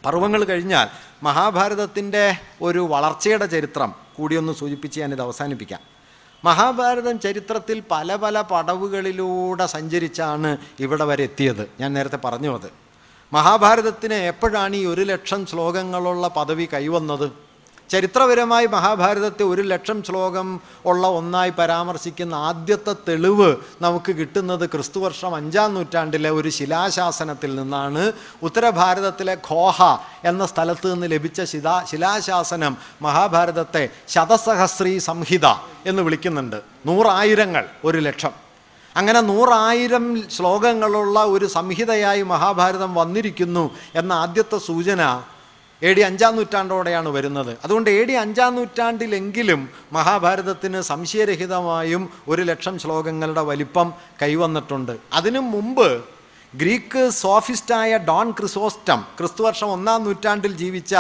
പർവങ്ങൾ 0.05 0.45
കഴിഞ്ഞാൽ 0.45 0.89
മഹാഭാരതത്തിന്റെ 1.23 2.37
ഒരു 2.63 2.79
വളർച്ചയുടെ 2.79 3.47
ചരിത്രം 3.47 3.95
കൂടിയൊന്ന് 4.17 4.53
സൂചിപ്പിച്ച് 4.53 5.01
ഞാനിത് 5.01 5.23
അവസാനിപ്പിക്കാം. 5.23 5.81
മഹാഭാരതം 6.45 7.21
ചരിത്രത്തിൽ 7.21 7.83
പല 7.91 8.17
പല 8.17 8.41
പടവുകളിലൂടെ 8.41 9.67
സഞ്ചരിച്ചാണ് 9.67 10.57
ഇവിടെ 10.81 11.05
വരെ 11.05 11.23
എത്തിയത്. 11.23 11.71
ഞാൻ 11.81 11.93
നേരത്തെ 11.93 12.17
പറഞ്ഞു 12.17 12.55
അത് 12.55 12.71
മഹാഭാരതത്തിന് 13.33 14.15
എപ്പോഴാണ് 14.15 14.77
ഈ 14.77 14.87
ഒരു 14.87 15.01
ലക്ഷം 15.01 15.47
ശ്ലോകങ്ങളുള്ള 15.47 16.29
പദവി 16.29 16.69
കൈവന്നത്? 16.73 17.48
ചരിത്രപരമായി 17.91 18.67
മഹാഭാരതത്തെ 18.67 19.43
ഒരു 19.43 19.63
ലക്ഷം 19.63 20.03
ശ്ലോകം 20.03 20.61
ഉള്ള 20.87 21.07
ഒന്നായി 21.07 21.51
പരാമർശിക്കുന്ന 21.51 22.35
ആദ്യത്തെ 22.35 22.93
തെളിവ് 23.09 23.57
നമുക്ക് 23.81 24.13
കിട്ടുന്നത് 24.13 24.67
ക്രിസ്തുവർഷം 24.67 25.35
അഞ്ചാം 25.35 25.75
നൂറ്റാണ്ടിലെ 25.75 26.31
ഒരു 26.31 26.49
ശിലാശാസനത്തിൽ 26.49 27.57
നിന്നാണ്. 27.57 28.13
ഉത്തരഭാരതത്തിലെ 28.43 29.39
ഖോഹ 29.51 29.83
എന്ന 30.25 30.47
സ്ഥലത്ത് 30.47 30.93
നിന്ന് 30.93 31.11
ലഭിച്ച 31.11 31.43
ശിലാ 31.43 31.85
ശിലാശാസനം 31.91 32.77
മഹാഭാരതത്തെ 33.03 33.89
ശതസഹസ്രീ 34.09 34.99
സംഹിത 34.99 35.47
എന്ന് 35.87 36.03
വിളിക്കുന്നുണ്ട്. 36.03 36.61
നൂറായിരങ്ങൾ 36.87 37.65
ഒരു 37.85 37.99
ലക്ഷം. 37.99 38.31
അങ്ങനെ 38.97 39.21
നൂറായിരം 39.21 40.31
ശ്ലോകങ്ങളുള്ള 40.31 41.25
ഒരു 41.25 41.47
സംഹിതയായി 41.47 42.23
മഹാഭാരതം 42.23 42.95
വന്നിരിക്കുന്നു 42.95 43.71
എന്ന 43.95 44.13
ആദ്യത്തെ 44.13 44.59
സൂചന 44.59 45.23
എ 45.83 45.93
ഡി 45.93 46.01
അഞ്ചാം 46.01 46.37
നൂറ്റാണ്ടോടെയാണ് 46.37 47.09
വരുന്നത്. 47.09 47.59
അതുകൊണ്ട് 47.65 47.91
എ 47.91 48.05
ഡി 48.05 48.13
അഞ്ചാം 48.13 48.55
നൂറ്റാണ്ടിലെങ്കിലും 48.55 49.69
മഹാഭാരതത്തിന് 49.93 50.81
സംശയരഹിതമായും 50.81 52.09
ഒരു 52.29 52.43
ലക്ഷം 52.43 52.79
ശ്ലോകങ്ങളുടെ 52.79 53.41
വലിപ്പം 53.41 53.93
കൈവന്നിട്ടുണ്ട്. 54.23 54.99
അതിനു 55.13 55.39
മുമ്പ് 55.39 56.03
ഗ്രീക്ക് 56.57 57.11
സോഫിസ്റ്റായ 57.11 57.97
ഡോൺ 57.97 58.31
ക്രിസോസ്റ്റം 58.31 59.05
ക്രിസ്തുവർഷം 59.19 59.73
ഒന്നാം 59.73 60.05
നൂറ്റാണ്ടിൽ 60.05 60.53
ജീവിച്ച 60.57 60.95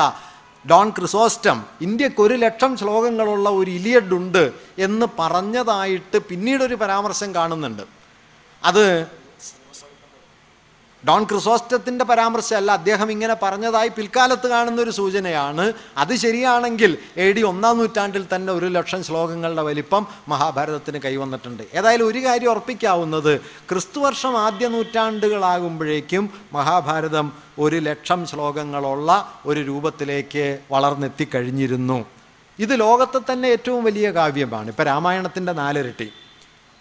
ഡോൺ 0.70 0.90
ക്രിസോസ്റ്റം 0.90 1.64
ഇന്ത്യയ്ക്ക് 1.80 2.20
ഒരു 2.20 2.34
ലക്ഷം 2.34 2.76
ശ്ലോകങ്ങളുള്ള 2.76 3.48
ഒരു 3.48 3.70
ഇലിയഡ് 3.70 4.14
ഉണ്ട് 4.14 4.52
എന്ന് 4.78 5.06
പറഞ്ഞതായിട്ട് 5.18 6.18
പിന്നീടൊരു 6.18 6.74
പരാമർശം 6.74 7.34
കാണുന്നുണ്ട്. 7.34 7.82
അത് 8.64 9.06
ഡോൺ 11.06 11.24
ക്രിസോസ്റ്റത്തിന്റെ 11.24 12.04
പരാമർശമല്ല 12.04 12.70
അദ്ദേഹം 12.70 13.10
ഇങ്ങനെ 13.10 13.36
പറഞ്ഞതായി 13.42 13.88
പിൽക്കാലത്ത് 13.88 14.46
കാണുന്ന 14.46 14.82
ഒരു 14.82 14.90
സൂചനയാണ്. 14.90 15.72
അത് 15.96 16.16
ശരിയാണെങ്കിൽ 16.16 16.98
എ 17.16 17.32
ഡി 17.32 17.42
ഒന്നാം 17.42 17.78
നൂറ്റാണ്ടിൽ 17.78 18.26
തന്നെ 18.34 18.52
ഒരു 18.52 18.66
ലക്ഷം 18.66 19.04
ശ്ലോകങ്ങളുടെ 19.04 19.62
വലിപ്പം 19.62 20.06
മഹാഭാരതത്തിന് 20.28 20.98
കൈവന്നിട്ടുണ്ട്. 20.98 21.62
ഏതായാലും 21.74 22.06
ഒരു 22.06 22.18
കാര്യം 22.18 22.50
ഉറപ്പിക്കാവുന്നത് 22.50 23.40
ക്രിസ്തുവർഷം 23.40 24.38
ആദ്യ 24.38 24.68
നൂറ്റാണ്ടുകളാകുമ്പോഴേക്കും 24.68 26.30
മഹാഭാരതം 26.52 27.32
ഒരു 27.58 27.76
ലക്ഷം 27.76 28.26
ശ്ലോകങ്ങളുള്ള 28.26 29.32
ഒരു 29.46 29.60
രൂപത്തിലേക്ക് 29.60 30.58
വളർന്നെത്തിക്കഴിഞ്ഞിരുന്നു. 30.70 32.04
ഇത് 32.58 32.80
ലോകത്തെ 32.80 33.32
തന്നെ 33.32 33.48
ഏറ്റവും 33.48 33.84
വലിയ 33.84 34.10
കാവ്യമാണ്. 34.10 34.68
ഇപ്പം 34.68 34.84
രാമായണത്തിന്റെ 34.84 35.52
നാലിരട്ടി. 35.52 36.12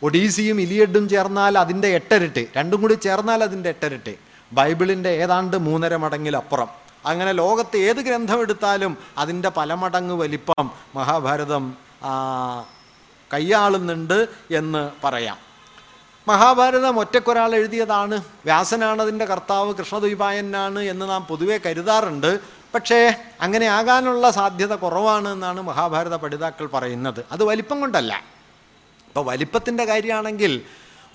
ഒഡീസിയും 0.03 0.61
ഇലിയഡും 0.61 1.10
ചേർന്നാൽ 1.10 1.57
അതിന്റെ 1.57 1.88
എട്ടരട്ടി 1.88 2.49
രണ്ടും 2.57 2.82
കൂടി 2.82 2.94
ചേർന്നാൽ 2.94 3.44
അതിന്റെ 3.44 3.69
എട്ടരട്ടി. 3.69 4.15
ബൈബിളിന്റെ 4.53 5.10
ഏതാണ്ട് 5.10 5.57
മൂന്നര 5.57 5.95
മടങ്ങിലപ്പുറം. 5.95 6.68
അങ്ങനെ 7.06 7.32
ലോകത്ത് 7.32 7.78
ഏത് 7.78 7.95
ഗ്രന്ഥം 7.95 8.41
എടുത്താലും 8.41 8.98
അതിന്റെ 9.18 9.49
പല 9.49 9.74
മടങ്ങ് 9.74 10.15
വലിപ്പം 10.15 10.72
മഹാഭാരതം 10.95 11.74
കൈയാളുന്നുണ്ട് 13.34 14.28
എന്ന് 14.52 14.91
പറയാം. 15.03 15.38
മഹാഭാരതം 16.28 16.99
ഒറ്റക്കൊരാൾ 16.99 17.56
എഴുതിയതാണ്. 17.56 18.15
വ്യാസനാണ് 18.15 19.02
അതിന്റെ 19.02 19.26
കർത്താവ് 19.26 19.74
കൃഷ്ണദ്വീപായനാണ് 19.76 20.80
എന്ന് 20.80 21.10
നാം 21.10 21.26
പൊതുവെ 21.26 21.60
കരുതാറുണ്ട്. 21.65 22.40
പക്ഷേ 22.76 23.15
അങ്ങനെ 23.41 23.65
ആകാനുള്ള 23.65 24.32
സാധ്യത 24.32 24.74
കുറവാണ് 24.74 25.30
എന്നാണ് 25.30 25.61
മഹാഭാരത 25.61 26.15
പഠിതാക്കൾ 26.15 26.65
പറയുന്നത്. 26.68 27.26
അത് 27.32 27.44
വലിപ്പം 27.44 27.80
കൊണ്ടല്ല. 27.80 28.36
ഇപ്പോൾ 29.18 29.30
വലിപ്പത്തിന്റെ 29.30 29.85
കാര്യമാണെങ്കിൽ 29.85 30.61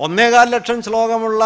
ഒന്നേകാൽ 0.01 0.51
ലക്ഷം 0.51 0.83
ശ്ലോകമുള്ള 0.83 1.43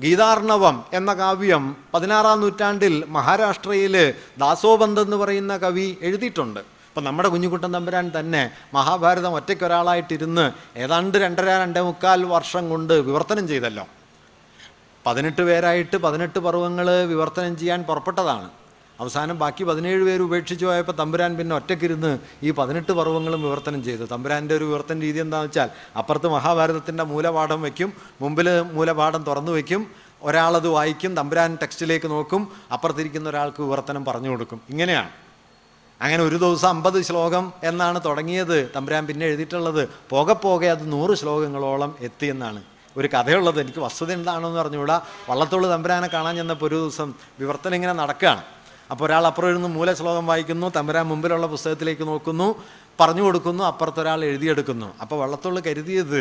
ഗീതാർണവം 0.00 0.84
എന്ന 0.92 1.14
കാവ്യം 1.14 1.76
പതിനാറാം 1.94 2.40
നൂറ്റാണ്ടിൽ 2.40 3.04
മഹാരാഷ്ട്രയിൽ 3.08 4.14
ദാസോബന്ത് 4.38 5.00
എന്ന് 5.00 5.16
പറയുന്ന 5.16 5.56
കവി 5.56 5.96
എഴുതിയിട്ടുണ്ട്. 6.02 6.60
ഇപ്പം 6.60 7.04
നമ്മുടെ 7.04 7.28
കുഞ്ഞുകുട്ടൻ 7.28 7.74
തമ്പുരാൻ 7.74 8.12
തന്നെ 8.18 8.50
മഹാഭാരതം 8.74 9.34
ഒറ്റയ്ക്കൊരാളായിട്ടിരുന്ന് 9.34 10.52
ഏതാണ്ട് 10.76 11.18
രണ്ടര 11.18 11.44
രണ്ടേ 11.44 11.80
മുക്കാൽ 11.80 12.24
വർഷം 12.24 12.70
കൊണ്ട് 12.70 12.92
വിവർത്തനം 12.92 13.48
ചെയ്തല്ലോ. 13.48 13.86
പതിനെട്ട് 15.06 15.42
പേരായിട്ട് 15.42 15.96
പതിനെട്ട് 15.96 16.38
പർവങ്ങൾ 16.38 17.04
വിവർത്തനം 17.04 17.58
ചെയ്യാൻ 17.58 17.82
പുറപ്പെട്ടതാണ്. 17.82 18.61
അവസാനം 19.02 19.38
ബാക്കി 19.38 19.64
പതിനേഴ് 19.64 20.02
പേര് 20.08 20.22
ഉപേക്ഷിച്ച് 20.22 20.64
പോയപ്പോൾ 20.66 20.92
തമ്പുരാൻ 20.92 21.36
പിന്നെ 21.36 21.56
ഒറ്റക്കിരുന്ന് 21.56 22.18
ഈ 22.42 22.50
പതിനെട്ട് 22.50 22.92
പർവങ്ങളും 22.92 23.42
വിവർത്തനം 23.42 23.84
ചെയ്തു. 23.84 24.04
തമ്പുരാന്റെ 24.04 24.56
ഒരു 24.56 24.64
വിവർത്തന 24.64 25.00
രീതി 25.00 25.18
എന്താണെന്ന് 25.18 25.48
വെച്ചാൽ 25.48 25.98
അപ്പുറത്ത് 25.98 26.28
മഹാഭാരതത്തിന്റെ 26.28 27.04
മൂലപാഠം 27.04 27.62
വയ്ക്കും 27.62 27.92
മുമ്പിൽ 28.20 28.48
മൂലപാഠം 28.72 29.22
തുറന്നു 29.22 29.52
വയ്ക്കും 29.52 29.82
ഒരാളത് 30.22 30.68
വായിക്കും 30.68 31.16
തമ്പുരാൻ 31.16 31.58
ടെക്സ്റ്റിലേക്ക് 31.62 32.10
നോക്കും 32.10 32.42
അപ്പുറത്തിരിക്കുന്ന 32.72 33.28
ഒരാൾക്ക് 33.28 33.60
വിവർത്തനം 33.62 34.04
പറഞ്ഞു 34.04 34.30
കൊടുക്കും. 34.30 34.60
ഇങ്ങനെയാണ്. 34.70 35.10
അങ്ങനെ 36.02 36.22
ഒരു 36.22 36.36
ദിവസം 36.36 36.68
അമ്പത് 36.68 37.02
ശ്ലോകം 37.02 37.52
എന്നാണ് 37.64 37.98
തുടങ്ങിയത്. 38.04 38.56
തമ്പുരാൻ 38.76 39.02
പിന്നെ 39.06 39.26
എഴുതിയിട്ടുള്ളത് 39.26 39.82
പോകെ 40.10 40.32
പോകെ 40.32 40.66
അത് 40.66 40.92
നൂറ് 40.92 41.14
ശ്ലോകങ്ങളോളം 41.14 41.90
എത്തി 42.00 42.26
എന്നാണ്. 42.26 42.62
ഒരു 42.96 43.08
കഥയുള്ളത്. 43.14 43.60
എനിക്ക് 43.60 43.78
വസ്തുത 43.78 44.12
എന്താണെന്ന് 44.12 44.58
പറഞ്ഞുകൂടാ 44.58 44.96
വള്ളത്തോൾ 45.30 45.62
തമ്പുരാനെ 45.74 46.08
കാണാൻ 46.08 46.34
ചെന്നപ്പോൾ 46.36 46.66
ഒരു 46.66 46.74
ദിവസം 46.74 47.14
വിവർത്തനം 47.40 47.74
ഇങ്ങനെ 47.74 47.92
നടക്കുകയാണ്. 47.92 48.42
അപ്പോൾ 48.92 49.04
ഒരാൾ 49.06 49.24
അപ്പുറം 49.30 49.50
ഇരുന്ന് 49.52 49.68
മൂല 49.76 49.90
ശ്ലോകം 49.98 50.24
വായിക്കുന്നു 50.30 50.66
തമ്പുരാൻ 50.76 51.06
മുമ്പിലുള്ള 51.10 51.46
പുസ്തകത്തിലേക്ക് 51.54 52.04
നോക്കുന്നു 52.12 52.48
പറഞ്ഞു 53.00 53.22
കൊടുക്കുന്നു 53.26 53.62
അപ്പുറത്തൊരാൾ 53.68 54.20
എഴുതിയെടുക്കുന്നു. 54.30 54.88
അപ്പോൾ 55.02 55.16
വള്ളത്തോൾ 55.22 55.54
കരുതിയത് 55.66 56.18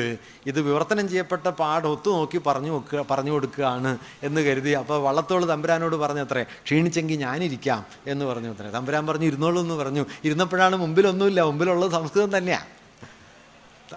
ഇത് 0.49 0.59
വിവർത്തനം 0.67 1.05
ചെയ്യപ്പെട്ട 1.09 1.47
പാട് 1.61 1.85
ഒത്തു 1.93 2.09
നോക്കി 2.17 2.39
പറഞ്ഞു 2.47 2.71
വെക്കുക 2.75 3.01
പറഞ്ഞു 3.11 3.31
കൊടുക്കുകയാണ് 3.35 3.91
എന്ന് 4.27 4.41
കരുതി. 4.47 4.73
അപ്പോൾ 4.81 4.99
വള്ളത്തോൾ 5.07 5.41
തമ്പുരാനോട് 5.53 5.95
പറഞ്ഞത്രേ 6.03 6.43
ക്ഷീണിച്ചെങ്കിൽ 6.65 7.19
ഞാനിരിക്കാം 7.25 7.81
എന്ന് 8.13 8.25
പറഞ്ഞു 8.31 8.51
അത്രേ. 8.53 8.71
തമ്പുരാൻ 8.77 9.05
പറഞ്ഞു 9.11 9.27
ഇരുന്നോളൂ 9.31 9.59
എന്ന് 9.65 9.77
പറഞ്ഞു. 9.81 10.05
ഇരുന്നപ്പോഴാണ് 10.29 10.77
മുമ്പിലൊന്നുമില്ല 10.85 11.41
മുമ്പിലുള്ളത് 11.51 11.93
സംസ്കൃതം 11.97 12.31
തന്നെയാണ് 12.37 12.69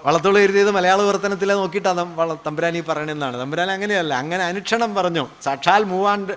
വള്ളത്തോൾ 0.04 0.36
എഴുതിയത് 0.44 0.70
മലയാള 0.76 1.00
വിവർത്തനത്തിലെ 1.06 1.54
നോക്കിയിട്ടാണ് 1.62 2.02
തമ്പുരാൻ 2.46 2.76
ഈ 2.78 2.80
പറയണെന്നാണ് 2.88 3.36
തമ്പുരാൻ 3.42 3.68
അങ്ങനെയല്ല 3.74 4.12
അങ്ങനെ 4.22 4.42
അനുക്ഷണം 4.50 4.90
പറഞ്ഞു. 5.00 5.24
സാക്ഷാൽ 5.44 5.82
മൂവാണ്ട് 5.90 6.32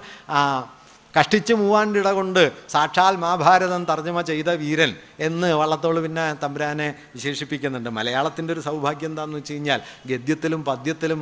കഷ്ടിച്ച് 1.13 1.53
മൂവാണ്ടിട 1.53 2.07
കൊണ്ട് 2.11 2.41
സാക്ഷാൽ 2.69 3.15
മഹാഭാരതം 3.15 3.83
തർജമ 3.89 4.21
ചെയ്ത 4.21 4.49
വീരൻ 4.63 4.91
എന്ന് 5.19 5.47
വള്ളത്തോൾ 5.53 5.95
പിന്നെ 6.01 6.25
തമ്പുരാനെ 6.43 6.87
വിശേഷിപ്പിക്കുന്നുണ്ട്. 7.15 7.89
മലയാളത്തിന്റെ 7.89 8.53
ഒരു 8.53 8.59
സൗഭാഗ്യം 8.59 9.09
എന്താണെന്ന് 9.09 9.37
വെച്ച് 9.37 9.53
കഴിഞ്ഞാൽ 9.53 9.79
ഗദ്യത്തിലും 10.09 10.63
പദ്യത്തിലും 10.63 11.21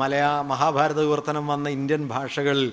മലയാ 0.00 0.30
മഹാഭാരത 0.42 1.00
വിവർത്തനം 1.00 1.44
വന്ന 1.46 1.68
ഇന്ത്യൻ 1.68 2.02
ഭാഷകളിൽ 2.08 2.68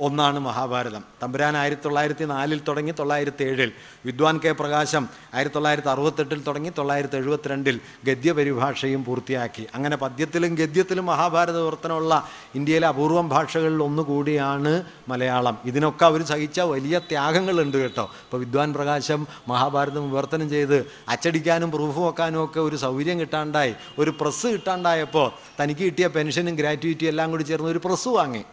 ഒന്നാണ് 0.00 0.38
മഹാഭാരതം. 0.38 1.04
തമ്പുരാൻ 1.22 1.56
ആയിരത്തി 1.56 1.82
തൊള്ളായിരത്തി 1.84 2.24
നാലിൽ 2.24 2.60
തുടങ്ങി 2.68 2.92
തൊള്ളായിരത്തി 2.98 3.44
ഏഴിൽ 3.44 3.72
വിദ്വാൻ 4.06 4.40
കെ 4.44 4.52
പ്രകാശം 4.52 5.08
ആയിരത്തി 5.34 5.54
തൊള്ളായിരത്തി 5.54 5.88
അറുപത്തെട്ടിൽ 5.88 6.42
തുടങ്ങി 6.42 6.70
തൊള്ളായിരത്തി 6.78 7.16
എഴുപത്തിരണ്ടിൽ 7.16 7.80
ഗദ്യപരിഭാഷയും 8.04 9.04
പൂർത്തിയാക്കി. 9.04 9.66
അങ്ങനെ 9.74 9.96
പദ്യത്തിലും 9.96 10.54
ഗദ്യത്തിലും 10.54 11.06
മഹാഭാരത 11.06 11.56
വിവർത്തനമുള്ള 11.56 12.28
ഇന്ത്യയിലെ 12.54 12.86
അപൂർവം 12.86 13.28
ഭാഷകളിൽ 13.28 13.82
ഒന്നുകൂടിയാണ് 13.82 14.84
മലയാളം. 15.08 15.58
ഇതിനൊക്കെ 15.64 16.04
അവർ 16.04 16.22
സഹിച്ച 16.22 16.60
വലിയ 16.60 16.98
ത്യാഗങ്ങളുണ്ട് 16.98 17.76
കേട്ടോ. 17.76 18.02
ഇപ്പോൾ 18.02 18.38
വിദ്വാൻ 18.38 18.72
പ്രകാശം 18.72 19.26
മഹാഭാരതം 19.48 20.10
വിവർത്തനം 20.10 20.50
ചെയ്ത് 20.50 20.86
അച്ചടിക്കാനും 21.08 21.70
പ്രൂഫ് 21.70 21.98
വെക്കാനും 21.98 22.44
ഒക്കെ 22.44 22.60
ഒരു 22.60 22.76
സൗകര്യം 22.76 23.20
കിട്ടാണ്ടായി. 23.20 23.74
ഒരു 23.98 24.14
പ്രസ് 24.20 24.46
കിട്ടാണ്ടായപ്പോൾ 24.46 25.30
തനിക്ക് 25.62 25.80
കിട്ടിയ 25.80 26.06
പെൻഷനും 26.06 26.56
ഗ്രാറ്റുവിറ്റിയും 26.56 27.10
എല്ലാം 27.10 27.30
കൂടി 27.30 27.42
ചേർന്ന് 27.42 27.70
ഒരു 27.70 27.80
പ്രസ് 27.84 28.08
വാങ്ങി. 28.08 28.44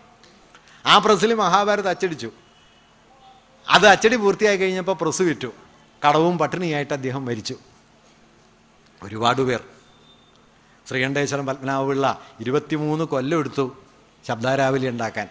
ആ 0.88 0.98
പ്രസ്സിൽ 0.98 1.34
മഹാഭാരത് 1.34 1.90
അച്ചടിച്ചു. 1.90 2.32
അത് 3.68 3.88
അച്ചടി 3.88 4.16
പൂർത്തിയായി 4.16 4.58
കഴിഞ്ഞപ്പോൾ 4.58 4.94
പ്രസ് 4.94 5.22
വിറ്റു. 5.22 5.48
കടവും 6.08 6.38
പട്ടിണിയായിട്ട് 6.38 6.94
അദ്ദേഹം 6.94 7.26
മരിച്ചു. 7.26 7.56
ഒരുപാട് 9.04 9.42
പേർ. 9.42 9.64
ശ്രീകണ്ഠേശ്വരം 10.90 11.46
പത്മനാഭപിള്ള 11.46 12.22
ഇരുപത്തിമൂന്ന് 12.40 13.06
കൊല്ലം 13.06 13.40
എടുത്തു 13.40 13.78
ശബ്ദാരാവലി 14.28 14.88
ഉണ്ടാക്കാൻ. 14.88 15.30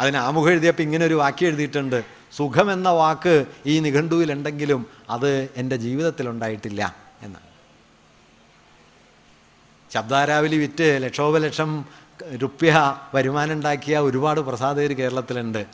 അതിന് 0.00 0.16
ആമുഖം 0.16 0.50
എഴുതിയപ്പോൾ 0.50 0.82
ഇങ്ങനെ 0.82 1.06
ഒരു 1.06 1.14
വാക്യം 1.14 1.46
എഴുതിയിട്ടുണ്ട്. 1.46 2.04
സുഖം 2.32 2.72
എന്ന 2.72 2.88
വാക്ക് 2.88 3.46
ഈ 3.66 3.80
നിഘണ്ടുവിലുണ്ടെങ്കിലും 3.80 4.86
അത് 5.10 5.48
എന്റെ 5.56 5.76
ജീവിതത്തിലുണ്ടായിട്ടില്ല 5.76 6.96
എന്ന് 7.22 7.38
ശബ്ദാരാവലി 9.92 10.56
വിറ്റ് 10.56 10.98
ലക്ഷോപലക്ഷം 11.02 11.84
റുപ്യ 12.42 12.94
വരുമാനം 13.14 13.52
ഉണ്ടാക്കിയ 13.52 13.98
ഒരുപാട് 13.98 14.40
പ്രസാദകർ 14.40 14.92
കേരളത്തിലുണ്ട്. 14.92 15.66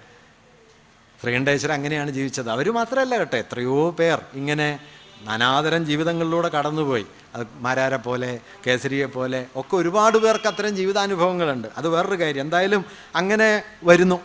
ശ്രീകണ്ഠേശ്വരൻ 1.23 1.75
അങ്ങനെയാണ് 1.75 2.11
ജീവിച്ചത്. 2.11 2.51
അവർ 2.51 2.71
മാത്രമല്ല 2.71 3.19
കേട്ടോ 3.19 3.37
എത്രയോ 3.37 3.91
പേർ 3.91 4.21
ഇങ്ങനെ 4.35 4.79
നാനാതരം 5.23 5.87
ജീവിതങ്ങളിലൂടെ 5.87 6.49
കടന്നുപോയി. 6.49 7.07
അത് 7.35 7.47
മാരാരെ 7.61 7.97
പോലെ 7.97 8.41
കേസരിയെ 8.67 9.07
പോലെ 9.07 9.47
ഒക്കെ 9.57 9.77
ഒരുപാട് 9.77 10.19
പേർക്ക് 10.19 10.47
അത്തരം 10.47 10.77
ജീവിതാനുഭവങ്ങളുണ്ട്. 10.77 11.69
അത് 11.77 11.89
വേറൊരു 11.89 12.21
കാര്യം 12.21 12.41
എന്തായാലും 12.41 12.85
അങ്ങനെ 13.15 13.63
വരുന്നു. 13.85 14.21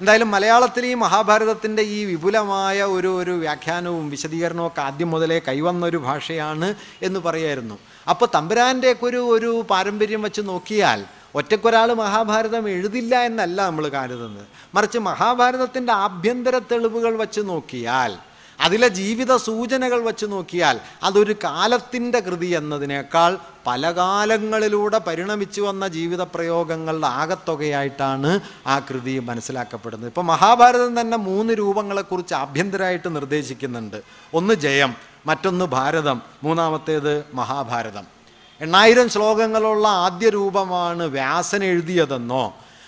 എന്തായാലും 0.00 0.30
മലയാളത്തിൽ 0.30 0.86
ഈ 0.86 0.94
മഹാഭാരതത്തിന്റെ 0.94 1.82
ഈ 1.82 2.04
വിപുലമായ 2.04 2.82
ഒരു 2.82 3.22
ഒരു 3.22 3.30
വ്യാഖ്യാനവും 3.30 4.10
വിശദീകരണവും 4.10 4.66
ഒക്കെ 4.66 4.80
ആദ്യം 4.80 5.10
മുതലേ 5.10 5.38
കൈവന്ന 5.38 5.86
ഒരു 5.86 5.96
ഭാഷയാണ് 5.96 6.74
എന്ന് 7.02 7.20
പറയായിരുന്നു. 7.20 7.78
അപ്പോൾ 8.10 8.28
തമ്പുരാന്റെയൊക്കെ 8.34 9.06
ഒരു 9.06 9.16
ഒരു 9.16 9.66
പാരമ്പര്യം 9.70 10.22
വെച്ച് 10.22 10.40
നോക്കിയാൽ 10.44 11.04
ഒറ്റക്കൊരാൾ 11.38 11.92
മഹാഭാരതം 11.92 12.68
എഴുതില്ല 12.68 13.20
എന്നല്ല 13.20 13.66
നമ്മൾ 13.66 13.88
കരുതുന്നത്. 13.88 14.46
മറിച്ച് 14.74 14.98
മഹാഭാരതത്തിന്റെ 14.98 15.92
ആഭ്യന്തര 15.92 16.58
തെളിവുകൾ 16.58 17.16
വച്ച് 17.16 17.40
നോക്കിയാൽ 17.40 18.18
അതിലെ 18.60 18.88
ജീവിത 18.88 19.36
സൂചനകൾ 19.36 20.04
വച്ച് 20.04 20.26
നോക്കിയാൽ 20.26 20.80
അതൊരു 21.02 21.34
കാലത്തിന്റെ 21.44 22.20
കൃതി 22.20 22.46
എന്നതിനേക്കാൾ 22.46 23.38
പല 23.66 23.92
കാലങ്ങളിലൂടെ 23.92 24.98
പരിണമിച്ചു 24.98 25.62
വന്ന 25.62 25.88
ജീവിത 25.88 26.22
പ്രയോഗങ്ങളുടെ 26.22 27.06
ആകത്തുകയായിട്ടാണ് 27.06 28.40
ആ 28.66 28.78
കൃതി 28.78 29.18
മനസ്സിലാക്കപ്പെടുന്നത്. 29.18 30.10
ഇപ്പോൾ 30.10 30.22
മഹാഭാരതം 30.22 31.00
തന്നെ 31.00 31.18
മൂന്ന് 31.18 31.54
രൂപങ്ങളെക്കുറിച്ച് 31.54 32.34
ആഭ്യന്തരമായിട്ട് 32.34 33.16
നിർദ്ദേശിക്കുന്നുണ്ട്. 33.16 34.02
ഒന്ന് 34.34 34.54
ജയം 34.54 34.94
മറ്റൊന്ന് 35.26 35.64
ഭാരതം 35.64 36.22
മൂന്നാമത്തേത് 36.44 37.24
മഹാഭാരതം. 37.34 38.17
എണ്ണായിരം 38.60 39.08
ശ്ലോകങ്ങളുള്ള 39.08 39.86
ആദ്യ 40.06 40.28
രൂപമാണ് 40.28 41.04
വ്യാസൻ 41.08 41.64
എഴുതിയതെന്നോ 41.64 42.44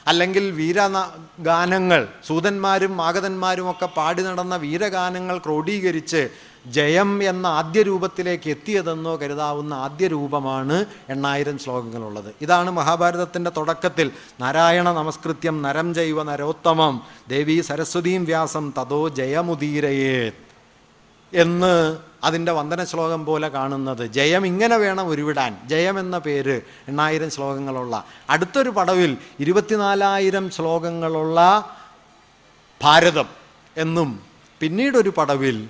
അല്ലെങ്കിൽ 0.07 0.45
വീരഗാനങ്ങൾ 0.51 2.09
സൂതന്മാരും 2.25 2.93
മാഗതന്മാരും 2.97 3.67
ഒക്കെ 3.71 3.87
പാടി 3.87 4.23
നടന്ന 4.23 4.57
വീരഗാനങ്ങൾ 4.57 5.39
ക്രോഡീകരിച്ച് 5.39 6.23
ജയം 6.67 7.23
എന്ന 7.23 7.47
ആദ്യ 7.59 7.83
രൂപത്തിലേക്ക് 7.83 8.49
എത്തിയതെന്നോ 8.51 9.13
കരുതാവുന്ന 9.17 9.73
ആദ്യ 9.75 10.07
രൂപമാണ് 10.09 10.77
എണ്ണായിരം 11.09 11.57
ശ്ലോകങ്ങളുള്ളത്. 11.59 12.31
ഇതാണ് 12.41 12.71
മഹാഭാരതത്തിന്റെ 12.71 13.51
തുടക്കത്തിൽ 13.51 14.09
നാരായണ 14.41 14.89
നമസ്കൃത്യം 14.93 15.57
നരം 15.63 15.95
ജൈവ 15.95 16.23
നരോത്തമം 16.23 16.97
ദേവി 17.29 17.61
സരസ്വതീം 17.61 18.25
വ്യാസം 18.25 18.67
തതോ 18.79 19.09
ജയമുദീരയേ 19.09 20.19
എന്ന് 21.33 21.75
അതിന്റെ 22.25 22.53
വന്ദന 22.53 22.85
ശ്ലോകം 22.85 23.25
പോലെ 23.25 23.49
കാണുന്നത്. 23.49 24.07
ജയം 24.07 24.47
ഇങ്ങനെ 24.47 24.77
വേണം 24.77 25.07
ഉരുവിടാൻ. 25.07 25.59
ജയം 25.67 25.99
എന്ന 25.99 26.19
പേര് 26.19 26.61
എണ്ണായിരം 26.89 27.31
ശ്ലോകങ്ങളുള്ള. 27.31 28.05
അടുത്തൊരു 28.31 28.71
പടവിൽ 28.71 29.17
ഇരുപത്തിനാലായിരം 29.41 30.51
ശ്ലോകങ്ങളുള്ള 30.51 31.65
ഭാരതം 32.83 33.29
എന്നും 33.77 34.21
പിന്നീടൊരു 34.61 35.11
പടവിൽ 35.11 35.69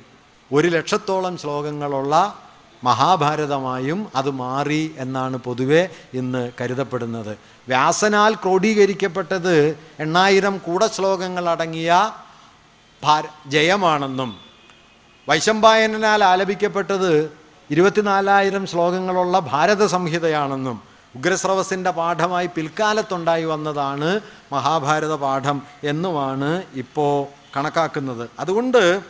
ഒരു 0.53 0.69
ലക്ഷത്തോളം 0.69 1.39
ശ്ലോകങ്ങളുള്ള 1.39 2.39
മഹാഭാരതമായും 2.85 4.09
അത് 4.15 4.31
മാറി 4.31 4.95
എന്നാണ് 4.99 5.37
പൊതുവെ 5.37 5.89
ഇന്ന് 6.15 6.53
കരുതപ്പെടുന്നത്. 6.61 7.39
വ്യാസനാൽ 7.69 8.35
ക്രോഡീകരിക്കപ്പെട്ടത് 8.35 9.79
എണ്ണായിരം 10.01 10.59
കൂടശ്ലോകങ്ങൾ 10.59 11.49
അടങ്ങിയ 11.49 12.13
ഭാര 13.03 13.25
ജയമാണെന്നും 13.47 14.50
വൈശമ്പായനാൽ 15.29 16.25
ആലപിക്കപ്പെട്ടത് 16.25 17.33
ഇരുപത്തിനാലായിരം 17.71 18.67
ശ്ലോകങ്ങളുള്ള 18.67 19.39
ഭാരത 19.39 19.87
സംഹിതയാണെന്നും 19.87 20.83
ഉഗ്രസ്രവസിന്റെ 21.17 21.91
പാഠമായി 21.91 22.47
പിൽക്കാലത്തുണ്ടായി 22.47 23.45
വന്നതാണ് 23.45 24.21
മഹാഭാരത 24.53 25.15
പാഠം 25.15 25.63
എന്നുമാണ് 25.85 26.63
ഇപ്പോൾ 26.75 27.27
കണക്കാക്കുന്നത്. 27.57 28.31
അതുകൊണ്ട് 28.39 29.03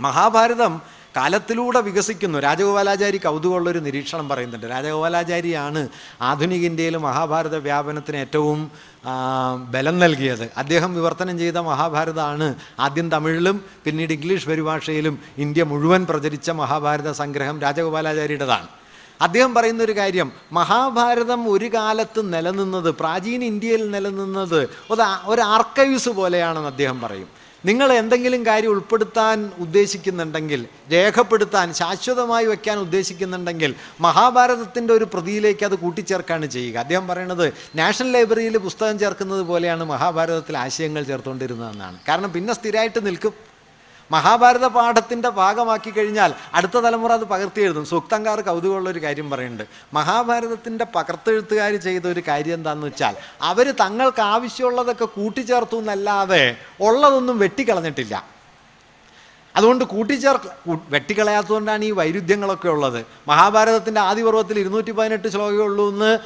മഹാഭാരതം 0.00 0.80
കാലത്തിലൂടെ 1.16 1.80
വികസിക്കുന്നു. 1.80 2.38
രാജഗോപാലാചാരി 2.38 3.18
കൗതുകമുള്ളൊരു 3.18 3.78
നിരീക്ഷണം 3.78 4.28
പറയുന്നുണ്ട്. 4.28 4.66
രാജഗോപാലാചാരിയാണ് 4.70 5.88
ആധുനിക 6.22 6.64
ഇന്ത്യയിൽ 6.64 6.96
മഹാഭാരത 6.96 7.56
വ്യാപനത്തിന് 7.56 8.16
ഏറ്റവും 8.16 8.70
ബലം 9.74 9.98
നൽകിയത്. 9.98 10.50
അദ്ദേഹം 10.56 10.94
വിവർത്തനം 10.94 11.38
ചെയ്ത 11.38 11.58
മഹാഭാരതമാണ് 11.70 12.54
ആദ്യം 12.80 13.10
തമിഴിലും 13.10 13.64
പിന്നീട് 13.84 14.12
ഇംഗ്ലീഷ് 14.12 14.48
പരിഭാഷയിലും 14.48 15.18
ഇന്ത്യ 15.38 15.62
മുഴുവൻ 15.62 16.04
പ്രചരിച്ച 16.10 16.50
മഹാഭാരത 16.50 17.10
സംഗ്രഹം 17.12 17.60
രാജഗോപാലാചാരിയുടേതാണ്. 17.60 18.68
അദ്ദേഹം 19.20 19.54
പറയുന്ന 19.54 19.82
ഒരു 19.82 19.96
കാര്യം 19.96 20.32
മഹാഭാരതം 20.52 21.40
ഒരു 21.52 21.68
കാലത്ത് 21.74 22.20
നിലനിന്നത് 22.34 22.90
പ്രാചീന 23.00 23.42
ഇന്ത്യയിൽ 23.44 23.90
നിലനിന്നത് 23.90 24.60
ഒരു 25.26 25.40
ആർക്കൈവ്സ് 25.40 26.08
പോലെയാണെന്ന് 26.08 26.68
അദ്ദേഹം 26.68 27.00
പറയും. 27.00 27.39
നിങ്ങൾ 27.64 27.92
എന്തെങ്കിലും 27.92 28.46
കാര്യം 28.46 28.70
ഉൾപ്പെടുത്താൻ 28.70 29.38
ഉദ്ദേശിക്കുന്നുണ്ടെങ്കിൽ 29.58 30.60
രേഖപ്പെടുത്താൻ 30.92 31.74
ശാശ്വതമായി 31.74 32.46
വയ്ക്കാൻ 32.46 32.78
ഉദ്ദേശിക്കുന്നുണ്ടെങ്കിൽ 32.78 33.74
മഹാഭാരതത്തിന്റെ 34.00 34.92
ഒരു 34.94 35.06
പ്രതിയിലേക്ക് 35.14 35.64
അത് 35.64 35.74
കൂട്ടിച്ചേർക്കാണ് 35.74 36.46
ചെയ്യുക. 36.46 36.76
അദ്ദേഹം 36.78 37.08
പറയുന്നത് 37.08 37.52
നാഷണൽ 37.76 38.12
ലൈബ്രറിയിൽ 38.12 38.56
പുസ്തകം 38.56 38.98
ചേർക്കുന്നത് 38.98 39.42
പോലെയാണ് 39.42 39.84
മഹാഭാരതത്തിൽ 39.84 40.56
ആശയങ്ങൾ 40.56 41.02
ചേർത്തുകൊണ്ടിരുന്നതെന്നാണ്. 41.02 41.98
കാരണം 42.08 42.32
പിന്നെ 42.32 42.54
സ്ഥിരമായിട്ട് 42.54 43.06
നിൽക്കും. 43.06 43.49
മഹാഭാരത 44.10 44.66
പാഠത്തിന്റെ 44.66 45.28
ഭാഗമാക്കി 45.28 45.90
കഴിഞ്ഞാൽ 45.90 46.34
അടുത്ത 46.54 46.78
തലമുറ 46.78 47.12
അത് 47.12 47.24
പകർത്തി 47.24 47.60
എഴുതും. 47.60 47.84
സൂക്തങ്കാർ 47.86 48.40
കൗതുകമുള്ള 48.40 48.90
ഒരു 48.90 49.02
കാര്യം 49.02 49.30
പറയുന്നുണ്ട്. 49.30 49.64
മഹാഭാരതത്തിന്റെ 49.94 50.86
പകർത്തെഴുത്തുകാർ 50.94 51.76
ചെയ്ത 51.76 52.06
ഒരു 52.06 52.22
കാര്യം 52.28 52.54
എന്താണെന്ന് 52.54 52.86
വെച്ചാൽ 52.86 53.16
അവർ 53.42 53.74
തങ്ങൾക്ക് 53.80 54.22
ആവശ്യമുള്ളതൊക്കെ 54.22 55.04
കൂട്ടിച്ചേർത്തു 55.04 55.76
എന്നല്ലാതെ 55.76 56.56
ഉള്ളതൊന്നും 56.80 57.38
വെട്ടിക്കളഞ്ഞിട്ടില്ല. 57.38 58.40
അതുകൊണ്ട് 59.56 59.84
കൂട്ടിച്ചേർ 59.84 60.38
വെട്ടിക്കളയാത്തതുകൊണ്ടാണ് 60.88 61.84
ഈ 61.84 61.90
വൈരുദ്ധ്യങ്ങളൊക്കെ 61.90 62.68
ഉള്ളത്. 62.68 63.06
മഹാഭാരതത്തിന്റെ 63.28 64.00
ആദ്യ 64.00 64.22
പർവത്തിൽ 64.22 64.58
ഇരുന്നൂറ്റി 64.58 64.90
പതിനെട്ട് 64.90 65.28
ശ്ലോകമേ 65.28 65.64
ഉള്ളൂ 65.64 65.88
എന്ന് 65.88 66.18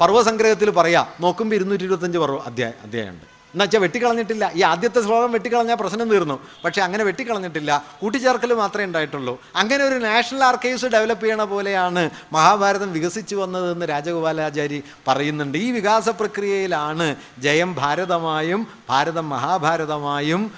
പർവസംഗ്രഹത്തിൽ 0.00 0.70
പറയാം. 0.70 1.06
നോക്കുമ്പോൾ 1.20 1.56
ഇരുന്നൂറ്റി 1.56 1.84
ഇരുപത്തഞ്ച് 1.84 2.18
പർവ 2.18 2.38
അധ്യായ 2.46 2.72
അധ്യായമുണ്ട്. 2.82 3.33
എന്നുവെച്ചാൽ 3.54 3.80
വെട്ടിക്കളഞ്ഞിട്ടില്ല. 3.80 4.52
ഈ 4.54 4.62
ആദ്യത്തെ 4.62 5.02
ശ്ലോകം 5.02 5.32
വെട്ടിക്കളഞ്ഞാൽ 5.32 5.74
പ്രശ്നം 5.74 6.08
തീർന്നു. 6.08 6.38
പക്ഷേ 6.64 6.82
അങ്ങനെ 6.82 7.04
വെട്ടിക്കളഞ്ഞിട്ടില്ല. 7.04 7.84
കൂട്ടിച്ചേർക്കൽ 8.00 8.54
മാത്രമേ 8.54 8.84
ഉണ്ടായിട്ടുള്ളൂ. 8.84 9.40
അങ്ങനെ 9.56 9.84
ഒരു 9.84 9.94
നാഷണൽ 9.94 10.44
ആർക്കൈവ്സ് 10.44 10.86
ഡെവലപ്പ് 10.86 11.24
ചെയ്യണ 11.24 11.44
പോലെയാണ് 11.44 12.10
മഹാഭാരതം 12.32 12.92
വികസിച്ചു 12.92 13.36
വന്നതെന്ന് 13.36 13.86
രാജഗോപാലാചാരി 13.86 14.82
പറയുന്നുണ്ട്. 15.08 15.58
ഈ 15.58 15.70
വികാസ 15.70 16.08
പ്രക്രിയയിലാണ് 16.08 17.16
ജയം 17.38 17.74
ഭാരതമായും 17.74 18.66
ഭാരതം 18.88 19.28
മഹാഭാരതമായും 19.28 20.52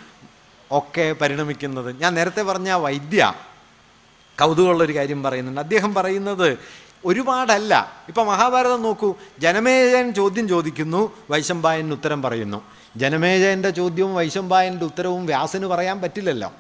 ഒക്കെ 0.71 1.13
പരിണമിക്കുന്നത്. 1.13 2.01
ഞാൻ 2.01 2.15
നേരത്തെ 2.15 2.43
പറഞ്ഞ 2.43 2.73
വൈദ്യ 2.73 3.33
കൗതുകമുള്ളൊരു 4.41 4.95
കാര്യം 4.95 5.23
പറയുന്നുണ്ട്. 5.23 5.61
അദ്ദേഹം 5.61 5.95
പറയുന്നത് 5.95 6.59
ഒരുപാടല്ല. 7.05 7.93
ഇപ്പം 8.09 8.27
മഹാഭാരതം 8.27 8.83
നോക്കൂ. 8.83 9.15
ജനമേജൻ 9.39 10.15
ചോദ്യം 10.15 10.49
ചോദിക്കുന്നു. 10.49 11.13
വൈശമ്പായൻ 11.31 11.93
ഉത്തരം 11.93 12.23
പറയുന്നു. 12.23 12.63
ജനമേജയന്റെ 12.97 13.71
ചോദ്യവും 13.71 14.15
വൈശംബായന്റെ 14.15 14.85
ഉത്തരവും 14.85 15.27
വ്യാസന് 15.27 15.67
പറയാൻ 15.67 16.01
പറ്റില്ലല്ലോ. 16.01 16.53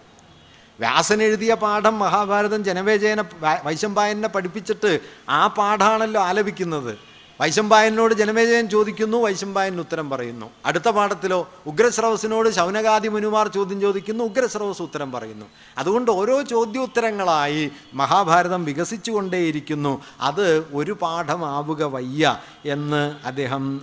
വ്യാസൻ 0.81 1.23
എഴുതിയ 1.23 1.55
പാഠം 1.55 1.99
മഹാഭാരതം 1.99 2.65
ജനമേജയനെ 2.65 3.25
വൈശംബായനെ 3.65 4.29
പഠിപ്പിച്ചിട്ട് 4.29 5.01
ആ 5.29 5.47
പാഠാണല്ലോ 5.47 6.21
ആലപിക്കുന്നത്. 6.23 6.99
വൈശമ്പായനോട് 7.41 8.15
ജനമേജയൻ 8.15 8.69
ചോദിക്കുന്നു 8.69 9.17
വൈശമ്പായൻ 9.17 9.81
ഉത്തരം 9.81 10.11
പറയുന്നു. 10.11 10.51
അടുത്ത 10.67 10.89
പാഠത്തിലോ 10.89 11.51
ഉഗ്രശ്രവസിനോട് 11.67 12.49
ശൗനകാദി 12.49 13.09
മുനുമാർ 13.09 13.49
ചോദ്യം 13.49 13.81
ചോദിക്കുന്നു 13.81 14.25
ഉഗ്രശ്രവസ് 14.25 14.83
ഉത്തരം 14.83 15.13
പറയുന്നു. 15.13 15.47
അതുകൊണ്ട് 15.79 16.11
ഓരോ 16.11 16.43
ചോദ്യോത്തരങ്ങളായി 16.43 17.71
മഹാഭാരതം 17.95 18.65
വികസിച്ചുകൊണ്ടേയിരിക്കുന്നു. 18.65 20.03
അത് 20.21 20.67
ഒരു 20.73 20.93
പാഠമാവുക 20.93 21.83
വയ്യ 21.83 22.39
എന്ന് 22.65 23.27
അദ്ദേഹം 23.27 23.81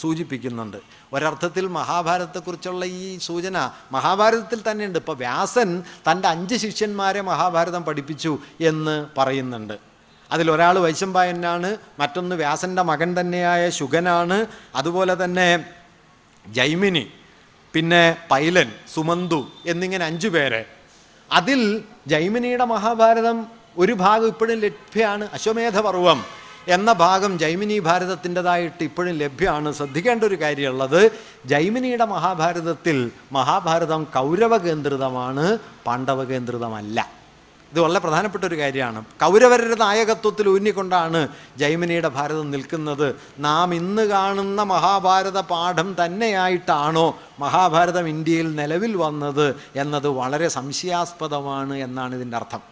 സൂചിപ്പിക്കുന്നുണ്ട്. 0.00 0.76
ഒരർത്ഥത്തിൽ 1.12 1.66
മഹാഭാരതത്തെക്കുറിച്ചുള്ള 1.66 2.84
ഈ 2.84 3.18
സൂചന 3.18 3.70
മഹാഭാരതത്തിൽ 3.92 4.60
തന്നെയുണ്ട്. 4.70 4.98
ഇപ്പോൾ 4.98 5.16
വ്യാസൻ 5.16 5.82
തന്റെ 6.10 6.28
അഞ്ച് 6.28 6.54
ശിഷ്യന്മാരെ 6.54 7.20
മഹാഭാരതം 7.20 7.84
പഠിപ്പിച്ചു 7.84 8.38
എന്ന് 8.60 9.06
പറയുന്നുണ്ട്. 9.18 9.76
അതിലൊരാൾ 10.32 10.78
വൈശമ്പായനാണ് 10.78 11.76
മറ്റൊന്ന് 12.00 12.36
വ്യാസന്റെ 12.36 12.82
മകൻ 12.82 13.20
തന്നെയായ 13.20 13.70
ശുഗനാണ് 13.70 14.46
അതുപോലെ 14.74 15.24
തന്നെ 15.24 15.64
ജൈമിനി 16.48 17.06
പിന്നെ 17.74 18.16
പൈലൻ 18.30 18.68
സുമന്തു 18.94 19.48
എന്നിങ്ങനെ 19.66 20.04
അഞ്ചു 20.04 20.28
പേരെ. 20.28 20.62
അതിൽ 21.32 21.84
ജൈമിനിയുടെ 22.06 22.64
മഹാഭാരതം 22.64 23.46
ഒരു 23.78 23.92
ഭാഗം 23.92 24.26
ഇപ്പോഴും 24.26 24.60
ലഭ്യമാണ് 24.60 25.28
അശ്വമേധ 25.32 25.80
പർവം 25.80 26.24
എന്ന 26.68 26.92
ഭാഗം 26.92 27.38
ജൈമിനി 27.38 27.78
ഭാരതത്തിന്റെതായിട്ട് 27.78 28.84
ഇപ്പോഴും 28.84 29.14
ലഭ്യമാണ്. 29.14 29.72
ശ്രദ്ധിക്കേണ്ട 29.72 30.24
ഒരു 30.24 30.40
കാര്യമുള്ളത് 30.40 31.12
ജൈമിനിയുടെ 31.46 32.04
മഹാഭാരതത്തിൽ 32.04 33.10
മഹാഭാരതം 33.32 34.04
കൗരവ 34.04 34.56
കേന്ദ്രിതമാണ് 34.56 35.58
പാണ്ഡവ 35.86 36.24
കേന്ദ്രിതമല്ല 36.24 37.20
ഇത് 37.72 37.80
വളരെ 37.80 37.98
പ്രധാനപ്പെട്ട 37.98 38.44
ഒരു 38.44 38.58
കാര്യമാണ്. 38.58 39.04
കൗരവരുടെ 39.04 39.74
നായകത്വത്തിൽ 39.74 40.48
ഊന്നിക്കൊണ്ടാണ് 40.48 41.28
ജൈമിനിയുടെ 41.58 42.08
ഭാരതം 42.08 42.50
നിൽക്കുന്നത്. 42.50 43.16
നാം 43.38 43.74
ഇന്ന് 43.74 44.02
കാണുന്ന 44.02 44.62
മഹാഭാരത 44.62 45.40
പാഠം 45.40 45.96
തന്നെയായിട്ടാണോ 46.04 47.18
മഹാഭാരതം 47.40 48.08
ഇന്ത്യയിൽ 48.08 48.56
നിലവിൽ 48.56 48.96
വന്നത് 48.96 49.56
എന്നത് 49.76 50.08
വളരെ 50.08 50.48
സംശയാസ്പദമാണ് 50.48 51.74
എന്നാണ് 51.74 52.14
ഇതിന്റെ 52.14 52.36
അർത്ഥം. 52.36 52.69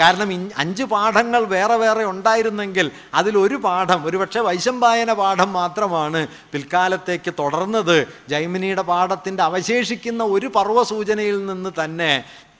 കാരണം 0.00 0.28
അഞ്ച് 0.56 0.84
പാഠങ്ങൾ 0.92 1.42
വേറെ 1.54 1.76
വേറെ 1.76 2.04
ഉണ്ടായിരുന്നെങ്കിൽ 2.04 2.86
അതിലൊരു 3.14 3.56
പാഠം 3.66 4.00
ഒരുപക്ഷെ 4.06 4.40
വൈശമ്പായന 4.40 5.12
പാഠം 5.12 5.50
മാത്രമാണ് 5.52 6.20
പിൽക്കാലത്തേക്ക് 6.52 7.32
തുടർന്നത്. 7.38 7.96
ജൈമിനിയുടെ 8.28 8.82
പാഠത്തിന്റെ 8.82 9.42
അവശേഷിക്കുന്ന 9.42 10.22
ഒരു 10.36 10.46
പർവസൂചനയിൽ 10.46 11.38
നിന്ന് 11.46 11.72
തന്നെ 11.84 12.12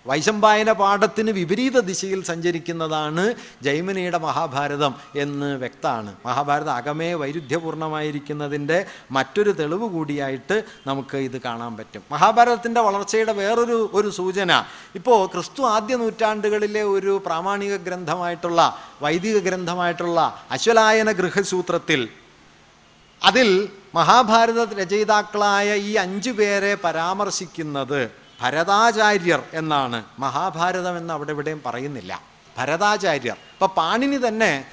വൈശമ്പായന 0.06 0.72
പാഠത്തിന് 0.72 1.30
വിപരീത 1.30 1.80
ദിശയിൽ 1.80 2.24
സഞ്ചരിക്കുന്നതാണ് 2.24 3.34
ജൈമിനിയുടെ 3.62 4.18
മഹാഭാരതം 4.18 4.94
എന്ന് 5.16 5.56
വ്യക്തമാണ്. 5.56 6.14
മഹാഭാരതം 6.26 6.72
അകമേ 6.72 7.14
വൈരുദ്ധ്യപൂർണമായിരിക്കുന്നതിന്റെ 7.14 8.86
മറ്റൊരു 9.10 9.50
തെളിവ് 9.50 9.88
കൂടിയായിട്ട് 9.88 10.64
നമുക്ക് 10.86 11.16
ഇത് 11.16 11.40
കാണാൻ 11.40 11.76
പറ്റും. 11.76 12.02
മഹാഭാരതത്തിന്റെ 12.12 12.80
വളർച്ചയുടെ 12.80 13.32
വേറൊരു 13.32 13.90
ഒരു 13.92 14.10
സൂചന. 14.10 14.64
ഇപ്പോൾ 14.94 15.26
ക്രിസ്തു 15.26 15.62
ആദ്യ 15.62 15.96
നൂറ്റാണ്ടുകളിലെ 15.96 16.82
ഒരു 16.82 17.22
പ്രാമാണിക 17.26 17.76
ഗ്രന്ഥമായിട്ടുള്ള 17.76 18.76
വൈദിക 19.02 19.38
ഗ്രന്ഥമായിട്ടുള്ള 19.38 20.44
അശ്വലായന 20.50 21.12
ഗൃഹസൂത്രത്തിൽ 21.12 22.08
അതിൽ 23.24 23.68
മഹാഭാരത 23.94 24.80
രചയിതാക്കളായ 24.80 25.76
ഈ 25.76 25.94
അഞ്ചു 25.94 26.30
പേരെ 26.30 26.74
പരാമർശിക്കുന്നത് 26.74 28.29
ഭരതാചാര്യർ 28.40 29.42
എന്നാണ് 29.52 30.04
മഹാഭാരതം 30.18 30.96
എന്ന് 30.96 31.14
അവിടെ 31.14 31.30
ഇവിടെയും 31.30 31.62
പറയുന്നില്ല. 31.66 32.22
ഭരതാചാര്യർ. 32.58 33.36
ഇപ്പം 33.52 33.68
പാണിനി 33.68 34.28
തന്നെ 34.28 34.64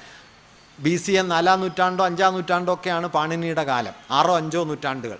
ബി 0.78 0.96
സി 0.96 1.12
എ 1.12 1.22
നാലാം 1.22 1.60
നൂറ്റാണ്ടോ 1.60 2.04
അഞ്ചാം 2.04 2.34
നൂറ്റാണ്ടോ 2.34 2.74
ഒക്കെയാണ് 2.74 3.06
പാണിനിയുടെ 3.06 3.62
കാലം. 3.62 3.92
ആറോ 4.10 4.36
അഞ്ചോ 4.36 4.64
നൂറ്റാണ്ടുകൾ. 4.64 5.18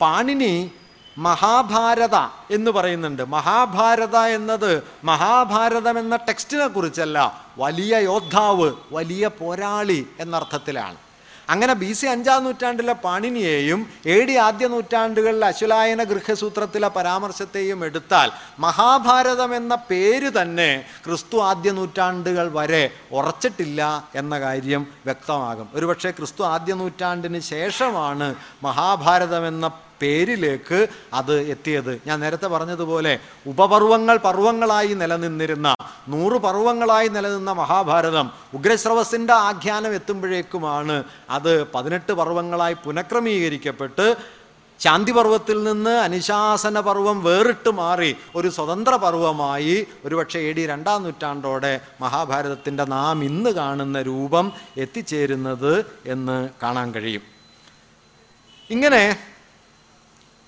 പാണിനി 0.00 0.72
മഹാഭാരത 1.18 2.16
എന്ന് 2.50 2.70
പറയുന്നുണ്ട്. 2.70 3.22
മഹാഭാരത 3.22 4.16
എന്നത് 4.16 4.84
മഹാഭാരതം 5.04 5.98
എന്ന 5.98 6.16
ടെക്സ്റ്റിനെ 6.16 6.66
കുറിച്ചല്ല 6.66 7.46
വലിയ 7.58 7.96
യോദ്ധാവ് 7.96 8.72
വലിയ 8.92 9.28
പോരാളി 9.28 10.06
എന്നർത്ഥത്തിലാണ്. 10.20 11.05
അങ്ങനെ 11.48 11.74
ബി 11.74 11.92
സി 11.92 12.06
അഞ്ചാം 12.06 12.44
നൂറ്റാണ്ടിലെ 12.44 12.92
പാണിനിയെയും 12.92 13.80
എ 14.06 14.16
ഡി 14.28 14.36
ആദ്യ 14.36 14.66
നൂറ്റാണ്ടുകളിലെ 14.66 15.46
അശ്വലായന 15.46 16.02
ഗൃഹസൂത്രത്തിലെ 16.02 16.88
പരാമർശത്തെയും 16.88 17.84
എടുത്താൽ 17.84 18.30
മഹാഭാരതം 18.58 19.54
എന്ന 19.54 19.74
പേര് 19.90 20.30
തന്നെ 20.40 20.70
ക്രിസ്തു 21.04 21.38
ആദ്യ 21.38 21.72
നൂറ്റാണ്ടുകൾ 21.72 22.48
വരെ 22.58 22.84
ഉറച്ചിട്ടില്ല 23.12 23.80
എന്ന 24.14 24.40
കാര്യം 24.40 24.86
വ്യക്തമാകും. 25.04 25.68
ഒരുപക്ഷെ 25.74 26.10
ക്രിസ്തു 26.10 26.44
ആദ്യ 26.44 26.74
നൂറ്റാണ്ടിന് 26.74 27.40
ശേഷമാണ് 27.40 28.34
മഹാഭാരതം 28.62 29.46
എന്ന 29.48 29.66
പേരിലേക്ക് 30.00 30.86
അത് 31.12 31.34
എത്തിയത്. 31.50 32.00
ഞാൻ 32.06 32.20
നേരത്തെ 32.20 32.46
പറഞ്ഞതുപോലെ 32.46 33.18
ഉപപർവങ്ങൾ 33.46 34.16
പർവങ്ങളായി 34.16 34.94
നിലനിന്നിരുന്ന 34.94 35.74
നൂറ് 36.08 36.32
പർവങ്ങളായി 36.32 37.08
നിലനിന്ന 37.08 37.52
മഹാഭാരതം 37.52 38.30
ഉഗ്രശ്രവസിന്റെ 38.54 39.32
ആഖ്യാനം 39.32 39.94
എത്തുമ്പോഴേക്കുമാണ് 39.94 41.04
അത് 41.30 41.52
പതിനെട്ട് 41.72 42.12
പർവങ്ങളായി 42.12 42.76
പുനഃക്രമീകരിക്കപ്പെട്ട് 42.84 44.16
ശാന്തിപർവത്തിൽ 44.80 45.64
നിന്ന് 45.64 45.90
അനുശാസന 45.90 46.80
പർവം 46.80 47.24
വേറിട്ട് 47.24 47.70
മാറി 47.70 48.16
ഒരു 48.36 48.48
സ്വതന്ത്ര 48.48 48.94
പർവമായി 48.96 49.86
ഒരുപക്ഷെ 50.04 50.38
എ 50.38 50.52
ഡി 50.52 50.66
രണ്ടാം 50.66 51.02
നൂറ്റാണ്ടോടെ 51.02 51.80
മഹാഭാരതത്തിന്റെ 52.00 52.84
നാം 52.84 53.24
ഇന്ന് 53.24 53.50
കാണുന്ന 53.50 54.02
രൂപം 54.02 54.52
എത്തിച്ചേരുന്നത് 54.76 55.84
എന്ന് 56.06 56.48
കാണാൻ 56.62 56.94
കഴിയും. 56.94 57.22
ഇങ്ങനെ 58.70 59.02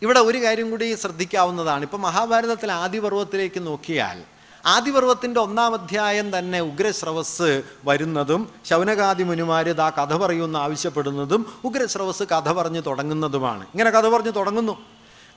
ഇവിടെ 0.03 0.20
ഒരു 0.20 0.43
കാര്യം 0.43 0.70
കൂടി 0.70 0.95
ശ്രദ്ധിക്കാവുന്നതാണ്. 0.95 1.83
ഇപ്പം 1.83 2.03
മഹാഭാരതത്തിലെ 2.03 2.73
ആദിപർവത്തിലേക്ക് 2.73 3.66
നോക്കിയാൽ 3.66 4.23
ആദിപർവത്തിന്റെ 4.66 5.41
ഒന്നാം 5.41 5.75
അധ്യായം 5.75 6.39
തന്നെ 6.39 6.61
ഉഗ്രശ്രവസ് 6.61 7.62
വരുന്നതും 7.85 8.51
ശൗനകാദി 8.65 9.23
മുനിമാർ 9.23 9.73
ദാ 9.73 9.91
കഥ 9.91 10.16
പറയുമെന്ന് 10.16 10.59
ആവശ്യപ്പെടുന്നതും 10.59 11.47
ഉഗ്രശ്രവസ് 11.65 12.23
കഥ 12.23 12.53
പറഞ്ഞു 12.53 12.81
തുടങ്ങുന്നതുമാണ്. 12.81 13.62
ഇങ്ങനെ 13.62 13.91
കഥ 13.91 14.09
പറഞ്ഞു 14.09 14.31
തുടങ്ങുന്നു. 14.31 14.79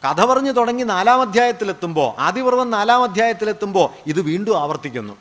കഥ 0.03 0.25
പറഞ്ഞു 0.25 0.51
തുടങ്ങി 0.51 0.83
നാലാം 0.83 1.21
അധ്യായത്തിലെത്തുമ്പോൾ 1.21 2.21
ആദിപർവം 2.21 2.71
നാലാം 2.71 3.03
അധ്യായത്തിലെത്തുമ്പോൾ 3.03 3.89
ഇത് 4.07 4.21
വീണ്ടും 4.21 4.59
ആവർത്തിക്കുന്നു. 4.59 5.13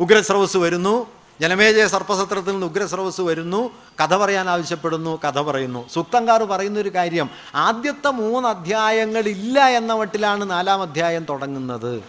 ഉഗ്രശ്രവസ് 0.00 0.56
വരുന്നു 0.56 1.06
ജനമേജയ 1.40 1.86
സർപ്പസത്രത്തിൽ 1.86 2.50
നിന്ന് 2.50 2.66
ഉഗ്രസ്രവസ് 2.66 3.20
വരുന്നു 3.20 3.70
കഥ 4.00 4.16
പറയാൻ 4.16 4.48
ആവശ്യപ്പെടുന്നു 4.48 5.18
കഥ 5.24 5.40
പറയുന്നു. 5.40 5.88
സുക്തങ്കാർ 5.88 6.42
പറയുന്നൊരു 6.42 6.88
കാര്യം 6.94 7.30
ആദ്യത്തെ 7.54 8.10
മൂന്ന് 8.10 8.48
അധ്യായങ്ങളില്ല 8.48 9.66
എന്ന 9.66 9.92
മട്ടിലാണ് 9.92 10.50
നാലാം 10.50 10.82
അധ്യായം 10.82 11.26
തുടങ്ങുന്നത്. 11.30 12.04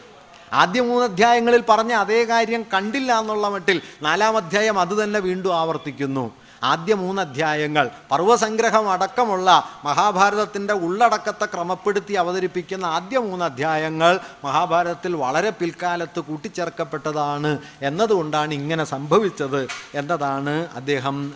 ആദ്യ 0.53 0.81
മൂന്ന് 0.81 1.03
അധ്യായങ്ങളിൽ 1.03 1.63
പറഞ്ഞ 1.69 1.93
അതേ 1.93 2.23
കാര്യം 2.23 2.65
കണ്ടില്ല 2.73 3.19
എന്നുള്ള 3.19 3.47
മട്ടിൽ 3.49 3.81
നാലാം 4.01 4.37
അധ്യായം 4.37 4.79
അത് 4.79 5.03
തന്നെ 5.03 5.19
വീണ്ടും 5.19 5.55
ആവർത്തിക്കുന്നു. 5.55 6.31
ആദ്യ 6.63 6.95
മൂന്ന് 6.95 7.21
അധ്യായങ്ങൾ 7.21 7.89
പർവസംഗ്രഹം 8.11 8.91
അടക്കമുള്ള 8.91 9.49
മഹാഭാരതത്തിന്റെ 9.85 10.73
ഉള്ളടക്കത്തെ 10.73 11.45
ക്രമപ്പെടുത്തി 11.45 12.13
അവതരിപ്പിക്കുന്ന 12.13 12.85
ആദ്യ 12.85 13.17
മൂന്ന് 13.17 13.45
അധ്യായങ്ങൾ 13.45 14.19
മഹാഭാരതത്തിൽ 14.45 15.15
വളരെ 15.15 15.49
പിൽക്കാലത്ത് 15.49 16.19
കൂട്ടിച്ചേർക്കപ്പെട്ടതാണ് 16.19 17.59
എന്നതുകൊണ്ടാണ് 17.81 18.53
ഇങ്ങനെ 18.53 18.83
സംഭവിച്ചത് 18.83 19.67
എന്നതാണ് 19.95 20.67
അദ്ദേഹം 20.75 21.33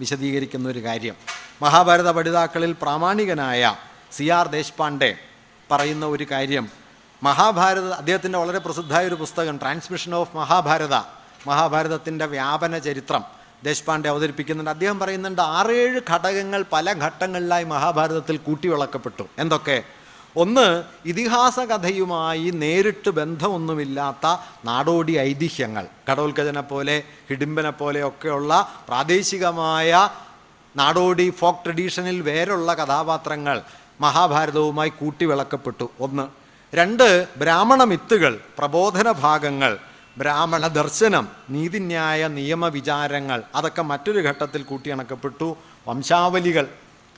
വിശദീകരിക്കുന്ന 0.00 0.68
ഒരു 0.68 0.82
കാര്യം. 0.84 1.16
മഹാഭാരത 1.62 2.10
പഠിതാക്കളിൽ 2.10 2.72
പ്രാമാണികനായ 2.72 3.76
സി 4.12 4.28
ആർ 4.28 4.46
ദേശ്പാണ്ഡെ 4.48 5.12
പറയുന്ന 5.70 6.06
ഒരു 6.06 6.26
കാര്യം. 6.30 6.68
മഹാഭാരത 7.22 7.88
അദ്ദേഹത്തിന്റെ 7.92 8.38
വളരെ 8.38 8.58
പ്രസിദ്ധമായ 8.58 9.06
ഒരു 9.06 9.14
പുസ്തകം 9.14 9.58
ട്രാൻസ്മിഷൻ 9.58 10.14
ഓഫ് 10.14 10.36
മഹാഭാരത 10.36 10.94
മഹാഭാരതത്തിന്റെ 11.46 12.26
വ്യാപന 12.26 12.78
ചരിത്രം. 12.78 13.37
ദേശ്പാണ്ഡെ 13.64 14.08
അവതരിപ്പിക്കുന്നുണ്ട്. 14.08 14.70
അദ്ദേഹം 14.70 14.98
പറയുന്നുണ്ട് 14.98 15.42
ആറേഴ് 15.42 16.00
ഘടകങ്ങൾ 16.10 16.64
പല 16.72 16.92
ഘട്ടങ്ങളിലായി 16.92 17.64
മഹാഭാരതത്തിൽ 17.64 18.36
കൂട്ടിവിളക്കപ്പെട്ടു. 18.36 19.24
എന്തൊക്കെ? 19.38 19.82
ഒന്ന് 20.36 20.84
ഇതിഹാസ 21.04 21.60
കഥയുമായി 21.60 22.50
നേരിട്ട് 22.50 23.10
ബന്ധമൊന്നുമില്ലാത്ത 23.10 24.36
നാടോടി 24.64 25.12
ഐതിഹ്യങ്ങൾ. 25.12 25.86
കടോൽക്കജനെ 26.10 26.60
പോലെ 26.60 27.02
ഹിഡിമ്പനെ 27.28 27.70
പോലെയൊക്കെയുള്ള 27.70 28.82
പ്രാദേശികമായ 28.88 30.08
നാടോടി 30.76 31.30
ഫോക്ക് 31.30 31.64
ട്രഡീഷനിൽ 31.64 32.20
വേറുള്ള 32.20 32.74
കഥാപാത്രങ്ങൾ 32.74 33.62
മഹാഭാരതവുമായി 34.00 34.88
കൂട്ടിവിളക്കപ്പെട്ടു. 34.88 35.90
ഒന്ന്. 36.00 36.28
രണ്ട് 36.76 37.26
ബ്രാഹ്മണ 37.38 37.84
മിത്തുകൾ 37.84 38.40
പ്രബോധന 38.58 39.12
ഭാഗങ്ങൾ 39.12 39.78
ബ്രാഹ്മണ 40.20 40.66
ദർശനം 40.66 41.24
നീതിന്യായ 41.50 42.28
നിയമവിചാരങ്ങൾ 42.28 43.42
അതൊക്കെ 43.54 43.82
മറ്റൊരു 43.82 44.20
ഘട്ടത്തിൽ 44.28 44.62
കൂട്ടിയണക്കപ്പെട്ടു. 44.62 45.48
വംശാവലികൾ 45.88 46.66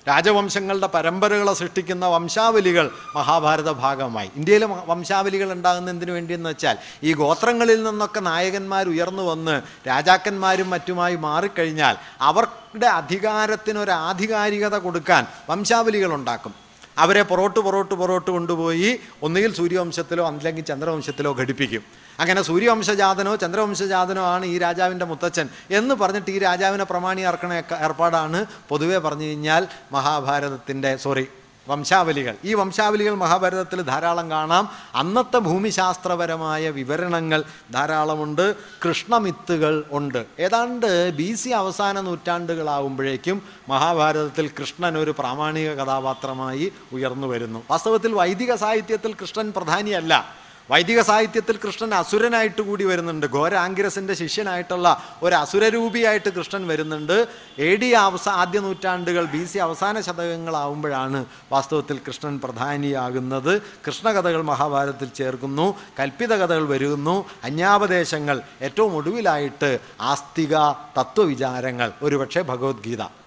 രാജവംശങ്ങളുടെ 0.09 0.87
പരമ്പരകളെ 0.87 1.53
സൃഷ്ടിക്കുന്ന 1.53 2.07
വംശാവലികൾ 2.07 2.87
മഹാഭാരത 3.17 3.71
ഭാഗമായി. 3.71 4.31
ഇന്ത്യയിലെ 4.37 4.67
വംശാവലികൾ 4.91 5.53
ഉണ്ടാകുന്ന 5.53 5.91
എന്തിനു 5.91 6.13
വേണ്ടിയെന്ന് 6.13 6.51
വെച്ചാൽ 6.51 6.77
ഈ 7.03 7.13
ഗോത്രങ്ങളിൽ 7.15 7.83
നിന്നൊക്കെ 7.83 8.21
നായകന്മാർ 8.21 8.89
ഉയർന്നു 8.89 9.23
വന്ന് 9.23 9.57
രാജാക്കന്മാരും 9.89 10.71
മറ്റുമായി 10.71 11.17
മാറിക്കഴിഞ്ഞാൽ 11.27 11.97
അവരുടെ 12.21 12.87
അധികാരത്തിനൊരാധികാരികത 12.87 14.77
കൊടുക്കാൻ 14.79 15.27
വംശാവലികൾ 15.51 16.15
ഉണ്ടാക്കും. 16.15 16.70
അവരെ 17.03 17.23
പുറോട്ട് 17.31 17.61
പുറോട്ട് 17.67 17.95
പുറോട്ട് 18.01 18.31
കൊണ്ടുപോയി 18.37 18.91
ഒന്നുകിൽ 19.27 19.51
സൂര്യവംശത്തിലോ 19.59 20.25
അല്ലെങ്കിൽ 20.31 20.65
ചന്ദ്രവംശത്തിലോ 20.71 21.31
ഘടിപ്പിക്കും. 21.41 21.83
അങ്ങനെ 22.21 22.41
സൂര്യവംശജാതനോ 22.43 23.33
ചന്ദ്രവംശജാതനോ 23.43 24.23
ആണ് 24.35 24.45
ഈ 24.53 24.57
രാജാവിന്റെ 24.59 25.07
മുത്തച്ഛൻ 25.11 25.47
എന്ന് 25.79 25.95
പറഞ്ഞിട്ട് 26.01 26.31
ഈ 26.37 26.39
രാജാവിനെ 26.39 26.85
പ്രമാണി 26.85 27.23
ഇറക്കണ 27.31 27.53
ഏർപ്പാടാണ് 27.87 28.41
പൊതുവെ 28.71 28.99
പറഞ്ഞു 29.07 29.27
കഴിഞ്ഞാൽ 29.29 29.63
മഹാഭാരതത്തിന്റെ 29.93 30.93
സോറി 31.05 31.27
വംശാവലികൾ. 31.69 32.35
ഈ 32.45 32.55
വംശാവലികൾ 32.55 33.15
മഹാഭാരതത്തിൽ 33.15 33.83
ധാരാളം 33.83 34.31
കാണാം. 34.31 34.69
അന്നത്തെ 34.95 35.39
ഭൂമിശാസ്ത്രപരമായ 35.39 36.71
വിവരണങ്ങൾ 36.71 37.45
ധാരാളമുണ്ട്. 37.73 38.55
കൃഷ്ണമിത്തുകൾ 38.89 39.85
ഉണ്ട്. 39.91 40.27
ഏതാണ്ട് 40.39 41.11
ബി 41.11 41.35
സി 41.35 41.49
അവസാന 41.49 42.01
നൂറ്റാണ്ടുകളാവുമ്പോഴേക്കും 42.01 43.43
മഹാഭാരതത്തിൽ 43.69 44.51
കൃഷ്ണൻ 44.61 44.99
ഒരു 44.99 45.15
പ്രാമാണിക 45.19 45.73
കഥാപാത്രമായി 45.73 46.73
ഉയർന്നു 46.93 47.27
വരുന്നു. 47.27 47.63
വാസ്തവത്തിൽ 47.71 48.15
വൈദിക 48.15 48.55
സാഹിത്യത്തിൽ 48.55 49.15
കൃഷ്ണൻ 49.15 49.53
പ്രധാനിയല്ല. 49.57 50.41
വൈദിക 50.71 51.01
സാഹിത്യത്തിൽ 51.01 51.57
കൃഷ്ണൻ 51.57 51.95
അസുരനായിട്ട് 51.95 52.63
കൂടി 52.63 52.85
വരുന്നുണ്ട്. 52.85 53.27
ഘോരാങ്കിരസിന്റെ 53.27 54.15
ശിഷ്യനായിട്ടുള്ള 54.15 55.03
ഒരു 55.23 55.35
അസുരരൂപിയായിട്ട് 55.35 56.31
കൃഷ്ണൻ 56.31 56.67
വരുന്നുണ്ട്. 56.67 57.27
എ 57.59 57.77
ഡി 57.77 57.91
അവസ 57.91 58.29
ആദ്യ 58.29 58.61
നൂറ്റാണ്ടുകൾ 58.61 59.25
ബി 59.25 59.45
സി 59.45 59.59
അവസാന 59.59 60.01
ശതകങ്ങളാവുമ്പോഴാണ് 60.01 61.25
വാസ്തവത്തിൽ 61.53 62.01
കൃഷ്ണൻ 62.07 62.41
പ്രധാനിയാകുന്നത്. 62.45 63.63
കൃഷ്ണകഥകൾ 63.87 64.43
മഹാഭാരതത്തിൽ 64.43 65.09
ചേർക്കുന്നു 65.09 65.75
കൽപ്പിത 66.01 66.33
കഥകൾ 66.35 66.69
വരുന്നു. 66.69 67.25
അന്യാപദേശങ്ങൾ 67.45 68.41
ഏറ്റവും 68.63 68.97
ഒടുവിലായിട്ട് 68.97 69.79
ആസ്തിക 70.01 70.57
തത്വവിചാരങ്ങൾ. 70.99 71.93
ഒരുപക്ഷെ 72.03 72.43
ഭഗവത്ഗീത. 72.43 73.20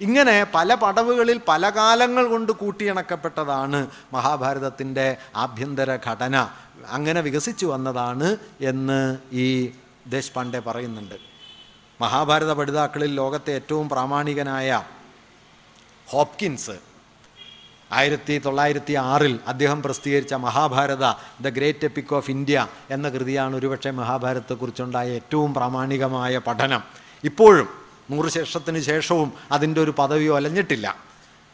ഇങ്ങനെ 0.00 0.46
പല 0.54 0.74
പടവുകളിൽ 0.74 1.40
പല 1.48 1.70
കാലങ്ങൾ 1.70 2.26
കൊണ്ട് 2.26 2.52
കൂട്ടിയിണക്കപ്പെട്ടതാണ് 2.52 3.86
മഹാഭാരതത്തിന്റെ 4.12 5.16
ആഭ്യന്തര 5.36 5.98
ഘടന. 6.06 6.50
അങ്ങനെ 6.88 7.20
വികസിച്ചു 7.20 7.66
വന്നതാണ് 7.66 8.36
എന്ന് 8.60 9.18
ഈ 9.32 9.72
ദേശ്പാണ്ഡെ 10.06 10.60
പറയുന്നുണ്ട്. 10.60 11.16
മഹാഭാരത 12.00 12.52
പഠിതാക്കളിൽ 12.52 13.14
ലോകത്തെ 13.14 13.52
ഏറ്റവും 13.52 13.88
പ്രാമാണികനായ 13.88 14.82
ഹോപ്കിൻസ് 16.12 16.76
ആയിരത്തി 17.92 18.38
തൊള്ളായിരത്തി 18.38 18.94
ആറിൽ 18.94 19.40
അദ്ദേഹം 19.46 19.82
പ്രസിദ്ധീകരിച്ച 19.82 20.34
Mahabharata 20.34 21.04
the 21.40 21.48
great 21.48 21.84
epic 21.84 22.14
of 22.14 22.30
India 22.30 22.66
എന്ന 22.90 23.08
കൃതിയാണ് 23.08 23.56
ഒരുപക്ഷെ 23.56 23.90
മഹാഭാരതത്തെക്കുറിച്ചുണ്ടായ 23.90 25.08
ഏറ്റവും 25.10 25.54
പ്രാമാണികമായ 25.54 26.38
പഠനം. 26.38 26.82
ഇപ്പോഴും 27.24 27.79
നൂറ് 28.10 28.30
ശേഷത്തിന് 28.30 28.80
ശേഷവും 28.80 29.32
അതിന്റെ 29.52 29.80
ഒരു 29.80 29.94
പദവിയോ 29.98 30.36
അലഞ്ഞിട്ടില്ല. 30.36 30.96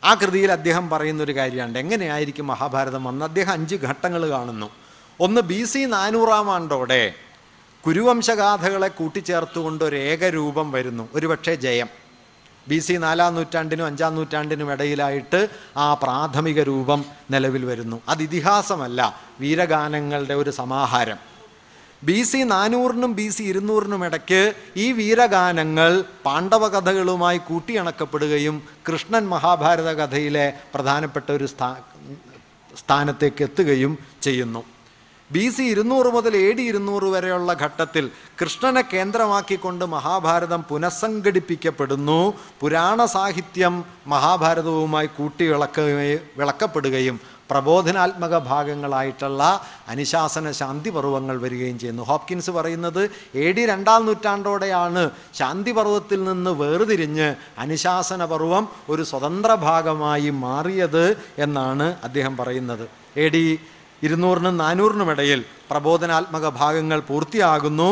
ആ 0.05 0.15
കൃതിയിൽ 0.15 0.52
അദ്ദേഹം 0.52 0.91
പറയുന്നൊരു 0.91 1.36
കാര്യമുണ്ട്. 1.36 1.78
എങ്ങനെയായിരിക്കും 1.78 2.47
മഹാഭാരതം 2.47 3.05
വന്ന്? 3.05 3.25
അദ്ദേഹം 3.25 3.52
അഞ്ച് 3.52 3.76
ഘട്ടങ്ങൾ 3.76 4.31
കാണുന്നു. 4.31 4.70
ഒന്ന് 5.20 5.41
ബി 5.41 5.65
സി 5.65 5.78
നാനൂറാം 5.78 6.55
ആണ്ടോടെ 6.55 7.15
കുരുവംശഗാഥകളെ 7.86 8.89
കൂട്ടിച്ചേർത്തുകൊണ്ട് 8.89 9.85
ഒരു 9.85 9.97
ഏകരൂപം 9.97 10.73
വരുന്നു. 10.73 11.09
ഒരുപക്ഷെ 11.15 11.55
ജയം. 11.55 11.86
ബി 12.68 12.78
സി 12.78 12.93
നാലാം 12.93 13.35
നൂറ്റാണ്ടിനും 13.35 13.86
അഞ്ചാം 13.86 14.15
നൂറ്റാണ്ടിനും 14.15 14.73
ഇടയിലായിട്ട് 14.73 15.49
ആ 15.76 15.94
പ്രാഥമിക 15.94 16.62
രൂപം 16.62 17.05
നിലവിൽ 17.31 17.65
വരുന്നു. 17.65 18.01
അത് 18.09 18.23
ഇതിഹാസമല്ല 18.23 19.20
വീരഗാനങ്ങളുടെ 19.41 20.35
ഒരു 20.35 20.51
സമാഹാരം. 20.51 21.35
ബി 22.09 22.17
സി 22.31 22.41
നാനൂറിനും 22.51 23.12
ബി 23.18 23.26
സി 23.35 23.43
ഇരുന്നൂറിനും 23.51 24.02
ഇടയ്ക്ക് 24.07 24.41
ഈ 24.85 24.86
വീരഗാനങ്ങൾ 24.99 25.91
പാണ്ഡവ 26.26 26.65
കഥകളുമായി 26.75 27.39
കൂട്ടിയണക്കപ്പെടുകയും 27.49 28.57
കൃഷ്ണൻ 28.89 29.25
മഹാഭാരത 29.35 29.91
കഥയിലെ 30.01 30.47
പ്രധാനപ്പെട്ട 30.75 31.28
ഒരു 31.39 31.47
സ്ഥാ 31.52 31.70
സ്ഥാനത്തേക്ക് 32.81 33.43
എത്തുകയും 33.49 33.93
ചെയ്യുന്നു. 34.26 34.62
ബി 35.31 35.44
സി 35.55 35.65
ഇരുന്നൂറ് 35.73 36.09
മുതൽ 36.17 36.33
എ 36.36 36.49
ഡി 36.59 36.65
ഇരുന്നൂറ് 36.70 37.07
വരെയുള്ള 37.15 37.52
ഘട്ടത്തിൽ 37.65 38.05
കൃഷ്ണനെ 38.41 38.83
കേന്ദ്രമാക്കിക്കൊണ്ട് 38.93 39.85
മഹാഭാരതം 39.94 40.60
പുനഃസംഘടിപ്പിക്കപ്പെടുന്നു. 40.68 42.20
പുരാണ 42.60 42.99
സാഹിത്യം 43.15 43.76
മഹാഭാരതവുമായി 44.12 45.10
കൂട്ടി 45.17 45.47
വിളക്ക 45.52 45.86
വിളക്കപ്പെടുകയും 46.41 47.18
പ്രബോധനാത്മക 47.50 48.39
ഭാഗങ്ങളായിട്ടുള്ള 48.50 49.42
അനുശാസന 49.89 50.50
ശാന്തി 50.50 50.91
പർവങ്ങൾ 50.91 51.36
വരികയും 51.44 51.78
ചെയ്യുന്നു. 51.78 52.02
ഹോപ്കിൻസ് 52.02 52.50
പറയുന്നത് 52.50 53.02
എ 53.34 53.52
ഡി 53.52 53.66
രണ്ടാം 53.66 54.07
നൂറ്റാണ്ടോടെയാണ് 54.07 55.10
ശാന്തി 55.34 55.73
പർവത്തിൽ 55.73 56.25
നിന്ന് 56.25 56.50
വേർതിരിഞ്ഞ് 56.50 57.28
അനുശാസന 57.58 58.25
പർവം 58.25 58.66
ഒരു 58.91 59.02
സ്വതന്ത്ര 59.02 59.55
ഭാഗമായി 59.68 60.31
മാറിയത് 60.44 61.05
എന്നാണ് 61.39 61.97
അദ്ദേഹം 62.05 62.36
പറയുന്നത്. 62.36 62.84
എ 63.16 63.28
ഡി 63.28 63.44
ഇരുന്നൂറിനും 64.02 64.57
നാനൂറിനുമിടയിൽ 64.57 65.41
പ്രബോധനാത്മക 65.70 66.49
ഭാഗങ്ങൾ 66.60 67.00
പൂർത്തിയാകുന്നു. 67.00 67.91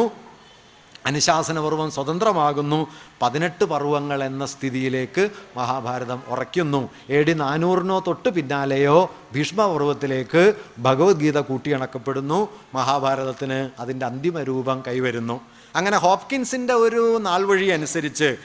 അനുശാസനപർവം 1.07 1.91
സ്വതന്ത്രമാകുന്നു. 1.91 2.87
പതിനെട്ട് 3.23 3.65
പർവങ്ങൾ 3.65 4.25
എന്ന 4.25 4.47
സ്ഥിതിയിലേക്ക് 4.47 5.29
മഹാഭാരതം 5.57 6.23
ഉറയ്ക്കുന്നു. 6.29 6.89
എ 7.11 7.23
ഡി 7.23 7.33
നാനൂറിനോ 7.33 7.99
തൊട്ട് 8.07 8.29
പിന്നാലെയോ 8.29 9.11
ഭീഷ്മപർവത്തിലേക്ക് 9.35 10.55
ഭഗവത്ഗീത 10.79 11.39
കൂട്ടിയിണക്കപ്പെടുന്നു. 11.39 12.49
മഹാഭാരതത്തിന് 12.75 13.71
അതിന്റെ 13.81 14.07
അന്തിമ 14.07 14.43
രൂപം 14.43 14.83
കൈവരുന്നു. 14.87 15.41
അങ്ങനെ 15.75 15.99
ഹോപ്കിൻസിന്റെ 15.99 16.75
ഒരു 16.75 17.19
നാൾവഴി 17.23 17.67
അനുസരിച്ച് 17.67 18.37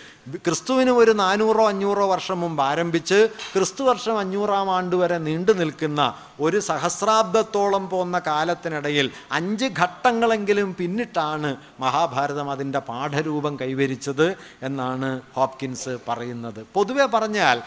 ക്രിസ്തുവിന് 0.45 0.91
ഒരു 0.91 1.11
നാനൂറോ 1.11 1.67
അഞ്ഞൂറോ 1.67 2.08
വർഷം 2.08 2.41
മുമ്പ് 2.41 2.64
ആരംഭിച്ച് 2.64 3.30
ക്രിസ്തു 3.53 3.83
വർഷം 3.83 4.19
അഞ്ഞൂറാം 4.19 4.69
ആണ്ട് 4.72 4.95
വരെ 4.95 5.17
നീണ്ടു 5.17 5.51
നിൽക്കുന്ന 5.51 6.14
ഒരു 6.40 6.59
സഹസ്രാബ്ദത്തോളം 6.59 7.90
പോന്ന 7.90 8.19
കാലത്തിനിടയിൽ 8.19 9.11
അഞ്ച് 9.32 9.66
ഘട്ടങ്ങളെങ്കിലും 9.66 10.75
പിന്നിട്ടാണ് 10.75 11.56
മഹാഭാരതം 11.80 12.51
അതിന്റെ 12.51 12.80
പാഠരൂപം 12.80 13.58
കൈവരിച്ചത് 13.61 14.35
എന്നാണ് 14.64 15.22
ഹോപ്കിൻസ് 15.35 15.98
പറയുന്നത്. 16.08 16.66
പൊതുവെ 16.75 17.06
പറഞ്ഞാൽ 17.06 17.61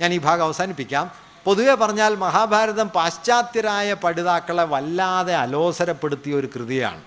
ഞാൻ 0.00 0.12
ഈ 0.12 0.18
ഭാഗം 0.18 0.44
അവസാനിപ്പിക്കാം. 0.44 1.10
പൊതുവെ 1.44 1.74
പറഞ്ഞാൽ 1.74 2.16
മഹാഭാരതം 2.16 2.88
പാശ്ചാത്യരായ 2.88 3.94
പഠിതാക്കളെ 3.94 4.64
വല്ലാതെ 4.64 5.34
അലോസരപ്പെടുത്തിയ 5.34 6.34
ഒരു 6.34 6.48
കൃതിയാണ്. 6.56 7.02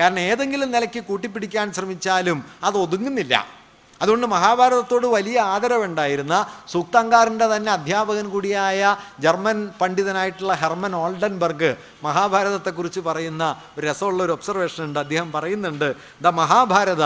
കാരണം 0.00 0.18
ഏതെങ്കിലും 0.18 0.70
നിലയ്ക്ക് 0.70 1.04
കൂട്ടിപ്പിടിക്കാൻ 1.04 1.72
ശ്രമിച്ചാലും 1.72 2.44
അത് 2.64 2.78
ഒതുങ്ങുന്നില്ല. 2.78 3.56
അതുകൊണ്ട് 4.02 4.26
മഹാഭാരതത്തോട് 4.26 5.06
വലിയ 5.06 5.40
ആദരവുണ്ടായിരുന്ന 5.40 6.46
സൂക്തങ്കാറിന്റെ 6.72 7.56
തന്നെ 7.56 7.72
അധ്യാപകൻ 7.72 8.28
കൂടിയായ 8.28 8.96
ജർമ്മൻ 9.20 9.68
പണ്ഡിതനായിട്ടുള്ള 9.80 10.52
ഹെർമൻ 10.52 10.94
ഓൾഡൻബർഗ് 10.96 11.76
മഹാഭാരതത്തെക്കുറിച്ച് 12.02 13.00
പറയുന്ന 13.00 13.56
ഒരു 13.78 13.86
രസമുള്ള 13.86 14.22
ഒരു 14.22 14.32
ഒബ്സർവേഷൻ 14.32 14.84
ഉണ്ട്. 14.84 14.98
അദ്ദേഹം 14.98 15.32
പറയുന്നുണ്ട് 15.32 15.94
the 16.22 16.26
Mahabharata 16.26 17.04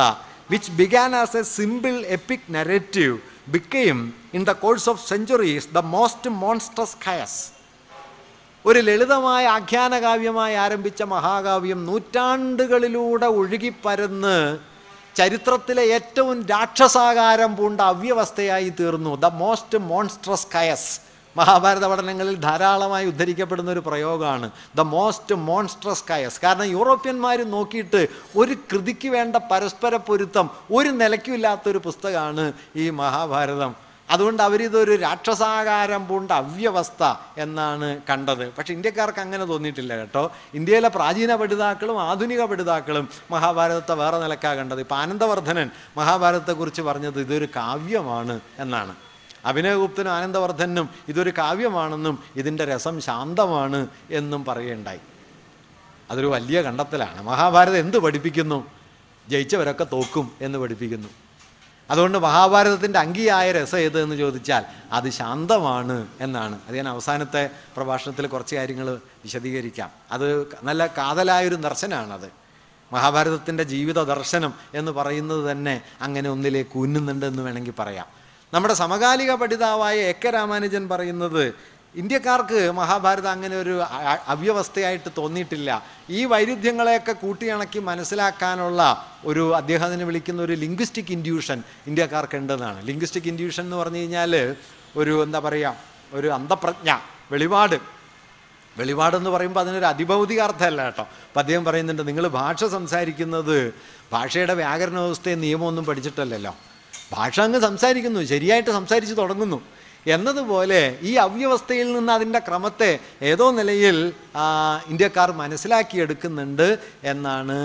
which 0.51 0.71
began 0.71 1.17
as 1.17 1.37
a 1.37 1.43
simple 1.43 1.95
epic 2.17 2.47
narrative 2.51 3.19
became 3.49 4.15
in 4.35 4.45
the 4.45 4.51
course 4.51 4.91
of 4.91 5.09
centuries 5.09 5.69
the 5.75 5.79
most 5.79 6.31
monstrous 6.31 6.97
chaos 7.09 7.60
ഒരു 8.67 8.79
ലളിതമായ 8.79 9.47
ആഖ്യാനകാവ്യമായി 9.47 10.55
ആരംഭിച്ച 10.55 11.03
മഹാകാവ്യം 11.03 11.87
നൂറ്റാണ്ടുകളിലൂടെ 11.87 13.27
ഒഴുകിപ്പരന്ന് 13.27 14.59
ചരിത്രത്തിലെ 15.17 15.83
ഏറ്റവും 15.83 16.47
രാക്ഷസാകാരം 16.47 17.57
പൂണ്ട 17.57 17.81
അവ്യവസ്ഥയായി 17.81 18.69
തീർന്നു. 18.81 19.17
The 19.17 19.25
most 19.25 19.79
monstrous 19.79 20.47
chaos 20.55 21.01
Mahabharata 21.37 21.87
പഠനങ്ങളിൽ 21.87 22.35
ധാരാളമായി 22.35 23.07
ഉദ്ധരിക്കപ്പെടുന്ന 23.07 23.71
ഒരു 23.71 23.83
പ്രയോഗമാണ്. 23.87 24.51
ദ 24.77 24.81
മോസ്റ്റ് 24.81 25.35
മോൺസ്ട്രസ് 25.35 26.05
കയസ് 26.11 26.41
കാരണം 26.45 26.65
യൂറോപ്യന്മാർ 26.65 27.39
നോക്കിയിട്ട് 27.51 28.09
ഒരു 28.37 28.55
കൃതിക്ക് 28.73 29.09
വേണ്ട 29.09 29.37
പരസ്പര 29.37 29.97
പൊരുത്തം 29.97 30.51
ഒരു 30.71 30.89
നിലയ്ക്കുമില്ലാത്തൊരു 30.89 31.79
പുസ്തകമാണ് 31.79 32.53
ഈ 32.77 32.91
മഹാഭാരതം. 32.91 33.90
അതുകൊണ്ട് 34.11 34.43
അവരിതൊരു 34.43 34.97
രാക്ഷസാകാരം 34.97 36.09
പൂണ്ട 36.09 36.31
അവ്യവസ്ഥ 36.33 37.15
എന്നാണ് 37.39 38.01
കണ്ടത്. 38.11 38.55
പക്ഷെ 38.55 38.73
ഇന്ത്യക്കാർക്ക് 38.73 39.19
അങ്ങനെ 39.19 39.45
തോന്നിയിട്ടില്ല 39.45 39.97
കേട്ടോ. 39.97 40.33
ഇന്ത്യയിലെ 40.55 40.89
പ്രാചീന 40.89 41.35
പഠിതാക്കളും 41.35 42.03
ആധുനിക 42.03 42.45
പഠിതാക്കളും 42.45 43.09
മഹാഭാരതത്തെ 43.31 43.95
വേറെ 43.95 44.19
നിലക്കാണ് 44.19 44.59
കണ്ടത്. 44.59 44.81
ഇപ്പം 44.81 44.97
ആനന്ദവർദ്ധനൻ 44.97 45.71
മഹാഭാരതത്തെക്കുറിച്ച് 45.97 46.83
പറഞ്ഞത് 46.83 47.21
ഇതൊരു 47.21 47.49
കാവ്യമാണ് 47.57 48.41
എന്നാണ്. 48.59 48.95
അഭിനയഗുപ്തനും 49.45 50.11
ആനന്ദവർദ്ധനും 50.11 50.89
ഇതൊരു 51.09 51.33
കാവ്യമാണെന്നും 51.39 52.19
ഇതിന്റെ 52.37 52.65
രസം 52.65 53.01
ശാന്തമാണ് 53.01 53.87
എന്നും 54.11 54.45
പറയുകയുണ്ടായി. 54.45 55.01
അതൊരു 56.11 56.27
വലിയ 56.27 56.63
കണ്ടെത്തലാണ്. 56.63 57.23
മഹാഭാരതം 57.23 57.77
എന്ത് 57.77 57.99
പഠിപ്പിക്കുന്നു? 57.99 58.67
ജയിച്ചവരൊക്കെ 59.29 59.85
തോക്കും 59.85 60.31
എന്ന് 60.41 60.59
പഠിപ്പിക്കുന്നു. 60.59 61.09
അതുകൊണ്ട് 61.91 62.19
മഹാഭാരതത്തിന്റെ 62.19 62.99
അങ്കിയായ 62.99 63.53
രസം 63.53 63.79
ഏത് 63.79 64.03
എന്ന് 64.03 64.17
ചോദിച്ചാൽ 64.17 64.65
അത് 64.93 65.11
ശാന്തമാണ് 65.11 66.07
എന്നാണ്. 66.21 66.59
അത് 66.69 66.77
ഞാൻ 66.77 66.89
അവസാനത്തെ 66.89 67.51
പ്രഭാഷണത്തിൽ 67.77 68.27
കുറച്ച് 68.27 68.57
കാര്യങ്ങൾ 68.57 68.95
വിശദീകരിക്കാം. 68.97 69.91
അത് 70.13 70.47
നല്ല 70.63 70.87
കാതലായൊരു 70.87 71.55
ദർശനമാണത്. 71.55 72.31
മഹാഭാരതത്തിന്റെ 72.93 73.63
ജീവിത 73.63 74.03
ദർശനം 74.03 74.55
എന്ന് 74.75 74.93
പറയുന്നത് 74.93 75.53
തന്നെ 75.53 75.83
അങ്ങനെ 76.01 76.31
ഒന്നിലേക്ക് 76.31 76.79
ഉന്നുന്നുണ്ട് 76.79 77.27
എന്ന് 77.27 77.43
വേണമെങ്കിൽ 77.43 77.73
പറയാം. 77.79 78.07
നമ്മുടെ 78.55 78.75
സമകാലിക 78.75 79.35
പഠിതാവായ 79.35 79.99
എ 79.99 80.13
കെ 80.13 80.31
രാമാനുജൻ 80.31 80.89
പറയുന്നത് 80.89 81.55
ഇന്ത്യക്കാർക്ക് 81.95 82.71
മഹാഭാരതം 82.71 83.31
അങ്ങനെ 83.31 83.57
ഒരു 83.61 83.83
അവ്യവസ്ഥയായിട്ട് 84.27 85.09
തോന്നിയിട്ടില്ല. 85.19 85.83
ഈ 86.11 86.25
വൈരുദ്ധ്യങ്ങളെയൊക്കെ 86.25 87.13
കൂട്ടിയിണക്കി 87.13 87.79
മനസ്സിലാക്കാനുള്ള 87.79 89.07
ഒരു 89.25 89.55
അദ്ദേഹം 89.57 89.85
അതിനെ 89.85 90.05
വിളിക്കുന്ന 90.05 90.43
ഒരു 90.43 90.53
ലിംഗ്വിസ്റ്റിക് 90.53 91.11
ഇൻഡ്യൂഷൻ 91.11 91.63
ഇന്ത്യക്കാർക്ക് 91.87 92.37
ഉണ്ടെന്നാണ് 92.37 92.87
ലിംഗ്വിസ്റ്റിക് 92.87 93.29
ഇൻഡ്യൂഷൻ 93.29 93.65
എന്ന് 93.65 93.77
പറഞ്ഞു 93.77 93.99
കഴിഞ്ഞാൽ 93.99 94.57
ഒരു 94.97 95.23
എന്താ 95.23 95.39
പറയുക 95.39 95.77
ഒരു 96.13 96.29
അന്ധപ്രജ്ഞ 96.29 96.99
വെളിപാട്. 97.33 97.81
വെളിപാടെന്ന് 98.79 99.31
പറയുമ്പോൾ 99.31 99.61
അതിനൊരു 99.61 99.85
അതിഭൗതിക 99.85 100.41
അർത്ഥമല്ല 100.41 100.85
കേട്ടോ. 100.85 101.03
അപ്പം 101.03 101.39
അദ്ദേഹം 101.39 101.65
പറയുന്നുണ്ട് 101.65 102.09
നിങ്ങൾ 102.09 102.29
ഭാഷ 102.29 102.65
സംസാരിക്കുന്നത് 102.65 103.75
ഭാഷയുടെ 104.13 104.55
വ്യാകരണ 104.55 104.99
വ്യവസ്ഥയും 104.99 105.41
നിയമമൊന്നും 105.41 105.85
പഠിച്ചിട്ടല്ലല്ലോ. 105.85 106.57
ഭാഷ 107.13 107.41
അങ്ങ് 107.41 107.61
സംസാരിക്കുന്നു 107.61 108.25
ശരിയായിട്ട് 108.25 108.71
സംസാരിച്ച് 108.71 109.15
തുടങ്ങുന്നു. 109.19 109.63
എന്നതുപോലെ 110.07 110.83
ഈ 111.03 111.13
അവ്യവസ്ഥയിൽ 111.27 111.89
നിന്ന് 111.97 112.13
അതിന്റെ 112.13 112.41
ക്രമത്തെ 112.49 112.91
ഏതോ 113.31 113.47
നിലയിൽ 113.59 113.99
ഇന്ത്യക്കാർ 114.93 115.31
മനസ്സിലാക്കിയെടുക്കുന്നുണ്ട് 115.43 116.69
എന്നാണ് 117.13 117.57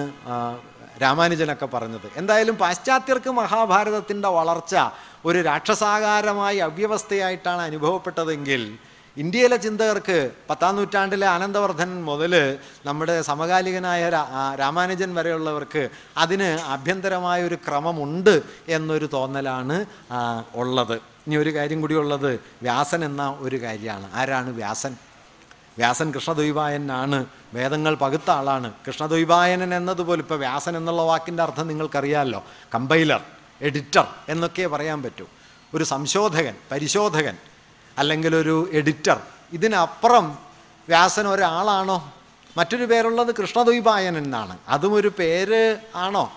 രാമാനുജനൊക്കെ 1.03 1.67
പറഞ്ഞത്. 1.75 2.07
എന്തായാലും 2.19 2.55
പാശ്ചാത്യർക്ക് 2.63 3.31
മഹാഭാരതത്തിന്റെ 3.39 4.29
വളർച്ച 4.39 4.75
ഒരു 5.29 5.39
രാക്ഷസാകാരമായി 5.49 6.59
അവ്യവസ്ഥയായിട്ടാണ് 6.67 7.61
അനുഭവപ്പെട്ടതെങ്കിൽ 7.69 8.63
ഇന്ത്യയിലെ 9.17 9.57
ചിന്തകർക്ക് 9.65 10.19
പത്താം 10.49 10.73
നൂറ്റാണ്ടിലെ 10.77 11.27
ആനന്ദവർദ്ധൻ 11.33 11.91
മുതൽ 12.09 12.33
നമ്മുടെ 12.87 13.15
സമകാലികനായ 13.29 14.01
രാമാനുജൻ 14.61 15.11
വരെയുള്ളവർക്ക് 15.17 15.83
അതിന് 16.23 16.49
ആഭ്യന്തരമായ 16.73 17.47
ഒരു 17.49 17.57
ക്രമമുണ്ട് 17.67 18.35
എന്നൊരു 18.77 19.09
തോന്നലാണ് 19.15 19.77
ഉള്ളത്. 20.63 20.97
ഇനി 21.27 21.35
ഒരു 21.35 21.55
കാര്യം 21.55 21.81
കൂടിയുള്ളത് 21.81 22.39
വ്യാസൻ 22.61 23.05
എന്ന 23.05 23.35
ഒരു 23.39 23.61
കാര്യമാണ്. 23.61 24.13
ആരാണ് 24.13 24.49
വ്യാസൻ? 24.49 24.97
വ്യാസൻ 25.77 26.13
കൃഷ്ണദ്വൈപായനാണ്. 26.13 27.25
വേദങ്ങൾ 27.53 27.95
പകുത്ത 27.95 28.31
ആളാണ്. 28.31 28.73
കൃഷ്ണദ്വൈപായനൻ 28.87 29.75
എന്നതുപോലെ 29.75 30.21
ഇപ്പോൾ 30.21 30.39
വ്യാസൻ 30.39 30.77
എന്നുള്ള 30.77 31.01
വാക്കിന്റെ 31.01 31.43
അർത്ഥം 31.43 31.67
നിങ്ങൾക്കറിയാമല്ലോ 31.67 32.43
കമ്പൈലർ 32.75 33.21
എഡിറ്റർ 33.61 34.07
എന്നൊക്കെ 34.29 34.67
പറയാൻ 34.67 35.03
പറ്റൂ. 35.03 35.27
ഒരു 35.73 35.83
സംശോധകൻ 35.83 36.55
പരിശോധകൻ 36.71 37.37
അല്ലെങ്കിൽ 37.97 38.35
ഒരു 38.35 38.69
എഡിറ്റർ. 38.71 39.21
ഇതിനപ്പുറം 39.53 40.37
വ്യാസൻ 40.87 41.27
ഒരാളാണോ? 41.27 42.13
മറ്റൊരു 42.57 42.85
പേരുള്ളത് 42.85 43.35
കൃഷ്ണദ്വൈപായനൻ 43.35 44.17
എന്നാണ്. 44.17 44.57
അതും 44.67 44.93
ഒരു 44.93 45.11
പേര് 45.19 45.77
ആണോ? 45.95 46.33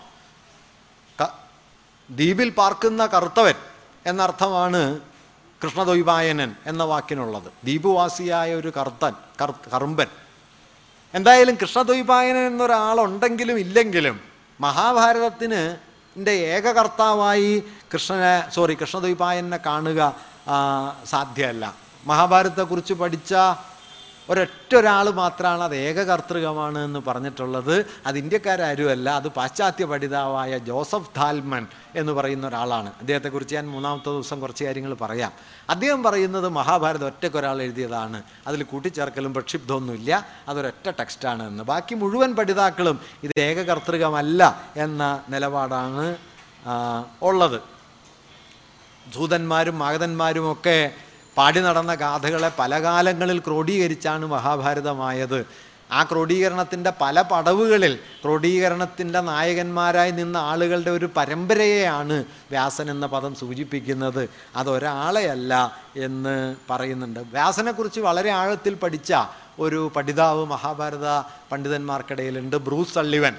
ദ്വീപിൽ 2.10 2.50
പാർക്കുന്ന 2.50 3.07
കറുത്തവൻ. 3.07 3.55
എന്നർത്ഥമാണ് 4.10 4.82
കൃഷ്ണദ്വൈപായനൻ 5.64 6.50
എന്ന 6.66 6.82
വാക്കിനുള്ളത്. 6.90 7.48
ദ്വീപുവാസിയായ 7.64 8.50
ഒരു 8.54 8.70
കർത്തൻ 8.76 9.14
കറു 9.40 9.54
കറുമ്പൻ. 9.74 10.08
എന്തായാലും 11.14 11.54
കൃഷ്ണദ്വൈപായനൻ 11.62 12.44
എന്നൊരാളുണ്ടെങ്കിലും 12.46 13.56
ഇല്ലെങ്കിലും 13.64 14.16
മഹാഭാരതത്തിന് 14.60 15.62
ഏകകർത്താവായി 16.30 17.50
കൃഷ്ണനെ 17.92 18.34
സോറി 18.54 18.74
കൃഷ്ണദ്വൈപായനെ 18.80 19.58
കാണുക 19.66 20.00
സാധ്യമല്ല. 21.06 21.64
മഹാഭാരതത്തെക്കുറിച്ച് 22.06 22.94
പഠിച്ച 22.94 23.34
ഒരൊറ്റ 24.31 24.74
ഒരാൾ 24.74 25.10
മാത്രമാണ് 25.10 25.62
അത് 25.62 25.76
ഏകകർത്തൃകമാണ് 25.76 26.78
എന്ന് 26.78 27.00
പറഞ്ഞിട്ടുള്ളത്. 27.07 27.86
അത് 28.07 28.18
ഇന്ത്യക്കാരും 28.18 29.10
അത് 29.10 29.28
പാശ്ചാത്യ 29.28 29.84
പഠിതാവായ 29.84 30.58
ജോസഫ് 30.58 31.10
ധാൽമൻ 31.16 31.66
എന്ന് 31.94 32.12
പറയുന്ന 32.12 32.48
ഒരാളാണ്. 32.48 32.92
അദ്ദേഹത്തെക്കുറിച്ച് 33.00 33.55
ഞാൻ 33.55 33.70
മൂന്നാമത്തെ 33.70 34.10
ദിവസം 34.10 34.40
കുറച്ച് 34.40 34.65
കാര്യങ്ങൾ 34.65 34.94
പറയാം. 34.94 35.32
അദ്ദേഹം 35.70 36.02
പറയുന്നത് 36.02 36.48
മഹാഭാരതം 36.48 37.07
ഒറ്റയ്ക്കൊരാൾ 37.07 37.62
എഴുതിയതാണ്. 37.62 38.23
അതിൽ 38.47 38.62
കൂട്ടിച്ചേർക്കലും 38.62 39.34
പ്രക്ഷിപ്തമൊന്നുമില്ല 39.34 40.26
അതൊരൊറ്റ 40.48 40.90
ടെക്സ്റ്റാണ് 40.90 41.48
എന്ന്. 41.48 41.65
ബാക്കി 41.65 41.94
മുഴുവൻ 41.94 42.36
പഠിതാക്കളും 42.36 43.00
ഇത് 43.23 43.40
ഏകകർത്തൃകമല്ല 43.40 44.62
എന്ന 44.76 45.20
നിലപാടാണ് 45.28 46.16
ഉള്ളത്. 47.23 47.60
ദൂതന്മാരും 49.16 49.78
മാഗതന്മാരും 49.78 50.52
ഒക്കെ 50.52 50.94
പാടി 51.39 51.60
നടന്ന 51.60 51.94
ഗാഥകളെ 51.94 52.52
പല 52.58 52.83
കാലങ്ങളിൽ 52.83 53.39
ക്രോഡീകരിച്ചാണ് 53.39 54.26
മഹാഭാരതമായത്. 54.26 55.47
ആ 55.92 56.05
ക്രോഡീകരണത്തിന്റെ 56.05 56.92
പല 57.00 57.23
പടവുകളിൽ 57.23 57.99
ക്രോഡീകരണത്തിന്റെ 58.23 59.20
നായകന്മാരായി 59.20 60.10
നിന്ന 60.10 60.36
ആളുകളുടെ 60.36 60.91
ഒരു 60.91 61.10
പരമ്പരയെയാണ് 61.17 62.12
വ്യാസൻ 62.50 62.91
എന്ന 62.91 63.07
പദം 63.07 63.34
സൂചിപ്പിക്കുന്നത്. 63.34 64.28
അതൊരാളെയല്ല 64.57 65.81
എന്ന് 65.97 66.57
പറയുന്നുണ്ട്. 66.70 67.20
വ്യാസനെക്കുറിച്ച് 67.20 68.00
വളരെ 68.00 68.31
ആഴത്തിൽ 68.31 68.75
പഠിച്ച 68.75 69.12
ഒരു 69.58 69.92
പഠിതാവ് 69.97 70.47
മഹാഭാരത 70.47 71.08
പണ്ഡിതന്മാർക്കിടയിലുണ്ട് 71.52 72.57
ബ്രൂസ് 72.57 72.94
സള്ളിവൻ. 72.94 73.34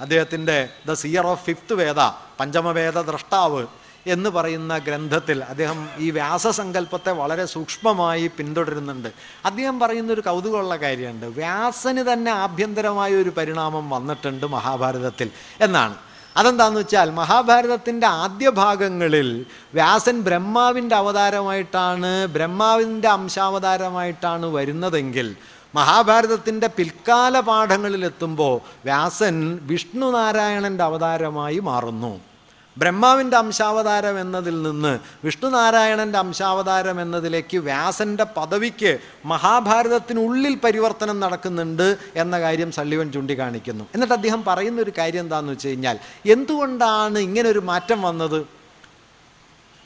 അദ്ദേഹത്തിന്റെ 0.00 0.68
the 0.88 0.92
seer 0.92 1.26
of 1.26 1.44
fifth 1.44 1.74
Veda 1.74 2.00
പഞ്ചമവേദ 2.40 2.98
ദ്രഷ്ടാവ് 2.98 3.66
എന്ന് 4.06 4.30
പറയുന്ന 4.30 4.78
ഗ്രന്ഥത്തിൽ 4.78 5.44
അദ്ദേഹം 5.44 5.88
ഈ 5.98 6.10
വ്യാസസങ്കല്പത്തെ 6.10 7.12
വളരെ 7.12 7.44
സൂക്ഷ്മമായി 7.44 8.26
പിന്തുടരുന്നുണ്ട്. 8.26 9.08
അദ്ദേഹം 9.44 9.80
പറയുന്ന 9.80 10.12
ഒരു 10.12 10.20
കൗതുകമുള്ള 10.20 10.76
കാര്യമുണ്ട്. 10.76 11.26
വ്യാസന് 11.26 12.12
തന്നെ 12.12 12.32
ആഭ്യന്തരമായ 12.32 13.14
ഒരു 13.14 13.30
പരിണാമം 13.30 13.90
വന്നിട്ടുണ്ട് 13.90 14.46
മഹാഭാരതത്തിൽ 14.46 15.30
എന്നാണ്. 15.60 15.96
അതെന്താന്ന് 16.36 16.80
വെച്ചാൽ 16.80 17.10
മഹാഭാരതത്തിന്റെ 17.10 18.06
ആദ്യ 18.06 18.50
ഭാഗങ്ങളിൽ 18.50 19.46
വ്യാസൻ 19.74 20.20
ബ്രഹ്മാവിന്റെ 20.20 20.96
അവതാരമായിട്ടാണ് 20.96 22.26
ബ്രഹ്മാവിന്റെ 22.26 23.08
അംശാവതാരമായിട്ടാണ് 23.08 24.46
വരുന്നതെങ്കിൽ 24.46 25.36
മഹാഭാരതത്തിന്റെ 25.74 26.66
പിൽക്കാല 26.66 27.40
പാഠങ്ങളിലെത്തുമ്പോൾ 27.40 28.60
വ്യാസൻ 28.84 29.58
വിഷ്ണു 29.62 30.10
നാരായണന്റെ 30.10 30.84
അവതാരമായി 30.84 31.58
മാറുന്നു. 31.58 32.31
ബ്രഹ്മാവിന്റെ 32.76 33.36
അംശാവതാരം 33.36 34.20
എന്നതിൽ 34.20 34.62
നിന്ന് 34.62 34.98
വിഷ്ണുനാരായണന്റെ 35.24 36.18
അംശാവതാരം 36.18 37.00
എന്നതിലേക്ക് 37.00 37.58
വ്യാസന്റെ 37.58 38.24
പദവിക്ക് 38.24 38.98
മഹാഭാരതത്തിനുള്ളിൽ 39.26 40.54
പരിവർത്തനം 40.64 41.20
നടക്കുന്നുണ്ട് 41.20 41.96
എന്ന 42.16 42.40
കാര്യം 42.40 42.72
സള്ളിവൻ 42.72 43.12
ചൂണ്ടിക്കാണിക്കുന്നു. 43.12 43.84
എന്നിട്ട് 43.94 44.14
അദ്ദേഹം 44.14 44.44
പറയുന്ന 44.44 44.80
ഒരു 44.80 44.92
കാര്യം 44.98 45.20
എന്താണെന്ന് 45.20 45.52
വെച്ച് 45.52 45.68
കഴിഞ്ഞാൽ 45.68 45.98
എന്തുകൊണ്ടാണ് 46.26 47.18
ഇങ്ങനൊരു 47.18 47.58
മാറ്റം 47.58 48.02
വന്നത്? 48.02 48.40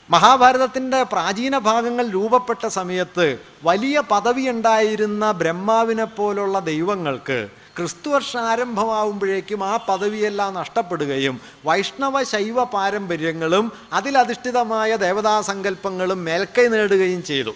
മഹാഭാരതത്തിന്റെ 0.09 1.03
പ്രാചീന 1.03 1.57
ഭാഗങ്ങൾ 1.57 2.05
രൂപപ്പെട്ട 2.07 2.65
സമയത്ത് 2.67 3.39
വലിയ 3.63 4.03
പദവി 4.11 4.49
ഉണ്ടായിരുന്ന 4.49 5.31
ബ്രഹ്മാവിനെ 5.31 6.03
പോലുള്ള 6.03 6.59
ദൈവങ്ങൾക്ക് 6.59 7.49
ക്രിസ്തുവർഷ 7.77 8.37
ആരംഭമാവുമ്പോഴേക്കും 8.37 9.63
ആ 9.63 9.77
പദവിയെല്ലാം 9.89 10.53
നഷ്ടപ്പെടുകയും 10.53 11.41
വൈഷ്ണവ 11.65 12.23
ശൈവ 12.23 12.63
പാരമ്പര്യങ്ങളും 12.63 13.71
അതിലധിഷ്ഠിതമായ 13.93 14.95
ദേവതാസങ്കല്പങ്ങളും 14.95 16.25
മേൽക്കൈ 16.25 16.67
നേടുകയും 16.67 17.23
ചെയ്തു. 17.23 17.53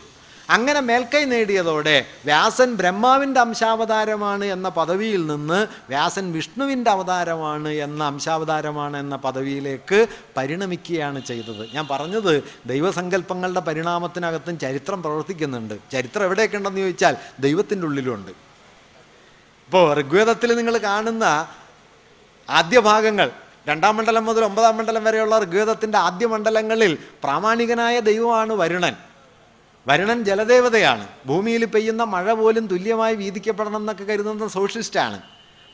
അങ്ങനെ 0.50 0.80
മേൽക്കൈ 0.80 1.24
നേടിയതോടെ 1.24 2.06
വ്യാസൻ 2.26 2.76
ബ്രഹ്മാവിന്റെ 2.76 3.40
അംശാവതാരമാണ് 3.40 4.46
എന്ന 4.46 4.70
പദവിയിൽ 4.70 5.26
നിന്ന് 5.26 5.68
വ്യാസൻ 5.90 6.32
വിഷ്ണുവിന്റെ 6.32 6.92
അവതാരമാണ് 6.92 7.70
എന്ന 7.70 8.04
അംശാവതാരമാണ് 8.04 8.98
എന്ന 8.98 9.16
പദവിയിലേക്ക് 9.16 10.08
പരിണമിക്കുകയാണ് 10.38 11.26
ചെയ്തത്. 11.26 11.74
ഞാൻ 11.74 11.88
പറഞ്ഞത് 11.92 12.44
ദൈവസങ്കല്പങ്ങളുടെ 12.66 13.60
പരിണാമത്തിനകത്തും 13.60 14.60
ചരിത്രം 14.60 15.04
പ്രവർത്തിക്കുന്നുണ്ട്. 15.04 15.74
ചരിത്രം 15.92 16.24
എവിടെയൊക്കെ 16.24 16.58
ഉണ്ടെന്ന് 16.58 16.80
ചോദിച്ചാൽ 16.80 17.16
ദൈവത്തിന്റെ 17.40 17.88
ഉള്ളിലുണ്ട് 17.88 18.51
ഇപ്പോൾ 19.72 20.00
ഋഗ്വേദത്തിൽ 20.00 20.58
നിങ്ങൾ 20.58 20.78
കാണുന്ന 20.78 21.48
ആദ്യ 22.50 22.80
ഭാഗങ്ങൾ 22.80 23.32
രണ്ടാം 23.68 23.98
മണ്ഡലം 23.98 24.26
മുതൽ 24.26 24.46
ഒമ്പതാം 24.46 24.78
മണ്ഡലം 24.78 25.04
വരെയുള്ള 25.04 25.40
ഋഗ്വേദത്തിന്റെ 25.40 25.98
ആദ്യ 25.98 26.26
മണ്ഡലങ്ങളിൽ 26.26 26.98
പ്രാമാണികനായ 27.24 28.00
ദൈവമാണ് 28.00 28.54
വരുണൻ. 28.54 28.96
വരുണൻ 29.88 30.24
ജലദേവതയാണ്. 30.24 31.08
ഭൂമിയിൽ 31.26 31.66
പെയ്യുന്ന 31.66 32.04
മഴ 32.04 32.34
പോലും 32.34 32.68
തുല്യമായി 32.68 33.16
വീതിക്കപ്പെടണം 33.16 33.78
എന്നൊക്കെ 33.78 34.04
കരുതുന്ന 34.04 34.48
സോഷ്യലിസ്റ്റാണ്. 34.48 35.22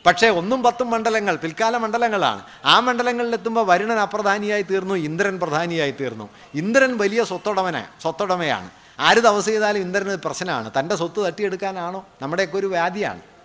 പക്ഷേ 0.06 0.30
ഒന്നും 0.30 0.64
പത്തും 0.64 0.90
മണ്ഡലങ്ങൾ 0.90 1.36
പിൽക്കാല 1.36 1.78
മണ്ഡലങ്ങളാണ്. 1.78 2.42
ആ 2.66 2.80
മണ്ഡലങ്ങളിലെത്തുമ്പോൾ 2.80 3.68
വരുണൻ 3.68 4.00
അപ്രധാനിയായി 4.00 4.62
തീർന്നു 4.62 4.96
ഇന്ദ്രൻ 4.96 5.40
പ്രധാനിയായി 5.40 5.92
തീർന്നു. 5.92 6.30
ഇന്ദ്രൻ 6.54 6.98
വലിയ 6.98 7.24
സ്വത്തുടമന 7.24 7.86
സ്വത്തുടമയാണ്. 8.02 8.70
ആര് 9.00 9.18
തപസ് 9.18 9.46
ചെയ്താലും 9.46 9.80
ഇന്ദ്രന് 9.80 10.16
പ്രശ്നമാണ്. 10.16 10.72
തന്റെ 10.80 10.96
സ്വത്ത് 10.96 11.26
തട്ടിയെടുക്കാനാണോ? 11.26 12.06
നമ്മുടെയൊക്കെ 12.22 12.58
ഒരു 12.58 12.68
വ്യാധിയാണ്. 12.68 13.37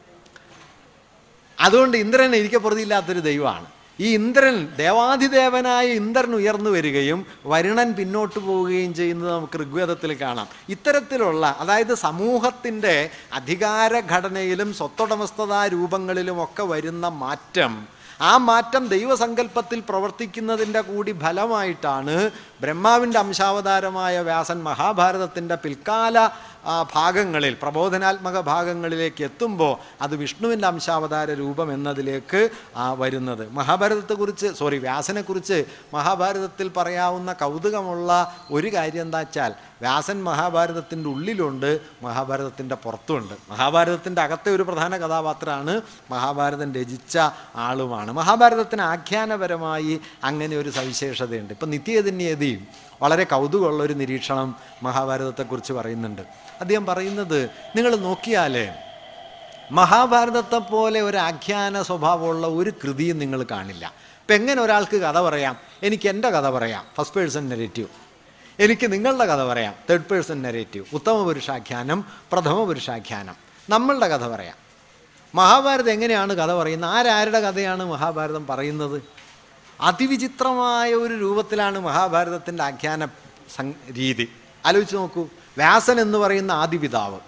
അതുകൊണ്ട് 1.66 1.96
ഇന്ദ്രൻ 1.96 2.36
ഇരിക്കപ്പെടുത്തിയില്ലാത്തൊരു 2.40 3.22
ദൈവമാണ്. 3.30 3.68
ഈ 3.98 4.08
ഇന്ദ്രൻ 4.18 4.56
ദേവാധിദേവനായ 4.76 5.86
ഇന്ദ്രൻ 6.00 6.32
ഉയർന്നു 6.34 6.70
വരികയും 6.70 7.20
വരുണൻ 7.52 7.88
പിന്നോട്ട് 7.98 8.38
പോവുകയും 8.38 8.92
ചെയ്യുന്നത് 8.94 9.30
നമുക്ക് 9.32 9.58
ഋഗ്വേദത്തിൽ 9.62 10.12
കാണാം. 10.22 10.46
ഇത്തരത്തിലുള്ള 10.74 11.42
അതായത് 11.62 11.94
സമൂഹത്തിന്റെ 12.06 12.94
അധികാരഘടനയിലും 13.38 14.70
സ്വത്തുടമസ്ഥതാ 14.78 15.60
രൂപങ്ങളിലും 15.74 16.38
ഒക്കെ 16.46 16.64
വരുന്ന 16.72 17.08
മാറ്റം 17.24 17.74
ആ 18.20 18.32
മാറ്റം 18.48 18.82
ദൈവസങ്കല്പത്തിൽ 18.88 19.78
പ്രവർത്തിക്കുന്നതിന്റെ 19.88 20.80
കൂടി 20.80 21.12
ഫലമായിട്ടാണ് 21.22 22.16
ബ്രഹ്മാവിന്റെ 22.62 23.18
അംശാവതാരമായ 23.18 24.14
വ്യാസൻ 24.20 24.58
മഹാഭാരതത്തിന്റെ 24.62 25.54
പിൽക്കാല 25.54 26.16
ഭാഗങ്ങളിൽ 26.94 27.56
പ്രബോധനാത്മക 27.62 28.40
ഭാഗങ്ങളിലേക്ക് 28.40 29.22
എത്തുമ്പോൾ 29.24 29.72
അത് 30.02 30.14
വിഷ്ണുവിന്റെ 30.16 30.66
അംശാവതാര 30.68 31.30
രൂപം 31.30 31.68
എന്നതിലേക്ക് 31.74 32.40
വരുന്നത്. 32.98 33.42
മഹാഭാരതത്തെക്കുറിച്ച് 33.52 34.48
സോറി 34.58 34.78
വ്യാസനെക്കുറിച്ച് 34.78 35.58
മഹാഭാരതത്തിൽ 35.94 36.68
പറയാവുന്ന 36.76 37.32
കൗതുകമുള്ള 37.32 38.10
ഒരു 38.50 38.70
കാര്യം 38.74 39.02
എന്താ 39.02 39.18
വെച്ചാൽ 39.18 39.54
വ്യാസൻ 39.82 40.18
മഹാഭാരതത്തിന്റെ 40.24 41.08
ഉള്ളിലുണ്ട് 41.08 41.70
മഹാഭാരതത്തിന്റെ 42.02 42.74
പുറത്തുണ്ട്. 42.74 43.34
മഹാഭാരതത്തിന്റെ 43.50 44.20
അകത്തെ 44.22 44.50
ഒരു 44.56 44.62
പ്രധാന 44.62 44.96
കഥാപാത്രമാണ് 44.96 45.74
മഹാഭാരതം 46.10 46.70
രചിച്ച 46.74 47.18
ആളുമാണ്. 47.66 48.12
മഹാഭാരതത്തിന് 48.12 48.82
ആഖ്യാനപരമായി 48.82 50.00
അങ്ങനെ 50.24 50.56
ഒരു 50.56 50.70
സവിശേഷതയുണ്ട്. 50.70 51.52
ഇപ്പം 51.52 51.70
നിത്യചൈതന്യതയും 52.52 52.92
വളരെ 53.02 53.24
കൗതുകമുള്ള 53.24 53.82
ഒരു 53.82 53.92
നിരീക്ഷണം 53.92 54.56
മഹാഭാരതത്തെക്കുറിച്ച് 54.82 55.72
പറയുന്നുണ്ട്. 55.72 56.22
അദ്ദേഹം 56.60 56.86
പറയുന്നത് 56.86 57.50
നിങ്ങൾ 57.76 57.96
നോക്കിയാലേ 57.96 58.74
മഹാഭാരതത്തെ 59.70 60.58
പോലെ 60.58 61.00
ഒരു 61.00 61.16
ആഖ്യാന 61.16 61.82
സ്വഭാവമുള്ള 61.82 62.46
ഒരു 62.46 62.70
കൃതിയും 62.70 63.18
നിങ്ങൾ 63.18 63.46
കാണില്ല. 63.50 63.86
ഇപ്പം 63.86 64.34
എങ്ങനെ 64.34 64.62
ഒരാൾക്ക് 64.62 64.96
കഥ 64.96 65.20
പറയാം? 65.20 65.56
എനിക്ക് 65.82 66.08
എന്റെ 66.08 66.30
കഥ 66.30 66.50
പറയാം. 66.50 66.84
ഫസ്റ്റ് 66.96 67.16
പേഴ്സൺ 67.16 67.48
നെഗറ്റീവ് 67.48 67.88
എനിക്ക് 68.58 68.92
നിങ്ങളുടെ 68.92 69.24
കഥ 69.24 69.42
പറയാം. 69.42 69.74
തേർഡ് 69.90 70.04
പേഴ്സൺ 70.04 70.42
നെഗറ്റീവ് 70.42 70.84
ഉത്തമ 70.92 71.24
പുരുഷാഖ്യാനം 71.24 72.04
പ്രഥമ 72.32 72.64
പുരുഷാഖ്യാനം. 72.64 73.34
നമ്മളുടെ 73.70 74.08
കഥ 74.08 74.28
പറയാം. 74.28 74.56
മഹാഭാരതം 75.34 75.90
എങ്ങനെയാണ് 75.90 76.32
കഥ 76.32 76.52
പറയുന്നത്? 76.52 76.90
ആരാരുടെ 76.90 77.40
കഥയാണ് 77.40 77.84
മഹാഭാരതം 77.84 78.46
പറയുന്നത്? 78.46 79.02
അതിവിചിത്രമായ 79.82 80.94
ഒരു 80.94 81.14
രൂപത്തിലാണ് 81.14 81.78
മഹാഭാരതത്തിന്റെ 81.78 82.62
ആഖ്യാന 82.62 83.08
രീതി. 83.98 84.26
ആലോചിച്ച് 84.66 84.96
നോക്കൂ 84.96 85.22
വ്യാസൻ 85.56 86.00
എന്ന് 86.00 86.18
പറയുന്ന 86.18 86.52
ആദിപിതാവ് 86.52 87.18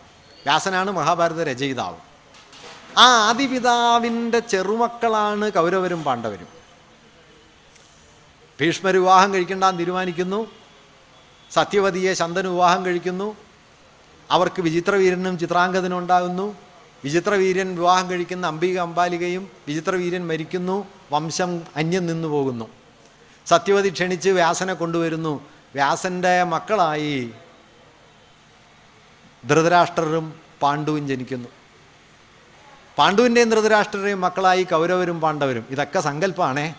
വ്യാസനാണ് 0.44 0.90
മഹാഭാരത 0.90 1.42
രചയിതാവ്. 1.42 1.96
ആ 2.98 3.06
ആദിപിതാവിന്റെ 3.28 4.38
ചെറുമക്കളാണ് 4.38 5.50
കൗരവരും 5.52 6.04
പാണ്ഡവരും. 6.04 6.48
ഭീഷ്മർ 8.60 8.94
വിവാഹം 8.94 9.34
കഴിക്കണ്ടെന്ന് 9.34 9.78
തീരുമാനിക്കുന്നു 9.78 10.46
സത്യവതിയെ 11.50 12.12
ശന്തനു 12.14 12.48
വിവാഹം 12.48 12.84
കഴിക്കുന്നു 12.84 13.36
അവർക്ക് 14.30 14.60
വിചിത്രവീരനും 14.62 15.38
ചിത്രാംഗതനും 15.38 15.98
ഉണ്ടാകുന്നു 15.98 16.46
വിചിത്രവീര്യൻ 17.04 17.76
വിവാഹം 17.76 18.10
കഴിക്കുന്ന 18.10 18.46
അംബിക 18.46 18.78
അംബാലികയും 18.78 19.50
വിചിത്രവീര്യൻ 19.68 20.26
മരിക്കുന്നു. 20.26 20.86
വംശം 21.12 21.62
അന്യം 21.76 22.06
നിന്നു 22.06 22.28
പോകുന്നു. 22.28 22.68
സത്യവതി 23.46 23.90
ക്ഷണിച്ച് 23.90 24.30
വ്യാസനെ 24.30 24.74
കൊണ്ടുവരുന്നു. 24.74 25.40
വ്യാസന്റെ 25.74 26.42
മക്കളായി 26.42 27.30
ധൃതരാഷ്ട്രരും 29.48 30.34
പാണ്ഡുവും 30.62 31.08
ജനിക്കുന്നു. 31.08 31.48
പാണ്ഡുവിന്റെയും 32.98 33.50
ധൃതരാഷ്ട്രരെയും 33.50 34.20
മക്കളായി 34.20 34.62
കൗരവരും 34.62 35.20
പാണ്ഡവരും. 35.20 35.66
ഇതൊക്കെ 35.70 36.00
സങ്കല്പമാണേ 36.00 36.74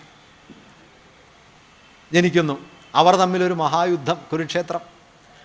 ജനിക്കുന്നു. 2.14 2.66
അവർ 2.96 3.16
തമ്മിലൊരു 3.16 3.54
മഹായുദ്ധം 3.54 4.18
കുരുക്ഷേത്രം. 4.32 4.95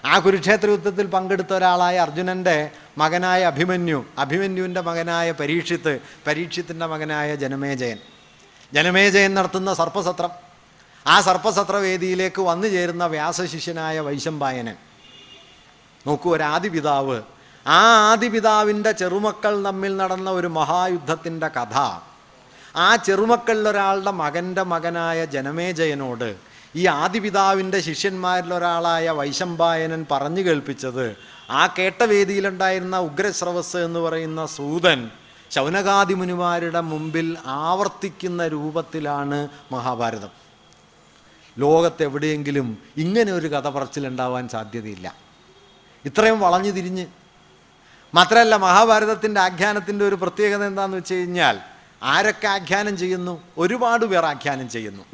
ആ 0.05 0.19
കുരുക്ഷേത്ര 0.19 0.71
യുദ്ധത്തിൽ 0.71 1.07
പങ്കെടുത്ത 1.07 1.53
ഒരാളായ 1.53 1.99
അർജുനന്റെ 1.99 2.71
മകനായ 2.99 3.45
അഭിമന്യു. 3.45 4.05
അഭിമന്യുവിന്റെ 4.19 4.81
മകനായ 4.81 5.33
പരീക്ഷിത്ത് 5.33 6.01
പരീക്ഷിത്തിന്റെ 6.27 6.87
മകനായ 6.87 7.35
ജനമേജയൻ. 7.35 7.97
ജനമേജയൻ 8.75 9.35
നടത്തുന്ന 9.35 9.75
സർപ്പസത്രം. 9.75 10.31
ആ 11.07 11.21
സർപ്പസത്രവേദിയിലേക്ക് 11.21 12.43
വന്നു 12.43 12.67
ചേരുന്ന 12.67 13.07
വ്യാസശിഷ്യനായ 13.07 14.01
വൈശമ്പായനൻ. 14.01 14.77
നോക്കൂ 16.07 16.35
ഒരാദിപിതാവ്. 16.35 17.23
ആ 17.67 18.11
ആദിപിതാവിന്റെ 18.11 18.93
ചെറുമക്കൾ 18.93 19.65
തമ്മിൽ 19.65 19.97
നടന്ന 19.97 20.31
ഒരു 20.31 20.47
മഹായുദ്ധത്തിന്റെ 20.47 21.49
കഥ. 21.49 22.01
ആ 22.77 22.97
ചെറുമക്കളിലൊരാളുടെ 22.97 24.11
മകന്റെ 24.11 24.63
മകനായ 24.63 25.25
ജനമേജയനോട് 25.25 26.50
ഈ 26.77 26.87
ആദിപിതാവിന്റെ 26.87 27.81
ശിഷ്യന്മാരിലൊരാളായ 27.81 29.11
വൈശമ്പായനൻ 29.11 30.07
പറഞ്ഞു 30.11 30.41
കേൾപ്പിച്ചത് 30.41 31.17
ആ 31.51 31.67
കേട്ട 31.67 32.03
വേദിയിലുണ്ടായിരുന്ന 32.03 32.99
ഉഗ്രശ്രവസ് 32.99 33.77
എന്ന് 33.77 34.01
പറയുന്ന 34.01 34.47
സൂതൻ 34.47 35.11
ശൗനകാദി 35.51 36.15
മുനിമാരുടെ 36.15 36.81
മുമ്പിൽ 36.81 37.37
ആവർത്തിക്കുന്ന 37.47 38.49
രൂപത്തിലാണ് 38.49 39.49
മഹാഭാരതം. 39.73 40.29
ലോകത്തെവിടെയെങ്കിലും 41.59 42.79
ഇങ്ങനെ 42.97 43.33
ഒരു 43.33 43.47
കഥ 43.47 43.69
പറച്ചിലുണ്ടാവാൻ 43.69 44.49
സാധ്യതയില്ല. 44.49 45.15
ഇത്രയും 46.05 46.41
വളഞ്ഞു 46.41 46.71
തിരിഞ്ഞ്. 46.71 47.07
മാത്രമല്ല 48.15 48.57
മഹാഭാരതത്തിന്റെ 48.57 49.41
ആഖ്യാനത്തിന്റെ 49.41 50.05
ഒരു 50.05 50.15
പ്രത്യേകത 50.15 50.65
എന്താണെന്ന് 50.65 50.97
വെച്ച് 50.97 51.15
കഴിഞ്ഞാൽ 51.15 51.61
ആരൊക്കെ 52.03 52.49
ആഖ്യാനം 52.49 52.97
ചെയ്യുന്നു? 52.97 53.43
ഒരുപാട് 53.59 54.07
പേർ 54.07 54.25
ആഖ്യാനം 54.25 54.69
ചെയ്യുന്നു. 54.69 55.05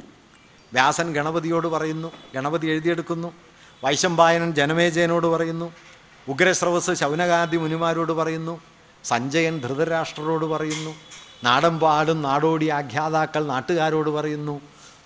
വ്യാസൻ 0.77 1.09
ഗണപതിയോട് 1.17 1.69
പറയുന്നു 1.75 2.09
ഗണപതി 2.35 2.67
എഴുതിയെടുക്കുന്നു 2.75 3.29
വൈശംപായനൻ 3.85 4.51
ജനമേജയനോട് 4.59 5.27
പറയുന്നു 5.35 5.67
ഉഗ്രശ്രവസ് 6.29 6.93
ശൗനകാദി 7.01 7.57
മുനിമാരോട് 7.57 8.13
പറയുന്നു 8.21 8.55
സഞ്ജയൻ 9.05 9.55
ധൃതരാഷ്ട്രരോട് 9.65 10.47
പറയുന്നു 10.53 10.93
നാടൻ 11.45 11.75
പാടും 11.83 12.19
നാടോടി 12.29 12.69
ആഖ്യാതാക്കൾ 12.79 13.43
നാട്ടുകാരോട് 13.53 14.11
പറയുന്നു 14.11 14.55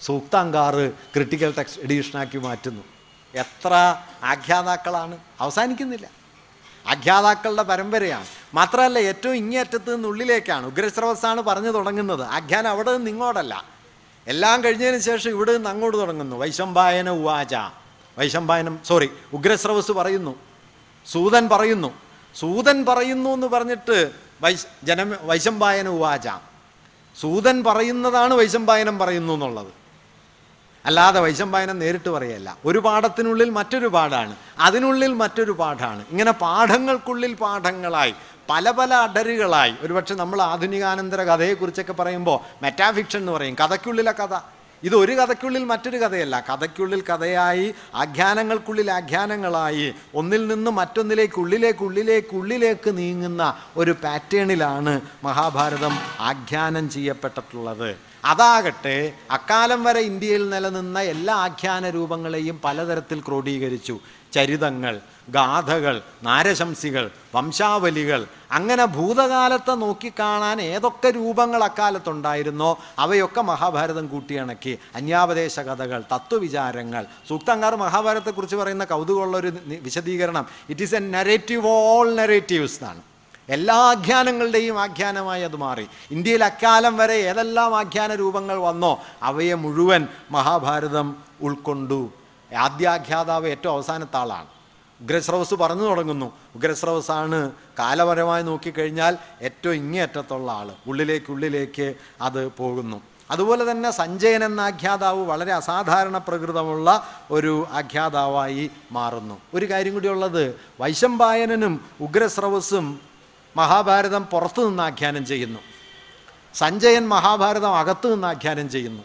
സൂക്താങ്കാറ് 0.07 0.85
ക്രിട്ടിക്കൽ 1.15 1.51
ടെക്സ്റ്റ് 1.59 1.83
എഡീഷനാക്കി 1.87 2.39
മാറ്റുന്നു. 2.47 2.83
എത്ര 3.35 3.73
ആഖ്യാതാക്കളാണ്? 4.33 5.17
അവസാനിക്കുന്നില്ല. 5.41 6.07
ആഖ്യാതാക്കളുടെ 6.93 7.65
പരമ്പരയാണ്. 7.71 8.29
മാത്രമല്ല 8.55 8.99
ഏറ്റവും 9.11 9.37
ഇങ്ങേറ്റത്ത് 9.43 9.91
നിന്ന് 9.95 10.09
ഉള്ളിലേക്കാണ് 10.09 10.65
ഉഗ്രശ്രവസാണ് 10.67 11.41
പറഞ്ഞു 11.51 11.73
തുടങ്ങുന്നത്. 11.77 12.25
ആഖ്യാനം 12.39 12.71
അവിടെ 12.71 12.93
നിന്ന് 12.97 13.11
ഇങ്ങോട്ടല്ല 13.11 13.55
എല്ലാം 14.27 14.65
കഴിഞ്ഞതിന് 14.65 14.99
ശേഷം 14.99 15.31
ഇവിടെ 15.31 15.53
നിന്ന് 15.53 15.71
അങ്ങോട്ട് 15.71 15.99
തുടങ്ങുന്നു. 15.99 16.37
വൈശംബായന 16.37 17.11
ഉവാച. 17.11 17.55
വൈശംബായനം 18.19 18.79
സോറി 18.85 19.11
ഉഗ്രസ്രവസ് 19.33 19.93
പറയുന്നു. 19.93 20.37
സൂതൻ 21.07 21.49
പറയുന്നു. 21.49 21.95
സൂതൻ 22.35 22.85
പറയുന്നു 22.85 23.31
എന്ന് 23.31 23.47
പറഞ്ഞിട്ട് 23.47 24.11
വൈശ 24.41 24.67
ജനം 24.85 25.17
വൈശംബായന 25.23 25.89
ഉവാച. 25.89 26.29
സൂതൻ 27.21 27.65
പറയുന്നതാണ് 27.65 28.35
വൈശംബായനം 28.35 28.99
പറയുന്നു 28.99 29.33
എന്നുള്ളത്. 29.33 29.81
അല്ലാതെ 30.85 31.21
വൈശംബായനം 31.21 31.79
നേരിട്ട് 31.79 32.09
പറയല്ല. 32.09 32.57
ഒരു 32.65 32.79
പാഠത്തിനുള്ളിൽ 32.79 33.51
മറ്റൊരു 33.51 33.87
പാഠാണ്. 33.87 34.37
അതിനുള്ളിൽ 34.59 35.15
മറ്റൊരു 35.15 35.53
പാഠാണ്. 35.53 36.05
ഇങ്ങനെ 36.11 36.33
പാഠങ്ങൾക്കുള്ളിൽ 36.33 37.35
പാഠങ്ങളായി 37.35 38.15
പല 38.51 38.71
പല 38.71 38.95
അടരുകളായി. 38.95 39.75
ഒരുപക്ഷെ 39.81 40.15
നമ്മൾ 40.15 40.43
ആധുനികാനന്തര 40.43 41.23
കഥയെക്കുറിച്ചൊക്കെ 41.23 41.93
പറയുമ്പോൾ 41.93 42.41
മെറ്റാഫിക്ഷൻ 42.63 43.19
എന്ന് 43.19 43.33
പറയും. 43.33 43.55
കഥയ്ക്കുള്ളിലെ 43.55 44.13
കഥ. 44.13 44.39
ഇത് 44.83 44.97
ഒരു 44.97 45.13
കഥയ്ക്കുള്ളിൽ 45.13 45.65
മറ്റൊരു 45.65 45.97
കഥയല്ല. 45.97 46.45
കഥയ്ക്കുള്ളിൽ 46.51 47.01
കഥയായി 47.01 47.75
ആഖ്യാനങ്ങൾക്കുള്ളിൽ 47.95 48.91
ആഖ്യാനങ്ങളായി 48.91 49.95
ഒന്നിൽ 50.15 50.47
നിന്ന് 50.47 50.71
മറ്റൊന്നിലേക്ക് 50.71 51.39
ഉള്ളിലേക്ക് 51.39 51.85
ഉള്ളിലേക്ക് 51.85 52.37
ഉള്ളിലേക്ക് 52.37 52.99
നീങ്ങുന്ന 52.99 53.55
ഒരു 53.77 53.91
പാറ്റേണിലാണ് 54.05 55.01
മഹാഭാരതം 55.25 55.99
ആഖ്യാനം 56.21 56.91
ചെയ്യപ്പെട്ടിട്ടുള്ളത്. 56.91 57.97
അതാകട്ടെ 58.25 59.13
അക്കാലം 59.31 59.85
വരെ 59.85 60.01
ഇന്ത്യയിൽ 60.01 60.49
നിലനിന്ന 60.49 61.01
എല്ലാ 61.01 61.35
ആഖ്യാന 61.35 61.91
രൂപങ്ങളെയും 61.91 62.61
പലതരത്തിൽ 62.65 63.21
ക്രോഡീകരിച്ചു. 63.21 64.01
ചരിതങ്ങൾ 64.33 65.01
ഗാഥകൾ 65.29 66.03
നാരശംസികൾ 66.23 67.11
വംശാവലികൾ 67.35 68.27
അങ്ങനെ 68.53 68.85
ഭൂതകാലത്തെ 68.85 69.73
നോക്കിക്കാണാൻ 69.73 70.61
ഏതൊക്കെ 70.61 71.11
രൂപങ്ങൾ 71.11 71.65
അക്കാലത്തുണ്ടായിരുന്നോ 71.65 72.79
അവയൊക്കെ 72.99 73.41
മഹാഭാരതം 73.41 74.07
കൂട്ടിയിണക്കി. 74.07 74.79
അന്യാപദേശ 74.95 75.61
കഥകൾ 75.61 76.03
തത്വവിചാരങ്ങൾ. 76.15 77.07
സൂക്തങ്കാർ 77.29 77.75
മഹാഭാരതത്തെക്കുറിച്ച് 77.77 78.57
പറയുന്ന 78.57 78.85
കൗതുകമുള്ളൊരു 78.85 79.41
ഒരു 79.41 79.77
വിശദീകരണം. 79.83 80.47
It 80.71 80.83
is 80.83 80.95
a 80.95 80.99
narrative 80.99 81.67
all 81.67 82.15
narratives 82.15 82.81
എന്നാണ്. 82.81 83.03
എല്ലാ 83.49 83.75
ആഖ്യാനങ്ങളുടെയും 83.75 84.81
ആഖ്യാനമായി 84.81 85.43
അത് 85.43 85.57
മാറി. 85.57 85.87
ഇന്ത്യയിൽ 86.11 86.45
അക്കാലം 86.45 86.97
വരെ 86.97 87.15
ഏതെല്ലാം 87.15 87.79
ആഖ്യാന 87.79 88.15
രൂപങ്ങൾ 88.15 88.57
വന്നോ 88.57 89.03
അവയെ 89.23 89.55
മുഴുവൻ 89.55 90.09
മഹാഭാരതം 90.31 91.17
ഉൾക്കൊണ്ടു. 91.43 92.11
ആദ്യാഖ്യാതാവ് 92.55 93.49
ഏറ്റവും 93.49 93.73
അവസാനത്തെ 93.73 94.17
ആളാണ്. 94.17 94.47
ഉഗ്രസ്രവസ് 95.01 95.55
പറഞ്ഞു 95.55 95.83
തുടങ്ങുന്നു. 95.83 96.33
ഉഗ്രസ്രവസാണ് 96.55 97.53
കാലപരമായി 97.79 98.43
നോക്കിക്കഴിഞ്ഞാൽ 98.43 99.19
ഏറ്റവും 99.43 99.75
ഇങ്ങേയറ്റത്തുള്ള 99.75 100.53
ആൾ 100.53 100.71
ഉള്ളിലേക്കുള്ളിലേക്ക് 100.87 101.31
ഉള്ളിലേക്ക് 101.31 101.95
അത് 102.21 102.53
പോകുന്നു. 102.53 103.03
അതുപോലെ 103.31 103.71
തന്നെ 103.71 103.91
സഞ്ജയൻ 103.91 104.45
എന്ന 104.45 104.61
ആഖ്യാതാവ് 104.61 105.27
വളരെ 105.27 105.53
അസാധാരണ 105.53 106.19
പ്രകൃതമുള്ള 106.19 107.07
ഒരു 107.31 107.67
ആഖ്യാതാവായി 107.71 108.71
മാറുന്നു. 108.93 109.41
ഒരു 109.55 109.71
കാര്യം 109.71 109.95
കൂടി 109.95 110.09
ഉള്ളത് 110.09 110.61
വൈശംപായനും 110.81 111.81
ഉഗ്രസ്രവസും 112.01 113.01
മഹാഭാരതം 113.57 114.25
പുറത്തു 114.25 114.69
നിന്ന് 114.69 114.83
ആഖ്യാനം 114.83 115.27
ചെയ്യുന്നു. 115.27 115.61
സഞ്ജയൻ 116.55 117.09
മഹാഭാരതം 117.09 117.77
അകത്തു 117.77 118.09
നിന്ന് 118.09 118.27
ആഖ്യാനം 118.27 118.69
ചെയ്യുന്നു. 118.69 119.03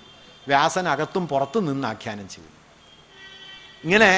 വ്യാസൻ 0.47 0.87
അകത്തും 0.87 1.27
പുറത്തു 1.27 1.59
നിന്ന് 1.59 1.87
ആഖ്യാനം 1.87 2.29
ചെയ്യുന്നു. 2.29 2.54
ഇങ്ങനെ 3.85 4.11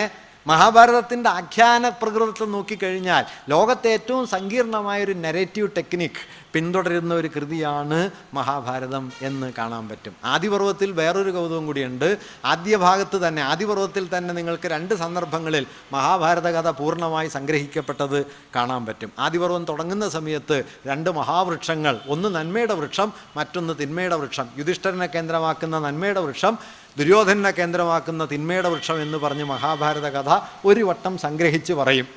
മഹാഭാരതത്തിന്റെ 0.45 1.29
ആഖ്യാന 1.29 1.89
പ്രകൃതത്തിൽ 2.01 2.51
നോക്കിക്കഴിഞ്ഞാൽ 2.51 3.23
ലോകത്തെ 3.49 3.89
ഏറ്റവും 3.89 4.27
സങ്കീർണമായൊരു 4.27 5.13
നെറേറ്റീവ് 5.13 5.69
ടെക്നിക് 5.77 6.21
പിന്തുടരുന്ന 6.57 7.13
ഒരു 7.13 7.29
കൃതിയാണ് 7.35 8.09
മഹാഭാരതം 8.33 9.11
എന്ന് 9.21 9.53
കാണാൻ 9.57 9.89
പറ്റും. 9.89 10.15
ആദിപർവത്തിൽ 10.25 10.91
വേറൊരു 10.91 11.31
കൗതുകം 11.31 11.65
കൂടിയുണ്ട്. 11.65 12.17
ആദ്യ 12.45 12.77
ഭാഗത്ത് 12.77 13.27
തന്നെ 13.27 13.41
ആദിപർവത്തിൽ 13.41 14.17
തന്നെ 14.17 14.33
നിങ്ങൾക്ക് 14.33 14.67
രണ്ട് 14.67 14.95
സന്ദർഭങ്ങളിൽ 14.95 15.65
മഹാഭാരത 15.91 16.47
കഥ 16.47 16.69
പൂർണമായി 16.69 17.27
സംഗ്രഹിക്കപ്പെട്ടത് 17.27 18.25
കാണാൻ 18.55 18.85
പറ്റും. 18.85 19.11
ആദിപർവം 19.19 19.65
തുടങ്ങുന്ന 19.65 20.09
സമയത്ത് 20.09 20.63
രണ്ട് 20.87 21.09
മഹാവൃക്ഷങ്ങൾ 21.09 21.99
ഒന്ന് 22.07 22.29
നന്മയുടെ 22.29 22.73
വൃക്ഷം 22.73 23.13
മറ്റൊന്ന് 23.37 23.73
തിന്മയുടെ 23.81 24.15
വൃക്ഷം. 24.15 24.49
യുധിഷ്ഠരനെ 24.57 25.05
കേന്ദ്രമാക്കുന്ന 25.05 25.79
നന്മയുടെ 25.79 26.19
വൃക്ഷം 26.19 26.57
ദുര്യോധനെ 26.97 27.51
കേന്ദ്രമാക്കുന്ന 27.51 28.25
തിന്മയുടെ 28.25 28.69
വൃക്ഷം 28.69 29.01
എന്ന് 29.01 29.17
പറഞ്ഞ് 29.17 29.43
മഹാഭാരത 29.43 30.07
കഥ 30.09 30.39
ഒരു 30.65 30.83
വട്ടം 30.83 31.17
സംഗ്രഹിച്ച് 31.17 31.73
പറയും. 31.73 32.07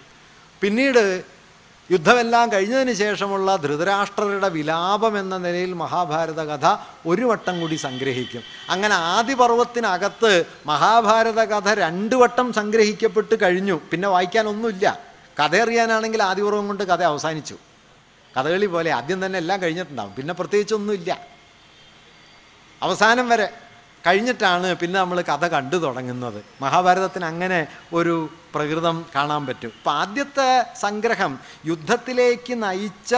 പിന്നീട് 0.60 1.24
യുദ്ധമെല്ലാം 1.90 2.52
കഴിഞ്ഞതിന് 2.52 2.92
ശേഷമുള്ള 2.92 3.56
ധൃതരാഷ്ട്രരുടെ 3.56 4.48
വിലാപം 4.48 5.18
എന്ന 5.18 5.36
നിലയിൽ 5.36 5.72
മഹാഭാരത 5.72 6.40
കഥ 6.40 6.76
ഒരു 7.06 7.22
വട്ടം 7.22 7.60
കൂടി 7.60 7.74
സംഗ്രഹിക്കും. 7.74 8.42
അങ്ങനെ 8.70 8.94
ആദിപർവത്തിനകത്ത് 8.94 10.46
മഹാഭാരത 10.66 11.40
കഥ 11.44 11.68
രണ്ട് 11.68 12.14
വട്ടം 12.14 12.52
സംഗ്രഹിക്കപ്പെട്ട് 12.52 13.34
കഴിഞ്ഞു. 13.42 13.80
പിന്നെ 13.90 14.08
വായിക്കാനൊന്നുമില്ല. 14.08 14.98
കഥ 15.40 15.56
അറിയാനാണെങ്കിൽ 15.56 16.22
ആദിപർവം 16.22 16.66
കൊണ്ട് 16.66 16.84
കഥ 16.84 17.02
അവസാനിച്ചു. 17.02 17.56
കഥകളി 18.36 18.66
പോലെ 18.66 18.90
ആദ്യം 18.90 19.26
തന്നെ 19.26 19.36
എല്ലാം 19.38 19.62
കഴിഞ്ഞിട്ടുണ്ടാവും. 19.62 20.14
പിന്നെ 20.14 20.34
പ്രത്യേകിച്ചൊന്നുമില്ല. 20.34 21.26
അവസാനം 22.82 23.28
വരെ 23.28 23.48
കഴിഞ്ഞിട്ടാണ് 24.06 24.74
പിന്നെ 24.74 25.00
നമ്മൾ 25.00 25.20
കഥ 25.20 25.46
കണ്ടു 25.46 25.76
തുടങ്ങുന്നത്. 25.76 26.44
മഹാഭാരതത്തിന് 26.60 27.24
അങ്ങനെ 27.24 27.66
ഒരു 27.92 28.28
പ്രകൃതം 28.54 29.06
കാണാൻ 29.14 29.46
പറ്റും. 29.46 29.72
അപ്പം 29.78 29.92
ആദ്യത്തെ 29.92 30.66
സംഗ്രഹം 30.76 31.38
യുദ്ധത്തിലേക്ക് 31.66 32.62
നയിച്ച 32.62 33.14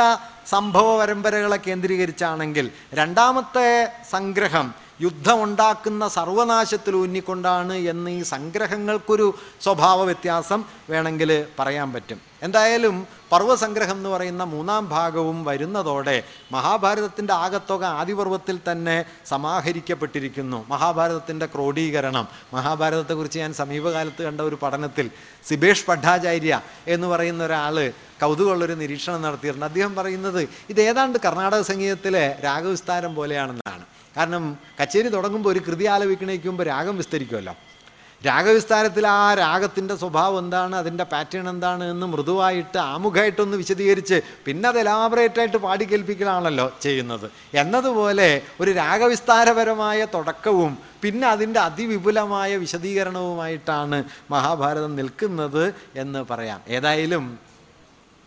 സംഭവ 0.46 0.98
പരമ്പരകളെ 1.00 1.56
കേന്ദ്രീകരിച്ചാണെങ്കിൽ 1.56 2.70
രണ്ടാമത്തെ 2.94 3.68
സംഗ്രഹം 4.10 4.74
യുദ്ധമുണ്ടാക്കുന്ന 5.02 6.08
സർവനാശത്തിൽ 6.08 6.94
ഊന്നിക്കൊണ്ടാണ് 6.96 7.76
എന്ന് 7.92 8.10
ഈ 8.10 8.22
സംഗ്രഹങ്ങൾക്കൊരു 8.22 9.26
സ്വഭാവ 9.64 9.98
വ്യത്യാസം 10.04 10.60
വേണമെങ്കിൽ 10.90 11.30
പറയാൻ 11.58 11.88
പറ്റും. 11.92 12.18
എന്തായാലും 12.42 12.96
പർവസംഗ്രഹം 13.32 13.96
എന്ന് 13.96 14.08
പറയുന്ന 14.08 14.44
മൂന്നാം 14.44 14.88
ഭാഗവും 14.88 15.44
വരുന്നതോടെ 15.44 16.16
മഹാഭാരതത്തിന്റെ 16.52 17.34
ആകത്തുക 17.44 17.84
ആദിപർവത്തിൽ 18.00 18.56
തന്നെ 18.68 18.96
സമാഹരിക്കപ്പെട്ടിരിക്കുന്നു. 19.26 20.58
മഹാഭാരതത്തിന്റെ 20.68 21.46
ക്രോഡീകരണം 21.46 22.28
മഹാഭാരതത്തെക്കുറിച്ച് 22.54 23.38
ഞാൻ 23.38 23.54
സമീപകാലത്ത് 23.54 24.22
കണ്ട 24.22 24.40
ഒരു 24.40 24.58
പഠനത്തിൽ 24.62 25.10
സിബേഷ് 25.48 25.86
പഠാചാര്യ 25.88 26.60
എന്ന് 26.86 27.06
പറയുന്ന 27.06 27.44
ഒരാൾ 27.44 27.76
കൗതുകമുള്ളൊരു 28.22 28.76
നിരീക്ഷണം 28.82 29.22
നടത്തിയിട്ടുണ്ട്. 29.22 29.66
അദ്ദേഹം 29.70 29.94
പറയുന്നത് 29.94 30.42
ഇത് 30.72 30.80
ഏതാണ്ട് 30.80 31.18
കർണാടക 31.24 31.62
സംഗീതത്തിലെ 31.70 32.24
രാഗവിസ്താരം 32.44 33.14
പോലെയാണെന്നാണ്. 33.14 33.84
കാരണം 34.16 34.44
കച്ചേരി 34.80 35.08
തുടങ്ങുമ്പോൾ 35.08 35.50
ഒരു 35.50 35.60
കൃതി 35.68 35.84
ആലപിക്കണേക്കുമ്പോൾ 35.84 36.66
രാഗം 36.66 36.96
വിസ്തരിക്കുമല്ലോ 36.96 37.54
രാഗവിസ്താരത്തിൽ 38.22 39.06
ആ 39.06 39.34
രാഗത്തിന്റെ 39.34 39.94
സ്വഭാവം 39.96 40.38
എന്താണ് 40.38 40.74
അതിന്റെ 40.76 41.04
പാറ്റേൺ 41.12 41.48
എന്താണ് 41.48 41.84
എന്ന് 41.84 42.06
മൃദുവായിട്ട് 42.06 42.78
ആമുഖമായിട്ടൊന്ന് 42.78 43.56
വിശദീകരിച്ച് 43.56 44.16
പിന്നെ 44.46 44.68
അത് 44.68 44.78
എലാബറേറ്റായിട്ട് 44.78 45.56
പാടി 45.56 45.84
കേൾപ്പിക്കലാണല്ലോ 45.84 46.66
ചെയ്യുന്നത്. 46.80 47.26
എന്നതുപോലെ 47.54 48.28
ഒരു 48.60 48.70
രാഗവിസ്താരപരമായ 48.70 50.06
തുടക്കവും 50.14 50.78
പിന്നെ 51.02 51.28
അതിന്റെ 51.28 51.60
അതിവിപുലമായ 51.60 52.56
വിശദീകരണവുമായിട്ടാണ് 52.56 54.04
മഹാഭാരതം 54.30 54.96
നിൽക്കുന്നത് 54.96 55.64
എന്ന് 55.96 56.22
പറയാം. 56.30 56.60
ഏതായാലും 56.68 57.26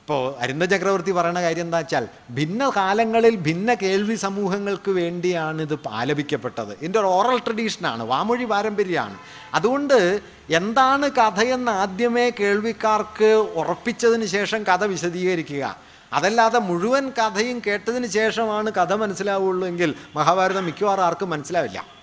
ഇപ്പോൾ 0.06 0.36
അരുന്ന 0.40 0.66
ചക്രവർത്തി 0.66 1.12
പറയുന്ന 1.12 1.42
കാര്യം 1.42 1.62
എന്താ 1.62 1.78
വെച്ചാൽ 1.78 2.08
ഭിന്ന 2.32 2.72
കാലങ്ങളിൽ 2.76 3.36
ഭിന്ന 3.36 3.74
കേൾവി 3.74 4.16
സമൂഹങ്ങൾക്ക് 4.16 4.92
വേണ്ടിയാണ് 4.92 5.62
ഇത് 5.62 5.80
ആലപിക്കപ്പെട്ടത്. 5.90 6.74
ഇതിന്റെ 6.74 7.00
ഒരു 7.00 7.06
ഓറൽ 7.06 7.38
ട്രഡീഷനാണ് 7.38 8.04
വാമൊഴി 8.04 8.46
പാരമ്പര്യമാണ്. 8.46 9.18
അതുകൊണ്ട് 9.54 10.20
എന്താണ് 10.50 11.10
കഥയെന്ന് 11.12 11.72
ആദ്യമേ 11.72 12.30
കേൾവിക്കാർക്ക് 12.30 13.32
ഉറപ്പിച്ചതിന് 13.62 14.26
ശേഷം 14.26 14.64
കഥ 14.64 14.84
വിശദീകരിക്കുക. 14.84 15.78
അതല്ലാതെ 16.14 16.60
മുഴുവൻ 16.60 17.10
കഥയും 17.10 17.62
കേട്ടതിന് 17.68 18.08
ശേഷമാണ് 18.08 18.72
കഥ 18.72 18.94
മനസ്സിലാവുള്ളൂ 18.94 19.68
എങ്കിൽ 19.68 19.96
മഹാഭാരതം 20.16 20.66
മിക്കവാറും 20.66 21.06
ആർക്കും 21.06 21.30
മനസ്സിലാവില്ല. 21.30 21.95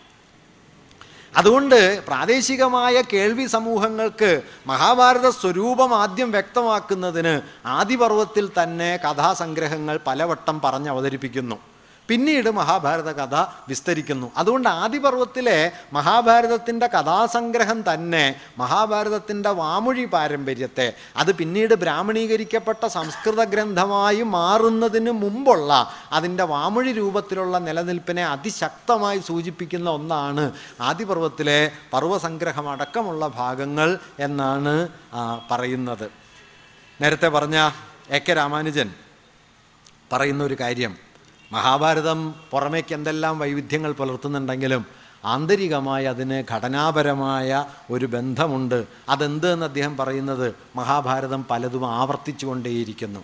അതുകൊണ്ട് 1.34 2.04
പ്രാദേശികമായ 2.06 3.02
കേൾവി 3.12 3.46
സമൂഹങ്ങൾക്ക് 3.46 4.30
മഹാഭാരത 4.66 5.28
സ്വരൂപം 5.30 5.94
ആദ്യം 5.94 6.30
വ്യക്തമാക്കുന്നതിന് 6.32 7.34
ആദിപർവത്തിൽ 7.66 8.48
തന്നെ 8.58 8.90
കഥാസംഗ്രഹങ്ങൾ 9.04 9.98
പലവട്ടം 10.06 10.60
പറഞ്ഞ് 10.64 10.90
അവതരിപ്പിക്കുന്നു. 10.90 11.58
പിന്നീട് 12.12 12.48
മഹാഭാരത 12.50 13.10
കഥ 13.18 13.36
വിസ്തരിക്കുന്നു. 13.68 14.26
അതുകൊണ്ട് 14.36 14.68
ആദിപർവത്തിലെ 14.68 15.58
മഹാഭാരതത്തിന്റെ 15.92 16.86
കഥാസംഗ്രഹം 16.86 17.78
തന്നെ 17.88 18.24
മഹാഭാരതത്തിന്റെ 18.58 19.50
വാമൊഴി 19.60 20.04
പാരമ്പര്യത്തെ 20.04 20.86
അത് 21.16 21.30
പിന്നീട് 21.34 21.74
ബ്രാഹ്മണീകരിക്കപ്പെട്ട 21.74 22.82
സംസ്കൃത 22.86 23.42
ഗ്രന്ഥമായി 23.44 24.22
മാറുന്നതിന് 24.36 25.12
മുമ്പുള്ള 25.22 25.70
അതിന്റെ 26.12 26.44
വാമൊഴി 26.44 26.92
രൂപത്തിലുള്ള 26.92 27.58
നിലനിൽപ്പിനെ 27.58 28.24
അതിശക്തമായി 28.24 29.18
സൂചിപ്പിക്കുന്ന 29.28 29.88
ഒന്നാണ് 29.90 30.44
ആദിപർവത്തിലെ 30.80 31.58
പർവസംഗ്രഹം 31.92 32.68
അടക്കമുള്ള 32.70 33.26
ഭാഗങ്ങൾ 33.40 33.98
എന്നാണ് 34.20 34.74
പറയുന്നത്. 35.50 36.06
നേരത്തെ 37.00 37.28
പറഞ്ഞ 37.28 37.70
എ 38.10 38.18
കെ 38.18 38.32
രാമാനുജൻ 38.32 38.90
പറയുന്ന 40.12 40.44
ഒരു 40.44 40.58
കാര്യം 40.60 40.94
മഹാഭാരതം 41.52 42.34
പുറമേക്ക് 42.50 42.94
എന്തെല്ലാം 42.94 43.38
വൈവിധ്യങ്ങൾ 43.38 43.92
പുലർത്തുന്നുണ്ടെങ്കിലും 43.92 44.82
ആന്തരികമായി 45.24 46.04
അതിന് 46.04 46.38
ഘടനാപരമായ 46.52 47.64
ഒരു 47.90 48.06
ബന്ധമുണ്ട്. 48.06 48.86
അതെന്ത് 49.08 49.52
എന്ന് 49.52 49.66
അദ്ദേഹം 49.66 49.96
പറയുന്നത് 49.96 50.54
മഹാഭാരതം 50.76 51.44
പലതും 51.50 51.84
ആവർത്തിച്ചു 52.00 52.46
കൊണ്ടേയിരിക്കുന്നു 52.46 53.22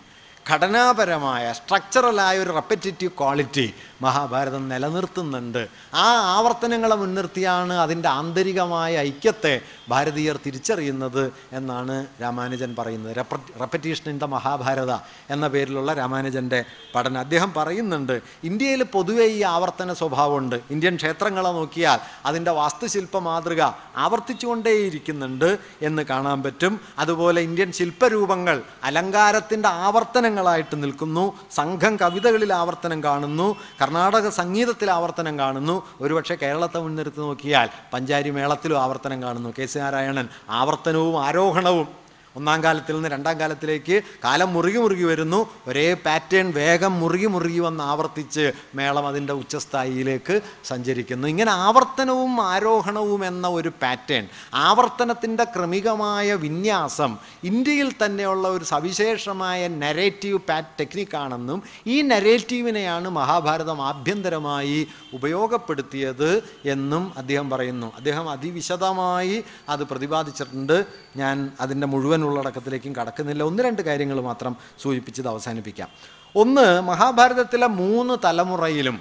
ഘടനാപരമായ 0.51 1.53
സ്ട്രക്ചറലായ 1.53 2.39
ഒരു 2.39 2.53
റെപ്പറ്റേറ്റീവ് 2.53 3.11
ക്വാളിറ്റി 3.21 3.75
മഹാഭാരതം 4.03 4.69
നിലനിർത്തുന്നുണ്ട്. 4.69 5.69
ആ 5.95 6.07
ആവർത്തനങ്ങളെ 6.37 6.97
മുൻനിർത്തിയാണ് 6.97 7.73
അതിന്റെ 7.73 8.09
ആന്തരികമായ 8.09 8.99
ഐക്യത്തെ 8.99 9.61
ഭാരതീയർ 9.89 10.39
തിരിച്ചറിയുന്നത് 10.47 11.33
എന്നാണ് 11.53 12.07
രാമാനുജൻ 12.23 12.77
പറയുന്നത്. 12.79 13.17
റെപ്പറ്റീഷൻ 13.61 14.11
ഇൻ 14.11 14.19
ദ 14.19 14.25
മഹാഭാരത 14.25 14.93
എന്ന 15.31 15.49
പേരിലുള്ള 15.49 15.93
രാമാനുജന്റെ 15.93 16.65
പഠനം. 16.95 17.19
അദ്ദേഹം 17.19 17.53
പറയുന്നുണ്ട് 17.57 18.21
ഇന്ത്യയിൽ 18.45 18.83
പൊതുവെ 18.83 19.25
ഈ 19.25 19.43
ആവർത്തന 19.43 19.93
സ്വഭാവമുണ്ട്. 19.93 20.61
ഇന്ത്യൻ 20.71 20.97
ക്ഷേത്രങ്ങളെ 20.97 21.51
നോക്കിയാൽ 21.51 21.99
അതിന്റെ 22.27 22.51
വാസ്തുശില്പ 22.51 23.19
മാതൃക 23.19 23.63
ആവർത്തിച്ചുകൊണ്ടേയിരിക്കുന്നുണ്ട് 23.97 25.59
എന്ന് 25.83 26.03
കാണാൻ 26.03 26.43
പറ്റും. 26.43 26.81
അതുപോലെ 26.99 27.41
ഇന്ത്യൻ 27.41 27.73
ശില്പരൂപങ്ങൾ 27.73 28.63
അലങ്കാരത്തിന്റെ 28.85 29.69
ആവർത്തനങ്ങളായിട്ട് 29.69 30.83
നിൽക്കുന്നു. 30.83 31.39
സംഘം 31.55 31.97
കവിതകളിൽ 31.97 32.53
ആവർത്തനം 32.53 33.03
കാണുന്നു. 33.03 33.57
കർണാടക 33.89 34.29
സംഗീതത്തിൽ 34.29 34.89
ആവർത്തനം 34.91 35.35
കാണുന്നു. 35.39 35.75
ഒരുപക്ഷെ 36.01 36.35
കേരളത്തെ 36.35 36.79
മുൻനിർത്തി 36.79 37.21
നോക്കിയാൽ 37.21 37.69
പഞ്ചാരി 37.93 38.31
മേളത്തിലും 38.31 38.79
ആവർത്തനം 38.79 39.23
കാണുന്നു. 39.23 39.51
കെ 39.59 39.67
സി 39.67 39.79
നാരായണൻ 39.79 40.27
ആവർത്തനവും 40.51 41.15
ആരോഹണവും 41.27 41.89
ഒന്നാം 42.37 42.63
കാലത്തിൽ 42.65 42.95
നിന്ന് 42.95 43.09
രണ്ടാം 43.09 43.41
കാലത്തിലേക്ക് 43.41 44.03
കാലം 44.25 44.53
മുറുകി 44.53 44.77
മുറുകി 44.77 45.03
വരുന്നു. 45.03 45.41
ഒരേ 45.69 45.93
പാറ്റേൺ 45.93 46.53
വേഗം 46.53 47.01
മുറുകി 47.01 47.27
മുറുകി 47.27 47.59
വന്ന് 47.59 47.85
ആവർത്തിച്ച് 47.85 48.53
മേളം 48.75 49.07
അതിന്റെ 49.07 49.33
ഉച്ചസ്ഥായിയിലേക്ക് 49.33 50.41
സഞ്ചരിക്കുന്നു. 50.65 51.29
ഇങ്ങനെ 51.29 51.51
ആവർത്തനവും 51.51 52.41
ആരോഹണവും 52.41 53.27
എന്ന 53.27 53.49
ഒരു 53.49 53.73
പാറ്റേൺ 53.83 54.29
ആവർത്തനത്തിന്റെ 54.55 55.45
ക്രമികമായ 55.45 56.35
വിന്യാസം 56.35 57.17
ഇന്ത്യയിൽ 57.45 57.91
തന്നെയുള്ള 58.05 58.49
ഒരു 58.49 58.65
സവിശേഷമായ 58.65 59.69
നരേറ്റീവ് 59.69 60.39
പാറ്റ് 60.49 60.75
ടെക്നിക്കാണെന്നും 60.81 61.63
ഈ 61.87 62.03
നരേറ്റീവിനെയാണ് 62.03 63.09
മഹാഭാരതം 63.09 63.83
ആഭ്യന്തരമായി 63.83 64.87
ഉപയോഗപ്പെടുത്തിയത് 65.13 66.43
എന്നും 66.65 67.13
അദ്ദേഹം 67.17 67.51
പറയുന്നു. 67.51 67.93
അദ്ദേഹം 67.97 68.31
അതിവിശദമായി 68.31 69.45
അത് 69.69 69.85
പ്രതിപാദിച്ചിട്ടുണ്ട്. 69.85 70.87
ഞാൻ 71.17 71.53
അതിന്റെ 71.61 71.87
മുഴുവൻ 71.87 72.18
ഉള്ളടക്കത്തിലേക്കും 72.27 72.97
കടക്കുന്നില്ല. 72.97 73.43
ഒന്ന് 73.43 73.63
രണ്ട് 73.63 73.83
കാര്യങ്ങൾ 73.83 74.21
മാത്രം 74.21 74.57
സൂചിപ്പിച്ചത് 74.83 75.29
അവസാനിപ്പിക്കാം. 75.29 75.89
ഒന്ന് 76.37 76.81
മഹാഭാരതത്തിലെ 76.81 77.67
മൂന്ന് 77.67 78.17
തലമുറയിലും 78.25 79.01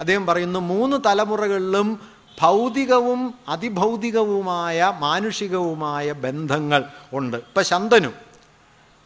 അദ്ദേഹം 0.00 0.26
പറയുന്നു 0.26 0.58
മൂന്ന് 0.58 0.96
തലമുറകളിലും 1.06 2.00
ഭൗതികവും 2.42 3.34
അതിഭൗതികവുമായ 3.48 4.92
മാനുഷികവുമായ 4.98 6.12
ബന്ധങ്ങൾ 6.12 6.84
ഉണ്ട്. 7.12 7.36
ഇപ്പം 7.36 7.64
ശന്തനു 7.64 8.08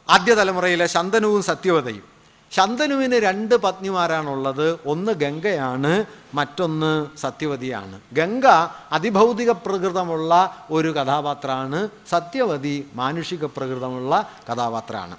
ആദ്യ 0.08 0.34
തലമുറയിലെ 0.34 0.86
ശന്തനുവും 0.86 1.42
സത്യവതയും. 1.42 2.17
ശന്തനുവിന് 2.50 3.14
രണ്ട് 3.14 3.54
പത്നിമാരാണുള്ളത്. 3.54 4.78
ഒന്ന് 4.86 5.12
ഗംഗയാണ് 5.12 6.04
മറ്റൊന്ന് 6.34 7.06
സത്യവതിയാണ്. 7.16 8.00
ഗംഗ 8.12 8.46
അതിഭൗതിക 8.92 9.50
പ്രകൃതമുള്ള 9.50 10.56
ഒരു 10.70 10.92
കഥാപാത്രമാണ്. 10.92 11.88
സത്യവതി 12.10 12.86
മാനുഷിക 12.94 13.44
പ്രകൃതമുള്ള 13.44 14.30
കഥാപാത്രമാണ്. 14.52 15.16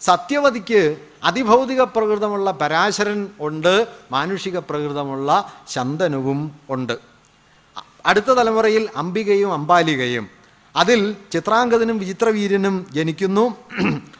സത്യവതിക്ക് 0.00 0.96
അതിഭൗതിക 1.24 1.82
പ്രകൃതമുള്ള 1.82 2.50
പരാശരൻ 2.50 3.28
ഉണ്ട് 3.40 3.88
മാനുഷിക 4.12 4.58
പ്രകൃതമുള്ള 4.58 5.52
ശന്തനുവും 5.68 6.60
ഉണ്ട്. 6.70 6.98
അടുത്ത 8.06 8.24
തലമുറയിൽ 8.24 8.90
അംബികയും 8.96 9.52
അംബാലികയും. 9.52 10.35
അതിൽ 10.76 11.16
ചിത്രാംഗതനും 11.32 11.98
വിചിത്രവീര്യനും 11.98 12.86
ജനിക്കുന്നു. 12.92 13.56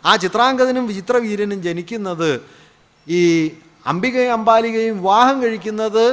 ആ 0.05 0.17
ചിത്രാംഗതനും 0.17 0.87
വിചിത്രവീര്യനും 0.87 1.63
ജനിക്കുന്നത് 1.63 2.43
ഈ 3.09 3.51
അംബികയും 3.87 4.33
അംബാലികയും 4.33 4.97
വിവാഹം 4.97 5.43
കഴിക്കുന്നത് 5.43 6.13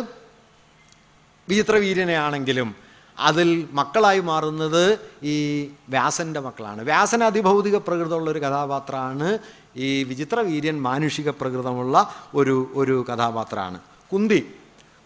വിചിത്രവീര്യനെയാണെങ്കിലും 1.50 2.76
അതിൽ 3.20 3.68
മക്കളായി 3.72 4.20
മാറുന്നത് 4.20 5.00
ഈ 5.24 5.70
വ്യാസന്റെ 5.90 6.40
മക്കളാണ്. 6.40 6.84
വ്യാസൻ 6.84 7.24
അതിഭൗതിക 7.24 7.78
പ്രകൃതമുള്ള 7.78 8.32
ഒരു 8.32 8.40
കഥാപാത്രമാണ്. 8.40 9.38
ഈ 9.76 10.04
വിചിത്രവീര്യൻ 10.04 10.82
മാനുഷിക 10.82 11.30
പ്രകൃതമുള്ള 11.30 12.16
ഒരു 12.36 12.72
ഒരു 12.74 13.06
കഥാപാത്രമാണ്. 13.14 13.80
കുന്തി. 14.14 14.56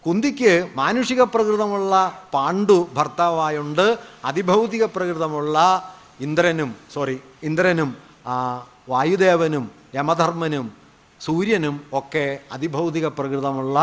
കുന്തിക്ക് 0.04 0.52
മാനുഷിക 0.74 1.22
പ്രകൃതമുള്ള 1.24 1.94
പാണ്ഡു 2.32 2.78
ഭർത്താവായുണ്ട് 2.94 3.86
അതിഭൗതിക 4.24 4.84
പ്രകൃതമുള്ള 4.86 5.56
ഇന്ദ്രനും 6.20 6.70
സോറി 6.92 7.16
ഇന്ദ്രനും 7.42 7.90
വായുദേവനും 8.88 9.64
യമധർമ്മനും 9.94 10.66
സൂര്യനും 11.20 11.76
ഒക്കെ 11.92 12.24
അതിഭൗതിക 12.52 13.06
പ്രകൃതമുള്ള 13.08 13.78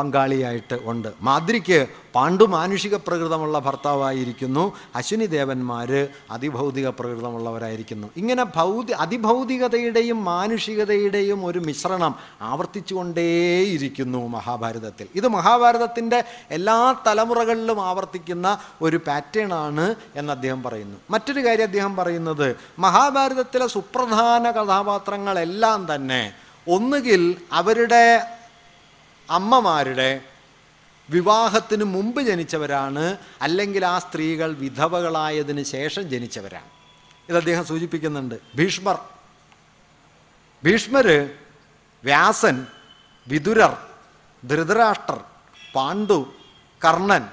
പങ്കാളിയായിട്ട് 0.00 0.76
ഉണ്ട്. 0.84 1.08
മാദ്രിക്ക് 1.22 1.78
പാണ്ഡു 2.14 2.44
മാനുഷിക 2.44 2.96
പ്രകൃതമുള്ള 2.96 3.58
ഭർത്താവായിരിക്കുന്നു. 3.58 4.64
അശ്വിനി 4.96 5.26
ദേവന്മാർ 5.26 5.90
അതിഭൗതിക 6.30 6.88
പ്രകൃതമുള്ളവരായിരിക്കുന്നു. 6.98 8.08
ഇങ്ങനെ 8.16 8.44
ഭൗതി 8.44 8.92
അതിഭൗതികതയുടെയും 8.92 10.24
മാനുഷികതയുടെയും 10.24 11.46
ഒരു 11.46 11.58
മിശ്രണം 11.58 12.14
ആവർത്തിച്ചുകൊണ്ടേയിരിക്കുന്നു 12.40 14.28
മഹാഭാരതത്തിൽ. 14.28 15.06
ഇത് 15.14 15.28
മഹാഭാരതത്തിന്റെ 15.28 16.24
എല്ലാ 16.50 16.78
തലമുറകളിലും 17.06 17.78
ആവർത്തിക്കുന്ന 17.90 18.58
ഒരു 18.82 18.96
പാറ്റേൺ 19.06 19.54
ആണ് 19.54 19.94
എന്ന് 20.16 20.32
അദ്ദേഹം 20.32 20.62
പറയുന്നു. 20.62 20.98
മറ്റൊരു 21.10 21.40
കാര്യം 21.46 21.64
അദ്ദേഹം 21.64 21.96
പറയുന്നത് 21.96 22.56
മഹാഭാരതത്തിലെ 22.78 23.66
സുപ്രധാന 23.66 24.50
കഥാപാത്രങ്ങളെല്ലാം 24.50 25.94
തന്നെ 25.94 26.32
ഒന്നുകിൽ 26.68 27.36
അവരുടെ 27.52 28.04
അമ്മമാരുടെ 29.30 30.20
വിവാഹത്തിന് 31.10 31.84
മുമ്പ് 31.84 32.22
ജനിച്ചവരാണ് 32.22 33.16
അല്ലെങ്കിൽ 33.42 33.86
ആ 33.86 33.98
സ്ത്രീകൾ 33.98 34.54
വിധവകളായതിന് 34.54 35.62
ശേഷം 35.62 36.10
ജനിച്ചവരാണ്. 36.10 36.68
ഇത് 37.28 37.36
അദ്ദേഹം 37.36 37.64
സൂചിപ്പിക്കുന്നുണ്ട്. 37.64 38.34
ഭീഷ്മർ. 38.56 38.98
ഭീഷ്മര് 40.64 41.30
വ്യാസൻ 42.04 42.66
വിതുരർ 43.28 43.76
ധൃതരാഷ്ട്രർ 44.48 45.20
പാണ്ഡു 45.74 46.32
കർണൻ 46.84 47.28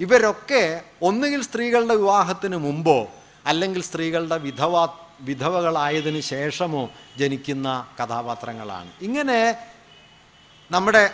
ഇവരൊക്കെ 0.00 0.82
ഒന്നുകിൽ 1.02 1.42
സ്ത്രീകളുടെ 1.42 1.94
വിവാഹത്തിന് 1.94 2.56
മുമ്പോ 2.56 3.08
അല്ലെങ്കിൽ 3.46 3.82
സ്ത്രീകളുടെ 3.82 4.36
വിധവ 4.36 4.88
വിധവകളായതിനു 5.20 6.20
ശേഷമോ 6.20 6.90
ജനിക്കുന്ന 7.18 7.86
കഥാപാത്രങ്ങളാണ്. 8.04 8.90
ഇങ്ങനെ 9.00 9.68
നമ്മുടെ 10.70 11.10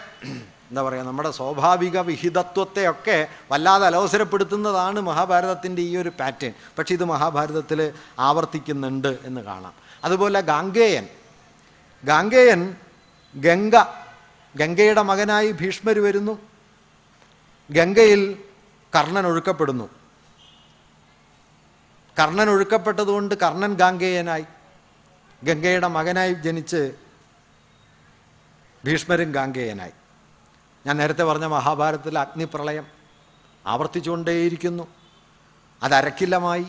എന്താ 0.71 0.83
പറയുക 0.83 1.03
നമ്മുടെ 1.03 1.31
സ്വാഭാവിക 1.31 1.99
വിഹിതത്വത്തെയൊക്കെ 1.99 3.29
വല്ലാതെ 3.51 3.87
അലോസരപ്പെടുത്തുന്നതാണ് 3.87 5.01
മഹാഭാരതത്തിന്റെ 5.01 5.83
ഈ 5.83 5.97
ഒരു 5.97 6.09
പാറ്റേൺ 6.09 6.53
പക്ഷേ 6.79 6.95
ഇത് 6.95 7.05
മഹാഭാരതത്തിൽ 7.05 7.93
ആവർത്തിക്കുന്നുണ്ട് 8.19 9.19
എന്ന് 9.25 9.41
കാണാം. 9.41 9.73
അതുപോലെ 10.05 10.41
ഗാംഗേയൻ. 10.41 11.09
ഗാംഗേയൻ 12.05 12.77
ഗംഗ 13.37 13.73
ഗംഗയുടെ 14.57 15.03
മകനായി 15.03 15.53
ഭീഷ്മർ 15.53 15.99
വരുന്നു. 15.99 16.39
ഗംഗയിൽ 17.71 18.39
കർണൻ 18.95 19.27
ഒഴുക്കപ്പെടുന്നു. 19.27 19.89
കർണൻ 22.19 22.51
ഒഴുക്കപ്പെട്ടതുകൊണ്ട് 22.51 23.35
കർണൻ 23.35 23.75
ഗാംഗേയനായി. 23.75 24.45
ഗംഗയുടെ 25.45 25.89
മകനായി 25.89 26.35
ജനിച്ച് 26.35 26.93
ഭീഷ്മരും 28.85 29.33
ഗാംഗേയനായി. 29.33 29.93
ഞാൻ 30.87 30.97
നേരത്തെ 30.97 31.25
പറഞ്ഞ 31.25 31.45
മഹാഭാരതത്തിലെ 31.45 32.21
അഗ്നിപ്രളയം 32.21 32.87
ആവർത്തിച്ചുകൊണ്ടേയിരിക്കുന്നു. 33.67 34.89
അതരക്കില്ലമായി 35.83 36.67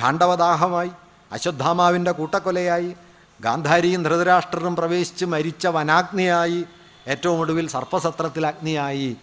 കാണ്ഡവദാഹമായി 0.00 0.90
അശ്വത്ഥാമാവിന്റെ 1.32 2.12
കൂട്ടക്കൊലയായി 2.12 2.96
ഗാന്ധാരിയും 3.40 4.02
ധൃതരാഷ്ട്രനും 4.02 4.76
പ്രവേശിച്ച് 4.76 5.24
മരിച്ച 5.24 5.66
വനാഗ്നിയായി 5.66 6.64
ഏറ്റവും 7.08 7.40
ഒടുവിൽ 7.40 7.68
സർപ്പസത്രത്തിൽ 7.68 8.46
അഗ്നിയായി 8.46 9.16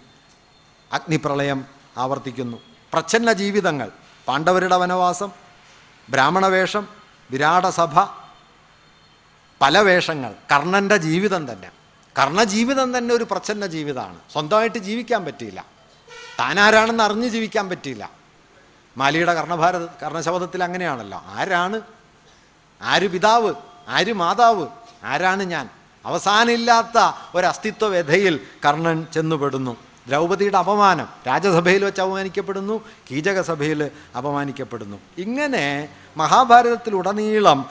അഗ്നിപ്രളയം 0.93 1.65
ആവർത്തിക്കുന്നു. 1.97 2.57
പ്രച്ഛന്ന 2.93 3.33
ജീവിതങ്ങൾ 3.33 3.91
പാണ്ഡവരുടെ 4.27 4.75
വനവാസം 4.75 5.31
ബ്രാഹ്മണവേഷം 6.09 6.87
വിരാടസഭ 7.31 7.99
പല 9.61 9.79
വേഷങ്ങൾ 9.79 10.35
കർണന്റെ 10.51 10.97
ജീവിതം 10.97 11.51
തന്നെ. 11.51 11.82
കർണജീവിതം 12.17 12.97
തന്നെ 12.97 13.15
ഒരു 13.15 13.23
പ്രച്ഛന്ന 13.23 13.67
ജീവിതമാണ്. 13.67 14.19
സ്വന്തമായിട്ട് 14.31 14.77
ജീവിക്കാൻ 14.77 15.25
പറ്റിയില്ല. 15.25 15.65
താനാരാണെന്ന് 16.39 17.03
അറിഞ്ഞ് 17.03 17.27
ജീവിക്കാൻ 17.27 17.69
പറ്റിയില്ല. 17.69 18.11
മാലിയുടെ 18.97 19.33
കർണഭാരത 19.33 19.85
കർണശബദത്തിൽ 19.85 20.63
അങ്ങനെയാണല്ലോ. 20.63 21.23
ആരാണ്? 21.25 21.81
ആര് 22.81 23.07
പിതാവ്? 23.07 23.53
ആര് 23.87 24.13
മാതാവ്? 24.13 24.67
ആരാണ് 25.03 25.43
ഞാൻ? 25.43 25.69
അവസാനമില്ലാത്ത 26.05 27.15
ഒരു 27.35 27.45
അസ്തിത്വ 27.45 27.87
വ്യഥയിൽ 27.87 28.39
കർണൻ 28.65 29.07
ചെന്നുപെടുന്നു. 29.13 29.77
ദ്രൗപതിയുടെ 30.07 30.57
അപമാനം 30.57 31.07
രാജസഭയിൽ 31.27 31.85
വെച്ച് 31.85 32.01
അപമാനിക്കപ്പെടുന്നു 32.01 32.85
കീചകസഭയിൽ 33.11 33.91
അപമാനിക്കപ്പെടുന്നു. 34.17 34.97
ഇങ്ങനെ 35.17 35.89
മഹാഭാരതത്തിലുടനീളം 36.17 37.69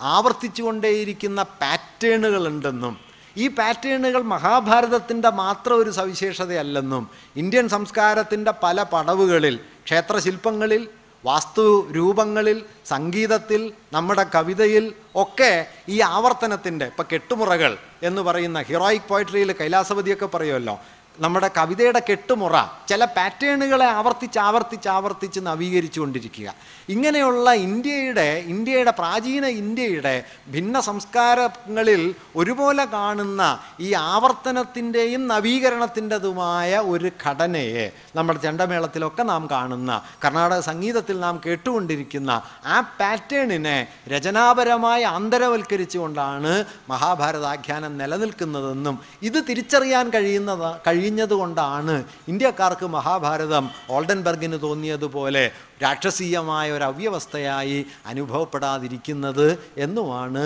ആവർത്തിച്ചുകൊണ്ടേയിരിക്കുന്ന 0.00 1.42
പാറ്റേണുകളുണ്ടെന്നും 1.42 3.07
ഈ 3.36 3.48
പാറ്റേണുകൾ 3.48 4.22
മഹാഭാരതത്തിന്റെ 4.22 5.30
മാത്രം 5.30 5.76
ഒരു 5.76 5.90
സവിശേഷതയല്ലെന്നും 5.90 7.04
ഇന്ത്യൻ 7.36 7.68
സംസ്കാരത്തിന്റെ 7.68 8.50
പല 8.62 8.82
പടവുകളിൽ 8.92 9.56
ക്ഷേത്രശില്പങ്ങളിൽ 9.86 10.88
വാസ്തു 11.24 11.64
രൂപങ്ങളിൽ 11.90 12.58
സംഗീതത്തിൽ 12.86 13.72
നമ്മുടെ 13.92 14.24
കവിതയിൽ 14.34 14.84
ഒക്കെ 15.16 15.66
ഈ 15.88 16.00
ആവർത്തനത്തിന്റെ 16.00 16.86
ഇപ്പം 16.86 17.06
കെട്ടുമുറകൾ 17.12 17.72
എന്ന് 18.02 18.22
പറയുന്ന 18.22 18.58
ഹീറോയിക് 18.60 19.08
പോയട്രിയിൽ 19.08 19.52
കൈലാസപതിയൊക്കെ 19.60 20.26
പറയുമല്ലോ 20.26 20.74
നമ്മുടെ 21.18 21.48
കവിതയുടെ 21.56 22.00
കെട്ടുമുറ 22.08 22.56
ചില 22.88 23.04
പാറ്റേണുകളെ 23.16 23.86
ആവർത്തിച്ച് 23.86 24.38
ആവർത്തിച്ച് 24.38 24.88
ആവർത്തിച്ച് 24.88 25.40
നവീകരിച്ചുകൊണ്ടിരിക്കുക. 25.40 26.48
ഇങ്ങനെയുള്ള 26.88 27.52
ഇന്ത്യയുടെ 27.66 28.26
ഇന്ത്യയുടെ 28.46 28.90
പ്രാചീന 28.90 29.46
ഇന്ത്യയുടെ 29.62 30.12
ഭിന്ന 30.50 30.80
സംസ്കാരങ്ങളിൽ 30.80 32.02
ഒരുപോലെ 32.36 32.84
കാണുന്ന 32.84 33.42
ഈ 33.80 33.92
ആവർത്തനത്തിന്റെയും 33.92 35.28
നവീകരണത്തിന്റെതുമായ 35.28 36.78
ഒരു 36.92 37.10
ഘടനയെ 37.26 37.86
നമ്മുടെ 38.16 38.38
ചെണ്ടമേളത്തിലൊക്കെ 38.38 39.22
നാം 39.22 39.48
കാണുന്ന 39.50 39.90
കർണാടക 40.24 40.60
സംഗീതത്തിൽ 40.60 41.20
നാം 41.20 41.40
കേട്ടുകൊണ്ടിരിക്കുന്ന 41.46 42.30
ആ 42.66 42.78
പാറ്റേണിനെ 43.00 43.76
രചനാപരമായി 44.08 45.02
ആന്തരവൽക്കരിച്ചുകൊണ്ടാണ് 45.02 46.54
മഹാഭാരതാഖ്യാനം 46.90 47.98
നിലനിൽക്കുന്നതെന്നും 47.98 48.98
ഇത് 49.22 49.38
തിരിച്ചറിയാൻ 49.48 50.06
കഴിയുന്നത് 50.10 50.68
കഴിഞ്ഞതുകൊണ്ടാണ് 51.08 51.94
ഇന്ത്യക്കാർക്ക് 52.30 52.86
മഹാഭാരതം 52.94 53.64
ഓൾഡൻബർഗിന് 53.96 54.56
തോന്നിയതുപോലെ 54.64 55.44
രാക്ഷസീയമായ 55.82 56.66
ഒരു 56.76 56.84
അവ്യവസ്ഥയായി 56.88 57.78
അനുഭവപ്പെടാതിരിക്കുന്നത് 58.10 59.48
എന്നുമാണ് 59.84 60.44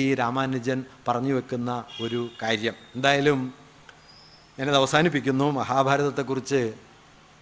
ഈ 0.00 0.02
രാമാനുജൻ 0.20 0.78
പറഞ്ഞു 1.08 1.34
വെക്കുന്ന 1.38 1.70
ഒരു 2.04 2.20
കാര്യം. 2.42 2.76
എന്തായാലും 2.96 3.40
ഞാനത് 4.58 4.78
അവസാനിപ്പിക്കുന്നു. 4.82 5.46
മഹാഭാരതത്തെക്കുറിച്ച് 5.60 6.62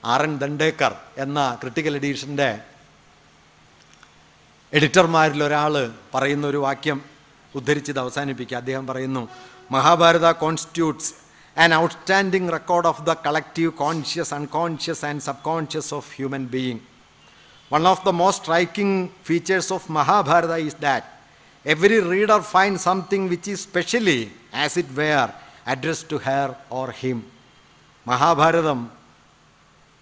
ആർ 0.04 0.22
എൻ 0.22 0.34
ദണ്ടേക്കർ 0.42 0.92
എന്ന 1.24 1.38
ക്രിട്ടിക്കൽ 1.62 1.96
എഡീഷന്റെ 2.00 2.50
എഡിറ്റർമാരിൽ 4.72 5.40
ഒരാൾ 5.48 5.74
പറയുന്ന 6.14 6.46
ഒരു 6.52 6.60
വാക്യം 6.66 7.00
ഉദ്ധരിച്ചത് 7.54 8.00
അവസാനിപ്പിക്കുക 8.04 8.56
അദ്ദേഹം 8.62 8.86
പറയുന്നു 8.90 9.22
Mahabharata 9.74 10.26
constitutes 10.44 11.12
outstanding 11.78 12.52
record 12.52 12.88
of 12.92 13.02
the 13.02 13.14
collective 13.26 13.72
conscious 13.78 14.32
unconscious 14.34 15.04
and 15.04 15.22
subconscious 15.44 15.92
of 15.94 16.10
human 16.16 16.46
being 16.46 16.82
One 17.70 17.86
of 17.86 18.04
the 18.04 18.12
most 18.12 18.42
striking 18.42 18.90
features 19.22 19.70
of 19.70 19.88
Mahabharata 19.88 20.58
is 20.60 20.74
that 20.76 21.04
every 21.64 22.00
reader 22.02 22.40
finds 22.44 22.82
something 22.82 23.30
which 23.30 23.48
is 23.48 23.62
specially, 23.62 24.18
as 24.54 24.76
it 24.76 24.88
were, 24.94 25.28
addressed 25.66 26.06
to 26.10 26.18
her 26.18 26.46
or 26.70 26.86
him. 26.92 27.18
Mahabharatam 28.06 28.80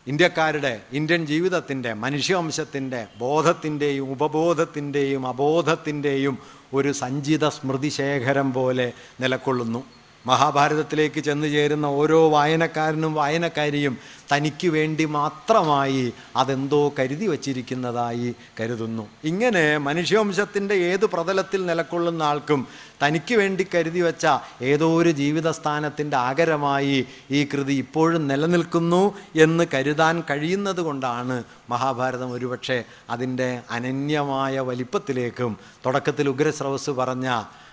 ഇന്ത്യക്കാരുടെ 0.06 0.72
Indian 0.98 1.22
ജീവിതത്തിന്റെ 1.26 1.90
മനുഷ്യവംശത്തിന്റെ 2.04 3.00
ബോധത്തിന്റെയും 3.18 4.06
ഉപബോധത്തിന്റെയും 4.14 5.24
അബോധത്തിന്റെയും 5.26 6.36
ഒരു 6.72 6.92
സഞ്ചിത 7.02 7.44
സ്മൃതിശേഖരം 7.56 8.50
പോലെ 8.52 8.88
നിലകൊള്ളുന്നു 9.22 9.82
മഹാഭാരതത്തിലേക്ക് 10.24 11.20
ചെന്നു 11.20 11.46
ചേരുന്ന 11.46 11.86
ഓരോ 11.96 12.28
വായനക്കാരനും 12.28 13.14
വായനക്കാരിയും 13.14 13.94
തനിക്ക് 14.32 14.68
വേണ്ടി 14.68 15.04
മാത്രമായി 15.10 16.02
അതെന്തോ 16.36 16.92
കരുതി 16.98 17.26
വച്ചിരിക്കുന്നതായി 17.28 18.28
കരുതുന്നു. 18.60 19.08
ഇങ്ങനെ 19.24 19.64
മനുഷ്യവംശത്തിന്റെ 19.78 20.74
ഏത് 20.90 21.06
പ്രതലത്തിൽ 21.06 21.66
നിലക്കൊള്ളുന്ന 21.66 22.22
ആൾക്കും 22.22 22.60
തനിക്ക് 23.02 23.34
വേണ്ടി 23.36 23.66
കരുതി 23.74 24.00
വച്ച 24.00 24.26
ഏതോ 24.62 24.88
ഒരു 24.96 25.10
ജീവിതസ്ഥാനത്തിന്റെ 25.12 26.16
ആകരമായി 26.18 26.98
ഈ 27.30 27.40
കൃതി 27.44 27.72
ഇപ്പോഴും 27.74 28.26
നിലനിൽക്കുന്നു 28.26 29.02
എന്ന് 29.36 29.64
കരുതാൻ 29.74 30.16
കഴിയുന്നത് 30.30 30.80
കൊണ്ടാണ് 30.80 31.38
മഹാഭാരതം 31.70 32.30
ഒരുപക്ഷെ 32.32 32.78
അതിന്റെ 33.10 33.48
അനന്യമായ 33.70 34.60
വലിപ്പത്തിലേക്കും 34.60 35.54
തുടക്കത്തിൽ 35.86 36.28
ഉഗ്രസ്രവസ് 36.28 36.90
പറഞ്ഞ 36.90 37.28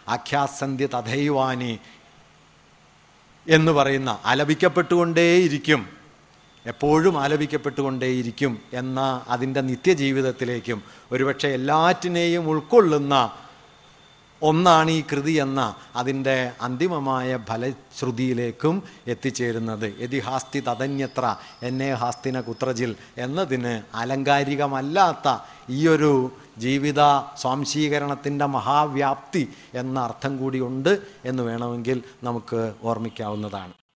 ആഖ്യാസന്ധ്യ 0.09 0.85
തഥൈവാനി 0.88 1.72
എന്ന് 3.48 3.72
പറയുന്ന 3.72 4.19
ആലപിക്കപ്പെട്ടുകൊണ്ടേയിരിക്കും. 4.26 5.88
എപ്പോഴും 6.66 7.22
ആലപിക്കപ്പെട്ടുകൊണ്ടേയിരിക്കും 7.22 8.59
എന്ന 8.74 9.26
അതിന്റെ 9.27 9.61
നിത്യജീവിതത്തിലേക്കും 9.61 10.84
ഒരുപക്ഷെ 11.11 11.48
എല്ലാറ്റിനെയും 11.48 12.50
ഉൾക്കൊള്ളുന്ന 12.50 13.32
ഒന്നാണ് 14.42 14.92
ഈ 14.92 15.03
കൃതി 15.11 15.32
എന്ന 15.32 15.76
അതിന്റെ 15.95 16.51
അന്തിമമായ 16.61 17.40
ഫലശ്രുതിയിലേക്കും 17.50 18.84
എത്തിച്ചേരുന്നത്. 19.08 19.93
യതി 20.00 20.19
ഹാസ്തി 20.19 20.59
തതന്യത്ര 20.59 21.35
എന്നെ 21.64 21.93
ഹാസ്തിന 21.93 22.40
കുത്രജിൽ 22.40 22.95
എന്നതിന് 23.17 23.82
ആലങ്കാരികമല്ലാത്ത 23.95 25.38
ഈയൊരു 25.69 26.32
ജീവിത 26.58 27.02
സ്വാംശീകരണത്തിന്റെ 27.38 28.45
മഹാവ്യാപ്തി 28.45 29.50
എന്ന 29.74 30.00
അർത്ഥം 30.00 30.38
കൂടിയുണ്ട് 30.38 31.00
എന്ന് 31.26 31.44
വേണമെങ്കിൽ 31.44 32.03
നമുക്ക് 32.24 32.74
ഓർമ്മിക്കാവുന്നതാണ്. 32.84 33.74